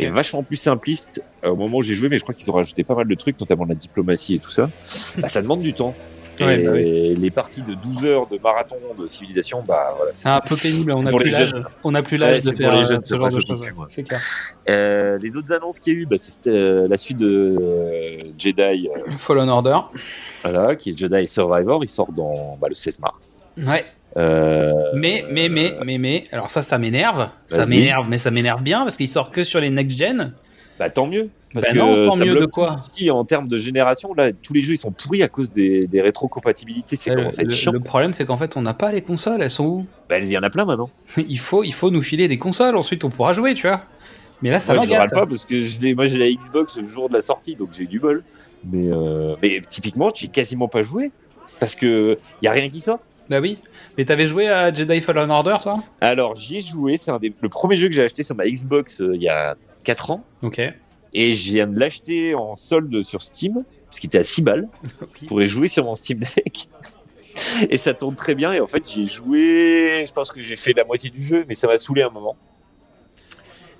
et 0.00 0.06
vachement 0.08 0.42
plus 0.42 0.56
simpliste 0.56 1.22
euh, 1.44 1.50
au 1.50 1.56
moment 1.56 1.78
où 1.78 1.82
j'ai 1.82 1.94
joué. 1.94 2.08
Mais 2.08 2.18
je 2.18 2.22
crois 2.24 2.34
qu'ils 2.34 2.50
ont 2.50 2.54
rajouté 2.54 2.82
pas 2.82 2.94
mal 2.96 3.06
de 3.06 3.14
trucs, 3.14 3.38
notamment 3.38 3.64
la 3.66 3.74
diplomatie 3.76 4.34
et 4.34 4.38
tout 4.40 4.50
ça. 4.50 4.68
Bah, 5.22 5.28
ça 5.28 5.42
demande 5.42 5.60
du 5.60 5.74
temps. 5.74 5.94
Et 6.38 6.44
Ouais, 6.44 6.58
bah 6.58 6.72
les 7.20 7.30
parties 7.30 7.62
de 7.62 7.74
12 7.74 8.04
heures 8.04 8.26
de 8.26 8.38
marathon 8.38 8.76
de 8.98 9.06
civilisation, 9.06 9.62
bah 9.66 9.94
voilà. 9.96 10.12
C'est 10.14 10.28
un 10.28 10.40
peu 10.40 10.56
pénible, 10.56 10.92
on 10.96 11.02
n'a 11.02 11.10
plus 11.12 11.30
l'âge. 11.30 11.52
On 11.84 11.90
n'a 11.92 12.02
plus 12.02 12.16
l'âge 12.16 12.44
Ouais, 12.44 12.52
de 12.52 12.56
faire 12.56 12.74
les 12.74 12.82
euh, 12.82 12.84
jeunes, 12.86 13.02
ce 13.02 13.08
c'est 13.10 13.16
genre 13.16 13.26
de 13.26 13.40
choses. 13.40 13.66
C'est 13.88 14.02
clair. 14.02 14.20
Euh, 14.68 15.18
les 15.22 15.36
autres 15.36 15.52
annonces 15.52 15.78
qu'il 15.78 15.94
y 15.94 15.96
a 15.96 16.00
eu, 16.00 16.06
bah, 16.06 16.16
c'était 16.18 16.50
euh, 16.50 16.86
la 16.88 16.96
suite 16.96 17.18
de 17.18 17.56
euh, 17.60 18.18
Jedi. 18.38 18.88
euh, 18.88 19.10
Fallen 19.16 19.48
Order. 19.48 19.78
Voilà, 20.42 20.76
qui 20.76 20.90
est 20.90 20.98
Jedi 20.98 21.26
Survivor, 21.26 21.82
il 21.84 21.88
sort 21.88 22.12
dans 22.12 22.56
bah, 22.60 22.68
le 22.68 22.74
16 22.74 22.98
mars. 23.00 23.40
Ouais. 23.58 23.84
Euh, 24.16 24.70
Mais, 24.94 25.24
mais, 25.30 25.48
mais, 25.48 25.76
mais, 25.84 25.98
mais, 25.98 26.24
alors 26.32 26.50
ça, 26.50 26.62
ça 26.62 26.78
m'énerve. 26.78 27.28
Ça 27.46 27.66
m'énerve, 27.66 28.08
mais 28.08 28.18
ça 28.18 28.30
m'énerve 28.30 28.62
bien 28.62 28.84
parce 28.84 28.96
qu'il 28.96 29.08
sort 29.08 29.30
que 29.30 29.42
sur 29.42 29.60
les 29.60 29.70
next-gen. 29.70 30.32
Bah 30.78 30.90
tant 30.90 31.06
mieux. 31.06 31.28
Parce 31.54 31.66
Bah 31.66 31.72
que 31.72 31.78
non, 31.78 32.08
tant 32.08 32.16
mieux 32.16 32.34
de 32.34 32.46
quoi. 32.46 32.78
Si, 32.94 33.10
en 33.10 33.24
termes 33.24 33.48
de 33.48 33.56
génération, 33.56 34.12
là, 34.14 34.30
tous 34.32 34.52
les 34.52 34.60
jeux 34.60 34.74
ils 34.74 34.78
sont 34.78 34.90
pourris 34.92 35.22
à 35.22 35.28
cause 35.28 35.52
des, 35.52 35.86
des 35.86 36.02
rétrocompatibilités. 36.02 36.96
C'est 36.96 37.10
Euh, 37.10 37.30
le, 37.38 37.50
chiant. 37.50 37.72
le 37.72 37.80
problème, 37.80 38.12
c'est 38.12 38.26
qu'en 38.26 38.36
fait, 38.36 38.56
on 38.56 38.62
n'a 38.62 38.74
pas 38.74 38.92
les 38.92 39.00
consoles. 39.02 39.40
Elles 39.42 39.50
sont 39.50 39.64
où 39.66 39.86
Bah, 40.08 40.18
il 40.18 40.26
y 40.26 40.36
en 40.36 40.42
a 40.42 40.50
plein 40.50 40.64
maintenant. 40.64 40.90
il 41.16 41.38
faut, 41.38 41.64
il 41.64 41.72
faut 41.72 41.90
nous 41.90 42.02
filer 42.02 42.28
des 42.28 42.38
consoles. 42.38 42.76
Ensuite, 42.76 43.04
on 43.04 43.10
pourra 43.10 43.32
jouer, 43.32 43.54
tu 43.54 43.66
vois. 43.66 43.82
Mais 44.42 44.50
là, 44.50 44.58
ça 44.60 44.74
moi, 44.74 44.84
je 44.84 44.88
ne 44.90 44.92
m'agace. 44.94 45.12
râle 45.14 45.22
pas 45.22 45.26
parce 45.26 45.46
que 45.46 45.60
je 45.62 45.94
moi 45.94 46.04
j'ai 46.04 46.18
la 46.18 46.30
Xbox 46.30 46.76
le 46.76 46.84
jour 46.84 47.08
de 47.08 47.14
la 47.14 47.22
sortie, 47.22 47.54
donc 47.56 47.70
j'ai 47.72 47.84
eu 47.84 47.86
du 47.86 47.98
bol. 48.00 48.22
Mais, 48.70 48.88
euh, 48.92 49.32
mais 49.42 49.62
typiquement, 49.66 50.10
tu 50.10 50.28
quasiment 50.28 50.68
pas 50.68 50.82
joué 50.82 51.10
parce 51.58 51.74
que 51.74 52.18
y 52.42 52.46
a 52.48 52.52
rien 52.52 52.68
qui 52.68 52.80
sort. 52.80 52.98
Bah 53.30 53.40
oui. 53.40 53.58
Mais 53.96 54.04
t'avais 54.04 54.26
joué 54.26 54.48
à 54.48 54.72
Jedi 54.74 55.00
Fallen 55.00 55.30
Order, 55.30 55.56
toi? 55.62 55.82
Alors 56.02 56.34
j'y 56.36 56.58
ai 56.58 56.60
joué, 56.60 56.96
c'est 56.98 57.10
un 57.10 57.18
des 57.18 57.32
le 57.40 57.48
premier 57.48 57.76
jeu 57.76 57.88
que 57.88 57.94
j'ai 57.94 58.02
acheté 58.04 58.22
sur 58.22 58.36
ma 58.36 58.46
Xbox 58.46 59.00
euh, 59.00 59.12
il 59.14 59.22
y 59.22 59.28
a 59.28 59.56
4 59.86 60.10
ans. 60.10 60.24
Ok. 60.42 60.60
Et 61.14 61.34
je 61.34 61.52
viens 61.52 61.66
de 61.66 61.78
l'acheter 61.78 62.34
en 62.34 62.54
solde 62.54 63.02
sur 63.02 63.22
Steam, 63.22 63.64
parce 63.86 64.00
qu'il 64.00 64.08
était 64.08 64.18
à 64.18 64.24
6 64.24 64.42
balles. 64.42 64.68
Je 65.22 65.26
pourrais 65.26 65.46
jouer 65.46 65.68
sur 65.68 65.84
mon 65.84 65.94
Steam 65.94 66.18
Deck. 66.18 66.68
et 67.70 67.76
ça 67.76 67.94
tourne 67.94 68.16
très 68.16 68.34
bien. 68.34 68.52
Et 68.52 68.60
en 68.60 68.66
fait, 68.66 68.82
j'ai 68.86 69.06
joué, 69.06 70.04
je 70.06 70.12
pense 70.12 70.32
que 70.32 70.42
j'ai 70.42 70.56
fait 70.56 70.72
la 70.72 70.84
moitié 70.84 71.08
du 71.10 71.22
jeu, 71.22 71.44
mais 71.48 71.54
ça 71.54 71.68
m'a 71.68 71.78
saoulé 71.78 72.02
un 72.02 72.10
moment. 72.10 72.36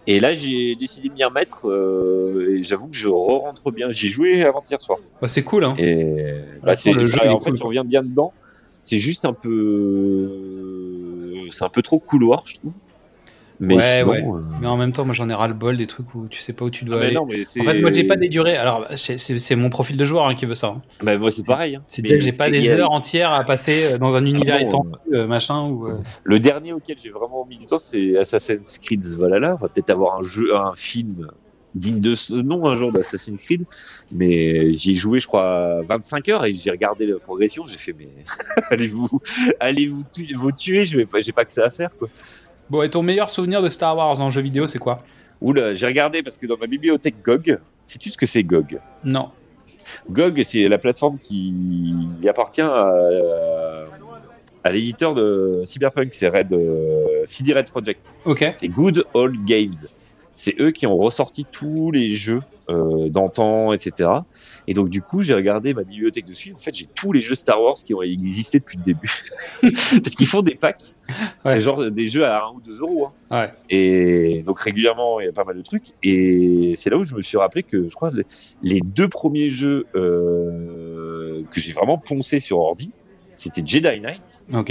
Et 0.07 0.21
là, 0.21 0.33
j'ai 0.33 0.77
décidé 0.77 1.09
de 1.09 1.15
m'y 1.15 1.25
remettre. 1.25 1.69
euh, 1.69 2.57
et 2.59 2.63
j'avoue 2.63 2.89
que 2.89 2.95
je 2.95 3.09
re-rentre 3.09 3.73
bien. 3.73 3.91
J'ai 3.91 4.09
joué 4.09 4.45
avant-hier 4.45 4.81
soir. 4.81 4.99
Bah, 5.21 5.27
c'est 5.27 5.43
cool, 5.43 5.65
hein. 5.65 5.75
Et 5.79 6.15
bah, 6.63 6.77
c'est, 6.77 6.93
le 6.93 7.03
jeu, 7.03 7.19
en 7.29 7.41
fait, 7.41 7.51
cool, 7.51 7.59
tu 7.59 7.65
reviens 7.65 7.85
bien 7.85 8.05
dedans. 8.05 8.33
C'est 8.83 8.99
juste 8.99 9.25
un 9.25 9.33
peu, 9.33 10.31
c'est 11.51 11.65
un 11.65 11.69
peu 11.69 11.83
trop 11.83 11.99
couloir, 11.99 12.45
je 12.47 12.55
trouve. 12.55 12.73
Mais 13.59 13.77
ouais, 13.77 14.01
sinon, 14.01 14.11
ouais. 14.11 14.23
euh, 14.23 14.43
Mais 14.61 14.67
en 14.67 14.77
même 14.77 14.93
temps, 14.93 15.05
moi, 15.05 15.15
j'en 15.15 15.29
ai 15.31 15.35
ras 15.35 15.49
le 15.49 15.55
bol 15.55 15.77
des 15.77 15.87
trucs 15.87 16.15
où 16.15 16.29
tu 16.29 16.41
sais 16.41 16.53
pas 16.53 16.65
où 16.67 16.71
tu 16.71 16.85
dois 16.85 16.97
ah, 16.97 17.01
mais 17.01 17.07
aller. 17.07 17.15
non, 17.15 17.27
mais. 17.27 17.41
En 17.41 17.65
fait, 17.65 17.81
moi, 17.81 17.91
j'ai 17.93 18.05
pas 18.05 18.17
des 18.17 18.29
durées. 18.29 18.57
Alors, 18.57 18.87
c'est 18.97 19.57
mon 19.57 19.71
profil 19.71 19.97
de 19.97 20.05
joueur 20.05 20.27
hein, 20.27 20.35
qui 20.35 20.45
veut 20.47 20.55
ça. 20.55 20.69
hein. 20.69 20.83
Bah, 21.03 21.17
moi, 21.17 21.31
c'est 21.31 21.47
pareil. 21.47 21.77
hein. 21.77 21.83
C'est 21.87 22.03
Mais 22.03 22.09
dire 22.09 22.19
que 22.19 22.25
j'ai 22.25 22.33
pas 22.37 22.51
des 22.51 22.69
heures 22.71 22.93
entières 22.93 23.33
à 23.33 23.45
passer 23.45 23.95
euh, 23.95 23.99
dans 23.99 24.15
un 24.17 24.25
univers 24.27 24.57
Ah 24.57 24.63
bon, 24.63 24.67
étendu, 24.69 24.91
euh, 25.15 25.27
machin. 25.27 25.69
Ou, 25.69 25.87
euh, 25.89 25.99
Le 26.25 26.39
dernier 26.39 26.73
auquel 26.73 26.99
j'ai 26.99 27.11
vraiment 27.11 27.47
mis 27.47 27.57
du 27.59 27.67
temps, 27.67 27.79
c'est 27.79 28.17
Assassin's 28.19 28.79
Creed 28.79 29.05
Valhalla. 29.05 29.55
On 29.55 29.57
va 29.63 29.69
peut-être 29.69 29.91
avoir 29.91 30.19
un 30.19 30.23
jeu, 30.23 30.55
un 30.55 30.73
film 30.75 31.29
digne 31.75 32.01
de 32.01 32.15
ce 32.15 32.33
nom 32.35 32.65
un 32.67 32.75
jour 32.75 32.91
d'Assassin's 32.91 33.43
Creed. 33.43 33.65
Mais 34.11 34.73
j'y 34.73 34.93
ai 34.93 34.95
joué, 34.95 35.21
je 35.21 35.27
crois, 35.27 35.83
25 35.83 36.29
heures 36.31 36.45
et 36.45 36.53
j'ai 36.53 36.71
regardé 36.71 37.07
la 37.07 37.19
progression. 37.19 37.67
J'ai 37.67 37.79
fait, 37.79 37.95
mais 37.99 38.09
allez-vous, 38.71 39.09
allez-vous 39.61 40.03
tu- 40.15 40.35
vous 40.35 40.53
tuer? 40.53 40.85
Je 40.87 40.97
vais 40.99 41.07
pas, 41.07 41.21
j'ai 41.23 41.33
pas 41.33 41.45
que 41.45 41.53
ça 41.53 41.65
à 41.67 41.71
faire, 41.71 41.91
quoi. 41.99 42.09
Bon, 42.71 42.83
et 42.83 42.91
ton 42.91 43.03
meilleur 43.03 43.31
souvenir 43.31 43.63
de 43.63 43.69
Star 43.69 43.97
Wars 43.97 44.21
en 44.21 44.31
jeu 44.31 44.41
vidéo, 44.41 44.67
c'est 44.69 44.79
quoi? 44.79 45.03
Oula, 45.41 45.75
j'ai 45.75 45.87
regardé 45.87 46.23
parce 46.23 46.37
que 46.37 46.47
dans 46.47 46.57
ma 46.57 46.67
bibliothèque 46.67 47.17
GOG, 47.25 47.59
sais-tu 47.85 48.11
ce 48.11 48.17
que 48.17 48.27
c'est 48.27 48.43
GOG? 48.43 48.81
Non. 49.05 49.31
GOG, 50.11 50.43
c'est 50.43 50.67
la 50.67 50.79
plateforme 50.79 51.19
qui 51.19 51.95
appartient 52.29 52.63
à, 52.63 52.93
à 54.65 54.71
l'éditeur 54.73 55.15
de 55.15 55.63
Cyberpunk, 55.65 56.09
c'est 56.13 56.29
Red, 56.29 56.53
euh, 56.53 57.23
CD 57.25 57.53
Red 57.55 57.67
Project. 57.67 58.01
Ok. 58.25 58.51
C'est 58.55 58.69
Good 58.69 59.05
Old 59.15 59.45
Games. 59.45 59.75
C'est 60.39 60.55
eux 60.61 60.71
qui 60.71 60.87
ont 60.87 60.97
ressorti 60.99 61.47
tous 61.51 61.91
les 61.91 62.11
jeux 62.13 62.43
euh, 62.69 63.09
d'antan, 63.09 63.73
etc. 63.73 64.11
Et 64.67 64.75
donc 64.75 64.91
du 64.91 65.01
coup, 65.01 65.23
j'ai 65.23 65.33
regardé 65.33 65.73
ma 65.73 65.83
bibliothèque 65.83 66.27
dessus. 66.27 66.53
En 66.53 66.59
fait, 66.59 66.75
j'ai 66.75 66.87
tous 66.95 67.11
les 67.11 67.23
jeux 67.23 67.35
Star 67.35 67.63
Wars 67.63 67.75
qui 67.77 67.95
ont 67.95 68.03
existé 68.03 68.59
depuis 68.59 68.77
le 68.77 68.83
début. 68.85 69.11
Parce 69.63 70.15
qu'ils 70.15 70.27
font 70.27 70.43
des 70.43 70.55
packs. 70.55 70.95
Ouais. 71.09 71.53
C'est 71.53 71.61
genre 71.61 71.91
des 71.91 72.09
jeux 72.09 72.27
à 72.27 72.45
1 72.49 72.51
ou 72.57 72.61
2 72.61 72.81
euros. 72.81 73.07
hein. 73.31 73.41
Ouais. 73.41 73.53
Et 73.71 74.43
donc 74.43 74.61
régulièrement, 74.61 75.21
il 75.21 75.25
y 75.27 75.29
a 75.29 75.33
pas 75.33 75.45
mal 75.45 75.57
de 75.57 75.63
trucs. 75.63 75.87
Et 76.03 76.75
c'est 76.77 76.91
là 76.91 76.99
où 76.99 77.05
je 77.05 77.15
me 77.15 77.23
suis 77.23 77.39
rappelé 77.39 77.63
que 77.63 77.89
je 77.89 77.95
crois 77.95 78.11
les- 78.11 78.27
les 78.63 78.81
deux 78.83 79.09
premiers 79.09 79.49
jeux 79.49 79.87
euh, 79.95 81.43
que 81.51 81.61
j'ai 81.61 81.73
vraiment 81.73 81.97
poncé 81.97 82.41
sur 82.41 82.59
ordi, 82.59 82.91
c'était 83.35 83.63
Jedi 83.65 84.01
Knight 84.01 84.45
Ok. 84.53 84.71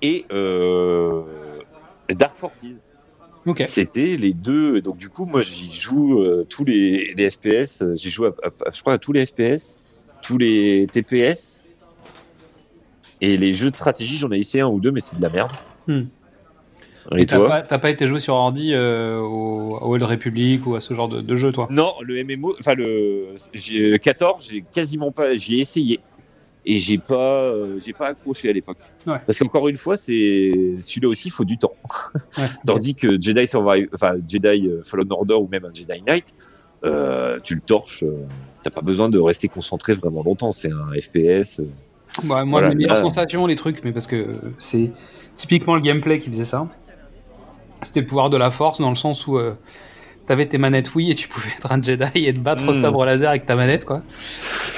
et 0.00 0.24
euh, 0.32 1.22
Dark 2.10 2.36
Forces. 2.36 2.62
Ok. 3.46 3.62
C'était 3.66 4.16
les 4.16 4.32
deux. 4.32 4.80
Donc 4.80 4.96
du 4.98 5.08
coup, 5.08 5.24
moi, 5.24 5.42
j'y 5.42 5.72
joue 5.72 6.20
euh, 6.20 6.44
tous 6.48 6.64
les, 6.64 7.12
les 7.14 7.30
FPS. 7.30 7.82
euh, 7.82 7.96
J'y 7.96 8.10
joue, 8.10 8.26
à, 8.26 8.30
à- 8.44 8.70
je 8.72 8.80
crois, 8.80 8.94
à 8.94 8.98
tous 8.98 9.12
les 9.12 9.26
FPS, 9.26 9.76
tous 10.22 10.38
les 10.38 10.86
TPS. 10.90 11.72
Et 13.20 13.36
les 13.36 13.52
jeux 13.54 13.70
de 13.70 13.76
stratégie, 13.76 14.16
j'en 14.16 14.30
ai 14.32 14.38
essayé 14.38 14.62
un 14.62 14.68
ou 14.68 14.80
deux, 14.80 14.90
mais 14.90 15.00
c'est 15.00 15.16
de 15.16 15.22
la 15.22 15.28
merde. 15.28 15.52
Hmm. 15.86 16.02
Et 17.16 17.26
T'as 17.26 17.36
toi 17.36 17.48
pas, 17.48 17.62
t'as 17.62 17.78
pas 17.78 17.90
été 17.90 18.06
joué 18.06 18.20
sur 18.20 18.34
ordi 18.34 18.72
euh, 18.72 19.18
au, 19.18 19.76
à 19.76 19.86
Old 19.86 20.02
Republic 20.04 20.64
ou 20.66 20.76
à 20.76 20.80
ce 20.80 20.94
genre 20.94 21.08
de, 21.08 21.20
de 21.20 21.36
jeu, 21.36 21.50
toi? 21.50 21.66
Non, 21.68 21.94
le 22.00 22.22
MMO, 22.24 22.54
enfin 22.60 22.74
le 22.74 23.30
j'ai- 23.52 23.98
14, 23.98 24.46
j'ai 24.48 24.62
quasiment 24.72 25.10
pas, 25.10 25.34
j'y 25.34 25.56
ai 25.56 25.60
essayé 25.60 25.98
et 26.64 26.78
j'ai 26.78 26.98
pas, 26.98 27.16
euh, 27.50 27.80
j'ai 27.84 27.92
pas 27.92 28.08
accroché 28.08 28.48
à 28.48 28.52
l'époque. 28.52 28.78
Ouais. 29.06 29.18
Parce 29.26 29.38
qu'encore 29.38 29.68
une 29.68 29.76
fois, 29.76 29.96
c'est 29.96 30.74
celui-là 30.80 31.08
aussi, 31.08 31.28
il 31.28 31.32
faut 31.32 31.44
du 31.44 31.58
temps. 31.58 31.74
Ouais. 32.38 32.44
Tandis 32.66 32.94
que 32.94 33.20
Jedi 33.20 33.46
Survive, 33.46 33.88
enfin 33.94 34.14
Jedi 34.28 34.68
euh, 34.68 34.82
Fallen 34.84 35.10
Order 35.10 35.34
ou 35.34 35.48
même 35.48 35.64
un 35.64 35.72
Jedi 35.74 36.00
Knight, 36.06 36.34
euh, 36.84 37.38
tu 37.42 37.54
le 37.54 37.60
torches, 37.60 38.02
euh, 38.04 38.26
t'as 38.62 38.70
pas 38.70 38.80
besoin 38.80 39.08
de 39.08 39.18
rester 39.18 39.48
concentré 39.48 39.94
vraiment 39.94 40.22
longtemps. 40.22 40.52
C'est 40.52 40.70
un 40.70 40.92
FPS. 41.00 41.60
Bah, 42.24 42.44
moi, 42.44 42.60
Voilà, 42.60 42.68
mes 42.70 42.74
meilleures 42.76 42.94
là- 42.94 43.00
sensations, 43.00 43.46
les 43.46 43.56
trucs, 43.56 43.82
mais 43.84 43.92
parce 43.92 44.06
que 44.06 44.34
c'est 44.58 44.92
typiquement 45.36 45.74
le 45.74 45.80
gameplay 45.80 46.18
qui 46.18 46.28
faisait 46.30 46.44
ça. 46.44 46.68
C'était 47.82 48.00
le 48.00 48.06
pouvoir 48.06 48.30
de 48.30 48.36
la 48.36 48.50
force 48.50 48.80
dans 48.80 48.90
le 48.90 48.94
sens 48.94 49.26
où 49.26 49.38
t'avais 50.26 50.46
tes 50.46 50.58
manettes 50.58 50.94
Wii 50.94 51.10
et 51.10 51.14
tu 51.14 51.28
pouvais 51.28 51.50
être 51.56 51.70
un 51.72 51.82
Jedi 51.82 52.26
et 52.26 52.32
te 52.32 52.38
battre 52.38 52.66
au 52.68 52.72
Mm. 52.74 52.80
sabre 52.80 53.04
laser 53.04 53.28
avec 53.30 53.44
ta 53.46 53.56
manette, 53.56 53.84
quoi. 53.84 54.02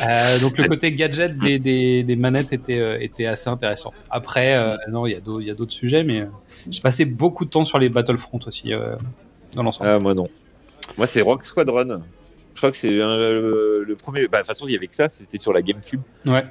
Euh, 0.03 0.39
donc 0.41 0.59
le 0.59 0.67
côté 0.69 0.93
gadget 0.93 1.37
des, 1.39 1.59
des, 1.59 2.03
des 2.03 2.17
manettes 2.17 2.53
était, 2.53 2.79
euh, 2.79 2.99
était 3.01 3.27
assez 3.27 3.49
intéressant. 3.49 3.93
Après, 4.11 4.57
euh, 4.57 4.77
non, 4.91 5.07
il 5.07 5.13
y 5.13 5.51
a 5.51 5.55
d'autres 5.55 5.73
sujets, 5.73 6.03
mais 6.05 6.27
j'ai 6.71 6.81
passé 6.81 7.05
beaucoup 7.05 7.45
de 7.45 7.51
temps 7.51 7.65
sur 7.65 7.79
les 7.79 7.89
Battlefront 7.89 8.41
aussi 8.47 8.73
dans 9.55 9.63
l'ensemble. 9.63 9.91
Ah 9.91 9.99
moi 9.99 10.15
non. 10.15 10.29
Moi 10.99 11.07
c'est 11.07 11.21
Rock 11.21 11.45
Squadron. 11.45 12.03
Je 12.55 12.61
crois 12.61 12.71
que 12.71 12.77
c'est 12.77 12.89
euh, 12.89 13.85
le 13.85 13.97
premier. 13.97 14.29
Bah, 14.29 14.39
de 14.39 14.43
toute 14.43 14.47
façon, 14.47 14.67
il 14.69 14.73
y 14.73 14.77
avait 14.77 14.87
que 14.87 14.95
ça. 14.95 15.09
C'était 15.09 15.39
sur 15.39 15.53
la 15.53 15.61
GameCube. 15.61 16.01
Ouais. 16.25 16.45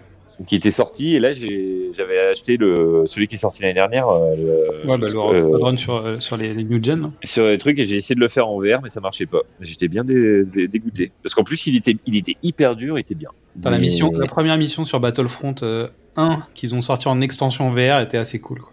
Qui 0.48 0.56
était 0.56 0.72
sorti 0.72 1.16
et 1.16 1.20
là 1.20 1.32
j'avais 1.32 2.20
acheté 2.32 2.58
le 2.58 3.04
celui 3.06 3.28
qui 3.28 3.36
est 3.36 3.38
sorti 3.38 3.62
l'année 3.62 3.76
dernière 3.76 4.08
euh, 4.10 4.36
le- 4.36 4.90
Ouais, 4.90 4.98
bah, 4.98 5.08
le 5.10 5.16
euh, 5.20 5.40
Squadron 5.48 5.78
sur, 5.78 5.96
euh, 5.96 6.20
sur 6.20 6.38
les, 6.38 6.54
les 6.54 6.64
New 6.64 6.84
Gen. 6.84 7.02
là. 7.02 7.12
sur 7.24 7.46
les 7.46 7.58
trucs 7.58 7.78
et 7.80 7.86
j'ai 7.86 7.96
essayé 7.98 8.16
de 8.16 8.20
le 8.20 8.28
faire 8.28 8.48
en 8.48 8.58
VR 8.58 8.82
mais 8.82 8.90
ça 8.90 9.00
marchait 9.00 9.26
pas. 9.28 9.42
J'étais 9.60 9.88
bien 9.88 10.04
dé- 10.04 10.44
dé- 10.46 10.68
dégoûté 10.68 11.12
parce 11.22 11.36
qu'en 11.36 11.44
plus 11.44 11.68
il 11.68 11.76
était 11.78 11.96
il 12.06 12.18
était 12.18 12.36
hyper 12.42 12.76
dur, 12.76 12.98
il 12.98 13.02
était 13.02 13.16
bien. 13.16 13.30
Dans 13.56 13.70
la 13.70 13.78
mission, 13.78 14.12
la 14.12 14.26
première 14.26 14.58
mission 14.58 14.84
sur 14.86 15.00
Battlefront 15.00 15.54
euh, 15.62 15.88
1 16.18 16.48
qu'ils 16.56 16.74
ont 16.74 16.82
sorti 16.82 17.08
en 17.08 17.22
extension 17.22 17.72
VR 17.72 18.00
était 18.02 18.18
assez 18.18 18.40
cool. 18.40 18.62
quoi. 18.62 18.72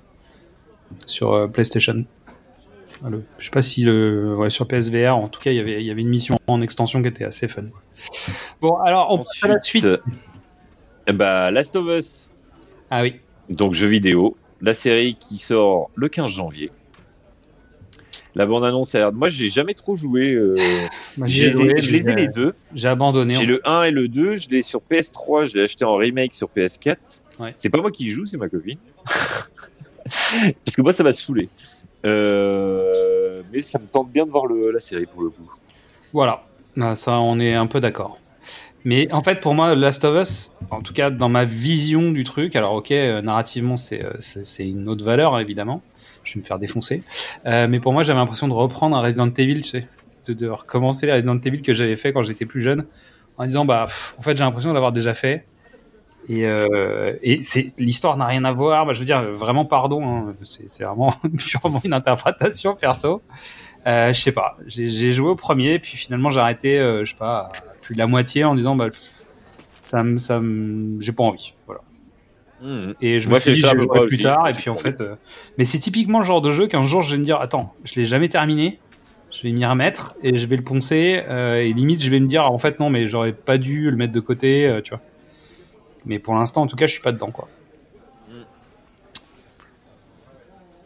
Sur 1.07 1.33
euh, 1.35 1.47
PlayStation. 1.47 2.05
Le- 3.09 3.23
je 3.39 3.45
sais 3.47 3.51
pas 3.51 3.63
si 3.63 3.83
le 3.85 4.35
ouais, 4.37 4.51
sur 4.51 4.67
PSVR, 4.67 5.17
en 5.17 5.29
tout 5.29 5.41
cas, 5.41 5.51
il 5.53 5.57
y 5.57 5.61
avait 5.61 5.81
il 5.81 5.87
y 5.87 5.91
avait 5.91 6.03
une 6.03 6.09
mission 6.11 6.37
en 6.49 6.61
extension 6.61 7.01
qui 7.01 7.09
était 7.09 7.25
assez 7.25 7.49
fun. 7.49 7.63
Bon, 8.61 8.77
alors 8.77 9.09
on 9.11 9.19
passe 9.19 9.39
à 9.43 9.49
la 9.49 9.61
suite. 9.63 9.87
Bah 11.13 11.51
Last 11.51 11.77
of 11.77 11.87
Us 11.89 12.31
Ah 12.91 13.03
oui. 13.03 13.17
donc 13.49 13.75
jeu 13.75 13.87
vidéo, 13.87 14.37
la 14.61 14.73
série 14.75 15.17
qui 15.19 15.39
sort 15.39 15.91
le 15.95 16.09
15 16.09 16.31
janvier. 16.31 16.71
La 18.37 18.47
bande 18.47 18.65
annonce 18.65 18.95
a 18.95 18.99
l'air. 18.99 19.13
Moi, 19.13 19.27
j'ai 19.29 19.49
jamais 19.49 19.75
trop 19.75 19.97
joué. 19.97 20.31
euh, 20.33 20.57
Moi, 21.19 21.27
j'ai- 21.27 21.49
ai 21.49 21.51
joué, 21.51 21.75
je 21.79 21.87
mais 21.91 21.99
les 21.99 22.09
ai 22.11 22.15
les 22.15 22.29
deux. 22.29 22.55
J'ai 22.75 22.87
abandonné. 22.89 23.35
J'ai 23.35 23.45
en- 23.45 23.49
le 23.49 23.61
1 23.69 23.83
et 23.85 23.91
le 23.91 24.07
2. 24.07 24.37
Je 24.37 24.49
l'ai 24.51 24.63
sur 24.63 24.81
PS3. 24.89 25.45
Je 25.47 25.57
l'ai 25.57 25.65
acheté 25.65 25.85
en 25.85 25.97
remake 25.97 26.33
sur 26.35 26.49
PS4. 26.49 26.97
Ouais. 27.41 27.55
C'est 27.57 27.71
pas 27.71 27.81
moi 27.81 27.91
qui 27.91 28.09
joue, 28.11 28.27
c'est 28.27 28.37
ma 28.37 28.49
copine. 28.49 28.79
Parce 30.65 30.77
que 30.77 30.83
moi, 30.83 30.93
ça 30.93 31.03
m'a 31.03 31.13
saoulé. 31.13 31.49
Euh, 32.07 33.43
Mais 33.53 33.61
ça 33.61 33.79
me 33.81 33.87
tente 33.87 34.11
bien 34.13 34.27
de 34.27 34.31
voir 34.31 34.47
le- 34.47 34.71
la 34.71 34.81
série 34.81 35.07
pour 35.07 35.23
le 35.23 35.31
coup. 35.31 35.51
Voilà, 36.13 36.45
Ah, 36.81 36.95
ça 36.95 37.19
on 37.19 37.41
est 37.41 37.55
un 37.55 37.67
peu 37.67 37.81
d'accord. 37.81 38.19
Mais 38.85 39.13
en 39.13 39.23
fait, 39.23 39.41
pour 39.41 39.55
moi, 39.55 39.75
Last 39.75 40.05
of 40.05 40.21
Us, 40.21 40.57
en 40.71 40.81
tout 40.81 40.93
cas 40.93 41.11
dans 41.11 41.29
ma 41.29 41.45
vision 41.45 42.11
du 42.13 42.25
truc, 42.25 42.57
alors 42.57 42.75
ok, 42.75 42.91
euh, 42.93 43.21
narrativement 43.21 43.77
c'est 43.77 44.03
euh, 44.05 44.13
c'est 44.21 44.69
une 44.69 44.89
autre 44.89 45.05
valeur 45.05 45.39
évidemment, 45.39 45.83
je 46.25 46.35
vais 46.35 46.41
me 46.41 46.45
faire 46.45 46.59
défoncer. 46.59 47.03
Euh, 47.47 47.69
mais 47.69 47.81
pour 47.81 47.93
moi, 47.93 48.05
j'avais 48.05 48.19
l'impression 48.19 48.49
de 48.49 48.53
reprendre 48.53 48.97
un 48.97 49.03
Resident 49.03 49.31
Evil, 49.37 49.63
tu 49.63 49.69
sais, 49.69 49.87
de, 50.27 50.33
de 50.33 50.49
recommencer 50.49 51.07
les 51.07 51.13
Resident 51.13 51.39
Evil 51.39 51.63
que 51.63 51.73
j'avais 51.73 51.97
fait 51.97 52.13
quand 52.13 52.23
j'étais 52.23 52.47
plus 52.47 52.63
jeune, 52.63 52.87
en 53.37 53.47
disant 53.47 53.65
bah 53.65 53.87
en 54.19 54.23
fait 54.23 54.37
j'ai 54.37 54.45
l'impression 54.45 54.71
de 54.71 54.75
l'avoir 54.75 54.93
déjà 54.93 55.15
fait. 55.15 55.47
Et, 56.29 56.47
euh, 56.47 57.17
et 57.23 57.41
l'histoire 57.79 58.17
n'a 58.17 58.27
rien 58.27 58.45
à 58.45 58.53
voir. 58.53 58.87
Bah, 58.87 58.93
je 58.93 59.01
veux 59.01 59.07
dire 59.07 59.23
vraiment 59.33 59.65
pardon, 59.65 60.07
hein, 60.07 60.35
c'est 60.43 60.85
vraiment 60.85 61.15
purement 61.39 61.81
une 61.85 61.93
interprétation 61.93 62.75
perso. 62.75 63.23
Euh, 63.87 64.13
je 64.13 64.21
sais 64.21 64.33
pas. 64.33 64.57
J'ai 64.67 65.13
joué 65.13 65.31
au 65.31 65.37
premier, 65.37 65.79
puis 65.79 65.97
finalement 65.97 66.31
j'ai 66.31 66.41
arrêté, 66.41 66.79
euh, 66.79 67.05
je 67.05 67.13
sais 67.13 67.17
pas, 67.17 67.51
plus 67.91 67.95
de 67.95 67.99
la 67.99 68.07
moitié 68.07 68.45
en 68.45 68.55
disant 68.55 68.77
bah 68.77 68.87
ça 69.83 70.05
me, 70.05 70.17
ça 70.17 70.39
me, 70.39 71.01
j'ai 71.01 71.11
pas 71.11 71.25
envie. 71.25 71.55
Voilà. 71.67 71.81
Mhm. 72.63 72.95
Et 73.01 73.19
je 73.19 73.29
me 73.29 73.41
suis 73.41 73.55
dit 73.55 73.61
ça, 73.63 73.73
je 73.75 73.81
jouerai 73.81 74.07
plus 74.07 74.15
aussi. 74.15 74.23
tard. 74.23 74.49
Et 74.49 74.53
puis 74.53 74.71
en 74.71 74.77
fait, 74.77 75.01
euh, 75.01 75.17
mais 75.59 75.65
c'est 75.65 75.79
typiquement 75.79 76.21
le 76.21 76.25
genre 76.25 76.41
de 76.41 76.51
jeu 76.51 76.69
qu'un 76.69 76.85
jour 76.85 77.03
je 77.03 77.11
vais 77.11 77.19
me 77.19 77.25
dire 77.25 77.41
attends, 77.41 77.75
je 77.83 77.97
l'ai 77.97 78.05
jamais 78.05 78.29
terminé. 78.29 78.79
Je 79.33 79.43
vais 79.43 79.51
m'y 79.51 79.65
remettre 79.65 80.15
et 80.23 80.37
je 80.37 80.47
vais 80.47 80.57
le 80.57 80.63
poncer 80.63 81.23
euh, 81.29 81.63
et 81.63 81.73
limite 81.73 82.03
je 82.03 82.11
vais 82.11 82.21
me 82.21 82.27
dire 82.27 82.51
en 82.51 82.59
fait 82.59 82.79
non 82.81 82.91
mais 82.91 83.09
j'aurais 83.09 83.33
pas 83.33 83.59
dû 83.59 83.91
le 83.91 83.97
mettre 83.97 84.13
de 84.13 84.21
côté, 84.21 84.69
euh, 84.69 84.81
tu 84.81 84.91
vois. 84.91 85.01
Mais 86.05 86.21
pour 86.21 86.35
l'instant 86.37 86.63
en 86.63 86.67
tout 86.69 86.77
cas 86.77 86.87
je 86.87 86.93
suis 86.93 87.03
pas 87.03 87.13
dedans 87.13 87.33
quoi. 87.33 87.49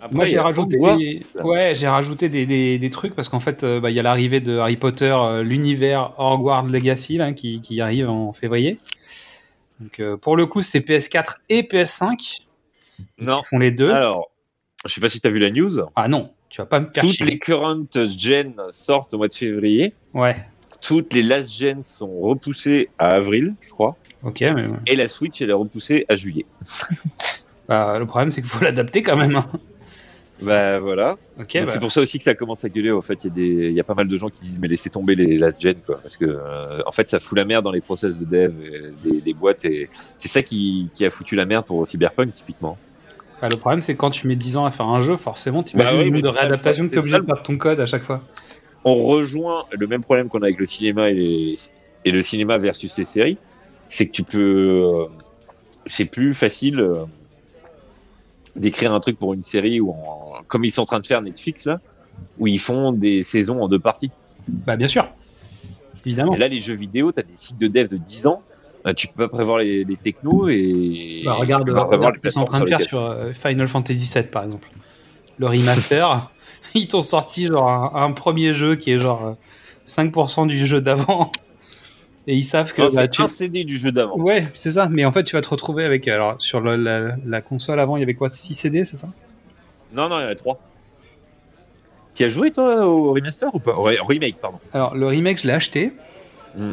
Après, 0.05 0.15
Moi 0.17 0.25
j'ai 0.27 0.39
rajouté, 0.39 0.77
Hogwarts, 0.77 0.99
là. 1.35 1.45
ouais, 1.47 1.75
j'ai 1.75 1.89
rajouté 1.89 2.29
des, 2.29 2.45
des, 2.45 2.79
des 2.79 2.91
trucs 2.91 3.15
parce 3.15 3.31
qu'en 3.31 3.41
fait, 3.41 3.65
euh, 3.65 3.81
bah, 3.81 3.91
il 3.91 3.97
y 3.97 4.01
a 4.01 4.03
l'arrivée 4.03 4.41
de 4.41 4.59
Harry 4.59 4.77
Potter, 4.77 5.15
euh, 5.19 5.43
l'univers 5.43 6.13
Hogwarts 6.19 6.67
Legacy 6.67 7.17
là, 7.17 7.33
qui, 7.33 7.63
qui 7.63 7.81
arrive 7.81 8.11
en 8.11 8.35
février. 8.35 8.79
Donc 9.81 10.01
euh, 10.01 10.19
pour 10.19 10.37
le 10.37 10.45
coup, 10.47 10.61
c'est 10.61 10.81
PS4 10.81 11.37
et 11.49 11.63
PS5 11.63 12.41
Non. 13.19 13.41
qui 13.41 13.49
font 13.49 13.59
les 13.59 13.71
deux. 13.71 13.91
Alors, 13.93 14.31
je 14.85 14.93
sais 14.93 15.01
pas 15.01 15.09
si 15.09 15.21
tu 15.23 15.27
as 15.27 15.31
vu 15.31 15.39
la 15.39 15.51
news. 15.51 15.71
ah 15.97 16.07
non, 16.09 16.29
tu 16.51 16.61
vas 16.61 16.67
pas 16.67 16.81
me 16.81 16.87
Toutes 16.93 17.11
chier. 17.13 17.25
les 17.25 17.39
current 17.39 17.87
gen 17.95 18.53
sortent 18.69 19.15
au 19.15 19.17
mois 19.17 19.29
de 19.29 19.35
février. 19.35 19.95
Ouais, 20.13 20.37
Toutes 20.83 21.15
les 21.15 21.23
last 21.23 21.51
gen 21.51 21.83
sont 21.83 22.13
repoussées 22.21 22.91
à 22.99 23.15
avril, 23.15 23.55
je 23.63 23.71
crois. 23.71 23.97
ok, 24.23 24.43
mais. 24.55 24.67
Et 24.87 24.97
la 24.97 25.09
Switch, 25.09 25.41
elle 25.41 25.49
est 25.49 25.55
repoussée 25.55 26.05
à 26.11 26.15
juillet. 26.15 26.45
Bah, 27.67 27.99
le 27.99 28.05
problème 28.05 28.31
c'est 28.31 28.43
qu'il 28.43 28.51
faut 28.51 28.63
l'adapter 28.65 29.01
quand 29.03 29.17
même. 29.17 29.37
hein. 29.37 29.47
Bah 30.41 30.79
voilà. 30.81 31.17
Ok, 31.39 31.57
Donc, 31.59 31.67
bah, 31.67 31.73
C'est 31.73 31.79
pour 31.81 31.93
ça 31.93 32.01
aussi 32.01 32.19
que 32.19 32.25
ça 32.25 32.35
commence 32.35 32.65
à 32.65 32.69
gueuler. 32.69 32.91
En 32.91 33.03
fait, 33.03 33.25
il 33.25 33.39
y, 33.39 33.73
y 33.73 33.81
a 33.81 33.85
pas 33.85 33.95
mal 33.95 34.09
de 34.09 34.17
gens 34.17 34.29
qui 34.29 34.41
disent 34.43 34.59
mais 34.61 34.69
laissez 34.69 34.91
tomber 34.91 35.15
les 35.15 35.39
last 35.39 35.61
gen 35.61 35.81
quoi, 35.83 36.01
parce 36.03 36.17
que 36.17 36.25
euh, 36.25 36.81
en 36.87 36.93
fait 36.93 37.09
ça 37.09 37.19
fout 37.19 37.37
la 37.39 37.45
merde 37.45 37.65
dans 37.65 37.71
les 37.73 37.81
process 37.81 38.19
de 38.19 38.25
dev 38.25 38.61
et 38.61 38.93
des, 38.97 39.21
des 39.21 39.35
boîtes 39.35 39.65
et 39.65 39.89
c'est 40.17 40.29
ça 40.29 40.43
qui, 40.43 40.91
qui 40.95 41.05
a 41.05 41.11
foutu 41.11 41.37
la 41.37 41.47
merde 41.47 41.65
pour 41.67 41.87
Cyberpunk 41.87 42.33
typiquement. 42.33 42.79
bah, 43.41 43.49
le 43.49 43.57
problème 43.57 43.81
c'est 43.81 43.95
que 43.95 43.99
quand 43.99 44.11
tu 44.11 44.27
mets 44.27 44.37
10 44.37 44.57
ans 44.57 44.65
à 44.65 44.71
faire 44.71 44.87
un 44.89 45.01
jeu, 45.01 45.17
forcément, 45.17 45.63
tu 45.63 45.77
Bah 45.77 45.93
mets 45.93 46.05
oui, 46.05 46.11
nombre 46.11 46.23
de 46.23 46.29
réadaptations 46.29 46.85
que 46.85 46.91
tu 46.91 46.99
obligé 46.99 47.21
de 47.21 47.27
faire 47.27 47.43
ton 47.43 47.57
code 47.57 47.81
à 47.81 47.87
chaque 47.87 48.03
fois. 48.05 48.23
On 48.85 48.97
rejoint 48.97 49.65
le 49.73 49.87
même 49.87 50.03
problème 50.03 50.29
qu'on 50.29 50.43
a 50.43 50.47
avec 50.47 50.59
le 50.59 50.67
cinéma 50.67 51.11
et, 51.11 51.15
les- 51.15 51.55
et 52.05 52.11
le 52.11 52.23
cinéma 52.23 52.59
versus 52.59 52.97
les 52.99 53.05
séries, 53.05 53.39
c'est 53.89 54.07
que 54.07 54.13
tu 54.13 54.25
peux, 54.25 54.83
euh, 54.85 55.07
c'est 55.87 56.07
plus 56.07 56.35
facile 56.35 56.81
euh, 56.81 57.05
d'écrire 58.57 58.93
un 58.93 59.01
truc 59.01 59.19
pour 59.19 59.35
une 59.35 59.43
série 59.43 59.81
ou 59.81 59.91
en, 59.91 60.35
comme 60.49 60.65
ils 60.65 60.71
sont 60.71 60.83
en 60.83 60.87
train 60.87 61.01
de 61.01 61.07
faire 61.07 61.23
Netflix 61.23 61.67
là, 61.67 61.81
où 62.39 62.47
ils 62.47 62.61
font 62.61 62.93
des 62.93 63.23
saisons 63.23 63.63
en 63.63 63.69
deux 63.69 63.79
parties. 63.79 64.11
Bah 64.49 64.77
bien 64.77 64.89
sûr, 64.89 65.09
évidemment. 66.05 66.35
Et 66.35 66.39
là, 66.39 66.49
les 66.49 66.61
jeux 66.61 66.75
vidéo, 66.75 67.13
tu 67.13 67.21
as 67.21 67.23
des 67.23 67.35
cycles 67.37 67.59
de 67.59 67.69
dev 67.69 67.89
de 67.89 67.97
10 67.97 68.27
ans. 68.27 68.43
euh, 68.87 68.93
Tu 68.93 69.09
peux 69.09 69.27
pas 69.29 69.37
prévoir 69.37 69.59
les, 69.59 69.85
les 69.85 69.97
technos 69.97 70.49
et. 70.49 71.23
Bah, 71.25 71.35
regarde, 71.35 71.65
prévoir 71.65 71.89
regarde 71.89 72.17
ce 72.17 72.21
qu'ils 72.21 72.31
sont 72.31 72.41
en 72.41 72.45
train 72.45 72.61
de 72.61 72.67
faire 72.67 72.83
sur 72.83 73.01
euh, 73.01 73.33
Final 73.33 73.67
Fantasy 73.69 74.11
VII 74.15 74.25
par 74.25 74.45
exemple. 74.45 74.69
Le 75.39 75.47
remaster, 75.47 76.31
ils 76.75 76.87
t'ont 76.87 77.03
sorti 77.03 77.47
genre 77.47 77.69
un, 77.97 78.05
un 78.05 78.13
premier 78.13 78.53
jeu 78.53 78.77
qui 78.77 78.93
est 78.93 79.01
genre 79.01 79.27
euh, 79.27 79.33
5% 79.87 80.47
du 80.47 80.67
jeu 80.67 80.81
d'avant. 80.81 81.33
Et 82.27 82.35
ils 82.35 82.45
savent 82.45 82.73
que 82.73 82.81
Non, 82.83 82.89
bah, 82.89 83.03
c'est 83.03 83.09
tu... 83.11 83.23
un 83.23 83.29
CD 83.29 83.65
du 83.65 83.77
jeu 83.79 83.93
d'avant. 83.93 84.17
Ouais, 84.17 84.49
c'est 84.55 84.71
ça. 84.71 84.89
Mais 84.91 85.05
en 85.05 85.13
fait, 85.13 85.25
tu 85.25 85.37
vas 85.37 85.43
te 85.43 85.49
retrouver 85.49 85.85
avec. 85.85 86.09
Alors, 86.09 86.41
sur 86.41 86.61
le- 86.61 86.77
la, 86.77 87.17
la 87.27 87.41
console 87.43 87.79
avant, 87.81 87.97
il 87.97 88.01
y 88.01 88.03
avait 88.03 88.15
quoi 88.15 88.29
6 88.31 88.55
CD, 88.55 88.85
c'est 88.85 88.97
ça? 88.97 89.09
Non, 89.93 90.09
non, 90.09 90.19
il 90.21 90.23
y 90.23 90.27
en 90.27 90.31
a 90.31 90.35
3. 90.35 90.59
Tu 92.15 92.25
as 92.25 92.29
joué 92.29 92.51
toi 92.53 92.87
au 92.87 93.13
remaster 93.13 93.55
ou 93.55 93.59
pas? 93.59 93.79
Ouais, 93.79 93.99
au 93.99 94.05
remake, 94.05 94.37
pardon. 94.41 94.59
Alors, 94.73 94.95
le 94.95 95.07
remake, 95.07 95.41
je 95.41 95.47
l'ai 95.47 95.53
acheté. 95.53 95.93
Mm. 96.57 96.73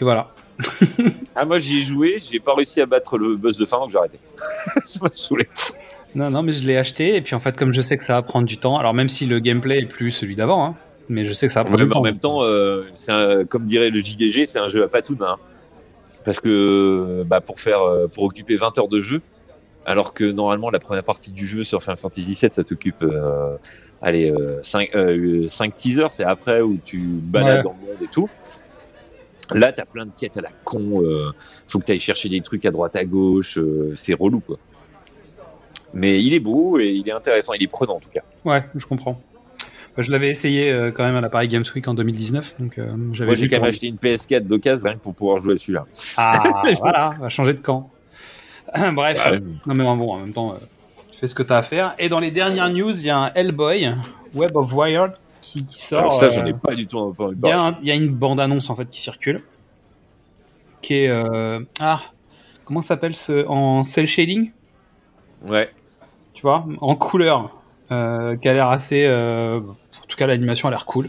Et 0.00 0.04
voilà. 0.04 0.30
Ah, 1.36 1.44
moi 1.44 1.58
j'y 1.58 1.78
ai 1.78 1.80
joué, 1.80 2.22
j'ai 2.30 2.38
pas 2.38 2.54
réussi 2.54 2.80
à 2.80 2.86
battre 2.86 3.18
le 3.18 3.34
boss 3.34 3.56
de 3.56 3.64
fin 3.64 3.78
donc 3.78 3.90
j'ai 3.90 3.98
arrêté. 3.98 4.20
Ça 4.86 5.00
m'a 5.02 5.10
saoulé. 5.12 5.48
Non, 6.14 6.30
non, 6.30 6.44
mais 6.44 6.52
je 6.52 6.64
l'ai 6.64 6.76
acheté. 6.76 7.16
Et 7.16 7.22
puis, 7.22 7.34
en 7.34 7.40
fait, 7.40 7.56
comme 7.56 7.72
je 7.72 7.80
sais 7.80 7.98
que 7.98 8.04
ça 8.04 8.12
va 8.12 8.22
prendre 8.22 8.46
du 8.46 8.56
temps, 8.56 8.78
alors 8.78 8.94
même 8.94 9.08
si 9.08 9.26
le 9.26 9.40
gameplay 9.40 9.78
est 9.80 9.86
plus 9.86 10.12
celui 10.12 10.36
d'avant, 10.36 10.64
hein, 10.64 10.76
mais 11.08 11.24
je 11.24 11.32
sais 11.32 11.46
que 11.46 11.52
ça 11.52 11.60
va 11.60 11.64
prendre 11.64 11.82
Ouais, 11.84 11.90
temps. 11.90 11.98
en 11.98 12.02
même 12.02 12.18
temps, 12.18 12.42
euh, 12.42 12.84
un- 13.08 13.44
comme 13.44 13.64
dirait 13.66 13.90
le 13.90 14.00
JDG, 14.00 14.46
c'est 14.46 14.58
un 14.58 14.68
jeu 14.68 14.82
à 14.82 14.88
patoune. 14.88 15.18
Hein. 15.22 15.36
Parce 16.24 16.40
que 16.40 17.22
bah, 17.26 17.40
pour 17.40 17.60
faire, 17.60 17.82
euh, 17.82 18.06
pour 18.08 18.24
occuper 18.24 18.56
20 18.56 18.78
heures 18.78 18.88
de 18.88 18.98
jeu, 18.98 19.20
alors 19.84 20.14
que 20.14 20.24
normalement 20.24 20.70
la 20.70 20.78
première 20.78 21.04
partie 21.04 21.30
du 21.30 21.46
jeu 21.46 21.62
sur 21.64 21.82
Final 21.82 21.98
Fantasy 21.98 22.22
VII, 22.32 22.50
ça 22.50 22.64
t'occupe, 22.64 23.02
euh, 23.02 23.56
allez, 24.00 24.32
5-6 24.62 25.98
heures, 25.98 26.12
c'est 26.14 26.24
après 26.24 26.60
où 26.62 26.78
tu 26.82 26.98
balades 26.98 27.58
Ouais. 27.58 27.62
dans 27.62 27.76
le 27.80 27.86
monde 27.88 28.02
et 28.02 28.06
tout. 28.08 28.30
Là, 29.52 29.72
t'as 29.72 29.84
plein 29.84 30.06
de 30.06 30.10
quêtes 30.18 30.38
à 30.38 30.40
la 30.40 30.48
con. 30.64 31.02
Euh, 31.02 31.30
faut 31.68 31.78
que 31.78 31.84
t'ailles 31.84 32.00
chercher 32.00 32.30
des 32.30 32.40
trucs 32.40 32.64
à 32.64 32.70
droite 32.70 32.96
à 32.96 33.04
gauche. 33.04 33.58
euh, 33.58 33.92
c'est 33.94 34.14
relou, 34.14 34.40
quoi. 34.40 34.56
Mais 35.92 36.18
il 36.22 36.32
est 36.32 36.40
beau 36.40 36.78
et 36.80 36.88
il 36.88 37.06
est 37.06 37.12
intéressant. 37.12 37.52
Il 37.52 37.62
est 37.62 37.66
prenant, 37.68 37.96
en 37.96 38.00
tout 38.00 38.08
cas. 38.08 38.22
Ouais, 38.46 38.64
je 38.74 38.86
comprends. 38.86 39.20
Bah, 39.96 40.02
je 40.02 40.10
l'avais 40.10 40.28
essayé 40.28 40.72
euh, 40.72 40.90
quand 40.90 41.04
même 41.04 41.14
à 41.14 41.20
la 41.20 41.28
Paris 41.28 41.46
Games 41.46 41.64
Week 41.74 41.86
en 41.86 41.94
2019, 41.94 42.56
donc 42.58 42.78
euh, 42.78 42.96
j'avais 43.12 43.26
Moi, 43.30 43.34
j'ai 43.36 43.48
quand 43.48 43.56
même 43.56 43.64
acheté 43.64 43.86
une 43.86 43.96
PS4 43.96 44.40
d'occasion 44.40 44.94
que 44.94 44.98
pour 44.98 45.14
pouvoir 45.14 45.38
jouer 45.38 45.54
à 45.54 45.58
celui-là. 45.58 45.86
Ah, 46.16 46.62
voilà, 46.80 47.14
on 47.18 47.22
va 47.22 47.28
changer 47.28 47.52
de 47.54 47.60
camp. 47.60 47.90
Bref, 48.92 49.24
non 49.66 49.74
mais 49.74 49.84
bon, 49.84 50.12
en 50.14 50.18
même 50.18 50.32
temps, 50.32 50.52
euh, 50.52 50.56
tu 51.12 51.18
fais 51.18 51.28
ce 51.28 51.34
que 51.34 51.44
tu 51.44 51.52
as 51.52 51.58
à 51.58 51.62
faire. 51.62 51.94
Et 52.00 52.08
dans 52.08 52.18
les 52.18 52.32
dernières 52.32 52.70
news, 52.70 52.90
il 52.98 53.06
y 53.06 53.10
a 53.10 53.18
un 53.18 53.32
Hellboy, 53.34 53.94
Web 54.34 54.56
of 54.56 54.72
Wired, 54.74 55.12
qui, 55.40 55.64
qui 55.64 55.80
sort. 55.80 56.00
Alors 56.00 56.14
ça, 56.18 56.28
j'en 56.28 56.44
ai 56.44 56.54
pas 56.54 56.74
du 56.74 56.88
tout 56.88 56.98
entendu 56.98 57.36
Il 57.40 57.48
y, 57.48 57.52
a 57.52 57.56
parler. 57.56 57.76
il 57.82 57.88
y 57.88 57.92
a 57.92 57.94
une 57.94 58.12
bande-annonce 58.12 58.70
en 58.70 58.74
fait 58.76 58.90
qui 58.90 59.00
circule, 59.00 59.42
qui 60.82 60.94
est 60.94 61.24
ah 61.80 62.00
comment 62.64 62.80
ça 62.80 62.88
s'appelle 62.88 63.14
ce 63.14 63.46
en 63.46 63.84
cel 63.84 64.06
shading, 64.06 64.50
Ouais. 65.46 65.70
tu 66.32 66.42
vois, 66.42 66.66
en 66.80 66.96
couleur, 66.96 67.54
euh, 67.94 68.36
qui 68.36 68.48
a 68.48 68.52
l'air 68.52 68.68
assez, 68.68 69.04
euh, 69.06 69.60
en 69.60 70.06
tout 70.08 70.16
cas 70.16 70.26
l'animation 70.26 70.68
a 70.68 70.70
l'air 70.70 70.84
cool. 70.86 71.08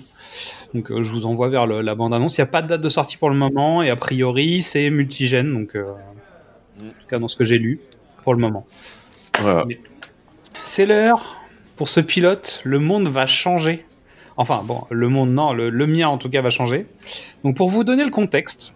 Donc 0.73 0.91
euh, 0.91 1.03
je 1.03 1.11
vous 1.11 1.25
envoie 1.25 1.49
vers 1.49 1.67
le- 1.67 1.81
la 1.81 1.95
bande-annonce. 1.95 2.37
Il 2.37 2.41
n'y 2.41 2.49
a 2.49 2.51
pas 2.51 2.61
de 2.61 2.67
date 2.67 2.81
de 2.81 2.89
sortie 2.89 3.17
pour 3.17 3.29
le 3.29 3.35
moment 3.35 3.81
et 3.81 3.89
a 3.89 3.95
priori 3.95 4.61
c'est 4.61 4.89
multigène, 4.89 5.53
donc 5.53 5.75
en 5.75 5.95
tout 6.83 7.07
cas 7.09 7.19
dans 7.19 7.27
ce 7.27 7.35
que 7.37 7.45
j'ai 7.45 7.57
lu 7.57 7.79
pour 8.23 8.33
le 8.33 8.39
moment. 8.39 8.65
Voilà. 9.39 9.65
C'est 10.63 10.85
l'heure 10.85 11.37
pour 11.75 11.87
ce 11.89 11.99
pilote. 11.99 12.61
Le 12.63 12.79
monde 12.79 13.07
va 13.07 13.27
changer. 13.27 13.85
Enfin, 14.37 14.61
bon, 14.65 14.81
le 14.89 15.07
monde, 15.07 15.31
non, 15.31 15.53
le, 15.53 15.69
le 15.69 15.87
mien 15.87 16.09
en 16.09 16.17
tout 16.17 16.29
cas 16.29 16.41
va 16.41 16.49
changer. 16.49 16.87
Donc, 17.43 17.55
pour 17.55 17.69
vous 17.69 17.83
donner 17.85 18.03
le 18.03 18.09
contexte, 18.11 18.73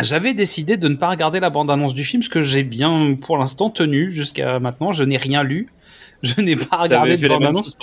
J'avais 0.00 0.34
décidé 0.34 0.76
de 0.76 0.88
ne 0.88 0.96
pas 0.96 1.08
regarder 1.08 1.38
la 1.40 1.50
bande-annonce 1.50 1.94
du 1.94 2.02
film, 2.02 2.22
ce 2.22 2.28
que 2.28 2.42
j'ai 2.42 2.64
bien, 2.64 3.14
pour 3.14 3.38
l'instant, 3.38 3.70
tenu 3.70 4.10
jusqu'à 4.10 4.58
maintenant. 4.58 4.92
Je 4.92 5.04
n'ai 5.04 5.16
rien 5.16 5.44
lu. 5.44 5.68
Je 6.36 6.40
n'ai 6.40 6.56
pas 6.56 6.76
regardé 6.78 7.16
de 7.16 7.28
bande-annonce. 7.28 7.76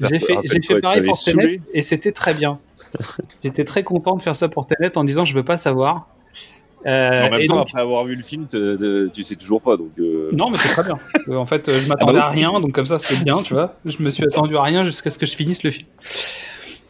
J'ai 0.00 0.18
fait, 0.20 0.34
j'ai 0.44 0.62
fait 0.62 0.80
pareil 0.80 1.02
pour. 1.02 1.18
Tenet 1.22 1.60
et 1.72 1.82
c'était 1.82 2.12
très 2.12 2.34
bien. 2.34 2.58
J'étais 3.44 3.64
très 3.64 3.82
content 3.82 4.16
de 4.16 4.22
faire 4.22 4.36
ça 4.36 4.48
pour 4.48 4.66
Tenet 4.66 4.96
en 4.96 5.04
disant 5.04 5.24
je 5.24 5.34
veux 5.34 5.44
pas 5.44 5.58
savoir. 5.58 6.08
Euh, 6.86 7.22
En 7.26 7.30
même 7.30 7.40
et 7.40 7.46
temps, 7.46 7.56
donc- 7.56 7.68
après 7.68 7.80
avoir 7.80 8.04
vu 8.04 8.14
le 8.14 8.22
film, 8.22 8.46
te- 8.46 9.08
tu 9.08 9.24
sais 9.24 9.34
toujours 9.34 9.60
pas. 9.60 9.76
Donc, 9.76 9.90
euh, 9.98 10.30
non, 10.32 10.48
mais 10.50 10.56
c'est 10.56 10.68
très 10.68 10.84
bien. 10.84 10.98
Euh, 11.28 11.36
en 11.36 11.44
fait, 11.44 11.70
je 11.70 11.88
m'attendais 11.88 12.12
Ah 12.18 12.20
bah 12.20 12.26
à 12.28 12.30
oui. 12.30 12.36
rien, 12.38 12.58
donc 12.60 12.72
comme 12.72 12.86
ça 12.86 12.98
c'était 12.98 13.22
bien, 13.24 13.42
tu 13.42 13.52
vois. 13.52 13.74
Je 13.84 13.96
me 14.02 14.10
suis 14.10 14.24
attendu 14.24 14.56
à 14.56 14.62
rien 14.62 14.82
jusqu'à 14.84 15.10
ce 15.10 15.18
que 15.18 15.26
je 15.26 15.34
finisse 15.34 15.62
le 15.62 15.70
film. 15.72 15.86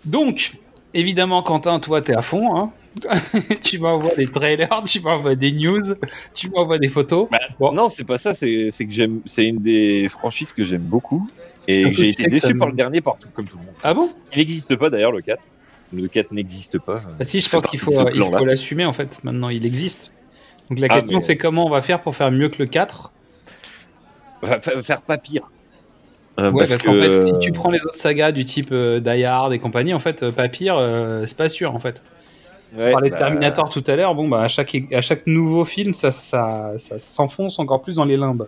Donc, 0.05 0.53
évidemment, 0.95 1.43
Quentin, 1.43 1.79
toi, 1.81 2.01
t'es 2.03 2.15
à 2.15 2.23
fond. 2.23 2.57
Hein 2.57 2.71
tu 3.63 3.79
m'envoies 3.79 4.15
des 4.17 4.27
trailers, 4.27 4.83
tu 4.87 5.01
m'envoies 5.01 5.35
des 5.37 5.53
news, 5.53 5.95
tu 6.35 6.51
m'envoies 6.51 6.79
des 6.79 6.89
photos. 6.89 7.29
Bah, 7.31 7.39
Bon. 7.59 7.73
Non, 7.73 7.89
c'est 7.89 8.05
pas 8.05 8.19
ça. 8.19 8.33
C'est 8.33 8.69
que 8.71 8.91
j'aime. 8.93 9.21
C'est 9.27 9.45
une 9.45 9.59
des 9.59 10.07
franchises 10.09 10.53
que 10.53 10.65
j'aime 10.65 10.83
beaucoup 10.83 11.29
et 11.67 11.93
j'ai 11.95 12.09
été 12.09 12.27
déçu 12.27 12.55
par 12.57 12.69
le 12.69 12.75
dernier 12.75 13.01
partout, 13.01 13.29
comme 13.35 13.47
tout 13.47 13.59
le 13.59 13.65
monde. 13.65 13.75
Ah 13.83 13.95
bon? 13.95 14.09
Il 14.33 14.39
n'existe 14.39 14.75
pas 14.77 14.91
d'ailleurs 14.91 15.13
le 15.13 15.21
4. 15.21 15.41
Le 15.93 16.07
4 16.07 16.33
n'existe 16.33 16.79
pas. 16.79 17.03
Bah 17.19 17.25
si, 17.25 17.41
je 17.41 17.49
pense 17.49 17.65
qu'il 17.67 17.79
faut, 17.79 17.91
l'assumer 18.45 18.85
en 18.85 18.93
fait. 18.93 19.23
Maintenant, 19.25 19.49
il 19.49 19.65
existe. 19.65 20.13
Donc 20.69 20.81
la 20.81 20.87
Ah, 20.91 21.01
question, 21.01 21.19
mais- 21.19 21.25
c'est 21.25 21.37
comment 21.39 21.65
on 21.65 21.71
va 21.71 21.81
faire 21.81 22.03
pour 22.03 22.15
faire 22.15 22.31
mieux 22.31 22.51
que 22.51 22.59
le 22.59 22.67
4 22.67 23.11
Va 24.43 24.61
fa- 24.61 24.83
faire 24.83 25.01
pas 25.03 25.17
pire. 25.19 25.51
Euh, 26.39 26.51
Ouais, 26.53 26.67
parce, 26.69 26.83
qu'en 26.83 26.93
que- 26.93 27.21
fait, 27.21 27.27
si 27.27 27.39
tu 27.41 27.51
prends 27.53 27.71
les 27.71 27.81
autres 27.85 27.97
sagas 27.99 28.31
du 28.33 28.45
type 28.45 28.69
euh, 28.71 29.01
Die 29.01 29.25
Hard 29.25 29.53
et 29.53 29.59
compagnie, 29.59 29.93
en 29.93 29.99
fait, 29.99 30.23
euh, 30.23 30.31
pas 30.31 30.49
pire, 30.49 30.77
euh, 30.79 31.25
c'est 31.27 31.37
pas 31.37 31.49
sûr 31.49 31.75
en 31.75 31.81
fait. 31.81 32.01
Ouais, 32.77 32.89
On 32.91 32.93
parlait 32.93 33.09
de 33.09 33.15
bah, 33.15 33.19
Terminator 33.21 33.69
tout 33.71 33.83
à 33.87 33.97
l'heure, 33.97 34.15
bon, 34.15 34.29
bah, 34.29 34.43
à 34.43 34.49
chaque, 34.49 34.77
à 34.93 35.01
chaque 35.03 35.27
nouveau 35.27 35.65
film, 35.65 35.95
ça, 35.95 36.11
ça, 36.13 36.75
ça 36.77 36.99
s'enfonce 36.99 37.59
encore 37.59 37.83
plus 37.83 37.97
dans 37.97 38.05
les 38.05 38.17
limbes. 38.17 38.47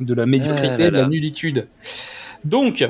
De 0.00 0.12
la 0.14 0.26
médiocrité, 0.26 0.74
Ah 0.74 0.78
là 0.78 0.90
de 0.90 0.96
la 0.98 1.06
nullitude. 1.06 1.66
Donc, 2.44 2.88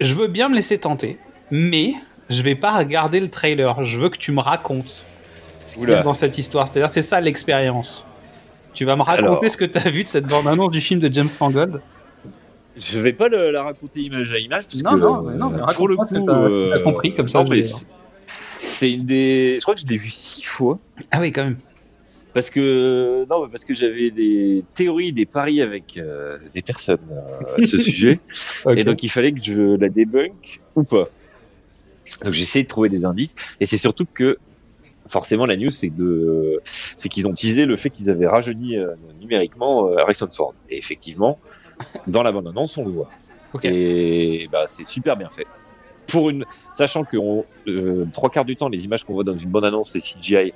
je 0.00 0.14
veux 0.14 0.28
bien 0.28 0.48
me 0.48 0.54
laisser 0.54 0.78
tenter, 0.78 1.18
mais 1.50 1.94
je 2.30 2.42
vais 2.42 2.54
pas 2.54 2.76
regarder 2.78 3.18
le 3.20 3.28
trailer. 3.28 3.82
Je 3.82 3.98
veux 3.98 4.08
que 4.08 4.18
tu 4.18 4.30
me 4.32 4.40
racontes 4.40 5.04
ce 5.64 5.78
qu'il 5.78 5.88
y 5.88 5.92
a 5.94 6.02
dans 6.02 6.14
cette 6.14 6.38
histoire. 6.38 6.68
C'est-à-dire, 6.68 6.92
c'est 6.92 7.02
ça 7.02 7.20
l'expérience. 7.20 8.06
Tu 8.74 8.84
vas 8.84 8.94
me 8.94 9.02
raconter 9.02 9.26
Alors. 9.26 9.50
ce 9.50 9.56
que 9.56 9.64
tu 9.64 9.78
as 9.78 9.90
vu 9.90 10.04
de 10.04 10.08
cette 10.08 10.26
bande-annonce 10.28 10.70
du 10.70 10.80
film 10.80 11.00
de 11.00 11.12
James 11.12 11.28
Mangold? 11.40 11.80
Je 12.78 13.00
vais 13.00 13.12
pas 13.12 13.28
le- 13.28 13.50
la 13.50 13.62
raconter 13.62 14.00
image 14.00 14.32
à 14.32 14.38
image 14.38 14.64
parce 14.68 14.82
Non, 14.82 14.92
que 14.94 14.96
non, 14.98 15.22
mais 15.22 15.36
non, 15.36 15.50
mais 15.50 15.60
euh, 15.60 15.66
pour 15.74 15.88
le 15.88 15.96
coup, 15.96 16.04
t'as- 16.06 16.20
que 16.20 16.30
euh, 16.30 16.78
compris, 16.84 17.12
comme 17.14 17.28
ça, 17.28 17.44
c'est- 18.58 18.90
une 18.92 19.04
des. 19.06 19.56
Je 19.58 19.62
crois 19.62 19.74
que 19.74 19.80
je 19.80 19.86
l'ai 19.86 19.96
vu 19.96 20.08
six 20.10 20.44
fois 20.44 20.78
Ah 21.10 21.20
oui, 21.20 21.32
quand 21.32 21.44
même. 21.44 21.58
parce 22.34 22.50
que 22.50 23.26
non, 23.28 23.48
parce 23.48 23.64
que 23.64 23.74
j'avais 23.74 24.10
des 24.10 24.62
théories, 24.74 25.12
des 25.12 25.26
paris 25.26 25.60
avec 25.60 25.96
euh, 25.96 26.36
des 26.52 26.62
personnes 26.62 26.98
euh, 27.10 27.62
à 27.62 27.66
ce 27.66 27.78
sujet, 27.78 28.20
et 28.76 28.84
donc 28.84 29.02
il 29.02 29.08
fallait 29.08 29.32
que 29.32 29.42
je 29.42 29.76
la 29.76 29.88
débunk 29.88 30.60
ou 30.76 30.84
pas. 30.84 31.04
Donc 32.24 32.32
j'ai 32.32 32.42
essayé 32.42 32.62
de 32.62 32.68
trouver 32.68 32.88
des 32.88 33.04
indices, 33.04 33.34
et 33.60 33.66
c'est 33.66 33.76
surtout 33.76 34.06
que 34.12 34.38
forcément 35.08 35.46
la 35.46 35.56
news 35.56 35.70
c'est 35.70 35.88
de, 35.94 36.60
c'est 36.64 37.08
qu'ils 37.08 37.26
ont 37.26 37.32
teasé 37.34 37.64
le 37.64 37.76
fait 37.76 37.90
qu'ils 37.90 38.08
avaient 38.10 38.26
rajeuni 38.26 38.76
euh, 38.76 38.92
numériquement 39.20 39.88
Harrison 39.96 40.28
Ford, 40.30 40.54
et 40.70 40.78
effectivement 40.78 41.38
dans 42.06 42.22
la 42.22 42.32
bande 42.32 42.48
annonce 42.48 42.76
on 42.78 42.84
le 42.84 42.90
voit. 42.92 43.08
Et 43.62 44.48
bah, 44.52 44.64
c'est 44.66 44.84
super 44.84 45.16
bien 45.16 45.30
fait. 45.30 45.46
Pour 46.06 46.30
une, 46.30 46.44
sachant 46.72 47.04
que 47.04 47.16
on, 47.16 47.44
euh, 47.66 48.04
trois 48.12 48.30
quarts 48.30 48.44
du 48.44 48.56
temps, 48.56 48.68
les 48.68 48.84
images 48.84 49.04
qu'on 49.04 49.14
voit 49.14 49.24
dans 49.24 49.36
une 49.36 49.50
bonne 49.50 49.64
annonce, 49.64 49.90
c'est 49.90 50.00
CGI. 50.00 50.52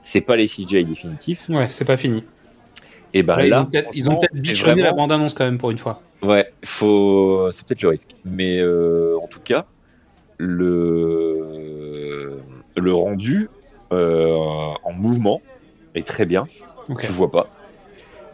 C'est 0.00 0.20
pas 0.20 0.36
les 0.36 0.46
CGI 0.46 0.84
définitifs. 0.84 1.48
Ouais, 1.48 1.66
c'est 1.70 1.84
pas 1.84 1.96
fini. 1.96 2.24
Et 3.14 3.22
bah 3.22 3.36
Là, 3.44 3.66
là, 3.72 3.82
ils 3.94 4.10
ont 4.10 4.16
peut-être 4.16 4.38
bichonné 4.40 4.82
la 4.82 4.90
vraiment- 4.90 5.04
bande-annonce 5.04 5.34
quand 5.34 5.44
même 5.44 5.58
pour 5.58 5.70
une 5.70 5.78
fois. 5.78 6.02
Ouais, 6.22 6.50
faut, 6.64 7.48
c'est 7.50 7.66
peut-être 7.66 7.82
le 7.82 7.88
risque. 7.90 8.10
Mais 8.24 8.58
euh, 8.58 9.16
en 9.22 9.26
tout 9.26 9.40
cas, 9.40 9.66
le 10.38 12.38
le 12.76 12.94
rendu 12.94 13.48
euh, 13.92 14.34
en 14.84 14.92
mouvement 14.92 15.40
est 15.94 16.06
très 16.06 16.26
bien. 16.26 16.46
Ok. 16.88 17.02
Tu 17.02 17.12
vois 17.12 17.30
pas. 17.30 17.48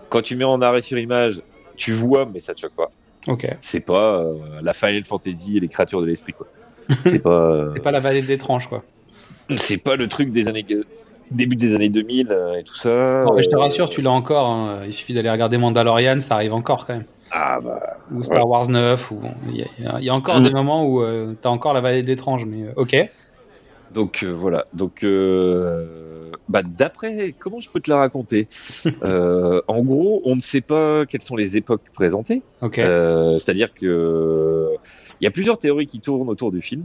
Quand 0.08 0.22
tu 0.22 0.36
mets 0.36 0.44
en 0.44 0.60
arrêt 0.62 0.80
sur 0.80 0.98
image, 0.98 1.42
tu 1.82 1.92
vois, 1.92 2.28
mais 2.32 2.38
ça 2.40 2.54
te 2.54 2.60
choque 2.60 2.74
pas. 2.76 2.90
Ok. 3.26 3.46
C'est 3.60 3.80
pas 3.84 4.18
euh, 4.18 4.34
la 4.62 4.72
Final 4.72 5.04
Fantasy 5.04 5.56
et 5.56 5.60
les 5.60 5.68
créatures 5.68 6.00
de 6.00 6.06
l'esprit 6.06 6.32
quoi. 6.32 6.46
C'est 7.06 7.18
pas. 7.20 7.30
euh, 7.30 7.70
C'est 7.74 7.82
pas 7.82 7.90
la 7.90 7.98
vallée 8.00 8.22
de 8.22 8.26
l'étrange, 8.28 8.68
quoi. 8.68 8.82
C'est 9.56 9.78
pas 9.82 9.96
le 9.96 10.06
truc 10.08 10.30
des 10.30 10.46
années 10.48 10.64
début 11.30 11.56
des 11.56 11.74
années 11.74 11.88
2000 11.88 12.28
euh, 12.30 12.58
et 12.58 12.62
tout 12.62 12.74
ça. 12.74 13.24
Mais 13.34 13.42
je 13.42 13.48
te 13.48 13.56
Euh, 13.56 13.60
rassure, 13.60 13.88
tu 13.90 14.00
l'as 14.02 14.10
encore. 14.12 14.46
hein. 14.48 14.82
Il 14.86 14.92
suffit 14.92 15.14
d'aller 15.14 15.30
regarder 15.30 15.58
Mandalorian, 15.58 16.20
ça 16.20 16.34
arrive 16.36 16.52
encore 16.54 16.86
quand 16.86 16.94
même. 16.94 17.04
Ah 17.30 17.58
bah 17.64 17.80
Ou 18.12 18.22
Star 18.24 18.46
Wars 18.46 18.68
9. 18.68 19.10
Ou... 19.12 19.20
Il, 19.48 19.56
y 19.56 19.86
a, 19.86 20.00
y 20.00 20.10
encore 20.10 20.38
Mm. 20.40 20.44
des 20.44 20.50
moments 20.50 20.84
où 20.86 21.02
euh, 21.02 21.34
t'as 21.40 21.48
encore 21.48 21.72
la 21.72 21.80
vallée 21.80 22.02
de 22.02 22.06
l'étrange. 22.08 22.44
Mais 22.44 22.66
ok. 22.76 22.94
Donc 23.92 24.22
euh, 24.22 24.32
voilà. 24.32 24.64
Donc 24.72 25.04
euh, 25.04 26.30
bah 26.48 26.62
d'après 26.62 27.34
comment 27.38 27.60
je 27.60 27.70
peux 27.70 27.80
te 27.80 27.90
la 27.90 27.98
raconter 27.98 28.48
Euh, 29.04 29.60
En 29.68 29.82
gros, 29.82 30.22
on 30.24 30.36
ne 30.36 30.40
sait 30.40 30.60
pas 30.60 31.06
quelles 31.06 31.22
sont 31.22 31.36
les 31.36 31.56
époques 31.56 31.84
présentées. 31.92 32.42
Ok. 32.60 32.76
C'est-à-dire 32.76 33.72
que 33.74 34.68
il 35.20 35.24
y 35.24 35.26
a 35.26 35.30
plusieurs 35.30 35.58
théories 35.58 35.86
qui 35.86 36.00
tournent 36.00 36.28
autour 36.28 36.52
du 36.52 36.60
film 36.62 36.84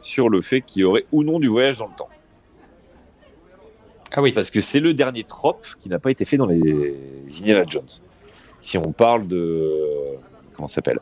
sur 0.00 0.28
le 0.28 0.40
fait 0.40 0.60
qu'il 0.60 0.82
y 0.82 0.84
aurait 0.84 1.06
ou 1.12 1.24
non 1.24 1.38
du 1.38 1.48
voyage 1.48 1.78
dans 1.78 1.86
le 1.86 1.94
temps. 1.96 2.08
Ah 4.12 4.22
oui. 4.22 4.32
Parce 4.32 4.50
que 4.50 4.60
c'est 4.60 4.80
le 4.80 4.94
dernier 4.94 5.24
trope 5.24 5.66
qui 5.80 5.88
n'a 5.88 5.98
pas 5.98 6.10
été 6.10 6.24
fait 6.24 6.36
dans 6.36 6.46
les 6.46 6.96
Indiana 7.26 7.64
Jones. 7.66 7.88
Si 8.60 8.76
on 8.76 8.92
parle 8.92 9.26
de 9.26 10.16
comment 10.54 10.68
ça 10.68 10.76
s'appelle? 10.76 11.00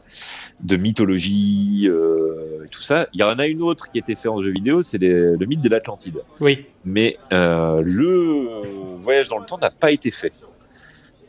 De 0.60 0.76
mythologie 0.76 1.86
euh, 1.88 2.66
tout 2.70 2.82
ça, 2.82 3.08
il 3.12 3.20
y 3.20 3.22
en 3.22 3.38
a 3.38 3.46
une 3.46 3.62
autre 3.62 3.90
qui 3.90 3.98
a 3.98 4.00
été 4.00 4.14
faite 4.14 4.26
en 4.26 4.40
jeu 4.40 4.50
vidéo, 4.50 4.82
c'est 4.82 4.98
le 4.98 5.44
mythe 5.46 5.60
de 5.60 5.68
l'Atlantide. 5.68 6.22
Oui. 6.40 6.66
Mais 6.84 7.18
euh, 7.32 7.82
le 7.84 8.62
voyage 8.96 9.28
dans 9.28 9.38
le 9.38 9.46
temps 9.46 9.58
n'a 9.58 9.70
pas 9.70 9.90
été 9.90 10.10
fait. 10.10 10.32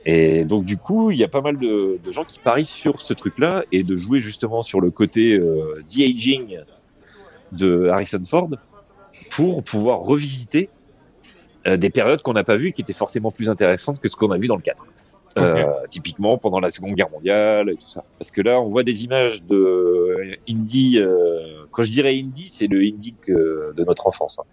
Et 0.06 0.46
donc 0.46 0.66
du 0.66 0.78
coup, 0.78 1.12
il 1.12 1.18
y 1.18 1.24
a 1.24 1.28
pas 1.28 1.42
mal 1.42 1.58
de, 1.58 2.00
de 2.04 2.12
gens 2.12 2.24
qui 2.24 2.40
parient 2.40 2.66
sur 2.66 3.02
ce 3.02 3.14
truc-là 3.14 3.64
et 3.72 3.84
de 3.84 3.96
jouer 3.96 4.20
justement 4.20 4.64
sur 4.64 4.82
le 4.82 4.92
côté 4.92 5.34
euh, 5.34 5.82
the 5.90 6.02
aging 6.02 6.60
de 7.52 7.90
Harrison 7.90 8.22
Ford 8.24 8.50
pour 9.30 9.64
pouvoir 9.64 10.00
revisiter 10.00 10.70
euh, 11.68 11.78
des 11.78 11.90
périodes 11.90 12.22
qu'on 12.22 12.34
n'a 12.34 12.44
pas 12.44 12.56
vues 12.56 12.70
et 12.70 12.72
qui 12.72 12.82
étaient 12.82 12.94
forcément 12.94 13.32
plus 13.32 13.50
intéressantes 13.50 14.00
que 14.00 14.08
ce 14.08 14.16
qu'on 14.16 14.32
a 14.32 14.38
vu 14.38 14.48
dans 14.48 14.56
le 14.56 14.62
4. 14.62 14.86
Euh, 15.44 15.88
typiquement 15.90 16.38
pendant 16.38 16.60
la 16.60 16.70
Seconde 16.70 16.94
Guerre 16.96 17.10
mondiale 17.10 17.70
et 17.70 17.76
tout 17.76 17.88
ça. 17.88 18.04
Parce 18.18 18.32
que 18.32 18.42
là, 18.42 18.60
on 18.62 18.68
voit 18.70 18.84
des 18.84 19.04
images 19.04 19.44
de 19.44 19.56
euh, 19.56 20.36
Indy. 20.50 20.98
euh, 21.00 21.66
quand 21.72 21.84
je 21.84 21.92
dirais 21.92 22.18
Indy, 22.20 22.50
c'est 22.50 22.68
le 22.68 22.80
Indy 22.80 23.16
que- 23.22 23.74
de 23.76 23.84
notre 23.84 24.08
enfance. 24.08 24.40
hein. 24.40 24.44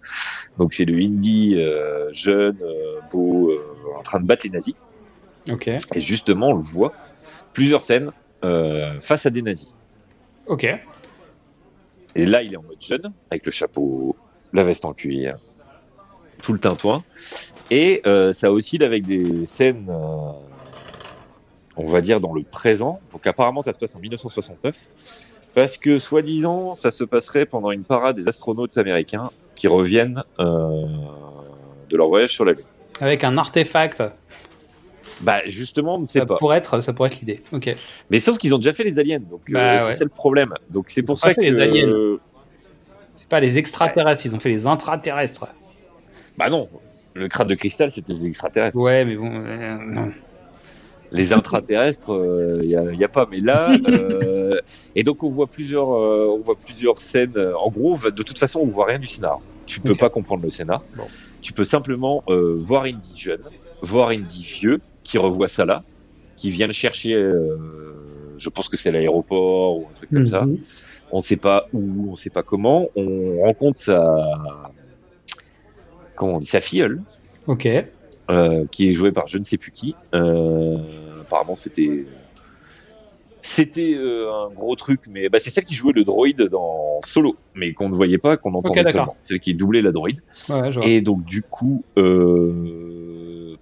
Donc 0.57 0.73
c'est 0.73 0.85
le 0.85 0.97
Indy 0.97 1.55
euh, 1.57 2.11
jeune, 2.11 2.57
beau, 3.11 3.51
en 3.97 4.01
train 4.03 4.19
de 4.19 4.25
battre 4.25 4.43
les 4.45 4.51
nazis. 4.51 4.75
Ok. 5.49 5.67
Et 5.67 5.99
justement, 5.99 6.49
on 6.49 6.53
le 6.55 6.61
voit 6.61 6.93
plusieurs 7.53 7.81
scènes 7.81 8.11
euh, 8.43 8.99
face 9.01 9.25
à 9.25 9.29
des 9.29 9.41
nazis. 9.41 9.73
Ok. 10.45 10.65
Et 12.15 12.25
là, 12.25 12.41
il 12.41 12.53
est 12.53 12.57
en 12.57 12.63
mode 12.63 12.81
jeune, 12.81 13.13
avec 13.29 13.45
le 13.45 13.51
chapeau, 13.51 14.15
la 14.53 14.63
veste 14.63 14.85
en 14.85 14.93
cuir, 14.93 15.37
tout 16.41 16.53
le 16.53 16.59
tintouin. 16.59 17.03
Et 17.69 18.01
euh, 18.05 18.33
ça 18.33 18.51
oscille 18.51 18.83
avec 18.83 19.05
des 19.05 19.45
scènes, 19.45 19.87
euh, 19.89 20.31
on 21.77 21.87
va 21.87 22.01
dire, 22.01 22.19
dans 22.19 22.33
le 22.33 22.43
présent. 22.43 22.99
Donc 23.11 23.25
apparemment, 23.27 23.61
ça 23.61 23.73
se 23.73 23.77
passe 23.79 23.95
en 23.95 23.99
1969. 23.99 24.75
Parce 25.53 25.77
que, 25.77 25.97
soi-disant, 25.97 26.75
ça 26.75 26.91
se 26.91 27.03
passerait 27.03 27.45
pendant 27.45 27.71
une 27.71 27.83
parade 27.83 28.15
des 28.15 28.27
astronautes 28.27 28.77
américains 28.77 29.31
qui 29.55 29.67
reviennent 29.67 30.23
euh, 30.39 30.85
de 31.89 31.97
leur 31.97 32.07
voyage 32.09 32.31
sur 32.33 32.45
la 32.45 32.51
Lune. 32.53 32.65
Avec 33.01 33.23
un 33.23 33.37
artefact. 33.37 34.03
Bah, 35.21 35.41
justement, 35.47 35.95
on 35.95 35.99
ne 36.01 36.05
sait 36.05 36.19
Ça 36.19 36.25
pas. 36.27 36.35
pourrait 36.35 36.57
être, 36.59 36.81
ça 36.81 36.93
pourrait 36.93 37.07
être 37.09 37.19
l'idée. 37.21 37.39
Ok. 37.51 37.75
Mais 38.11 38.19
sauf 38.19 38.37
qu'ils 38.37 38.53
ont 38.53 38.59
déjà 38.59 38.73
fait 38.73 38.83
les 38.83 38.99
aliens, 38.99 39.19
donc 39.19 39.41
euh, 39.49 39.53
Bah, 39.53 39.79
c'est 39.79 39.93
ça 39.93 40.03
le 40.03 40.11
problème. 40.11 40.53
Donc 40.69 40.85
c'est 40.89 41.01
pour 41.01 41.17
ça 41.19 41.33
que 41.33 41.41
les 41.41 41.59
aliens. 41.59 41.87
euh, 41.87 42.19
C'est 43.15 43.27
pas 43.27 43.39
les 43.39 43.57
extraterrestres, 43.57 44.25
ils 44.27 44.35
ont 44.35 44.39
fait 44.39 44.49
les 44.49 44.67
intraterrestres. 44.67 45.47
bah 46.37 46.49
non, 46.49 46.69
le 47.15 47.27
crâne 47.27 47.47
de 47.47 47.55
cristal 47.55 47.89
c'était 47.89 48.13
des 48.13 48.27
extraterrestres. 48.27 48.77
Ouais, 48.77 49.05
mais 49.05 49.15
bon. 49.15 49.27
non. 49.29 50.11
Les 51.11 51.31
intraterrestres, 51.33 52.09
il 52.63 52.69
y, 52.69 52.75
a, 52.75 52.91
y 52.91 53.03
a 53.03 53.07
pas. 53.07 53.27
Mais 53.31 53.39
là, 53.39 53.75
euh, 53.87 54.59
et 54.95 55.03
donc 55.03 55.23
on 55.23 55.29
voit 55.29 55.47
plusieurs, 55.47 55.93
euh, 55.93 56.27
on 56.29 56.39
voit 56.41 56.55
plusieurs 56.55 56.99
scènes. 56.99 57.37
euh, 57.37 57.55
En 57.57 57.69
gros, 57.71 57.97
de 57.97 58.23
toute 58.23 58.37
façon, 58.39 58.59
on 58.59 58.65
voit 58.67 58.85
rien 58.87 58.99
du 58.99 59.07
scénar. 59.07 59.39
Tu 59.65 59.79
peux 59.79 59.95
pas 59.95 60.09
comprendre 60.09 60.43
le 60.43 60.49
scénar. 60.49 60.83
Bon. 60.95 61.03
Tu 61.41 61.53
peux 61.53 61.63
simplement 61.63 62.23
euh, 62.29 62.55
voir 62.57 62.83
Indy 62.83 63.13
jeune, 63.17 63.43
voir 63.81 64.09
Indy 64.09 64.43
vieux, 64.43 64.81
qui 65.03 65.17
revoit 65.17 65.47
ça 65.47 65.65
là, 65.65 65.83
qui 66.35 66.49
vient 66.49 66.67
le 66.67 66.73
chercher. 66.73 67.13
euh, 67.13 67.57
je 68.37 68.49
pense 68.49 68.69
que 68.69 68.77
c'est 68.77 68.91
l'aéroport 68.91 69.77
ou 69.79 69.87
un 69.89 69.93
truc 69.93 70.09
comme 70.11 70.25
ça. 70.27 70.41
Mhm. 70.45 70.57
On 71.11 71.21
sait 71.21 71.37
pas 71.37 71.67
où, 71.73 72.11
on 72.11 72.15
sait 72.15 72.29
pas 72.29 72.43
comment. 72.43 72.87
On 72.95 73.39
rencontre 73.41 73.77
sa 73.79 74.73
comment 76.15 76.35
on 76.35 76.39
dit, 76.39 76.47
sa 76.47 76.59
filleule, 76.61 77.01
Ok. 77.47 77.67
Euh, 78.29 78.65
qui 78.71 78.89
est 78.89 78.93
jouée 78.93 79.11
par 79.11 79.27
je 79.27 79.37
ne 79.37 79.43
sais 79.43 79.57
plus 79.57 79.71
qui. 79.71 79.95
Euh, 80.13 80.77
apparemment, 81.21 81.55
c'était 81.55 82.05
c'était 83.47 83.93
euh, 83.95 84.29
un 84.33 84.49
gros 84.49 84.75
truc, 84.75 85.01
mais 85.09 85.29
bah, 85.29 85.39
c'est 85.39 85.49
celle 85.49 85.63
qui 85.63 85.73
jouait 85.73 85.93
le 85.93 86.03
droïde 86.03 86.41
dans 86.41 86.99
Solo, 87.01 87.37
mais 87.55 87.73
qu'on 87.73 87.87
ne 87.89 87.95
voyait 87.95 88.17
pas, 88.17 88.35
qu'on 88.35 88.53
entendait 88.53 88.83
d'accord. 88.83 89.05
seulement. 89.05 89.17
Celle 89.21 89.39
qui 89.39 89.53
doublait 89.53 89.81
la 89.81 89.91
droïde. 89.91 90.21
Ouais. 90.49 90.71
Et 90.83 91.01
donc 91.01 91.23
du 91.23 91.41
coup, 91.41 91.83
euh, 91.97 93.55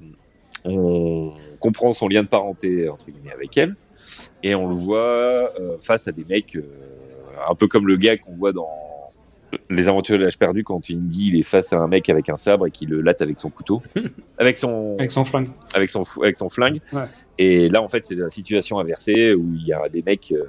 on 0.63 1.33
comprend 1.59 1.93
son 1.93 2.07
lien 2.07 2.23
de 2.23 2.27
parenté 2.27 2.89
entre 2.89 3.11
guillemets 3.11 3.33
avec 3.33 3.55
elle, 3.57 3.75
et 4.41 4.55
on 4.55 4.67
le 4.67 4.75
voit 4.75 5.53
euh, 5.59 5.77
face 5.79 6.07
à 6.07 6.11
des 6.11 6.25
mecs 6.25 6.57
un 7.47 7.55
peu 7.55 7.67
comme 7.67 7.87
le 7.87 7.97
gars 7.97 8.17
qu'on 8.17 8.33
voit 8.33 8.53
dans 8.53 8.69
Les 9.69 9.88
Aventures 9.88 10.17
de 10.17 10.23
l'âge 10.23 10.38
perdu 10.38 10.63
quand 10.63 10.89
Indy 10.89 11.27
il 11.30 11.39
est 11.39 11.43
face 11.43 11.72
à 11.72 11.77
un 11.77 11.88
mec 11.88 12.09
avec 12.09 12.30
un 12.30 12.38
sabre 12.38 12.67
et 12.67 12.72
qui 12.72 12.85
le 12.85 13.01
latte 13.01 13.22
avec 13.22 13.39
son 13.39 13.49
couteau, 13.49 13.81
avec 14.38 14.57
son 14.57 14.95
Avec 14.97 15.11
son 15.11 15.23
flingue. 15.23 15.49
avec 15.73 15.89
son 15.89 16.03
avec 16.22 16.38
son 16.38 16.49
flingue. 16.49 16.81
Ouais. 16.91 17.05
Et 17.38 17.69
là 17.69 17.81
en 17.81 17.88
fait 17.88 18.03
c'est 18.05 18.15
la 18.15 18.30
situation 18.30 18.80
inversée 18.80 19.34
où 19.34 19.53
il 19.55 19.65
y 19.65 19.73
a 19.73 19.88
des 19.89 20.01
mecs, 20.01 20.31
euh, 20.31 20.43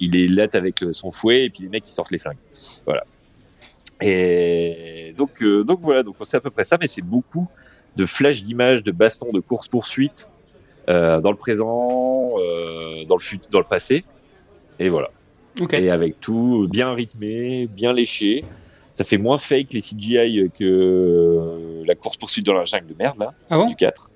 il 0.00 0.12
les 0.12 0.28
latte 0.28 0.54
avec 0.54 0.82
euh, 0.82 0.92
son 0.92 1.10
fouet 1.10 1.44
et 1.44 1.50
puis 1.50 1.64
les 1.64 1.68
mecs 1.68 1.86
ils 1.86 1.92
sortent 1.92 2.10
les 2.10 2.18
flingues. 2.18 2.38
Voilà. 2.86 3.04
Et 4.00 5.14
donc 5.16 5.42
euh, 5.42 5.64
donc 5.64 5.80
voilà 5.80 6.02
donc 6.02 6.16
c'est 6.22 6.36
à 6.36 6.40
peu 6.40 6.50
près 6.50 6.64
ça, 6.64 6.76
mais 6.80 6.88
c'est 6.88 7.02
beaucoup 7.02 7.48
de 7.96 8.04
flash 8.04 8.42
d'images, 8.44 8.82
de 8.82 8.92
bastons, 8.92 9.32
de 9.32 9.40
course 9.40 9.68
poursuite 9.68 10.28
euh, 10.88 11.20
dans 11.20 11.30
le 11.30 11.36
présent, 11.36 12.34
euh, 12.38 13.04
dans 13.06 13.16
le 13.16 13.20
fut, 13.20 13.40
dans 13.50 13.58
le 13.58 13.64
passé. 13.64 14.04
Et 14.78 14.88
voilà. 14.88 15.10
Et 15.72 15.90
avec 15.90 16.20
tout 16.20 16.68
bien 16.70 16.92
rythmé, 16.92 17.66
bien 17.66 17.92
léché. 17.92 18.44
Ça 18.92 19.04
fait 19.04 19.18
moins 19.18 19.36
fake 19.36 19.72
les 19.72 19.80
CGI 19.80 20.50
que 20.58 20.64
euh, 20.64 21.84
la 21.86 21.94
course 21.94 22.16
poursuite 22.16 22.46
dans 22.46 22.54
la 22.54 22.64
jungle 22.64 22.86
de 22.86 22.94
merde 22.98 23.18
là 23.18 23.34
Ah 23.50 23.58
bon 23.58 23.66
du 23.66 23.76
4. 23.76 24.10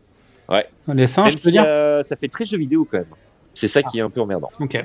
Les 0.88 1.06
singes, 1.06 1.36
si, 1.36 1.50
dire 1.50 1.64
euh, 1.66 2.02
ça 2.02 2.16
fait 2.16 2.28
très 2.28 2.44
jeu 2.44 2.58
vidéo 2.58 2.86
quand 2.90 2.98
même. 2.98 3.06
C'est 3.54 3.68
ça 3.68 3.82
qui 3.82 3.98
est 3.98 4.02
un 4.02 4.10
peu 4.10 4.20
emmerdant. 4.20 4.50
Ok. 4.58 4.82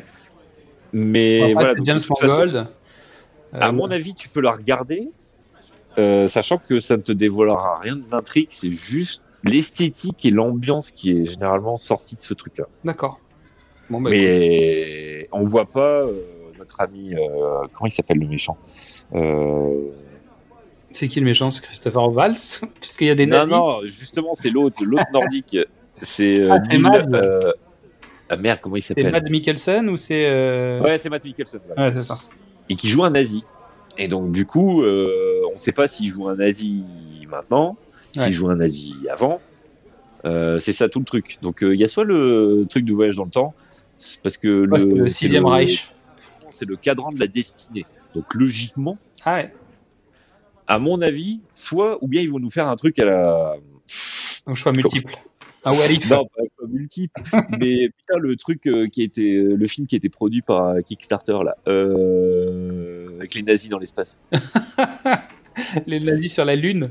Mais 0.94 1.54
voilà, 1.54 1.74
donc, 1.74 1.86
James 1.86 2.00
toute 2.00 2.18
façon, 2.18 2.34
Mangold. 2.34 2.68
à 3.54 3.70
Euh, 3.70 3.72
mon 3.72 3.90
avis, 3.92 4.14
tu 4.14 4.30
peux 4.30 4.42
la 4.42 4.52
regarder, 4.52 5.10
euh, 5.98 6.28
sachant 6.28 6.58
que 6.58 6.80
ça 6.80 6.98
ne 6.98 7.02
te 7.02 7.12
dévoilera 7.12 7.80
rien 7.80 7.96
de 7.96 8.04
l'intrigue, 8.12 8.48
c'est 8.50 8.72
juste 8.72 9.22
l'esthétique 9.44 10.26
et 10.26 10.32
l'ambiance 10.32 10.92
qui 10.92 11.12
est 11.12 11.26
généralement 11.26 11.78
sortie 11.78 12.16
de 12.16 12.22
ce 12.22 12.34
truc-là. 12.34 12.66
D'accord. 12.84 13.20
Bon, 13.90 14.02
bah. 14.02 14.10
Mais 14.10 15.28
on 15.32 15.42
voit 15.42 15.66
pas 15.66 16.06
notre 16.66 16.82
ami, 16.82 17.14
euh, 17.14 17.20
comment 17.74 17.86
il 17.88 17.92
s'appelle 17.92 18.18
le 18.18 18.28
méchant 18.28 18.58
euh, 19.14 19.92
c'est 20.92 21.08
qui 21.10 21.20
le 21.20 21.26
méchant? 21.26 21.52
C'est 21.52 21.62
Christopher 21.62 22.10
Valls 22.10 22.36
Puisqu'il 22.82 23.08
y 23.08 23.10
a 23.10 23.16
des 23.16 23.26
Non, 23.26 23.38
nazis. 23.40 23.52
non, 23.52 23.80
justement, 23.84 24.34
c'est 24.34 24.50
l'autre, 24.50 24.82
l'autre 24.86 25.12
nordique. 25.14 25.58
C'est 26.02 26.40
euh, 26.40 26.52
Ah, 26.54 26.60
ah 28.30 28.38
merde, 28.38 28.60
comment 28.62 28.78
il 28.78 28.82
C'est 28.82 28.90
s'appelle? 28.94 29.12
Matt 29.12 29.30
Mikkelsen 29.30 29.90
ou 29.90 29.98
c'est. 29.98 30.26
euh, 30.26 30.82
Ouais, 30.82 30.98
c'est 30.98 31.10
Matt 31.10 31.24
Mikkelsen. 31.26 31.60
voilà. 31.68 31.90
Ouais, 31.90 31.96
c'est 31.98 32.04
ça. 32.06 32.18
et 32.70 32.76
qui 32.78 32.88
joue 32.90 33.04
un 33.04 33.10
nazi. 33.10 33.44
Et 33.98 34.08
donc 34.08 34.32
du 34.32 34.46
coup, 34.46 34.84
euh, 34.84 35.42
on 35.50 35.54
ne 35.54 35.58
sait 35.58 35.72
pas 35.74 35.88
s'il 35.88 36.12
joue 36.12 36.28
un 36.30 36.36
nazi 36.36 36.84
maintenant, 37.30 37.76
s'il 38.12 38.22
Ouais. 38.24 38.32
joue 38.32 38.50
un 38.50 38.56
nazi 38.56 38.96
avant. 39.12 39.42
Euh, 40.26 40.60
c'est 40.60 40.74
ça 40.74 40.88
tout 40.90 41.00
le 41.00 41.06
truc. 41.06 41.38
Donc 41.42 41.58
il 41.62 41.76
y 41.76 41.84
a 41.84 41.88
soit 41.90 42.06
le 42.06 42.66
truc 42.70 42.86
du 42.86 42.94
voyage 42.94 43.16
dans 43.16 43.26
le 43.26 43.32
temps, 43.32 43.54
parce 44.24 44.38
que 44.38 44.48
le, 44.48 44.78
le 44.78 45.10
c'est 45.10 45.16
sixième 45.26 45.44
le- 45.44 45.50
Reich. 45.50 45.92
C'est 46.56 46.66
le 46.66 46.76
cadran 46.78 47.12
de 47.12 47.20
la 47.20 47.28
destinée. 47.28 47.86
Donc 48.14 48.34
logiquement, 48.34 48.98
Ah 49.24 49.36
ouais. 49.36 49.54
à 50.68 50.80
mon 50.80 51.02
avis, 51.02 51.42
soit 51.54 52.04
ou 52.04 52.08
bien 52.08 52.22
ils 52.22 52.32
vont 52.32 52.40
nous 52.40 52.50
faire 52.50 52.68
un 52.68 52.76
truc 52.76 52.98
à 53.00 53.06
la 53.06 53.56
Donc 54.48 54.56
choix 54.56 54.72
multiple. 54.72 55.14
Un 55.68 55.74
what 55.74 55.88
if. 55.88 56.10
non 56.12 56.26
pas, 56.26 56.44
pas 56.60 56.68
multiple, 56.68 57.22
mais 57.60 57.90
putain 57.90 58.20
le 58.20 58.36
truc 58.36 58.68
euh, 58.68 58.88
qui 58.88 59.02
été 59.02 59.36
euh, 59.36 59.56
le 59.56 59.66
film 59.66 59.88
qui 59.88 59.96
a 59.96 59.98
été 59.98 60.10
produit 60.10 60.42
par 60.44 60.70
euh, 60.70 60.82
Kickstarter 60.82 61.40
là, 61.44 61.58
euh, 61.68 63.16
avec 63.18 63.34
les 63.34 63.42
nazis 63.42 63.70
dans 63.70 63.80
l'espace. 63.80 64.20
Les 65.88 66.00
nazis 66.02 66.34
sur 66.34 66.44
la 66.46 66.56
lune. 66.56 66.90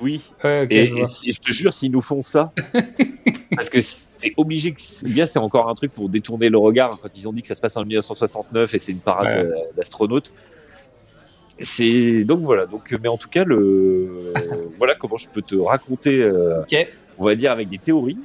Oui, 0.00 0.22
Ouais. 0.44 0.66
Et, 0.70 0.86
je 0.86 1.28
et 1.28 1.32
te 1.34 1.52
jure, 1.52 1.74
s'ils 1.74 1.90
nous 1.92 2.00
font 2.00 2.22
ça, 2.22 2.52
parce 3.54 3.68
que 3.68 3.80
c'est 3.80 4.32
obligé 4.36 4.72
que 4.72 4.80
bien 5.06 5.26
c'est 5.26 5.38
encore 5.38 5.68
un 5.68 5.74
truc 5.74 5.92
pour 5.92 6.08
détourner 6.08 6.48
le 6.48 6.58
regard 6.58 6.98
quand 7.02 7.08
ils 7.16 7.28
ont 7.28 7.32
dit 7.32 7.42
que 7.42 7.48
ça 7.48 7.54
se 7.54 7.60
passe 7.60 7.76
en 7.76 7.84
1969 7.84 8.72
et 8.74 8.78
c'est 8.78 8.92
une 8.92 8.98
parade 9.00 9.26
Ouais. 9.28 9.52
euh, 9.52 9.56
d'astronautes. 9.76 10.32
C'est 11.58 12.24
donc 12.24 12.40
voilà. 12.40 12.66
Donc, 12.66 12.94
mais 13.02 13.08
en 13.08 13.18
tout 13.18 13.28
cas, 13.28 13.44
le 13.44 14.32
voilà 14.78 14.94
comment 14.94 15.16
je 15.16 15.28
peux 15.28 15.42
te 15.42 15.56
raconter, 15.56 16.20
euh, 16.22 16.62
on 17.18 17.24
va 17.26 17.34
dire 17.34 17.50
avec 17.52 17.68
des 17.68 17.78
théories, 17.78 18.18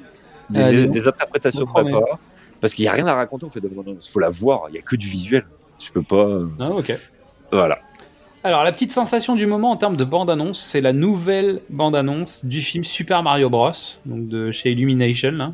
des, 0.50 0.88
Euh, 0.88 1.08
interprétations 1.10 1.62
de 1.66 1.66
Je 1.68 1.74
ma 1.74 1.90
promets. 1.90 1.92
part, 1.92 2.20
parce 2.62 2.74
qu'il 2.74 2.86
y 2.86 2.88
a 2.88 2.94
rien 2.94 3.08
à 3.08 3.14
raconter 3.16 3.46
en 3.46 3.50
fait. 3.50 3.60
Il 3.62 4.10
faut 4.10 4.20
la 4.20 4.30
voir. 4.30 4.68
Il 4.70 4.76
y 4.76 4.78
a 4.78 4.82
que 4.82 4.96
du 4.96 5.08
visuel. 5.08 5.44
Je 5.84 5.92
peux 5.92 6.04
pas. 6.04 6.16
euh, 6.26 6.48
Ah, 6.60 6.72
ok. 6.72 6.98
Voilà. 7.52 7.80
Alors, 8.46 8.64
la 8.64 8.72
petite 8.72 8.92
sensation 8.92 9.36
du 9.36 9.48
moment 9.48 9.72
en 9.72 9.76
termes 9.76 9.98
de 9.98 10.04
bande-annonce, 10.04 10.62
c'est 10.62 10.80
la 10.80 10.94
nouvelle 10.94 11.62
bande-annonce 11.72 12.46
du 12.46 12.62
film 12.62 12.84
Super 12.84 13.24
Mario 13.24 13.50
Bros. 13.50 13.72
De 14.06 14.52
chez 14.52 14.70
Illumination. 14.70 15.32
là. 15.32 15.54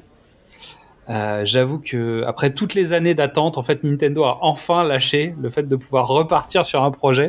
Euh, 1.08 1.46
J'avoue 1.46 1.80
que 1.80 2.22
après 2.28 2.54
toutes 2.54 2.74
les 2.74 2.92
années 2.92 3.16
d'attente, 3.16 3.58
en 3.58 3.62
fait, 3.62 3.86
Nintendo 3.86 4.26
a 4.26 4.40
enfin 4.42 4.84
lâché 4.84 5.34
le 5.42 5.50
fait 5.50 5.64
de 5.64 5.76
pouvoir 5.78 6.06
repartir 6.10 6.66
sur 6.66 6.84
un 6.84 6.92
projet. 6.92 7.28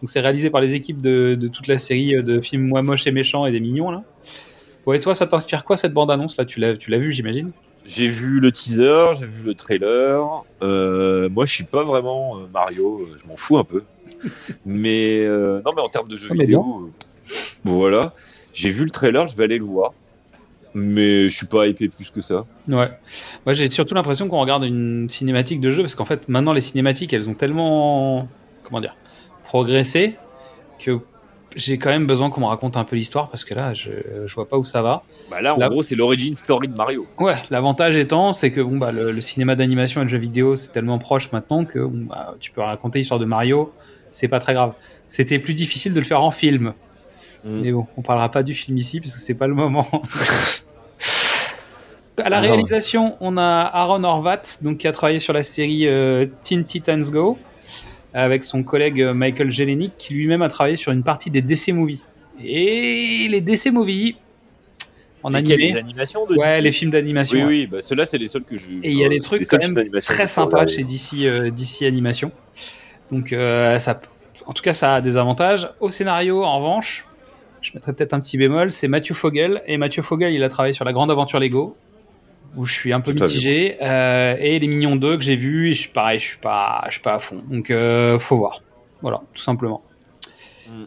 Donc 0.00 0.08
c'est 0.08 0.20
réalisé 0.20 0.48
par 0.48 0.62
les 0.62 0.74
équipes 0.74 1.02
de, 1.02 1.38
toute 1.52 1.66
la 1.66 1.76
série 1.76 2.14
de 2.22 2.40
films 2.40 2.66
Moi 2.66 2.80
moche 2.80 3.06
et 3.06 3.10
méchant 3.10 3.44
et 3.44 3.52
des 3.52 3.60
mignons 3.60 3.90
là. 3.90 4.04
Ouais, 4.86 5.00
toi, 5.00 5.14
ça 5.14 5.26
t'inspire 5.26 5.64
quoi 5.64 5.76
cette 5.76 5.92
bande-annonce 5.92 6.38
là? 6.38 6.46
Tu 6.46 6.60
l'as, 6.60 6.78
tu 6.78 6.90
l'as 6.90 6.98
vu, 6.98 7.12
j'imagine? 7.12 7.52
J'ai 7.84 8.08
vu 8.08 8.40
le 8.40 8.50
teaser, 8.50 9.12
j'ai 9.12 9.26
vu 9.26 9.44
le 9.44 9.54
trailer. 9.54 10.44
Euh, 10.62 11.28
moi, 11.28 11.44
je 11.44 11.52
suis 11.52 11.64
pas 11.64 11.84
vraiment 11.84 12.38
euh, 12.38 12.46
Mario, 12.52 13.00
euh, 13.00 13.16
je 13.22 13.28
m'en 13.28 13.36
fous 13.36 13.58
un 13.58 13.64
peu. 13.64 13.82
mais 14.66 15.24
euh, 15.24 15.60
non, 15.64 15.72
mais 15.76 15.82
en 15.82 15.88
termes 15.88 16.08
de 16.08 16.16
jeux 16.16 16.28
Ah, 16.30 16.34
vidéo, 16.34 16.88
euh, 16.88 17.38
voilà. 17.64 18.14
J'ai 18.52 18.70
vu 18.70 18.84
le 18.84 18.90
trailer, 18.90 19.26
je 19.26 19.36
vais 19.36 19.44
aller 19.44 19.58
le 19.58 19.64
voir. 19.64 19.92
Mais 20.76 21.28
je 21.28 21.36
suis 21.36 21.46
pas 21.46 21.68
hypé 21.68 21.88
plus 21.88 22.10
que 22.10 22.20
ça. 22.20 22.46
Ouais. 22.68 22.90
Moi, 23.46 23.52
j'ai 23.52 23.70
surtout 23.70 23.94
l'impression 23.94 24.26
qu'on 24.28 24.40
regarde 24.40 24.64
une 24.64 25.08
cinématique 25.08 25.60
de 25.60 25.70
jeu 25.70 25.82
parce 25.82 25.94
qu'en 25.94 26.04
fait, 26.04 26.28
maintenant, 26.28 26.52
les 26.52 26.62
cinématiques, 26.62 27.12
elles 27.12 27.28
ont 27.28 27.34
tellement, 27.34 28.28
comment 28.64 28.80
dire, 28.80 28.96
progressé 29.44 30.16
que 30.80 30.98
j'ai 31.56 31.78
quand 31.78 31.90
même 31.90 32.06
besoin 32.06 32.30
qu'on 32.30 32.40
me 32.40 32.46
raconte 32.46 32.76
un 32.76 32.84
peu 32.84 32.96
l'histoire 32.96 33.28
parce 33.30 33.44
que 33.44 33.54
là, 33.54 33.74
je, 33.74 33.90
je 34.26 34.34
vois 34.34 34.48
pas 34.48 34.56
où 34.58 34.64
ça 34.64 34.82
va. 34.82 35.02
Bah 35.30 35.40
là, 35.40 35.54
en 35.54 35.68
gros, 35.68 35.82
c'est 35.82 35.94
l'origin 35.94 36.34
story 36.34 36.68
de 36.68 36.74
Mario. 36.74 37.06
Ouais, 37.18 37.36
l'avantage 37.50 37.96
étant, 37.98 38.32
c'est 38.32 38.50
que 38.50 38.60
bon, 38.60 38.76
bah, 38.78 38.92
le, 38.92 39.12
le 39.12 39.20
cinéma 39.20 39.54
d'animation 39.56 40.00
et 40.00 40.04
le 40.04 40.10
jeu 40.10 40.18
vidéo, 40.18 40.56
c'est 40.56 40.72
tellement 40.72 40.98
proche 40.98 41.32
maintenant 41.32 41.64
que 41.64 41.78
bon, 41.78 42.06
bah, 42.08 42.34
tu 42.40 42.50
peux 42.50 42.60
raconter 42.60 42.98
l'histoire 42.98 43.20
de 43.20 43.24
Mario, 43.26 43.72
c'est 44.10 44.28
pas 44.28 44.40
très 44.40 44.54
grave. 44.54 44.72
C'était 45.08 45.38
plus 45.38 45.54
difficile 45.54 45.92
de 45.92 46.00
le 46.00 46.06
faire 46.06 46.22
en 46.22 46.30
film. 46.30 46.72
Mm. 47.44 47.60
Mais 47.60 47.72
bon, 47.72 47.86
on 47.96 48.02
parlera 48.02 48.30
pas 48.30 48.42
du 48.42 48.54
film 48.54 48.76
ici 48.78 49.00
parce 49.00 49.14
que 49.14 49.20
c'est 49.20 49.34
pas 49.34 49.46
le 49.46 49.54
moment. 49.54 49.86
À 52.22 52.28
la 52.28 52.36
Ah. 52.36 52.40
réalisation, 52.40 53.16
on 53.20 53.36
a 53.36 53.42
Aaron 53.72 54.04
Horvat, 54.04 54.42
donc 54.62 54.78
qui 54.78 54.86
a 54.86 54.92
travaillé 54.92 55.18
sur 55.18 55.32
la 55.32 55.42
série 55.42 55.88
euh, 55.88 56.26
Teen 56.44 56.64
Titans 56.64 57.02
Go, 57.10 57.36
avec 58.14 58.44
son 58.44 58.62
collègue 58.62 59.02
euh, 59.02 59.12
Michael 59.12 59.50
Jelenic, 59.50 59.94
qui 59.98 60.14
lui-même 60.14 60.42
a 60.42 60.48
travaillé 60.48 60.76
sur 60.76 60.92
une 60.92 61.02
partie 61.02 61.30
des 61.30 61.42
DC 61.42 61.68
Movies. 61.68 62.02
Et 62.42 63.26
les 63.28 63.40
DC 63.40 63.66
Movies, 63.72 64.14
en 65.22 65.34
animé, 65.34 65.72
des 65.72 65.78
animations 65.78 66.26
de 66.26 66.36
ouais, 66.36 66.56
DC. 66.56 66.64
les 66.64 66.72
films 66.72 66.90
d'animation. 66.92 67.38
Oui, 67.38 67.44
ouais. 67.44 67.50
oui, 67.50 67.66
bah 67.66 67.78
ceux-là, 67.80 68.04
c'est 68.04 68.18
les 68.18 68.28
seuls 68.28 68.44
que 68.44 68.56
je. 68.56 68.66
Et 68.82 68.90
il 68.90 68.98
y 68.98 69.04
a 69.04 69.08
des 69.08 69.16
c'est 69.16 69.22
trucs 69.22 69.40
les 69.40 69.46
quand 69.46 69.68
même 69.68 69.90
très 70.00 70.26
sympas 70.26 70.66
chez 70.66 70.84
DC, 70.84 71.24
euh, 71.24 71.50
DC 71.50 71.82
Animation. 71.82 72.30
Donc, 73.10 73.32
euh, 73.32 73.78
ça, 73.80 74.00
en 74.46 74.52
tout 74.52 74.62
cas, 74.62 74.72
ça 74.72 74.96
a 74.96 75.00
des 75.00 75.16
avantages. 75.16 75.68
Au 75.80 75.90
scénario, 75.90 76.44
en 76.44 76.58
revanche, 76.58 77.06
je 77.62 77.72
mettrais 77.74 77.92
peut-être 77.92 78.14
un 78.14 78.20
petit 78.20 78.38
bémol, 78.38 78.70
c'est 78.70 78.88
Mathieu 78.88 79.14
Fogel. 79.14 79.62
Et 79.66 79.76
Mathieu 79.76 80.02
Fogel, 80.02 80.34
il 80.34 80.42
a 80.44 80.48
travaillé 80.48 80.72
sur 80.72 80.84
la 80.84 80.92
grande 80.92 81.10
aventure 81.10 81.40
Lego, 81.40 81.76
où 82.56 82.66
je 82.66 82.72
suis 82.72 82.92
un 82.92 83.00
peu 83.00 83.12
mitigé. 83.12 83.76
Euh, 83.82 84.36
et 84.38 84.58
les 84.58 84.66
Mignons 84.66 84.96
2 84.96 85.16
que 85.16 85.24
j'ai 85.24 85.36
vu, 85.36 85.70
et 85.70 85.74
je 85.74 85.80
suis 85.80 85.90
pareil, 85.90 86.18
je 86.18 86.26
suis 86.26 86.38
pas, 86.38 86.84
je 86.86 86.92
suis 86.92 87.02
pas 87.02 87.14
à 87.14 87.18
fond. 87.18 87.42
Donc, 87.50 87.70
euh, 87.70 88.18
faut 88.18 88.36
voir. 88.36 88.62
Voilà, 89.02 89.22
tout 89.32 89.42
simplement. 89.42 89.82
Mm. 90.68 90.84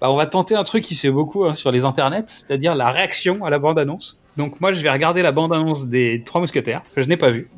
Bah, 0.00 0.10
on 0.12 0.16
va 0.16 0.26
tenter 0.26 0.54
un 0.54 0.62
truc 0.62 0.84
qui 0.84 0.94
se 0.94 1.02
fait 1.08 1.12
beaucoup 1.12 1.44
hein, 1.44 1.54
sur 1.54 1.72
les 1.72 1.84
internets, 1.84 2.28
c'est-à-dire 2.28 2.74
la 2.74 2.90
réaction 2.90 3.44
à 3.44 3.50
la 3.50 3.58
bande-annonce. 3.58 4.18
Donc 4.36 4.60
moi, 4.60 4.72
je 4.72 4.80
vais 4.80 4.90
regarder 4.90 5.22
la 5.22 5.32
bande-annonce 5.32 5.86
des 5.86 6.22
Trois 6.24 6.40
Mousquetaires, 6.40 6.82
que 6.94 7.02
je 7.02 7.08
n'ai 7.08 7.16
pas 7.16 7.30
vue. 7.30 7.48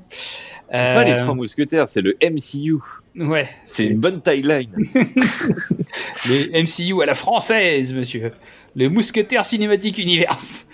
C'est 0.73 0.95
pas 0.95 1.05
les 1.05 1.13
Euh, 1.13 1.23
trois 1.23 1.35
mousquetaires, 1.35 1.89
c'est 1.89 2.01
le 2.01 2.17
MCU. 2.23 2.77
Ouais, 3.17 3.49
C'est 3.67 3.87
une 3.87 3.99
bonne 3.99 4.23
timeline. 4.23 4.71
les 6.29 6.63
MCU 6.63 7.03
à 7.03 7.07
la 7.07 7.17
française, 7.17 7.93
monsieur. 7.93 8.33
Le 8.77 8.89
Mousquetaire 8.89 9.45
Cinématique 9.45 9.99
Universe. 9.99 10.69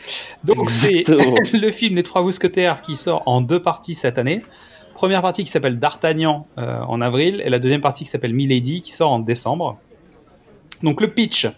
Donc 0.44 0.70
c'est 0.70 1.04
le 1.52 1.70
film 1.70 1.96
Les 1.96 2.02
Trois 2.02 2.22
Mousquetaires 2.22 2.82
qui 2.82 2.94
sort 2.94 3.22
en 3.26 3.40
deux 3.40 3.62
parties 3.62 3.94
cette 3.94 4.18
année. 4.18 4.42
Première 4.94 5.22
partie 5.22 5.44
qui 5.44 5.50
s'appelle 5.50 5.78
D'Artagnan 5.78 6.46
euh, 6.58 6.80
en 6.80 7.00
avril 7.00 7.42
et 7.44 7.50
la 7.50 7.58
deuxième 7.58 7.80
partie 7.80 8.04
qui 8.04 8.10
s'appelle 8.10 8.34
Milady 8.34 8.82
qui 8.82 8.92
sort 8.92 9.12
en 9.12 9.18
décembre. 9.18 9.78
Donc 10.82 11.00
le 11.00 11.08
pitch. 11.08 11.48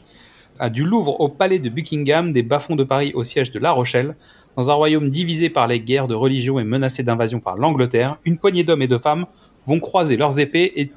à 0.60 0.70
du 0.70 0.84
Louvre 0.84 1.20
au 1.20 1.28
palais 1.28 1.58
de 1.58 1.68
Buckingham, 1.68 2.32
des 2.32 2.42
bas-fonds 2.42 2.76
de 2.76 2.84
Paris 2.84 3.12
au 3.14 3.24
siège 3.24 3.52
de 3.52 3.58
La 3.58 3.72
Rochelle, 3.72 4.16
dans 4.56 4.70
un 4.70 4.74
royaume 4.74 5.10
divisé 5.10 5.50
par 5.50 5.68
les 5.68 5.80
guerres 5.80 6.08
de 6.08 6.14
religion 6.14 6.58
et 6.58 6.64
menacé 6.64 7.04
d'invasion 7.04 7.38
par 7.38 7.56
l'Angleterre, 7.56 8.18
une 8.24 8.38
poignée 8.38 8.64
d'hommes 8.64 8.82
et 8.82 8.88
de 8.88 8.98
femmes 8.98 9.26
vont 9.66 9.78
croiser 9.78 10.16
leurs 10.16 10.38
épées 10.38 10.72
et 10.76 10.90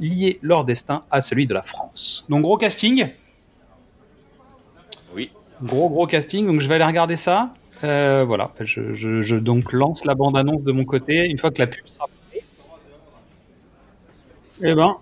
lier 0.00 0.38
leur 0.42 0.64
destin 0.64 1.04
à 1.10 1.22
celui 1.22 1.46
de 1.46 1.54
la 1.54 1.62
France. 1.62 2.26
Donc 2.28 2.42
gros 2.42 2.56
casting. 2.56 3.08
Gros 5.62 5.88
gros 5.90 6.06
casting. 6.06 6.46
Donc 6.46 6.60
je 6.60 6.68
vais 6.68 6.74
aller 6.76 6.84
regarder 6.84 7.16
ça. 7.16 7.54
Euh, 7.84 8.24
voilà. 8.26 8.52
Je, 8.60 8.94
je- 8.94 9.22
je 9.22 9.36
donc 9.36 9.72
lance 9.72 10.04
la 10.04 10.14
bande 10.14 10.36
annonce 10.36 10.62
de 10.62 10.72
mon 10.72 10.84
côté. 10.84 11.24
Une 11.26 11.38
fois 11.38 11.50
que 11.50 11.58
la 11.60 11.66
pub 11.66 11.86
sera 11.86 12.06
faite. 12.30 12.44
Eh 14.62 14.74
ben, 14.74 14.96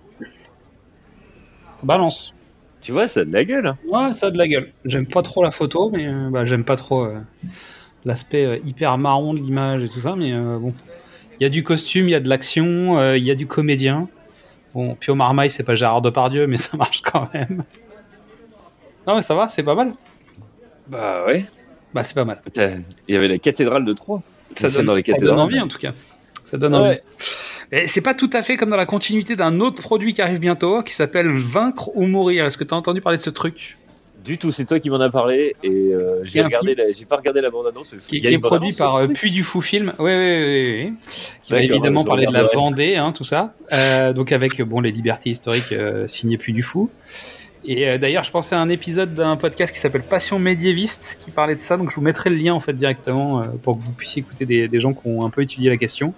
ça 1.81 1.87
balance. 1.87 2.33
Tu 2.81 2.93
vois, 2.93 3.07
ça 3.09 3.21
a 3.21 3.25
de 3.25 3.33
la 3.33 3.45
gueule. 3.45 3.67
hein. 3.67 3.77
Ouais, 3.87 4.15
ça 4.15 4.27
a 4.27 4.31
de 4.31 4.39
la 4.39 4.49
gueule. 4.49 4.73
J'aime 4.85 5.07
pas 5.07 5.23
trop 5.23 5.43
la 5.43 5.51
photo, 5.53 5.91
mais 5.91 6.07
euh, 6.09 6.31
bah, 6.31 6.45
j'aime 6.45 6.65
pas 6.65 6.77
trop 6.77 7.05
euh, 7.05 7.19
l'aspect 8.05 8.45
euh, 8.45 8.59
hyper 8.67 8.99
marron 8.99 9.35
de 9.35 9.39
l'image 9.39 9.85
et 9.85 9.89
tout 9.89 10.01
ça, 10.01 10.17
mais 10.17 10.33
bon. 10.33 10.75
Il 11.41 11.45
y 11.45 11.47
a 11.47 11.49
du 11.49 11.65
costume, 11.65 12.09
il 12.09 12.13
y 12.13 12.15
a 12.15 12.21
de 12.21 12.29
l'action, 12.29 13.15
il 13.15 13.25
y 13.25 13.31
a 13.31 13.35
du 13.35 13.47
comédien. 13.49 14.09
Bon, 14.75 14.95
Pio 14.95 15.15
Marmaille, 15.17 15.51
c'est 15.51 15.65
pas 15.65 15.75
Gérard 15.75 16.03
Depardieu, 16.03 16.47
mais 16.47 16.57
ça 16.57 16.77
marche 16.77 17.03
quand 17.03 17.29
même. 17.35 17.65
Non, 19.07 19.17
mais 19.17 19.23
ça 19.23 19.35
va, 19.35 19.49
c'est 19.49 19.63
pas 19.65 19.75
mal. 19.75 19.95
Bah 20.93 21.25
ouais. 21.27 21.47
Bah, 21.95 22.05
c'est 22.05 22.15
pas 22.15 22.25
mal. 22.25 22.41
Il 23.09 23.15
y 23.15 23.17
avait 23.17 23.29
la 23.29 23.39
cathédrale 23.39 23.85
de 23.85 23.93
Troyes. 23.93 24.23
Ça 24.57 24.69
C'est 24.69 24.77
donne, 24.77 24.87
dans 24.87 24.95
les 24.95 25.03
ça 25.03 25.15
donne 25.15 25.41
envie, 25.41 25.61
en 25.61 25.69
tout 25.69 25.79
cas. 25.79 25.93
Ça 26.45 26.59
donne 26.59 26.75
Ouais. 26.75 26.81
envie. 26.81 26.99
Et 27.73 27.87
c'est 27.87 28.03
pas 28.03 28.15
tout 28.15 28.29
à 28.35 28.43
fait 28.43 28.59
comme 28.59 28.69
dans 28.69 28.77
la 28.77 28.85
continuité 28.87 29.35
d'un 29.35 29.61
autre 29.61 29.81
produit 29.81 30.13
qui 30.13 30.21
arrive 30.21 30.39
bientôt, 30.39 30.83
qui 30.83 30.95
s'appelle 30.95 31.29
Vaincre 31.31 31.91
ou 31.97 32.07
Mourir. 32.07 32.45
Est-ce 32.45 32.59
que 32.59 32.65
tu 32.65 32.75
as 32.75 32.77
entendu 32.77 33.01
parler 33.01 33.17
de 33.17 33.23
ce 33.23 33.31
truc? 33.31 33.79
Du 34.23 34.39
tout, 34.39 34.53
c'est 34.53 34.67
toi 34.67 34.79
qui 34.79 34.89
m'en 34.91 35.01
as 35.01 35.11
parlé 35.11 35.57
et 35.65 35.69
euh, 35.71 36.21
j'ai 36.23 36.43
regardé, 36.43 36.77
pas 37.09 37.17
regardé 37.17 37.41
la 37.41 37.51
bande 37.51 37.67
annonce. 37.67 37.93
qui, 38.07 38.21
qui 38.21 38.27
est 38.27 38.39
produit 38.39 38.73
par 38.73 38.97
euh, 38.97 39.09
Puy 39.09 39.33
du 39.33 39.43
Fou 39.43 39.61
Film. 39.63 39.95
Oui, 39.99 40.13
oui, 40.15 40.39
oui, 40.39 40.85
oui. 40.85 40.93
Qui 41.43 41.53
va 41.55 41.61
évidemment 41.61 42.05
parler 42.05 42.27
de 42.27 42.33
la. 42.33 42.45
Vendée, 42.45 42.95
hein, 42.97 43.13
tout 43.13 43.25
ça. 43.25 43.55
Euh, 43.73 44.13
donc 44.13 44.31
avec 44.31 44.61
bon 44.63 44.81
les 44.81 44.93
libertés 44.93 45.31
historiques 45.31 45.73
euh, 45.73 46.07
signées 46.07 46.37
Puy 46.39 46.53
du 46.53 46.63
Fou. 46.63 46.89
Et 47.65 47.89
euh, 47.89 47.99
d'ailleurs, 47.99 48.25
je 48.25 48.31
pensais 48.31 48.55
à 48.55 48.61
un 48.61 48.69
épisode 48.69 49.15
d'un 49.15 49.37
podcast 49.37 49.73
qui 49.73 49.79
s'appelle 49.79 50.03
Passion 50.03 50.39
médiéviste 50.39 51.19
qui 51.21 51.31
parlait 51.31 51.55
de 51.55 51.61
ça. 51.61 51.77
Donc 51.77 51.91
je 51.91 51.97
vous 51.97 52.03
mettrai 52.03 52.31
le 52.31 52.37
lien 52.37 52.55
en 52.55 52.61
fait 52.61 52.73
directement 52.73 53.41
euh, 53.41 53.47
pour 53.63 53.77
que 53.77 53.83
vous 53.83 53.93
puissiez 53.93 54.23
écouter 54.23 54.47
des, 54.47 54.81
gens 54.81 54.93
qui 54.93 55.07
ont 55.07 55.25
un 55.25 55.31
peu 55.31 55.43
étudié 55.43 55.71
la 55.71 55.77
question. 55.77 56.13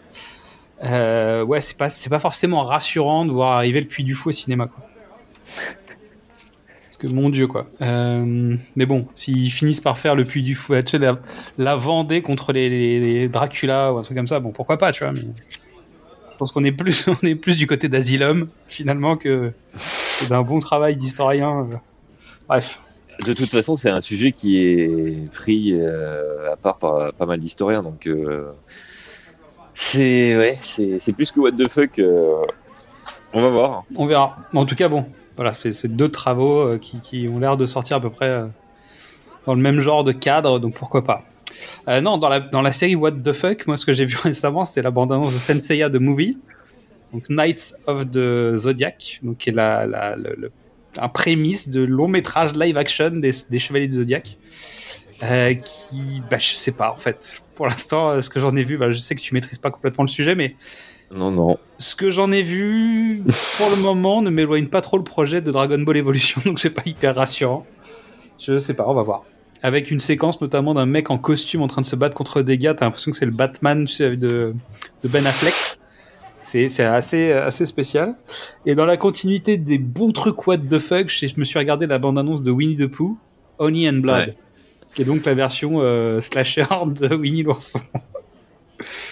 Euh, 0.82 1.44
ouais, 1.44 1.60
c'est 1.60 1.76
pas 1.76 1.90
c'est 1.90 2.10
pas 2.10 2.18
forcément 2.18 2.62
rassurant 2.62 3.24
de 3.24 3.32
voir 3.32 3.52
arriver 3.52 3.80
le 3.80 3.86
Puy 3.86 4.04
du 4.04 4.14
Fou 4.14 4.30
au 4.30 4.32
cinéma. 4.32 4.68
Quoi. 4.68 4.86
Parce 6.84 6.96
que 6.98 7.06
mon 7.08 7.28
dieu 7.28 7.46
quoi. 7.46 7.66
Mais 7.80 8.86
bon, 8.86 9.06
s'ils 9.12 9.50
finissent 9.50 9.82
par 9.82 9.98
faire 9.98 10.14
le 10.14 10.24
Puy 10.24 10.42
du 10.42 10.54
Fou, 10.54 10.74
la, 11.58 11.76
Vendée 11.76 12.22
contre 12.22 12.52
les, 12.52 13.28
Dracula 13.28 13.92
ou 13.92 13.98
un 13.98 14.02
truc 14.02 14.16
comme 14.16 14.26
ça, 14.26 14.40
bon 14.40 14.52
pourquoi 14.52 14.78
pas, 14.78 14.92
tu 14.92 15.04
vois. 15.04 15.12
Je 15.14 16.38
pense 16.38 16.52
qu'on 16.52 16.64
est 16.64 16.72
plus 16.72 17.06
on 17.22 17.26
est 17.26 17.34
plus 17.34 17.58
du 17.58 17.66
côté 17.66 17.88
d'Asylum 17.88 18.48
finalement 18.66 19.16
que, 19.16 19.52
que 20.20 20.28
d'un 20.28 20.42
bon 20.42 20.58
travail 20.60 20.96
d'historien. 20.96 21.66
euh. 21.70 21.76
Bref. 22.48 22.80
De 23.24 23.32
toute 23.32 23.48
façon, 23.48 23.76
c'est 23.76 23.90
un 23.90 24.00
sujet 24.00 24.32
qui 24.32 24.58
est 24.58 25.30
pris 25.32 25.72
euh, 25.72 26.52
à 26.52 26.56
part 26.56 26.78
par 26.78 27.12
pas 27.12 27.26
mal 27.26 27.38
d'historiens, 27.38 27.82
donc 27.82 28.08
euh, 28.08 28.50
c'est 29.72 30.36
ouais, 30.36 30.58
c'est 30.60 31.12
plus 31.12 31.30
que 31.30 31.38
what 31.38 31.52
the 31.52 31.68
fuck. 31.68 32.00
on 33.32 33.40
va 33.40 33.48
voir. 33.48 33.84
On 33.94 34.06
verra. 34.06 34.36
En 34.52 34.66
tout 34.66 34.74
cas, 34.74 34.88
bon, 34.88 35.06
voilà, 35.36 35.54
c'est 35.54 35.86
deux 35.86 36.08
travaux 36.08 36.76
qui, 36.78 36.98
qui 37.00 37.28
ont 37.28 37.38
l'air 37.38 37.56
de 37.56 37.66
sortir 37.66 37.98
à 37.98 38.00
peu 38.00 38.10
près 38.10 38.42
dans 39.46 39.54
le 39.54 39.60
même 39.60 39.80
genre 39.80 40.04
de 40.04 40.12
cadre, 40.12 40.58
donc 40.58 40.74
pourquoi 40.74 41.04
pas. 41.04 41.22
Euh, 41.88 42.00
non, 42.00 42.18
dans 42.18 42.28
la, 42.28 42.40
dans 42.40 42.62
la 42.62 42.72
série 42.72 42.94
What 42.96 43.12
the 43.12 43.32
Fuck, 43.32 43.66
moi 43.66 43.76
ce 43.76 43.86
que 43.86 43.92
j'ai 43.92 44.04
vu 44.04 44.16
récemment, 44.22 44.64
c'est 44.64 44.82
la 44.82 44.90
bande-annonce 44.90 45.32
de 45.32 45.38
Senseiya 45.38 45.88
de 45.88 45.98
Movie, 45.98 46.38
donc 47.12 47.28
Knights 47.28 47.74
of 47.86 48.10
the 48.10 48.56
Zodiac, 48.56 49.20
donc 49.22 49.38
qui 49.38 49.50
est 49.50 49.52
la, 49.52 49.86
la, 49.86 50.16
le, 50.16 50.34
le- 50.36 50.52
un 50.98 51.08
prémisse 51.08 51.68
de 51.68 51.82
long 51.82 52.06
métrage 52.08 52.54
live 52.54 52.76
action 52.76 53.10
des, 53.10 53.30
des 53.50 53.58
Chevaliers 53.58 53.88
du 53.88 53.96
Zodiac. 53.98 54.36
Euh, 55.22 55.54
qui, 55.54 56.22
bah, 56.30 56.38
je 56.38 56.54
sais 56.54 56.72
pas 56.72 56.90
en 56.92 56.96
fait. 56.96 57.42
Pour 57.54 57.66
l'instant, 57.66 58.10
euh, 58.10 58.20
ce 58.20 58.28
que 58.28 58.40
j'en 58.40 58.54
ai 58.56 58.64
vu, 58.64 58.76
bah, 58.76 58.90
je 58.90 58.98
sais 58.98 59.14
que 59.14 59.20
tu 59.20 59.32
maîtrises 59.32 59.58
pas 59.58 59.70
complètement 59.70 60.02
le 60.04 60.08
sujet, 60.08 60.34
mais 60.34 60.56
Non, 61.14 61.30
non. 61.30 61.56
ce 61.78 61.94
que 61.94 62.10
j'en 62.10 62.32
ai 62.32 62.42
vu, 62.42 63.22
pour 63.58 63.70
le 63.70 63.80
moment, 63.82 64.22
ne 64.22 64.30
m'éloigne 64.30 64.66
pas 64.66 64.80
trop 64.80 64.98
le 64.98 65.04
projet 65.04 65.40
de 65.40 65.50
Dragon 65.52 65.78
Ball 65.78 65.96
Evolution, 65.96 66.40
donc 66.44 66.58
c'est 66.58 66.70
pas 66.70 66.82
hyper 66.84 67.14
rassurant. 67.14 67.64
Je 68.40 68.58
sais 68.58 68.74
pas, 68.74 68.84
on 68.88 68.94
va 68.94 69.02
voir. 69.02 69.22
Avec 69.62 69.90
une 69.90 70.00
séquence 70.00 70.40
notamment 70.42 70.74
d'un 70.74 70.84
mec 70.84 71.10
en 71.10 71.16
costume 71.16 71.62
en 71.62 71.68
train 71.68 71.80
de 71.80 71.86
se 71.86 71.96
battre 71.96 72.14
contre 72.14 72.42
des 72.42 72.58
gars, 72.58 72.74
t'as 72.74 72.84
l'impression 72.84 73.10
que 73.12 73.16
c'est 73.16 73.24
le 73.24 73.30
Batman 73.32 73.86
tu 73.86 73.94
sais, 73.94 74.16
de, 74.16 74.52
de 75.02 75.08
Ben 75.08 75.24
Affleck. 75.24 75.54
C'est 76.44 76.84
assez, 76.84 77.32
assez 77.32 77.64
spécial. 77.64 78.16
Et 78.66 78.74
dans 78.74 78.84
la 78.84 78.96
continuité 78.98 79.56
des 79.56 79.78
bons 79.78 80.12
trucs 80.12 80.46
what 80.46 80.58
the 80.58 80.78
fuck, 80.78 81.08
je, 81.08 81.26
me 81.38 81.44
suis 81.44 81.58
regardé 81.58 81.86
la 81.86 81.98
bande-annonce 81.98 82.42
de 82.42 82.50
Winnie 82.50 82.76
the 82.76 82.86
Pooh, 82.86 83.16
Honey 83.58 83.88
and 83.88 83.94
Blood, 84.00 84.28
Ouais. 84.28 84.36
qui 84.94 85.02
est 85.02 85.04
donc 85.06 85.24
la 85.24 85.32
version 85.34 85.80
euh, 85.80 86.20
slasher 86.20 86.66
de 86.86 87.14
Winnie 87.14 87.42
l'ourson. 87.42 87.80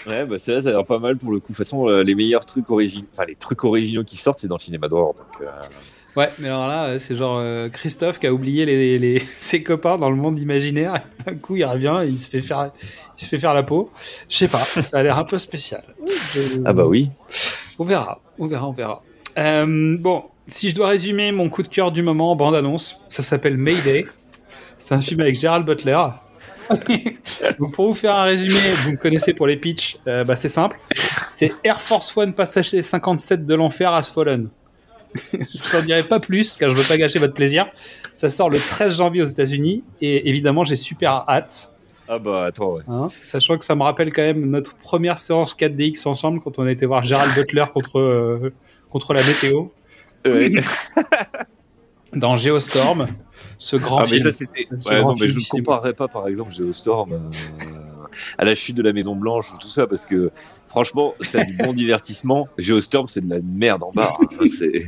Ouais, 0.07 0.27
bah 0.27 0.37
c'est 0.39 0.61
ça 0.61 0.69
a 0.69 0.73
l'air 0.73 0.85
pas 0.85 0.99
mal 0.99 1.17
pour 1.17 1.33
le 1.33 1.39
coup. 1.39 1.53
De 1.53 1.57
toute 1.57 1.65
façon, 1.65 1.89
euh, 1.89 2.03
les 2.03 2.15
meilleurs 2.15 2.45
trucs 2.45 2.69
originaux, 2.69 3.07
enfin 3.13 3.25
les 3.25 3.37
trucs 3.37 3.65
originaux 3.65 4.05
qui 4.05 4.17
sortent, 4.19 4.39
c'est 4.39 4.49
dans 4.49 4.57
le 4.57 4.61
cinéma 4.61 4.89
d'horreur. 4.89 5.15
Donc, 5.15 5.41
euh, 5.41 5.51
Ouais, 6.17 6.29
mais 6.39 6.49
alors 6.49 6.69
là, 6.69 6.85
euh, 6.85 6.99
c'est 6.99 7.17
genre 7.17 7.39
euh, 7.41 7.69
Christophe 7.71 8.19
qui 8.19 8.27
a 8.27 8.33
oublié 8.35 8.67
les, 8.67 8.99
les- 8.99 9.19
ses 9.31 9.63
copains 9.63 9.97
dans 9.97 10.11
le 10.11 10.17
monde 10.17 10.39
imaginaire. 10.39 10.97
Et 10.97 11.31
d'un 11.31 11.37
coup, 11.39 11.57
il 11.57 11.65
revient 11.65 12.01
et 12.05 12.09
il 12.09 12.19
se 12.19 12.29
fait 12.29 12.43
faire, 12.43 12.71
il 13.19 13.23
se 13.25 13.29
fait 13.29 13.39
faire 13.39 13.55
la 13.55 13.63
peau. 13.63 13.91
Je 14.29 14.37
sais 14.37 14.49
pas, 14.49 14.59
ça 14.59 14.99
a 14.99 15.03
l'air 15.03 15.19
un 15.19 15.25
peu 15.25 15.39
spécial. 15.39 15.83
Je- 16.35 16.61
Ah 16.65 16.73
bah 16.75 16.85
oui. 16.87 17.11
On 17.79 17.85
verra, 17.85 18.21
on 18.39 18.47
verra, 18.47 18.69
on 18.69 18.73
verra. 18.73 19.03
Euh, 19.39 19.97
bon, 19.99 20.25
si 20.49 20.69
je 20.69 20.75
dois 20.75 20.89
résumer 20.89 21.33
mon 21.33 21.49
coup 21.49 21.63
de 21.63 21.69
cœur 21.69 21.91
du 21.93 22.03
moment, 22.03 22.37
bande 22.37 22.55
annonce, 22.57 23.01
ça 23.09 23.23
s'appelle 23.23 23.57
Mayday. 23.57 24.05
C'est 24.79 24.95
un 24.95 25.01
film 25.01 25.21
avec 25.21 25.37
Gérald 25.39 25.65
Butler. 25.65 25.99
Donc 27.59 27.73
pour 27.75 27.89
vous 27.89 27.95
faire 27.95 28.17
un 28.17 28.25
résumé, 28.25 28.61
vous 28.85 28.93
me 28.93 28.97
connaissez 28.97 29.33
pour 29.33 29.47
les 29.47 29.57
pitchs, 29.57 29.99
euh, 30.07 30.25
bah 30.25 30.37
c'est 30.37 30.49
simple. 30.49 30.79
C'est 31.33 31.53
Air 31.65 31.81
Force 31.81 32.15
One 32.17 32.35
passager 32.35 32.83
57 32.83 33.47
de 33.47 33.55
l'enfer 33.55 33.93
Has 33.93 34.11
Fallen. 34.15 34.49
Je 35.33 35.77
n'en 35.77 35.83
dirai 35.85 36.03
pas 36.03 36.21
plus 36.21 36.57
car 36.57 36.71
je 36.71 36.75
veux 36.75 36.89
pas 36.89 36.97
gâcher 36.97 37.19
votre 37.19 37.35
plaisir. 37.35 37.67
Ça 38.15 38.31
sort 38.31 38.51
le 38.51 38.59
13 38.59 38.97
janvier 38.97 39.23
aux 39.23 39.27
États-Unis 39.27 39.85
et 40.01 40.29
évidemment 40.29 40.65
j'ai 40.65 40.77
super 40.77 41.25
hâte. 41.29 41.75
Ah 42.09 42.19
bah 42.19 42.45
attends, 42.47 42.75
ouais. 42.75 42.83
Hein, 42.89 43.09
sachant 43.23 43.57
que 43.57 43.65
ça 43.65 43.75
me 43.75 43.83
rappelle 43.83 44.13
quand 44.13 44.23
même 44.23 44.51
notre 44.51 44.75
première 44.77 45.19
séance 45.19 45.57
4DX 45.57 46.07
ensemble 46.09 46.41
quand 46.41 46.59
on 46.59 46.67
a 46.67 46.71
été 46.73 46.85
voir 46.85 47.05
Gérald 47.05 47.33
Butler 47.35 47.65
contre, 47.73 47.99
euh, 47.99 48.53
contre 48.91 49.15
la 49.15 49.23
météo 49.23 49.67
Ouais. 50.27 50.51
dans 52.13 52.37
Geostorm, 52.37 53.09
ce 53.59 53.77
grand 53.77 53.99
Ah 53.99 54.03
mais 54.11 54.19
film. 54.19 54.31
ça 54.31 54.33
c'était. 54.33 54.69
Ouais, 54.89 55.01
non, 55.03 55.15
mais 55.19 55.27
je 55.29 55.39
ne 55.39 55.45
comparerais 55.49 55.95
pas 55.95 56.07
par 56.09 56.29
exemple 56.29 56.53
Geostorm 56.53 57.13
euh, 57.13 57.19
à 58.39 58.45
la 58.45 58.55
chute 58.55 58.77
de 58.77 58.83
la 58.83 58.93
Maison 58.93 59.15
Blanche 59.17 59.53
ou 59.53 59.59
tout 59.59 59.69
ça 59.71 59.87
parce 59.87 60.07
que 60.07 60.31
franchement, 60.69 61.15
c'est 61.21 61.45
du 61.45 61.57
bon 61.57 61.73
divertissement. 61.75 62.49
Geostorm, 62.59 63.09
c'est 63.09 63.27
de 63.27 63.35
la 63.35 63.41
merde 63.43 63.83
en 63.83 63.91
bas. 63.93 64.13
hein. 64.21 64.47
C'est- 64.59 64.87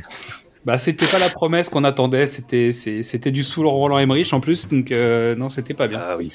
Bah, 0.65 0.77
c'était 0.79 1.05
pas 1.05 1.19
la 1.19 1.29
promesse 1.29 1.69
qu'on 1.69 1.83
attendait, 1.83 2.25
c'était 2.25 2.71
c'est- 2.71 3.03
c'était 3.03 3.29
du 3.31 3.43
sous 3.43 3.61
Roland 3.69 3.99
Emmerich 3.99 4.33
en 4.33 4.39
plus, 4.39 4.67
donc 4.67 4.91
euh, 4.91 5.35
non, 5.35 5.49
c'était 5.49 5.75
pas 5.75 5.87
bien. 5.87 6.01
Ah 6.01 6.17
oui. 6.17 6.31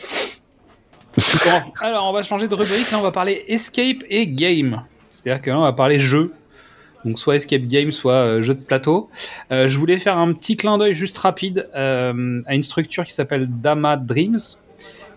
Bon, 1.17 1.63
alors 1.81 2.09
on 2.09 2.13
va 2.13 2.23
changer 2.23 2.47
de 2.47 2.55
rubrique, 2.55 2.91
là 2.93 2.99
on 2.99 3.03
va 3.03 3.11
parler 3.11 3.45
escape 3.49 4.05
et 4.09 4.27
game. 4.29 4.83
C'est-à-dire 5.11 5.43
que 5.43 5.51
là 5.51 5.59
on 5.59 5.63
va 5.63 5.73
parler 5.73 5.99
jeu. 5.99 6.33
Donc 7.05 7.19
soit 7.19 7.35
escape 7.37 7.63
game, 7.63 7.91
soit 7.93 8.13
euh, 8.13 8.43
jeu 8.43 8.55
de 8.55 8.61
plateau. 8.63 9.09
Euh, 9.53 9.67
je 9.69 9.79
voulais 9.79 9.99
faire 9.99 10.19
un 10.19 10.33
petit 10.35 10.57
clin 10.57 10.77
d'œil 10.79 10.95
juste 10.95 11.17
rapide 11.19 11.69
euh, 11.75 12.43
à 12.47 12.55
une 12.55 12.63
structure 12.63 13.05
qui 13.07 13.13
s'appelle 13.15 13.49
Dama 13.51 13.97
Dreams 13.97 14.37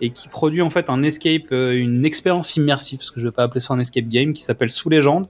et 0.04 0.10
qui 0.10 0.28
produit 0.28 0.62
en 0.62 0.70
fait 0.70 0.90
un 0.90 1.02
escape, 1.02 1.54
euh, 1.54 1.72
une 1.72 2.06
expérience 2.06 2.58
immersive, 2.58 3.00
parce 3.00 3.10
que 3.10 3.22
je 3.22 3.26
vais 3.26 3.32
pas 3.32 3.44
appeler 3.44 3.62
ça 3.62 3.74
un 3.74 3.80
escape 3.80 4.10
game, 4.10 4.34
qui 4.34 4.44
s'appelle 4.44 4.70
Sous 4.70 4.90
Légende. 4.90 5.30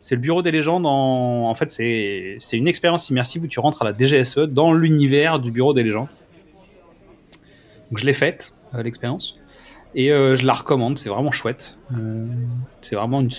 C'est 0.00 0.14
le 0.14 0.22
bureau 0.22 0.40
des 0.40 0.50
légendes. 0.50 0.86
En, 0.86 1.54
fait, 1.54 1.70
c'est 1.70 2.56
une 2.56 2.66
expérience 2.66 3.10
immersive 3.10 3.42
où 3.42 3.46
tu 3.46 3.60
rentres 3.60 3.82
à 3.82 3.84
la 3.84 3.92
DGSE 3.92 4.38
dans 4.38 4.72
l'univers 4.72 5.40
du 5.40 5.50
bureau 5.50 5.74
des 5.74 5.82
légendes. 5.82 6.08
Donc 7.90 7.98
je 7.98 8.06
l'ai 8.06 8.14
faite 8.14 8.54
euh, 8.74 8.82
l'expérience 8.82 9.38
et 9.94 10.10
euh, 10.10 10.36
je 10.36 10.46
la 10.46 10.54
recommande. 10.54 10.98
C'est 10.98 11.10
vraiment 11.10 11.30
chouette. 11.30 11.78
C'est 12.80 12.96
vraiment 12.96 13.20
une 13.20 13.30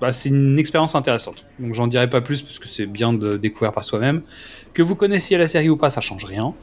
bah, 0.00 0.08
une 0.24 0.58
expérience 0.58 0.94
intéressante. 0.94 1.44
Donc 1.58 1.74
j'en 1.74 1.86
dirai 1.86 2.08
pas 2.08 2.22
plus 2.22 2.40
parce 2.40 2.58
que 2.58 2.66
c'est 2.66 2.86
bien 2.86 3.12
de 3.12 3.36
découvrir 3.36 3.72
par 3.72 3.84
soi-même. 3.84 4.22
Que 4.72 4.82
vous 4.82 4.96
connaissiez 4.96 5.36
la 5.36 5.46
série 5.46 5.68
ou 5.68 5.76
pas, 5.76 5.90
ça 5.90 6.00
change 6.00 6.24
rien. 6.24 6.54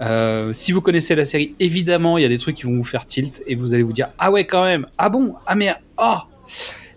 Euh, 0.00 0.52
si 0.52 0.72
vous 0.72 0.80
connaissez 0.80 1.14
la 1.14 1.24
série, 1.24 1.54
évidemment, 1.60 2.18
il 2.18 2.22
y 2.22 2.24
a 2.24 2.28
des 2.28 2.38
trucs 2.38 2.56
qui 2.56 2.64
vont 2.64 2.76
vous 2.76 2.84
faire 2.84 3.06
tilt 3.06 3.42
et 3.46 3.54
vous 3.54 3.74
allez 3.74 3.82
vous 3.82 3.92
dire 3.92 4.10
ah 4.18 4.30
ouais 4.30 4.46
quand 4.46 4.64
même, 4.64 4.86
ah 4.98 5.08
bon, 5.08 5.34
ah 5.46 5.54
mais 5.54 5.74
ah. 5.96 6.26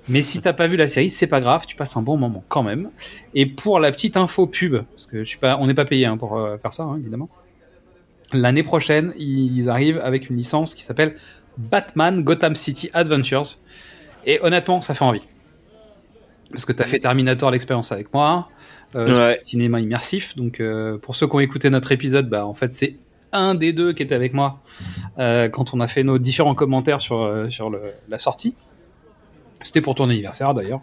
Mais 0.07 0.21
si 0.21 0.39
t'as 0.39 0.53
pas 0.53 0.67
vu 0.67 0.77
la 0.77 0.87
série, 0.87 1.09
c'est 1.09 1.27
pas 1.27 1.41
grave, 1.41 1.65
tu 1.65 1.75
passes 1.75 1.97
un 1.97 2.01
bon 2.01 2.17
moment 2.17 2.43
quand 2.47 2.63
même. 2.63 2.91
Et 3.33 3.45
pour 3.45 3.79
la 3.79 3.91
petite 3.91 4.17
info 4.17 4.45
pub, 4.47 4.83
parce 4.83 5.07
que 5.07 5.19
je 5.19 5.23
suis 5.23 5.39
pas, 5.39 5.57
on 5.59 5.67
n'est 5.67 5.73
pas 5.73 5.85
payé 5.85 6.05
hein, 6.05 6.17
pour 6.17 6.37
euh, 6.37 6.57
faire 6.57 6.73
ça, 6.73 6.83
hein, 6.83 6.97
évidemment. 6.97 7.29
L'année 8.33 8.63
prochaine, 8.63 9.13
ils 9.17 9.69
arrivent 9.69 9.99
avec 10.03 10.29
une 10.29 10.37
licence 10.37 10.75
qui 10.75 10.83
s'appelle 10.83 11.15
Batman 11.57 12.23
Gotham 12.23 12.55
City 12.55 12.89
Adventures. 12.93 13.57
Et 14.25 14.39
honnêtement, 14.41 14.81
ça 14.81 14.93
fait 14.93 15.05
envie. 15.05 15.27
Parce 16.51 16.65
que 16.65 16.73
tu 16.73 16.81
as 16.81 16.85
fait 16.85 16.99
Terminator 16.99 17.51
l'expérience 17.51 17.91
avec 17.91 18.13
moi, 18.13 18.49
Ouais. 18.95 19.39
cinéma 19.43 19.79
immersif. 19.79 20.35
Donc, 20.35 20.59
euh, 20.59 20.97
pour 20.97 21.15
ceux 21.15 21.27
qui 21.27 21.35
ont 21.35 21.39
écouté 21.39 21.69
notre 21.69 21.91
épisode, 21.91 22.29
bah, 22.29 22.45
en 22.45 22.53
fait, 22.53 22.71
c'est 22.71 22.95
un 23.31 23.53
des 23.55 23.73
deux 23.73 23.91
qui 23.93 24.01
était 24.03 24.15
avec 24.15 24.33
moi 24.33 24.61
euh, 25.19 25.49
quand 25.49 25.73
on 25.73 25.81
a 25.81 25.87
fait 25.87 26.03
nos 26.03 26.17
différents 26.17 26.55
commentaires 26.55 27.01
sur, 27.01 27.21
euh, 27.21 27.49
sur 27.49 27.69
le- 27.69 27.81
la 28.07 28.17
sortie. 28.17 28.55
C'était 29.61 29.81
pour 29.81 29.95
ton 29.95 30.09
anniversaire 30.09 30.53
d'ailleurs. 30.53 30.81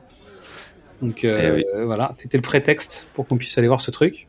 Donc 1.00 1.24
euh, 1.24 1.40
Eh 1.42 1.50
oui. 1.56 1.64
euh, 1.74 1.84
voilà, 1.86 2.14
t'étais 2.18 2.36
le 2.36 2.42
prétexte 2.42 3.08
pour 3.14 3.26
qu'on 3.26 3.36
puisse 3.36 3.56
aller 3.58 3.66
voir 3.68 3.80
ce 3.80 3.90
truc. 3.90 4.26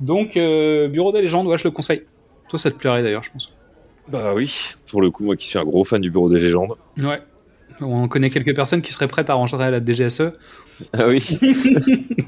Donc 0.00 0.36
euh, 0.36 0.88
Bureau 0.88 1.12
des 1.12 1.20
légendes, 1.20 1.46
ouais, 1.46 1.58
je 1.58 1.64
le 1.64 1.70
conseille. 1.70 2.04
Toi, 2.48 2.58
ça 2.58 2.70
te 2.70 2.76
plairait 2.76 3.02
d'ailleurs, 3.02 3.22
je 3.22 3.30
pense. 3.30 3.52
Bah 4.08 4.32
oui, 4.34 4.72
pour 4.90 5.02
le 5.02 5.10
coup, 5.10 5.24
moi 5.24 5.36
qui 5.36 5.46
suis 5.48 5.58
un 5.58 5.64
gros 5.64 5.84
fan 5.84 6.00
du 6.00 6.10
Bureau 6.10 6.30
des 6.30 6.38
légendes. 6.40 6.74
Ouais. 6.96 7.20
On 7.80 8.08
connaît 8.08 8.30
quelques 8.30 8.56
personnes 8.56 8.80
qui 8.82 8.92
seraient 8.92 9.06
prêtes 9.08 9.28
à 9.30 9.34
rentrer 9.34 9.62
à 9.64 9.70
la 9.70 9.80
DGSE. 9.84 10.32
Ah 10.94 11.06
oui. 11.06 11.22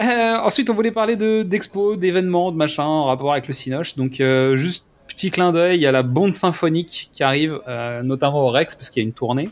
Euh, 0.00 0.38
ensuite, 0.38 0.68
on 0.68 0.74
voulait 0.74 0.90
parler 0.90 1.16
de 1.16 1.42
d'expos, 1.42 1.98
d'événements, 1.98 2.52
de 2.52 2.56
machin 2.56 2.84
en 2.84 3.06
rapport 3.06 3.32
avec 3.32 3.48
le 3.48 3.54
Cinoche. 3.54 3.96
Donc, 3.96 4.20
euh, 4.20 4.56
juste 4.56 4.84
petit 5.08 5.30
clin 5.30 5.52
d'œil, 5.52 5.78
il 5.78 5.82
y 5.82 5.86
a 5.86 5.92
la 5.92 6.02
bande 6.02 6.34
symphonique 6.34 7.10
qui 7.12 7.22
arrive, 7.22 7.60
euh, 7.68 8.02
notamment 8.02 8.46
au 8.46 8.50
Rex, 8.50 8.74
parce 8.74 8.90
qu'il 8.90 9.02
y 9.02 9.06
a 9.06 9.08
une 9.08 9.14
tournée. 9.14 9.48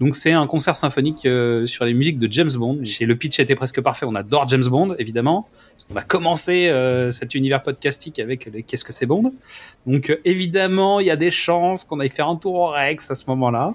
Donc, 0.00 0.14
c'est 0.14 0.30
un 0.30 0.46
concert 0.46 0.76
symphonique 0.76 1.26
euh, 1.26 1.66
sur 1.66 1.84
les 1.84 1.92
musiques 1.92 2.20
de 2.20 2.30
James 2.30 2.50
Bond. 2.54 2.80
Et 3.00 3.06
le 3.06 3.16
pitch 3.16 3.40
était 3.40 3.56
presque 3.56 3.80
parfait. 3.80 4.06
On 4.08 4.14
adore 4.14 4.46
James 4.46 4.64
Bond, 4.64 4.94
évidemment. 4.98 5.48
On 5.90 5.96
a 5.96 6.02
commencé 6.02 6.68
euh, 6.68 7.10
cet 7.10 7.34
univers 7.34 7.62
podcastique 7.62 8.20
avec 8.20 8.46
les 8.46 8.62
Qu'est-ce 8.62 8.84
que 8.84 8.92
c'est 8.92 9.06
Bond? 9.06 9.32
Donc, 9.86 10.10
euh, 10.10 10.20
évidemment, 10.24 11.00
il 11.00 11.06
y 11.06 11.10
a 11.10 11.16
des 11.16 11.32
chances 11.32 11.82
qu'on 11.82 11.98
aille 11.98 12.10
faire 12.10 12.28
un 12.28 12.36
tour 12.36 12.54
au 12.54 12.66
Rex 12.68 13.10
à 13.10 13.16
ce 13.16 13.24
moment-là. 13.28 13.74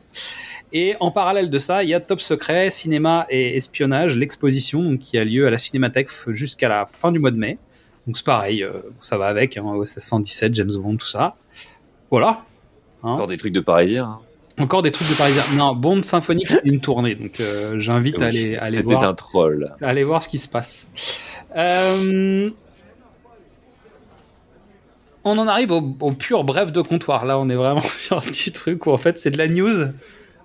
Et 0.76 0.96
en 1.00 1.12
parallèle 1.12 1.50
de 1.52 1.58
ça, 1.60 1.84
il 1.84 1.90
y 1.90 1.94
a 1.94 2.00
Top 2.00 2.20
Secret, 2.20 2.72
cinéma 2.72 3.28
et 3.30 3.56
espionnage, 3.56 4.18
l'exposition 4.18 4.98
qui 4.98 5.18
a 5.20 5.24
lieu 5.24 5.46
à 5.46 5.52
la 5.52 5.60
Cinémathèque 5.60 6.10
jusqu'à 6.30 6.68
la 6.68 6.86
fin 6.88 7.12
du 7.12 7.20
mois 7.20 7.30
de 7.32 7.38
mai. 7.38 7.60
Donc 8.08 8.18
c'est 8.18 8.26
pareil, 8.26 8.64
euh, 8.64 8.72
ça 9.00 9.18
va 9.18 9.28
avec, 9.28 9.56
hein, 9.56 9.64
OSS 9.64 10.00
117, 10.00 10.56
James 10.56 10.72
Bond, 10.76 10.98
tout 10.98 11.06
ça. 11.08 11.36
Voilà. 12.10 12.44
Hein. 13.04 13.12
Encore 13.12 13.28
des 13.28 13.38
trucs 13.38 13.54
de 13.54 13.60
Parisiens. 13.60 14.06
hein. 14.06 14.20
Encore 14.64 14.82
des 14.82 14.92
trucs 14.92 15.10
de 15.10 15.16
Parisien. 15.16 15.44
Non, 15.58 15.74
Bond 15.76 16.04
Symphonique, 16.04 16.48
c'est 16.48 16.62
une 16.66 16.80
tournée, 16.82 17.16
donc 17.16 17.40
euh, 17.40 17.80
j'invite 17.80 18.20
à 18.22 18.26
aller, 18.26 18.56
à 18.56 18.64
aller 18.64 18.78
C'était 18.78 18.94
voir 18.94 19.04
un 19.04 19.14
troll. 19.14 19.74
à 19.82 19.88
aller 19.88 20.04
voir 20.04 20.22
ce 20.24 20.28
qui 20.30 20.38
se 20.40 20.48
passe. 20.50 21.20
Euh, 21.56 22.50
On 25.24 25.38
en 25.38 25.48
arrive 25.48 25.72
au, 25.72 25.96
au 26.02 26.12
pur 26.12 26.44
bref 26.44 26.72
de 26.72 26.82
comptoir. 26.82 27.26
Là, 27.26 27.40
on 27.40 27.48
est 27.50 27.56
vraiment 27.56 27.82
sur 28.00 28.22
du 28.22 28.52
truc 28.52 28.86
où 28.88 28.92
en 28.92 28.98
fait 28.98 29.18
c'est 29.18 29.32
de 29.32 29.38
la 29.38 29.48
news 29.48 29.88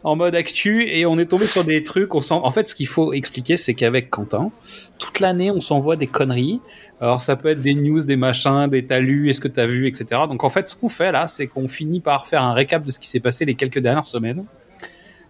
en 0.05 0.17
mode 0.17 0.35
actu 0.35 0.89
et 0.89 1.07
on 1.07 1.19
est 1.19 1.27
tombé 1.27 1.47
sur 1.47 1.65
des 1.65 1.83
trucs. 1.83 2.15
On. 2.15 2.21
En 2.31 2.51
fait, 2.51 2.69
ce 2.69 2.75
qu'il 2.75 2.87
faut 2.87 3.13
expliquer, 3.13 3.57
c'est 3.57 3.75
qu'avec 3.75 4.11
Quentin, 4.11 4.51
toute 4.99 5.21
l'année, 5.21 5.51
on 5.51 5.61
s'envoie 5.61 5.97
des 5.97 6.07
conneries. 6.07 6.61
Alors, 7.01 7.21
ça 7.21 7.37
peut 7.37 7.49
être 7.49 7.63
des 7.63 7.75
news, 7.75 8.05
des 8.05 8.17
machins, 8.17 8.69
des 8.69 8.85
t'as 8.85 8.99
lu, 8.99 9.31
est-ce 9.31 9.41
que 9.41 9.49
t'as 9.49 9.67
vu, 9.67 9.87
etc. 9.87 10.23
Donc, 10.29 10.45
en 10.45 10.51
fait, 10.51 10.69
ce 10.69 10.77
qu'on 10.77 10.89
fait 10.89 11.13
là, 11.13 11.29
c'est 11.29 11.47
qu'on 11.47 11.69
finit 11.69 12.01
par 12.01 12.27
faire 12.27 12.43
un 12.43 12.53
récap 12.53 12.85
de 12.85 12.91
ce 12.91 12.99
qui 12.99 13.09
s'est 13.09 13.21
passé 13.21 13.45
les 13.45 13.55
quelques 13.55 13.79
dernières 13.79 14.05
semaines. 14.05 14.45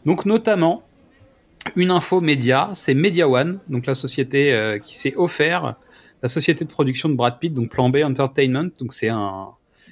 Donc, 0.07 0.24
notamment, 0.24 0.82
une 1.77 1.90
info 1.90 2.20
média, 2.20 2.70
c'est 2.74 2.95
Media 2.95 3.28
One, 3.28 3.61
donc 3.69 3.86
la 3.86 3.95
société 3.95 4.53
euh, 4.53 4.78
qui 4.78 4.97
s'est 4.97 5.15
offert, 5.16 5.77
la 6.23 6.28
société 6.28 6.65
de 6.65 6.70
production 6.70 7.09
de 7.09 7.15
Brad 7.15 7.39
Pitt, 7.39 7.53
donc 7.53 7.70
Plan 7.70 7.90
B 7.90 7.97
Entertainment. 7.97 8.70
Donc, 8.78 8.93
c'est 8.93 9.09
un. 9.09 9.49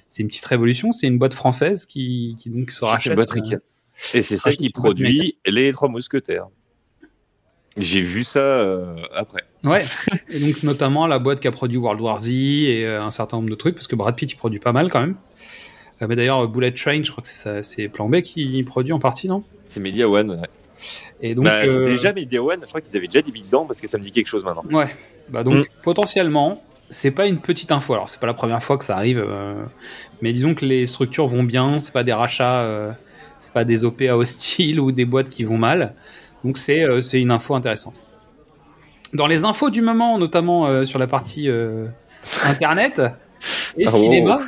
C'est 0.08 0.22
une 0.22 0.28
petite 0.28 0.44
révolution, 0.44 0.92
c'est 0.92 1.08
une 1.08 1.18
boîte 1.18 1.34
française 1.34 1.84
qui, 1.84 2.36
qui 2.38 2.48
donc 2.48 2.70
se 2.70 2.84
rachète. 2.84 3.16
boîte 3.16 3.36
euh. 3.36 3.58
Et 4.14 4.22
c'est 4.22 4.36
qui 4.36 4.42
Rachète 4.42 4.60
une 4.60 4.66
boîte 4.68 4.72
produit 4.74 5.38
les 5.46 5.72
Trois 5.72 5.88
Mousquetaires. 5.88 6.48
J'ai 7.78 8.00
vu 8.00 8.24
ça 8.24 8.40
euh, 8.40 8.96
après. 9.14 9.42
Ouais, 9.64 9.82
et 10.30 10.40
donc 10.40 10.62
notamment 10.62 11.06
la 11.06 11.18
boîte 11.18 11.40
qui 11.40 11.48
a 11.48 11.50
produit 11.50 11.76
World 11.76 12.00
War 12.00 12.18
Z 12.20 12.30
et 12.30 12.86
euh, 12.86 13.02
un 13.02 13.10
certain 13.10 13.36
nombre 13.36 13.50
de 13.50 13.54
trucs, 13.54 13.74
parce 13.74 13.86
que 13.86 13.96
Brad 13.96 14.16
Pitt 14.16 14.32
il 14.32 14.36
produit 14.36 14.58
pas 14.58 14.72
mal 14.72 14.90
quand 14.90 15.00
même. 15.00 15.16
Euh, 16.00 16.06
mais 16.08 16.16
d'ailleurs, 16.16 16.48
Bullet 16.48 16.72
Train, 16.72 17.02
je 17.02 17.10
crois 17.10 17.22
que 17.22 17.28
c'est 17.28 17.62
ça- 17.62 17.88
Plan 17.88 18.08
B 18.08 18.22
qui 18.22 18.62
produit 18.62 18.92
en 18.92 18.98
partie, 18.98 19.28
non? 19.28 19.44
C'est 19.66 19.80
Media 19.80 20.08
One. 20.08 20.30
Ouais. 20.30 20.48
Et 21.20 21.34
donc, 21.34 21.44
bah, 21.44 21.66
C'était 21.66 21.84
déjà 21.84 22.12
Media 22.12 22.42
One. 22.42 22.60
Je 22.62 22.66
crois 22.66 22.80
qu'ils 22.80 22.96
avaient 22.96 23.08
déjà 23.08 23.22
des 23.22 23.32
billes 23.32 23.42
dedans 23.42 23.66
parce 23.66 23.80
que 23.80 23.86
ça 23.88 23.98
me 23.98 24.02
dit 24.02 24.12
quelque 24.12 24.26
chose 24.26 24.44
maintenant. 24.44 24.64
Ouais, 24.70 24.94
bah 25.28 25.42
donc 25.42 25.70
potentiellement, 25.82 26.62
c'est 26.88 27.10
pas 27.10 27.26
une 27.26 27.40
petite 27.40 27.72
info. 27.72 27.92
Alors, 27.94 28.08
c'est 28.08 28.20
pas 28.20 28.26
la 28.26 28.34
première 28.34 28.62
fois 28.62 28.78
que 28.78 28.84
ça 28.84 28.96
arrive, 28.96 29.24
mais 30.22 30.32
disons 30.32 30.54
que 30.54 30.64
les 30.64 30.86
structures 30.86 31.26
vont 31.26 31.42
bien, 31.42 31.78
c'est 31.80 31.92
pas 31.92 32.04
des 32.04 32.12
rachats, 32.12 32.94
c'est 33.40 33.52
pas 33.52 33.64
des 33.64 33.84
OPA 33.84 34.16
hostiles 34.16 34.80
ou 34.80 34.92
des 34.92 35.04
boîtes 35.04 35.30
qui 35.30 35.44
vont 35.44 35.58
mal. 35.58 35.94
Donc, 36.44 36.58
c'est 36.58 36.82
euh, 36.82 37.00
une 37.14 37.30
info 37.30 37.54
intéressante. 37.54 37.94
Dans 39.12 39.26
les 39.26 39.44
infos 39.44 39.70
du 39.70 39.82
moment, 39.82 40.18
notamment 40.18 40.66
euh, 40.66 40.84
sur 40.84 40.98
la 40.98 41.06
partie 41.06 41.48
euh, 41.48 41.86
internet 42.44 43.00
et 43.76 43.86
Oh. 43.86 43.90
cinéma, 43.90 44.40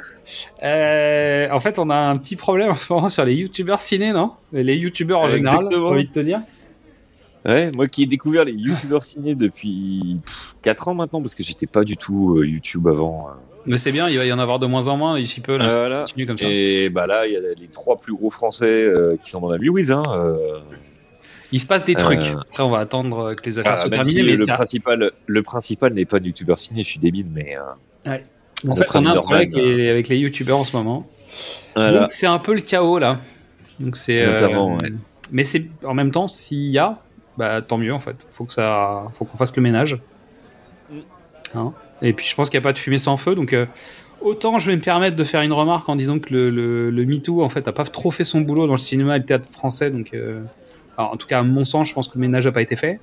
euh, 0.65 1.49
en 1.51 1.61
fait, 1.61 1.79
on 1.79 1.91
a 1.91 1.97
un 1.97 2.17
petit 2.17 2.37
problème 2.37 2.71
en 2.71 2.75
ce 2.75 2.93
moment 2.93 3.09
sur 3.09 3.25
les 3.25 3.35
youtubeurs 3.35 3.81
ciné, 3.81 4.13
non? 4.13 4.33
Les 4.53 4.75
youtubeurs 4.77 5.21
en 5.21 5.31
général, 5.31 5.67
j'ai 5.71 5.77
envie 5.77 6.07
de 6.07 6.13
te 6.13 6.21
dire. 6.21 6.41
Ouais, 7.45 7.71
moi 7.75 7.87
qui 7.87 8.03
ai 8.03 8.07
découvert 8.07 8.45
les 8.45 8.53
youtubeurs 8.53 9.05
ciné 9.05 9.35
depuis 9.35 10.21
4 10.63 10.89
ans 10.89 10.95
maintenant 10.95 11.23
parce 11.23 11.35
que 11.35 11.43
j'étais 11.43 11.67
pas 11.67 11.85
du 11.85 11.97
tout 11.97 12.43
YouTube 12.43 12.89
avant. 12.89 13.29
Mais 13.67 13.77
c'est 13.79 13.93
bien, 13.93 14.09
il 14.09 14.17
va 14.19 14.25
y 14.25 14.33
en 14.33 14.39
avoir 14.39 14.59
de 14.59 14.67
moins 14.67 14.89
en 14.89 14.97
moins 14.97 15.19
ici 15.19 15.41
peu. 15.41 15.57
Là. 15.57 15.65
Voilà. 15.67 16.01
Continue 16.03 16.27
comme 16.27 16.39
ça. 16.39 16.47
Et 16.49 16.89
bah 16.89 17.07
là, 17.07 17.27
il 17.27 17.33
y 17.33 17.37
a 17.37 17.41
les 17.41 17.69
trois 17.73 17.97
plus 17.99 18.15
gros 18.15 18.31
français 18.31 18.67
euh, 18.67 19.17
qui 19.21 19.29
sont 19.31 19.41
dans 19.41 19.51
la 19.51 19.59
Louise. 19.59 19.91
Hein, 19.91 20.03
euh, 20.11 20.61
Il 21.53 21.61
se 21.61 21.67
passe 21.67 21.85
des 21.85 21.95
trucs. 21.95 22.19
Euh, 22.19 22.37
Après, 22.41 22.63
on 22.63 22.71
va 22.71 22.79
attendre 22.79 23.35
que 23.35 23.49
les 23.49 23.59
affaires 23.59 23.73
ah, 23.75 23.77
soient 23.79 23.91
même 23.91 24.03
terminées. 24.03 24.21
si 24.21 24.27
mais 24.27 24.37
le 24.37 24.47
ça- 24.47 24.55
principal, 24.55 25.13
le 25.27 25.43
principal 25.43 25.93
n'est 25.93 26.05
pas 26.07 26.21
de 26.21 26.27
youtubeur 26.27 26.59
ciné, 26.59 26.85
je 26.85 26.89
suis 26.89 26.99
débile, 27.01 27.27
mais 27.33 27.57
euh, 27.57 28.11
Ouais. 28.11 28.25
En 28.69 28.75
fait, 28.75 28.85
on 28.95 29.05
a 29.07 29.11
un 29.11 29.15
problème 29.17 29.37
avec 29.37 29.53
les, 29.55 29.89
avec 29.89 30.09
les 30.09 30.17
youtubeurs 30.19 30.59
en 30.59 30.65
ce 30.65 30.77
moment. 30.77 31.07
voilà. 31.77 32.01
Donc, 32.01 32.11
c'est 32.11 32.27
un 32.27 32.39
peu 32.39 32.55
le 32.55 32.61
chaos 32.61 32.99
là. 32.99 33.19
Donc, 33.81 33.97
c'est. 33.97 34.23
euh, 34.23 34.31
Notamment, 34.31 34.73
ouais. 34.73 34.89
Mais 35.31 35.45
c'est 35.45 35.67
en 35.85 35.95
même 35.95 36.11
temps, 36.11 36.27
s'il 36.27 36.67
y 36.71 36.79
a, 36.79 36.99
bah, 37.37 37.61
tant 37.63 37.77
mieux 37.79 37.93
en 37.93 37.99
fait. 38.01 38.27
Faut 38.33 38.45
que 38.45 38.53
ça, 38.53 39.05
faut 39.15 39.25
qu'on 39.27 39.37
fasse 39.37 39.55
le 39.55 39.63
ménage. 39.63 39.99
Mm. 40.91 40.99
Hein 41.55 41.73
Et 42.03 42.13
puis, 42.13 42.27
je 42.27 42.35
pense 42.35 42.51
qu'il 42.51 42.59
n'y 42.59 42.63
a 42.63 42.69
pas 42.69 42.73
de 42.73 42.79
fumée 42.79 42.99
sans 42.99 43.17
feu. 43.17 43.35
Donc, 43.35 43.53
euh, 43.53 43.67
autant 44.21 44.59
je 44.59 44.71
vais 44.71 44.77
me 44.77 44.83
permettre 44.83 45.17
de 45.17 45.25
faire 45.25 45.43
une 45.43 45.53
remarque 45.53 45.89
en 45.89 45.97
disant 45.97 46.19
que 46.19 46.33
le, 46.33 46.51
le, 46.51 46.91
le 46.91 47.05
MeToo 47.05 47.43
en 47.43 47.49
fait 47.49 47.67
a 47.69 47.73
pas 47.73 47.85
trop 47.85 48.11
fait 48.11 48.25
son 48.25 48.41
boulot 48.41 48.67
dans 48.67 48.73
le 48.75 48.79
cinéma 48.79 49.17
et 49.17 49.19
le 49.21 49.25
théâtre 49.25 49.49
français. 49.51 49.91
Donc, 49.91 50.11
euh, 50.15 50.41
alors, 50.97 51.13
en 51.13 51.17
tout 51.17 51.27
cas, 51.27 51.41
à 51.41 51.43
mon 51.43 51.65
sens, 51.65 51.89
je 51.89 51.95
pense 51.95 52.09
que 52.09 52.15
le 52.15 52.21
ménage 52.21 52.47
n'a 52.47 52.53
pas 52.53 52.63
été 52.63 52.77
fait. 52.77 53.01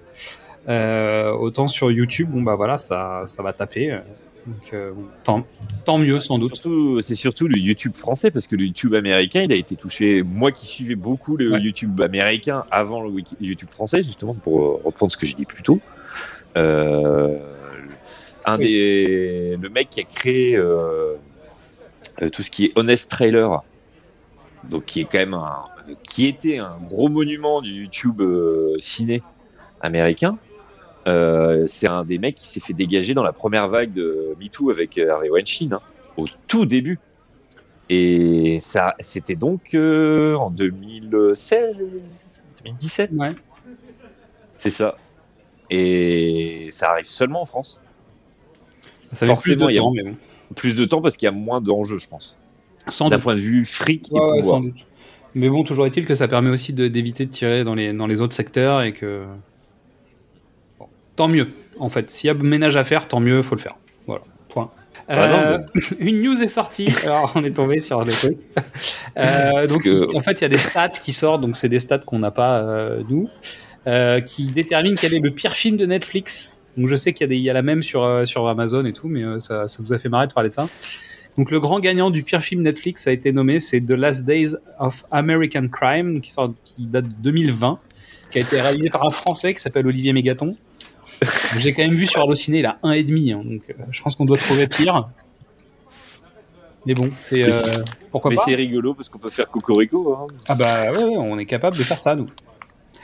Euh, 0.68 1.32
autant 1.32 1.68
sur 1.68 1.92
YouTube, 1.92 2.30
bon 2.32 2.42
bah 2.42 2.56
voilà, 2.56 2.78
ça, 2.78 3.24
ça 3.28 3.44
va 3.44 3.54
taper. 3.54 4.00
Donc, 4.48 4.74
euh, 4.74 4.92
tant, 5.24 5.46
tant 5.86 5.98
mieux 5.98 6.20
sans 6.20 6.38
doute. 6.38 6.62
C'est 7.02 7.16
surtout 7.16 7.48
le 7.48 7.58
YouTube 7.58 7.96
français 7.96 8.30
parce 8.32 8.46
que 8.48 8.56
le 8.56 8.66
YouTube 8.66 8.94
américain, 8.94 9.42
il 9.42 9.52
a 9.52 9.56
été 9.56 9.76
touché. 9.76 10.22
Moi 10.24 10.52
qui 10.52 10.66
suivais 10.68 10.96
beaucoup 10.96 11.36
le 11.36 11.52
Ouais. 11.52 11.60
YouTube 11.62 12.00
américain 12.02 12.64
avant 12.72 13.02
le 13.04 13.12
YouTube 13.42 13.70
français, 13.72 14.04
justement 14.04 14.34
pour 14.36 14.84
reprendre 14.84 15.12
ce 15.12 15.18
que 15.18 15.26
j'ai 15.26 15.34
dit 15.34 15.46
plus 15.46 15.64
tôt. 15.64 15.80
Euh, 16.58 17.38
un 18.46 18.58
Oui. 18.58 18.66
des, 18.66 19.58
le 19.62 19.70
mec 19.70 19.90
qui 19.90 20.00
a 20.02 20.04
créé 20.04 20.56
euh, 20.56 21.16
euh, 22.22 22.30
tout 22.30 22.44
ce 22.44 22.50
qui 22.52 22.66
est 22.66 22.72
Honest 22.76 23.10
Trailer, 23.10 23.64
donc 24.70 24.86
qui 24.86 25.02
est 25.02 25.06
quand 25.06 25.18
même 25.20 25.34
un, 25.34 25.66
qui 26.04 26.26
était 26.28 26.58
un 26.58 26.78
gros 26.90 27.10
monument 27.10 27.62
du 27.62 27.72
YouTube 27.72 28.22
euh, 28.22 28.76
ciné 28.80 29.22
américain. 29.82 30.38
Euh, 31.08 31.66
c'est 31.68 31.88
un 31.88 32.04
des 32.04 32.18
mecs 32.18 32.36
qui 32.36 32.48
s'est 32.48 32.60
fait 32.60 32.74
dégager 32.74 33.14
dans 33.14 33.22
la 33.24 33.34
première 33.34 33.68
vague 33.68 33.94
de 33.94 34.36
MeToo 34.40 34.72
avec 34.72 34.98
Harvey 34.98 35.30
Weinstein, 35.30 35.74
hein, 35.74 35.82
au 36.18 36.26
tout 36.48 36.66
début. 36.66 37.00
Et 37.90 38.60
ça, 38.62 38.96
c'était 39.00 39.36
donc 39.36 39.76
euh, 39.76 40.34
en 40.36 40.50
2016, 40.50 41.78
2017, 42.64 43.12
Ouais. 43.14 43.30
c'est 44.58 44.72
ça. 44.72 44.98
Et 45.70 46.70
ça 46.72 46.92
arrive 46.92 47.06
seulement 47.06 47.44
en 47.44 47.46
France. 47.46 47.80
Ça 49.16 49.26
Forcément, 49.26 49.66
de 49.68 49.72
il 49.72 49.76
y 49.76 49.78
a- 49.78 49.82
temps, 49.82 49.92
mais 49.92 50.04
bon. 50.04 50.16
Plus 50.56 50.76
de 50.76 50.86
temps 50.86 51.02
parce 51.02 51.18
qu'il 51.18 51.26
y 51.26 51.30
a 51.30 51.32
moins 51.32 51.60
d'enjeux, 51.62 51.98
je 51.98 52.08
pense. 52.08 52.38
D'un 53.10 53.18
point 53.20 53.34
de 53.36 53.40
vue 53.40 53.66
fric 53.66 54.10
et 54.12 54.14
Ouais, 54.14 54.40
pouvoir. 54.42 54.58
sans 54.58 54.60
doute. 54.62 54.76
Mais 55.34 55.50
bon, 55.50 55.64
toujours 55.64 55.86
est-il 55.88 56.06
que 56.06 56.14
ça 56.16 56.28
permet 56.28 56.50
aussi 56.52 56.72
d'éviter 56.72 57.26
de 57.26 57.32
tirer 57.32 57.64
dans 57.64 57.74
les, 57.76 57.92
dans 57.94 58.06
les 58.08 58.22
autres 58.22 58.36
secteurs 58.36 58.84
et 58.84 58.94
que. 58.94 59.24
Bon, 60.80 60.88
tant 61.16 61.28
mieux, 61.28 61.48
en 61.80 61.90
fait. 61.90 62.10
S'il 62.10 62.28
y 62.28 62.32
a 62.32 62.34
ménage 62.36 62.78
à 62.78 62.84
faire, 62.84 63.08
tant 63.08 63.20
mieux, 63.20 63.42
faut 63.42 63.56
le 63.56 63.62
faire. 63.62 63.76
Voilà, 64.08 64.22
point. 64.50 64.70
Ah 65.08 65.28
non, 65.28 65.34
Euh, 65.38 65.58
une 66.00 66.22
news 66.22 66.42
est 66.42 66.48
sortie, 66.48 66.88
alors 67.06 67.32
on 67.36 67.44
est 67.44 67.52
tombé 67.56 67.82
sur 67.82 68.04
le 68.04 68.12
truc. 68.12 68.38
Euh, 69.18 69.66
donc, 69.68 69.84
que- 69.84 70.14
en 70.16 70.20
fait, 70.20 70.34
il 70.34 70.42
y 70.42 70.46
a 70.46 70.50
des 70.50 70.58
stats 70.58 70.90
qui 70.90 71.14
sortent, 71.14 71.40
donc 71.42 71.56
c'est 71.56 71.70
des 71.70 71.80
stats 71.80 72.00
qu'on 72.00 72.20
n'a 72.20 72.32
pas, 72.32 72.60
euh, 72.62 73.02
nous, 73.10 73.30
qui 74.26 74.48
déterminent 74.48 74.96
quel 75.00 75.14
est 75.14 75.20
le 75.20 75.32
pire 75.32 75.54
film 75.54 75.78
de 75.78 75.86
Netflix. 75.86 76.55
Donc, 76.78 76.88
je 76.88 76.96
sais 76.96 77.14
qu'il 77.14 77.24
y, 77.24 77.26
a 77.26 77.28
des- 77.28 77.38
il 77.38 77.44
y 77.44 77.50
a 77.50 77.54
la 77.54 77.62
même 77.62 77.82
sur, 77.82 78.04
euh, 78.04 78.26
sur 78.26 78.48
Amazon 78.48 78.86
et 78.86 78.94
tout, 78.94 79.08
mais 79.08 79.24
euh, 79.24 79.40
ça, 79.40 79.68
ça 79.68 79.82
vous 79.82 79.94
a 79.94 79.98
fait 80.00 80.10
marrer 80.10 80.28
de 80.28 80.34
parler 80.34 80.50
de 80.50 80.54
ça. 80.54 80.68
Donc 81.38 81.52
le 81.52 81.60
grand 81.60 81.82
gagnant 81.82 82.12
du 82.12 82.24
pire 82.24 82.42
film 82.42 82.62
Netflix 82.62 83.08
a 83.08 83.12
été 83.12 83.34
nommé, 83.34 83.60
c'est 83.60 83.82
The 83.82 83.92
Last 83.92 84.24
Days 84.26 84.56
of 84.80 85.04
American 85.12 85.68
Crime, 85.68 86.22
qui, 86.22 86.32
sort, 86.32 86.54
qui 86.64 86.86
date 86.86 87.10
de 87.10 87.14
2020, 87.24 87.78
qui 88.32 88.38
a 88.38 88.42
été 88.42 88.62
réalisé 88.62 88.88
par 88.90 89.06
un 89.06 89.10
Français 89.10 89.54
qui 89.54 89.60
s'appelle 89.60 89.86
Olivier 89.86 90.14
Mégaton. 90.14 90.56
J'ai 91.60 91.74
quand 91.74 91.84
même 91.84 91.96
vu 91.96 92.08
sur 92.08 92.22
Allociné, 92.24 92.60
il 92.60 92.66
a 92.66 92.78
un 92.84 92.92
et 92.92 93.04
demi, 93.04 93.34
hein, 93.34 93.42
donc 93.44 93.64
euh, 93.70 93.74
je 93.92 94.02
pense 94.02 94.16
qu'on 94.16 94.24
doit 94.24 94.38
trouver 94.38 94.66
pire. 94.68 95.10
Mais 96.86 96.94
bon, 96.94 97.10
c'est 97.20 97.44
euh, 97.44 97.50
pourquoi 98.12 98.30
Mais 98.30 98.36
pas? 98.38 98.44
c'est 98.46 98.56
rigolo 98.56 98.94
parce 98.94 99.10
qu'on 99.10 99.18
peut 99.20 99.30
faire 99.30 99.50
Cocorico. 99.50 100.16
Hein. 100.16 100.28
Ah 100.48 100.56
bah 100.56 100.92
ouais, 100.94 101.04
ouais, 101.04 101.16
on 101.18 101.38
est 101.38 101.46
capable 101.46 101.76
de 101.78 101.84
faire 101.84 102.00
ça 102.02 102.16
nous. 102.16 102.30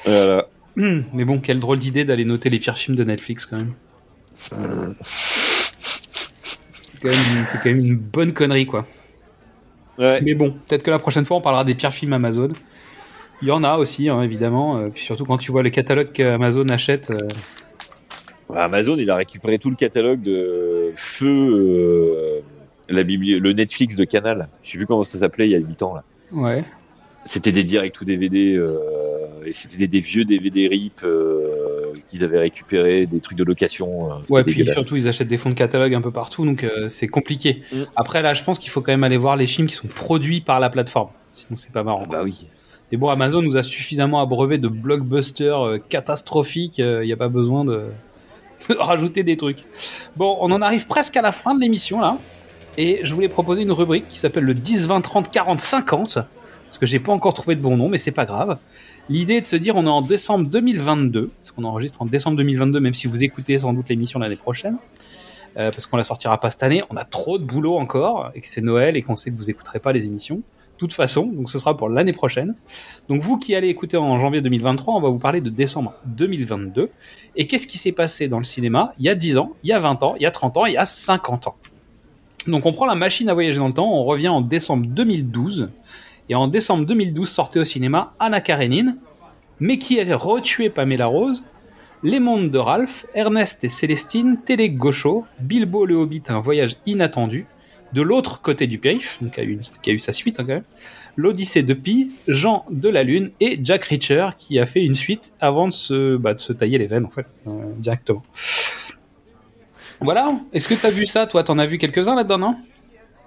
Voilà. 0.06 0.48
Mais 1.14 1.26
bon, 1.26 1.40
quelle 1.40 1.60
drôle 1.60 1.80
d'idée 1.80 2.06
d'aller 2.06 2.26
noter 2.26 2.50
les 2.50 2.60
pires 2.60 2.78
films 2.78 2.96
de 2.98 3.04
Netflix 3.04 3.46
quand 3.46 3.58
même. 3.58 3.74
C'est 4.34 4.56
quand, 7.02 7.08
même- 7.10 7.46
c'est 7.50 7.58
quand 7.58 7.66
même 7.70 7.80
une 7.86 7.96
bonne 7.98 8.34
connerie 8.34 8.66
quoi. 8.66 8.86
Ouais. 9.98 10.22
Mais 10.22 10.34
bon, 10.34 10.52
peut-être 10.68 10.84
que 10.84 10.92
la 10.92 11.00
prochaine 11.00 11.26
fois 11.26 11.38
on 11.38 11.42
parlera 11.42 11.64
des 11.64 11.76
pires 11.76 11.94
films 11.94 12.14
Amazon. 12.14 12.50
Il 13.42 13.48
y 13.48 13.52
en 13.52 13.64
a 13.64 13.78
aussi, 13.78 14.08
hein, 14.10 14.22
évidemment. 14.22 14.78
euh, 14.78 14.90
puis 14.90 15.04
surtout 15.04 15.26
quand 15.26 15.38
tu 15.38 15.52
vois 15.52 15.64
les 15.64 15.72
catalogues 15.72 16.12
qu'Amazon 16.12 16.66
achète. 16.70 17.12
euh, 17.12 17.28
Amazon, 18.56 18.98
il 18.98 19.10
a 19.10 19.16
récupéré 19.16 19.58
tout 19.60 19.70
le 19.70 19.76
catalogue 19.76 20.22
de 20.22 20.92
Feu, 20.96 21.28
euh, 21.30 22.42
la 22.90 23.04
bibli- 23.04 23.38
le 23.40 23.54
Netflix 23.54 23.96
de 23.96 24.04
Canal. 24.04 24.48
Je 24.64 24.72
sais 24.72 24.78
plus 24.78 24.86
comment 24.88 25.04
ça 25.04 25.18
s'appelait 25.18 25.48
il 25.48 25.52
y 25.52 25.56
a 25.56 25.60
8 25.60 25.82
ans 25.84 25.96
là. 25.96 26.04
Ouais. 26.32 26.64
C'était 27.26 27.52
des 27.52 27.64
directs 27.64 28.00
ou 28.02 28.06
DVD 28.06 28.56
euh, 28.56 28.78
et 29.46 29.52
c'était 29.54 29.78
des, 29.78 29.88
des 29.88 30.00
vieux 30.00 30.26
DVD 30.26 30.68
RIP 30.68 31.02
euh, 31.04 31.94
qu'ils 32.08 32.24
avaient 32.24 32.40
récupérés, 32.40 33.06
des 33.06 33.20
trucs 33.20 33.38
de 33.38 33.44
location. 33.44 34.12
euh, 34.12 34.16
Ouais, 34.30 34.44
puis 34.44 34.68
surtout 34.68 34.96
ils 34.96 35.08
achètent 35.08 35.28
des 35.28 35.38
fonds 35.38 35.50
de 35.50 35.56
catalogue 35.56 35.94
un 35.94 36.02
peu 36.02 36.12
partout, 36.12 36.46
donc 36.46 36.64
euh, 36.64 36.90
c'est 36.90 37.08
compliqué. 37.08 37.64
Mm. 37.72 37.82
Après 37.96 38.22
là, 38.22 38.34
je 38.34 38.44
pense 38.44 38.60
qu'il 38.60 38.70
faut 38.70 38.82
quand 38.82 38.92
même 38.92 39.04
aller 39.04 39.18
voir 39.18 39.36
les 39.36 39.48
films 39.48 39.68
qui 39.68 39.76
sont 39.76 39.88
produits 39.88 40.42
par 40.42 40.60
la 40.60 40.70
plateforme. 40.70 41.10
Sinon 41.34 41.56
c'est 41.56 41.72
pas 41.72 41.84
marrant. 41.84 42.04
Ah 42.06 42.12
bah 42.12 42.22
oui. 42.24 42.48
Mais 42.92 42.98
bon, 42.98 43.10
Amazon 43.10 43.42
nous 43.42 43.56
a 43.56 43.64
suffisamment 43.64 44.22
abreuvé 44.22 44.58
de 44.58 44.68
blockbusters 44.68 45.66
euh, 45.66 45.78
catastrophiques. 45.78 46.78
Il 46.80 47.02
n'y 47.02 47.14
a 47.14 47.18
pas 47.18 47.30
besoin 47.30 47.64
de... 47.64 47.86
de 48.70 48.76
rajouter 48.76 49.24
des 49.24 49.38
trucs. 49.38 49.64
Bon, 50.16 50.38
on 50.42 50.52
en 50.52 50.62
arrive 50.62 50.86
presque 50.86 51.18
à 51.18 51.22
la 51.22 51.32
fin 51.32 51.56
de 51.56 51.62
l'émission 51.62 52.00
là. 52.00 52.18
Et 52.78 53.00
je 53.04 53.14
voulais 53.14 53.28
proposer 53.30 53.64
une 53.64 53.72
rubrique 53.72 54.08
qui 54.08 54.18
s'appelle 54.18 54.44
le 54.44 54.54
10, 54.54 54.88
20, 54.88 55.02
30, 55.02 55.32
40, 55.32 55.60
50. 55.60 56.14
Parce 56.16 56.78
que 56.78 56.86
j'ai 56.86 57.00
pas 57.00 57.12
encore 57.12 57.34
trouvé 57.34 57.56
de 57.56 57.62
bon 57.62 57.76
nom, 57.76 57.90
mais 57.90 57.98
c'est 57.98 58.12
pas 58.12 58.26
grave. 58.26 58.58
L'idée 59.10 59.36
est 59.36 59.42
de 59.42 59.46
se 59.46 59.56
dire, 59.56 59.76
on 59.76 59.86
est 59.86 59.90
en 59.90 60.02
décembre 60.02 60.48
2022. 60.48 61.32
Parce 61.38 61.52
qu'on 61.52 61.64
enregistre 61.64 62.02
en 62.02 62.06
décembre 62.06 62.38
2022, 62.38 62.80
même 62.80 62.94
si 62.94 63.08
vous 63.08 63.24
écoutez 63.24 63.60
sans 63.60 63.74
doute 63.74 63.90
l'émission 63.90 64.20
l'année 64.20 64.36
prochaine. 64.36 64.78
Euh, 65.58 65.70
parce 65.70 65.86
qu'on 65.86 65.98
la 65.98 66.04
sortira 66.04 66.40
pas 66.40 66.52
cette 66.52 66.64
année. 66.64 66.84
On 66.90 66.96
a 66.96 67.04
trop 67.04 67.38
de 67.38 67.44
boulot 67.44 67.78
encore. 67.78 68.32
Et 68.36 68.42
que 68.42 68.48
c'est 68.48 68.62
Noël 68.62 68.96
et 68.96 69.02
qu'on 69.02 69.16
sait 69.16 69.32
que 69.32 69.38
vous 69.38 69.50
écouterez 69.50 69.80
pas 69.80 69.92
les 69.92 70.06
émissions. 70.06 70.38
De 70.82 70.88
toute 70.88 70.94
façon, 70.94 71.28
donc 71.28 71.48
ce 71.48 71.60
sera 71.60 71.78
pour 71.78 71.90
l'année 71.90 72.14
prochaine. 72.14 72.56
Donc 73.08 73.22
vous 73.22 73.38
qui 73.38 73.54
allez 73.54 73.68
écouter 73.68 73.98
en 73.98 74.18
janvier 74.20 74.42
2023, 74.42 74.96
on 74.96 75.00
va 75.00 75.10
vous 75.10 75.20
parler 75.20 75.40
de 75.40 75.52
décembre 75.52 75.94
2022. 76.06 76.90
Et 77.36 77.46
qu'est-ce 77.46 77.68
qui 77.68 77.78
s'est 77.78 77.92
passé 77.92 78.28
dans 78.28 78.40
le 78.40 78.44
cinéma 78.44 78.94
il 78.98 79.06
y 79.06 79.10
a 79.10 79.14
10 79.14 79.38
ans, 79.38 79.52
il 79.62 79.70
y 79.70 79.74
a 79.74 79.80
20 79.80 80.02
ans, 80.02 80.16
il 80.16 80.24
y 80.24 80.26
a 80.26 80.32
30 80.32 80.58
ans, 80.58 80.66
il 80.66 80.74
y 80.74 80.78
a 80.78 80.88
50 80.88 81.46
ans? 81.46 81.56
Donc 82.48 82.66
on 82.66 82.72
prend 82.72 82.88
la 82.88 82.96
machine 82.96 83.30
à 83.30 83.36
voyager 83.36 83.60
dans 83.60 83.68
le 83.68 83.74
temps, 83.74 83.94
on 83.94 84.04
revient 84.06 84.30
en 84.30 84.42
décembre 84.42 84.88
2012. 84.88 85.70
Et 86.30 86.36
en 86.36 86.48
décembre 86.48 86.86
2012 86.86 87.30
sortait 87.30 87.60
au 87.60 87.66
cinéma 87.66 88.14
Anna 88.20 88.42
Karenine, 88.42 88.98
mais 89.60 89.78
qui 89.78 90.00
a 90.00 90.18
retué 90.18 90.70
Pamela 90.70 91.08
Rose, 91.08 91.44
Les 92.04 92.20
Mondes 92.20 92.50
de 92.50 92.58
Ralph, 92.58 93.06
Ernest 93.14 93.64
et 93.64 93.70
Célestine, 93.70 94.38
Télé 94.44 94.70
Gaucho, 94.70 95.26
Bilbo 95.40 95.86
le 95.86 95.96
Hobbit, 95.96 96.24
un 96.30 96.40
voyage 96.40 96.78
inattendu, 96.86 97.46
de 97.94 98.02
l'autre 98.02 98.42
côté 98.42 98.68
du 98.68 98.78
périph', 98.78 99.18
donc 99.22 99.34
qui 99.34 99.90
a 99.90 99.94
eu, 99.94 100.00
sa 100.00 100.14
suite 100.14 100.40
hein, 100.40 100.46
quand 100.46 100.54
même, 100.54 100.64
l'Odyssée 101.16 101.64
de 101.64 101.74
Pi, 101.74 102.12
Jean 102.28 102.66
de 102.70 102.90
la 102.90 103.04
Lune 103.04 103.32
et 103.40 103.60
Jack 103.62 103.84
Reacher 103.86 104.30
qui 104.38 104.60
a 104.60 104.66
fait 104.66 104.84
une 104.84 104.96
suite 104.96 105.34
avant 105.40 105.68
de 105.68 105.74
se, 105.74 106.16
bah, 106.16 106.36
tailler 106.36 106.78
les 106.78 106.88
veines 106.88 107.06
en 107.06 107.10
fait, 107.10 107.28
euh, 107.48 107.52
directement. 107.78 108.22
Voilà, 110.00 110.40
est-ce 110.52 110.68
que 110.68 110.74
t'as 110.74 110.90
vu 110.90 111.06
ça 111.06 111.28
toi? 111.28 111.44
T'en 111.44 111.60
as 111.60 111.68
vu 111.68 111.78
quelques-uns 111.78 112.16
là-dedans, 112.16 112.40
non? 112.40 112.56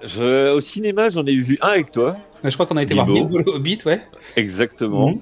Je- 0.05 0.53
au 0.53 0.61
cinéma, 0.61 1.09
j'en 1.09 1.25
ai 1.27 1.35
vu 1.37 1.59
un 1.63 1.69
avec 1.69 1.91
toi. 1.93 2.17
Je 2.43 2.51
crois 2.55 2.67
qu'on 2.67 2.77
a 2.77 2.83
été 2.83 2.95
voir 2.95 3.07
Bilbo. 3.07 3.39
Le 3.39 3.51
Hobbit, 3.51 3.79
ouais. 3.87 4.01
Exactement. 4.37 5.11
Mhm. 5.11 5.21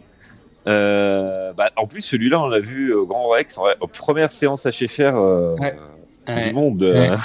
Euh, 0.68 1.52
bah, 1.52 1.70
en 1.76 1.86
plus, 1.86 2.00
celui-là, 2.02 2.40
on 2.40 2.48
l'a 2.48 2.58
vu 2.60 2.92
au 2.92 3.06
Grand 3.06 3.28
Rex, 3.28 3.58
en 3.58 3.66
premières 3.88 4.30
séances 4.32 4.66
HFR 4.66 5.14
euh, 5.16 5.56
Ouais. 6.28 6.48
du 6.48 6.52
monde. 6.54 6.82
ouais, 6.82 7.10
euh. 7.10 7.16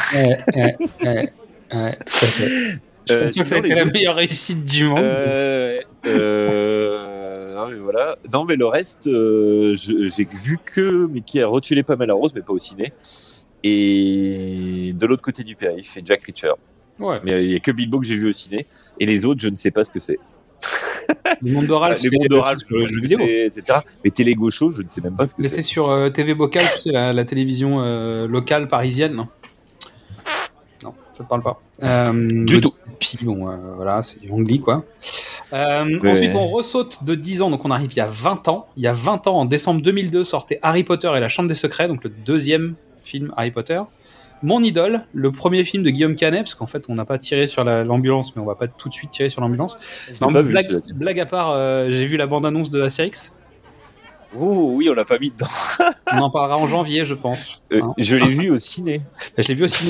ouais, 0.56 1.30
ouais. 1.74 1.98
Je 3.10 3.14
Euh, 3.14 3.24
pense 3.26 3.36
que 3.38 3.46
ça 3.46 3.56
a 3.56 3.60
été 3.60 3.74
la 3.76 3.86
meilleure 3.86 4.16
réussite 4.16 4.66
du 4.66 4.86
monde. 4.86 5.00
Euh, 5.00 5.80
euh, 6.08 7.54
non, 7.56 7.68
mais 7.70 7.76
voilà. 7.78 8.18
Non, 8.34 8.44
mais 8.46 8.56
le 8.56 8.66
reste, 8.66 9.08
euh, 9.08 9.76
j'ai 9.76 10.28
vu 10.34 10.58
que 10.64 11.06
Mickey 11.08 11.42
a 11.42 11.48
retué 11.48 11.82
pas 11.84 11.96
mal 11.96 12.10
à 12.10 12.14
Rose, 12.14 12.34
mais 12.36 12.42
pas 12.42 12.54
au 12.54 12.60
ciné. 12.60 12.92
Et 13.64 14.94
de 14.96 15.06
l'autre 15.06 15.22
côté 15.22 15.44
du 15.44 15.56
périph, 15.56 15.96
et 15.98 16.02
Jack 16.04 16.24
Reacher. 16.26 16.52
Ouais. 16.99 17.19
Mais 17.24 17.34
euh, 17.34 17.41
il 17.41 17.52
y 17.52 17.56
a 17.56 17.60
que 17.60 17.72
Bilbo 17.72 17.99
que 17.99 18.06
j'ai 18.06 18.15
vu 18.15 18.30
au 18.30 18.34
ciné. 18.34 18.65
Et 18.99 19.06
les 19.06 19.26
autres, 19.26 19.40
je 19.41 19.49
ne 19.49 19.56
sais 19.56 19.72
pas 19.72 19.84
ce 19.84 19.91
que 19.91 19.99
c'est. 19.99 20.18
Le 21.41 21.52
monde 21.52 21.68
de 21.68 21.74
Ralph, 21.74 22.02
les 22.03 22.10
c'est 22.10 22.18
mondes 22.18 22.28
de 22.30 22.36
Ralph, 22.36 22.60
sur 22.65 22.78
le 22.78 22.88
je 22.88 22.94
jeu 22.94 23.02
sais, 23.02 23.07
vidéo. 23.07 23.19
etc. 23.22 23.80
Mais 24.03 24.10
Télé 24.10 24.34
Gaucho, 24.34 24.72
je 24.72 24.82
ne 24.82 24.88
sais 24.90 25.02
même 25.02 25.15
pas 25.15 25.28
ce 25.28 25.36
que 25.36 25.41
Mais 25.41 25.48
c'est. 25.49 25.57
c'est 25.57 25.61
sur 25.61 25.90
euh, 25.90 26.10
TV 26.10 26.34
Bocal, 26.34 26.64
tu 26.76 26.82
sais, 26.82 26.91
la, 26.91 27.14
la 27.14 27.26
télévision 27.26 27.82
euh, 27.82 28.28
locale 28.28 28.68
parisienne. 28.68 29.14
Non, 29.14 29.28
non 30.84 30.94
ça 31.14 31.24
te 31.24 31.30
parle 31.30 31.44
pas. 31.44 31.61
Euh, 31.84 32.28
Du 32.45 32.60
tout. 32.61 32.74
Puis 32.99 33.19
bon, 33.22 33.45
voilà, 33.76 34.02
c'est 34.02 34.19
du 34.19 34.32
Angli, 34.32 34.60
quoi. 34.60 34.84
Ensuite, 35.52 36.32
on 36.34 36.48
ressaute 36.48 37.03
de 37.03 37.14
10 37.14 37.44
ans, 37.44 37.52
donc 37.52 37.64
on 37.65 37.69
arrive 37.72 37.91
il 37.91 37.98
y 37.98 38.02
a 38.02 38.07
20 38.07 38.48
ans. 38.48 38.68
Il 38.76 38.84
y 38.84 38.88
a 38.88 38.94
20 38.94 39.28
ans, 39.28 39.38
en 39.40 39.45
décembre 39.45 39.82
2002, 39.82 40.24
sortait 40.24 40.60
Harry 40.64 40.84
Potter 40.84 41.11
et 41.15 41.19
la 41.19 41.30
Chambre 41.30 41.48
des 41.49 41.56
Secrets, 41.56 41.88
donc 41.88 42.03
le 42.03 42.10
deuxième 42.10 42.74
film 43.03 43.32
Harry 43.38 43.52
Potter. 43.52 43.80
Mon 44.44 44.62
idole, 44.64 45.02
le 45.14 45.32
premier 45.32 45.64
film 45.64 45.82
de 45.84 45.90
Guillaume 45.90 46.16
Canet, 46.16 46.41
parce 46.44 46.54
qu'en 46.56 46.68
fait, 46.68 46.86
on 46.90 46.96
n'a 46.96 47.06
pas 47.06 47.18
tiré 47.18 47.48
sur 47.48 47.64
la- 47.64 47.84
l'ambulance, 47.84 48.36
mais 48.36 48.41
on 48.41 48.46
va 48.46 48.56
pas 48.56 48.68
tout 48.68 48.88
de 48.90 48.94
suite 48.94 49.10
tirer 49.10 49.30
sur 49.30 49.41
l'ambulance. 49.41 49.78
Blague, 50.22 50.82
blague 50.96 51.20
à 51.20 51.26
part, 51.26 51.49
euh, 51.52 51.88
j'ai 51.90 52.06
vu 52.06 52.18
la 52.18 52.28
bande-annonce 52.28 52.70
de 52.70 52.82
Astérix. 52.82 53.34
Oh 54.36 54.72
oui, 54.76 54.90
on 54.90 54.94
l'a 54.94 55.06
pas 55.06 55.18
mis 55.20 55.32
dedans. 55.32 55.48
On 56.14 56.18
en 56.20 56.30
parlera 56.30 56.57
en 56.60 56.68
janvier, 56.68 57.06
je 57.06 57.14
pense. 57.16 57.66
Euh, 57.72 57.82
Hein. 57.82 57.94
je 57.98 58.16
l'ai 58.18 58.30
vu 58.30 58.49
au 58.52 58.57
ciné. 58.57 59.02
Je 59.38 59.48
l'ai 59.48 59.56
vu 59.56 59.64
au 59.64 59.66
aussi. 59.66 59.88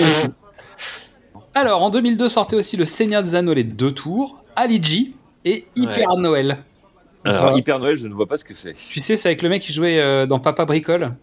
Alors, 1.53 1.81
en 1.81 1.89
2002 1.89 2.29
sortait 2.29 2.55
aussi 2.55 2.77
Le 2.77 2.85
Seigneur 2.85 3.23
des 3.23 3.33
Anneaux, 3.35 3.53
les 3.55 3.63
deux 3.63 3.91
tours, 3.91 4.43
Ali 4.55 4.81
G 4.81 5.13
et 5.43 5.65
Hyper 5.75 6.17
Noël. 6.17 6.59
Alors, 7.25 7.41
Voilà. 7.41 7.57
Hyper 7.57 7.79
Noël, 7.79 7.95
je 7.95 8.07
ne 8.07 8.13
vois 8.13 8.27
pas 8.27 8.37
ce 8.37 8.43
que 8.45 8.53
c'est. 8.53 8.73
Tu 8.73 8.99
sais, 8.99 9.15
c'est 9.15 9.27
avec 9.29 9.41
le 9.41 9.49
mec 9.49 9.61
qui 9.61 9.73
jouait 9.73 9.99
euh, 9.99 10.25
dans 10.27 10.39
Papa 10.39 10.65
Bricole. 10.65 11.13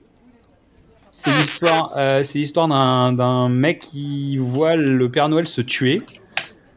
C'est 1.16 1.30
l'histoire, 1.30 1.92
euh, 1.96 2.24
c'est 2.24 2.38
l'histoire 2.40 2.66
d'un, 2.66 3.12
d'un 3.12 3.48
mec 3.48 3.78
qui 3.78 4.36
voit 4.36 4.74
le 4.74 5.08
Père 5.10 5.28
Noël 5.28 5.46
se 5.46 5.60
tuer. 5.60 6.02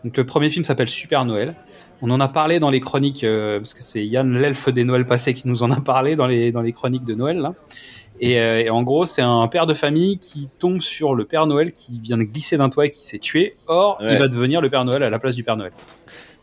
Donc 0.03 0.15
le 0.15 0.25
premier 0.25 0.49
film 0.51 0.63
s'appelle 0.63 0.89
Super 0.89 1.25
Noël. 1.25 1.55
On 2.03 2.11
en 2.11 2.19
a 2.19 2.27
parlé 2.27 2.59
dans 2.59 2.69
les 2.69 2.79
chroniques 2.79 3.23
euh, 3.23 3.57
parce 3.59 3.73
que 3.73 3.81
c'est 3.81 4.05
Yann 4.05 4.31
l'elfe 4.37 4.69
des 4.69 4.83
Noëls 4.83 5.07
passés 5.07 5.33
qui 5.33 5.47
nous 5.47 5.63
en 5.63 5.71
a 5.71 5.81
parlé 5.81 6.15
dans 6.15 6.27
les 6.27 6.51
dans 6.51 6.61
les 6.61 6.71
chroniques 6.71 7.03
de 7.03 7.15
Noël 7.15 7.39
là. 7.39 7.55
Et, 8.19 8.39
euh, 8.39 8.59
et 8.61 8.69
en 8.69 8.83
gros, 8.83 9.05
c'est 9.07 9.21
un 9.23 9.47
père 9.47 9.65
de 9.65 9.73
famille 9.73 10.17
qui 10.19 10.49
tombe 10.59 10.81
sur 10.81 11.13
le 11.15 11.25
Père 11.25 11.45
Noël 11.47 11.71
qui 11.73 11.99
vient 11.99 12.17
de 12.17 12.23
glisser 12.23 12.57
d'un 12.57 12.69
toit 12.69 12.85
et 12.85 12.89
qui 12.91 13.05
s'est 13.07 13.19
tué. 13.19 13.55
Or, 13.67 13.97
il 14.01 14.17
va 14.19 14.27
devenir 14.27 14.61
le 14.61 14.69
Père 14.69 14.85
Noël 14.85 15.01
à 15.03 15.09
la 15.09 15.19
place 15.19 15.35
du 15.35 15.43
Père 15.43 15.57
Noël. 15.57 15.71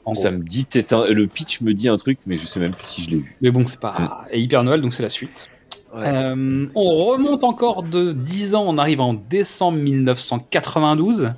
En 0.05 0.13
gros. 0.13 0.23
Ça 0.23 0.31
me 0.33 0.43
dit, 0.45 0.67
un- 0.91 1.07
le 1.09 1.27
pitch 1.27 1.61
me 1.63 1.73
dit 1.75 1.89
un 1.89 1.97
truc, 1.97 2.19
mais 2.27 2.37
je 2.37 2.47
sais 2.47 2.61
même 2.61 2.75
plus 2.75 2.87
si 2.87 3.03
je 3.05 3.11
l'ai 3.11 3.17
vu. 3.19 3.37
Mais 3.41 3.51
bon, 3.51 3.67
c'est 3.67 3.81
pas. 3.81 4.25
Et 4.31 4.41
Hyper 4.41 4.63
Noël, 4.63 4.83
donc 4.83 4.93
c'est 4.93 5.03
la 5.03 5.09
suite. 5.09 5.49
Euh, 5.97 6.67
on 6.75 6.91
remonte 7.07 7.45
encore 7.45 7.83
de 7.83 8.13
10 8.13 8.55
ans, 8.55 8.65
on 8.67 8.79
arrive 8.79 9.01
en 9.01 9.15
décembre 9.15 9.79
1992. 9.79 11.33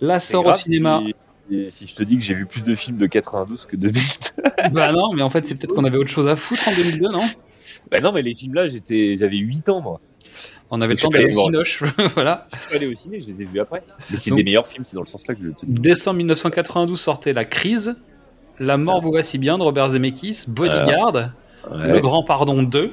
Là 0.00 0.20
sort 0.20 0.46
au 0.46 0.52
cinéma. 0.52 1.02
Si, 1.50 1.70
si 1.70 1.86
je 1.86 1.94
te 1.96 2.02
dis 2.04 2.16
que 2.16 2.22
j'ai 2.22 2.34
vu 2.34 2.46
plus 2.46 2.62
de 2.62 2.74
films 2.74 2.98
de 2.98 3.06
92 3.06 3.66
que 3.66 3.76
de 3.76 3.88
2000. 3.88 4.02
bah 4.72 4.92
non, 4.92 5.12
mais 5.12 5.22
en 5.22 5.30
fait, 5.30 5.46
c'est 5.46 5.54
peut-être 5.56 5.74
qu'on 5.74 5.84
avait 5.84 5.98
autre 5.98 6.10
chose 6.10 6.28
à 6.28 6.36
foutre 6.36 6.68
en 6.68 6.72
2002, 6.74 7.08
non? 7.08 7.18
Bah 7.90 8.00
non, 8.00 8.12
mais 8.12 8.22
les 8.22 8.34
films 8.34 8.54
là, 8.54 8.66
j'étais, 8.66 9.16
j'avais 9.18 9.36
8 9.38 9.68
ans 9.68 9.80
moi. 9.80 10.00
On 10.70 10.80
avait 10.80 10.94
le 10.94 11.00
temps 11.00 11.08
d'aller 11.08 11.30
au 11.30 11.32
voir. 11.32 11.46
Cinoche. 11.46 11.82
voilà. 12.14 12.46
Je 12.52 12.58
suis 12.66 12.76
allé 12.76 12.86
au 12.86 12.94
ciné, 12.94 13.18
je 13.20 13.26
les 13.26 13.42
ai 13.42 13.44
vus 13.44 13.60
après. 13.60 13.82
Mais 14.10 14.16
c'est 14.16 14.30
Donc- 14.30 14.38
des 14.38 14.44
meilleurs 14.44 14.68
films, 14.68 14.84
c'est 14.84 14.94
dans 14.94 15.02
le 15.02 15.08
sens 15.08 15.26
là 15.26 15.34
que 15.34 15.42
je 15.42 15.50
te 15.50 15.66
dis. 15.66 15.80
Décembre 15.80 16.18
1992 16.18 17.00
sortait 17.00 17.32
La 17.32 17.44
Crise, 17.44 17.96
La 18.60 18.76
mort 18.76 19.00
vous 19.00 19.10
voici 19.10 19.38
bien 19.38 19.58
de 19.58 19.64
Robert 19.64 19.90
Zemeckis, 19.90 20.44
Bodyguard, 20.46 21.32
Ouais, 21.70 21.92
Le 21.92 22.00
Grand 22.00 22.22
Pardon 22.22 22.62
2, 22.62 22.92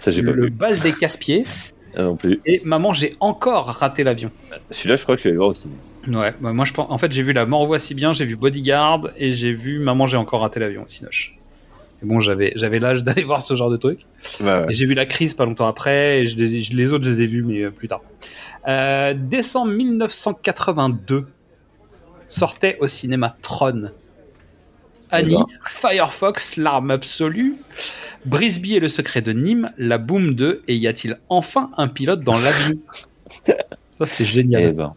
ça 0.00 0.10
j'ai 0.10 0.22
pas 0.22 0.32
Le 0.32 0.44
vu. 0.44 0.50
bal 0.50 0.78
des 0.80 0.92
casse-pieds 0.92 1.44
Ah, 1.96 2.04
non 2.04 2.14
plus. 2.16 2.40
et 2.46 2.62
Maman, 2.64 2.94
j'ai 2.94 3.16
encore 3.18 3.66
raté 3.66 4.04
l'avion. 4.04 4.30
Celui-là, 4.70 4.94
je 4.94 5.02
crois 5.02 5.16
que 5.16 5.18
je 5.18 5.22
suis 5.22 5.28
allé 5.30 5.38
voir 5.38 5.48
au 5.48 5.52
ciné. 5.52 5.74
Ouais, 6.06 6.32
bah 6.40 6.52
moi 6.52 6.64
je 6.64 6.72
pense. 6.72 6.86
En 6.88 6.98
fait, 6.98 7.10
j'ai 7.10 7.22
vu 7.22 7.32
La 7.32 7.46
mort 7.46 7.66
voici 7.66 7.94
bien, 7.94 8.12
j'ai 8.12 8.24
vu 8.24 8.36
Bodyguard 8.36 9.10
et 9.16 9.32
j'ai 9.32 9.52
vu 9.52 9.80
Maman, 9.80 10.06
j'ai 10.06 10.16
encore 10.16 10.42
raté 10.42 10.60
l'avion 10.60 10.84
au 10.84 10.86
Cinoche. 10.86 11.36
Et 12.02 12.06
bon, 12.06 12.20
j'avais 12.20 12.52
j'avais 12.54 12.78
l'âge 12.78 13.02
d'aller 13.04 13.24
voir 13.24 13.42
ce 13.42 13.54
genre 13.54 13.70
de 13.70 13.76
truc. 13.76 14.06
Ouais, 14.40 14.66
j'ai 14.68 14.86
vu 14.86 14.94
La 14.94 15.04
Crise 15.04 15.34
pas 15.34 15.44
longtemps 15.44 15.66
après 15.66 16.20
et 16.20 16.26
je 16.28 16.36
les, 16.38 16.56
ai- 16.58 16.62
je- 16.62 16.76
les 16.76 16.92
autres, 16.92 17.04
je 17.04 17.10
les 17.10 17.22
ai 17.22 17.26
vus, 17.26 17.42
mais 17.42 17.62
euh, 17.64 17.70
plus 17.70 17.88
tard. 17.88 18.02
Euh, 18.68 19.12
décembre 19.14 19.72
1982 19.72 21.26
sortait 22.28 22.76
au 22.80 22.86
cinéma 22.86 23.36
Tron. 23.42 23.90
Annie, 25.10 25.34
ben. 25.34 25.46
Firefox, 25.64 26.56
l'arme 26.56 26.90
absolue, 26.90 27.56
Brisby 28.24 28.76
et 28.76 28.80
le 28.80 28.88
secret 28.88 29.22
de 29.22 29.32
Nîmes, 29.32 29.70
La 29.78 29.98
Boom 29.98 30.34
2, 30.34 30.62
et 30.68 30.76
y 30.76 30.86
a-t-il 30.86 31.18
enfin 31.28 31.70
un 31.76 31.88
pilote 31.88 32.20
dans 32.20 32.38
l'avion? 32.38 32.78
Ça, 33.98 34.06
c'est 34.06 34.24
génial. 34.24 34.62
Eh 34.62 34.72
ben. 34.72 34.94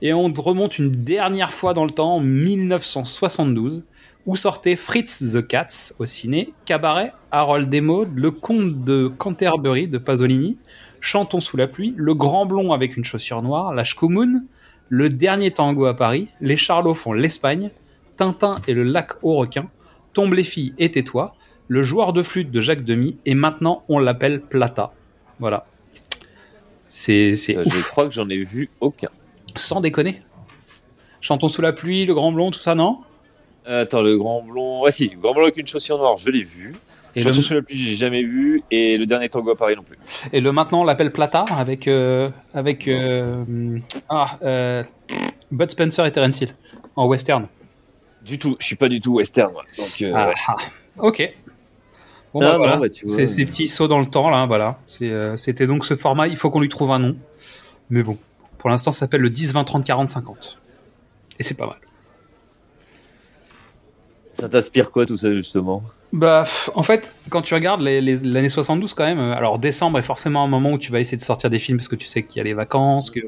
Et 0.00 0.12
on 0.12 0.32
remonte 0.32 0.78
une 0.78 0.90
dernière 0.90 1.52
fois 1.52 1.74
dans 1.74 1.84
le 1.84 1.90
temps, 1.90 2.16
en 2.16 2.20
1972, 2.20 3.84
où 4.26 4.36
sortait 4.36 4.76
Fritz 4.76 5.32
the 5.32 5.46
Cats 5.46 5.92
au 5.98 6.06
ciné, 6.06 6.52
Cabaret, 6.64 7.12
Harold 7.30 7.68
Desmaudes, 7.68 8.14
Le 8.14 8.30
Comte 8.30 8.84
de 8.84 9.08
Canterbury 9.08 9.88
de 9.88 9.98
Pasolini, 9.98 10.58
Chantons 11.00 11.40
sous 11.40 11.56
la 11.56 11.66
pluie, 11.66 11.94
Le 11.96 12.14
Grand 12.14 12.46
Blond 12.46 12.72
avec 12.72 12.96
une 12.96 13.04
chaussure 13.04 13.42
noire, 13.42 13.74
La 13.74 13.84
Shkumun, 13.84 14.42
Le 14.88 15.08
Dernier 15.08 15.50
Tango 15.50 15.86
à 15.86 15.94
Paris, 15.94 16.28
Les 16.40 16.56
Charlots 16.56 16.94
font 16.94 17.12
l'Espagne, 17.12 17.70
Tintin 18.18 18.56
et 18.66 18.74
le 18.74 18.82
lac 18.82 19.12
aux 19.22 19.36
requins, 19.36 19.70
Tombe 20.12 20.34
les 20.34 20.44
filles 20.44 20.74
et 20.78 20.90
tais-toi, 20.90 21.34
Le 21.68 21.82
joueur 21.82 22.12
de 22.12 22.22
flûte 22.22 22.50
de 22.50 22.60
Jacques 22.60 22.84
Demy, 22.84 23.16
et 23.24 23.34
maintenant 23.34 23.84
on 23.88 23.98
l'appelle 23.98 24.40
Plata. 24.40 24.92
Voilà. 25.38 25.66
C'est 26.88 27.34
c'est 27.34 27.56
Euh. 27.56 27.64
Je 27.64 27.82
crois 27.82 28.06
que 28.06 28.12
j'en 28.12 28.28
ai 28.28 28.38
vu 28.38 28.70
aucun. 28.80 29.08
Sans 29.54 29.80
déconner. 29.80 30.22
Chantons 31.20 31.48
sous 31.48 31.62
la 31.62 31.72
pluie, 31.72 32.04
le 32.06 32.14
grand 32.14 32.32
blond, 32.32 32.50
tout 32.50 32.58
ça, 32.58 32.74
non? 32.74 32.98
Attends, 33.66 34.02
le 34.02 34.16
grand 34.16 34.42
blond. 34.42 34.82
Ouais, 34.82 34.92
si, 34.92 35.08
le 35.10 35.18
grand 35.18 35.34
blond 35.34 35.42
avec 35.42 35.56
une 35.58 35.66
chaussure 35.66 35.98
noire, 35.98 36.16
je 36.16 36.30
l'ai 36.30 36.42
vu. 36.42 36.74
et 37.14 37.20
Chanson 37.20 37.36
le, 37.38 37.42
sous 37.42 37.54
la 37.54 37.62
pluie, 37.62 37.76
j'ai 37.76 37.96
jamais 37.96 38.22
vu. 38.22 38.62
Et 38.70 38.96
le 38.96 39.04
dernier 39.04 39.28
tango 39.28 39.50
à 39.50 39.56
Paris 39.56 39.76
non 39.76 39.82
plus. 39.82 39.98
et 40.32 40.40
le 40.40 40.50
maintenant, 40.52 40.80
on 40.80 40.84
l'appelle 40.84 41.12
Plata 41.12 41.44
avec. 41.50 41.86
euh, 41.86 42.30
avec 42.54 42.88
euh, 42.88 43.44
ah, 44.08 44.38
euh, 44.42 44.82
Bud 45.50 45.70
Spencer 45.70 46.06
et 46.06 46.12
Terence 46.12 46.40
Hill 46.40 46.54
en 46.96 47.06
western. 47.06 47.46
Du 48.28 48.38
tout, 48.38 48.56
je 48.60 48.66
suis 48.66 48.76
pas 48.76 48.88
du 48.88 49.00
tout 49.00 49.14
western, 49.14 49.52
moi. 49.52 49.64
Donc, 49.76 50.02
euh, 50.02 50.12
Ah, 50.14 50.28
ouais. 50.28 50.34
ah. 50.48 50.56
ok. 50.98 51.34
Bon, 52.34 52.40
Ah, 52.42 52.50
bah, 52.52 52.56
voilà. 52.58 52.76
bah. 52.76 52.86
C'est 52.92 53.26
ces 53.26 53.44
petits 53.46 53.68
sauts 53.68 53.88
dans 53.88 54.00
le 54.00 54.06
temps, 54.06 54.28
là, 54.28 54.46
voilà. 54.46 54.78
Euh, 55.02 55.36
C'était 55.36 55.66
donc 55.66 55.84
ce 55.86 55.96
format, 55.96 56.28
il 56.28 56.36
faut 56.36 56.50
qu'on 56.50 56.60
lui 56.60 56.68
trouve 56.68 56.90
un 56.90 56.98
nom. 56.98 57.16
Mais 57.90 58.02
bon, 58.02 58.18
pour 58.58 58.68
l'instant, 58.70 58.92
ça 58.92 59.00
s'appelle 59.00 59.22
le 59.22 59.30
10, 59.30 59.52
20, 59.54 59.64
30, 59.64 59.84
40, 59.84 60.08
50. 60.10 60.58
Et 61.38 61.42
c'est 61.42 61.56
pas 61.56 61.66
mal. 61.66 61.78
Ça 64.38 64.48
t'inspire 64.48 64.90
quoi 64.90 65.06
tout 65.06 65.16
ça, 65.16 65.34
justement? 65.34 65.82
Bah, 66.12 66.44
en 66.74 66.82
fait, 66.82 67.14
quand 67.28 67.42
tu 67.42 67.54
regardes 67.54 67.80
l'année 67.82 68.48
72, 68.48 68.94
quand 68.94 69.04
même, 69.04 69.18
euh, 69.18 69.34
alors 69.34 69.58
décembre 69.58 69.98
est 69.98 70.02
forcément 70.02 70.44
un 70.44 70.48
moment 70.48 70.72
où 70.72 70.78
tu 70.78 70.92
vas 70.92 71.00
essayer 71.00 71.16
de 71.18 71.22
sortir 71.22 71.50
des 71.50 71.58
films 71.58 71.78
parce 71.78 71.88
que 71.88 71.96
tu 71.96 72.06
sais 72.06 72.22
qu'il 72.22 72.38
y 72.38 72.40
a 72.40 72.44
les 72.44 72.54
vacances. 72.54 73.10
Que... 73.10 73.20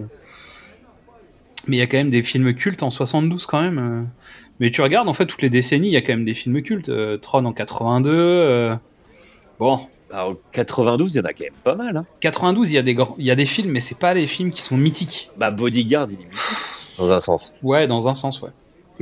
Mais 1.66 1.76
il 1.76 1.78
y 1.78 1.82
a 1.82 1.86
quand 1.86 1.98
même 1.98 2.10
des 2.10 2.22
films 2.22 2.54
cultes 2.54 2.82
en 2.82 2.90
72 2.90 3.44
quand 3.46 3.60
même. 3.60 4.08
Mais 4.60 4.70
tu 4.70 4.82
regardes, 4.82 5.08
en 5.08 5.14
fait, 5.14 5.26
toutes 5.26 5.42
les 5.42 5.50
décennies, 5.50 5.88
il 5.88 5.92
y 5.92 5.96
a 5.96 6.02
quand 6.02 6.12
même 6.12 6.24
des 6.24 6.34
films 6.34 6.60
cultes. 6.62 6.88
Euh, 6.90 7.16
Tron 7.16 7.44
en 7.46 7.52
82. 7.52 8.10
euh, 8.12 8.76
Bon, 9.58 9.80
Alors, 10.12 10.36
92, 10.52 11.14
il 11.14 11.18
y 11.18 11.20
en 11.20 11.24
a 11.24 11.32
quand 11.32 11.44
même 11.44 11.52
pas 11.64 11.74
mal. 11.74 11.96
Hein. 11.96 12.06
92, 12.20 12.70
il 12.72 12.74
y, 12.74 12.78
a 12.78 12.82
des 12.82 12.94
grands- 12.94 13.14
il 13.18 13.24
y 13.26 13.30
a 13.30 13.34
des 13.36 13.46
films, 13.46 13.70
mais 13.70 13.80
c'est 13.80 13.98
pas 13.98 14.12
les 14.14 14.26
films 14.26 14.50
qui 14.50 14.60
sont 14.62 14.76
mythiques. 14.76 15.30
Bah, 15.36 15.50
Bodyguard, 15.50 16.08
il 16.10 16.14
est 16.14 16.24
mythique, 16.24 16.98
dans 16.98 17.12
un 17.12 17.20
sens. 17.20 17.54
Ouais, 17.62 17.86
dans 17.86 18.08
un 18.08 18.14
sens, 18.14 18.40
ouais. 18.42 18.50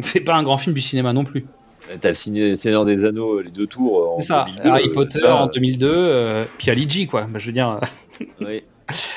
C'est 0.00 0.20
pas 0.20 0.34
un 0.36 0.42
grand 0.42 0.58
film 0.58 0.74
du 0.74 0.80
cinéma 0.80 1.12
non 1.12 1.24
plus. 1.24 1.44
Euh, 1.90 1.96
T'as 2.00 2.08
le 2.10 2.14
ciné- 2.14 2.54
Seigneur 2.56 2.84
des 2.84 3.04
Anneaux, 3.04 3.40
les 3.40 3.50
deux 3.50 3.66
tours 3.66 3.98
euh, 4.00 4.16
en 4.16 4.20
C'est 4.20 4.26
ça, 4.28 4.44
2002, 4.46 4.68
Harry 4.68 4.88
euh, 4.88 4.94
Potter 4.94 5.18
ça, 5.20 5.34
en 5.36 5.46
2002, 5.46 5.88
euh, 5.90 6.44
puis 6.58 6.70
Ali 6.70 6.88
G, 6.88 7.06
quoi. 7.06 7.22
Bah, 7.24 7.38
je 7.38 7.46
veux 7.46 7.52
dire. 7.52 7.80
Oui. 8.40 8.62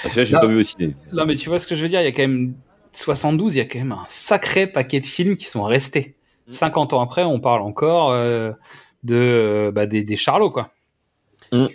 Celui-là, 0.03 0.23
je 0.23 0.33
l'ai 0.33 0.39
pas 0.39 0.47
vu 0.47 0.57
au 0.59 0.61
ciné. 0.63 0.95
Non, 1.13 1.25
mais 1.25 1.35
tu 1.35 1.49
vois 1.49 1.59
ce 1.59 1.65
que 1.67 1.75
je 1.75 1.81
veux 1.81 1.87
dire, 1.89 2.01
il 2.01 2.05
y 2.05 2.07
a 2.07 2.11
quand 2.11 2.21
même 2.23 2.53
72, 2.93 3.55
il 3.55 3.59
y 3.59 3.61
a 3.61 3.65
quand 3.65 3.79
même 3.79 3.91
un 3.93 4.05
sacré 4.07 4.67
paquet 4.67 4.99
de 4.99 5.05
films 5.05 5.35
qui 5.35 5.45
sont 5.45 5.63
restés. 5.63 6.15
50 6.51 6.93
ans 6.93 7.01
après, 7.01 7.23
on 7.23 7.39
parle 7.39 7.61
encore 7.61 8.11
euh, 8.11 8.51
de 9.03 9.15
euh, 9.15 9.71
bah, 9.71 9.85
des, 9.87 10.03
des 10.03 10.15
Charlots, 10.15 10.51
quoi. 10.51 10.69
Mm. 11.51 11.65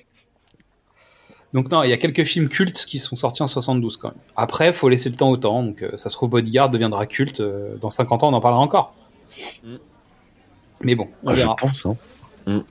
Donc 1.52 1.70
non, 1.70 1.82
il 1.82 1.90
y 1.90 1.92
a 1.92 1.96
quelques 1.96 2.24
films 2.24 2.48
cultes 2.48 2.84
qui 2.84 2.98
sont 2.98 3.16
sortis 3.16 3.42
en 3.42 3.48
72 3.48 3.96
quand 3.96 4.08
même. 4.08 4.18
Après, 4.36 4.72
faut 4.72 4.88
laisser 4.88 5.08
le 5.08 5.14
temps 5.14 5.30
au 5.30 5.36
temps. 5.36 5.62
Donc 5.62 5.82
euh, 5.82 5.96
ça 5.96 6.10
se 6.10 6.14
trouve 6.16 6.28
Bodyguard 6.30 6.68
deviendra 6.70 7.06
culte. 7.06 7.40
euh, 7.40 7.76
dans 7.76 7.90
50 7.90 8.24
ans, 8.24 8.28
on 8.28 8.34
en 8.34 8.40
parlera 8.40 8.60
encore. 8.60 8.94
Mm. 9.64 9.76
Mais 10.82 10.94
bon, 10.94 11.08
on 11.24 11.30
Ah, 11.30 11.32
je 11.32 11.40
verra. 11.40 11.56
pense. 11.56 11.86
Hein. 11.86 11.94
Bon, 12.46 12.62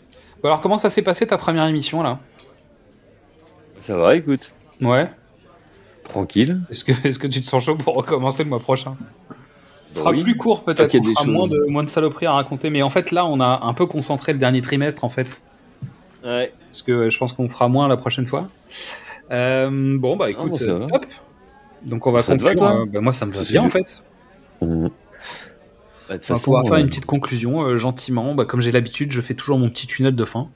alors 0.43 0.61
comment 0.61 0.77
ça 0.77 0.89
s'est 0.91 1.01
passé 1.01 1.25
ta 1.25 1.37
première 1.37 1.65
émission 1.65 2.03
là? 2.03 2.19
Ça 3.79 3.97
va, 3.97 4.15
écoute. 4.15 4.53
Ouais. 4.81 5.09
Tranquille. 6.03 6.61
Est-ce 6.69 6.83
que, 6.83 6.91
est-ce 7.07 7.17
que 7.17 7.27
tu 7.27 7.41
te 7.41 7.45
sens 7.45 7.63
chaud 7.63 7.75
pour 7.75 7.95
recommencer 7.95 8.43
le 8.43 8.49
mois 8.49 8.59
prochain? 8.59 8.95
Fera 9.95 10.11
oui. 10.11 10.23
plus 10.23 10.37
court 10.37 10.63
peut-être, 10.63 10.95
on 10.99 11.03
fera 11.03 11.25
moins 11.25 11.47
de, 11.47 11.65
moins 11.67 11.83
de 11.83 11.89
saloperies 11.89 12.25
à 12.27 12.33
raconter, 12.33 12.69
mais 12.69 12.81
en 12.83 12.89
fait 12.89 13.11
là 13.11 13.25
on 13.25 13.39
a 13.39 13.61
un 13.63 13.73
peu 13.73 13.85
concentré 13.85 14.33
le 14.33 14.39
dernier 14.39 14.61
trimestre 14.61 15.03
en 15.03 15.09
fait, 15.09 15.41
Ouais. 16.23 16.53
parce 16.69 16.81
que 16.83 17.09
je 17.09 17.17
pense 17.17 17.33
qu'on 17.33 17.49
fera 17.49 17.67
moins 17.67 17.87
la 17.87 17.97
prochaine 17.97 18.25
fois. 18.25 18.47
Euh, 19.31 19.97
bon 19.97 20.15
bah 20.17 20.25
Ah, 20.27 20.31
écoute, 20.31 20.61
bon, 20.63 20.87
top. 20.87 21.05
Donc 21.83 22.05
on 22.07 22.11
va 22.11 22.21
Ça 22.23 22.35
va, 22.35 22.49
conclure. 22.53 22.63
euh, 22.63 22.85
bah, 22.85 23.01
moi 23.01 23.13
ça 23.13 23.25
me 23.25 23.31
va 23.33 23.41
bien 23.41 23.63
en 23.63 23.69
fait. 23.69 24.03
Mmh. 24.61 24.87
Bah, 26.07 26.19
toute 26.19 26.47
On 26.47 26.51
va 26.51 26.63
faire 26.63 26.73
euh, 26.73 26.77
une 26.77 26.87
petite 26.87 27.07
conclusion 27.07 27.61
euh, 27.63 27.77
gentiment. 27.77 28.35
Bah, 28.35 28.45
comme 28.45 28.61
j'ai 28.61 28.71
l'habitude, 28.71 29.11
je 29.11 29.21
fais 29.21 29.33
toujours 29.33 29.57
mon 29.57 29.69
petit 29.69 29.87
tunnel 29.87 30.15
de 30.15 30.25
fin. 30.25 30.49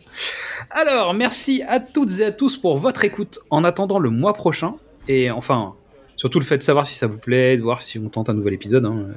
Alors, 0.70 1.16
merci 1.16 1.64
à 1.68 1.80
toutes 1.80 2.20
et 2.20 2.26
à 2.26 2.32
tous 2.32 2.58
pour 2.58 2.78
votre 2.78 3.04
écoute 3.04 3.40
en 3.50 3.64
attendant 3.64 3.98
le 3.98 4.12
mois 4.12 4.34
prochain. 4.36 4.76
Et 5.08 5.32
enfin, 5.32 5.74
surtout 6.18 6.38
le 6.40 6.46
fait 6.46 6.60
de 6.60 6.64
savoir 6.64 6.86
si 6.86 6.94
ça 6.94 7.08
vous 7.08 7.18
plaît, 7.18 7.58
de 7.58 7.64
voir 7.64 7.82
si 7.82 7.98
on 7.98 8.10
tente 8.10 8.30
un 8.30 8.36
nouvel 8.36 8.54
épisode. 8.54 8.86
hein. 8.86 9.08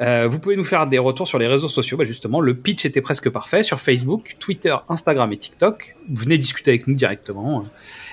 Euh, 0.00 0.28
vous 0.30 0.38
pouvez 0.38 0.56
nous 0.56 0.64
faire 0.64 0.86
des 0.86 0.98
retours 0.98 1.26
sur 1.26 1.38
les 1.38 1.48
réseaux 1.48 1.68
sociaux. 1.68 1.96
Bah, 1.96 2.04
justement, 2.04 2.40
le 2.40 2.54
pitch 2.54 2.84
était 2.84 3.00
presque 3.00 3.30
parfait 3.30 3.62
sur 3.62 3.80
Facebook, 3.80 4.36
Twitter, 4.38 4.74
Instagram 4.88 5.32
et 5.32 5.36
TikTok. 5.36 5.96
Venez 6.08 6.38
discuter 6.38 6.70
avec 6.70 6.86
nous 6.86 6.94
directement. 6.94 7.62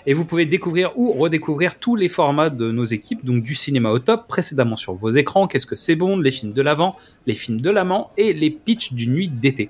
Et 0.07 0.13
vous 0.13 0.25
pouvez 0.25 0.45
découvrir 0.45 0.97
ou 0.97 1.13
redécouvrir 1.13 1.77
tous 1.77 1.95
les 1.95 2.09
formats 2.09 2.49
de 2.49 2.71
nos 2.71 2.85
équipes, 2.85 3.23
donc 3.23 3.43
du 3.43 3.53
cinéma 3.55 3.91
au 3.91 3.99
top, 3.99 4.27
précédemment 4.27 4.75
sur 4.75 4.93
vos 4.93 5.11
écrans, 5.11 5.47
qu'est-ce 5.47 5.65
que 5.65 5.75
c'est 5.75 5.95
bon, 5.95 6.17
les 6.17 6.31
films 6.31 6.53
de 6.53 6.61
l'avant, 6.61 6.95
les 7.25 7.35
films 7.35 7.61
de 7.61 7.69
l'amant 7.69 8.11
et 8.17 8.33
les 8.33 8.49
pitchs 8.49 8.93
d'une 8.93 9.13
nuit 9.13 9.29
d'été. 9.29 9.69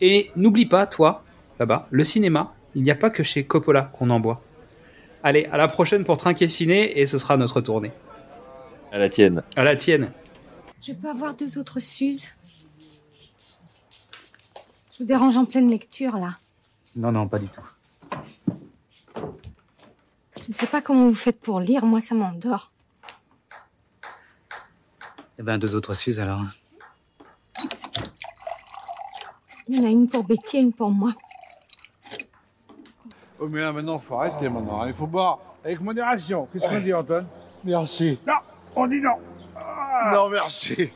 Et 0.00 0.30
n'oublie 0.36 0.66
pas, 0.66 0.86
toi, 0.86 1.24
là-bas, 1.58 1.88
le 1.90 2.04
cinéma, 2.04 2.54
il 2.74 2.82
n'y 2.82 2.90
a 2.90 2.94
pas 2.94 3.08
que 3.08 3.22
chez 3.22 3.44
Coppola 3.44 3.90
qu'on 3.92 4.10
en 4.10 4.20
boit. 4.20 4.42
Allez, 5.22 5.46
à 5.50 5.56
la 5.56 5.68
prochaine 5.68 6.04
pour 6.04 6.18
Trinquer 6.18 6.48
Ciné 6.48 7.00
et 7.00 7.06
ce 7.06 7.18
sera 7.18 7.36
notre 7.36 7.60
tournée. 7.60 7.92
à 8.92 8.98
la 8.98 9.08
tienne. 9.08 9.42
À 9.56 9.64
la 9.64 9.74
tienne. 9.74 10.10
Je 10.82 10.92
peux 10.92 11.08
avoir 11.08 11.34
deux 11.34 11.58
autres 11.58 11.80
Suzes 11.80 12.28
Je 14.92 14.98
vous 15.00 15.04
dérange 15.04 15.36
en 15.36 15.44
pleine 15.44 15.70
lecture, 15.70 16.16
là. 16.16 16.38
Non, 16.94 17.12
non, 17.12 17.28
pas 17.28 17.38
du 17.38 17.48
tout. 17.48 17.62
Je 20.36 20.48
ne 20.48 20.54
sais 20.54 20.66
pas 20.66 20.80
comment 20.80 21.08
vous 21.08 21.14
faites 21.14 21.40
pour 21.40 21.60
lire, 21.60 21.84
moi, 21.84 22.00
ça 22.00 22.14
m'endort. 22.14 22.72
Eh 25.38 25.42
ben, 25.42 25.58
deux 25.58 25.74
autres 25.74 25.92
Suzes 25.92 26.20
alors. 26.20 26.44
Il 29.68 29.76
y 29.76 29.80
en 29.80 29.84
a 29.84 29.88
une 29.90 30.08
pour 30.08 30.24
Betty 30.24 30.58
et 30.58 30.60
une 30.60 30.72
pour 30.72 30.90
moi. 30.90 31.12
Oh, 33.38 33.48
mais 33.48 33.60
là, 33.60 33.72
maintenant, 33.72 33.98
faut 33.98 34.14
arrêter, 34.14 34.48
maintenant. 34.48 34.86
Il 34.86 34.94
faut 34.94 35.06
boire 35.06 35.40
avec 35.64 35.80
modération. 35.80 36.48
Qu'est-ce 36.52 36.68
qu'on 36.68 36.80
dit, 36.80 36.94
Antoine? 36.94 37.26
Merci. 37.64 38.20
Non, 38.26 38.34
on 38.76 38.86
dit 38.86 39.00
non. 39.00 39.16
Non, 40.12 40.28
merci. 40.28 40.92